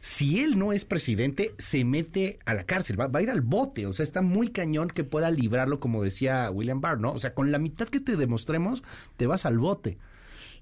si 0.00 0.40
él 0.40 0.58
no 0.58 0.72
es 0.72 0.84
presidente, 0.84 1.54
se 1.58 1.84
mete 1.84 2.38
a 2.44 2.54
la 2.54 2.64
cárcel, 2.64 3.00
va, 3.00 3.10
a 3.12 3.22
ir 3.22 3.30
al 3.30 3.40
bote. 3.40 3.86
O 3.86 3.92
sea, 3.92 4.04
está 4.04 4.22
muy 4.22 4.48
cañón 4.48 4.88
que 4.88 5.04
pueda 5.04 5.30
librarlo, 5.30 5.80
como 5.80 6.02
decía 6.02 6.50
William 6.50 6.80
Barr, 6.80 7.00
¿no? 7.00 7.12
O 7.12 7.18
sea, 7.18 7.34
con 7.34 7.52
la 7.52 7.58
mitad 7.58 7.88
que 7.88 8.00
te 8.00 8.16
demostremos, 8.16 8.82
te 9.16 9.26
vas 9.26 9.46
al 9.46 9.58
bote. 9.58 9.98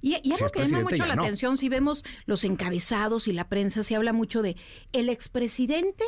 Y, 0.00 0.16
algo 0.32 0.48
que 0.52 0.66
llama 0.66 0.90
mucho 0.90 1.06
la 1.06 1.14
atención, 1.14 1.56
si 1.56 1.70
vemos 1.70 2.04
los 2.26 2.44
encabezados 2.44 3.26
y 3.26 3.32
la 3.32 3.48
prensa, 3.48 3.82
se 3.82 3.96
habla 3.96 4.12
mucho 4.12 4.42
de 4.42 4.54
el 4.92 5.08
expresidente 5.08 6.04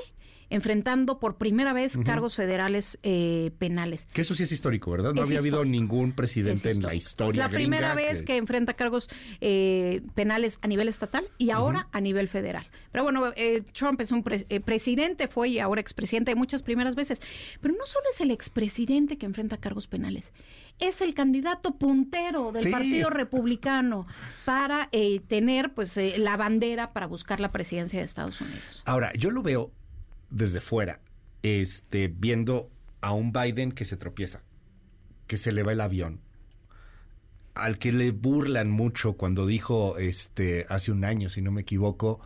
enfrentando 0.48 1.18
por 1.18 1.38
primera 1.38 1.72
vez 1.72 1.98
cargos 2.04 2.36
federales 2.36 2.98
eh, 3.02 3.50
penales. 3.58 4.06
Que 4.12 4.22
eso 4.22 4.34
sí 4.34 4.44
es 4.44 4.52
histórico, 4.52 4.90
¿verdad? 4.90 5.12
No 5.12 5.22
había 5.22 5.38
habido 5.38 5.64
ningún 5.64 6.12
presidente 6.12 6.70
en 6.70 6.82
la 6.82 6.94
historia. 6.94 7.30
Es 7.30 7.36
la 7.36 7.48
primera 7.48 7.94
vez 7.94 8.22
que... 8.22 8.36
enfrenta 8.36 8.74
cargos 8.74 9.08
eh, 9.40 10.02
penales 10.14 10.58
a 10.62 10.68
nivel 10.68 10.88
estatal 10.88 11.28
y 11.38 11.50
ahora 11.50 11.88
a 11.92 12.00
nivel 12.00 12.28
federal. 12.28 12.66
Pero 12.92 13.04
bueno, 13.04 13.32
eh, 13.36 13.62
Trump 13.72 14.00
es 14.00 14.12
un 14.12 14.22
presidente, 14.22 15.28
fue 15.28 15.48
y 15.48 15.58
ahora 15.58 15.80
expresidente 15.80 16.30
de 16.30 16.36
muchas 16.36 16.62
primeras 16.62 16.94
veces. 16.94 17.20
Pero 17.60 17.74
no 17.74 17.86
solo 17.86 18.04
es 18.12 18.20
el 18.20 18.30
expresidente 18.30 19.18
que 19.18 19.26
enfrenta 19.26 19.56
cargos 19.56 19.88
penales, 19.88 20.32
es 20.78 21.00
el 21.00 21.14
candidato 21.14 21.76
puntero 21.76 22.52
del 22.52 22.70
Partido 22.70 23.10
Republicano 23.10 24.06
para 24.44 24.90
tener 25.28 25.74
pues 25.74 25.96
la 26.18 26.36
bandera 26.36 26.92
para 26.92 27.06
buscar 27.06 27.40
la 27.40 27.50
presidencia 27.50 27.98
de 27.98 28.04
Estados 28.04 28.40
Unidos. 28.40 28.82
Ahora, 28.84 29.10
yo 29.14 29.30
lo 29.30 29.42
veo 29.42 29.72
desde 30.30 30.60
fuera, 30.60 31.00
este, 31.42 32.08
viendo 32.08 32.70
a 33.00 33.12
un 33.12 33.32
Biden 33.32 33.72
que 33.72 33.84
se 33.84 33.96
tropieza, 33.96 34.42
que 35.26 35.36
se 35.36 35.52
le 35.52 35.62
va 35.62 35.72
el 35.72 35.80
avión, 35.80 36.20
al 37.54 37.78
que 37.78 37.92
le 37.92 38.10
burlan 38.10 38.70
mucho 38.70 39.14
cuando 39.14 39.46
dijo, 39.46 39.98
este, 39.98 40.66
hace 40.68 40.92
un 40.92 41.04
año, 41.04 41.30
si 41.30 41.40
no 41.40 41.50
me 41.50 41.62
equivoco, 41.62 42.20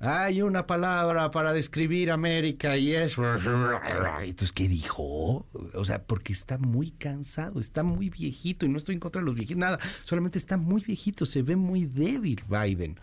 hay 0.00 0.42
una 0.42 0.66
palabra 0.66 1.30
para 1.30 1.52
describir 1.52 2.10
América 2.10 2.76
y 2.76 2.92
es... 2.92 3.16
Entonces, 4.20 4.52
¿qué 4.52 4.68
dijo? 4.68 5.46
O 5.74 5.84
sea, 5.84 6.02
porque 6.02 6.32
está 6.32 6.58
muy 6.58 6.90
cansado, 6.90 7.60
está 7.60 7.82
muy 7.82 8.10
viejito 8.10 8.66
y 8.66 8.68
no 8.68 8.78
estoy 8.78 8.94
en 8.94 9.00
contra 9.00 9.22
de 9.22 9.26
los 9.26 9.34
viejitos, 9.34 9.58
nada, 9.58 9.78
solamente 10.02 10.38
está 10.38 10.56
muy 10.56 10.82
viejito, 10.82 11.24
se 11.24 11.42
ve 11.42 11.56
muy 11.56 11.86
débil 11.86 12.42
Biden. 12.48 12.98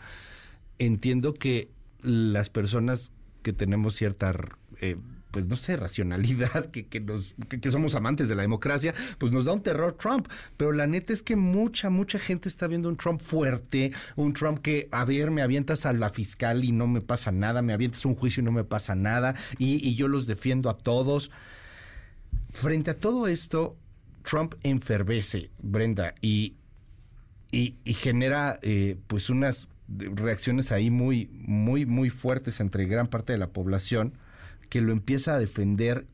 Entiendo 0.77 1.33
que 1.33 1.71
las 2.03 2.49
personas 2.49 3.11
que 3.41 3.53
tenemos 3.53 3.95
cierta, 3.95 4.33
eh, 4.81 4.97
pues 5.31 5.45
no 5.45 5.55
sé, 5.55 5.77
racionalidad, 5.77 6.69
que, 6.71 6.87
que, 6.87 6.99
nos, 6.99 7.33
que, 7.47 7.71
somos 7.71 7.95
amantes 7.95 8.29
de 8.29 8.35
la 8.35 8.41
democracia, 8.41 8.93
pues 9.17 9.31
nos 9.31 9.45
da 9.45 9.53
un 9.53 9.63
terror 9.63 9.93
Trump. 9.93 10.27
Pero 10.57 10.71
la 10.71 10.87
neta 10.87 11.13
es 11.13 11.23
que 11.23 11.35
mucha, 11.35 11.89
mucha 11.89 12.19
gente 12.19 12.49
está 12.49 12.67
viendo 12.67 12.89
un 12.89 12.97
Trump 12.97 13.21
fuerte, 13.21 13.91
un 14.15 14.33
Trump 14.33 14.59
que, 14.59 14.89
a 14.91 15.05
ver, 15.05 15.31
me 15.31 15.41
avientas 15.41 15.85
a 15.85 15.93
la 15.93 16.09
fiscal 16.09 16.63
y 16.63 16.71
no 16.71 16.87
me 16.87 17.01
pasa 17.01 17.31
nada, 17.31 17.61
me 17.61 17.73
avientas 17.73 18.05
un 18.05 18.13
juicio 18.13 18.41
y 18.41 18.45
no 18.45 18.51
me 18.51 18.63
pasa 18.63 18.95
nada, 18.95 19.35
y, 19.57 19.91
yo 19.95 20.07
los 20.07 20.27
defiendo 20.27 20.69
a 20.69 20.77
todos. 20.77 21.31
Frente 22.49 22.91
a 22.91 22.99
todo 22.99 23.27
esto, 23.27 23.77
Trump 24.23 24.55
enfervece, 24.63 25.49
Brenda, 25.59 26.15
y, 26.21 26.55
y, 27.51 27.75
y 27.83 27.93
genera 27.93 28.59
eh, 28.61 28.97
pues 29.07 29.29
unas 29.29 29.67
reacciones 29.97 30.71
ahí 30.71 30.89
muy, 30.89 31.29
muy, 31.33 31.85
muy 31.85 32.09
fuertes 32.09 32.59
entre 32.59 32.85
gran 32.85 33.07
parte 33.07 33.33
de 33.33 33.39
la 33.39 33.49
población 33.49 34.13
que 34.69 34.81
lo 34.81 34.91
empieza 34.91 35.33
a 35.33 35.39
defender 35.39 36.07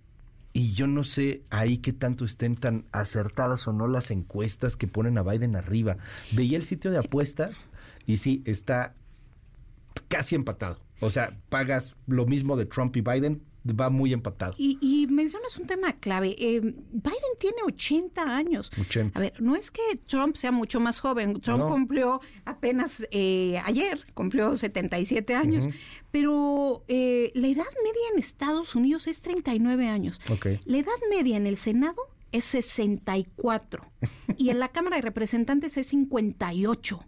y 0.53 0.73
yo 0.73 0.87
no 0.87 1.03
sé 1.03 1.43
ahí 1.51 1.77
qué 1.77 1.93
tanto 1.93 2.25
estén 2.25 2.55
tan 2.55 2.85
acertadas 2.91 3.67
o 3.67 3.73
no 3.73 3.87
las 3.87 4.09
encuestas 4.09 4.75
que 4.75 4.87
ponen 4.87 5.19
a 5.19 5.23
Biden 5.23 5.55
arriba. 5.55 5.97
Veía 6.31 6.57
el 6.57 6.63
sitio 6.63 6.89
de 6.89 6.97
apuestas 6.97 7.67
y 8.07 8.17
sí, 8.17 8.41
está 8.45 8.95
casi 10.07 10.33
empatado. 10.33 10.79
O 10.99 11.11
sea, 11.11 11.37
pagas 11.49 11.95
lo 12.07 12.25
mismo 12.25 12.57
de 12.57 12.65
Trump 12.65 12.95
y 12.97 13.01
Biden, 13.01 13.43
va 13.73 13.89
muy 13.89 14.13
empatado. 14.13 14.53
Y, 14.57 15.07
mencionas 15.09 15.57
un 15.57 15.67
tema 15.67 15.93
clave. 15.93 16.35
Eh, 16.37 16.59
Biden 16.61 17.33
tiene 17.39 17.57
80 17.65 18.23
años. 18.23 18.71
A 19.13 19.19
ver, 19.19 19.41
no 19.41 19.55
es 19.55 19.71
que 19.71 19.81
Trump 20.05 20.35
sea 20.35 20.51
mucho 20.51 20.79
más 20.79 20.99
joven. 20.99 21.39
Trump 21.39 21.65
cumplió 21.67 22.21
apenas 22.45 23.05
eh, 23.11 23.61
ayer, 23.65 24.05
cumplió 24.13 24.57
77 24.57 25.35
años. 25.35 25.67
Pero 26.11 26.83
eh, 26.87 27.31
la 27.35 27.47
edad 27.47 27.65
media 27.83 28.01
en 28.13 28.19
Estados 28.19 28.75
Unidos 28.75 29.07
es 29.07 29.21
39 29.21 29.87
años. 29.87 30.19
La 30.65 30.77
edad 30.77 30.91
media 31.09 31.37
en 31.37 31.47
el 31.47 31.57
Senado 31.57 32.01
es 32.31 32.45
64. 32.45 33.83
y 34.37 34.49
en 34.49 34.59
la 34.59 34.69
Cámara 34.69 34.97
de 34.97 35.01
Representantes 35.01 35.77
es 35.77 35.87
58. 35.87 37.05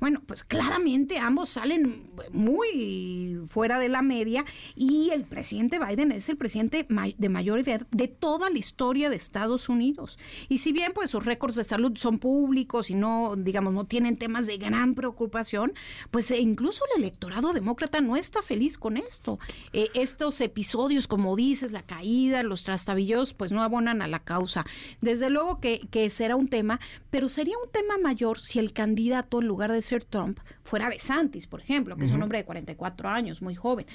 Bueno, 0.00 0.22
pues 0.26 0.44
claramente 0.44 1.18
ambos 1.18 1.50
salen 1.50 2.10
muy 2.32 3.40
fuera 3.48 3.78
de 3.78 3.88
la 3.88 4.02
media 4.02 4.44
y 4.76 5.10
el 5.10 5.24
presidente 5.24 5.78
Biden 5.78 6.12
es 6.12 6.28
el 6.28 6.36
presidente 6.36 6.86
de 6.88 7.28
mayor 7.28 7.60
edad 7.60 7.86
de 7.90 8.08
toda 8.08 8.50
la 8.50 8.58
historia 8.58 9.10
de 9.10 9.16
Estados 9.16 9.68
Unidos. 9.68 10.18
Y 10.48 10.58
si 10.58 10.72
bien 10.72 10.92
pues 10.94 11.10
sus 11.10 11.24
récords 11.24 11.56
de 11.56 11.64
salud 11.64 11.96
son 11.96 12.18
públicos 12.18 12.90
y 12.90 12.94
no, 12.94 13.34
digamos, 13.36 13.72
no 13.72 13.84
tienen 13.84 14.16
temas 14.16 14.46
de 14.46 14.58
gran 14.58 14.94
preocupación, 14.94 15.72
pues 16.10 16.30
eh, 16.30 16.38
incluso 16.38 16.84
el 16.94 17.02
electorado 17.02 17.52
demócrata 17.52 18.00
no 18.00 18.16
está 18.16 18.42
feliz 18.42 18.78
con 18.78 18.96
esto. 18.96 19.38
Eh, 19.72 19.88
estos 19.94 20.40
episodios, 20.40 21.06
como 21.06 21.36
dices, 21.36 21.72
la 21.72 21.82
caída, 21.82 22.42
los 22.42 22.64
trastabillos, 22.64 23.34
pues 23.34 23.52
no 23.52 23.62
abonan 23.62 24.02
a 24.02 24.08
la 24.08 24.20
causa. 24.20 24.64
Desde 25.00 25.30
luego 25.30 25.60
que, 25.60 25.80
que 25.90 26.10
será 26.10 26.36
un 26.36 26.48
tema, 26.48 26.80
pero 27.10 27.28
sería 27.28 27.56
un 27.64 27.70
tema 27.70 27.98
mayor 27.98 28.40
si 28.40 28.58
el 28.58 28.72
candidato, 28.72 29.40
en 29.40 29.46
lugar 29.46 29.72
de 29.72 29.82
ser 29.84 30.04
Trump 30.04 30.38
fuera 30.62 30.88
de 30.88 30.98
Santis, 30.98 31.46
por 31.46 31.60
ejemplo, 31.60 31.96
que 31.96 32.04
es 32.04 32.12
un 32.12 32.22
hombre 32.22 32.38
de 32.38 32.44
44 32.44 33.08
años, 33.08 33.42
muy 33.42 33.54
joven. 33.54 33.86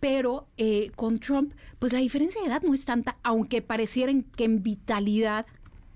Pero 0.00 0.48
eh, 0.56 0.90
con 0.94 1.18
Trump, 1.18 1.54
pues 1.78 1.92
la 1.92 2.00
diferencia 2.00 2.40
de 2.40 2.48
edad 2.48 2.62
no 2.62 2.74
es 2.74 2.84
tanta, 2.84 3.16
aunque 3.22 3.62
parecieran 3.62 4.22
que 4.22 4.44
en 4.44 4.62
vitalidad 4.62 5.46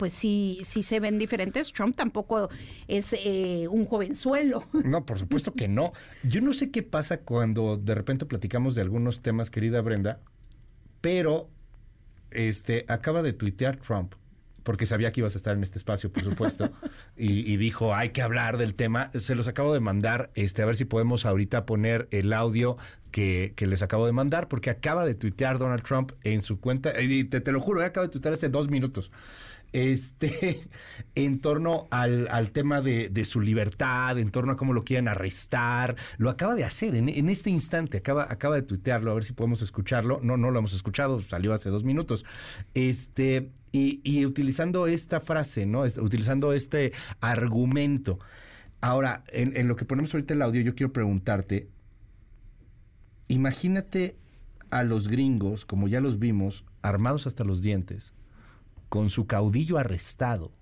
pues 0.00 0.14
sí, 0.14 0.60
sí 0.64 0.82
se 0.82 0.98
ven 0.98 1.18
diferentes. 1.18 1.74
Trump 1.74 1.94
tampoco 1.94 2.48
es 2.88 3.12
eh, 3.12 3.68
un 3.68 3.84
jovenzuelo. 3.84 4.64
No, 4.72 5.04
por 5.04 5.18
supuesto 5.18 5.52
que 5.52 5.68
no. 5.68 5.92
Yo 6.22 6.40
no 6.40 6.54
sé 6.54 6.70
qué 6.70 6.82
pasa 6.82 7.18
cuando 7.18 7.76
de 7.76 7.94
repente 7.94 8.24
platicamos 8.24 8.74
de 8.74 8.80
algunos 8.80 9.20
temas, 9.20 9.50
querida 9.50 9.82
Brenda, 9.82 10.20
pero 11.02 11.50
este 12.30 12.86
acaba 12.88 13.20
de 13.20 13.34
tuitear 13.34 13.76
Trump 13.76 14.14
porque 14.62 14.86
sabía 14.86 15.12
que 15.12 15.20
ibas 15.20 15.34
a 15.34 15.38
estar 15.38 15.56
en 15.56 15.62
este 15.62 15.78
espacio, 15.78 16.12
por 16.12 16.22
supuesto, 16.22 16.70
y, 17.16 17.56
dijo, 17.56 17.94
hay 17.94 18.10
que 18.10 18.22
hablar 18.22 18.58
del 18.58 18.74
tema. 18.74 19.10
Se 19.12 19.34
los 19.34 19.48
acabo 19.48 19.72
de 19.72 19.80
mandar, 19.80 20.30
este, 20.34 20.62
a 20.62 20.66
ver 20.66 20.76
si 20.76 20.84
podemos 20.84 21.26
ahorita 21.26 21.66
poner 21.66 22.08
el 22.10 22.32
audio 22.32 22.76
que, 23.10 23.54
les 23.58 23.82
acabo 23.82 24.06
de 24.06 24.12
mandar, 24.12 24.48
porque 24.48 24.70
acaba 24.70 25.04
de 25.04 25.14
tuitear 25.14 25.58
Donald 25.58 25.82
Trump 25.82 26.12
en 26.22 26.42
su 26.42 26.60
cuenta, 26.60 27.00
y 27.00 27.24
te, 27.24 27.40
te 27.40 27.52
lo 27.52 27.60
juro, 27.60 27.82
eh, 27.82 27.86
acaba 27.86 28.06
de 28.06 28.12
tuitear 28.12 28.34
hace 28.34 28.48
dos 28.48 28.70
minutos 28.70 29.10
este, 29.72 30.68
en 31.14 31.40
torno 31.40 31.88
al, 31.90 32.28
al 32.28 32.50
tema 32.50 32.80
de, 32.80 33.08
de, 33.08 33.24
su 33.24 33.40
libertad, 33.40 34.18
en 34.18 34.30
torno 34.30 34.52
a 34.52 34.56
cómo 34.56 34.72
lo 34.72 34.84
quieren 34.84 35.08
arrestar. 35.08 35.96
Lo 36.18 36.30
acaba 36.30 36.54
de 36.54 36.64
hacer 36.64 36.94
en, 36.94 37.08
en, 37.08 37.28
este 37.28 37.50
instante, 37.50 37.98
acaba, 37.98 38.26
acaba 38.30 38.56
de 38.56 38.62
tuitearlo, 38.62 39.10
a 39.10 39.14
ver 39.14 39.24
si 39.24 39.32
podemos 39.32 39.62
escucharlo. 39.62 40.20
No, 40.22 40.36
no 40.36 40.50
lo 40.50 40.58
hemos 40.58 40.74
escuchado, 40.74 41.20
salió 41.20 41.52
hace 41.52 41.70
dos 41.70 41.84
minutos. 41.84 42.24
Este, 42.74 43.50
y, 43.72 44.00
y 44.04 44.26
utilizando 44.26 44.86
esta 44.86 45.20
frase, 45.20 45.66
¿no? 45.66 45.82
utilizando 45.82 46.52
este 46.52 46.92
argumento. 47.20 48.18
Ahora, 48.80 49.24
en, 49.28 49.56
en 49.56 49.68
lo 49.68 49.76
que 49.76 49.84
ponemos 49.84 50.12
ahorita 50.14 50.34
el 50.34 50.42
audio, 50.42 50.62
yo 50.62 50.74
quiero 50.74 50.92
preguntarte, 50.92 51.68
imagínate 53.28 54.16
a 54.70 54.84
los 54.84 55.08
gringos, 55.08 55.64
como 55.64 55.88
ya 55.88 56.00
los 56.00 56.18
vimos, 56.18 56.64
armados 56.82 57.26
hasta 57.26 57.44
los 57.44 57.60
dientes, 57.60 58.12
con 58.90 59.08
su 59.08 59.26
caudillo 59.26 59.78
arrestado, 59.78 60.52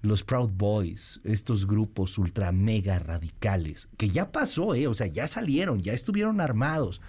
los 0.00 0.24
Proud 0.24 0.50
Boys, 0.50 1.20
estos 1.22 1.66
grupos 1.66 2.18
ultra 2.18 2.50
mega 2.50 2.98
radicales, 2.98 3.88
que 3.96 4.08
ya 4.08 4.32
pasó, 4.32 4.74
¿eh? 4.74 4.88
o 4.88 4.94
sea, 4.94 5.06
ya 5.06 5.28
salieron, 5.28 5.80
ya 5.80 5.92
estuvieron 5.92 6.40
armados, 6.40 7.00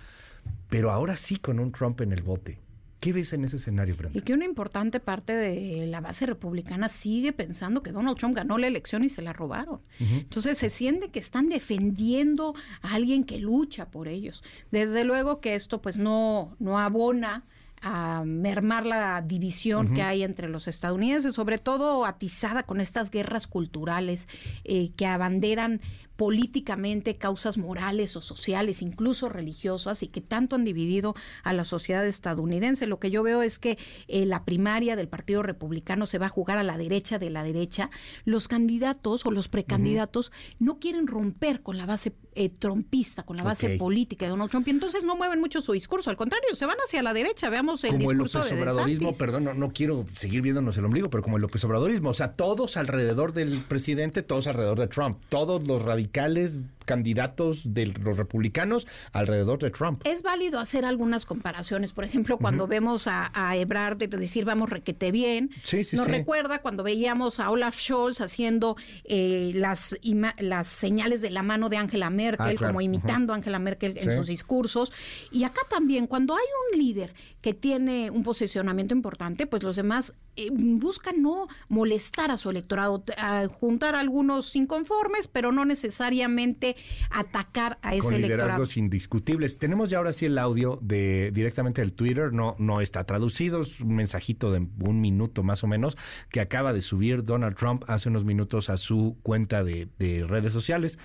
pero 0.69 0.91
ahora 0.91 1.17
sí 1.17 1.38
con 1.38 1.59
un 1.59 1.72
Trump 1.72 2.01
en 2.01 2.11
el 2.11 2.22
bote. 2.22 2.59
¿Qué 2.99 3.14
ves 3.14 3.33
en 3.33 3.45
ese 3.45 3.57
escenario, 3.57 3.95
Brenda? 3.95 4.17
Y 4.17 4.22
que 4.22 4.33
una 4.33 4.45
importante 4.45 4.99
parte 4.99 5.33
de 5.33 5.85
la 5.85 6.01
base 6.01 6.25
republicana 6.25 6.90
sigue 6.90 7.33
pensando 7.33 7.83
que 7.83 7.91
Donald 7.91 8.17
Trump 8.17 8.35
ganó 8.35 8.57
la 8.57 8.67
elección 8.67 9.03
y 9.03 9.09
se 9.09 9.22
la 9.22 9.32
robaron. 9.32 9.80
Entonces 9.99 10.57
se 10.57 10.69
siente 10.69 11.09
que 11.09 11.19
están 11.19 11.49
defendiendo 11.49 12.56
a 12.82 12.95
alguien 12.95 13.24
que 13.24 13.38
lucha 13.38 13.91
por 13.91 14.07
ellos. 14.07 14.43
Desde 14.72 15.03
luego 15.03 15.40
que 15.40 15.56
esto 15.56 15.82
pues 15.82 15.98
no, 15.98 16.56
no 16.59 16.80
abona 16.80 17.43
a 17.82 18.24
mermar 18.26 18.86
la 18.86 19.22
división 19.22 19.94
que 19.94 20.02
hay 20.02 20.24
entre 20.24 20.50
los 20.50 20.68
estadounidenses, 20.68 21.36
sobre 21.36 21.58
todo 21.58 22.06
atizada 22.06 22.64
con 22.64 22.82
estas 22.82 23.12
guerras 23.12 23.48
culturales 23.48 24.28
eh, 24.64 24.92
que 24.95 25.06
abanderan 25.06 25.82
políticamente 26.16 27.18
causas 27.18 27.58
morales 27.58 28.16
o 28.16 28.22
sociales, 28.22 28.82
incluso 28.82 29.30
religiosas, 29.30 30.03
y 30.03 30.08
que 30.08 30.22
tanto 30.22 30.56
han 30.56 30.64
dividido 30.64 31.16
a 31.44 31.53
la 31.53 31.66
sociedad 31.66 32.06
estadounidense. 32.06 32.88
Lo 32.88 33.00
que 33.00 33.11
yo 33.11 33.24
veo 33.24 33.42
es 33.42 33.60
que 33.60 33.77
eh, 34.08 34.26
la 34.26 34.45
primaria 34.45 34.95
del 34.95 35.08
Partido 35.08 35.44
Republicano 35.44 36.06
se 36.06 36.18
va 36.18 36.27
a 36.27 36.30
jugar 36.30 36.58
a 36.58 36.64
la 36.64 36.77
derecha 36.77 37.19
de 37.19 37.30
la 37.30 37.44
derecha. 37.44 37.90
Los 38.24 38.48
candidatos 38.48 39.26
o 39.26 39.32
los 39.32 39.48
precandidatos 39.48 40.32
no 40.60 40.80
quieren 40.80 41.08
romper 41.08 41.61
con 41.61 41.77
la 41.77 41.85
base 41.85 42.14
eh, 42.34 42.50
trompista, 42.50 43.24
con 43.24 43.38
la 43.38 43.44
base 43.44 43.77
política 43.77 44.26
de 44.26 44.32
Donald 44.32 44.52
Trump, 44.52 44.68
y 44.68 44.72
entonces 44.72 45.03
no 45.03 45.16
mueven 45.16 45.42
mucho 45.42 45.61
su 45.61 45.74
discurso. 45.74 46.10
Al 46.10 46.18
contrario, 46.18 46.56
se 46.56 46.66
van 46.66 46.77
hacia 46.85 47.03
la 47.03 47.14
derecha. 47.14 47.50
Veamos 47.50 47.84
el 47.84 47.92
como 47.92 48.10
discurso 48.10 48.40
el 48.40 48.44
López 48.45 48.60
Obradorismo, 48.61 49.14
perdón, 49.18 49.44
no, 49.45 49.53
no, 49.53 49.72
quiero 49.72 50.06
seguir 50.16 50.42
viéndonos 50.42 50.77
el 50.77 50.85
ombligo, 50.85 51.10
pero 51.10 51.24
como 51.24 51.38
el 51.38 51.42
López 51.42 51.64
Obradorismo, 51.66 52.10
o 52.10 52.14
sea, 52.14 52.34
todos 52.34 52.77
alrededor 52.77 53.34
del 53.34 53.60
presidente, 53.61 54.22
todos 54.22 54.48
alrededor 54.48 54.80
de 54.80 54.88
Trump, 54.88 55.19
todos 55.30 55.68
los 55.68 55.82
radicales 55.82 56.05
radicales 56.06 56.59
candidatos 56.85 57.73
de 57.73 57.88
los 57.88 58.17
republicanos 58.17 58.88
alrededor 59.11 59.59
de 59.59 59.72
Trump. 59.72 60.01
Es 60.05 60.23
válido 60.23 60.59
hacer 60.59 60.85
algunas 60.85 61.25
comparaciones. 61.25 61.91
Por 61.91 62.03
ejemplo, 62.03 62.38
cuando 62.38 62.67
vemos 62.67 63.07
a, 63.07 63.31
a, 63.33 63.57
Ebrard 63.57 63.97
decir 63.97 64.45
vamos 64.45 64.69
requete 64.69 65.11
bien, 65.11 65.51
nos 65.93 66.07
recuerda 66.07 66.59
cuando 66.59 66.83
veíamos 66.83 67.39
a 67.39 67.49
Olaf 67.49 67.80
Scholz 67.80 68.22
haciendo 68.22 68.75
eh, 69.03 69.51
las, 69.55 69.95
las 70.39 70.67
señales 70.67 71.22
de 71.22 71.30
la 71.30 71.43
mano 71.43 71.69
de 71.69 71.77
Angela 71.77 72.09
Merkel, 72.09 72.57
ah, 72.59 72.67
como 72.67 72.81
imitando 72.81 73.33
a 73.33 73.35
Angela 73.38 73.59
Merkel 73.59 73.97
en 73.97 74.15
sus 74.15 74.27
discursos. 74.27 74.91
Y 75.31 75.43
acá 75.43 75.61
también, 75.69 76.07
cuando 76.07 76.35
hay 76.35 76.45
un 76.72 76.80
líder 76.80 77.14
que 77.41 77.53
tiene 77.53 78.09
un 78.09 78.23
posicionamiento 78.23 78.93
importante, 78.93 79.47
pues 79.47 79.64
los 79.64 79.75
demás 79.75 80.14
eh, 80.38 80.49
buscan 80.51 81.22
no 81.22 81.47
molestar 81.69 82.30
a 82.30 82.38
su 82.38 82.49
electorado, 82.49 83.03
a 83.17 83.47
juntar 83.47 83.95
algunos 83.95 84.55
inconformes, 84.55 85.27
pero 85.27 85.53
no 85.53 85.64
necesariamente 85.64 86.75
atacar 87.10 87.78
a 87.82 87.94
ese 87.94 88.02
Con 88.02 88.22
liderazgos 88.22 88.78
indiscutibles. 88.78 89.58
Tenemos 89.58 89.90
ya 89.90 89.98
ahora 89.98 90.14
sí 90.14 90.26
el 90.26 90.38
audio 90.38 90.80
de 90.82 91.32
directamente 91.34 91.82
del 91.82 91.94
Twitter, 91.94 92.34
no, 92.34 92.56
no 92.60 92.82
está 92.82 93.04
traducido, 93.04 93.62
es 93.62 93.80
un 93.80 93.95
mensajito 93.95 94.52
de 94.52 94.68
un 94.80 95.02
minuto 95.02 95.44
más 95.44 95.64
o 95.64 95.68
menos 95.68 95.98
que 96.30 96.42
acaba 96.42 96.74
de 96.74 96.82
subir 96.82 97.24
Donald 97.24 97.56
Trump 97.56 97.84
hace 97.88 98.10
unos 98.10 98.26
minutos 98.26 98.70
a 98.70 98.78
su 98.78 99.18
cuenta 99.24 99.64
de, 99.64 99.88
redes 100.28 100.54
sociales 100.54 101.00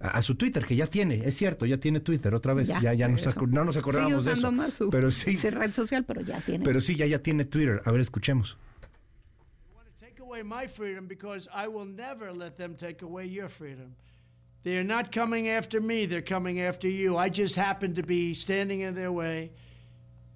a, 0.00 0.22
su 0.22 0.34
Twitter, 0.34 0.64
que 0.64 0.76
ya 0.76 0.86
tiene, 0.86 1.26
es 1.26 1.36
cierto, 1.36 1.66
ya 1.66 1.76
tiene 1.76 2.00
Twitter 2.00 2.34
otra 2.34 2.54
vez. 2.54 2.68
Ya, 2.68 2.94
ya, 2.94 3.08
no 3.08 3.64
nos 3.64 3.76
acordábamos 3.76 4.24
de 4.24 4.32
eso. 4.32 4.50
Más 4.50 4.74
su 4.74 4.88
pero 4.88 5.10
sí, 5.10 5.36
red 5.50 5.72
social, 5.72 6.04
pero 6.04 6.22
ya 6.22 6.40
tiene. 6.40 6.64
Pero 6.64 6.80
sí, 6.80 6.96
ya, 6.96 7.06
ya 7.06 7.18
tiene 7.18 7.44
Twitter. 7.44 7.82
A 7.84 7.90
ver, 7.90 8.00
escuchemos. 8.00 8.56
They 14.62 14.76
are 14.76 14.84
not 14.84 15.10
coming 15.10 15.48
after 15.48 15.80
me, 15.80 16.04
they're 16.04 16.20
coming 16.20 16.60
after 16.60 16.88
you. 16.88 17.16
I 17.16 17.30
just 17.30 17.56
happen 17.56 17.94
to 17.94 18.02
be 18.02 18.34
standing 18.34 18.80
in 18.80 18.94
their 18.94 19.10
way, 19.10 19.52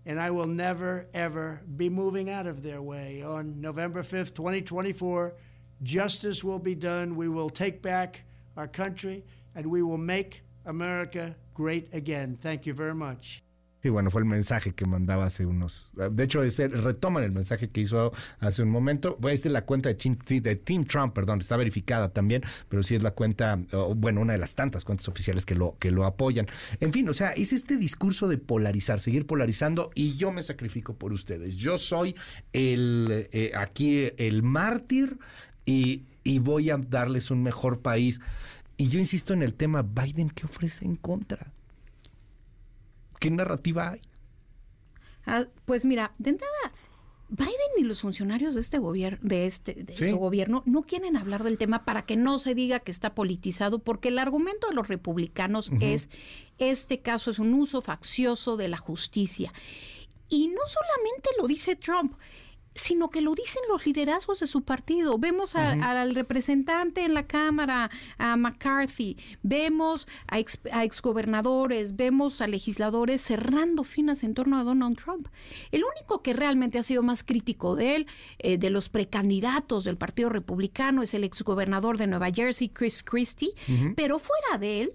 and 0.07 0.19
I 0.19 0.31
will 0.31 0.47
never, 0.47 1.07
ever 1.12 1.61
be 1.77 1.91
moving 1.91 2.31
out 2.31 2.47
of 2.47 2.62
their 2.62 2.81
way. 2.81 3.23
On 3.23 3.61
November 3.61 4.03
5th, 4.03 4.35
2024, 4.35 5.35
justice 5.83 6.43
will 6.43 6.59
be 6.59 6.75
done. 6.75 7.17
We 7.17 7.28
will 7.28 7.51
take 7.51 7.83
back 7.83 8.23
our 8.57 8.67
country, 8.67 9.25
and 9.55 9.67
we 9.67 9.83
will 9.83 9.99
make 9.99 10.43
America 10.65 11.36
great 11.53 11.93
again. 11.93 12.39
Thank 12.41 12.65
you 12.65 12.73
very 12.73 12.94
much. 12.94 13.43
Y 13.85 13.91
bueno, 13.91 14.11
fue 14.11 14.23
el 14.23 14.27
mensaje 14.27 14.73
que 14.73 14.87
mandaba 14.87 15.27
hace 15.27 15.45
unos. 15.45 15.91
De 15.95 16.25
hecho, 16.25 16.43
ese, 16.43 16.69
retoman 16.69 17.23
el 17.23 17.33
mensaje 17.33 17.69
que 17.69 17.83
hizo 17.83 18.13
hace 18.41 18.63
un 18.63 18.71
momento. 18.71 19.19
Bueno, 19.21 19.35
esta 19.35 19.49
es 19.49 19.53
la 19.53 19.67
cuenta 19.67 19.91
de, 19.91 19.95
Team, 19.95 20.17
de 20.27 20.57
Team 20.57 20.85
Trump, 20.85 21.13
perdón, 21.13 21.41
está 21.41 21.59
verificada 21.59 22.09
también, 22.09 22.43
pero 22.71 22.83
sí 22.83 22.95
es 22.95 23.03
la 23.03 23.11
cuenta, 23.11 23.61
bueno, 23.95 24.23
una 24.23 24.33
de 24.33 24.39
las 24.39 24.55
tantas 24.55 24.87
cuentas 24.87 25.07
oficiales 25.09 25.45
que 25.45 25.55
lo, 25.55 25.77
que 25.79 25.91
lo 25.91 26.07
apoyan. 26.07 26.47
En 26.81 26.95
fin, 26.95 27.07
o 27.11 27.13
sea, 27.13 27.33
es 27.33 27.53
este 27.53 27.77
discurso 27.77 28.27
de 28.27 28.39
polarizar, 28.39 29.01
seguir 29.01 29.27
polarizando, 29.27 29.91
y 29.95 30.15
yo 30.15 30.33
me 30.33 30.43
sacrifico 30.43 30.95
por 30.95 31.13
ustedes. 31.13 31.57
Yo 31.57 31.77
soy 31.77 32.17
el 32.55 33.29
eh, 33.33 33.53
aquí 33.55 34.11
el 34.17 34.43
mártir 34.43 35.19
y, 35.67 36.05
y 36.23 36.39
voy 36.39 36.71
a 36.71 36.79
darles 36.79 37.31
un 37.31 37.43
mejor 37.43 37.81
país. 37.81 38.23
Y 38.79 38.89
yo 38.89 38.99
insisto 38.99 39.35
en 39.35 39.43
el 39.43 39.55
tema, 39.55 39.83
Biden, 39.83 40.31
¿qué 40.31 40.47
ofrece 40.47 40.87
en 40.87 40.97
contra? 40.97 41.53
¿Qué 43.18 43.31
narrativa 43.31 43.91
hay? 43.91 44.01
Ah, 45.26 45.47
pues 45.65 45.84
mira, 45.84 46.12
de 46.18 46.31
entrada, 46.31 46.73
Biden 47.28 47.52
y 47.78 47.83
los 47.83 48.02
funcionarios 48.02 48.55
de 48.55 48.60
este 48.60 48.78
gobierno, 48.78 49.18
de 49.23 49.47
este, 49.47 49.75
de 49.75 49.97
su 49.97 50.17
gobierno, 50.18 50.62
no 50.67 50.83
quieren 50.83 51.17
hablar 51.17 51.43
del 51.43 51.59
tema 51.59 51.84
para 51.84 52.05
que 52.05 52.17
no 52.17 52.39
se 52.39 52.55
diga 52.55 52.81
que 52.81 52.91
está 52.91 53.15
politizado, 53.15 53.78
porque 53.78 54.09
el 54.09 54.18
argumento 54.18 54.68
de 54.68 54.75
los 54.75 54.89
republicanos 54.89 55.70
es 55.81 56.09
este 56.59 57.01
caso 57.01 57.31
es 57.31 57.39
un 57.39 57.55
uso 57.55 57.81
faccioso 57.81 58.57
de 58.57 58.68
la 58.68 58.76
justicia. 58.76 59.52
Y 60.28 60.49
no 60.49 60.60
solamente 60.67 61.31
lo 61.39 61.47
dice 61.47 61.76
Trump, 61.76 62.15
sino 62.75 63.11
que 63.11 63.20
lo 63.20 63.35
dicen 63.35 63.62
los 63.69 63.86
liderazgos 63.86 64.41
de 64.41 64.47
su 64.47 64.62
partido. 64.62 65.19
Vemos 65.19 65.55
al 65.55 66.15
representante 66.15 67.05
en 67.05 67.15
la 67.15 67.27
Cámara, 67.27 67.91
a 68.19 68.36
McCarthy, 68.36 69.17
vemos 69.43 70.09
a, 70.27 70.39
exgobernadores, 70.39 71.97
vemos 71.97 72.41
a 72.41 72.47
legisladores 72.47 73.23
cerrando 73.23 73.85
finas 73.85 74.25
en 74.25 74.35
torno 74.35 74.59
a 74.59 74.65
Donald 74.65 74.99
Trump. 74.99 75.28
El 75.70 75.83
único 75.85 76.23
que 76.23 76.33
realmente 76.33 76.78
ha 76.78 76.83
sido 76.83 77.03
más 77.03 77.23
crítico 77.23 77.77
de 77.77 77.97
él, 77.97 78.07
eh, 78.39 78.59
de 78.59 78.70
los 78.70 78.89
precandidatos 78.89 79.85
del 79.85 79.97
Partido 79.97 80.28
Republicano, 80.28 81.03
es 81.03 81.15
el 81.15 81.25
exgobernador 81.25 81.99
de 81.99 82.07
Nueva 82.07 82.31
Jersey, 82.31 82.69
Chris 82.69 83.03
Christie, 83.03 83.55
pero 83.97 84.19
fuera 84.19 84.59
de 84.59 84.83
él, 84.83 84.93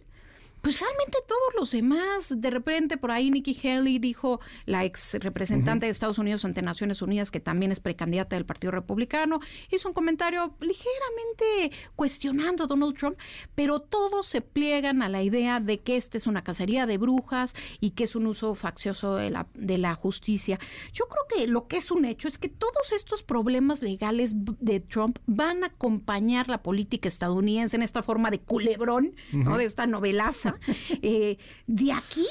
pues 0.62 0.80
realmente 0.80 1.20
todos 1.28 1.54
los 1.58 1.72
demás, 1.72 2.34
de 2.36 2.50
repente 2.50 2.98
por 2.98 3.12
ahí 3.12 3.32
Nikki 3.32 3.56
Haley 3.68 4.00
dijo, 4.00 4.40
la 4.66 4.84
ex 4.84 5.16
representante 5.20 5.86
de 5.86 5.92
Estados 5.92 6.18
Unidos 6.18 6.44
ante 6.46 6.62
Naciones 6.62 7.02
Unidas, 7.02 7.32
que 7.32 7.40
también 7.40 7.72
es 7.72 7.80
precandidata 7.80 8.36
del 8.36 8.46
Partido 8.46 8.72
Republicano, 8.72 9.40
hizo 9.72 9.88
un 9.88 9.94
comentario 9.94 10.56
ligeramente 10.60 11.72
cuestionando 11.96 12.64
a 12.64 12.68
Donald 12.68 12.98
Trump, 12.98 13.18
pero 13.56 13.80
todos 13.80 14.28
se 14.28 14.42
pliegan 14.42 15.02
a 15.02 15.10
la 15.10 15.24
idea 15.24 15.60
de 15.60 15.80
que 15.80 15.96
esta 15.96 16.18
es 16.18 16.28
una 16.28 16.44
cacería 16.44 16.86
de 16.86 16.98
brujas 16.98 17.56
y 17.80 17.92
que 17.92 18.04
es 18.04 18.16
un 18.16 18.28
uso 18.28 18.56
faccioso 18.56 19.16
de 19.16 19.30
la, 19.30 19.48
de 19.54 19.78
la 19.78 19.96
justicia. 19.96 20.60
Yo 20.94 21.06
creo 21.08 21.24
que 21.30 21.48
lo 21.48 21.68
que 21.68 21.78
es 21.78 21.92
un 21.92 22.06
hecho 22.06 22.28
es 22.28 22.38
que 22.38 22.50
todos 22.50 22.92
estos 22.92 23.24
problemas 23.24 23.82
legales 23.82 24.34
de 24.36 24.80
Trump 24.80 25.20
van 25.26 25.64
a 25.64 25.68
acompañar 25.68 26.50
la 26.50 26.62
política 26.62 27.08
estadounidense 27.08 27.76
en 27.76 27.84
esta 27.84 28.04
forma 28.04 28.32
de 28.32 28.40
culebrón, 28.40 29.16
¿no? 29.32 29.58
De 29.58 29.66
esta 29.66 29.88
novelaza 29.88 30.49
Eh, 31.02 31.38
de 31.68 31.92
aquí 31.92 32.28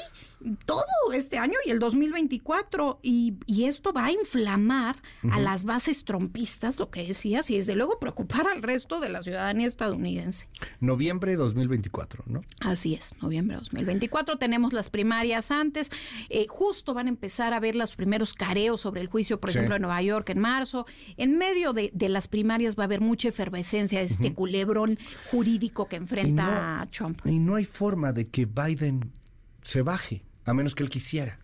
todo 0.65 0.83
este 1.13 1.37
año 1.37 1.55
y 1.65 1.69
el 1.71 1.79
2024. 1.79 2.99
Y, 3.01 3.35
y 3.45 3.65
esto 3.65 3.91
va 3.93 4.05
a 4.05 4.11
inflamar 4.11 4.95
a 5.31 5.39
las 5.39 5.63
bases 5.63 6.03
trompistas, 6.05 6.79
lo 6.79 6.89
que 6.89 7.05
decías, 7.07 7.49
y 7.51 7.57
desde 7.57 7.75
luego 7.75 7.99
preocupar 7.99 8.47
al 8.47 8.61
resto 8.63 8.99
de 8.99 9.09
la 9.09 9.21
ciudadanía 9.21 9.67
estadounidense. 9.67 10.47
Noviembre 10.79 11.31
de 11.31 11.37
2024, 11.37 12.23
¿no? 12.27 12.41
Así 12.61 12.93
es, 12.95 13.13
noviembre 13.21 13.55
de 13.57 13.61
2024. 13.61 14.37
Tenemos 14.37 14.73
las 14.73 14.89
primarias 14.89 15.51
antes. 15.51 15.89
Eh, 16.29 16.45
justo 16.49 16.93
van 16.93 17.07
a 17.07 17.09
empezar 17.09 17.53
a 17.53 17.59
ver 17.59 17.75
los 17.75 17.95
primeros 17.95 18.33
careos 18.33 18.81
sobre 18.81 19.01
el 19.01 19.07
juicio, 19.07 19.39
por 19.39 19.51
Sí. 19.51 19.57
ejemplo, 19.57 19.75
en 19.75 19.81
Nueva 19.81 20.01
York 20.01 20.29
en 20.29 20.39
marzo. 20.39 20.85
En 21.17 21.37
medio 21.37 21.73
de, 21.73 21.91
de 21.93 22.09
las 22.09 22.27
primarias 22.27 22.77
va 22.77 22.83
a 22.83 22.85
haber 22.85 23.01
mucha 23.01 23.29
efervescencia 23.29 23.99
de 23.99 24.05
este 24.05 24.33
culebrón 24.33 24.97
jurídico 25.31 25.87
que 25.87 25.95
enfrenta 25.97 26.81
a 26.81 26.85
Trump. 26.87 27.19
Y 27.25 27.39
no 27.39 27.55
hay 27.55 27.65
forma 27.65 28.11
de 28.13 28.27
que 28.27 28.45
Biden 28.45 29.11
se 29.61 29.81
baje, 29.81 30.23
a 30.49 30.53
menos 30.53 30.75
que 30.75 30.83
él 30.83 30.89
quisiera. 30.89 31.37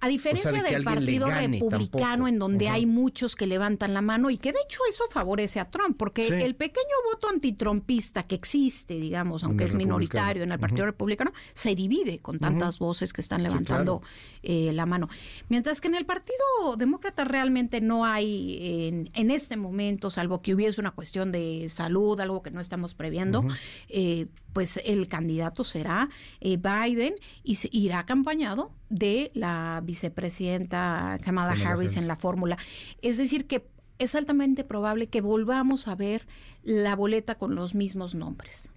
A 0.00 0.08
diferencia 0.08 0.50
O 0.50 0.54
sea, 0.54 0.62
de 0.62 0.68
que 0.68 0.74
del 0.74 0.84
Partido 0.84 1.26
Republicano, 1.26 2.24
tampoco. 2.24 2.28
en 2.28 2.38
donde 2.38 2.68
hay 2.68 2.86
muchos 2.86 3.34
que 3.36 3.46
levantan 3.46 3.94
la 3.94 4.00
mano 4.00 4.30
y 4.30 4.38
que 4.38 4.52
de 4.52 4.58
hecho 4.64 4.80
eso 4.88 5.04
favorece 5.10 5.60
a 5.60 5.70
Trump, 5.70 5.96
porque 5.98 6.22
Sí. 6.24 6.34
el 6.34 6.54
pequeño 6.54 6.86
voto 7.12 7.28
antitrumpista 7.28 8.22
que 8.24 8.34
existe, 8.34 8.94
digamos, 8.94 9.44
aunque 9.44 9.64
es 9.64 9.74
minoritario 9.74 10.42
en 10.42 10.52
el 10.52 10.58
Partido. 10.58 10.86
Republicano, 10.86 11.32
se 11.54 11.74
divide 11.74 12.18
con 12.20 12.38
tantas 12.38 12.78
voces 12.78 13.12
que 13.12 13.20
están 13.20 13.42
levantando 13.42 14.02
eh, 14.42 14.70
la 14.72 14.86
mano. 14.86 15.08
Mientras 15.48 15.80
que 15.80 15.88
en 15.88 15.94
el 15.96 16.06
Partido 16.06 16.76
Demócrata 16.76 17.24
realmente 17.24 17.80
no 17.80 18.04
hay 18.04 18.58
en, 18.86 19.10
en 19.14 19.30
este 19.30 19.56
momento, 19.56 20.10
salvo 20.10 20.40
que 20.42 20.54
hubiese 20.54 20.80
una 20.80 20.92
cuestión 20.92 21.32
de 21.32 21.68
salud, 21.70 22.18
algo 22.20 22.42
que 22.42 22.50
no 22.50 22.60
estamos 22.60 22.94
previendo, 22.94 23.44
eh, 23.88 24.26
pues 24.52 24.80
el 24.84 25.08
candidato 25.08 25.64
será 25.64 26.08
eh, 26.40 26.56
Biden 26.56 27.14
y 27.42 27.56
se 27.56 27.68
irá 27.72 28.00
acompañado 28.00 28.72
de 28.88 29.30
la 29.34 29.82
vicepresidenta 29.84 31.18
Kamala, 31.22 31.52
Harris 31.52 31.96
en 31.96 32.08
la 32.08 32.16
fórmula. 32.16 32.58
Es 33.02 33.16
decir, 33.16 33.46
que 33.46 33.66
es 33.98 34.14
altamente 34.14 34.64
probable 34.64 35.08
que 35.08 35.20
volvamos 35.20 35.88
a 35.88 35.94
ver 35.94 36.26
la 36.62 36.94
boleta 36.96 37.36
con 37.36 37.54
los 37.54 37.74
mismos 37.74 38.14
nombres. 38.14 38.70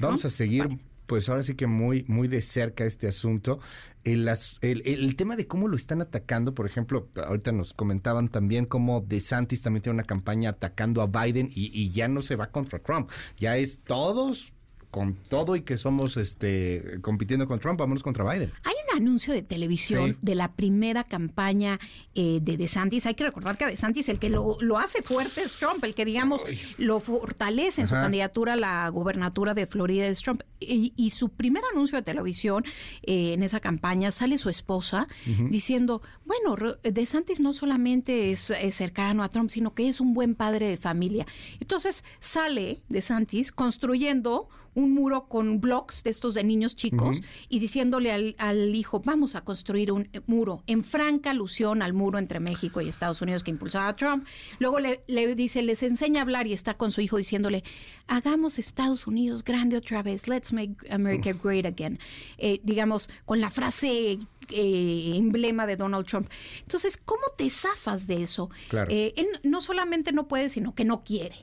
Vamos 0.00 0.24
a 0.24 0.30
seguir, 0.30 0.78
pues 1.06 1.28
ahora 1.28 1.42
sí 1.42 1.54
que 1.54 1.66
muy, 1.66 2.04
muy 2.08 2.28
de 2.28 2.42
cerca 2.42 2.84
este 2.84 3.08
asunto. 3.08 3.60
El, 4.04 4.28
el, 4.60 4.82
el 4.84 5.16
tema 5.16 5.36
de 5.36 5.46
cómo 5.46 5.66
lo 5.68 5.76
están 5.76 6.02
atacando, 6.02 6.54
por 6.54 6.66
ejemplo, 6.66 7.08
ahorita 7.16 7.52
nos 7.52 7.72
comentaban 7.72 8.28
también 8.28 8.66
cómo 8.66 9.00
DeSantis 9.00 9.62
también 9.62 9.82
tiene 9.82 9.94
una 9.94 10.04
campaña 10.04 10.50
atacando 10.50 11.00
a 11.00 11.06
Biden 11.06 11.48
y, 11.54 11.70
y 11.72 11.90
ya 11.90 12.08
no 12.08 12.20
se 12.20 12.36
va 12.36 12.48
contra 12.48 12.78
Trump, 12.78 13.10
ya 13.38 13.56
es 13.56 13.80
todos 13.82 14.52
con 14.94 15.14
todo 15.28 15.56
y 15.56 15.62
que 15.62 15.76
somos 15.76 16.16
este 16.16 16.98
compitiendo 17.02 17.48
con 17.48 17.58
Trump, 17.58 17.80
vámonos 17.80 18.04
contra 18.04 18.22
Biden. 18.32 18.52
Hay 18.62 18.74
un 18.88 19.02
anuncio 19.02 19.34
de 19.34 19.42
televisión 19.42 20.12
Sí. 20.12 20.18
de 20.22 20.34
la 20.36 20.52
primera 20.52 21.02
campaña 21.02 21.80
eh, 22.14 22.38
de 22.40 22.56
DeSantis. 22.56 23.04
Hay 23.06 23.14
que 23.14 23.24
recordar 23.24 23.58
que 23.58 23.64
a 23.64 23.68
DeSantis 23.68 24.08
el 24.08 24.20
que 24.20 24.30
lo, 24.30 24.56
lo 24.60 24.78
hace 24.78 25.02
fuerte 25.02 25.42
es 25.42 25.54
Trump, 25.54 25.82
el 25.82 25.94
que 25.94 26.04
digamos 26.04 26.42
lo 26.78 27.00
fortalece 27.00 27.80
en 27.80 27.88
su 27.88 27.94
candidatura 27.94 28.52
a 28.52 28.56
la 28.56 28.88
gubernatura 28.88 29.52
de 29.52 29.66
Florida 29.66 30.06
es 30.06 30.20
Trump. 30.22 30.42
Y, 30.60 30.92
y 30.96 31.10
su 31.10 31.30
primer 31.30 31.62
anuncio 31.72 31.98
de 31.98 32.02
televisión 32.02 32.64
eh, 33.02 33.32
en 33.32 33.42
esa 33.42 33.58
campaña 33.58 34.12
sale 34.12 34.38
su 34.38 34.48
esposa 34.48 35.08
diciendo, 35.50 36.00
bueno, 36.24 36.56
DeSantis 36.84 37.40
no 37.40 37.52
solamente 37.52 38.30
es, 38.30 38.50
es 38.50 38.76
cercano 38.76 39.24
a 39.24 39.28
Trump, 39.28 39.50
sino 39.50 39.74
que 39.74 39.88
es 39.88 40.00
un 40.00 40.14
buen 40.14 40.34
padre 40.36 40.68
de 40.68 40.76
familia. 40.76 41.26
Entonces 41.60 42.04
sale 42.20 42.82
DeSantis 42.88 43.50
construyendo 43.52 44.48
un 44.74 44.92
muro 44.92 45.26
con 45.28 45.60
blocks 45.60 46.02
de 46.02 46.10
estos 46.10 46.34
de 46.34 46.44
niños 46.44 46.76
chicos 46.76 47.20
y 47.48 47.58
diciéndole 47.58 48.12
al, 48.12 48.34
al 48.38 48.74
hijo, 48.74 49.00
vamos 49.00 49.34
a 49.34 49.42
construir 49.42 49.92
un 49.92 50.08
eh, 50.12 50.20
muro, 50.26 50.62
en 50.66 50.84
franca 50.84 51.30
alusión 51.30 51.82
al 51.82 51.92
muro 51.92 52.18
entre 52.18 52.40
México 52.40 52.80
y 52.80 52.88
Estados 52.88 53.22
Unidos 53.22 53.44
que 53.44 53.50
impulsaba 53.50 53.88
a 53.88 53.96
Trump. 53.96 54.26
Luego 54.58 54.78
le, 54.78 55.02
le 55.06 55.34
dice, 55.34 55.62
les 55.62 55.82
enseña 55.82 56.20
a 56.20 56.22
hablar 56.22 56.46
y 56.46 56.52
está 56.52 56.74
con 56.74 56.92
su 56.92 57.00
hijo 57.00 57.16
diciéndole, 57.16 57.64
hagamos 58.06 58.58
Estados 58.58 59.06
Unidos 59.06 59.44
grande 59.44 59.76
otra 59.76 60.02
vez, 60.02 60.28
let's 60.28 60.52
make 60.52 60.74
America 60.90 61.32
great 61.32 61.66
again. 61.66 61.98
Eh, 62.38 62.60
digamos, 62.62 63.08
con 63.24 63.40
la 63.40 63.50
frase 63.50 64.18
eh, 64.50 65.12
emblema 65.16 65.66
de 65.66 65.76
Donald 65.76 66.06
Trump. 66.06 66.28
Entonces, 66.60 66.96
¿cómo 66.96 67.22
te 67.36 67.48
zafas 67.50 68.06
de 68.06 68.22
eso? 68.22 68.50
Claro. 68.68 68.90
Eh, 68.90 69.12
él 69.16 69.26
no 69.42 69.60
solamente 69.60 70.12
no 70.12 70.28
puede, 70.28 70.50
sino 70.50 70.74
que 70.74 70.84
no 70.84 71.04
quiere. 71.04 71.36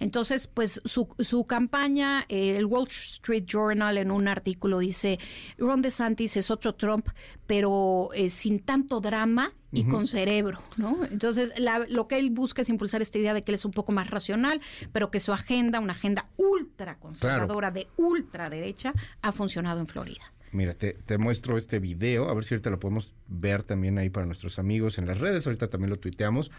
Entonces, 0.00 0.46
pues 0.46 0.80
su, 0.84 1.08
su 1.18 1.44
campaña, 1.46 2.24
eh, 2.28 2.56
el 2.56 2.66
Wall 2.66 2.86
Street 2.88 3.44
Journal 3.46 3.98
en 3.98 4.12
un 4.12 4.28
artículo 4.28 4.78
dice, 4.78 5.18
Ron 5.58 5.82
DeSantis 5.82 6.36
es 6.36 6.52
otro 6.52 6.76
Trump, 6.76 7.08
pero 7.48 8.10
eh, 8.14 8.30
sin 8.30 8.60
tanto 8.60 9.00
drama 9.00 9.52
y 9.72 9.84
con 9.84 10.06
cerebro, 10.06 10.62
¿no? 10.76 11.04
Entonces, 11.10 11.52
la- 11.58 11.84
lo 11.88 12.06
que 12.06 12.16
él 12.18 12.30
busca 12.30 12.62
es 12.62 12.68
impulsar 12.68 13.02
esta 13.02 13.18
idea 13.18 13.34
de 13.34 13.42
que 13.42 13.50
él 13.50 13.56
es 13.56 13.64
un 13.64 13.72
poco 13.72 13.90
más 13.90 14.08
racional, 14.08 14.60
pero 14.92 15.10
que 15.10 15.18
su 15.18 15.32
agenda, 15.32 15.80
una 15.80 15.94
agenda 15.94 16.28
ultra 16.36 16.98
conservadora 17.00 17.70
de 17.72 17.88
ultraderecha, 17.96 18.94
ha 19.20 19.32
funcionado 19.32 19.80
en 19.80 19.88
Florida. 19.88 20.32
Mira, 20.52 20.74
te, 20.74 20.94
te 20.94 21.18
muestro 21.18 21.56
este 21.56 21.78
video, 21.78 22.28
a 22.28 22.34
ver 22.34 22.44
si 22.44 22.54
ahorita 22.54 22.70
lo 22.70 22.80
podemos 22.80 23.12
ver 23.26 23.62
también 23.62 23.98
ahí 23.98 24.10
para 24.10 24.26
nuestros 24.26 24.58
amigos 24.58 24.98
en 24.98 25.06
las 25.06 25.18
redes, 25.18 25.46
ahorita 25.46 25.68
también 25.68 25.90
lo 25.90 25.96
tuiteamos. 25.96 26.50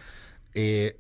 Eh, 0.54 0.98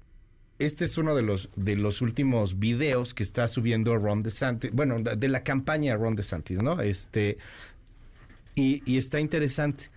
este 0.58 0.85
es 0.85 0.98
uno 0.98 1.16
de 1.16 1.22
los, 1.22 1.50
de 1.56 1.76
los 1.76 2.01
últimos 2.01 2.59
videos 2.59 3.14
que 3.14 3.24
está 3.24 3.48
subiendo 3.48 3.95
Ron 3.98 4.24
DeSantis, 4.24 4.72
bueno, 4.74 4.98
de 5.00 5.27
la 5.27 5.43
campaña 5.43 5.95
Ron 5.95 6.16
DeSantis, 6.16 6.61
¿no? 6.61 6.82
Este, 6.82 7.38
y, 8.56 8.84
y 8.85 8.98
está 8.98 9.19
interesante, 9.19 9.90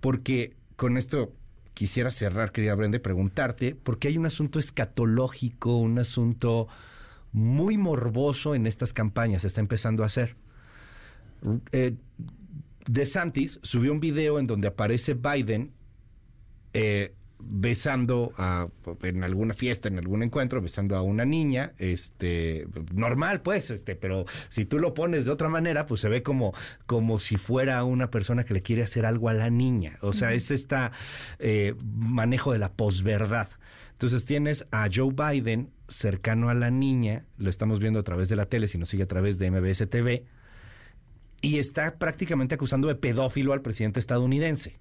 porque 0.00 0.54
con 0.76 0.98
esto 0.98 1.32
quisiera 1.72 2.10
cerrar, 2.10 2.52
querida 2.52 2.74
Brenda, 2.74 2.96
y 2.96 3.00
preguntarte, 3.00 3.74
porque 3.74 4.08
hay 4.08 4.18
un 4.18 4.26
asunto 4.26 4.58
escatológico, 4.58 5.76
un 5.76 5.98
asunto 5.98 6.68
muy 7.32 7.76
morboso 7.78 8.54
en 8.54 8.66
estas 8.66 8.92
campañas, 8.92 9.44
está 9.44 9.60
empezando 9.60 10.02
a 10.02 10.06
hacer. 10.06 10.36
Eh, 11.72 11.94
DeSantis 12.86 13.58
subió 13.62 13.92
un 13.92 14.00
video 14.00 14.38
en 14.38 14.46
donde 14.46 14.68
aparece 14.68 15.14
Biden 15.14 15.72
eh, 16.72 17.14
besando 17.38 18.32
a, 18.38 18.68
en 19.02 19.22
alguna 19.22 19.54
fiesta, 19.54 19.88
en 19.88 19.98
algún 19.98 20.22
encuentro, 20.22 20.62
besando 20.62 20.96
a 20.96 21.02
una 21.02 21.24
niña, 21.24 21.72
este, 21.78 22.66
normal 22.94 23.42
pues, 23.42 23.70
este, 23.70 23.94
pero 23.94 24.24
si 24.48 24.64
tú 24.64 24.78
lo 24.78 24.94
pones 24.94 25.26
de 25.26 25.32
otra 25.32 25.48
manera, 25.48 25.86
pues 25.86 26.00
se 26.00 26.08
ve 26.08 26.22
como, 26.22 26.54
como 26.86 27.18
si 27.18 27.36
fuera 27.36 27.84
una 27.84 28.10
persona 28.10 28.44
que 28.44 28.54
le 28.54 28.62
quiere 28.62 28.82
hacer 28.82 29.04
algo 29.04 29.28
a 29.28 29.34
la 29.34 29.50
niña. 29.50 29.98
O 30.00 30.12
sea, 30.12 30.32
es 30.32 30.50
este 30.50 30.76
manejo 31.84 32.52
de 32.52 32.58
la 32.58 32.72
posverdad. 32.72 33.48
Entonces 33.96 34.26
tienes 34.26 34.66
a 34.72 34.88
Joe 34.94 35.14
Biden 35.14 35.70
cercano 35.88 36.50
a 36.50 36.54
la 36.54 36.70
niña, 36.70 37.24
lo 37.38 37.48
estamos 37.48 37.80
viendo 37.80 37.98
a 37.98 38.02
través 38.02 38.28
de 38.28 38.36
la 38.36 38.44
tele, 38.44 38.68
si 38.68 38.76
nos 38.76 38.90
sigue 38.90 39.04
a 39.04 39.08
través 39.08 39.38
de 39.38 39.50
MBS 39.50 39.88
TV, 39.88 40.26
y 41.46 41.60
está 41.60 41.96
prácticamente 41.96 42.56
acusando 42.56 42.88
de 42.88 42.96
pedófilo 42.96 43.52
al 43.52 43.62
presidente 43.62 44.00
estadounidense. 44.00 44.80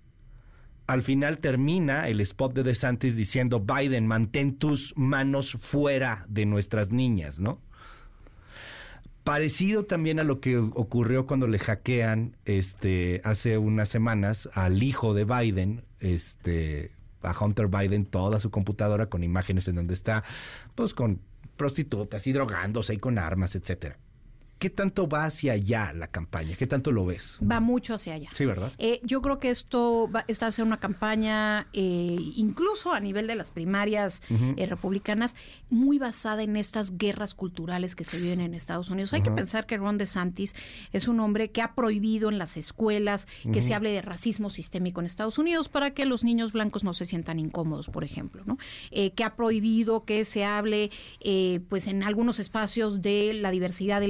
Al 0.87 1.03
final 1.03 1.37
termina 1.37 2.07
el 2.09 2.19
spot 2.21 2.55
de 2.55 2.63
DeSantis 2.63 3.15
diciendo, 3.15 3.59
Biden, 3.59 4.07
mantén 4.07 4.57
tus 4.57 4.91
manos 4.97 5.51
fuera 5.51 6.25
de 6.27 6.47
nuestras 6.47 6.89
niñas, 6.89 7.39
¿no? 7.39 7.61
Parecido 9.23 9.85
también 9.85 10.19
a 10.19 10.23
lo 10.23 10.39
que 10.39 10.57
ocurrió 10.57 11.27
cuando 11.27 11.45
le 11.45 11.59
hackean 11.59 12.35
este, 12.45 13.21
hace 13.23 13.59
unas 13.59 13.89
semanas 13.89 14.49
al 14.53 14.81
hijo 14.81 15.13
de 15.13 15.25
Biden, 15.25 15.83
este, 15.99 16.93
a 17.21 17.35
Hunter 17.39 17.67
Biden, 17.67 18.07
toda 18.07 18.39
su 18.39 18.49
computadora 18.49 19.05
con 19.05 19.23
imágenes 19.23 19.67
en 19.67 19.75
donde 19.75 19.93
está, 19.93 20.23
pues 20.73 20.95
con 20.95 21.21
prostitutas 21.57 22.25
y 22.25 22.33
drogándose 22.33 22.95
y 22.95 22.97
con 22.97 23.19
armas, 23.19 23.55
etcétera. 23.55 23.99
¿Qué 24.57 24.69
tanto 24.69 25.07
va 25.09 25.25
hacia 25.25 25.51
allá 25.51 25.91
la 25.93 26.07
campaña? 26.07 26.55
¿Qué 26.55 26.65
tanto 26.65 26.91
lo 26.91 27.05
ves? 27.05 27.37
Va 27.39 27.59
mucho 27.59 27.93
hacia 27.93 28.13
allá. 28.13 28.29
Sí, 28.31 28.45
¿verdad? 28.45 28.71
Eh, 28.77 29.01
yo 29.03 29.21
creo 29.21 29.37
que 29.37 29.49
esto 29.49 30.09
va, 30.09 30.23
está 30.29 30.47
a 30.47 30.51
ser 30.53 30.63
una 30.63 30.79
campaña, 30.79 31.67
eh, 31.73 32.17
incluso 32.35 32.93
a 32.93 33.01
nivel 33.01 33.27
de 33.27 33.35
las 33.35 33.51
primarias 33.51 34.21
eh, 34.29 34.65
republicanas, 34.65 35.35
muy 35.69 35.99
basada 35.99 36.41
en 36.41 36.55
estas 36.55 36.97
guerras 36.97 37.33
culturales 37.33 37.95
que 37.95 38.05
se 38.05 38.17
viven 38.21 38.39
en 38.39 38.53
Estados 38.53 38.89
Unidos. 38.89 39.13
Hay 39.13 39.21
que 39.21 39.31
pensar 39.31 39.65
que 39.65 39.75
Ron 39.75 39.97
DeSantis 39.97 40.55
es 40.93 41.09
un 41.09 41.19
hombre 41.19 41.51
que 41.51 41.61
ha 41.61 41.75
prohibido 41.75 42.29
en 42.29 42.37
las 42.37 42.55
escuelas 42.55 43.27
que 43.51 43.61
se 43.61 43.73
hable 43.73 43.91
de 43.91 44.01
racismo 44.01 44.49
sistémico 44.49 45.01
en 45.01 45.05
Estados 45.05 45.37
Unidos 45.37 45.67
para 45.67 45.91
que 45.91 46.05
los 46.05 46.23
niños 46.23 46.53
blancos 46.53 46.85
no 46.85 46.93
se 46.93 47.05
sientan 47.05 47.39
incómodos, 47.39 47.89
por 47.89 48.05
ejemplo, 48.05 48.43
¿no? 48.45 48.57
Que 48.89 49.23
ha 49.23 49.35
prohibido 49.35 50.05
que 50.05 50.23
se 50.23 50.45
hable, 50.45 50.91
pues, 51.67 51.87
en 51.87 52.03
algunos 52.03 52.39
espacios 52.39 53.01
de 53.01 53.33
la 53.33 53.51
diversidad 53.51 54.01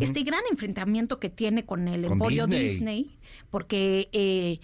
Este 0.00 0.22
gran 0.22 0.42
enfrentamiento 0.50 1.18
que 1.18 1.30
tiene 1.30 1.64
con 1.64 1.88
el 1.88 2.02
Con 2.02 2.12
emporio 2.12 2.46
Disney. 2.46 2.68
Disney, 2.68 3.10
porque 3.50 4.08
eh, 4.12 4.60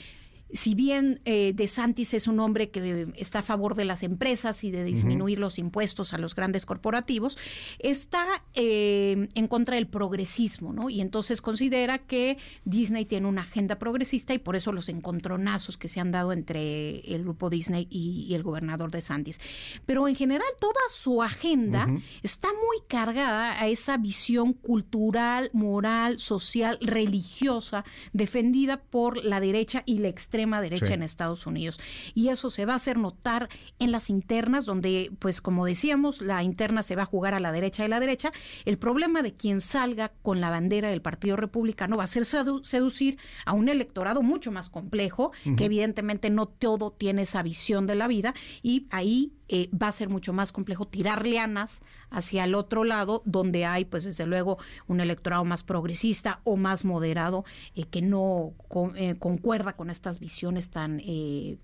si 0.52 0.75
bien 0.75 1.20
eh, 1.25 1.52
De 1.55 1.68
Santis 1.68 2.15
es 2.15 2.27
un 2.27 2.41
hombre 2.41 2.70
que 2.70 3.09
está 3.17 3.41
a 3.41 3.43
favor 3.43 3.75
de 3.75 3.85
las 3.85 4.02
empresas 4.02 4.65
y 4.65 4.70
de 4.70 4.83
disminuir 4.83 5.39
los 5.39 5.59
impuestos 5.59 6.15
a 6.15 6.18
los 6.18 6.35
grandes 6.35 6.65
corporativos, 6.65 7.39
está 7.78 8.25
eh, 8.55 9.28
en 9.35 9.47
contra 9.47 9.77
del 9.77 9.89
progresismo, 9.89 10.73
¿no? 10.73 10.89
Y 10.89 11.01
entonces 11.01 11.43
considera 11.43 11.99
que 11.99 12.39
Disney 12.65 13.05
tiene 13.05 13.27
una 13.27 13.43
agenda 13.43 13.78
progresista 13.78 14.33
y 14.33 14.39
por 14.39 14.57
eso 14.57 14.73
los 14.73 14.89
encontronazos 14.89 15.77
que 15.77 15.89
se 15.89 16.01
han 16.01 16.12
dado 16.12 16.33
entre 16.33 17.01
el 17.15 17.23
grupo 17.23 17.51
Disney 17.51 17.86
y, 17.91 18.35
el 18.35 18.43
gobernador 18.43 18.91
De 18.91 19.01
Santis. 19.01 19.41
Pero 19.85 20.07
en 20.09 20.15
general 20.15 20.47
toda 20.60 20.81
su 20.91 21.23
agenda 21.23 21.89
está 22.23 22.49
muy 22.49 22.86
cargada 22.89 23.60
a 23.60 23.68
esa 23.68 23.97
visión 23.97 24.52
cultural, 24.52 25.51
moral, 25.52 26.20
social, 26.20 26.78
religiosa 26.81 27.85
defendida 28.12 28.81
por 28.81 29.25
la 29.25 29.41
derecha 29.41 29.83
y 29.86 29.99
la 29.99 30.09
extrema 30.09 30.38
extrema 30.39 30.60
derecha 30.60 30.94
en 30.94 31.02
Estados 31.02 31.47
Unidos. 31.47 31.81
Y 32.15 32.28
eso 32.28 32.49
se 32.50 32.65
va 32.65 32.75
a 32.75 32.76
hacer 32.76 32.97
notar 32.97 33.49
en 33.81 33.91
las 33.91 34.08
internas, 34.08 34.67
donde, 34.67 35.10
pues 35.18 35.41
como 35.41 35.67
decíamos, 35.67 36.20
la 36.20 36.44
interna 36.44 36.83
se 36.83 36.94
va 36.94 37.02
a 37.02 37.07
jugar 37.07 37.34
a 37.34 37.41
la 37.41 37.50
derecha 37.50 37.83
de 37.83 37.89
la 37.89 37.99
derecha. 37.99 38.31
El 38.65 38.78
problema 38.78 39.23
de 39.23 39.34
quien 39.34 39.60
salga 39.60 40.12
con 40.23 40.41
la 40.41 40.50
bandera 40.50 40.91
del 40.91 41.02
Partido 41.02 41.36
Republicano 41.36 41.97
va 41.97 42.05
a 42.05 42.07
ser 42.07 42.25
seducir 42.25 43.18
a 43.47 43.52
un 43.52 43.68
electorado 43.68 44.23
mucho 44.23 44.52
más 44.52 44.70
complejo, 44.70 45.33
que 45.57 45.65
evidentemente 45.65 46.31
no 46.31 46.47
todo 46.47 46.92
tiene 46.92 47.23
esa 47.23 47.42
visión 47.42 47.86
de 47.89 47.97
la 47.97 48.07
vida, 48.07 48.33
y 48.62 48.86
ahí 48.91 49.33
eh, 49.49 49.70
va 49.70 49.89
a 49.89 49.93
ser 49.93 50.09
mucho 50.09 50.33
más 50.33 50.52
complejo 50.52 50.86
tirar 50.86 51.27
lianas 51.27 51.83
hacia 52.10 52.44
el 52.44 52.55
otro 52.55 52.85
lado, 52.85 53.23
donde 53.25 53.65
hay, 53.65 53.85
pues 53.85 54.05
desde 54.05 54.27
luego, 54.27 54.59
un 54.86 55.01
electorado 55.01 55.44
más 55.44 55.62
progresista 55.62 56.41
o 56.44 56.57
más 56.57 56.85
moderado 56.85 57.44
eh, 57.75 57.85
que 57.85 58.02
no 58.02 58.55
eh, 58.97 59.17
concuerda 59.18 59.75
con 59.75 59.91
estas 59.91 60.20
visiones 60.20 60.70
tan, 60.70 61.01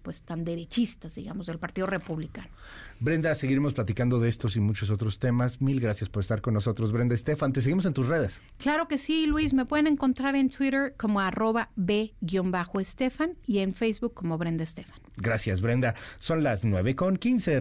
pues 0.02 0.22
tan 0.22 0.44
derechistas, 0.44 1.14
digamos, 1.14 1.46
del 1.46 1.58
Partido 1.58 1.86
Republicano. 1.86 2.48
Brenda, 3.00 3.34
seguiremos 3.34 3.74
platicando 3.74 4.18
de 4.18 4.28
estos 4.28 4.56
y 4.56 4.60
muchos 4.60 4.90
otros 4.90 5.18
temas. 5.18 5.60
Mil 5.60 5.80
gracias 5.80 6.08
por 6.08 6.22
estar 6.22 6.40
con 6.40 6.54
nosotros, 6.54 6.92
Brenda 6.92 7.14
Estefan. 7.14 7.52
Te 7.52 7.60
seguimos 7.60 7.84
en 7.84 7.92
tus 7.92 8.06
redes. 8.06 8.40
Claro 8.58 8.88
que 8.88 8.98
sí, 8.98 9.26
Luis. 9.26 9.52
Me 9.52 9.66
pueden 9.66 9.86
encontrar 9.86 10.36
en 10.36 10.48
Twitter 10.48 10.94
como 10.96 11.20
arroba 11.20 11.70
b-estefan 11.76 13.36
y 13.46 13.58
en 13.58 13.74
Facebook 13.74 14.14
como 14.14 14.38
Brenda 14.38 14.64
Estefan. 14.64 14.98
Gracias, 15.16 15.60
Brenda. 15.60 15.94
Son 16.18 16.42
las 16.42 16.64
9 16.64 16.96
con 16.96 17.16
15. 17.16 17.60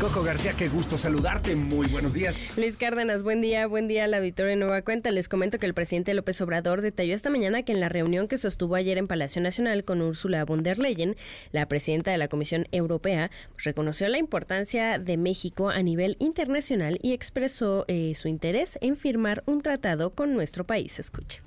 Coco 0.00 0.24
García, 0.24 0.52
qué 0.58 0.68
gusto 0.68 0.98
saludarte. 0.98 1.54
Muy 1.54 1.86
buenos 1.86 2.14
días. 2.14 2.52
Luis 2.56 2.76
Cárdenas, 2.76 3.22
buen 3.22 3.40
día, 3.40 3.66
buen 3.68 3.86
día 3.86 4.04
al 4.04 4.14
auditorio 4.14 4.50
de 4.50 4.56
Nueva 4.56 4.82
Cuenta. 4.82 5.12
Les 5.12 5.28
comento 5.28 5.58
que 5.58 5.66
el 5.66 5.72
presidente 5.72 6.12
López 6.14 6.40
Obrador 6.40 6.82
detalló 6.82 7.14
esta 7.14 7.30
mañana 7.30 7.62
que 7.62 7.72
en 7.72 7.80
la 7.80 7.88
reunión 7.88 8.26
que 8.26 8.36
sostuvo 8.36 8.74
ayer 8.74 8.98
en 8.98 9.06
Palacio 9.06 9.40
Nacional 9.40 9.84
con 9.84 10.02
Ursula 10.02 10.44
von 10.44 10.64
der 10.64 10.78
Leyen, 10.78 11.16
la 11.52 11.66
presidenta 11.66 12.10
de 12.10 12.18
la 12.18 12.28
Comisión 12.28 12.66
Europea, 12.72 13.30
reconoció 13.56 14.08
la 14.08 14.18
importancia 14.18 14.98
de 14.98 15.16
México 15.16 15.70
a 15.70 15.80
nivel 15.82 16.16
internacional 16.18 16.98
y 17.00 17.12
expresó 17.12 17.84
eh, 17.86 18.14
su 18.16 18.26
interés 18.26 18.78
en 18.80 18.96
firmar 18.96 19.44
un 19.46 19.62
tratado 19.62 20.10
con 20.10 20.34
nuestro 20.34 20.64
país. 20.64 20.98
Escuche. 20.98 21.40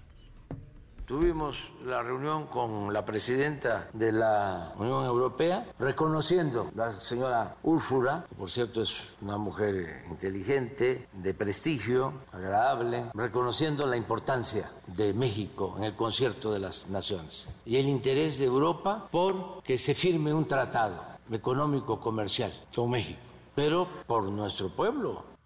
Tuvimos 1.07 1.71
la 1.85 2.03
reunión 2.03 2.47
con 2.47 2.91
la 2.91 3.05
presidenta 3.05 3.87
de 3.93 4.11
la 4.11 4.73
Unión 4.77 5.05
Europea, 5.05 5.65
reconociendo 5.79 6.69
la 6.75 6.91
señora 6.91 7.55
Úrsula, 7.63 8.25
que 8.27 8.35
por 8.35 8.49
cierto 8.49 8.81
es 8.81 9.15
una 9.21 9.37
mujer 9.37 10.03
inteligente, 10.09 11.07
de 11.13 11.33
prestigio, 11.33 12.11
agradable, 12.33 13.05
reconociendo 13.13 13.87
la 13.87 13.95
importancia 13.95 14.69
de 14.85 15.13
México 15.13 15.75
en 15.77 15.85
el 15.85 15.95
concierto 15.95 16.51
de 16.51 16.59
las 16.59 16.89
naciones 16.89 17.47
y 17.65 17.77
el 17.77 17.85
interés 17.85 18.37
de 18.37 18.45
Europa 18.45 19.07
por 19.09 19.63
que 19.63 19.77
se 19.77 19.93
firme 19.93 20.33
un 20.33 20.45
tratado 20.45 21.01
económico 21.31 22.01
comercial 22.01 22.51
con 22.75 22.89
México, 22.89 23.21
pero 23.55 23.87
por 24.07 24.25
nuestro 24.25 24.75
pueblo 24.75 25.36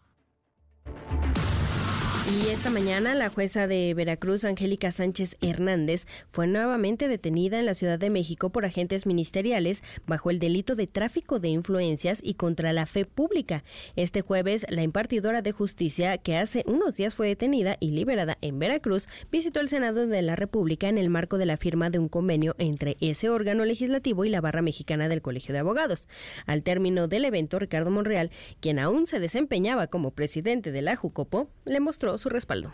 y 2.31 2.49
esta 2.49 2.69
mañana 2.69 3.13
la 3.13 3.29
jueza 3.29 3.67
de 3.67 3.93
Veracruz, 3.93 4.45
Angélica 4.45 4.91
Sánchez 4.91 5.37
Hernández, 5.41 6.05
fue 6.31 6.47
nuevamente 6.47 7.09
detenida 7.09 7.59
en 7.59 7.65
la 7.65 7.73
Ciudad 7.73 7.99
de 7.99 8.09
México 8.09 8.51
por 8.51 8.63
agentes 8.63 9.05
ministeriales 9.05 9.83
bajo 10.07 10.29
el 10.29 10.39
delito 10.39 10.75
de 10.75 10.87
tráfico 10.87 11.39
de 11.39 11.49
influencias 11.49 12.21
y 12.23 12.35
contra 12.35 12.71
la 12.71 12.85
fe 12.85 13.05
pública. 13.05 13.63
Este 13.95 14.21
jueves, 14.21 14.65
la 14.69 14.83
impartidora 14.83 15.41
de 15.41 15.51
justicia, 15.51 16.17
que 16.19 16.37
hace 16.37 16.63
unos 16.67 16.95
días 16.95 17.15
fue 17.15 17.27
detenida 17.27 17.75
y 17.79 17.91
liberada 17.91 18.37
en 18.41 18.59
Veracruz, 18.59 19.09
visitó 19.31 19.59
el 19.59 19.67
Senado 19.67 20.07
de 20.07 20.21
la 20.21 20.35
República 20.35 20.87
en 20.87 20.97
el 20.97 21.09
marco 21.09 21.37
de 21.37 21.47
la 21.47 21.57
firma 21.57 21.89
de 21.89 21.99
un 21.99 22.07
convenio 22.07 22.55
entre 22.59 22.95
ese 23.01 23.29
órgano 23.29 23.65
legislativo 23.65 24.23
y 24.23 24.29
la 24.29 24.41
barra 24.41 24.61
mexicana 24.61 25.09
del 25.09 25.21
Colegio 25.21 25.53
de 25.53 25.59
Abogados. 25.59 26.07
Al 26.45 26.63
término 26.63 27.07
del 27.07 27.25
evento, 27.25 27.59
Ricardo 27.59 27.91
Monreal, 27.91 28.31
quien 28.61 28.79
aún 28.79 29.07
se 29.07 29.19
desempeñaba 29.19 29.87
como 29.87 30.11
presidente 30.11 30.71
de 30.71 30.81
la 30.81 30.95
Jucopo, 30.95 31.49
le 31.65 31.79
mostró 31.79 32.17
su 32.21 32.29
respaldo. 32.29 32.71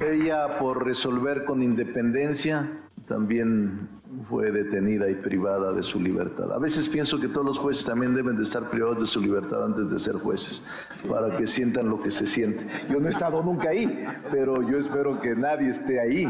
Ella 0.00 0.58
por 0.58 0.84
resolver 0.84 1.44
con 1.44 1.62
independencia 1.62 2.89
también 3.10 3.88
fue 4.28 4.52
detenida 4.52 5.10
y 5.10 5.16
privada 5.16 5.72
de 5.72 5.82
su 5.82 6.00
libertad. 6.00 6.52
A 6.52 6.58
veces 6.58 6.88
pienso 6.88 7.18
que 7.18 7.26
todos 7.26 7.44
los 7.44 7.58
jueces 7.58 7.84
también 7.84 8.14
deben 8.14 8.36
de 8.36 8.44
estar 8.44 8.70
privados 8.70 9.00
de 9.00 9.06
su 9.06 9.20
libertad 9.20 9.64
antes 9.64 9.90
de 9.90 9.98
ser 9.98 10.14
jueces, 10.14 10.64
para 11.08 11.36
que 11.36 11.48
sientan 11.48 11.88
lo 11.88 12.00
que 12.00 12.12
se 12.12 12.24
siente. 12.24 12.64
Yo 12.88 13.00
no 13.00 13.08
he 13.08 13.10
estado 13.10 13.42
nunca 13.42 13.70
ahí, 13.70 14.04
pero 14.30 14.54
yo 14.68 14.78
espero 14.78 15.20
que 15.20 15.34
nadie 15.34 15.70
esté 15.70 15.98
ahí, 15.98 16.24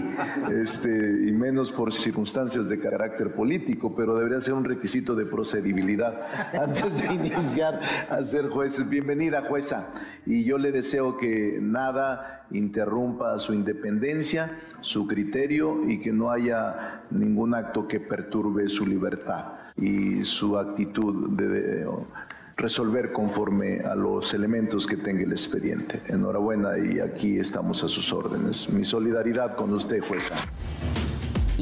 este, 0.51 1.29
y 1.29 1.33
menos 1.33 1.71
por 1.71 1.93
circunstancias 1.93 2.67
de 2.67 2.81
carácter 2.81 3.35
político, 3.35 3.95
pero 3.95 4.17
debería 4.17 4.41
ser 4.41 4.55
un 4.55 4.65
requisito 4.65 5.15
de 5.15 5.27
procedibilidad 5.27 6.19
antes 6.59 6.99
de 6.99 7.13
iniciar 7.13 7.79
a 8.09 8.25
ser 8.25 8.49
jueces. 8.49 8.89
Bienvenida, 8.89 9.43
jueza, 9.43 9.91
y 10.25 10.45
yo 10.45 10.57
le 10.57 10.73
deseo 10.73 11.19
que 11.19 11.59
nada 11.61 12.40
interrumpa 12.53 13.39
su 13.39 13.55
independencia, 13.55 14.59
su 14.81 15.07
criterio 15.07 15.89
y 15.89 16.01
que 16.01 16.13
no 16.13 16.31
haya 16.31 17.03
ninguna 17.11 17.73
que 17.89 18.01
perturbe 18.01 18.69
su 18.69 18.87
libertad 18.87 19.53
y 19.77 20.25
su 20.25 20.59
actitud 20.59 21.31
de, 21.31 21.87
resolver 22.57 23.13
conforme 23.13 23.81
a 23.81 23.95
los 23.95 24.35
elementos 24.35 24.87
que 24.87 24.99
tenga 24.99 25.23
el 25.23 25.33
expediente. 25.33 26.03
Enhorabuena 26.09 26.79
y 26.79 27.01
aquí 27.01 27.39
estamos 27.39 27.83
a 27.83 27.89
sus 27.89 28.13
órdenes. 28.13 28.69
Mi 28.69 28.85
solidaridad 28.85 29.57
con 29.57 29.73
usted, 29.73 30.03
jueza. 30.07 30.35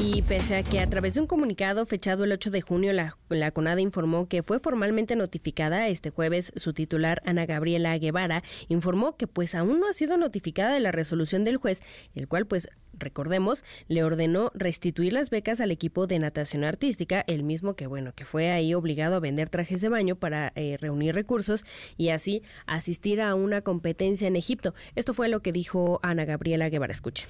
Y 0.00 0.22
pese 0.22 0.54
a 0.54 0.62
que 0.62 0.78
a 0.78 0.86
través 0.88 1.14
de 1.14 1.20
un 1.20 1.26
comunicado 1.26 1.84
fechado 1.84 2.22
el 2.22 2.30
8 2.30 2.52
de 2.52 2.60
junio, 2.60 2.92
la, 2.92 3.16
la, 3.30 3.50
CONADA 3.50 3.80
informó 3.80 4.28
que 4.28 4.44
fue 4.44 4.60
formalmente 4.60 5.16
notificada 5.16 5.88
este 5.88 6.10
jueves, 6.10 6.52
su 6.54 6.72
titular, 6.72 7.20
Ana 7.24 7.46
Gabriela 7.46 7.98
Guevara, 7.98 8.44
informó 8.68 9.16
que 9.16 9.26
pues 9.26 9.56
aún 9.56 9.80
no 9.80 9.88
ha 9.88 9.92
sido 9.92 10.16
notificada 10.16 10.72
de 10.72 10.78
la 10.78 10.92
resolución 10.92 11.42
del 11.42 11.56
juez, 11.56 11.82
el 12.14 12.28
cual 12.28 12.46
pues 12.46 12.68
recordemos, 12.92 13.64
le 13.88 14.04
ordenó 14.04 14.52
restituir 14.54 15.12
las 15.12 15.30
becas 15.30 15.60
al 15.60 15.72
equipo 15.72 16.06
de 16.06 16.20
natación 16.20 16.62
artística, 16.62 17.24
el 17.26 17.42
mismo 17.42 17.74
que, 17.74 17.88
bueno, 17.88 18.12
que 18.14 18.24
fue 18.24 18.52
ahí 18.52 18.74
obligado 18.74 19.16
a 19.16 19.20
vender 19.20 19.48
trajes 19.48 19.80
de 19.80 19.88
baño 19.88 20.14
para 20.14 20.52
eh, 20.54 20.76
reunir 20.80 21.16
recursos 21.16 21.64
y 21.96 22.10
así 22.10 22.42
asistir 22.66 23.20
a 23.20 23.34
una 23.34 23.62
competencia 23.62 24.28
en 24.28 24.36
Egipto. 24.36 24.74
Esto 24.94 25.12
fue 25.12 25.28
lo 25.28 25.42
que 25.42 25.50
dijo 25.50 25.98
Ana 26.04 26.24
Gabriela 26.24 26.68
Guevara. 26.68 26.92
Escuche. 26.92 27.26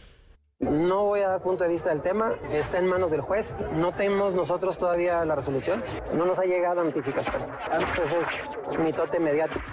No 0.61 1.05
voy 1.05 1.21
a 1.21 1.29
dar 1.29 1.41
punto 1.41 1.63
de 1.63 1.71
vista 1.71 1.91
del 1.91 2.03
tema, 2.03 2.35
está 2.51 2.79
en 2.79 2.89
manos 2.89 3.13
del 3.13 3.21
juez, 3.21 3.55
no 3.75 3.93
tenemos 3.93 4.35
nosotros 4.35 4.77
todavía 4.77 5.25
la 5.25 5.37
resolución, 5.37 5.85
no 6.15 6.27
nos 6.27 6.37
ha 6.37 6.47
llegado 6.47 6.83
notificación. 6.83 7.47
Entonces 7.71 8.29
es 8.73 8.79
mitote 8.81 9.21
mediático. 9.21 9.65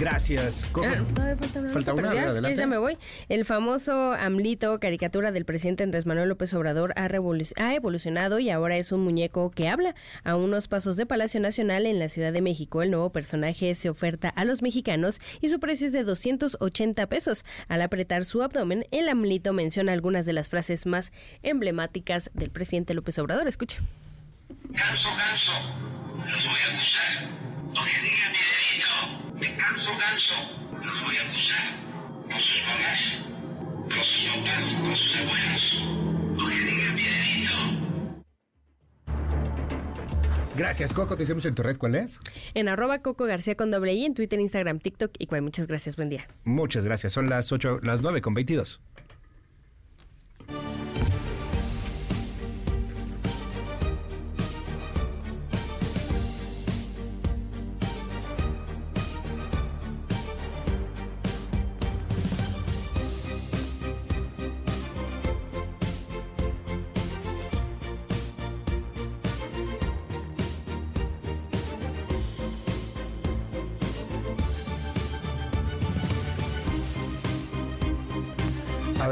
Gracias. 0.00 0.70
Ah, 0.76 1.36
falta 1.74 1.92
una. 1.92 2.54
ya, 2.54 2.66
me 2.66 2.78
voy. 2.78 2.96
El 3.28 3.44
famoso 3.44 4.12
AMLITO, 4.12 4.80
caricatura 4.80 5.30
del 5.30 5.44
presidente 5.44 5.82
Andrés 5.82 6.06
Manuel 6.06 6.30
López 6.30 6.54
Obrador, 6.54 6.94
ha, 6.96 7.04
ha, 7.04 7.74
evolucionado 7.74 8.38
y 8.38 8.48
ahora 8.48 8.78
es 8.78 8.92
un 8.92 9.02
muñeco 9.02 9.50
que 9.50 9.68
habla. 9.68 9.94
A 10.24 10.36
unos 10.36 10.68
pasos 10.68 10.96
de 10.96 11.04
Palacio 11.04 11.38
Nacional 11.38 11.84
en 11.84 11.98
la 11.98 12.08
Ciudad 12.08 12.32
de 12.32 12.40
México, 12.40 12.80
el 12.80 12.90
nuevo 12.90 13.10
personaje 13.10 13.74
se 13.74 13.90
oferta 13.90 14.30
a 14.30 14.46
los 14.46 14.62
mexicanos 14.62 15.20
y 15.42 15.50
su 15.50 15.60
precio 15.60 15.86
es 15.86 15.92
de 15.92 16.02
280 16.02 17.06
pesos. 17.06 17.44
Al 17.68 17.82
apretar 17.82 18.24
su 18.24 18.42
abdomen, 18.42 18.86
el 18.92 19.06
AMLITO 19.06 19.52
menciona 19.52 19.92
algunas 19.92 20.24
de 20.24 20.32
las 20.32 20.48
frases 20.48 20.86
más 20.86 21.12
emblemáticas 21.42 22.30
del 22.32 22.50
presidente 22.50 22.94
López 22.94 23.18
Obrador. 23.18 23.46
Escuche. 23.48 23.80
Ganso, 24.70 25.08
ganso, 25.16 25.52
los 26.24 26.44
voy 26.44 27.56
a. 27.56 27.59
Diga 27.72 28.28
mi 28.30 28.38
dedito, 28.50 29.38
de 29.38 29.48
ganso, 29.56 29.90
ganso, 29.98 30.34
los 30.84 31.04
voy 31.04 31.16
a 31.16 31.22
acusar. 31.22 31.66
Con 32.30 32.40
sus 32.40 32.62
mamás, 32.66 33.00
con 33.88 34.04
sus 34.04 34.24
papás, 34.24 34.64
con 34.80 34.96
sus 34.96 35.16
abuelos. 35.16 35.64
Diga 36.36 36.92
mi 36.92 37.02
dedito. 37.02 37.90
Gracias, 40.56 40.92
Coco. 40.92 41.16
Te 41.16 41.22
hicimos 41.22 41.44
en 41.46 41.54
tu 41.54 41.62
red. 41.62 41.78
¿Cuál 41.78 41.94
es? 41.94 42.18
En 42.54 42.68
arroba 42.68 42.98
Coco 42.98 43.24
García 43.24 43.54
con 43.54 43.70
doble 43.70 43.94
I, 43.94 44.04
en 44.04 44.14
Twitter, 44.14 44.38
Instagram, 44.40 44.80
TikTok 44.80 45.12
y 45.18 45.26
cual. 45.26 45.42
Muchas 45.42 45.66
gracias. 45.66 45.96
Buen 45.96 46.08
día. 46.08 46.26
Muchas 46.44 46.84
gracias. 46.84 47.12
Son 47.12 47.30
las 47.30 47.50
8, 47.52 47.80
las 47.82 48.02
9 48.02 48.20
con 48.20 48.34
22. 48.34 48.80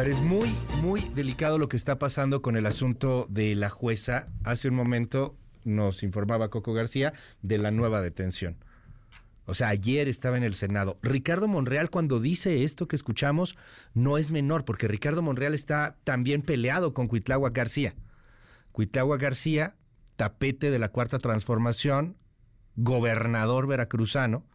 Es 0.06 0.20
muy, 0.20 0.54
muy 0.80 1.00
delicado 1.14 1.58
lo 1.58 1.68
que 1.68 1.76
está 1.76 1.98
pasando 1.98 2.40
con 2.40 2.56
el 2.56 2.66
asunto 2.66 3.26
de 3.28 3.56
la 3.56 3.68
jueza. 3.68 4.28
Hace 4.44 4.68
un 4.68 4.76
momento 4.76 5.36
nos 5.64 6.04
informaba 6.04 6.50
Coco 6.50 6.72
García 6.72 7.12
de 7.42 7.58
la 7.58 7.72
nueva 7.72 8.00
detención. 8.00 8.56
O 9.46 9.54
sea, 9.54 9.68
ayer 9.68 10.08
estaba 10.08 10.36
en 10.36 10.44
el 10.44 10.54
Senado. 10.54 10.98
Ricardo 11.02 11.48
Monreal 11.48 11.90
cuando 11.90 12.20
dice 12.20 12.62
esto 12.62 12.86
que 12.86 12.94
escuchamos 12.94 13.56
no 13.92 14.18
es 14.18 14.30
menor, 14.30 14.64
porque 14.64 14.86
Ricardo 14.86 15.20
Monreal 15.20 15.54
está 15.54 15.96
también 16.04 16.42
peleado 16.42 16.94
con 16.94 17.08
Cuitlagua 17.08 17.50
García. 17.50 17.94
Cuitlagua 18.70 19.16
García, 19.16 19.74
tapete 20.16 20.70
de 20.70 20.78
la 20.78 20.90
Cuarta 20.90 21.18
Transformación, 21.18 22.16
gobernador 22.76 23.66
veracruzano, 23.66 24.46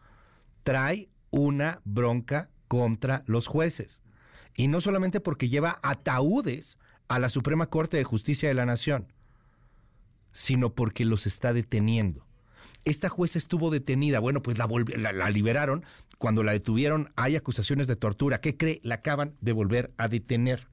trae 0.62 1.10
una 1.30 1.80
bronca 1.84 2.48
contra 2.66 3.24
los 3.26 3.46
jueces. 3.46 4.00
Y 4.56 4.68
no 4.68 4.80
solamente 4.80 5.20
porque 5.20 5.48
lleva 5.48 5.80
ataúdes 5.82 6.78
a 7.08 7.18
la 7.18 7.28
Suprema 7.28 7.66
Corte 7.66 7.96
de 7.96 8.04
Justicia 8.04 8.48
de 8.48 8.54
la 8.54 8.66
Nación, 8.66 9.12
sino 10.32 10.74
porque 10.74 11.04
los 11.04 11.26
está 11.26 11.52
deteniendo. 11.52 12.26
Esta 12.84 13.08
jueza 13.08 13.38
estuvo 13.38 13.70
detenida, 13.70 14.20
bueno, 14.20 14.42
pues 14.42 14.58
la, 14.58 15.30
liberaron. 15.30 15.84
Cuando 16.18 16.42
la 16.42 16.52
detuvieron 16.52 17.08
hay 17.16 17.34
acusaciones 17.36 17.86
de 17.86 17.96
tortura. 17.96 18.40
¿Qué 18.40 18.56
cree? 18.56 18.80
La 18.82 18.96
acaban 18.96 19.34
de 19.40 19.52
volver 19.52 19.92
a 19.96 20.08
detener. 20.08 20.68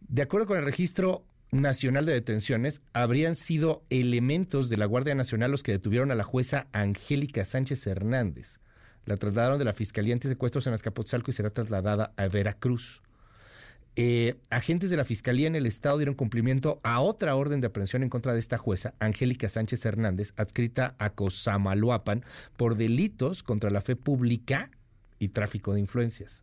De 0.00 0.22
acuerdo 0.22 0.46
con 0.46 0.58
el 0.58 0.64
registro 0.64 1.24
nacional 1.52 2.06
de 2.06 2.12
detenciones, 2.12 2.82
habrían 2.92 3.36
sido 3.36 3.84
elementos 3.88 4.68
de 4.68 4.76
la 4.76 4.86
Guardia 4.86 5.14
Nacional 5.14 5.50
los 5.50 5.62
que 5.62 5.72
detuvieron 5.72 6.10
a 6.10 6.16
la 6.16 6.24
jueza 6.24 6.66
Angélica 6.72 7.44
Sánchez 7.44 7.86
Hernández. 7.86 8.58
La 9.06 9.16
trasladaron 9.16 9.58
de 9.58 9.64
la 9.64 9.72
Fiscalía 9.72 10.14
Antisecuestros 10.14 10.66
en 10.66 10.74
Azcapotzalco 10.74 11.30
y 11.30 11.34
será 11.34 11.50
trasladada 11.50 12.12
a 12.16 12.28
Veracruz. 12.28 13.02
Eh, 13.96 14.40
agentes 14.50 14.90
de 14.90 14.96
la 14.96 15.04
Fiscalía 15.04 15.46
en 15.46 15.54
el 15.54 15.66
Estado 15.66 15.98
dieron 15.98 16.16
cumplimiento 16.16 16.80
a 16.82 17.00
otra 17.00 17.36
orden 17.36 17.60
de 17.60 17.68
aprehensión 17.68 18.02
en 18.02 18.08
contra 18.08 18.32
de 18.32 18.40
esta 18.40 18.58
jueza, 18.58 18.94
Angélica 18.98 19.48
Sánchez 19.48 19.84
Hernández, 19.84 20.32
adscrita 20.36 20.96
a 20.98 21.10
Cosamaloapan, 21.10 22.24
por 22.56 22.76
delitos 22.76 23.44
contra 23.44 23.70
la 23.70 23.80
fe 23.80 23.94
pública 23.94 24.70
y 25.20 25.28
tráfico 25.28 25.74
de 25.74 25.80
influencias. 25.80 26.42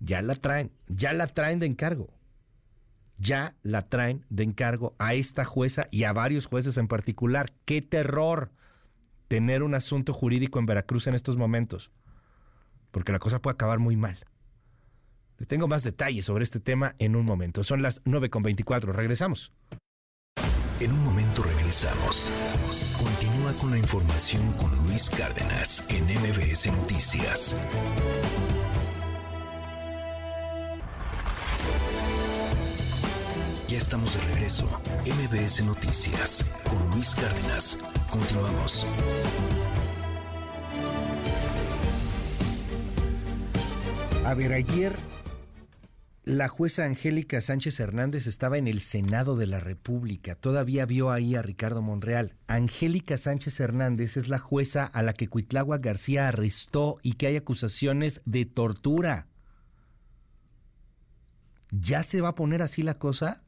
Ya 0.00 0.22
la 0.22 0.34
traen, 0.34 0.72
ya 0.88 1.12
la 1.12 1.28
traen 1.28 1.60
de 1.60 1.66
encargo. 1.66 2.08
Ya 3.18 3.54
la 3.62 3.82
traen 3.82 4.24
de 4.30 4.44
encargo 4.44 4.94
a 4.98 5.12
esta 5.14 5.44
jueza 5.44 5.86
y 5.90 6.04
a 6.04 6.12
varios 6.14 6.46
jueces 6.46 6.78
en 6.78 6.88
particular. 6.88 7.52
¡Qué 7.66 7.82
terror! 7.82 8.50
Tener 9.30 9.62
un 9.62 9.76
asunto 9.76 10.12
jurídico 10.12 10.58
en 10.58 10.66
Veracruz 10.66 11.06
en 11.06 11.14
estos 11.14 11.36
momentos, 11.36 11.92
porque 12.90 13.12
la 13.12 13.20
cosa 13.20 13.40
puede 13.40 13.54
acabar 13.54 13.78
muy 13.78 13.96
mal. 13.96 14.18
Le 15.38 15.46
tengo 15.46 15.68
más 15.68 15.84
detalles 15.84 16.24
sobre 16.24 16.42
este 16.42 16.58
tema 16.58 16.96
en 16.98 17.14
un 17.14 17.26
momento. 17.26 17.62
Son 17.62 17.80
las 17.80 18.02
9.24. 18.02 18.92
Regresamos. 18.92 19.52
En 20.80 20.90
un 20.90 21.04
momento 21.04 21.44
regresamos. 21.44 22.28
Continúa 22.98 23.52
con 23.54 23.70
la 23.70 23.78
información 23.78 24.52
con 24.54 24.74
Luis 24.82 25.08
Cárdenas 25.10 25.84
en 25.88 26.06
MBS 26.06 26.66
Noticias. 26.72 27.56
Ya 33.70 33.78
estamos 33.78 34.14
de 34.14 34.34
regreso. 34.34 34.66
MBS 35.06 35.64
Noticias 35.64 36.44
con 36.68 36.90
Luis 36.90 37.14
Cárdenas. 37.14 37.78
Continuamos. 38.10 38.84
A 44.24 44.34
ver, 44.34 44.54
ayer 44.54 44.96
la 46.24 46.48
jueza 46.48 46.84
Angélica 46.84 47.40
Sánchez 47.40 47.78
Hernández 47.78 48.26
estaba 48.26 48.58
en 48.58 48.66
el 48.66 48.80
Senado 48.80 49.36
de 49.36 49.46
la 49.46 49.60
República. 49.60 50.34
Todavía 50.34 50.84
vio 50.84 51.12
ahí 51.12 51.36
a 51.36 51.42
Ricardo 51.42 51.80
Monreal. 51.80 52.34
Angélica 52.48 53.18
Sánchez 53.18 53.60
Hernández 53.60 54.16
es 54.16 54.26
la 54.26 54.40
jueza 54.40 54.84
a 54.84 55.00
la 55.04 55.12
que 55.12 55.28
Cuitlagua 55.28 55.78
García 55.78 56.26
arrestó 56.26 56.98
y 57.04 57.12
que 57.12 57.28
hay 57.28 57.36
acusaciones 57.36 58.20
de 58.24 58.46
tortura. 58.46 59.28
¿Ya 61.70 62.02
se 62.02 62.20
va 62.20 62.30
a 62.30 62.34
poner 62.34 62.62
así 62.62 62.82
la 62.82 62.98
cosa? 62.98 63.42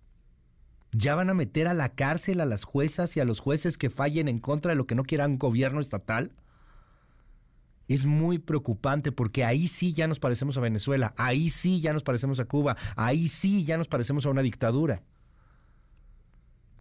¿Ya 0.93 1.15
van 1.15 1.31
a 1.31 1.35
meter 1.35 1.69
a 1.69 1.75
la 1.75 1.95
cárcel 1.95 2.41
a 2.41 2.47
las 2.47 2.65
juezas 2.65 3.17
y 3.17 3.21
a 3.21 3.25
los 3.25 3.41
jueces 3.41 3.79
que 3.79 3.89
fallen 3.89 4.29
en 4.29 4.39
contra 4.39 4.71
de 4.71 4.77
lo 4.77 4.87
que 4.87 4.95
no 4.95 5.05
quiera 5.05 5.27
un 5.27 5.39
gobierno 5.39 5.81
estatal? 5.81 6.33
Es 7.89 8.05
muy 8.05 8.39
preocupante 8.39 9.11
porque 9.11 9.45
ahí 9.45 9.69
sí 9.69 9.95
ya 9.95 10.07
nos 10.07 10.21
parecemos 10.21 10.57
a 10.59 10.61
Venezuela, 10.61 11.15
ahí 11.17 11.49
sí 11.49 11.81
ya 11.81 11.95
nos 11.95 12.03
parecemos 12.03 12.41
a 12.41 12.45
Cuba, 12.45 12.77
ahí 12.95 13.29
sí 13.29 13.65
ya 13.65 13.79
nos 13.79 13.89
parecemos 13.89 14.27
a 14.27 14.31
una 14.31 14.43
dictadura. 14.43 15.03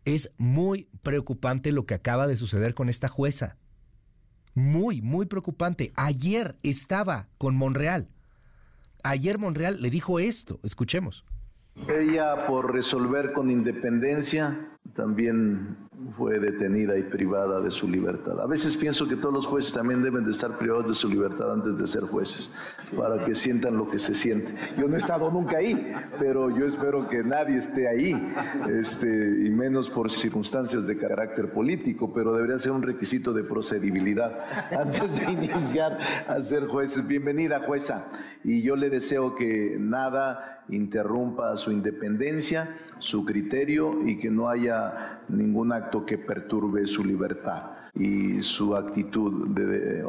Es 0.04 0.32
muy 0.38 0.90
preocupante 1.04 1.72
lo 1.72 1.86
que 1.86 1.94
acaba 1.94 2.28
de 2.28 2.38
suceder 2.38 2.74
con 2.74 2.90
esta 2.90 3.08
jueza. 3.08 3.58
Muy, 4.54 5.02
muy 5.02 5.26
preocupante. 5.26 5.94
Ayer 5.96 6.58
estaba 6.64 7.30
con 7.38 7.56
Monreal. 7.56 8.10
Ayer 9.04 9.38
Monreal 9.38 9.82
le 9.82 9.90
dijo 9.90 10.20
esto. 10.20 10.60
Escuchemos. 10.64 11.24
Ella, 11.88 12.48
por 12.48 12.74
resolver 12.74 13.34
con 13.34 13.50
independencia, 13.50 14.71
también 14.96 15.78
fue 16.18 16.40
detenida 16.40 16.98
y 16.98 17.04
privada 17.04 17.62
de 17.62 17.72
su 17.72 17.88
libertad. 17.88 18.40
A 18.42 18.48
veces 18.48 18.76
pienso 18.76 19.08
que 19.08 19.16
todos 19.16 19.34
los 19.34 19.48
jueces 19.48 19.74
también 19.74 20.02
deben 20.02 20.26
de 20.26 20.32
estar 20.32 20.58
privados 20.58 20.88
de 20.88 20.94
su 20.94 21.08
libertad 21.08 21.54
antes 21.54 21.78
de 21.78 21.88
ser 21.88 22.04
jueces, 22.04 22.52
para 22.98 23.24
que 23.24 23.36
sientan 23.36 23.78
lo 23.78 23.90
que 23.90 24.00
se 24.00 24.16
siente. 24.16 24.54
Yo 24.78 24.88
no 24.88 24.96
he 24.96 24.98
estado 24.98 25.32
nunca 25.32 25.58
ahí, 25.58 25.94
pero 26.20 26.50
yo 26.56 26.66
espero 26.66 27.08
que 27.08 27.24
nadie 27.24 27.58
esté 27.58 27.88
ahí, 27.88 28.14
este, 28.70 29.46
y 29.46 29.50
menos 29.50 29.90
por 29.90 30.10
circunstancias 30.10 30.88
de 30.88 30.98
carácter 30.98 31.52
político, 31.52 32.14
pero 32.14 32.34
debería 32.34 32.60
ser 32.60 32.72
un 32.72 32.82
requisito 32.82 33.32
de 33.34 33.44
procedibilidad 33.44 34.40
antes 34.72 35.16
de 35.16 35.32
iniciar 35.32 35.98
a 36.28 36.44
ser 36.44 36.66
jueces. 36.68 37.08
Bienvenida, 37.08 37.62
jueza, 37.66 38.08
y 38.44 38.62
yo 38.62 38.76
le 38.76 38.90
deseo 38.90 39.36
que 39.36 39.78
nada 39.80 40.64
interrumpa 40.70 41.56
su 41.58 41.72
independencia, 41.72 42.76
su 43.00 43.26
criterio 43.26 43.92
y 44.06 44.20
que 44.20 44.30
no 44.30 44.50
haya 44.50 44.81
ningún 45.28 45.72
acto 45.72 46.06
que 46.06 46.18
perturbe 46.18 46.88
su 46.88 47.04
libertad 47.04 47.72
y 47.94 48.42
su 48.42 48.76
actitud 48.76 49.50
de, 49.50 50.06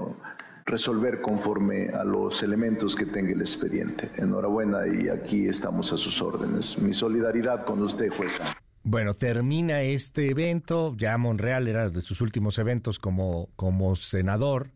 resolver 0.64 1.20
conforme 1.20 1.88
a 1.88 2.04
los 2.04 2.42
elementos 2.42 2.94
que 2.94 3.04
tenga 3.04 3.32
el 3.32 3.40
expediente. 3.40 4.10
Enhorabuena 4.16 4.86
y 4.86 5.08
aquí 5.08 5.48
estamos 5.48 5.92
a 5.92 5.96
sus 5.96 6.22
órdenes. 6.22 6.78
Mi 6.78 6.92
solidaridad 6.92 7.64
con 7.64 7.82
usted, 7.82 8.10
jueza. 8.10 8.56
Bueno, 8.84 9.14
termina 9.14 9.82
este 9.82 10.30
evento, 10.30 10.94
ya 10.96 11.16
Monreal 11.18 11.68
era 11.68 11.90
de 11.90 12.00
sus 12.00 12.20
últimos 12.20 12.58
eventos 12.58 12.98
como, 12.98 13.48
como 13.56 13.94
senador 13.96 14.70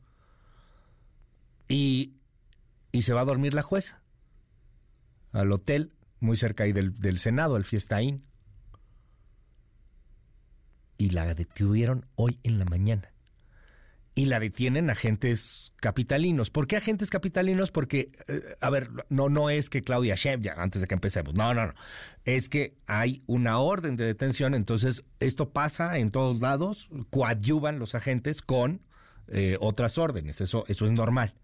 y, 1.68 2.14
y 2.92 3.02
se 3.02 3.12
va 3.12 3.22
a 3.22 3.24
dormir 3.24 3.54
la 3.54 3.62
jueza 3.62 4.02
al 5.32 5.52
hotel 5.52 5.92
muy 6.20 6.36
cerca 6.36 6.64
ahí 6.64 6.72
del, 6.72 6.94
del 6.98 7.18
Senado, 7.18 7.56
al 7.56 7.64
Fiesta 7.64 8.00
Inn. 8.02 8.25
Y 10.98 11.10
la 11.10 11.34
detuvieron 11.34 12.06
hoy 12.14 12.38
en 12.42 12.58
la 12.58 12.64
mañana. 12.64 13.12
y 14.18 14.24
la 14.24 14.40
detienen 14.40 14.88
agentes 14.88 15.74
capitalinos. 15.76 16.48
¿Por 16.48 16.66
qué 16.66 16.78
agentes 16.78 17.10
capitalinos? 17.10 17.70
Porque, 17.70 18.10
eh, 18.28 18.40
a 18.62 18.70
ver, 18.70 18.88
no, 19.10 19.28
no 19.28 19.50
es 19.50 19.68
que 19.68 19.82
Claudia 19.84 20.14
Sheinbaum, 20.14 20.42
ya 20.42 20.54
antes 20.62 20.80
de 20.80 20.88
que 20.88 20.94
empecemos, 20.94 21.34
no, 21.34 21.52
no, 21.52 21.66
no, 21.66 21.74
es 22.24 22.48
que 22.48 22.78
hay 22.86 23.22
una 23.26 23.58
orden 23.58 23.94
de 23.96 24.06
detención, 24.06 24.54
entonces 24.54 25.04
esto 25.20 25.50
pasa 25.50 25.98
en 25.98 26.10
todos 26.10 26.40
lados, 26.40 26.88
coadyuvan 27.10 27.78
los 27.78 27.94
agentes 27.94 28.40
con 28.40 28.80
eh, 29.28 29.58
otras 29.60 29.98
órdenes, 29.98 30.40
eso, 30.40 30.64
eso 30.66 30.86
es 30.86 30.92
normal. 30.92 31.34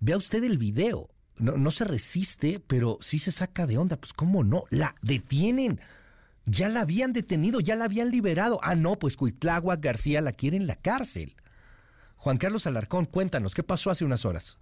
Vea 0.00 0.16
usted 0.16 0.42
el 0.44 0.56
video, 0.56 1.10
no, 1.36 1.58
no 1.58 1.70
se 1.70 1.84
resiste, 1.84 2.58
pero 2.66 2.96
sí 3.02 3.18
se 3.18 3.32
saca 3.32 3.66
de 3.66 3.76
onda, 3.76 3.98
pues 3.98 4.14
cómo 4.14 4.44
no, 4.44 4.64
la 4.70 4.94
detienen. 5.02 5.78
Ya 6.46 6.68
la 6.68 6.80
habían 6.80 7.12
detenido, 7.12 7.58
ya 7.60 7.74
la 7.74 7.86
habían 7.86 8.10
liberado. 8.10 8.60
Ah, 8.62 8.76
no, 8.76 8.96
pues 8.96 9.16
Cuitlagua 9.16 9.76
García 9.76 10.20
la 10.20 10.32
quiere 10.32 10.56
en 10.56 10.68
la 10.68 10.76
cárcel. 10.76 11.34
Juan 12.16 12.38
Carlos 12.38 12.66
Alarcón, 12.66 13.04
cuéntanos, 13.04 13.54
¿qué 13.54 13.62
pasó 13.62 13.90
hace 13.90 14.04
unas 14.04 14.24
horas? 14.24 14.58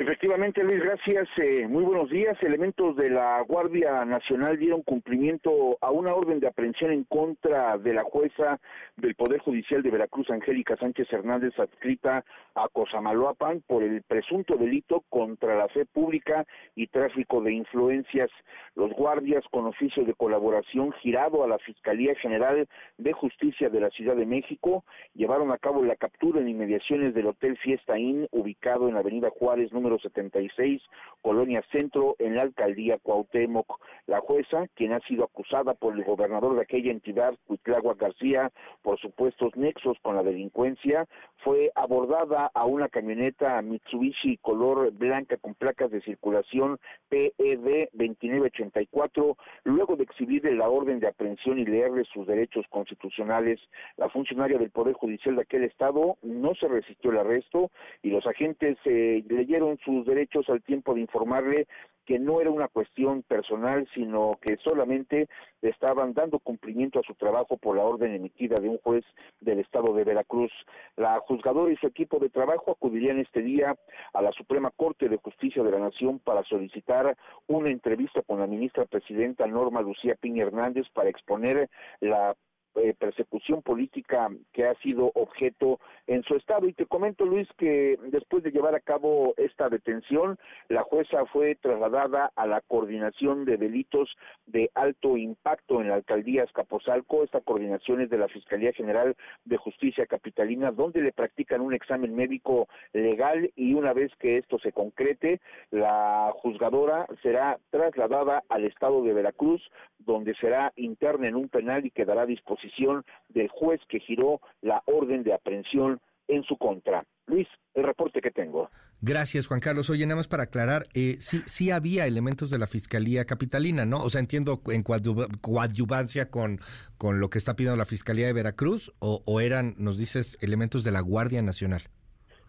Efectivamente, 0.00 0.62
Luis, 0.62 0.80
gracias. 0.80 1.28
Eh, 1.38 1.66
muy 1.68 1.82
buenos 1.82 2.08
días. 2.08 2.40
Elementos 2.40 2.94
de 2.94 3.10
la 3.10 3.40
Guardia 3.42 4.04
Nacional 4.04 4.56
dieron 4.56 4.82
cumplimiento 4.82 5.76
a 5.80 5.90
una 5.90 6.14
orden 6.14 6.38
de 6.38 6.46
aprehensión 6.46 6.92
en 6.92 7.02
contra 7.02 7.76
de 7.78 7.94
la 7.94 8.04
jueza 8.04 8.60
del 8.96 9.16
Poder 9.16 9.40
Judicial 9.40 9.82
de 9.82 9.90
Veracruz, 9.90 10.30
Angélica 10.30 10.76
Sánchez 10.76 11.12
Hernández, 11.12 11.58
adscrita 11.58 12.24
a 12.54 12.68
Cosamaloapan, 12.68 13.64
por 13.66 13.82
el 13.82 14.02
presunto 14.02 14.56
delito 14.56 15.02
contra 15.08 15.56
la 15.56 15.66
fe 15.66 15.84
pública 15.84 16.46
y 16.76 16.86
tráfico 16.86 17.40
de 17.40 17.54
influencias. 17.54 18.30
Los 18.76 18.92
guardias, 18.92 19.42
con 19.50 19.66
oficio 19.66 20.04
de 20.04 20.14
colaboración 20.14 20.92
girado 20.92 21.42
a 21.42 21.48
la 21.48 21.58
Fiscalía 21.58 22.14
General 22.14 22.68
de 22.98 23.12
Justicia 23.14 23.68
de 23.68 23.80
la 23.80 23.90
Ciudad 23.90 24.14
de 24.14 24.26
México, 24.26 24.84
llevaron 25.14 25.50
a 25.50 25.58
cabo 25.58 25.82
la 25.82 25.96
captura 25.96 26.40
en 26.40 26.48
inmediaciones 26.48 27.14
del 27.14 27.26
Hotel 27.26 27.58
Fiesta 27.58 27.98
Inn, 27.98 28.28
ubicado 28.30 28.86
en 28.86 28.94
la 28.94 29.00
Avenida 29.00 29.30
Juárez, 29.30 29.72
número 29.72 29.87
76, 29.96 30.82
Colonia 31.22 31.64
Centro, 31.72 32.16
en 32.18 32.34
la 32.34 32.42
alcaldía 32.42 32.98
Cuauhtémoc. 32.98 33.80
La 34.06 34.20
jueza, 34.20 34.66
quien 34.74 34.92
ha 34.92 35.00
sido 35.00 35.24
acusada 35.24 35.74
por 35.74 35.94
el 35.94 36.04
gobernador 36.04 36.56
de 36.56 36.62
aquella 36.62 36.90
entidad, 36.90 37.34
Cuitlagua 37.46 37.94
García, 37.94 38.50
por 38.82 38.98
supuestos 38.98 39.56
nexos 39.56 39.96
con 40.02 40.16
la 40.16 40.22
delincuencia, 40.22 41.06
fue 41.38 41.70
abordada 41.74 42.50
a 42.52 42.66
una 42.66 42.88
camioneta 42.88 43.62
Mitsubishi 43.62 44.38
color 44.38 44.92
blanca 44.92 45.36
con 45.36 45.54
placas 45.54 45.90
de 45.90 46.00
circulación 46.02 46.78
PED 47.08 47.88
2984, 47.92 49.36
luego 49.64 49.96
de 49.96 50.04
exhibirle 50.04 50.54
la 50.54 50.68
orden 50.68 51.00
de 51.00 51.08
aprehensión 51.08 51.58
y 51.58 51.64
leerle 51.64 52.04
sus 52.04 52.26
derechos 52.26 52.66
constitucionales. 52.70 53.60
La 53.96 54.08
funcionaria 54.08 54.58
del 54.58 54.70
Poder 54.70 54.94
Judicial 54.94 55.36
de 55.36 55.42
aquel 55.42 55.64
estado 55.64 56.16
no 56.22 56.54
se 56.54 56.68
resistió 56.68 57.10
al 57.10 57.18
arresto 57.18 57.70
y 58.02 58.10
los 58.10 58.26
agentes 58.26 58.76
eh, 58.84 59.22
leyeron 59.28 59.77
sus 59.84 60.04
derechos 60.06 60.48
al 60.48 60.62
tiempo 60.62 60.94
de 60.94 61.00
informarle 61.00 61.66
que 62.08 62.18
no 62.18 62.40
era 62.40 62.50
una 62.50 62.68
cuestión 62.68 63.22
personal, 63.22 63.86
sino 63.92 64.30
que 64.40 64.56
solamente 64.64 65.28
estaban 65.60 66.14
dando 66.14 66.38
cumplimiento 66.38 66.98
a 66.98 67.02
su 67.02 67.14
trabajo 67.14 67.58
por 67.58 67.76
la 67.76 67.84
orden 67.84 68.14
emitida 68.14 68.56
de 68.62 68.70
un 68.70 68.78
juez 68.78 69.04
del 69.40 69.58
estado 69.58 69.92
de 69.92 70.04
Veracruz. 70.04 70.50
La 70.96 71.18
juzgadora 71.20 71.70
y 71.70 71.76
su 71.76 71.86
equipo 71.86 72.18
de 72.18 72.30
trabajo 72.30 72.70
acudirían 72.70 73.18
este 73.18 73.42
día 73.42 73.76
a 74.14 74.22
la 74.22 74.32
Suprema 74.32 74.70
Corte 74.70 75.10
de 75.10 75.18
Justicia 75.18 75.62
de 75.62 75.70
la 75.70 75.80
Nación 75.80 76.18
para 76.18 76.42
solicitar 76.44 77.14
una 77.46 77.68
entrevista 77.68 78.22
con 78.22 78.40
la 78.40 78.46
ministra 78.46 78.86
presidenta 78.86 79.46
Norma 79.46 79.82
Lucía 79.82 80.14
Piña 80.18 80.44
Hernández 80.44 80.86
para 80.94 81.10
exponer 81.10 81.68
la 82.00 82.34
eh, 82.76 82.94
persecución 82.98 83.62
política 83.62 84.28
que 84.52 84.66
ha 84.66 84.74
sido 84.76 85.10
objeto 85.14 85.80
en 86.06 86.22
su 86.22 86.36
estado. 86.36 86.68
Y 86.68 86.72
te 86.72 86.86
comento, 86.86 87.24
Luis, 87.24 87.48
que 87.56 87.98
después 88.10 88.42
de 88.42 88.50
llevar 88.50 88.74
a 88.74 88.80
cabo 88.80 89.34
esta 89.36 89.68
detención, 89.68 90.38
la 90.68 90.82
jueza 90.82 91.24
fue 91.26 91.54
trasladada 91.56 92.30
a 92.36 92.46
la 92.46 92.60
coordinación 92.60 93.44
de 93.44 93.56
delitos 93.56 94.16
de 94.46 94.70
alto 94.74 95.16
impacto 95.16 95.80
en 95.80 95.88
la 95.88 95.96
alcaldía 95.96 96.44
Escaposalco. 96.44 97.24
Esta 97.24 97.40
coordinación 97.40 98.00
es 98.00 98.10
de 98.10 98.18
la 98.18 98.28
Fiscalía 98.28 98.72
General 98.72 99.16
de 99.44 99.56
Justicia 99.56 100.06
Capitalina, 100.06 100.70
donde 100.70 101.02
le 101.02 101.12
practican 101.12 101.60
un 101.60 101.74
examen 101.74 102.14
médico 102.14 102.68
legal 102.92 103.50
y 103.56 103.74
una 103.74 103.92
vez 103.92 104.12
que 104.18 104.38
esto 104.38 104.58
se 104.58 104.72
concrete, 104.72 105.40
la 105.70 106.32
juzgadora 106.36 107.06
será 107.22 107.58
trasladada 107.70 108.42
al 108.48 108.64
estado 108.64 109.02
de 109.02 109.12
Veracruz, 109.12 109.62
donde 109.98 110.34
será 110.36 110.72
interna 110.76 111.28
en 111.28 111.36
un 111.36 111.48
penal 111.48 111.84
y 111.84 111.90
quedará 111.90 112.22
a 112.22 112.26
disposición 112.58 113.04
del 113.28 113.48
juez 113.48 113.80
que 113.88 114.00
giró 114.00 114.40
la 114.62 114.82
orden 114.86 115.22
de 115.22 115.32
aprehensión 115.32 116.00
en 116.28 116.42
su 116.44 116.56
contra. 116.56 117.04
Luis, 117.26 117.48
el 117.74 117.84
reporte 117.84 118.20
que 118.20 118.30
tengo. 118.30 118.70
Gracias, 119.00 119.46
Juan 119.46 119.60
Carlos. 119.60 119.90
Oye, 119.90 120.04
nada 120.06 120.16
más 120.16 120.28
para 120.28 120.44
aclarar, 120.44 120.86
eh, 120.94 121.16
sí, 121.20 121.38
sí 121.46 121.70
había 121.70 122.06
elementos 122.06 122.50
de 122.50 122.58
la 122.58 122.66
Fiscalía 122.66 123.24
Capitalina, 123.24 123.86
¿no? 123.86 124.02
O 124.02 124.10
sea, 124.10 124.20
entiendo 124.20 124.60
en 124.66 124.82
coadyuvancia 124.82 126.30
con, 126.30 126.58
con 126.96 127.20
lo 127.20 127.30
que 127.30 127.38
está 127.38 127.54
pidiendo 127.54 127.76
la 127.76 127.84
Fiscalía 127.84 128.26
de 128.26 128.32
Veracruz, 128.32 128.92
o, 128.98 129.22
o 129.24 129.40
eran, 129.40 129.74
nos 129.78 129.98
dices, 129.98 130.38
elementos 130.40 130.84
de 130.84 130.92
la 130.92 131.00
Guardia 131.00 131.42
Nacional. 131.42 131.82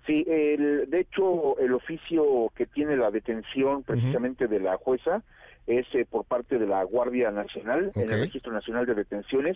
Sí, 0.07 0.25
el, 0.27 0.89
de 0.89 1.01
hecho, 1.01 1.57
el 1.59 1.73
oficio 1.73 2.51
que 2.55 2.65
tiene 2.65 2.97
la 2.97 3.11
detención 3.11 3.83
precisamente 3.83 4.47
de 4.47 4.59
la 4.59 4.77
jueza 4.77 5.23
es 5.69 5.85
eh, 5.93 6.05
por 6.09 6.25
parte 6.25 6.57
de 6.57 6.67
la 6.67 6.83
Guardia 6.83 7.29
Nacional, 7.29 7.91
en 7.93 8.11
el 8.11 8.21
Registro 8.21 8.51
Nacional 8.51 8.87
de 8.87 8.95
Detenciones. 8.95 9.55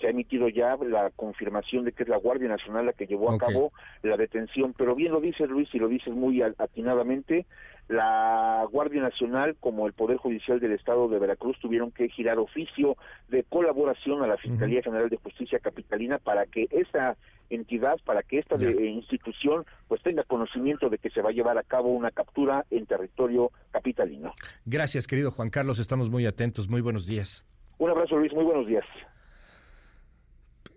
Se 0.00 0.06
ha 0.06 0.10
emitido 0.10 0.48
ya 0.48 0.76
la 0.76 1.10
confirmación 1.10 1.84
de 1.84 1.92
que 1.92 2.04
es 2.04 2.08
la 2.08 2.16
Guardia 2.16 2.48
Nacional 2.48 2.86
la 2.86 2.94
que 2.94 3.06
llevó 3.06 3.30
a 3.30 3.36
cabo 3.36 3.70
la 4.02 4.16
detención. 4.16 4.72
Pero 4.72 4.94
bien 4.94 5.12
lo 5.12 5.20
dices, 5.20 5.50
Luis, 5.50 5.68
y 5.74 5.78
lo 5.78 5.88
dices 5.88 6.14
muy 6.14 6.40
atinadamente, 6.40 7.44
la 7.88 8.66
Guardia 8.70 9.02
Nacional 9.02 9.56
como 9.58 9.86
el 9.86 9.92
Poder 9.92 10.16
Judicial 10.16 10.60
del 10.60 10.72
Estado 10.72 11.08
de 11.08 11.18
Veracruz 11.18 11.58
tuvieron 11.60 11.90
que 11.90 12.08
girar 12.08 12.38
oficio 12.38 12.96
de 13.28 13.44
colaboración 13.44 14.22
a 14.22 14.26
la 14.26 14.36
Fiscalía 14.36 14.82
General 14.82 15.08
de 15.08 15.16
Justicia 15.16 15.58
Capitalina 15.58 16.18
para 16.18 16.46
que 16.46 16.68
esa 16.70 17.16
entidad, 17.50 17.98
para 18.04 18.22
que 18.22 18.38
esta 18.38 18.54
institución 18.62 19.64
pues 19.88 20.02
tenga 20.02 20.22
conocimiento 20.22 20.88
de 20.88 20.98
que 20.98 21.10
se 21.10 21.20
va 21.20 21.30
a 21.30 21.32
llevar 21.32 21.58
a 21.58 21.64
cabo 21.64 21.88
una 21.88 22.10
captura 22.12 22.64
en 22.70 22.86
territorio 22.86 23.50
capitalino. 23.72 24.32
Gracias, 24.64 25.06
querido 25.06 25.32
Juan 25.32 25.50
Carlos, 25.50 25.78
estamos 25.78 26.10
muy 26.10 26.26
atentos. 26.26 26.68
Muy 26.68 26.80
buenos 26.80 27.06
días. 27.06 27.44
Un 27.78 27.90
abrazo, 27.90 28.16
Luis, 28.16 28.32
muy 28.32 28.44
buenos 28.44 28.66
días 28.66 28.84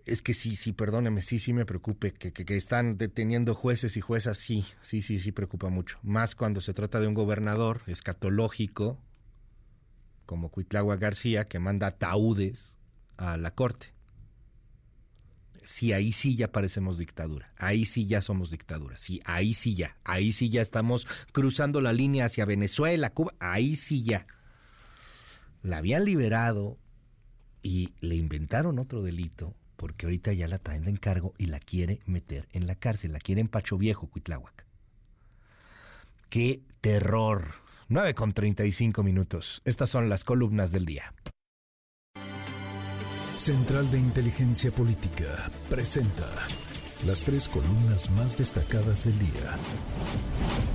es 0.06 0.20
que 0.20 0.34
sí, 0.34 0.54
sí, 0.56 0.72
perdóneme, 0.72 1.22
sí, 1.22 1.38
sí 1.38 1.52
me 1.52 1.64
preocupe, 1.64 2.12
que, 2.12 2.32
que, 2.32 2.56
están 2.56 2.98
deteniendo 2.98 3.54
jueces 3.54 3.96
y 3.96 4.00
juezas, 4.00 4.36
sí, 4.36 4.64
sí, 4.82 5.00
sí, 5.00 5.18
sí 5.18 5.32
preocupa 5.32 5.70
mucho. 5.70 5.98
Más 6.02 6.34
cuando 6.34 6.60
se 6.60 6.74
trata 6.74 7.00
de 7.00 7.06
un 7.06 7.14
gobernador 7.14 7.80
escatológico, 7.86 9.00
como 10.26 10.50
Cuitlagua 10.50 10.96
García, 10.96 11.46
que 11.46 11.58
manda 11.58 11.86
ataúdes 11.86 12.76
a 13.16 13.36
la 13.36 13.52
corte. 13.52 13.94
Sí, 15.62 15.94
ahí 15.94 16.12
sí 16.12 16.36
ya 16.36 16.52
parecemos 16.52 16.98
dictadura, 16.98 17.54
ahí 17.56 17.86
sí 17.86 18.06
ya 18.06 18.20
somos 18.20 18.50
dictadura, 18.50 18.98
sí, 18.98 19.22
ahí 19.24 19.54
sí 19.54 19.74
ya, 19.74 19.96
ahí 20.04 20.32
sí 20.32 20.50
ya 20.50 20.60
estamos 20.60 21.06
cruzando 21.32 21.80
la 21.80 21.94
línea 21.94 22.26
hacia 22.26 22.44
Venezuela, 22.44 23.14
Cuba, 23.14 23.32
ahí 23.38 23.74
sí 23.76 24.02
ya. 24.02 24.26
La 25.62 25.78
habían 25.78 26.04
liberado 26.04 26.78
y 27.62 27.94
le 28.00 28.16
inventaron 28.16 28.78
otro 28.78 29.02
delito 29.02 29.54
porque 29.76 30.06
ahorita 30.06 30.32
ya 30.32 30.48
la 30.48 30.58
traen 30.58 30.84
de 30.84 30.90
encargo 30.90 31.34
y 31.38 31.46
la 31.46 31.60
quiere 31.60 32.00
meter 32.06 32.48
en 32.52 32.66
la 32.66 32.74
cárcel, 32.74 33.12
la 33.12 33.18
quiere 33.18 33.40
en 33.40 33.48
Pacho 33.48 33.78
Viejo, 33.78 34.08
Cuitláhuac. 34.08 34.64
¡Qué 36.28 36.62
terror! 36.80 37.54
9 37.88 38.14
con 38.14 38.32
35 38.32 39.02
minutos. 39.02 39.62
Estas 39.64 39.90
son 39.90 40.08
las 40.08 40.24
columnas 40.24 40.72
del 40.72 40.84
día. 40.84 41.14
Central 43.36 43.90
de 43.90 43.98
Inteligencia 43.98 44.70
Política 44.70 45.50
presenta 45.68 46.30
las 47.06 47.24
tres 47.24 47.48
columnas 47.48 48.10
más 48.10 48.36
destacadas 48.36 49.04
del 49.04 49.18
día. 49.18 49.58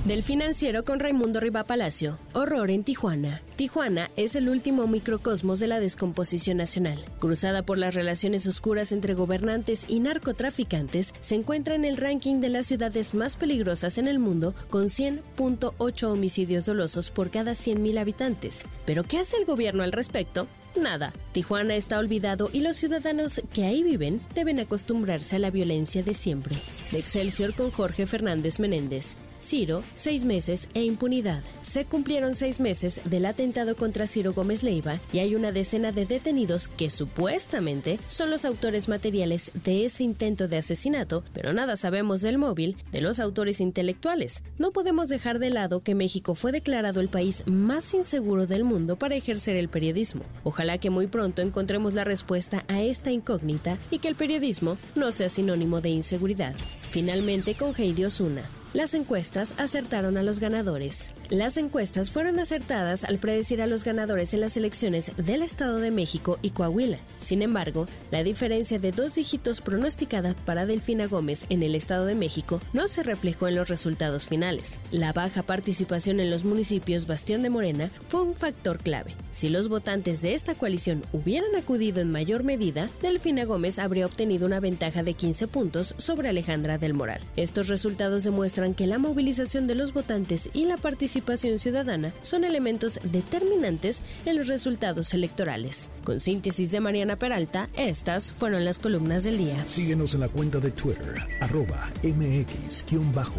Del 0.04 0.22
financiero 0.22 0.84
con 0.84 1.00
Raimundo 1.00 1.40
Riva 1.40 1.64
Palacio. 1.64 2.18
Horror 2.32 2.70
en 2.70 2.84
Tijuana. 2.84 3.42
Tijuana 3.56 4.10
es 4.16 4.34
el 4.34 4.48
último 4.48 4.86
microcosmos 4.86 5.60
de 5.60 5.66
la 5.66 5.80
descomposición 5.80 6.56
nacional. 6.56 7.04
Cruzada 7.18 7.62
por 7.62 7.78
las 7.78 7.94
relaciones 7.94 8.46
oscuras 8.46 8.92
entre 8.92 9.14
gobernantes 9.14 9.84
y 9.88 10.00
narcotraficantes, 10.00 11.12
se 11.20 11.34
encuentra 11.34 11.74
en 11.74 11.84
el 11.84 11.96
ranking 11.96 12.40
de 12.40 12.48
las 12.48 12.66
ciudades 12.66 13.12
más 13.12 13.36
peligrosas 13.36 13.98
en 13.98 14.08
el 14.08 14.18
mundo 14.18 14.54
con 14.70 14.84
100.8 14.86 16.04
homicidios 16.04 16.64
dolosos 16.64 17.10
por 17.10 17.30
cada 17.30 17.52
100.000 17.52 17.98
habitantes. 17.98 18.64
¿Pero 18.86 19.04
qué 19.04 19.18
hace 19.18 19.36
el 19.36 19.44
gobierno 19.44 19.82
al 19.82 19.92
respecto? 19.92 20.48
Nada. 20.76 21.12
Tijuana 21.32 21.74
está 21.74 21.98
olvidado 21.98 22.50
y 22.52 22.60
los 22.60 22.76
ciudadanos 22.76 23.42
que 23.52 23.64
ahí 23.64 23.82
viven 23.82 24.20
deben 24.34 24.60
acostumbrarse 24.60 25.36
a 25.36 25.38
la 25.38 25.50
violencia 25.50 26.02
de 26.02 26.14
siempre. 26.14 26.56
De 26.92 26.98
Excelsior 26.98 27.54
con 27.54 27.70
Jorge 27.70 28.06
Fernández 28.06 28.60
Menéndez. 28.60 29.16
Ciro, 29.40 29.82
seis 29.94 30.24
meses 30.24 30.68
e 30.74 30.82
impunidad. 30.84 31.42
Se 31.62 31.86
cumplieron 31.86 32.36
seis 32.36 32.60
meses 32.60 33.00
del 33.04 33.24
atentado 33.24 33.74
contra 33.74 34.06
Ciro 34.06 34.34
Gómez 34.34 34.62
Leiva 34.62 35.00
y 35.12 35.20
hay 35.20 35.34
una 35.34 35.50
decena 35.50 35.92
de 35.92 36.04
detenidos 36.04 36.68
que 36.68 36.90
supuestamente 36.90 37.98
son 38.06 38.30
los 38.30 38.44
autores 38.44 38.88
materiales 38.88 39.50
de 39.64 39.86
ese 39.86 40.04
intento 40.04 40.46
de 40.46 40.58
asesinato, 40.58 41.24
pero 41.32 41.52
nada 41.52 41.76
sabemos 41.76 42.20
del 42.20 42.36
móvil 42.36 42.76
de 42.92 43.00
los 43.00 43.18
autores 43.18 43.60
intelectuales. 43.60 44.42
No 44.58 44.72
podemos 44.72 45.08
dejar 45.08 45.38
de 45.38 45.50
lado 45.50 45.82
que 45.82 45.94
México 45.94 46.34
fue 46.34 46.52
declarado 46.52 47.00
el 47.00 47.08
país 47.08 47.42
más 47.46 47.94
inseguro 47.94 48.46
del 48.46 48.64
mundo 48.64 48.98
para 48.98 49.16
ejercer 49.16 49.56
el 49.56 49.68
periodismo. 49.68 50.22
Ojalá 50.44 50.76
que 50.78 50.90
muy 50.90 51.06
pronto 51.06 51.40
encontremos 51.40 51.94
la 51.94 52.04
respuesta 52.04 52.64
a 52.68 52.82
esta 52.82 53.10
incógnita 53.10 53.78
y 53.90 53.98
que 54.00 54.08
el 54.08 54.16
periodismo 54.16 54.76
no 54.94 55.12
sea 55.12 55.30
sinónimo 55.30 55.80
de 55.80 55.88
inseguridad. 55.88 56.54
Finalmente 56.90 57.54
con 57.54 57.74
Heidi 57.74 58.04
Osuna. 58.04 58.42
Las 58.72 58.94
encuestas 58.94 59.54
acertaron 59.58 60.16
a 60.16 60.22
los 60.22 60.38
ganadores. 60.38 61.12
Las 61.28 61.56
encuestas 61.56 62.12
fueron 62.12 62.38
acertadas 62.38 63.02
al 63.02 63.18
predecir 63.18 63.60
a 63.60 63.66
los 63.66 63.82
ganadores 63.82 64.32
en 64.32 64.40
las 64.40 64.56
elecciones 64.56 65.10
del 65.16 65.42
Estado 65.42 65.78
de 65.78 65.90
México 65.90 66.38
y 66.40 66.50
Coahuila. 66.50 66.98
Sin 67.16 67.42
embargo, 67.42 67.88
la 68.12 68.22
diferencia 68.22 68.78
de 68.78 68.92
dos 68.92 69.16
dígitos 69.16 69.60
pronosticada 69.60 70.36
para 70.44 70.66
Delfina 70.66 71.08
Gómez 71.08 71.46
en 71.48 71.64
el 71.64 71.74
Estado 71.74 72.06
de 72.06 72.14
México 72.14 72.60
no 72.72 72.86
se 72.86 73.02
reflejó 73.02 73.48
en 73.48 73.56
los 73.56 73.68
resultados 73.68 74.28
finales. 74.28 74.78
La 74.92 75.12
baja 75.12 75.42
participación 75.42 76.20
en 76.20 76.30
los 76.30 76.44
municipios 76.44 77.08
Bastión 77.08 77.42
de 77.42 77.50
Morena 77.50 77.90
fue 78.06 78.22
un 78.22 78.36
factor 78.36 78.78
clave. 78.78 79.16
Si 79.30 79.48
los 79.48 79.68
votantes 79.68 80.22
de 80.22 80.34
esta 80.34 80.54
coalición 80.54 81.04
hubieran 81.12 81.56
acudido 81.56 82.00
en 82.00 82.12
mayor 82.12 82.44
medida, 82.44 82.88
Delfina 83.02 83.44
Gómez 83.44 83.80
habría 83.80 84.06
obtenido 84.06 84.46
una 84.46 84.60
ventaja 84.60 85.02
de 85.02 85.14
15 85.14 85.48
puntos 85.48 85.96
sobre 85.98 86.28
Alejandra 86.28 86.78
del 86.78 86.94
Moral. 86.94 87.20
Estos 87.34 87.66
resultados 87.66 88.22
demuestran 88.22 88.59
que 88.74 88.86
la 88.86 88.98
movilización 88.98 89.66
de 89.66 89.74
los 89.74 89.94
votantes 89.94 90.50
y 90.52 90.66
la 90.66 90.76
participación 90.76 91.58
ciudadana 91.58 92.12
son 92.20 92.44
elementos 92.44 93.00
determinantes 93.02 94.02
en 94.26 94.36
los 94.36 94.48
resultados 94.48 95.14
electorales. 95.14 95.90
Con 96.04 96.20
síntesis 96.20 96.70
de 96.70 96.80
Mariana 96.80 97.16
Peralta, 97.16 97.68
estas 97.76 98.32
fueron 98.32 98.64
las 98.64 98.78
columnas 98.78 99.24
del 99.24 99.38
día. 99.38 99.66
Síguenos 99.66 100.14
en 100.14 100.20
la 100.20 100.28
cuenta 100.28 100.58
de 100.58 100.70
Twitter, 100.72 101.14
arroba 101.40 101.90
mx-arma. 102.02 103.30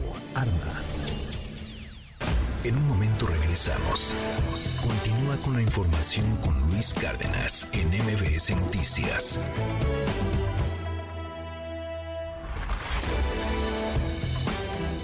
En 2.63 2.75
un 2.75 2.87
momento 2.87 3.27
regresamos. 3.27 4.13
Continúa 4.81 5.37
con 5.37 5.53
la 5.53 5.61
información 5.61 6.35
con 6.37 6.59
Luis 6.67 6.93
Cárdenas 6.93 7.67
en 7.73 7.87
MBS 7.87 8.55
Noticias. 8.55 9.39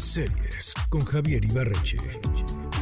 Series 0.00 0.72
con 0.88 1.04
Javier 1.04 1.44
Ibarreche. 1.44 1.98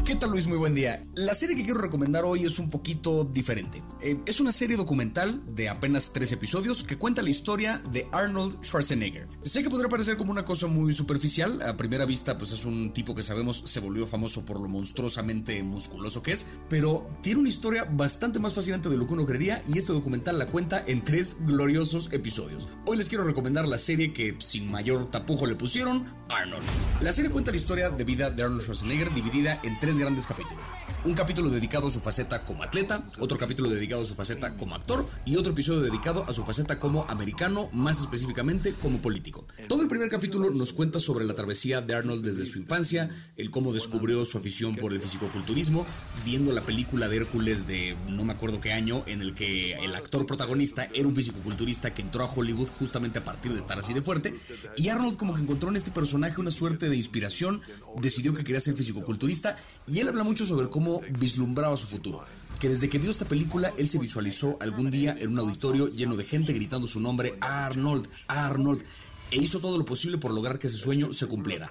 ¿Qué 0.08 0.16
tal 0.16 0.30
Luis? 0.30 0.47
Muy 0.47 0.56
buen 0.56 0.74
día. 0.74 1.05
La 1.16 1.34
serie 1.34 1.55
que 1.55 1.64
quiero 1.64 1.82
recomendar 1.82 2.24
hoy 2.24 2.47
es 2.47 2.58
un 2.58 2.70
poquito 2.70 3.24
diferente. 3.24 3.82
Eh, 4.00 4.18
es 4.24 4.40
una 4.40 4.52
serie 4.52 4.74
documental 4.74 5.42
de 5.55 5.68
apenas 5.68 6.14
tres 6.14 6.32
episodios 6.32 6.82
que 6.82 6.97
cuenta 6.97 7.20
la 7.20 7.28
historia 7.28 7.82
de 7.92 8.08
Arnold 8.10 8.64
Schwarzenegger. 8.64 9.28
Sé 9.42 9.62
que 9.62 9.68
podría 9.68 9.90
parecer 9.90 10.16
como 10.16 10.30
una 10.30 10.47
cosa 10.47 10.66
muy 10.66 10.94
superficial, 10.94 11.60
a 11.60 11.76
primera 11.76 12.06
vista 12.06 12.38
pues 12.38 12.52
es 12.52 12.64
un 12.64 12.94
tipo 12.94 13.14
que 13.14 13.22
sabemos 13.22 13.62
se 13.66 13.80
volvió 13.80 14.06
famoso 14.06 14.47
por 14.47 14.58
lo 14.58 14.68
monstruosamente 14.68 15.62
musculoso 15.62 16.22
que 16.22 16.32
es, 16.32 16.47
pero 16.70 17.10
tiene 17.20 17.40
una 17.40 17.50
historia 17.50 17.84
bastante 17.84 18.38
más 18.38 18.55
fascinante 18.55 18.88
de 18.88 18.97
lo 18.97 19.06
que 19.06 19.12
uno 19.12 19.26
creería 19.26 19.60
y 19.68 19.76
este 19.76 19.92
documental 19.92 20.38
la 20.38 20.48
cuenta 20.48 20.82
en 20.86 21.05
tres 21.05 21.36
gloriosos 21.40 22.08
episodios. 22.12 22.66
Hoy 22.86 22.97
les 22.97 23.10
quiero 23.10 23.24
recomendar 23.24 23.68
la 23.68 23.76
serie 23.76 24.14
que 24.14 24.34
sin 24.38 24.70
mayor 24.70 25.05
tapujo 25.10 25.44
le 25.44 25.55
pusieron, 25.55 26.06
Arnold. 26.30 26.64
La 27.08 27.14
serie 27.14 27.30
cuenta 27.30 27.50
la 27.50 27.56
historia 27.56 27.88
de 27.88 28.04
vida 28.04 28.28
de 28.28 28.42
Arnold 28.42 28.60
Schwarzenegger 28.60 29.14
dividida 29.14 29.58
en 29.62 29.80
tres 29.80 29.96
grandes 29.96 30.26
capítulos. 30.26 30.62
Un 31.06 31.14
capítulo 31.14 31.48
dedicado 31.48 31.88
a 31.88 31.90
su 31.90 32.00
faceta 32.00 32.44
como 32.44 32.62
atleta, 32.62 33.02
otro 33.18 33.38
capítulo 33.38 33.70
dedicado 33.70 34.02
a 34.02 34.06
su 34.06 34.14
faceta 34.14 34.58
como 34.58 34.74
actor 34.74 35.08
y 35.24 35.36
otro 35.36 35.52
episodio 35.52 35.80
dedicado 35.80 36.26
a 36.28 36.34
su 36.34 36.44
faceta 36.44 36.78
como 36.78 37.06
americano, 37.08 37.70
más 37.72 37.98
específicamente 37.98 38.74
como 38.74 39.00
político. 39.00 39.46
Todo 39.70 39.80
el 39.80 39.88
primer 39.88 40.10
capítulo 40.10 40.50
nos 40.50 40.74
cuenta 40.74 41.00
sobre 41.00 41.24
la 41.24 41.34
travesía 41.34 41.80
de 41.80 41.94
Arnold 41.94 42.26
desde 42.26 42.44
su 42.44 42.58
infancia, 42.58 43.08
el 43.38 43.50
cómo 43.50 43.72
descubrió 43.72 44.26
su 44.26 44.36
afición 44.36 44.76
por 44.76 44.92
el 44.92 45.00
fisicoculturismo, 45.00 45.86
viendo 46.26 46.52
la 46.52 46.60
película 46.60 47.08
de 47.08 47.16
Hércules 47.16 47.66
de 47.66 47.96
no 48.10 48.24
me 48.24 48.34
acuerdo 48.34 48.60
qué 48.60 48.72
año, 48.72 49.02
en 49.06 49.22
el 49.22 49.34
que 49.34 49.82
el 49.82 49.94
actor 49.94 50.26
protagonista 50.26 50.90
era 50.92 51.08
un 51.08 51.16
fisicoculturista 51.16 51.94
que 51.94 52.02
entró 52.02 52.24
a 52.24 52.30
Hollywood 52.30 52.68
justamente 52.78 53.20
a 53.20 53.24
partir 53.24 53.52
de 53.52 53.60
estar 53.60 53.78
así 53.78 53.94
de 53.94 54.02
fuerte, 54.02 54.34
y 54.76 54.90
Arnold 54.90 55.16
como 55.16 55.32
que 55.32 55.40
encontró 55.40 55.70
en 55.70 55.76
este 55.76 55.90
personaje 55.90 56.38
una 56.38 56.50
suerte 56.50 56.90
de 56.90 56.97
inspiración, 56.98 57.60
decidió 58.00 58.34
que 58.34 58.44
quería 58.44 58.60
ser 58.60 58.74
fisicoculturista 58.74 59.56
y 59.86 60.00
él 60.00 60.08
habla 60.08 60.24
mucho 60.24 60.44
sobre 60.44 60.68
cómo 60.68 61.00
vislumbraba 61.18 61.76
su 61.76 61.86
futuro. 61.86 62.24
Que 62.60 62.68
desde 62.68 62.88
que 62.88 62.98
vio 62.98 63.10
esta 63.10 63.26
película, 63.26 63.72
él 63.78 63.88
se 63.88 63.98
visualizó 63.98 64.56
algún 64.60 64.90
día 64.90 65.16
en 65.18 65.32
un 65.32 65.38
auditorio 65.38 65.88
lleno 65.88 66.16
de 66.16 66.24
gente 66.24 66.52
gritando 66.52 66.86
su 66.86 67.00
nombre, 67.00 67.38
Arnold, 67.40 68.08
Arnold, 68.26 68.82
e 69.30 69.38
hizo 69.38 69.60
todo 69.60 69.78
lo 69.78 69.84
posible 69.84 70.18
por 70.18 70.32
lograr 70.32 70.58
que 70.58 70.66
ese 70.66 70.78
sueño 70.78 71.12
se 71.12 71.26
cumpliera. 71.26 71.70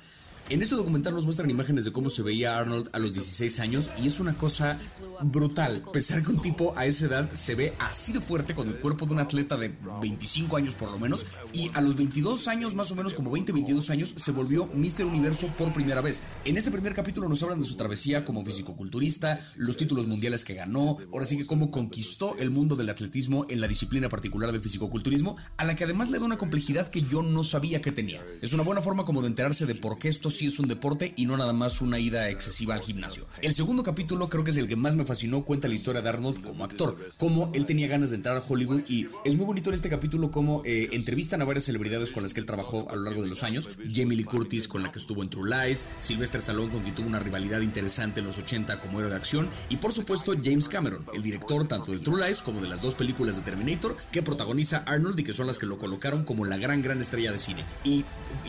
En 0.49 0.61
este 0.61 0.75
documental 0.75 1.13
nos 1.13 1.25
muestran 1.25 1.49
imágenes 1.49 1.83
de 1.83 1.91
cómo 1.91 2.09
se 2.09 2.21
veía 2.21 2.57
Arnold 2.57 2.89
a 2.93 2.99
los 2.99 3.13
16 3.13 3.59
años 3.59 3.89
y 3.97 4.07
es 4.07 4.21
una 4.21 4.37
cosa 4.37 4.79
brutal. 5.21 5.83
Pensar 5.91 6.23
que 6.23 6.31
un 6.31 6.39
tipo 6.39 6.73
a 6.77 6.85
esa 6.85 7.07
edad 7.07 7.33
se 7.33 7.53
ve 7.53 7.73
así 7.79 8.13
de 8.13 8.21
fuerte 8.21 8.55
con 8.55 8.69
el 8.69 8.79
cuerpo 8.79 9.05
de 9.05 9.11
un 9.11 9.19
atleta 9.19 9.57
de 9.57 9.75
25 10.01 10.55
años 10.55 10.73
por 10.73 10.89
lo 10.89 10.99
menos 10.99 11.25
y 11.51 11.69
a 11.73 11.81
los 11.81 11.97
22 11.97 12.47
años, 12.47 12.75
más 12.75 12.89
o 12.91 12.95
menos 12.95 13.13
como 13.13 13.29
20, 13.29 13.51
22 13.51 13.89
años, 13.89 14.13
se 14.15 14.31
volvió 14.31 14.69
Mr. 14.73 15.03
Universo 15.03 15.47
por 15.57 15.73
primera 15.73 15.99
vez. 15.99 16.23
En 16.45 16.55
este 16.55 16.71
primer 16.71 16.93
capítulo 16.93 17.27
nos 17.27 17.43
hablan 17.43 17.59
de 17.59 17.65
su 17.65 17.75
travesía 17.75 18.23
como 18.23 18.45
fisicoculturista, 18.45 19.41
los 19.57 19.75
títulos 19.75 20.07
mundiales 20.07 20.45
que 20.45 20.53
ganó, 20.53 20.97
ahora 21.11 21.25
sí 21.25 21.37
que 21.37 21.45
cómo 21.45 21.71
conquistó 21.71 22.37
el 22.37 22.51
mundo 22.51 22.77
del 22.77 22.89
atletismo 22.89 23.45
en 23.49 23.59
la 23.59 23.67
disciplina 23.67 24.07
particular 24.07 24.53
del 24.53 24.61
fisicoculturismo, 24.61 25.35
a 25.57 25.65
la 25.65 25.75
que 25.75 25.83
además 25.83 26.09
le 26.09 26.19
da 26.19 26.25
una 26.25 26.37
complejidad 26.37 26.87
que 26.87 27.01
yo 27.01 27.21
no 27.21 27.43
sabía 27.43 27.81
que 27.81 27.91
tenía. 27.91 28.23
Es 28.41 28.53
una 28.53 28.63
buena 28.63 28.81
forma 28.81 29.03
como 29.03 29.21
de 29.21 29.27
enterarse 29.27 29.65
de 29.65 29.75
por 29.75 29.97
qué 29.97 30.07
esto 30.07 30.29
sí 30.37 30.47
es 30.47 30.59
un 30.59 30.67
deporte 30.67 31.13
y 31.15 31.25
no 31.25 31.35
nada 31.35 31.53
más 31.53 31.81
una 31.81 31.99
ida 31.99 32.29
excesiva 32.29 32.75
al 32.75 32.81
gimnasio. 32.81 33.25
El 33.41 33.55
segundo 33.55 33.83
capítulo 33.83 34.29
creo 34.29 34.43
que 34.43 34.51
es 34.51 34.57
el 34.57 34.67
que 34.67 34.75
más 34.75 34.95
me 34.95 35.03
fascinó, 35.03 35.43
cuenta 35.43 35.67
la 35.67 35.73
historia 35.73 36.01
de 36.01 36.09
Arnold 36.09 36.43
como 36.43 36.63
actor, 36.63 36.97
cómo 37.17 37.49
él 37.53 37.65
tenía 37.65 37.87
ganas 37.87 38.11
de 38.11 38.17
entrar 38.17 38.37
a 38.37 38.43
Hollywood 38.47 38.83
y 38.87 39.07
es 39.25 39.35
muy 39.35 39.45
bonito 39.45 39.69
en 39.69 39.75
este 39.75 39.89
capítulo 39.89 40.29
cómo 40.29 40.61
eh, 40.65 40.89
entrevistan 40.91 41.41
a 41.41 41.45
varias 41.45 41.65
celebridades 41.65 42.11
con 42.11 42.23
las 42.23 42.33
que 42.33 42.39
él 42.39 42.45
trabajó 42.45 42.89
a 42.89 42.95
lo 42.95 43.03
largo 43.03 43.23
de 43.23 43.29
los 43.29 43.43
años, 43.43 43.69
Jamie 43.91 44.15
Lee 44.15 44.23
Curtis 44.23 44.67
con 44.67 44.83
la 44.83 44.91
que 44.91 44.99
estuvo 44.99 45.23
en 45.23 45.29
True 45.29 45.49
Lies, 45.49 45.87
Sylvester 45.99 46.39
Stallone 46.39 46.71
con 46.71 46.83
quien 46.83 46.93
tuvo 46.93 47.07
una 47.07 47.19
rivalidad 47.19 47.61
interesante 47.61 48.19
en 48.19 48.27
los 48.27 48.37
80 48.37 48.79
como 48.79 48.99
héroe 48.99 49.09
de 49.09 49.17
acción 49.17 49.49
y 49.69 49.77
por 49.77 49.93
supuesto 49.93 50.33
James 50.41 50.69
Cameron, 50.69 51.05
el 51.13 51.23
director 51.23 51.67
tanto 51.67 51.91
de 51.91 51.99
True 51.99 52.23
Lies 52.25 52.41
como 52.43 52.61
de 52.61 52.67
las 52.67 52.81
dos 52.81 52.93
películas 52.93 53.37
de 53.37 53.41
Terminator 53.41 53.97
que 54.11 54.21
protagoniza 54.21 54.83
Arnold 54.85 55.19
y 55.19 55.23
que 55.23 55.33
son 55.33 55.47
las 55.47 55.57
que 55.57 55.65
lo 55.65 55.77
colocaron 55.77 56.23
como 56.23 56.45
la 56.45 56.57
gran 56.57 56.81
gran 56.81 57.01
estrella 57.01 57.31
de 57.31 57.39
cine. 57.39 57.63
Y 57.83 58.05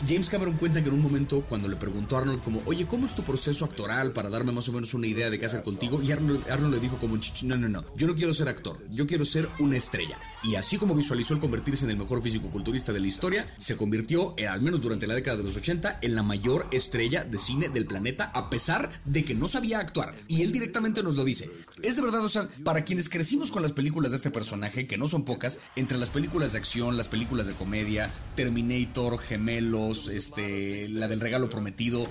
James 0.07 0.29
Cameron 0.29 0.57
cuenta 0.57 0.81
que 0.81 0.89
en 0.89 0.95
un 0.95 1.01
momento 1.01 1.41
cuando 1.41 1.67
le 1.67 1.75
preguntó 1.79 2.15
a 2.15 2.19
Arnold 2.19 2.41
como, 2.41 2.61
oye, 2.65 2.85
¿cómo 2.85 3.05
es 3.05 3.15
tu 3.15 3.23
proceso 3.23 3.65
actoral 3.65 4.11
para 4.13 4.29
darme 4.29 4.51
más 4.51 4.67
o 4.69 4.71
menos 4.71 4.93
una 4.93 5.07
idea 5.07 5.29
de 5.29 5.39
qué 5.39 5.45
hacer 5.45 5.63
contigo? 5.63 6.01
Y 6.01 6.11
Arnold, 6.11 6.49
Arnold 6.49 6.75
le 6.75 6.79
dijo 6.79 6.97
como, 6.97 7.17
no, 7.43 7.57
no, 7.57 7.69
no, 7.69 7.85
yo 7.95 8.07
no 8.07 8.15
quiero 8.15 8.33
ser 8.33 8.49
actor, 8.49 8.77
yo 8.91 9.07
quiero 9.07 9.25
ser 9.25 9.49
una 9.59 9.77
estrella. 9.77 10.19
Y 10.43 10.55
así 10.55 10.77
como 10.77 10.95
visualizó 10.95 11.33
el 11.33 11.39
convertirse 11.39 11.85
en 11.85 11.91
el 11.91 11.97
mejor 11.97 12.21
físico-culturista 12.21 12.93
de 12.93 12.99
la 12.99 13.07
historia, 13.07 13.45
se 13.57 13.77
convirtió, 13.77 14.33
eh, 14.37 14.47
al 14.47 14.61
menos 14.61 14.81
durante 14.81 15.07
la 15.07 15.15
década 15.15 15.37
de 15.37 15.43
los 15.43 15.57
80, 15.57 15.99
en 16.01 16.15
la 16.15 16.23
mayor 16.23 16.67
estrella 16.71 17.23
de 17.23 17.37
cine 17.37 17.69
del 17.69 17.85
planeta, 17.85 18.25
a 18.33 18.49
pesar 18.49 18.89
de 19.05 19.23
que 19.23 19.35
no 19.35 19.47
sabía 19.47 19.79
actuar. 19.79 20.15
Y 20.27 20.41
él 20.41 20.51
directamente 20.51 21.03
nos 21.03 21.15
lo 21.15 21.23
dice. 21.23 21.49
Es 21.81 21.95
de 21.95 22.01
verdad, 22.01 22.23
o 22.23 22.29
sea, 22.29 22.47
para 22.63 22.83
quienes 22.83 23.09
crecimos 23.09 23.51
con 23.51 23.61
las 23.61 23.71
películas 23.71 24.11
de 24.11 24.17
este 24.17 24.31
personaje, 24.31 24.87
que 24.87 24.97
no 24.97 25.07
son 25.07 25.25
pocas, 25.25 25.59
entre 25.75 25.97
las 25.97 26.09
películas 26.09 26.53
de 26.53 26.59
acción, 26.59 26.97
las 26.97 27.07
películas 27.07 27.47
de 27.47 27.53
comedia, 27.53 28.11
Terminator, 28.35 29.19
Gemelos, 29.19 30.07
este, 30.07 30.87
la 30.89 31.07
del 31.07 31.19
regalo 31.19 31.49
prometido, 31.49 31.68
prometido 31.69 32.07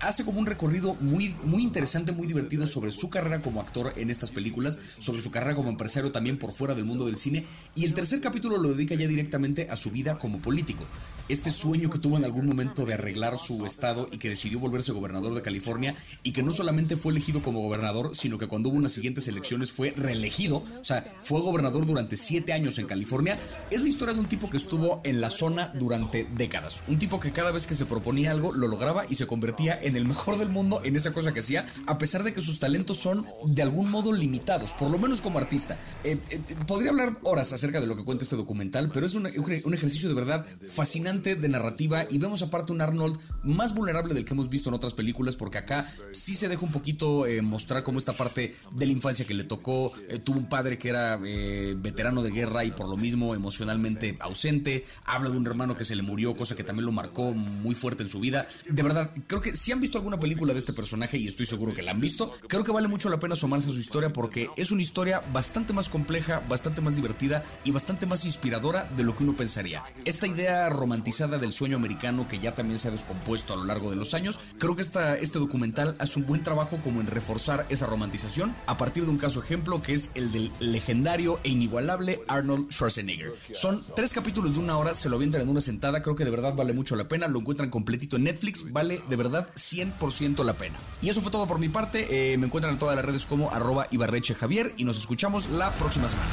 hace 0.00 0.24
como 0.24 0.40
un 0.40 0.46
recorrido 0.46 0.94
muy, 1.00 1.34
muy 1.44 1.62
interesante, 1.62 2.12
muy 2.12 2.26
divertido 2.26 2.66
sobre 2.66 2.92
su 2.92 3.10
carrera 3.10 3.40
como 3.40 3.60
actor 3.60 3.92
en 3.96 4.10
estas 4.10 4.30
películas, 4.30 4.78
sobre 4.98 5.22
su 5.22 5.30
carrera 5.30 5.54
como 5.54 5.68
empresario 5.68 6.12
también 6.12 6.38
por 6.38 6.52
fuera 6.52 6.74
del 6.74 6.84
mundo 6.84 7.06
del 7.06 7.16
cine. 7.16 7.44
Y 7.74 7.84
el 7.84 7.94
tercer 7.94 8.20
capítulo 8.20 8.58
lo 8.58 8.70
dedica 8.70 8.94
ya 8.94 9.08
directamente 9.08 9.68
a 9.70 9.76
su 9.76 9.90
vida 9.90 10.18
como 10.18 10.38
político. 10.38 10.84
Este 11.28 11.50
sueño 11.50 11.90
que 11.90 11.98
tuvo 11.98 12.16
en 12.16 12.24
algún 12.24 12.46
momento 12.46 12.86
de 12.86 12.94
arreglar 12.94 13.38
su 13.38 13.66
estado 13.66 14.08
y 14.10 14.18
que 14.18 14.30
decidió 14.30 14.58
volverse 14.58 14.92
gobernador 14.92 15.34
de 15.34 15.42
California 15.42 15.94
y 16.22 16.32
que 16.32 16.42
no 16.42 16.52
solamente 16.52 16.96
fue 16.96 17.12
elegido 17.12 17.42
como 17.42 17.60
gobernador, 17.60 18.14
sino 18.14 18.38
que 18.38 18.46
cuando 18.46 18.70
hubo 18.70 18.78
unas 18.78 18.92
siguientes 18.92 19.28
elecciones 19.28 19.72
fue 19.72 19.92
reelegido. 19.96 20.64
O 20.80 20.84
sea, 20.84 21.04
fue 21.20 21.40
gobernador 21.40 21.86
durante 21.86 22.16
siete 22.16 22.52
años 22.52 22.78
en 22.78 22.86
California. 22.86 23.38
Es 23.70 23.82
la 23.82 23.88
historia 23.88 24.14
de 24.14 24.20
un 24.20 24.26
tipo 24.26 24.48
que 24.48 24.56
estuvo 24.56 25.00
en 25.04 25.20
la 25.20 25.30
zona 25.30 25.72
durante 25.74 26.26
décadas. 26.34 26.82
Un 26.88 26.98
tipo 26.98 27.20
que 27.20 27.32
cada 27.32 27.50
vez 27.50 27.66
que 27.66 27.74
se 27.74 27.86
proponía 27.86 28.30
algo 28.30 28.52
lo 28.52 28.68
lograba 28.68 29.04
y 29.08 29.14
se 29.14 29.26
convertía 29.26 29.78
en 29.82 29.87
en 29.88 29.96
el 29.96 30.06
mejor 30.06 30.38
del 30.38 30.48
mundo 30.48 30.80
en 30.84 30.96
esa 30.96 31.12
cosa 31.12 31.32
que 31.32 31.40
hacía, 31.40 31.66
a 31.86 31.98
pesar 31.98 32.22
de 32.22 32.32
que 32.32 32.40
sus 32.40 32.58
talentos 32.58 32.98
son 32.98 33.26
de 33.46 33.62
algún 33.62 33.90
modo 33.90 34.12
limitados, 34.12 34.72
por 34.72 34.90
lo 34.90 34.98
menos 34.98 35.20
como 35.20 35.38
artista. 35.38 35.78
Eh, 36.04 36.18
eh, 36.30 36.40
podría 36.66 36.90
hablar 36.90 37.18
horas 37.22 37.52
acerca 37.52 37.80
de 37.80 37.86
lo 37.86 37.96
que 37.96 38.04
cuenta 38.04 38.24
este 38.24 38.36
documental, 38.36 38.90
pero 38.92 39.06
es 39.06 39.14
un, 39.14 39.26
un 39.26 39.74
ejercicio 39.74 40.08
de 40.08 40.14
verdad 40.14 40.46
fascinante 40.68 41.34
de 41.34 41.48
narrativa 41.48 42.06
y 42.08 42.18
vemos 42.18 42.42
aparte 42.42 42.72
un 42.72 42.80
Arnold 42.80 43.18
más 43.42 43.74
vulnerable 43.74 44.14
del 44.14 44.24
que 44.24 44.34
hemos 44.34 44.48
visto 44.48 44.68
en 44.68 44.74
otras 44.74 44.94
películas, 44.94 45.36
porque 45.36 45.58
acá 45.58 45.90
sí 46.12 46.34
se 46.34 46.48
deja 46.48 46.64
un 46.64 46.72
poquito 46.72 47.26
eh, 47.26 47.42
mostrar 47.42 47.82
como 47.82 47.98
esta 47.98 48.12
parte 48.12 48.54
de 48.72 48.86
la 48.86 48.92
infancia 48.92 49.26
que 49.26 49.34
le 49.34 49.44
tocó, 49.44 49.92
tuvo 50.24 50.38
un 50.38 50.48
padre 50.48 50.78
que 50.78 50.90
era 50.90 51.16
veterano 51.16 52.22
de 52.22 52.30
guerra 52.30 52.64
y 52.64 52.72
por 52.72 52.88
lo 52.88 52.96
mismo 52.96 53.34
emocionalmente 53.34 54.16
ausente, 54.20 54.84
habla 55.04 55.30
de 55.30 55.36
un 55.36 55.46
hermano 55.46 55.76
que 55.76 55.84
se 55.84 55.96
le 55.96 56.02
murió, 56.02 56.34
cosa 56.34 56.54
que 56.54 56.64
también 56.64 56.86
lo 56.86 56.92
marcó 56.92 57.32
muy 57.32 57.74
fuerte 57.74 58.02
en 58.02 58.08
su 58.08 58.20
vida. 58.20 58.46
De 58.68 58.82
verdad, 58.82 59.10
creo 59.26 59.40
que 59.40 59.56
si 59.56 59.72
han 59.78 59.82
visto 59.82 59.98
alguna 59.98 60.18
película 60.18 60.52
de 60.52 60.58
este 60.58 60.72
personaje, 60.72 61.18
y 61.18 61.28
estoy 61.28 61.46
seguro 61.46 61.72
que 61.72 61.82
la 61.82 61.92
han 61.92 62.00
visto, 62.00 62.32
creo 62.48 62.64
que 62.64 62.72
vale 62.72 62.88
mucho 62.88 63.08
la 63.08 63.20
pena 63.20 63.34
asomarse 63.34 63.70
a 63.70 63.72
su 63.72 63.78
historia 63.78 64.12
porque 64.12 64.50
es 64.56 64.72
una 64.72 64.82
historia 64.82 65.22
bastante 65.32 65.72
más 65.72 65.88
compleja, 65.88 66.42
bastante 66.48 66.80
más 66.80 66.96
divertida 66.96 67.44
y 67.62 67.70
bastante 67.70 68.04
más 68.04 68.24
inspiradora 68.24 68.90
de 68.96 69.04
lo 69.04 69.16
que 69.16 69.22
uno 69.22 69.36
pensaría. 69.36 69.84
Esta 70.04 70.26
idea 70.26 70.68
romantizada 70.68 71.38
del 71.38 71.52
sueño 71.52 71.76
americano 71.76 72.26
que 72.26 72.40
ya 72.40 72.56
también 72.56 72.80
se 72.80 72.88
ha 72.88 72.90
descompuesto 72.90 73.52
a 73.52 73.56
lo 73.56 73.66
largo 73.66 73.88
de 73.90 73.94
los 73.94 74.14
años, 74.14 74.40
creo 74.58 74.74
que 74.74 74.82
esta, 74.82 75.16
este 75.16 75.38
documental 75.38 75.94
hace 76.00 76.18
un 76.18 76.26
buen 76.26 76.42
trabajo 76.42 76.80
como 76.82 77.00
en 77.00 77.06
reforzar 77.06 77.64
esa 77.68 77.86
romantización 77.86 78.56
a 78.66 78.76
partir 78.78 79.04
de 79.04 79.10
un 79.10 79.18
caso 79.18 79.40
ejemplo 79.40 79.80
que 79.80 79.94
es 79.94 80.10
el 80.16 80.32
del 80.32 80.50
legendario 80.58 81.38
e 81.44 81.50
inigualable 81.50 82.20
Arnold 82.26 82.72
Schwarzenegger. 82.72 83.32
Son 83.52 83.80
tres 83.94 84.12
capítulos 84.12 84.54
de 84.54 84.58
una 84.58 84.76
hora, 84.76 84.96
se 84.96 85.08
lo 85.08 85.14
avientan 85.14 85.42
en 85.42 85.48
una 85.48 85.60
sentada, 85.60 86.02
creo 86.02 86.16
que 86.16 86.24
de 86.24 86.32
verdad 86.32 86.56
vale 86.56 86.72
mucho 86.72 86.96
la 86.96 87.06
pena, 87.06 87.28
lo 87.28 87.38
encuentran 87.38 87.70
completito 87.70 88.16
en 88.16 88.24
Netflix, 88.24 88.72
vale 88.72 89.00
de 89.08 89.16
verdad 89.16 89.50
100% 89.72 90.44
la 90.44 90.54
pena. 90.54 90.76
Y 91.02 91.08
eso 91.08 91.20
fue 91.20 91.30
todo 91.30 91.46
por 91.46 91.58
mi 91.58 91.68
parte, 91.68 92.32
eh, 92.32 92.38
me 92.38 92.46
encuentran 92.46 92.74
en 92.74 92.78
todas 92.78 92.96
las 92.96 93.04
redes 93.04 93.26
como 93.26 93.52
arroba 93.52 93.86
Ibarreche 93.90 94.34
Javier 94.34 94.72
y 94.76 94.84
nos 94.84 94.96
escuchamos 94.96 95.48
la 95.50 95.74
próxima 95.74 96.08
semana. 96.08 96.30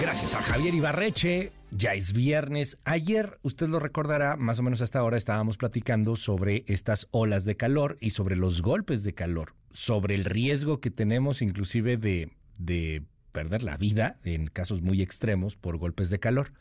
Gracias 0.00 0.34
a 0.34 0.42
Javier 0.42 0.74
Ibarreche. 0.74 1.52
Ya 1.70 1.94
es 1.94 2.12
viernes. 2.12 2.78
Ayer, 2.84 3.38
usted 3.42 3.68
lo 3.68 3.80
recordará, 3.80 4.36
más 4.36 4.60
o 4.60 4.62
menos 4.62 4.80
hasta 4.80 5.00
ahora 5.00 5.16
estábamos 5.16 5.56
platicando 5.56 6.14
sobre 6.14 6.64
estas 6.68 7.08
olas 7.10 7.44
de 7.44 7.56
calor 7.56 7.96
y 8.00 8.10
sobre 8.10 8.36
los 8.36 8.62
golpes 8.62 9.02
de 9.02 9.14
calor, 9.14 9.54
sobre 9.72 10.14
el 10.14 10.24
riesgo 10.24 10.80
que 10.80 10.92
tenemos 10.92 11.42
inclusive 11.42 11.96
de, 11.96 12.30
de 12.60 13.02
perder 13.32 13.64
la 13.64 13.76
vida 13.76 14.20
en 14.22 14.46
casos 14.46 14.82
muy 14.82 15.02
extremos 15.02 15.56
por 15.56 15.76
golpes 15.76 16.10
de 16.10 16.20
calor. 16.20 16.52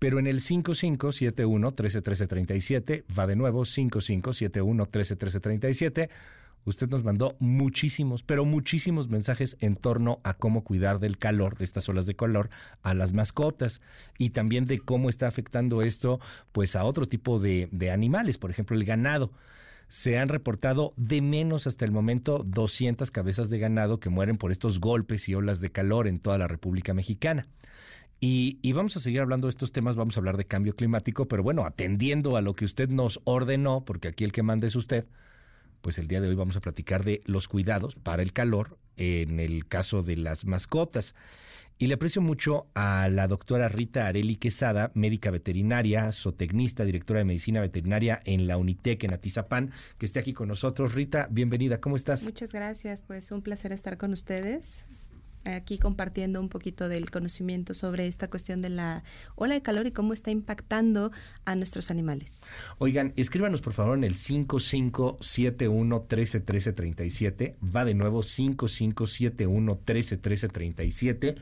Pero 0.00 0.18
en 0.18 0.26
el 0.26 0.40
5571-131337, 0.40 3.04
va 3.16 3.28
de 3.28 3.36
nuevo 3.36 3.62
5571-131337, 3.62 6.10
usted 6.64 6.88
nos 6.88 7.04
mandó 7.04 7.36
muchísimos, 7.38 8.24
pero 8.24 8.44
muchísimos 8.44 9.08
mensajes 9.08 9.56
en 9.60 9.76
torno 9.76 10.18
a 10.24 10.34
cómo 10.34 10.64
cuidar 10.64 10.98
del 10.98 11.18
calor, 11.18 11.56
de 11.56 11.62
estas 11.64 11.88
olas 11.88 12.06
de 12.06 12.16
calor, 12.16 12.50
a 12.82 12.94
las 12.94 13.12
mascotas 13.12 13.80
y 14.18 14.30
también 14.30 14.66
de 14.66 14.80
cómo 14.80 15.08
está 15.08 15.28
afectando 15.28 15.82
esto 15.82 16.18
pues 16.50 16.74
a 16.74 16.82
otro 16.84 17.06
tipo 17.06 17.38
de, 17.38 17.68
de 17.70 17.92
animales, 17.92 18.38
por 18.38 18.50
ejemplo 18.50 18.76
el 18.76 18.84
ganado 18.84 19.30
se 19.90 20.18
han 20.18 20.28
reportado 20.28 20.94
de 20.96 21.20
menos 21.20 21.66
hasta 21.66 21.84
el 21.84 21.90
momento 21.90 22.44
200 22.46 23.10
cabezas 23.10 23.50
de 23.50 23.58
ganado 23.58 23.98
que 23.98 24.08
mueren 24.08 24.38
por 24.38 24.52
estos 24.52 24.78
golpes 24.78 25.28
y 25.28 25.34
olas 25.34 25.60
de 25.60 25.72
calor 25.72 26.06
en 26.06 26.20
toda 26.20 26.38
la 26.38 26.46
República 26.46 26.94
Mexicana. 26.94 27.48
Y, 28.22 28.72
vamos 28.74 28.94
a 28.98 29.00
seguir 29.00 29.20
hablando 29.20 29.46
de 29.46 29.50
estos 29.50 29.72
temas, 29.72 29.96
vamos 29.96 30.16
a 30.16 30.20
hablar 30.20 30.36
de 30.36 30.44
cambio 30.44 30.76
climático, 30.76 31.26
pero 31.26 31.42
bueno, 31.42 31.64
atendiendo 31.64 32.36
a 32.36 32.42
lo 32.42 32.54
que 32.54 32.66
usted 32.66 32.90
nos 32.90 33.20
ordenó, 33.24 33.82
porque 33.86 34.08
aquí 34.08 34.24
el 34.24 34.32
que 34.32 34.42
manda 34.42 34.66
es 34.66 34.76
usted, 34.76 35.06
pues 35.80 35.98
el 35.98 36.06
día 36.06 36.20
de 36.20 36.28
hoy 36.28 36.34
vamos 36.34 36.54
a 36.56 36.60
platicar 36.60 37.02
de 37.02 37.22
los 37.24 37.48
cuidados 37.48 37.94
para 37.94 38.22
el 38.22 38.34
calor 38.34 38.76
en 38.98 39.40
el 39.40 39.66
caso 39.66 40.02
de 40.02 40.18
las 40.18 40.44
mascotas. 40.44 41.14
Y 41.78 41.86
le 41.86 41.94
aprecio 41.94 42.20
mucho 42.20 42.66
a 42.74 43.08
la 43.08 43.26
doctora 43.26 43.70
Rita 43.70 44.06
Areli 44.06 44.36
Quesada, 44.36 44.92
médica 44.92 45.30
veterinaria, 45.30 46.12
zootecnista, 46.12 46.84
directora 46.84 47.20
de 47.20 47.24
medicina 47.24 47.62
veterinaria 47.62 48.20
en 48.26 48.46
la 48.46 48.58
Unitec 48.58 49.02
en 49.04 49.14
Atizapán, 49.14 49.70
que 49.96 50.04
esté 50.04 50.18
aquí 50.18 50.34
con 50.34 50.48
nosotros. 50.48 50.94
Rita, 50.94 51.26
bienvenida, 51.30 51.80
¿cómo 51.80 51.96
estás? 51.96 52.22
Muchas 52.22 52.52
gracias, 52.52 53.02
pues 53.02 53.32
un 53.32 53.40
placer 53.40 53.72
estar 53.72 53.96
con 53.96 54.12
ustedes 54.12 54.84
aquí 55.44 55.78
compartiendo 55.78 56.40
un 56.40 56.48
poquito 56.48 56.88
del 56.88 57.10
conocimiento 57.10 57.74
sobre 57.74 58.06
esta 58.06 58.28
cuestión 58.28 58.62
de 58.62 58.70
la 58.70 59.04
ola 59.34 59.54
de 59.54 59.62
calor 59.62 59.86
y 59.86 59.92
cómo 59.92 60.12
está 60.12 60.30
impactando 60.30 61.12
a 61.44 61.54
nuestros 61.54 61.90
animales. 61.90 62.42
Oigan, 62.78 63.12
escríbanos 63.16 63.60
por 63.60 63.72
favor 63.72 63.96
en 63.96 64.04
el 64.04 64.16
5571 64.16 66.06
131337. 66.08 67.56
Va 67.64 67.84
de 67.84 67.94
nuevo 67.94 68.22
5571 68.22 69.72
131337 69.74 71.34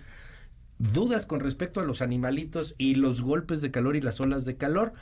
dudas 0.78 1.26
con 1.26 1.40
respecto 1.40 1.80
a 1.80 1.84
los 1.84 2.02
animalitos 2.02 2.74
y 2.78 2.94
los 2.94 3.20
golpes 3.20 3.60
de 3.60 3.70
calor 3.70 3.96
y 3.96 4.00
las 4.00 4.20
olas 4.20 4.44
de 4.44 4.56
calor. 4.56 4.92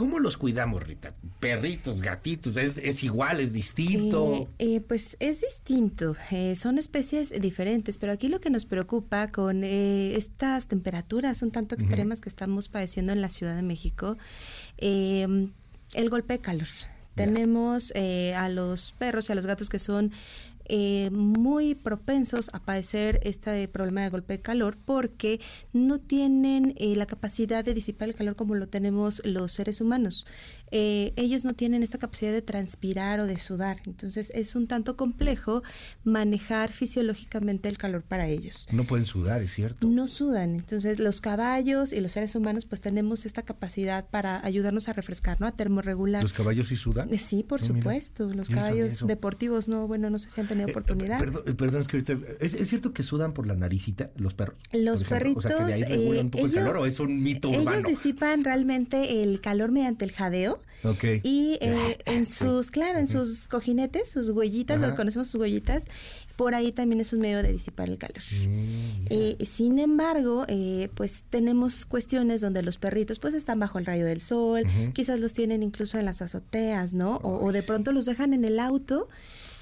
¿Cómo 0.00 0.18
los 0.18 0.38
cuidamos, 0.38 0.82
Rita? 0.82 1.14
Perritos, 1.40 2.00
gatitos, 2.00 2.56
¿es, 2.56 3.04
igual, 3.04 3.38
es 3.38 3.52
distinto? 3.52 4.48
Eh, 4.58 4.76
eh, 4.76 4.80
pues 4.80 5.18
es 5.20 5.42
distinto, 5.42 6.16
eh, 6.30 6.56
son 6.56 6.78
especies 6.78 7.38
diferentes, 7.38 7.98
pero 7.98 8.10
aquí 8.14 8.28
lo 8.28 8.40
que 8.40 8.48
nos 8.48 8.64
preocupa 8.64 9.30
con 9.30 9.62
estas 9.62 10.68
temperaturas 10.68 11.42
un 11.42 11.50
tanto 11.50 11.74
extremas 11.74 12.22
que 12.22 12.30
estamos 12.30 12.70
padeciendo 12.70 13.12
en 13.12 13.20
la 13.20 13.28
Ciudad 13.28 13.54
de 13.54 13.60
México, 13.60 14.16
el 14.78 15.52
golpe 16.08 16.32
de 16.32 16.38
calor. 16.38 16.68
Tenemos 17.14 17.92
a 17.94 18.48
los 18.48 18.92
perros 18.92 19.28
y 19.28 19.32
a 19.32 19.34
los 19.34 19.44
gatos 19.44 19.68
que 19.68 19.78
son 19.78 20.12
eh, 20.72 21.10
muy 21.10 21.74
propensos 21.74 22.48
a 22.52 22.62
padecer 22.62 23.18
este 23.24 23.66
problema 23.66 24.02
de 24.02 24.08
golpe 24.08 24.34
de 24.34 24.40
calor 24.40 24.78
porque 24.84 25.40
no 25.72 25.98
tienen 25.98 26.74
eh, 26.76 26.94
la 26.94 27.06
capacidad 27.06 27.64
de 27.64 27.74
disipar 27.74 28.08
el 28.08 28.14
calor 28.14 28.36
como 28.36 28.54
lo 28.54 28.68
tenemos 28.68 29.20
los 29.24 29.50
seres 29.50 29.80
humanos. 29.80 30.28
Eh, 30.72 31.12
ellos 31.16 31.44
no 31.44 31.54
tienen 31.54 31.82
esta 31.82 31.98
capacidad 31.98 32.32
de 32.32 32.42
transpirar 32.42 33.20
o 33.20 33.26
de 33.26 33.38
sudar. 33.38 33.78
Entonces 33.86 34.30
es 34.34 34.54
un 34.54 34.66
tanto 34.66 34.96
complejo 34.96 35.62
manejar 36.04 36.72
fisiológicamente 36.72 37.68
el 37.68 37.78
calor 37.78 38.02
para 38.02 38.28
ellos. 38.28 38.66
No 38.70 38.84
pueden 38.84 39.06
sudar, 39.06 39.42
es 39.42 39.52
cierto. 39.52 39.86
No 39.86 40.06
sudan. 40.06 40.54
Entonces 40.54 40.98
los 40.98 41.20
caballos 41.20 41.92
y 41.92 42.00
los 42.00 42.12
seres 42.12 42.34
humanos 42.34 42.66
pues 42.66 42.80
tenemos 42.80 43.26
esta 43.26 43.42
capacidad 43.42 44.08
para 44.08 44.44
ayudarnos 44.44 44.88
a 44.88 44.92
refrescar, 44.92 45.40
¿no? 45.40 45.46
A 45.46 45.52
termorregular. 45.52 46.22
¿Los 46.22 46.32
caballos 46.32 46.68
sí 46.68 46.76
sudan? 46.76 47.12
Eh, 47.12 47.18
sí, 47.18 47.42
por 47.42 47.62
supuesto. 47.62 48.32
Los 48.32 48.48
caballos 48.48 49.06
deportivos 49.06 49.68
no, 49.68 49.86
bueno, 49.86 50.10
no 50.10 50.18
sé 50.18 50.30
si 50.30 50.40
han 50.40 50.48
tenido 50.48 50.68
eh, 50.68 50.70
oportunidad. 50.70 51.18
perdón, 51.18 51.80
es 51.82 51.88
que 51.88 51.96
ahorita, 51.96 52.18
¿es, 52.40 52.68
cierto 52.68 52.92
que 52.92 53.02
sudan 53.02 53.32
por 53.32 53.46
la 53.46 53.54
naricita 53.54 54.10
los 54.16 54.34
perros? 54.34 54.56
Los 54.72 55.04
perritos, 55.04 55.44
o 55.44 55.48
sea, 55.48 55.66
que 55.66 55.74
de 55.74 55.86
ahí 55.86 56.18
un 56.18 56.30
poco 56.30 56.46
el 56.46 56.52
calor 56.52 56.76
o 56.76 56.86
es 56.86 57.00
un 57.00 57.22
mito 57.22 57.48
urbano. 57.48 57.72
Ellos 57.72 57.88
disipan 57.88 58.44
realmente 58.44 59.22
el 59.22 59.40
calor 59.40 59.72
mediante 59.72 60.04
el 60.04 60.12
jadeo 60.12 60.59
y 61.22 61.58
eh, 61.60 61.98
en 62.06 62.26
sus, 62.26 62.70
claro, 62.70 62.98
en 62.98 63.06
sus 63.06 63.46
cojinetes, 63.46 64.10
sus 64.10 64.30
huellitas, 64.30 64.80
lo 64.80 64.94
conocemos 64.96 65.28
sus 65.28 65.40
huellitas, 65.40 65.84
por 66.36 66.54
ahí 66.54 66.72
también 66.72 67.00
es 67.00 67.12
un 67.12 67.20
medio 67.20 67.42
de 67.42 67.52
disipar 67.52 67.88
el 67.88 67.98
calor. 67.98 68.22
Mm, 68.32 69.06
eh, 69.10 69.36
sin 69.44 69.78
embargo, 69.78 70.46
eh, 70.48 70.88
pues 70.94 71.24
tenemos 71.28 71.84
cuestiones 71.84 72.40
donde 72.40 72.62
los 72.62 72.78
perritos 72.78 73.18
pues 73.18 73.34
están 73.34 73.60
bajo 73.60 73.78
el 73.78 73.84
rayo 73.84 74.06
del 74.06 74.20
sol, 74.20 74.64
quizás 74.94 75.20
los 75.20 75.34
tienen 75.34 75.62
incluso 75.62 75.98
en 75.98 76.06
las 76.06 76.22
azoteas, 76.22 76.94
¿no? 76.94 77.20
o, 77.22 77.52
de 77.52 77.62
pronto 77.62 77.92
los 77.92 78.06
dejan 78.06 78.32
en 78.32 78.44
el 78.44 78.58
auto 78.58 79.08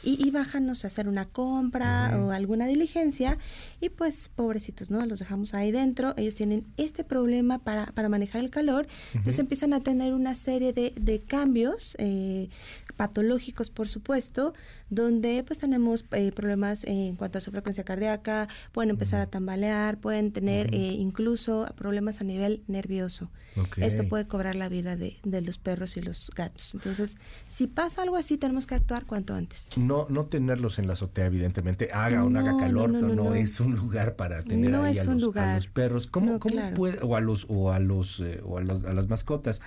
y, 0.02 0.24
y 0.24 0.30
bájanos 0.30 0.84
a 0.84 0.88
hacer 0.88 1.08
una 1.08 1.26
compra 1.26 2.18
o 2.18 2.30
alguna 2.30 2.66
diligencia 2.66 3.38
y 3.80 3.88
pues 3.88 4.30
pobrecitos, 4.34 4.90
¿no? 4.90 5.04
Los 5.06 5.18
dejamos 5.18 5.54
ahí 5.54 5.70
dentro, 5.70 6.14
ellos 6.16 6.34
tienen 6.34 6.66
este 6.76 7.04
problema 7.04 7.58
para, 7.58 7.86
para 7.86 8.08
manejar 8.08 8.42
el 8.42 8.50
calor, 8.50 8.86
entonces 9.14 9.38
empiezan 9.38 9.72
a 9.72 9.80
tener 9.80 10.14
una 10.14 10.34
serie 10.34 10.72
de, 10.72 10.92
de 11.00 11.20
cambios 11.20 11.96
eh, 11.98 12.48
patológicos, 12.96 13.70
por 13.70 13.88
supuesto, 13.88 14.54
donde 14.90 15.44
pues 15.46 15.58
tenemos 15.58 16.04
eh, 16.12 16.32
problemas 16.32 16.84
en 16.84 17.16
cuanto 17.16 17.38
a 17.38 17.40
su 17.40 17.50
frecuencia 17.50 17.84
cardíaca, 17.84 18.48
pueden 18.72 18.90
empezar 18.90 19.20
a 19.20 19.26
tambalear, 19.26 19.98
pueden 19.98 20.32
tener 20.32 20.74
eh, 20.74 20.78
incluso 20.78 21.66
problemas 21.76 22.20
a 22.20 22.24
nivel 22.24 22.62
nervioso. 22.66 23.30
Esto 23.76 24.08
puede 24.08 24.26
cobrar 24.26 24.54
la 24.54 24.68
vida 24.68 24.96
de, 24.96 25.18
de, 25.24 25.40
los 25.40 25.58
perros 25.58 25.96
y 25.96 26.02
los 26.02 26.30
gatos. 26.34 26.74
Entonces, 26.74 27.16
si 27.48 27.66
pasa 27.66 28.02
algo 28.02 28.16
así, 28.16 28.38
tenemos 28.38 28.68
que 28.68 28.76
actuar 28.76 29.04
cuanto 29.04 29.34
antes. 29.34 29.70
No, 29.88 30.06
no 30.10 30.26
tenerlos 30.26 30.78
en 30.78 30.86
la 30.86 30.92
azotea, 30.92 31.26
evidentemente, 31.26 31.90
haga 31.92 32.24
o 32.24 32.30
no 32.30 32.38
haga 32.38 32.56
calor, 32.58 32.90
no, 32.90 33.08
no, 33.08 33.34
es 33.34 33.58
un 33.58 33.74
lugar 33.74 34.16
para 34.16 34.42
tener 34.42 34.74
ahí 34.74 34.98
a 34.98 35.04
los, 35.04 35.36
a, 35.36 35.54
los, 35.54 35.66
perros. 35.68 36.06
¿Cómo, 36.06 36.38
cómo 36.38 36.74
puede, 36.74 36.98
o 37.02 37.16
a 37.16 37.20
los, 37.20 37.46
o 37.48 37.72
a 37.72 37.78
los, 37.78 38.20
eh, 38.20 38.40
o 38.44 38.58
a, 38.58 38.60
los 38.60 38.84
a 38.84 38.92
las 38.92 39.08
mascotas? 39.08 39.60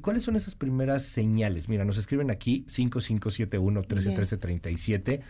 ¿Cuáles 0.00 0.22
son 0.22 0.36
esas 0.36 0.54
primeras 0.54 1.04
señales? 1.04 1.68
Mira, 1.68 1.84
nos 1.84 1.96
escriben 1.96 2.30
aquí 2.30 2.64
5571 2.68 3.80
1313 3.80 5.20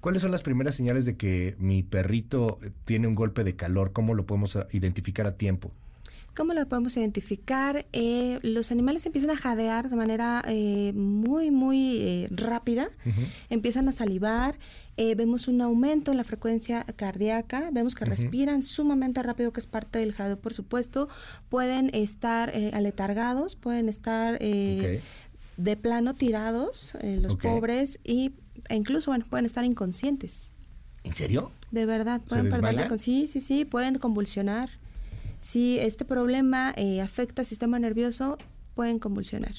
¿Cuáles 0.00 0.22
son 0.22 0.32
las 0.32 0.42
primeras 0.42 0.74
señales 0.74 1.04
de 1.04 1.16
que 1.16 1.54
mi 1.58 1.82
perrito 1.82 2.58
tiene 2.84 3.06
un 3.06 3.14
golpe 3.14 3.44
de 3.44 3.54
calor? 3.56 3.92
¿Cómo 3.92 4.14
lo 4.14 4.26
podemos 4.26 4.56
ah, 4.56 4.66
identificar 4.72 5.26
a 5.26 5.36
tiempo? 5.36 5.72
¿Cómo 6.34 6.54
lo 6.54 6.66
podemos 6.66 6.96
identificar? 6.96 7.84
Eh, 7.92 8.38
los 8.42 8.70
animales 8.70 9.04
empiezan 9.04 9.30
a 9.30 9.36
jadear 9.36 9.90
de 9.90 9.96
manera 9.96 10.42
eh, 10.46 10.92
muy, 10.94 11.50
muy 11.50 11.98
eh, 11.98 12.28
rápida, 12.30 12.88
empiezan 13.50 13.88
a 13.88 13.92
salivar, 13.92 14.58
vemos 14.96 15.48
un 15.48 15.60
aumento 15.60 16.10
en 16.10 16.16
la 16.16 16.24
frecuencia 16.24 16.84
cardíaca, 16.96 17.68
vemos 17.72 17.94
que 17.94 18.04
respiran 18.04 18.62
sumamente 18.62 19.22
rápido, 19.22 19.52
que 19.52 19.60
es 19.60 19.66
parte 19.66 19.98
del 19.98 20.12
jadeo, 20.12 20.38
por 20.38 20.54
supuesto, 20.54 21.08
pueden 21.50 21.90
estar 21.92 22.52
aletargados, 22.72 23.56
pueden 23.56 23.88
estar 23.88 24.38
de 24.38 25.76
plano 25.80 26.14
tirados, 26.14 26.94
los 27.02 27.36
pobres, 27.36 28.00
y, 28.04 28.32
e 28.70 28.76
incluso, 28.76 29.10
bueno, 29.10 29.26
pueden 29.28 29.44
estar 29.44 29.64
inconscientes. 29.64 30.52
¿En 31.04 31.14
serio? 31.14 31.50
De 31.72 31.84
verdad, 31.84 32.20
pueden 32.26 32.48
perder 32.48 32.74
la 32.74 32.98
Sí, 32.98 33.26
sí, 33.26 33.40
sí, 33.40 33.64
pueden 33.64 33.98
convulsionar. 33.98 34.70
Si 35.42 35.78
este 35.80 36.04
problema 36.04 36.72
eh, 36.76 37.00
afecta 37.00 37.42
al 37.42 37.46
sistema 37.46 37.78
nervioso, 37.80 38.38
pueden 38.74 39.00
convulsionar. 39.00 39.52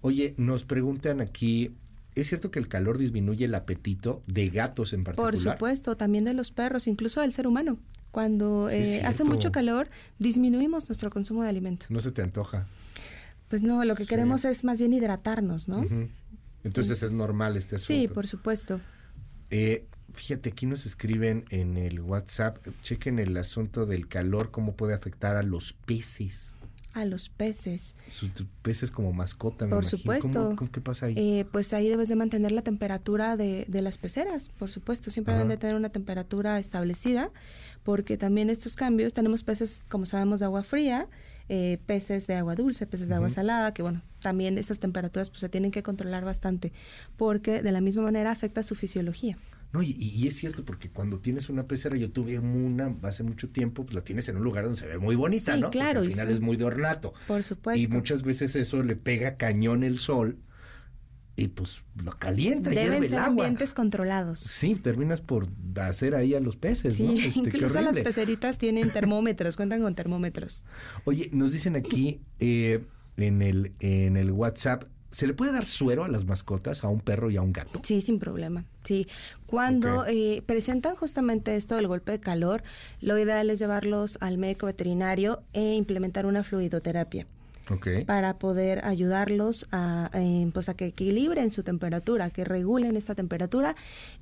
Oye, 0.00 0.34
nos 0.38 0.64
preguntan 0.64 1.20
aquí, 1.20 1.72
¿es 2.14 2.28
cierto 2.28 2.50
que 2.50 2.58
el 2.58 2.68
calor 2.68 2.96
disminuye 2.96 3.44
el 3.44 3.54
apetito 3.54 4.22
de 4.26 4.48
gatos 4.48 4.94
en 4.94 5.04
particular? 5.04 5.34
Por 5.34 5.38
supuesto, 5.38 5.96
también 5.96 6.24
de 6.24 6.32
los 6.32 6.52
perros, 6.52 6.86
incluso 6.86 7.20
del 7.20 7.34
ser 7.34 7.46
humano. 7.46 7.78
Cuando 8.12 8.70
eh, 8.70 9.02
hace 9.04 9.24
mucho 9.24 9.52
calor, 9.52 9.90
disminuimos 10.18 10.88
nuestro 10.88 11.10
consumo 11.10 11.42
de 11.42 11.50
alimentos. 11.50 11.90
¿No 11.90 12.00
se 12.00 12.12
te 12.12 12.22
antoja? 12.22 12.66
Pues 13.48 13.62
no, 13.62 13.84
lo 13.84 13.94
que 13.94 14.06
queremos 14.06 14.46
es 14.46 14.64
más 14.64 14.78
bien 14.78 14.94
hidratarnos, 14.94 15.68
¿no? 15.68 15.84
Entonces 16.64 17.02
es 17.02 17.12
normal 17.12 17.58
este 17.58 17.76
asunto. 17.76 17.92
Sí, 17.92 18.08
por 18.08 18.26
supuesto. 18.26 18.80
Eh, 19.50 19.86
Fíjate, 20.16 20.50
aquí 20.50 20.66
nos 20.66 20.86
escriben 20.86 21.44
en 21.50 21.76
el 21.76 22.00
WhatsApp, 22.00 22.56
chequen 22.82 23.18
el 23.18 23.36
asunto 23.36 23.84
del 23.84 24.08
calor, 24.08 24.50
cómo 24.50 24.74
puede 24.74 24.94
afectar 24.94 25.36
a 25.36 25.42
los 25.42 25.74
peces. 25.74 26.56
A 26.94 27.04
los 27.04 27.28
peces. 27.28 27.94
Sus 28.08 28.30
peces 28.62 28.90
como 28.90 29.12
mascota, 29.12 29.66
me 29.66 29.72
Por 29.72 29.84
supuesto. 29.84 30.56
¿Qué 30.72 30.80
pasa 30.80 31.06
ahí? 31.06 31.14
Eh, 31.18 31.44
pues 31.52 31.74
ahí 31.74 31.90
debes 31.90 32.08
de 32.08 32.16
mantener 32.16 32.52
la 32.52 32.62
temperatura 32.62 33.36
de, 33.36 33.66
de 33.68 33.82
las 33.82 33.98
peceras, 33.98 34.48
por 34.48 34.70
supuesto. 34.70 35.10
Siempre 35.10 35.34
deben 35.34 35.48
de 35.48 35.58
tener 35.58 35.76
una 35.76 35.90
temperatura 35.90 36.58
establecida, 36.58 37.30
porque 37.84 38.16
también 38.16 38.48
estos 38.48 38.74
cambios, 38.74 39.12
tenemos 39.12 39.44
peces, 39.44 39.82
como 39.90 40.06
sabemos, 40.06 40.40
de 40.40 40.46
agua 40.46 40.64
fría, 40.64 41.06
eh, 41.48 41.78
peces 41.86 42.26
de 42.26 42.34
agua 42.34 42.56
dulce, 42.56 42.86
peces 42.86 43.08
de 43.08 43.14
agua 43.14 43.30
salada, 43.30 43.72
que 43.72 43.82
bueno, 43.82 44.02
también 44.20 44.58
esas 44.58 44.80
temperaturas 44.80 45.30
pues 45.30 45.40
se 45.40 45.48
tienen 45.48 45.70
que 45.70 45.82
controlar 45.82 46.24
bastante, 46.24 46.72
porque 47.16 47.62
de 47.62 47.70
la 47.70 47.80
misma 47.80 48.02
manera 48.02 48.32
afecta 48.32 48.64
su 48.64 48.74
fisiología. 48.74 49.38
No, 49.72 49.82
y, 49.82 50.26
es 50.26 50.36
cierto, 50.36 50.64
porque 50.64 50.90
cuando 50.90 51.18
tienes 51.18 51.50
una 51.50 51.66
pecera, 51.66 51.96
yo 51.96 52.10
tuve 52.10 52.38
una 52.38 52.96
hace 53.02 53.22
mucho 53.22 53.50
tiempo, 53.50 53.84
pues 53.84 53.94
la 53.94 54.02
tienes 54.02 54.28
en 54.28 54.36
un 54.36 54.44
lugar 54.44 54.64
donde 54.64 54.78
se 54.78 54.86
ve 54.86 54.98
muy 54.98 55.16
bonita, 55.16 55.54
sí, 55.54 55.60
¿no? 55.60 55.70
claro. 55.70 56.00
al 56.00 56.06
final 56.06 56.30
es 56.30 56.40
muy 56.40 56.56
de 56.56 56.64
ornato. 56.64 57.12
Por 57.26 57.42
supuesto. 57.42 57.82
Y 57.82 57.88
muchas 57.88 58.22
veces 58.22 58.56
eso 58.56 58.82
le 58.82 58.96
pega 58.96 59.36
cañón 59.36 59.82
el 59.84 59.98
sol 59.98 60.38
y 61.36 61.48
pues 61.48 61.84
lo 62.02 62.12
calienta, 62.12 62.70
Deben 62.70 63.02
ser 63.02 63.04
el 63.04 63.14
agua. 63.14 63.26
ambientes 63.26 63.74
controlados. 63.74 64.38
Sí, 64.38 64.74
terminas 64.74 65.20
por 65.20 65.46
hacer 65.76 66.14
ahí 66.14 66.34
a 66.34 66.40
los 66.40 66.56
peces, 66.56 66.96
sí, 66.96 67.02
¿no? 67.02 67.12
Este, 67.26 67.40
incluso 67.40 67.80
las 67.82 67.98
peceritas 67.98 68.56
tienen 68.56 68.90
termómetros, 68.92 69.56
cuentan 69.56 69.82
con 69.82 69.94
termómetros. 69.94 70.64
Oye, 71.04 71.28
nos 71.32 71.52
dicen 71.52 71.76
aquí 71.76 72.22
eh, 72.40 72.82
en, 73.18 73.42
el, 73.42 73.72
en 73.80 74.16
el 74.16 74.30
WhatsApp, 74.30 74.84
¿Se 75.16 75.26
le 75.26 75.32
puede 75.32 75.50
dar 75.50 75.64
suero 75.64 76.04
a 76.04 76.08
las 76.08 76.26
mascotas, 76.26 76.84
a 76.84 76.88
un 76.88 77.00
perro 77.00 77.30
y 77.30 77.38
a 77.38 77.40
un 77.40 77.50
gato? 77.50 77.80
Sí, 77.84 78.02
sin 78.02 78.18
problema. 78.18 78.66
Sí, 78.84 79.08
cuando 79.46 80.04
eh, 80.04 80.42
presentan 80.44 80.94
justamente 80.94 81.56
esto 81.56 81.76
del 81.76 81.86
golpe 81.86 82.12
de 82.12 82.20
calor, 82.20 82.62
lo 83.00 83.16
ideal 83.18 83.48
es 83.48 83.58
llevarlos 83.58 84.18
al 84.20 84.36
médico 84.36 84.66
veterinario 84.66 85.42
e 85.54 85.72
implementar 85.72 86.26
una 86.26 86.44
fluidoterapia 86.44 87.26
para 88.06 88.38
poder 88.38 88.84
ayudarlos 88.84 89.66
a, 89.72 90.10
eh, 90.14 90.48
pues 90.52 90.68
a 90.68 90.74
que 90.74 90.86
equilibren 90.86 91.50
su 91.50 91.62
temperatura, 91.62 92.30
que 92.30 92.44
regulen 92.44 92.96
esta 92.96 93.14
temperatura. 93.14 93.74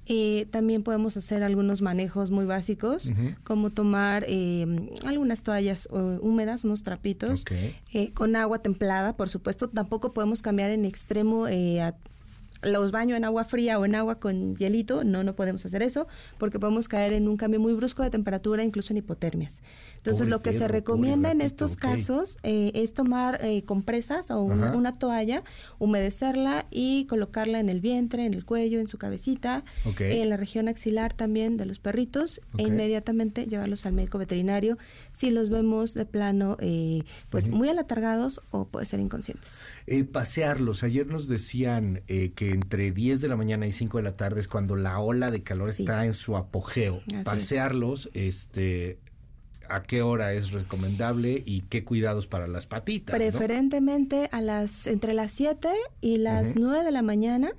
Eh, 0.07 0.47
también 0.51 0.83
podemos 0.83 1.17
hacer 1.17 1.43
algunos 1.43 1.83
manejos 1.83 2.31
muy 2.31 2.45
básicos, 2.45 3.13
como 3.43 3.71
tomar 3.71 4.25
eh, 4.29 4.67
algunas 5.05 5.43
toallas 5.43 5.89
húmedas, 5.91 6.65
unos 6.65 6.83
trapitos, 6.83 7.45
con 8.15 8.37
agua 8.37 8.61
templada, 8.61 9.17
por 9.17 9.29
supuesto. 9.29 9.69
Tampoco 9.69 10.13
podemos 10.13 10.43
cambiar 10.43 10.71
en 10.71 10.85
extremo 10.85 11.47
a 11.47 11.95
los 12.65 12.93
baño 12.93 13.17
en 13.17 13.25
agua 13.25 13.45
fría 13.45 13.79
o 13.79 13.85
en 13.85 13.95
agua 13.95 14.19
con 14.19 14.57
hielito, 14.57 15.05
no, 15.05 15.23
no 15.23 15.35
podemos 15.35 15.65
hacer 15.67 15.83
eso, 15.83 16.07
porque 16.39 16.59
podemos 16.59 16.89
caer 16.89 17.13
en 17.13 17.29
un 17.29 17.37
cambio 17.37 17.61
muy 17.61 17.75
brusco 17.75 18.03
de 18.03 18.11
temperatura, 18.11 18.63
incluso 18.63 18.93
en 18.93 18.99
hipotermias. 18.99 19.61
Entonces, 20.05 20.29
lo 20.29 20.43
que 20.43 20.53
se 20.53 20.69
recomienda 20.69 21.31
en 21.31 21.41
estos 21.41 21.77
casos 21.77 22.37
eh, 22.43 22.73
es 22.75 22.93
tomar 22.93 23.39
eh, 23.43 23.65
compresas 23.65 24.31
o 24.31 24.43
una, 24.43 24.93
toalla, 24.93 25.43
humedecerla 25.79 26.67
y 26.71 27.07
colocarla 27.07 27.59
en 27.59 27.71
el 27.71 27.81
vientre, 27.81 28.27
en 28.27 28.35
el 28.35 28.45
cuello, 28.45 28.81
en 28.81 28.87
su 28.87 28.99
cabecita, 28.99 29.65
en 29.99 30.29
la 30.29 30.37
región 30.37 30.69
axilar 30.69 31.15
también 31.15 31.57
de 31.57 31.65
los 31.65 31.79
perritos, 31.79 32.43
e 32.59 32.65
inmediatamente 32.65 33.47
llevarlos 33.47 33.87
al 33.87 33.95
médico 33.95 34.19
veterinario 34.19 34.77
si 35.13 35.31
los 35.31 35.49
vemos 35.49 35.95
de 35.95 36.05
plano, 36.05 36.59
eh, 36.61 37.03
pues 37.31 37.49
muy 37.49 37.71
alatargados 37.71 38.43
o 38.51 38.67
puede 38.67 38.85
ser 38.85 39.01
inconscientes. 39.01 39.71
pasearlos. 40.13 40.85
Ayer 40.85 41.07
nos 41.07 41.29
decían 41.29 42.03
que 42.07 42.51
entre 42.51 42.93
10 42.93 43.23
de 43.23 43.29
la 43.29 43.37
mañana 43.37 43.67
y 43.67 43.73
5 43.73 43.97
de 43.97 44.03
la 44.03 44.19
tarde 44.19 44.41
es 44.41 44.49
cuando 44.49 44.77
la 44.77 44.99
ola 44.99 45.31
de 45.31 45.43
calor 45.43 45.71
está 45.71 46.05
en 46.05 46.13
su 46.13 46.37
apogeo. 46.37 47.01
Pasearlos, 47.25 48.11
este 48.13 48.99
a 49.69 49.83
qué 49.83 50.03
hora 50.03 50.33
es 50.33 50.51
recomendable 50.51 51.43
y 51.45 51.63
qué 51.63 51.85
cuidados 51.85 52.27
para 52.27 52.47
las 52.47 52.67
patitas. 52.67 53.17
Preferentemente 53.17 54.29
a 54.33 54.41
las 54.41 54.87
entre 54.87 55.15
las 55.15 55.33
7 55.33 55.69
y 56.01 56.17
las 56.17 56.57
9 56.57 56.85
de 56.85 56.91
la 56.91 57.03
mañana 57.03 57.53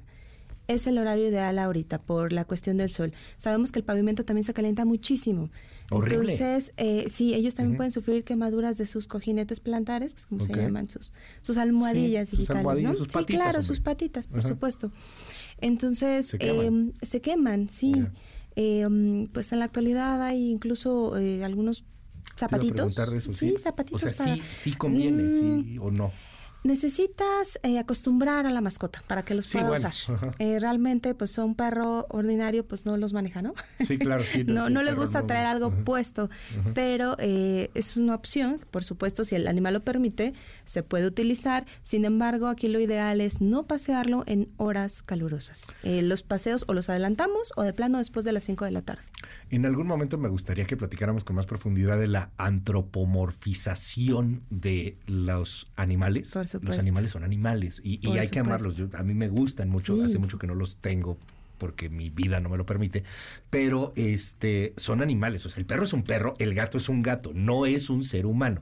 es 0.68 0.88
el 0.88 0.98
horario 0.98 1.28
ideal 1.28 1.60
ahorita 1.60 2.02
por 2.02 2.34
la 2.34 2.46
cuestión 2.46 2.78
del 2.78 2.90
sol. 2.90 3.14
Sabemos 3.38 3.72
que 3.72 3.80
el 3.80 3.86
pavimento 3.86 4.26
también 4.26 4.44
se 4.44 4.54
calienta 4.54 4.86
muchísimo. 4.86 5.50
Horrible. 5.92 6.34
Entonces, 6.34 6.74
eh, 6.78 7.06
sí, 7.10 7.36
ellos 7.36 7.54
también 7.54 7.78
pueden 7.78 7.92
sufrir 7.92 8.24
quemaduras 8.24 8.78
de 8.78 8.88
sus 8.88 9.08
cojinetes 9.08 9.60
plantares, 9.60 10.16
que 10.16 10.22
es 10.22 10.26
como 10.26 10.42
se 10.42 10.54
llaman, 10.54 10.90
sus, 10.90 11.14
sus 11.44 11.58
almohadillas 11.58 12.32
digitales, 12.32 12.82
¿no? 12.82 12.96
sí, 12.96 13.26
claro, 13.26 13.62
sus 13.62 13.80
patitas, 13.80 14.26
por 14.26 14.44
supuesto. 14.44 14.92
Entonces, 15.62 16.28
se 16.28 16.38
queman, 16.40 16.94
eh, 17.00 17.06
se 17.06 17.22
queman 17.22 17.70
sí. 17.70 17.94
Eh, 18.56 19.28
pues 19.34 19.52
en 19.52 19.60
la 19.60 19.66
actualidad 19.66 20.22
hay 20.22 20.50
incluso 20.50 21.18
eh, 21.18 21.44
algunos 21.44 21.84
zapatitos. 22.38 22.96
sí, 23.32 23.56
zapatitos. 23.58 24.04
O 24.04 24.14
sea, 24.14 24.36
sí, 24.36 24.42
sí 24.52 24.74
conviene, 24.74 25.30
sí 25.30 25.44
mm. 25.80 25.82
o 25.82 25.92
no 25.92 26.12
necesitas 26.66 27.60
eh, 27.64 27.80
acostumbrar 27.80 28.46
a 28.46 28.52
la 28.52 28.60
mascota 28.60 29.02
para 29.08 29.24
que 29.24 29.36
los 29.36 29.48
pueda 29.48 29.72
usar. 29.72 29.94
Eh, 30.40 30.60
realmente, 30.60 31.14
pues 31.14 31.38
un 31.38 31.56
perro 31.56 32.08
ordinario, 32.10 32.68
pues 32.68 32.86
no 32.86 32.98
los 32.98 33.14
maneja, 33.14 33.42
¿no? 33.42 33.54
Sí, 33.86 33.98
claro. 33.98 34.24
no, 34.48 34.70
no 34.70 34.82
le 34.82 34.94
gusta 34.94 35.28
traer 35.28 35.46
algo 35.46 35.72
puesto, 35.72 36.30
pero 36.74 37.16
eh, 37.20 37.70
es 37.76 37.98
una 37.98 38.16
opción, 38.16 38.60
por 38.72 38.84
supuesto, 38.84 39.24
si 39.24 39.36
el 39.36 39.48
animal 39.48 39.76
lo 39.76 39.84
permite, 39.84 40.34
se 40.66 40.82
puede 40.82 41.06
utilizar. 41.06 41.68
Sin 41.84 42.04
embargo, 42.04 42.48
aquí 42.48 42.68
lo 42.68 42.80
ideal 42.80 43.22
es 43.22 43.42
no 43.42 43.68
pasearlo 43.68 44.24
en 44.26 44.50
horas 44.58 45.04
calurosas. 45.04 45.76
los 45.84 46.24
paseos 46.24 46.66
o 46.68 46.74
los 46.74 46.90
adelantamos 46.90 47.54
o 47.56 47.62
de 47.62 47.74
plano 47.74 48.00
después 48.00 48.26
de 48.26 48.32
las 48.32 48.44
5 48.44 48.66
de 48.66 48.72
la 48.72 48.82
tarde. 48.82 49.04
En 49.52 49.68
algún 49.68 49.86
momento 49.86 50.18
me 50.18 50.30
gustaría 50.30 50.66
que 50.66 50.78
platicáramos 50.78 51.24
con 51.24 51.36
más 51.36 51.46
profundidad 51.46 52.00
de 52.00 52.08
la 52.08 52.32
antropomorfización 52.38 54.42
de 54.50 54.98
los 55.06 55.68
animales. 55.76 56.30
Los 56.62 56.80
animales 56.80 57.12
son 57.12 57.24
animales 57.24 57.82
y, 57.84 58.06
hay 58.18 58.30
que 58.30 58.40
amarlos. 58.40 58.76
a 58.94 59.04
mí 59.04 59.14
me 59.14 59.28
gustan 59.30 59.70
mucho, 59.70 60.02
hace 60.04 60.18
mucho 60.18 60.38
que 60.38 60.48
no 60.48 60.56
los 60.56 60.78
tengo 60.78 61.18
porque 61.58 61.90
mi 61.90 62.10
vida 62.10 62.40
no 62.40 62.50
me 62.50 62.58
lo 62.58 62.66
permite, 62.66 63.04
pero 63.50 63.94
este 63.96 64.74
son 64.78 65.02
animales, 65.02 65.46
o 65.46 65.50
sea, 65.50 65.60
el 65.60 65.66
perro 65.66 65.84
es 65.84 65.94
un 65.94 66.04
perro, 66.04 66.36
el 66.40 66.54
gato 66.54 66.78
es 66.78 66.90
un 66.90 67.02
gato, 67.02 67.32
no 67.34 67.66
es 67.66 67.90
un 67.90 68.04
ser 68.04 68.26
humano. 68.26 68.62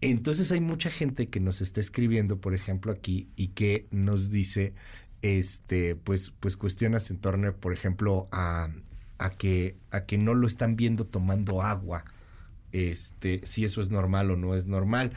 Entonces 0.00 0.50
hay 0.50 0.60
mucha 0.60 0.90
gente 0.90 1.28
que 1.28 1.40
nos 1.40 1.60
está 1.60 1.80
escribiendo, 1.80 2.40
por 2.40 2.54
ejemplo, 2.54 2.92
aquí 2.92 3.28
y 3.36 3.48
que 3.48 3.86
nos 3.90 4.30
dice 4.30 4.74
este 5.22 5.94
pues 5.94 6.32
pues 6.40 6.56
cuestiones 6.56 7.10
en 7.10 7.18
torno, 7.18 7.54
por 7.54 7.72
ejemplo, 7.72 8.28
a, 8.32 8.68
a 9.18 9.30
que 9.30 9.76
a 9.90 10.04
que 10.04 10.18
no 10.18 10.34
lo 10.34 10.46
están 10.46 10.76
viendo 10.76 11.06
tomando 11.06 11.62
agua. 11.62 12.04
Este, 12.72 13.42
si 13.44 13.64
eso 13.64 13.80
es 13.80 13.90
normal 13.90 14.30
o 14.30 14.36
no 14.36 14.54
es 14.54 14.66
normal. 14.66 15.12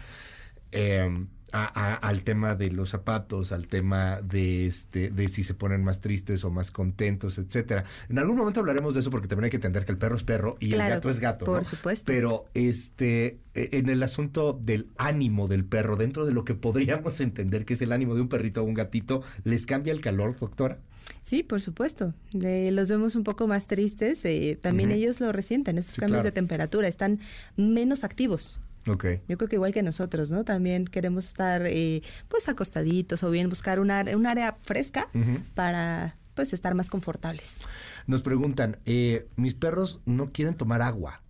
Eh, 0.72 1.10
al 1.56 2.24
tema 2.24 2.56
de 2.56 2.70
los 2.70 2.90
zapatos, 2.90 3.52
al 3.52 3.68
tema 3.68 4.22
de 4.22 4.68
este, 4.68 5.10
de 5.10 5.28
si 5.28 5.44
se 5.44 5.54
ponen 5.54 5.84
más 5.84 6.02
tristes 6.02 6.44
o 6.44 6.52
más 6.52 6.72
contentos, 6.72 7.38
etcétera. 7.38 7.86
En 8.10 8.20
algún 8.20 8.36
momento 8.36 8.60
hablaremos 8.60 8.94
de 8.94 9.00
eso 9.00 9.10
porque 9.10 9.28
también 9.28 9.46
hay 9.46 9.50
que 9.52 9.58
entender 9.58 9.86
que 9.86 9.92
el 9.94 9.98
perro 9.98 10.18
es 10.18 10.24
perro 10.24 10.58
y 10.60 10.74
el 10.74 10.80
gato 10.80 11.10
es 11.10 11.20
gato. 11.20 11.46
Por 11.46 11.64
supuesto. 11.64 12.06
Pero 12.08 12.46
este, 12.54 13.40
e, 13.54 13.70
en 13.72 13.90
el 13.90 14.04
asunto 14.04 14.54
del 14.54 14.88
ánimo 14.98 15.48
del 15.48 15.66
perro, 15.66 15.96
dentro 15.96 16.26
de 16.26 16.34
lo 16.34 16.44
que 16.44 16.56
podríamos 16.56 17.22
entender 17.22 17.66
que 17.66 17.76
es 17.76 17.82
el 17.82 17.92
ánimo 17.92 18.16
de 18.16 18.22
un 18.22 18.30
perrito 18.30 18.62
o 18.62 18.66
un 18.66 18.74
gatito, 18.74 19.24
¿les 19.44 19.66
cambia 19.66 19.94
el 19.94 20.02
calor, 20.02 20.38
doctora? 20.38 20.80
Sí, 21.24 21.44
por 21.44 21.62
supuesto. 21.62 22.14
los 22.34 22.90
vemos 22.90 23.16
un 23.16 23.24
poco 23.24 23.48
más 23.48 23.68
tristes. 23.68 24.26
Eh, 24.26 24.58
también 24.62 24.92
ellos 24.92 25.20
lo 25.20 25.32
resienten, 25.32 25.78
estos 25.78 25.96
cambios 25.96 26.24
de 26.24 26.32
temperatura. 26.32 26.88
Están 26.88 27.20
menos 27.56 28.04
activos. 28.04 28.60
Okay. 28.88 29.22
Yo 29.28 29.38
creo 29.38 29.50
que 29.50 29.56
igual 29.56 29.74
que 29.74 29.82
nosotros, 29.82 30.32
¿no? 30.32 30.44
También 30.44 30.86
queremos 30.86 31.26
estar 31.26 31.64
eh, 31.66 32.04
pues 32.28 32.48
acostaditos 32.48 33.24
o 33.24 33.32
bien 33.32 33.50
buscar 33.50 33.80
un 33.80 33.90
área, 33.90 34.16
un 34.16 34.28
área 34.28 34.58
fresca 34.62 35.10
para 35.56 36.18
pues 36.36 36.54
estar 36.54 36.76
más 36.76 36.90
confortables. 36.90 37.58
Nos 38.06 38.22
preguntan, 38.22 38.78
eh, 38.86 39.28
mis 39.36 39.56
perros 39.56 40.00
no 40.06 40.32
quieren 40.32 40.56
tomar 40.56 40.82
agua. 40.82 41.22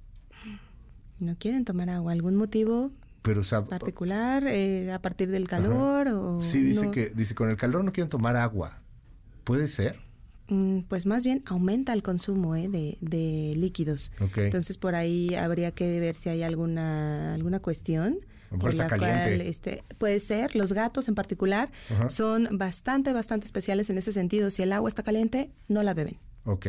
No 1.20 1.38
quieren 1.38 1.64
tomar 1.64 1.90
agua, 1.90 2.12
¿algún 2.12 2.36
motivo 2.36 2.92
pero, 3.22 3.42
particular 3.68 4.46
eh, 4.46 4.92
a 4.92 5.02
partir 5.02 5.30
del 5.30 5.48
calor 5.48 6.08
o 6.10 6.42
Sí, 6.42 6.62
dice 6.62 6.92
que 6.92 7.10
dice 7.10 7.34
con 7.34 7.50
el 7.50 7.58
calor 7.58 7.84
no 7.84 7.92
quieren 7.92 8.10
tomar 8.10 8.36
agua. 8.36 8.80
¿Puede 9.44 9.68
ser? 9.68 10.05
Mm, 10.48 10.82
pues 10.82 11.06
más 11.06 11.24
bien 11.24 11.42
aumenta 11.46 11.92
el 11.94 12.04
consumo 12.04 12.56
¿eh? 12.56 12.68
de, 12.68 12.98
de, 13.02 13.54
líquidos. 13.56 14.12
Entonces 14.36 14.78
por 14.78 14.94
ahí 14.96 15.34
habría 15.36 15.72
que 15.72 16.00
ver 16.00 16.16
si 16.16 16.30
hay 16.30 16.44
alguna 16.44 17.34
alguna 17.34 17.60
cuestión. 17.60 18.20
Por 18.60 18.74
la 18.76 18.88
cual 18.88 19.42
este, 19.42 19.84
puede 19.98 20.20
ser, 20.20 20.56
los 20.56 20.72
gatos 20.72 21.10
en 21.10 21.16
particular 21.16 21.72
son 22.08 22.48
bastante, 22.52 23.12
bastante 23.12 23.46
especiales 23.46 23.90
en 23.90 23.98
ese 23.98 24.14
sentido. 24.14 24.50
Si 24.50 24.62
el 24.62 24.72
agua 24.72 24.88
está 24.88 25.04
caliente, 25.04 25.50
no 25.68 25.84
la 25.84 25.94
beben. 25.94 26.20
Ok. 26.46 26.68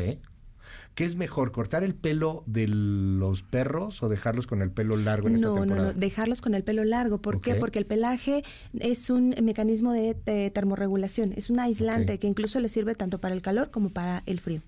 ¿Qué 0.95 1.05
es 1.05 1.17
mejor, 1.17 1.53
cortar 1.53 1.85
el 1.85 1.95
pelo 1.95 2.43
de 2.47 2.69
los 2.69 3.43
perros 3.43 4.03
o 4.03 4.09
dejarlos 4.09 4.47
con 4.47 4.63
el 4.63 4.71
pelo 4.71 4.97
largo 4.97 5.29
en 5.29 5.37
esta 5.37 5.53
temporada? 5.53 5.89
No, 5.89 5.93
no, 5.93 5.99
dejarlos 5.99 6.41
con 6.41 6.55
el 6.55 6.65
pelo 6.65 6.85
largo. 6.85 7.19
¿Por 7.19 7.41
qué? 7.41 7.55
Porque 7.57 7.79
el 7.79 7.87
pelaje 7.87 8.45
es 8.79 9.11
un 9.11 9.35
mecanismo 9.43 9.93
de, 9.93 10.15
termorregulación, 10.53 11.33
es 11.37 11.51
un 11.51 11.61
aislante 11.61 12.19
que 12.19 12.27
incluso 12.27 12.61
le 12.61 12.69
sirve 12.69 12.95
tanto 12.95 13.19
para 13.21 13.35
el 13.35 13.43
calor 13.43 13.71
como 13.71 13.91
para 13.91 14.23
el 14.27 14.41
frío. 14.41 14.63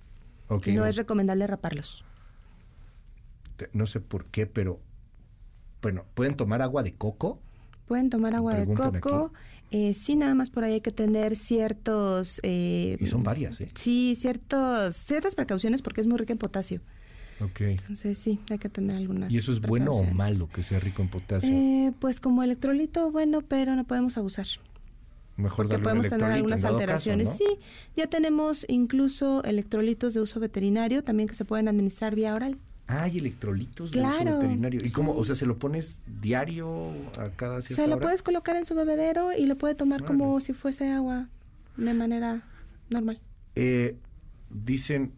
no 0.48 0.86
es 0.86 0.96
recomendable 0.96 1.46
raparlos. 1.46 2.04
No 3.72 3.86
sé 3.86 4.00
por 4.00 4.26
qué, 4.26 4.46
pero 4.46 4.80
bueno, 5.82 6.04
¿pueden 6.14 6.36
tomar 6.36 6.62
agua 6.62 6.82
de 6.82 6.94
coco? 6.94 7.40
Pueden 7.86 8.10
tomar 8.10 8.34
agua 8.34 8.54
de 8.54 8.72
coco. 8.74 9.32
Eh, 9.70 9.94
sí, 9.94 10.16
nada 10.16 10.34
más 10.34 10.50
por 10.50 10.64
ahí 10.64 10.74
hay 10.74 10.80
que 10.80 10.92
tener 10.92 11.36
ciertos... 11.36 12.40
Eh, 12.42 12.96
y 13.00 13.06
son 13.06 13.22
varias, 13.22 13.60
¿eh? 13.60 13.70
Sí, 13.74 14.16
ciertos, 14.18 14.96
ciertas 14.96 15.34
precauciones 15.34 15.82
porque 15.82 16.00
es 16.00 16.06
muy 16.06 16.16
rica 16.16 16.32
en 16.32 16.38
potasio. 16.38 16.80
Ok. 17.40 17.60
Entonces 17.60 18.18
sí, 18.18 18.40
hay 18.50 18.58
que 18.58 18.68
tener 18.68 18.96
algunas. 18.96 19.30
¿Y 19.30 19.38
eso 19.38 19.52
es 19.52 19.60
bueno 19.60 19.92
o 19.92 20.02
malo 20.04 20.48
que 20.48 20.62
sea 20.62 20.80
rico 20.80 21.02
en 21.02 21.08
potasio? 21.08 21.50
Eh, 21.52 21.92
pues 22.00 22.18
como 22.18 22.42
electrolito, 22.42 23.10
bueno, 23.12 23.42
pero 23.42 23.76
no 23.76 23.84
podemos 23.84 24.16
abusar. 24.16 24.46
Mejor 25.36 25.68
darle 25.68 25.84
podemos 25.84 26.08
tener 26.08 26.32
algunas 26.32 26.64
alteraciones. 26.64 27.36
Sí, 27.36 27.46
ya 27.94 28.08
tenemos 28.08 28.66
incluso 28.68 29.44
electrolitos 29.44 30.14
de 30.14 30.20
uso 30.20 30.40
veterinario 30.40 31.04
también 31.04 31.28
que 31.28 31.36
se 31.36 31.44
pueden 31.44 31.68
administrar 31.68 32.16
vía 32.16 32.34
oral. 32.34 32.58
Hay 32.90 33.18
electrolitos 33.18 33.92
de 33.92 34.00
uso 34.00 34.24
veterinario. 34.24 34.80
¿Y 34.82 34.90
cómo? 34.90 35.14
O 35.14 35.22
sea, 35.22 35.34
¿se 35.34 35.44
lo 35.44 35.58
pones 35.58 36.00
diario 36.22 36.90
a 37.18 37.28
cada 37.36 37.60
cierta 37.60 37.84
Se 37.84 37.88
lo 37.88 38.00
puedes 38.00 38.22
colocar 38.22 38.56
en 38.56 38.64
su 38.64 38.74
bebedero 38.74 39.34
y 39.34 39.44
lo 39.44 39.58
puede 39.58 39.74
tomar 39.74 40.04
como 40.04 40.40
si 40.40 40.54
fuese 40.54 40.90
agua 40.90 41.28
de 41.76 41.92
manera 41.92 42.42
normal. 42.88 43.20
Eh, 43.54 43.98
dicen, 44.48 45.12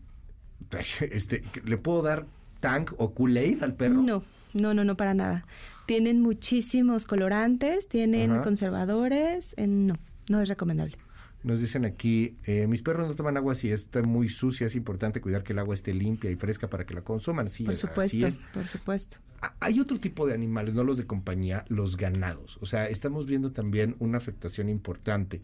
este, 1.13 1.45
¿le 1.65 1.79
puedo 1.79 2.03
dar 2.03 2.27
tank 2.59 2.93
o 2.99 3.15
Kool-Aid 3.15 3.63
al 3.63 3.75
perro? 3.75 4.03
No, 4.03 4.25
no, 4.53 4.75
no, 4.75 4.83
no, 4.83 4.97
para 4.97 5.15
nada. 5.15 5.47
Tienen 5.87 6.21
muchísimos 6.21 7.07
colorantes, 7.07 7.89
tienen 7.89 8.43
conservadores. 8.43 9.55
no, 9.57 9.95
no 10.29 10.41
es 10.41 10.49
recomendable. 10.49 10.99
Nos 11.43 11.61
dicen 11.61 11.87
aquí, 11.87 12.37
eh, 12.45 12.67
mis 12.67 12.83
perros 12.83 13.09
no 13.09 13.15
toman 13.15 13.37
agua 13.37 13.55
si 13.55 13.71
está 13.71 14.03
muy 14.03 14.29
sucia, 14.29 14.67
es 14.67 14.77
importante 14.77 15.23
cuidar 15.23 15.43
que 15.43 15.55
el 15.55 15.59
agua 15.59 15.75
esté 15.75 15.95
limpia 15.95 16.31
y 16.31 16.37
fresca 16.37 16.69
para 16.69 16.85
que 16.85 16.93
la 16.93 17.03
consuman. 17.03 17.49
Sí, 17.49 17.65
por 17.65 17.77
supuesto, 17.77 18.27
es. 18.27 18.39
por 18.53 18.65
supuesto. 18.65 19.19
Hay 19.59 19.81
otro 19.81 19.99
tipo 19.99 20.27
de 20.27 20.35
animales, 20.35 20.75
no 20.75 20.85
los 20.85 20.99
de 20.99 21.07
compañía, 21.07 21.65
los 21.69 21.97
ganados. 21.97 22.59
O 22.61 22.67
sea, 22.67 22.87
estamos 22.89 23.27
viendo 23.27 23.53
también 23.53 23.97
una 24.01 24.19
afectación 24.19 24.69
importante. 24.69 25.41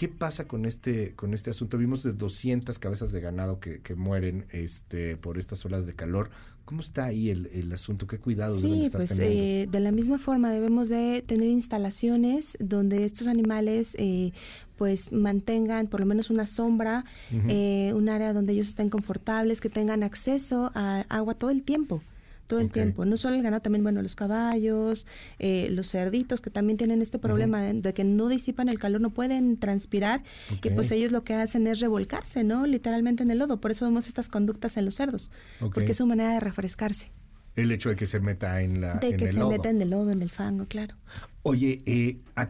¿Qué 0.00 0.08
pasa 0.08 0.48
con 0.48 0.64
este, 0.64 1.12
con 1.14 1.34
este 1.34 1.50
asunto? 1.50 1.76
Vimos 1.76 2.02
de 2.02 2.14
200 2.14 2.78
cabezas 2.78 3.12
de 3.12 3.20
ganado 3.20 3.60
que, 3.60 3.82
que 3.82 3.94
mueren 3.94 4.46
este, 4.50 5.18
por 5.18 5.36
estas 5.36 5.62
olas 5.66 5.84
de 5.84 5.92
calor. 5.92 6.30
¿Cómo 6.64 6.80
está 6.80 7.04
ahí 7.04 7.28
el, 7.28 7.50
el 7.52 7.70
asunto? 7.70 8.06
¿Qué 8.06 8.16
cuidados 8.16 8.62
deben 8.62 8.80
estar 8.80 8.98
pues 8.98 9.18
eh, 9.18 9.68
de 9.70 9.80
la 9.80 9.92
misma 9.92 10.18
forma 10.18 10.50
debemos 10.52 10.88
de 10.88 11.20
tener 11.20 11.50
instalaciones 11.50 12.56
donde 12.60 13.04
estos 13.04 13.26
animales 13.26 13.94
eh, 13.98 14.32
pues 14.78 15.12
mantengan 15.12 15.86
por 15.86 16.00
lo 16.00 16.06
menos 16.06 16.30
una 16.30 16.46
sombra, 16.46 17.04
eh, 17.30 17.92
un 17.94 18.08
área 18.08 18.32
donde 18.32 18.52
ellos 18.52 18.68
estén 18.68 18.88
confortables, 18.88 19.60
que 19.60 19.68
tengan 19.68 20.02
acceso 20.02 20.72
a 20.74 21.04
agua 21.10 21.34
todo 21.34 21.50
el 21.50 21.62
tiempo 21.62 22.02
todo 22.50 22.60
el 22.60 22.72
tiempo. 22.72 23.04
No 23.04 23.16
solo 23.16 23.36
el 23.36 23.42
ganado, 23.42 23.62
también, 23.62 23.84
bueno, 23.84 24.02
los 24.02 24.16
caballos, 24.16 25.06
eh, 25.38 25.68
los 25.70 25.88
cerditos 25.88 26.40
que 26.40 26.50
también 26.50 26.76
tienen 26.76 27.00
este 27.00 27.20
problema 27.20 27.62
de, 27.62 27.94
que 27.94 28.02
no 28.02 28.28
disipan 28.28 28.68
el 28.68 28.80
calor, 28.80 29.00
no 29.00 29.10
pueden 29.10 29.56
transpirar 29.56 30.24
y 30.50 30.70
pues 30.70 30.90
ellos 30.90 31.12
lo 31.12 31.22
que 31.22 31.34
hacen 31.34 31.68
es 31.68 31.78
revolcarse, 31.78 32.42
¿no? 32.42 32.66
Literalmente 32.66 33.22
en 33.22 33.30
el 33.30 33.38
lodo. 33.38 33.60
Por 33.60 33.70
eso 33.70 33.84
vemos 33.84 34.08
estas 34.08 34.28
conductas 34.28 34.76
en 34.76 34.84
los 34.84 34.96
cerdos, 34.96 35.30
porque 35.60 35.92
es 35.92 35.96
su 35.96 36.06
manera 36.06 36.34
de 36.34 36.40
refrescarse. 36.40 37.12
El 37.54 37.70
hecho 37.70 37.88
de 37.88 37.96
que 37.96 38.06
se 38.06 38.20
meta 38.20 38.62
en 38.62 38.80
la 38.80 38.94
De 38.94 39.16
que 39.16 39.28
se 39.28 39.44
meta 39.44 39.70
en 39.70 39.80
el 39.80 39.90
lodo, 39.90 40.10
en 40.10 40.22
el 40.22 40.30
fango, 40.30 40.66
claro. 40.66 40.96
Oye, 41.42 41.78
eh, 41.86 42.18
¿a 42.34 42.48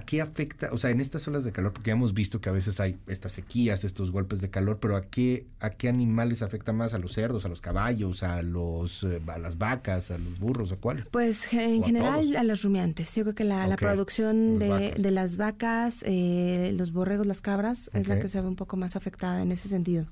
qué 0.00 0.20
afecta, 0.20 0.70
o 0.72 0.78
sea, 0.78 0.90
en 0.90 1.00
estas 1.00 1.26
olas 1.28 1.44
de 1.44 1.52
calor, 1.52 1.72
porque 1.72 1.88
ya 1.88 1.94
hemos 1.94 2.14
visto 2.14 2.40
que 2.40 2.48
a 2.48 2.52
veces 2.52 2.80
hay 2.80 2.98
estas 3.06 3.32
sequías, 3.32 3.84
estos 3.84 4.10
golpes 4.10 4.40
de 4.40 4.50
calor, 4.50 4.78
pero 4.80 4.96
¿a 4.96 5.02
qué, 5.02 5.46
a 5.60 5.70
qué 5.70 5.88
animales 5.88 6.42
afecta 6.42 6.72
más? 6.72 6.94
¿A 6.94 6.98
los 6.98 7.12
cerdos, 7.12 7.44
a 7.44 7.48
los 7.48 7.60
caballos, 7.60 8.22
a, 8.22 8.42
los, 8.42 9.02
eh, 9.04 9.20
a 9.26 9.38
las 9.38 9.58
vacas, 9.58 10.10
a 10.10 10.18
los 10.18 10.38
burros, 10.38 10.72
a 10.72 10.76
cuál? 10.76 11.06
Pues 11.10 11.52
en 11.52 11.82
general 11.82 12.36
a, 12.36 12.44
los 12.44 12.62
rumiantes. 12.62 13.14
Yo 13.14 13.22
creo 13.24 13.34
que 13.34 13.44
la, 13.44 13.76
producción 13.76 14.58
de, 14.58 14.94
de, 14.96 15.10
las 15.10 15.36
vacas, 15.36 16.02
eh, 16.06 16.72
los 16.76 16.92
borregos, 16.92 17.26
las 17.26 17.40
cabras, 17.40 17.90
es 17.92 18.08
la 18.08 18.18
que 18.18 18.28
se 18.28 18.40
ve 18.40 18.46
un 18.46 18.56
poco 18.56 18.76
más 18.76 18.96
afectada 18.96 19.42
en 19.42 19.52
ese 19.52 19.68
sentido. 19.68 20.06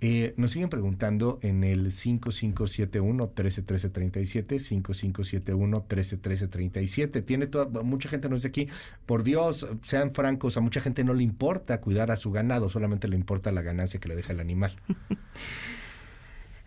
Eh, 0.00 0.32
nos 0.36 0.52
siguen 0.52 0.68
preguntando 0.68 1.40
en 1.42 1.64
el 1.64 1.86
5571-131337, 1.86 4.60
5571-131337. 4.84 7.24
Tiene 7.24 7.48
toda, 7.48 7.82
mucha 7.82 8.08
gente 8.08 8.28
nos 8.28 8.42
dice 8.42 8.48
aquí, 8.48 8.68
por 9.06 9.24
Dios, 9.24 9.66
sean 9.82 10.14
francos, 10.14 10.56
a 10.56 10.60
mucha 10.60 10.80
gente 10.80 11.02
no 11.02 11.14
le 11.14 11.24
importa 11.24 11.80
cuidar 11.80 12.12
a 12.12 12.16
su 12.16 12.30
ganado, 12.30 12.70
solamente 12.70 13.08
le 13.08 13.16
importa 13.16 13.50
la 13.50 13.62
ganancia 13.62 13.98
que 13.98 14.08
le 14.08 14.14
deja 14.14 14.32
el 14.32 14.38
animal. 14.40 14.76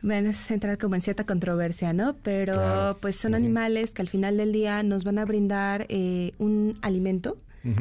Bueno, 0.03 0.31
es 0.31 0.49
entrar 0.49 0.79
como 0.79 0.95
en 0.95 1.03
cierta 1.03 1.27
controversia, 1.27 1.93
¿no? 1.93 2.15
Pero 2.23 2.97
pues 3.01 3.15
son 3.15 3.35
animales 3.35 3.93
que 3.93 4.01
al 4.01 4.09
final 4.09 4.35
del 4.35 4.51
día 4.51 4.81
nos 4.81 5.03
van 5.03 5.19
a 5.19 5.25
brindar 5.25 5.85
eh, 5.89 6.31
un 6.39 6.75
alimento 6.81 7.37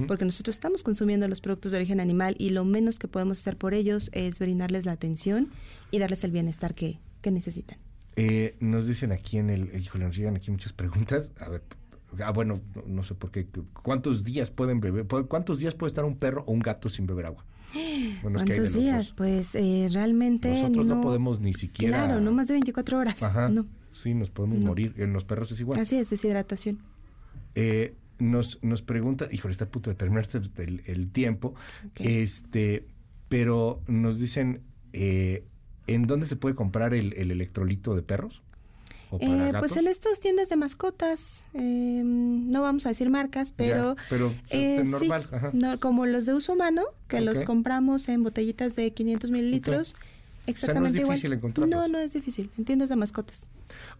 porque 0.06 0.24
nosotros 0.24 0.56
estamos 0.56 0.82
consumiendo 0.82 1.26
los 1.28 1.40
productos 1.40 1.72
de 1.72 1.78
origen 1.78 2.00
animal 2.00 2.34
y 2.38 2.50
lo 2.50 2.64
menos 2.64 2.98
que 2.98 3.08
podemos 3.08 3.38
hacer 3.38 3.56
por 3.56 3.74
ellos 3.74 4.10
es 4.12 4.38
brindarles 4.38 4.84
la 4.84 4.92
atención 4.92 5.48
y 5.90 5.98
darles 5.98 6.24
el 6.24 6.32
bienestar 6.32 6.74
que, 6.74 7.00
necesitan. 7.30 7.78
Eh, 8.16 8.56
nos 8.60 8.86
dicen 8.86 9.12
aquí 9.12 9.38
en 9.38 9.50
el, 9.50 9.74
híjole, 9.78 10.04
nos 10.04 10.16
llegan 10.16 10.36
aquí 10.36 10.50
muchas 10.50 10.72
preguntas. 10.72 11.30
A 11.38 11.48
ver, 11.48 11.62
ah, 12.24 12.32
bueno, 12.32 12.60
no, 12.86 13.02
sé 13.04 13.14
por 13.14 13.30
qué. 13.30 13.46
¿Cuántos 13.82 14.24
días 14.24 14.50
pueden 14.50 14.80
beber? 14.80 15.06
¿Cuántos 15.06 15.60
días 15.60 15.74
puede 15.74 15.88
estar 15.88 16.04
un 16.04 16.16
perro 16.16 16.44
o 16.46 16.52
un 16.52 16.60
gato 16.60 16.88
sin 16.88 17.06
beber 17.06 17.26
agua? 17.26 17.44
¿Cuántos 18.22 18.74
días? 18.74 19.12
Pues 19.12 19.54
eh, 19.54 19.88
realmente 19.92 20.50
Nosotros 20.50 20.86
no, 20.86 21.00
podemos 21.00 21.40
ni 21.40 21.54
siquiera... 21.54 22.04
Claro, 22.04 22.20
no 22.20 22.32
más 22.32 22.48
de 22.48 22.54
24 22.54 22.98
horas. 22.98 23.22
Ajá. 23.22 23.48
No. 23.48 23.66
Sí, 23.92 24.14
nos 24.14 24.30
podemos 24.30 24.60
morir. 24.60 24.94
En 24.98 25.12
los 25.12 25.24
perros 25.24 25.50
es 25.52 25.60
igual. 25.60 25.80
Así 25.80 25.96
es, 25.96 26.10
deshidratación. 26.10 26.78
Eh, 27.54 27.94
nos, 28.20 28.62
nos 28.62 28.82
pregunta, 28.82 29.28
híjole, 29.30 29.52
está 29.52 29.64
a 29.64 29.68
punto 29.68 29.90
de 29.90 29.96
terminarse 29.96 30.40
el, 30.86 31.08
tiempo, 31.08 31.54
este, 31.98 32.86
pero 33.28 33.80
nos 33.86 34.18
dicen, 34.18 34.60
eh, 34.92 35.44
¿en 35.86 36.02
dónde 36.02 36.26
se 36.26 36.36
puede 36.36 36.54
comprar 36.54 36.94
el, 36.94 37.12
electrolito 37.14 37.94
de 37.94 38.02
perros? 38.02 38.42
Eh, 39.18 39.52
pues 39.58 39.76
en 39.76 39.88
estas 39.88 40.20
tiendas 40.20 40.48
de 40.50 40.56
mascotas, 40.56 41.44
em, 41.52 42.48
no 42.48 42.62
vamos 42.62 42.86
a 42.86 42.90
decir 42.90 43.10
marcas, 43.10 43.52
pero, 43.56 43.96
pero 44.08 44.32
eh, 44.50 44.84
normal, 44.84 45.26
como 45.80 46.06
los 46.06 46.26
de 46.26 46.34
uso 46.34 46.52
humano, 46.52 46.84
que 47.08 47.20
los 47.20 47.42
compramos 47.42 48.08
en 48.08 48.22
botellitas 48.22 48.76
de 48.76 48.92
500 48.92 49.30
mililitros. 49.32 49.94
Exactamente 50.46 51.00
no 51.00 51.12
es 51.12 51.22
difícil 51.22 51.40
No, 51.68 51.88
no 51.88 51.98
es 51.98 52.12
difícil. 52.12 52.48
En 52.58 52.64
tiendas 52.64 52.88
de 52.88 52.96
mascotas. 52.96 53.50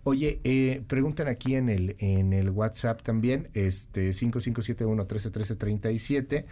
Oye, 0.05 0.41
eh, 0.45 0.83
preguntan 0.87 1.27
aquí 1.29 1.55
en 1.55 1.69
el 1.69 1.97
en 1.99 2.33
el 2.33 2.49
WhatsApp 2.51 3.03
también, 3.03 3.49
este 3.55 4.11
5571-131337. 4.11 6.45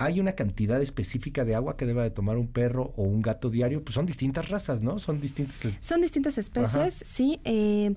¿Hay 0.00 0.20
una 0.20 0.32
cantidad 0.32 0.80
específica 0.80 1.44
de 1.44 1.56
agua 1.56 1.76
que 1.76 1.84
deba 1.84 2.04
de 2.04 2.10
tomar 2.10 2.36
un 2.36 2.46
perro 2.46 2.94
o 2.96 3.02
un 3.02 3.20
gato 3.20 3.50
diario? 3.50 3.82
Pues 3.82 3.96
son 3.96 4.06
distintas 4.06 4.48
razas, 4.48 4.80
¿no? 4.80 5.00
Son 5.00 5.20
distintas. 5.20 5.60
Son 5.80 6.00
distintas 6.00 6.38
especies, 6.38 7.02
sí. 7.04 7.40
Eh, 7.44 7.96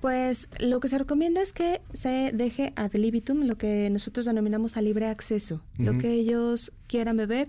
pues 0.00 0.48
lo 0.60 0.78
que 0.80 0.88
se 0.88 0.98
recomienda 0.98 1.42
es 1.42 1.52
que 1.52 1.80
se 1.92 2.30
deje 2.32 2.72
ad 2.76 2.92
libitum, 2.92 3.44
lo 3.44 3.56
que 3.56 3.88
nosotros 3.90 4.26
denominamos 4.26 4.76
a 4.76 4.82
libre 4.82 5.06
acceso, 5.06 5.62
lo 5.78 5.98
que 5.98 6.12
ellos 6.12 6.72
quieran 6.88 7.16
beber. 7.16 7.48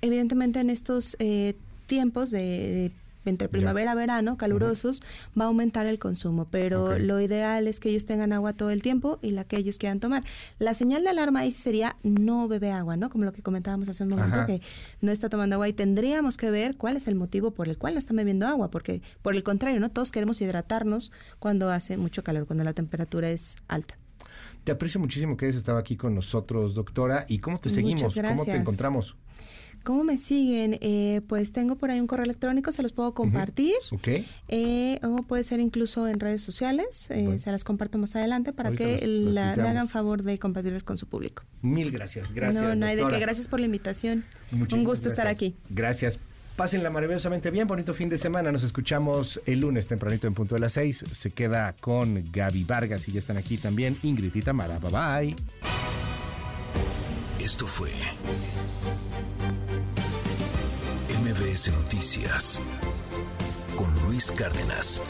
Evidentemente 0.00 0.58
en 0.58 0.70
estos 0.70 1.16
eh, 1.20 1.54
tiempos 1.92 2.30
de, 2.30 2.90
entre 3.26 3.50
primavera, 3.50 3.94
verano, 3.94 4.38
calurosos, 4.38 5.02
va 5.38 5.44
a 5.44 5.48
aumentar 5.48 5.84
el 5.84 5.98
consumo, 5.98 6.46
pero 6.50 6.98
lo 6.98 7.20
ideal 7.20 7.68
es 7.68 7.80
que 7.80 7.90
ellos 7.90 8.06
tengan 8.06 8.32
agua 8.32 8.54
todo 8.54 8.70
el 8.70 8.80
tiempo 8.80 9.18
y 9.20 9.32
la 9.32 9.44
que 9.44 9.58
ellos 9.58 9.76
quieran 9.76 10.00
tomar. 10.00 10.24
La 10.58 10.72
señal 10.72 11.02
de 11.02 11.10
alarma 11.10 11.40
ahí 11.40 11.50
sería 11.50 11.96
no 12.02 12.48
bebe 12.48 12.72
agua, 12.72 12.96
¿no? 12.96 13.10
Como 13.10 13.24
lo 13.24 13.34
que 13.34 13.42
comentábamos 13.42 13.90
hace 13.90 14.04
un 14.04 14.08
momento, 14.08 14.46
que 14.46 14.62
no 15.02 15.12
está 15.12 15.28
tomando 15.28 15.56
agua 15.56 15.68
y 15.68 15.74
tendríamos 15.74 16.38
que 16.38 16.50
ver 16.50 16.78
cuál 16.78 16.96
es 16.96 17.06
el 17.08 17.14
motivo 17.14 17.50
por 17.50 17.68
el 17.68 17.76
cual 17.76 17.92
no 17.92 17.98
están 17.98 18.16
bebiendo 18.16 18.46
agua, 18.46 18.70
porque 18.70 19.02
por 19.20 19.36
el 19.36 19.42
contrario, 19.42 19.80
¿no? 19.80 19.90
Todos 19.90 20.12
queremos 20.12 20.40
hidratarnos 20.40 21.12
cuando 21.40 21.68
hace 21.70 21.98
mucho 21.98 22.24
calor, 22.24 22.46
cuando 22.46 22.64
la 22.64 22.72
temperatura 22.72 23.28
es 23.28 23.56
alta. 23.68 23.98
Te 24.64 24.72
aprecio 24.72 24.98
muchísimo 24.98 25.36
que 25.36 25.44
hayas 25.44 25.56
estado 25.56 25.76
aquí 25.76 25.98
con 25.98 26.14
nosotros, 26.14 26.74
doctora. 26.74 27.26
¿Y 27.28 27.40
cómo 27.40 27.60
te 27.60 27.68
seguimos? 27.68 28.14
¿Cómo 28.14 28.46
te 28.46 28.56
encontramos? 28.56 29.14
¿Cómo 29.84 30.04
me 30.04 30.18
siguen? 30.18 30.78
Eh, 30.80 31.22
pues 31.26 31.52
tengo 31.52 31.76
por 31.76 31.90
ahí 31.90 32.00
un 32.00 32.06
correo 32.06 32.24
electrónico, 32.24 32.72
se 32.72 32.82
los 32.82 32.92
puedo 32.92 33.14
compartir. 33.14 33.74
Ok. 33.90 34.08
Eh, 34.48 35.00
o 35.02 35.22
puede 35.22 35.44
ser 35.44 35.60
incluso 35.60 36.08
en 36.08 36.20
redes 36.20 36.42
sociales, 36.42 37.10
eh, 37.10 37.38
se 37.38 37.50
las 37.50 37.64
comparto 37.64 37.98
más 37.98 38.14
adelante 38.14 38.52
para 38.52 38.72
que 38.72 39.06
le 39.06 39.40
hagan 39.40 39.88
favor 39.88 40.22
de 40.22 40.38
compartirles 40.38 40.84
con 40.84 40.96
su 40.96 41.06
público. 41.06 41.44
Mil 41.62 41.90
gracias, 41.90 42.32
gracias. 42.32 42.62
No, 42.62 42.74
no 42.74 42.86
hay 42.86 42.96
de 42.96 43.06
qué, 43.06 43.18
gracias 43.18 43.48
por 43.48 43.60
la 43.60 43.66
invitación. 43.66 44.24
un 44.52 44.84
gusto 44.84 45.08
estar 45.08 45.26
aquí. 45.26 45.56
Gracias. 45.68 46.18
Pásenla 46.56 46.90
maravillosamente 46.90 47.50
bien, 47.50 47.66
bonito 47.66 47.94
fin 47.94 48.10
de 48.10 48.18
semana. 48.18 48.52
Nos 48.52 48.62
escuchamos 48.62 49.40
el 49.46 49.60
lunes 49.60 49.86
tempranito 49.86 50.26
en 50.26 50.34
punto 50.34 50.54
de 50.54 50.60
las 50.60 50.74
seis. 50.74 51.02
Se 51.10 51.30
queda 51.30 51.74
con 51.80 52.30
Gaby 52.30 52.64
Vargas 52.64 53.08
y 53.08 53.12
ya 53.12 53.20
están 53.20 53.38
aquí 53.38 53.56
también 53.56 53.98
Ingrid 54.02 54.34
y 54.34 54.42
Tamara. 54.42 54.78
Bye 54.78 54.90
bye. 54.90 55.36
Esto 57.40 57.66
fue 57.66 57.90
MBS 61.32 61.72
Noticias 61.72 62.60
con 63.74 63.88
Luis 64.04 64.30
Cárdenas. 64.32 65.00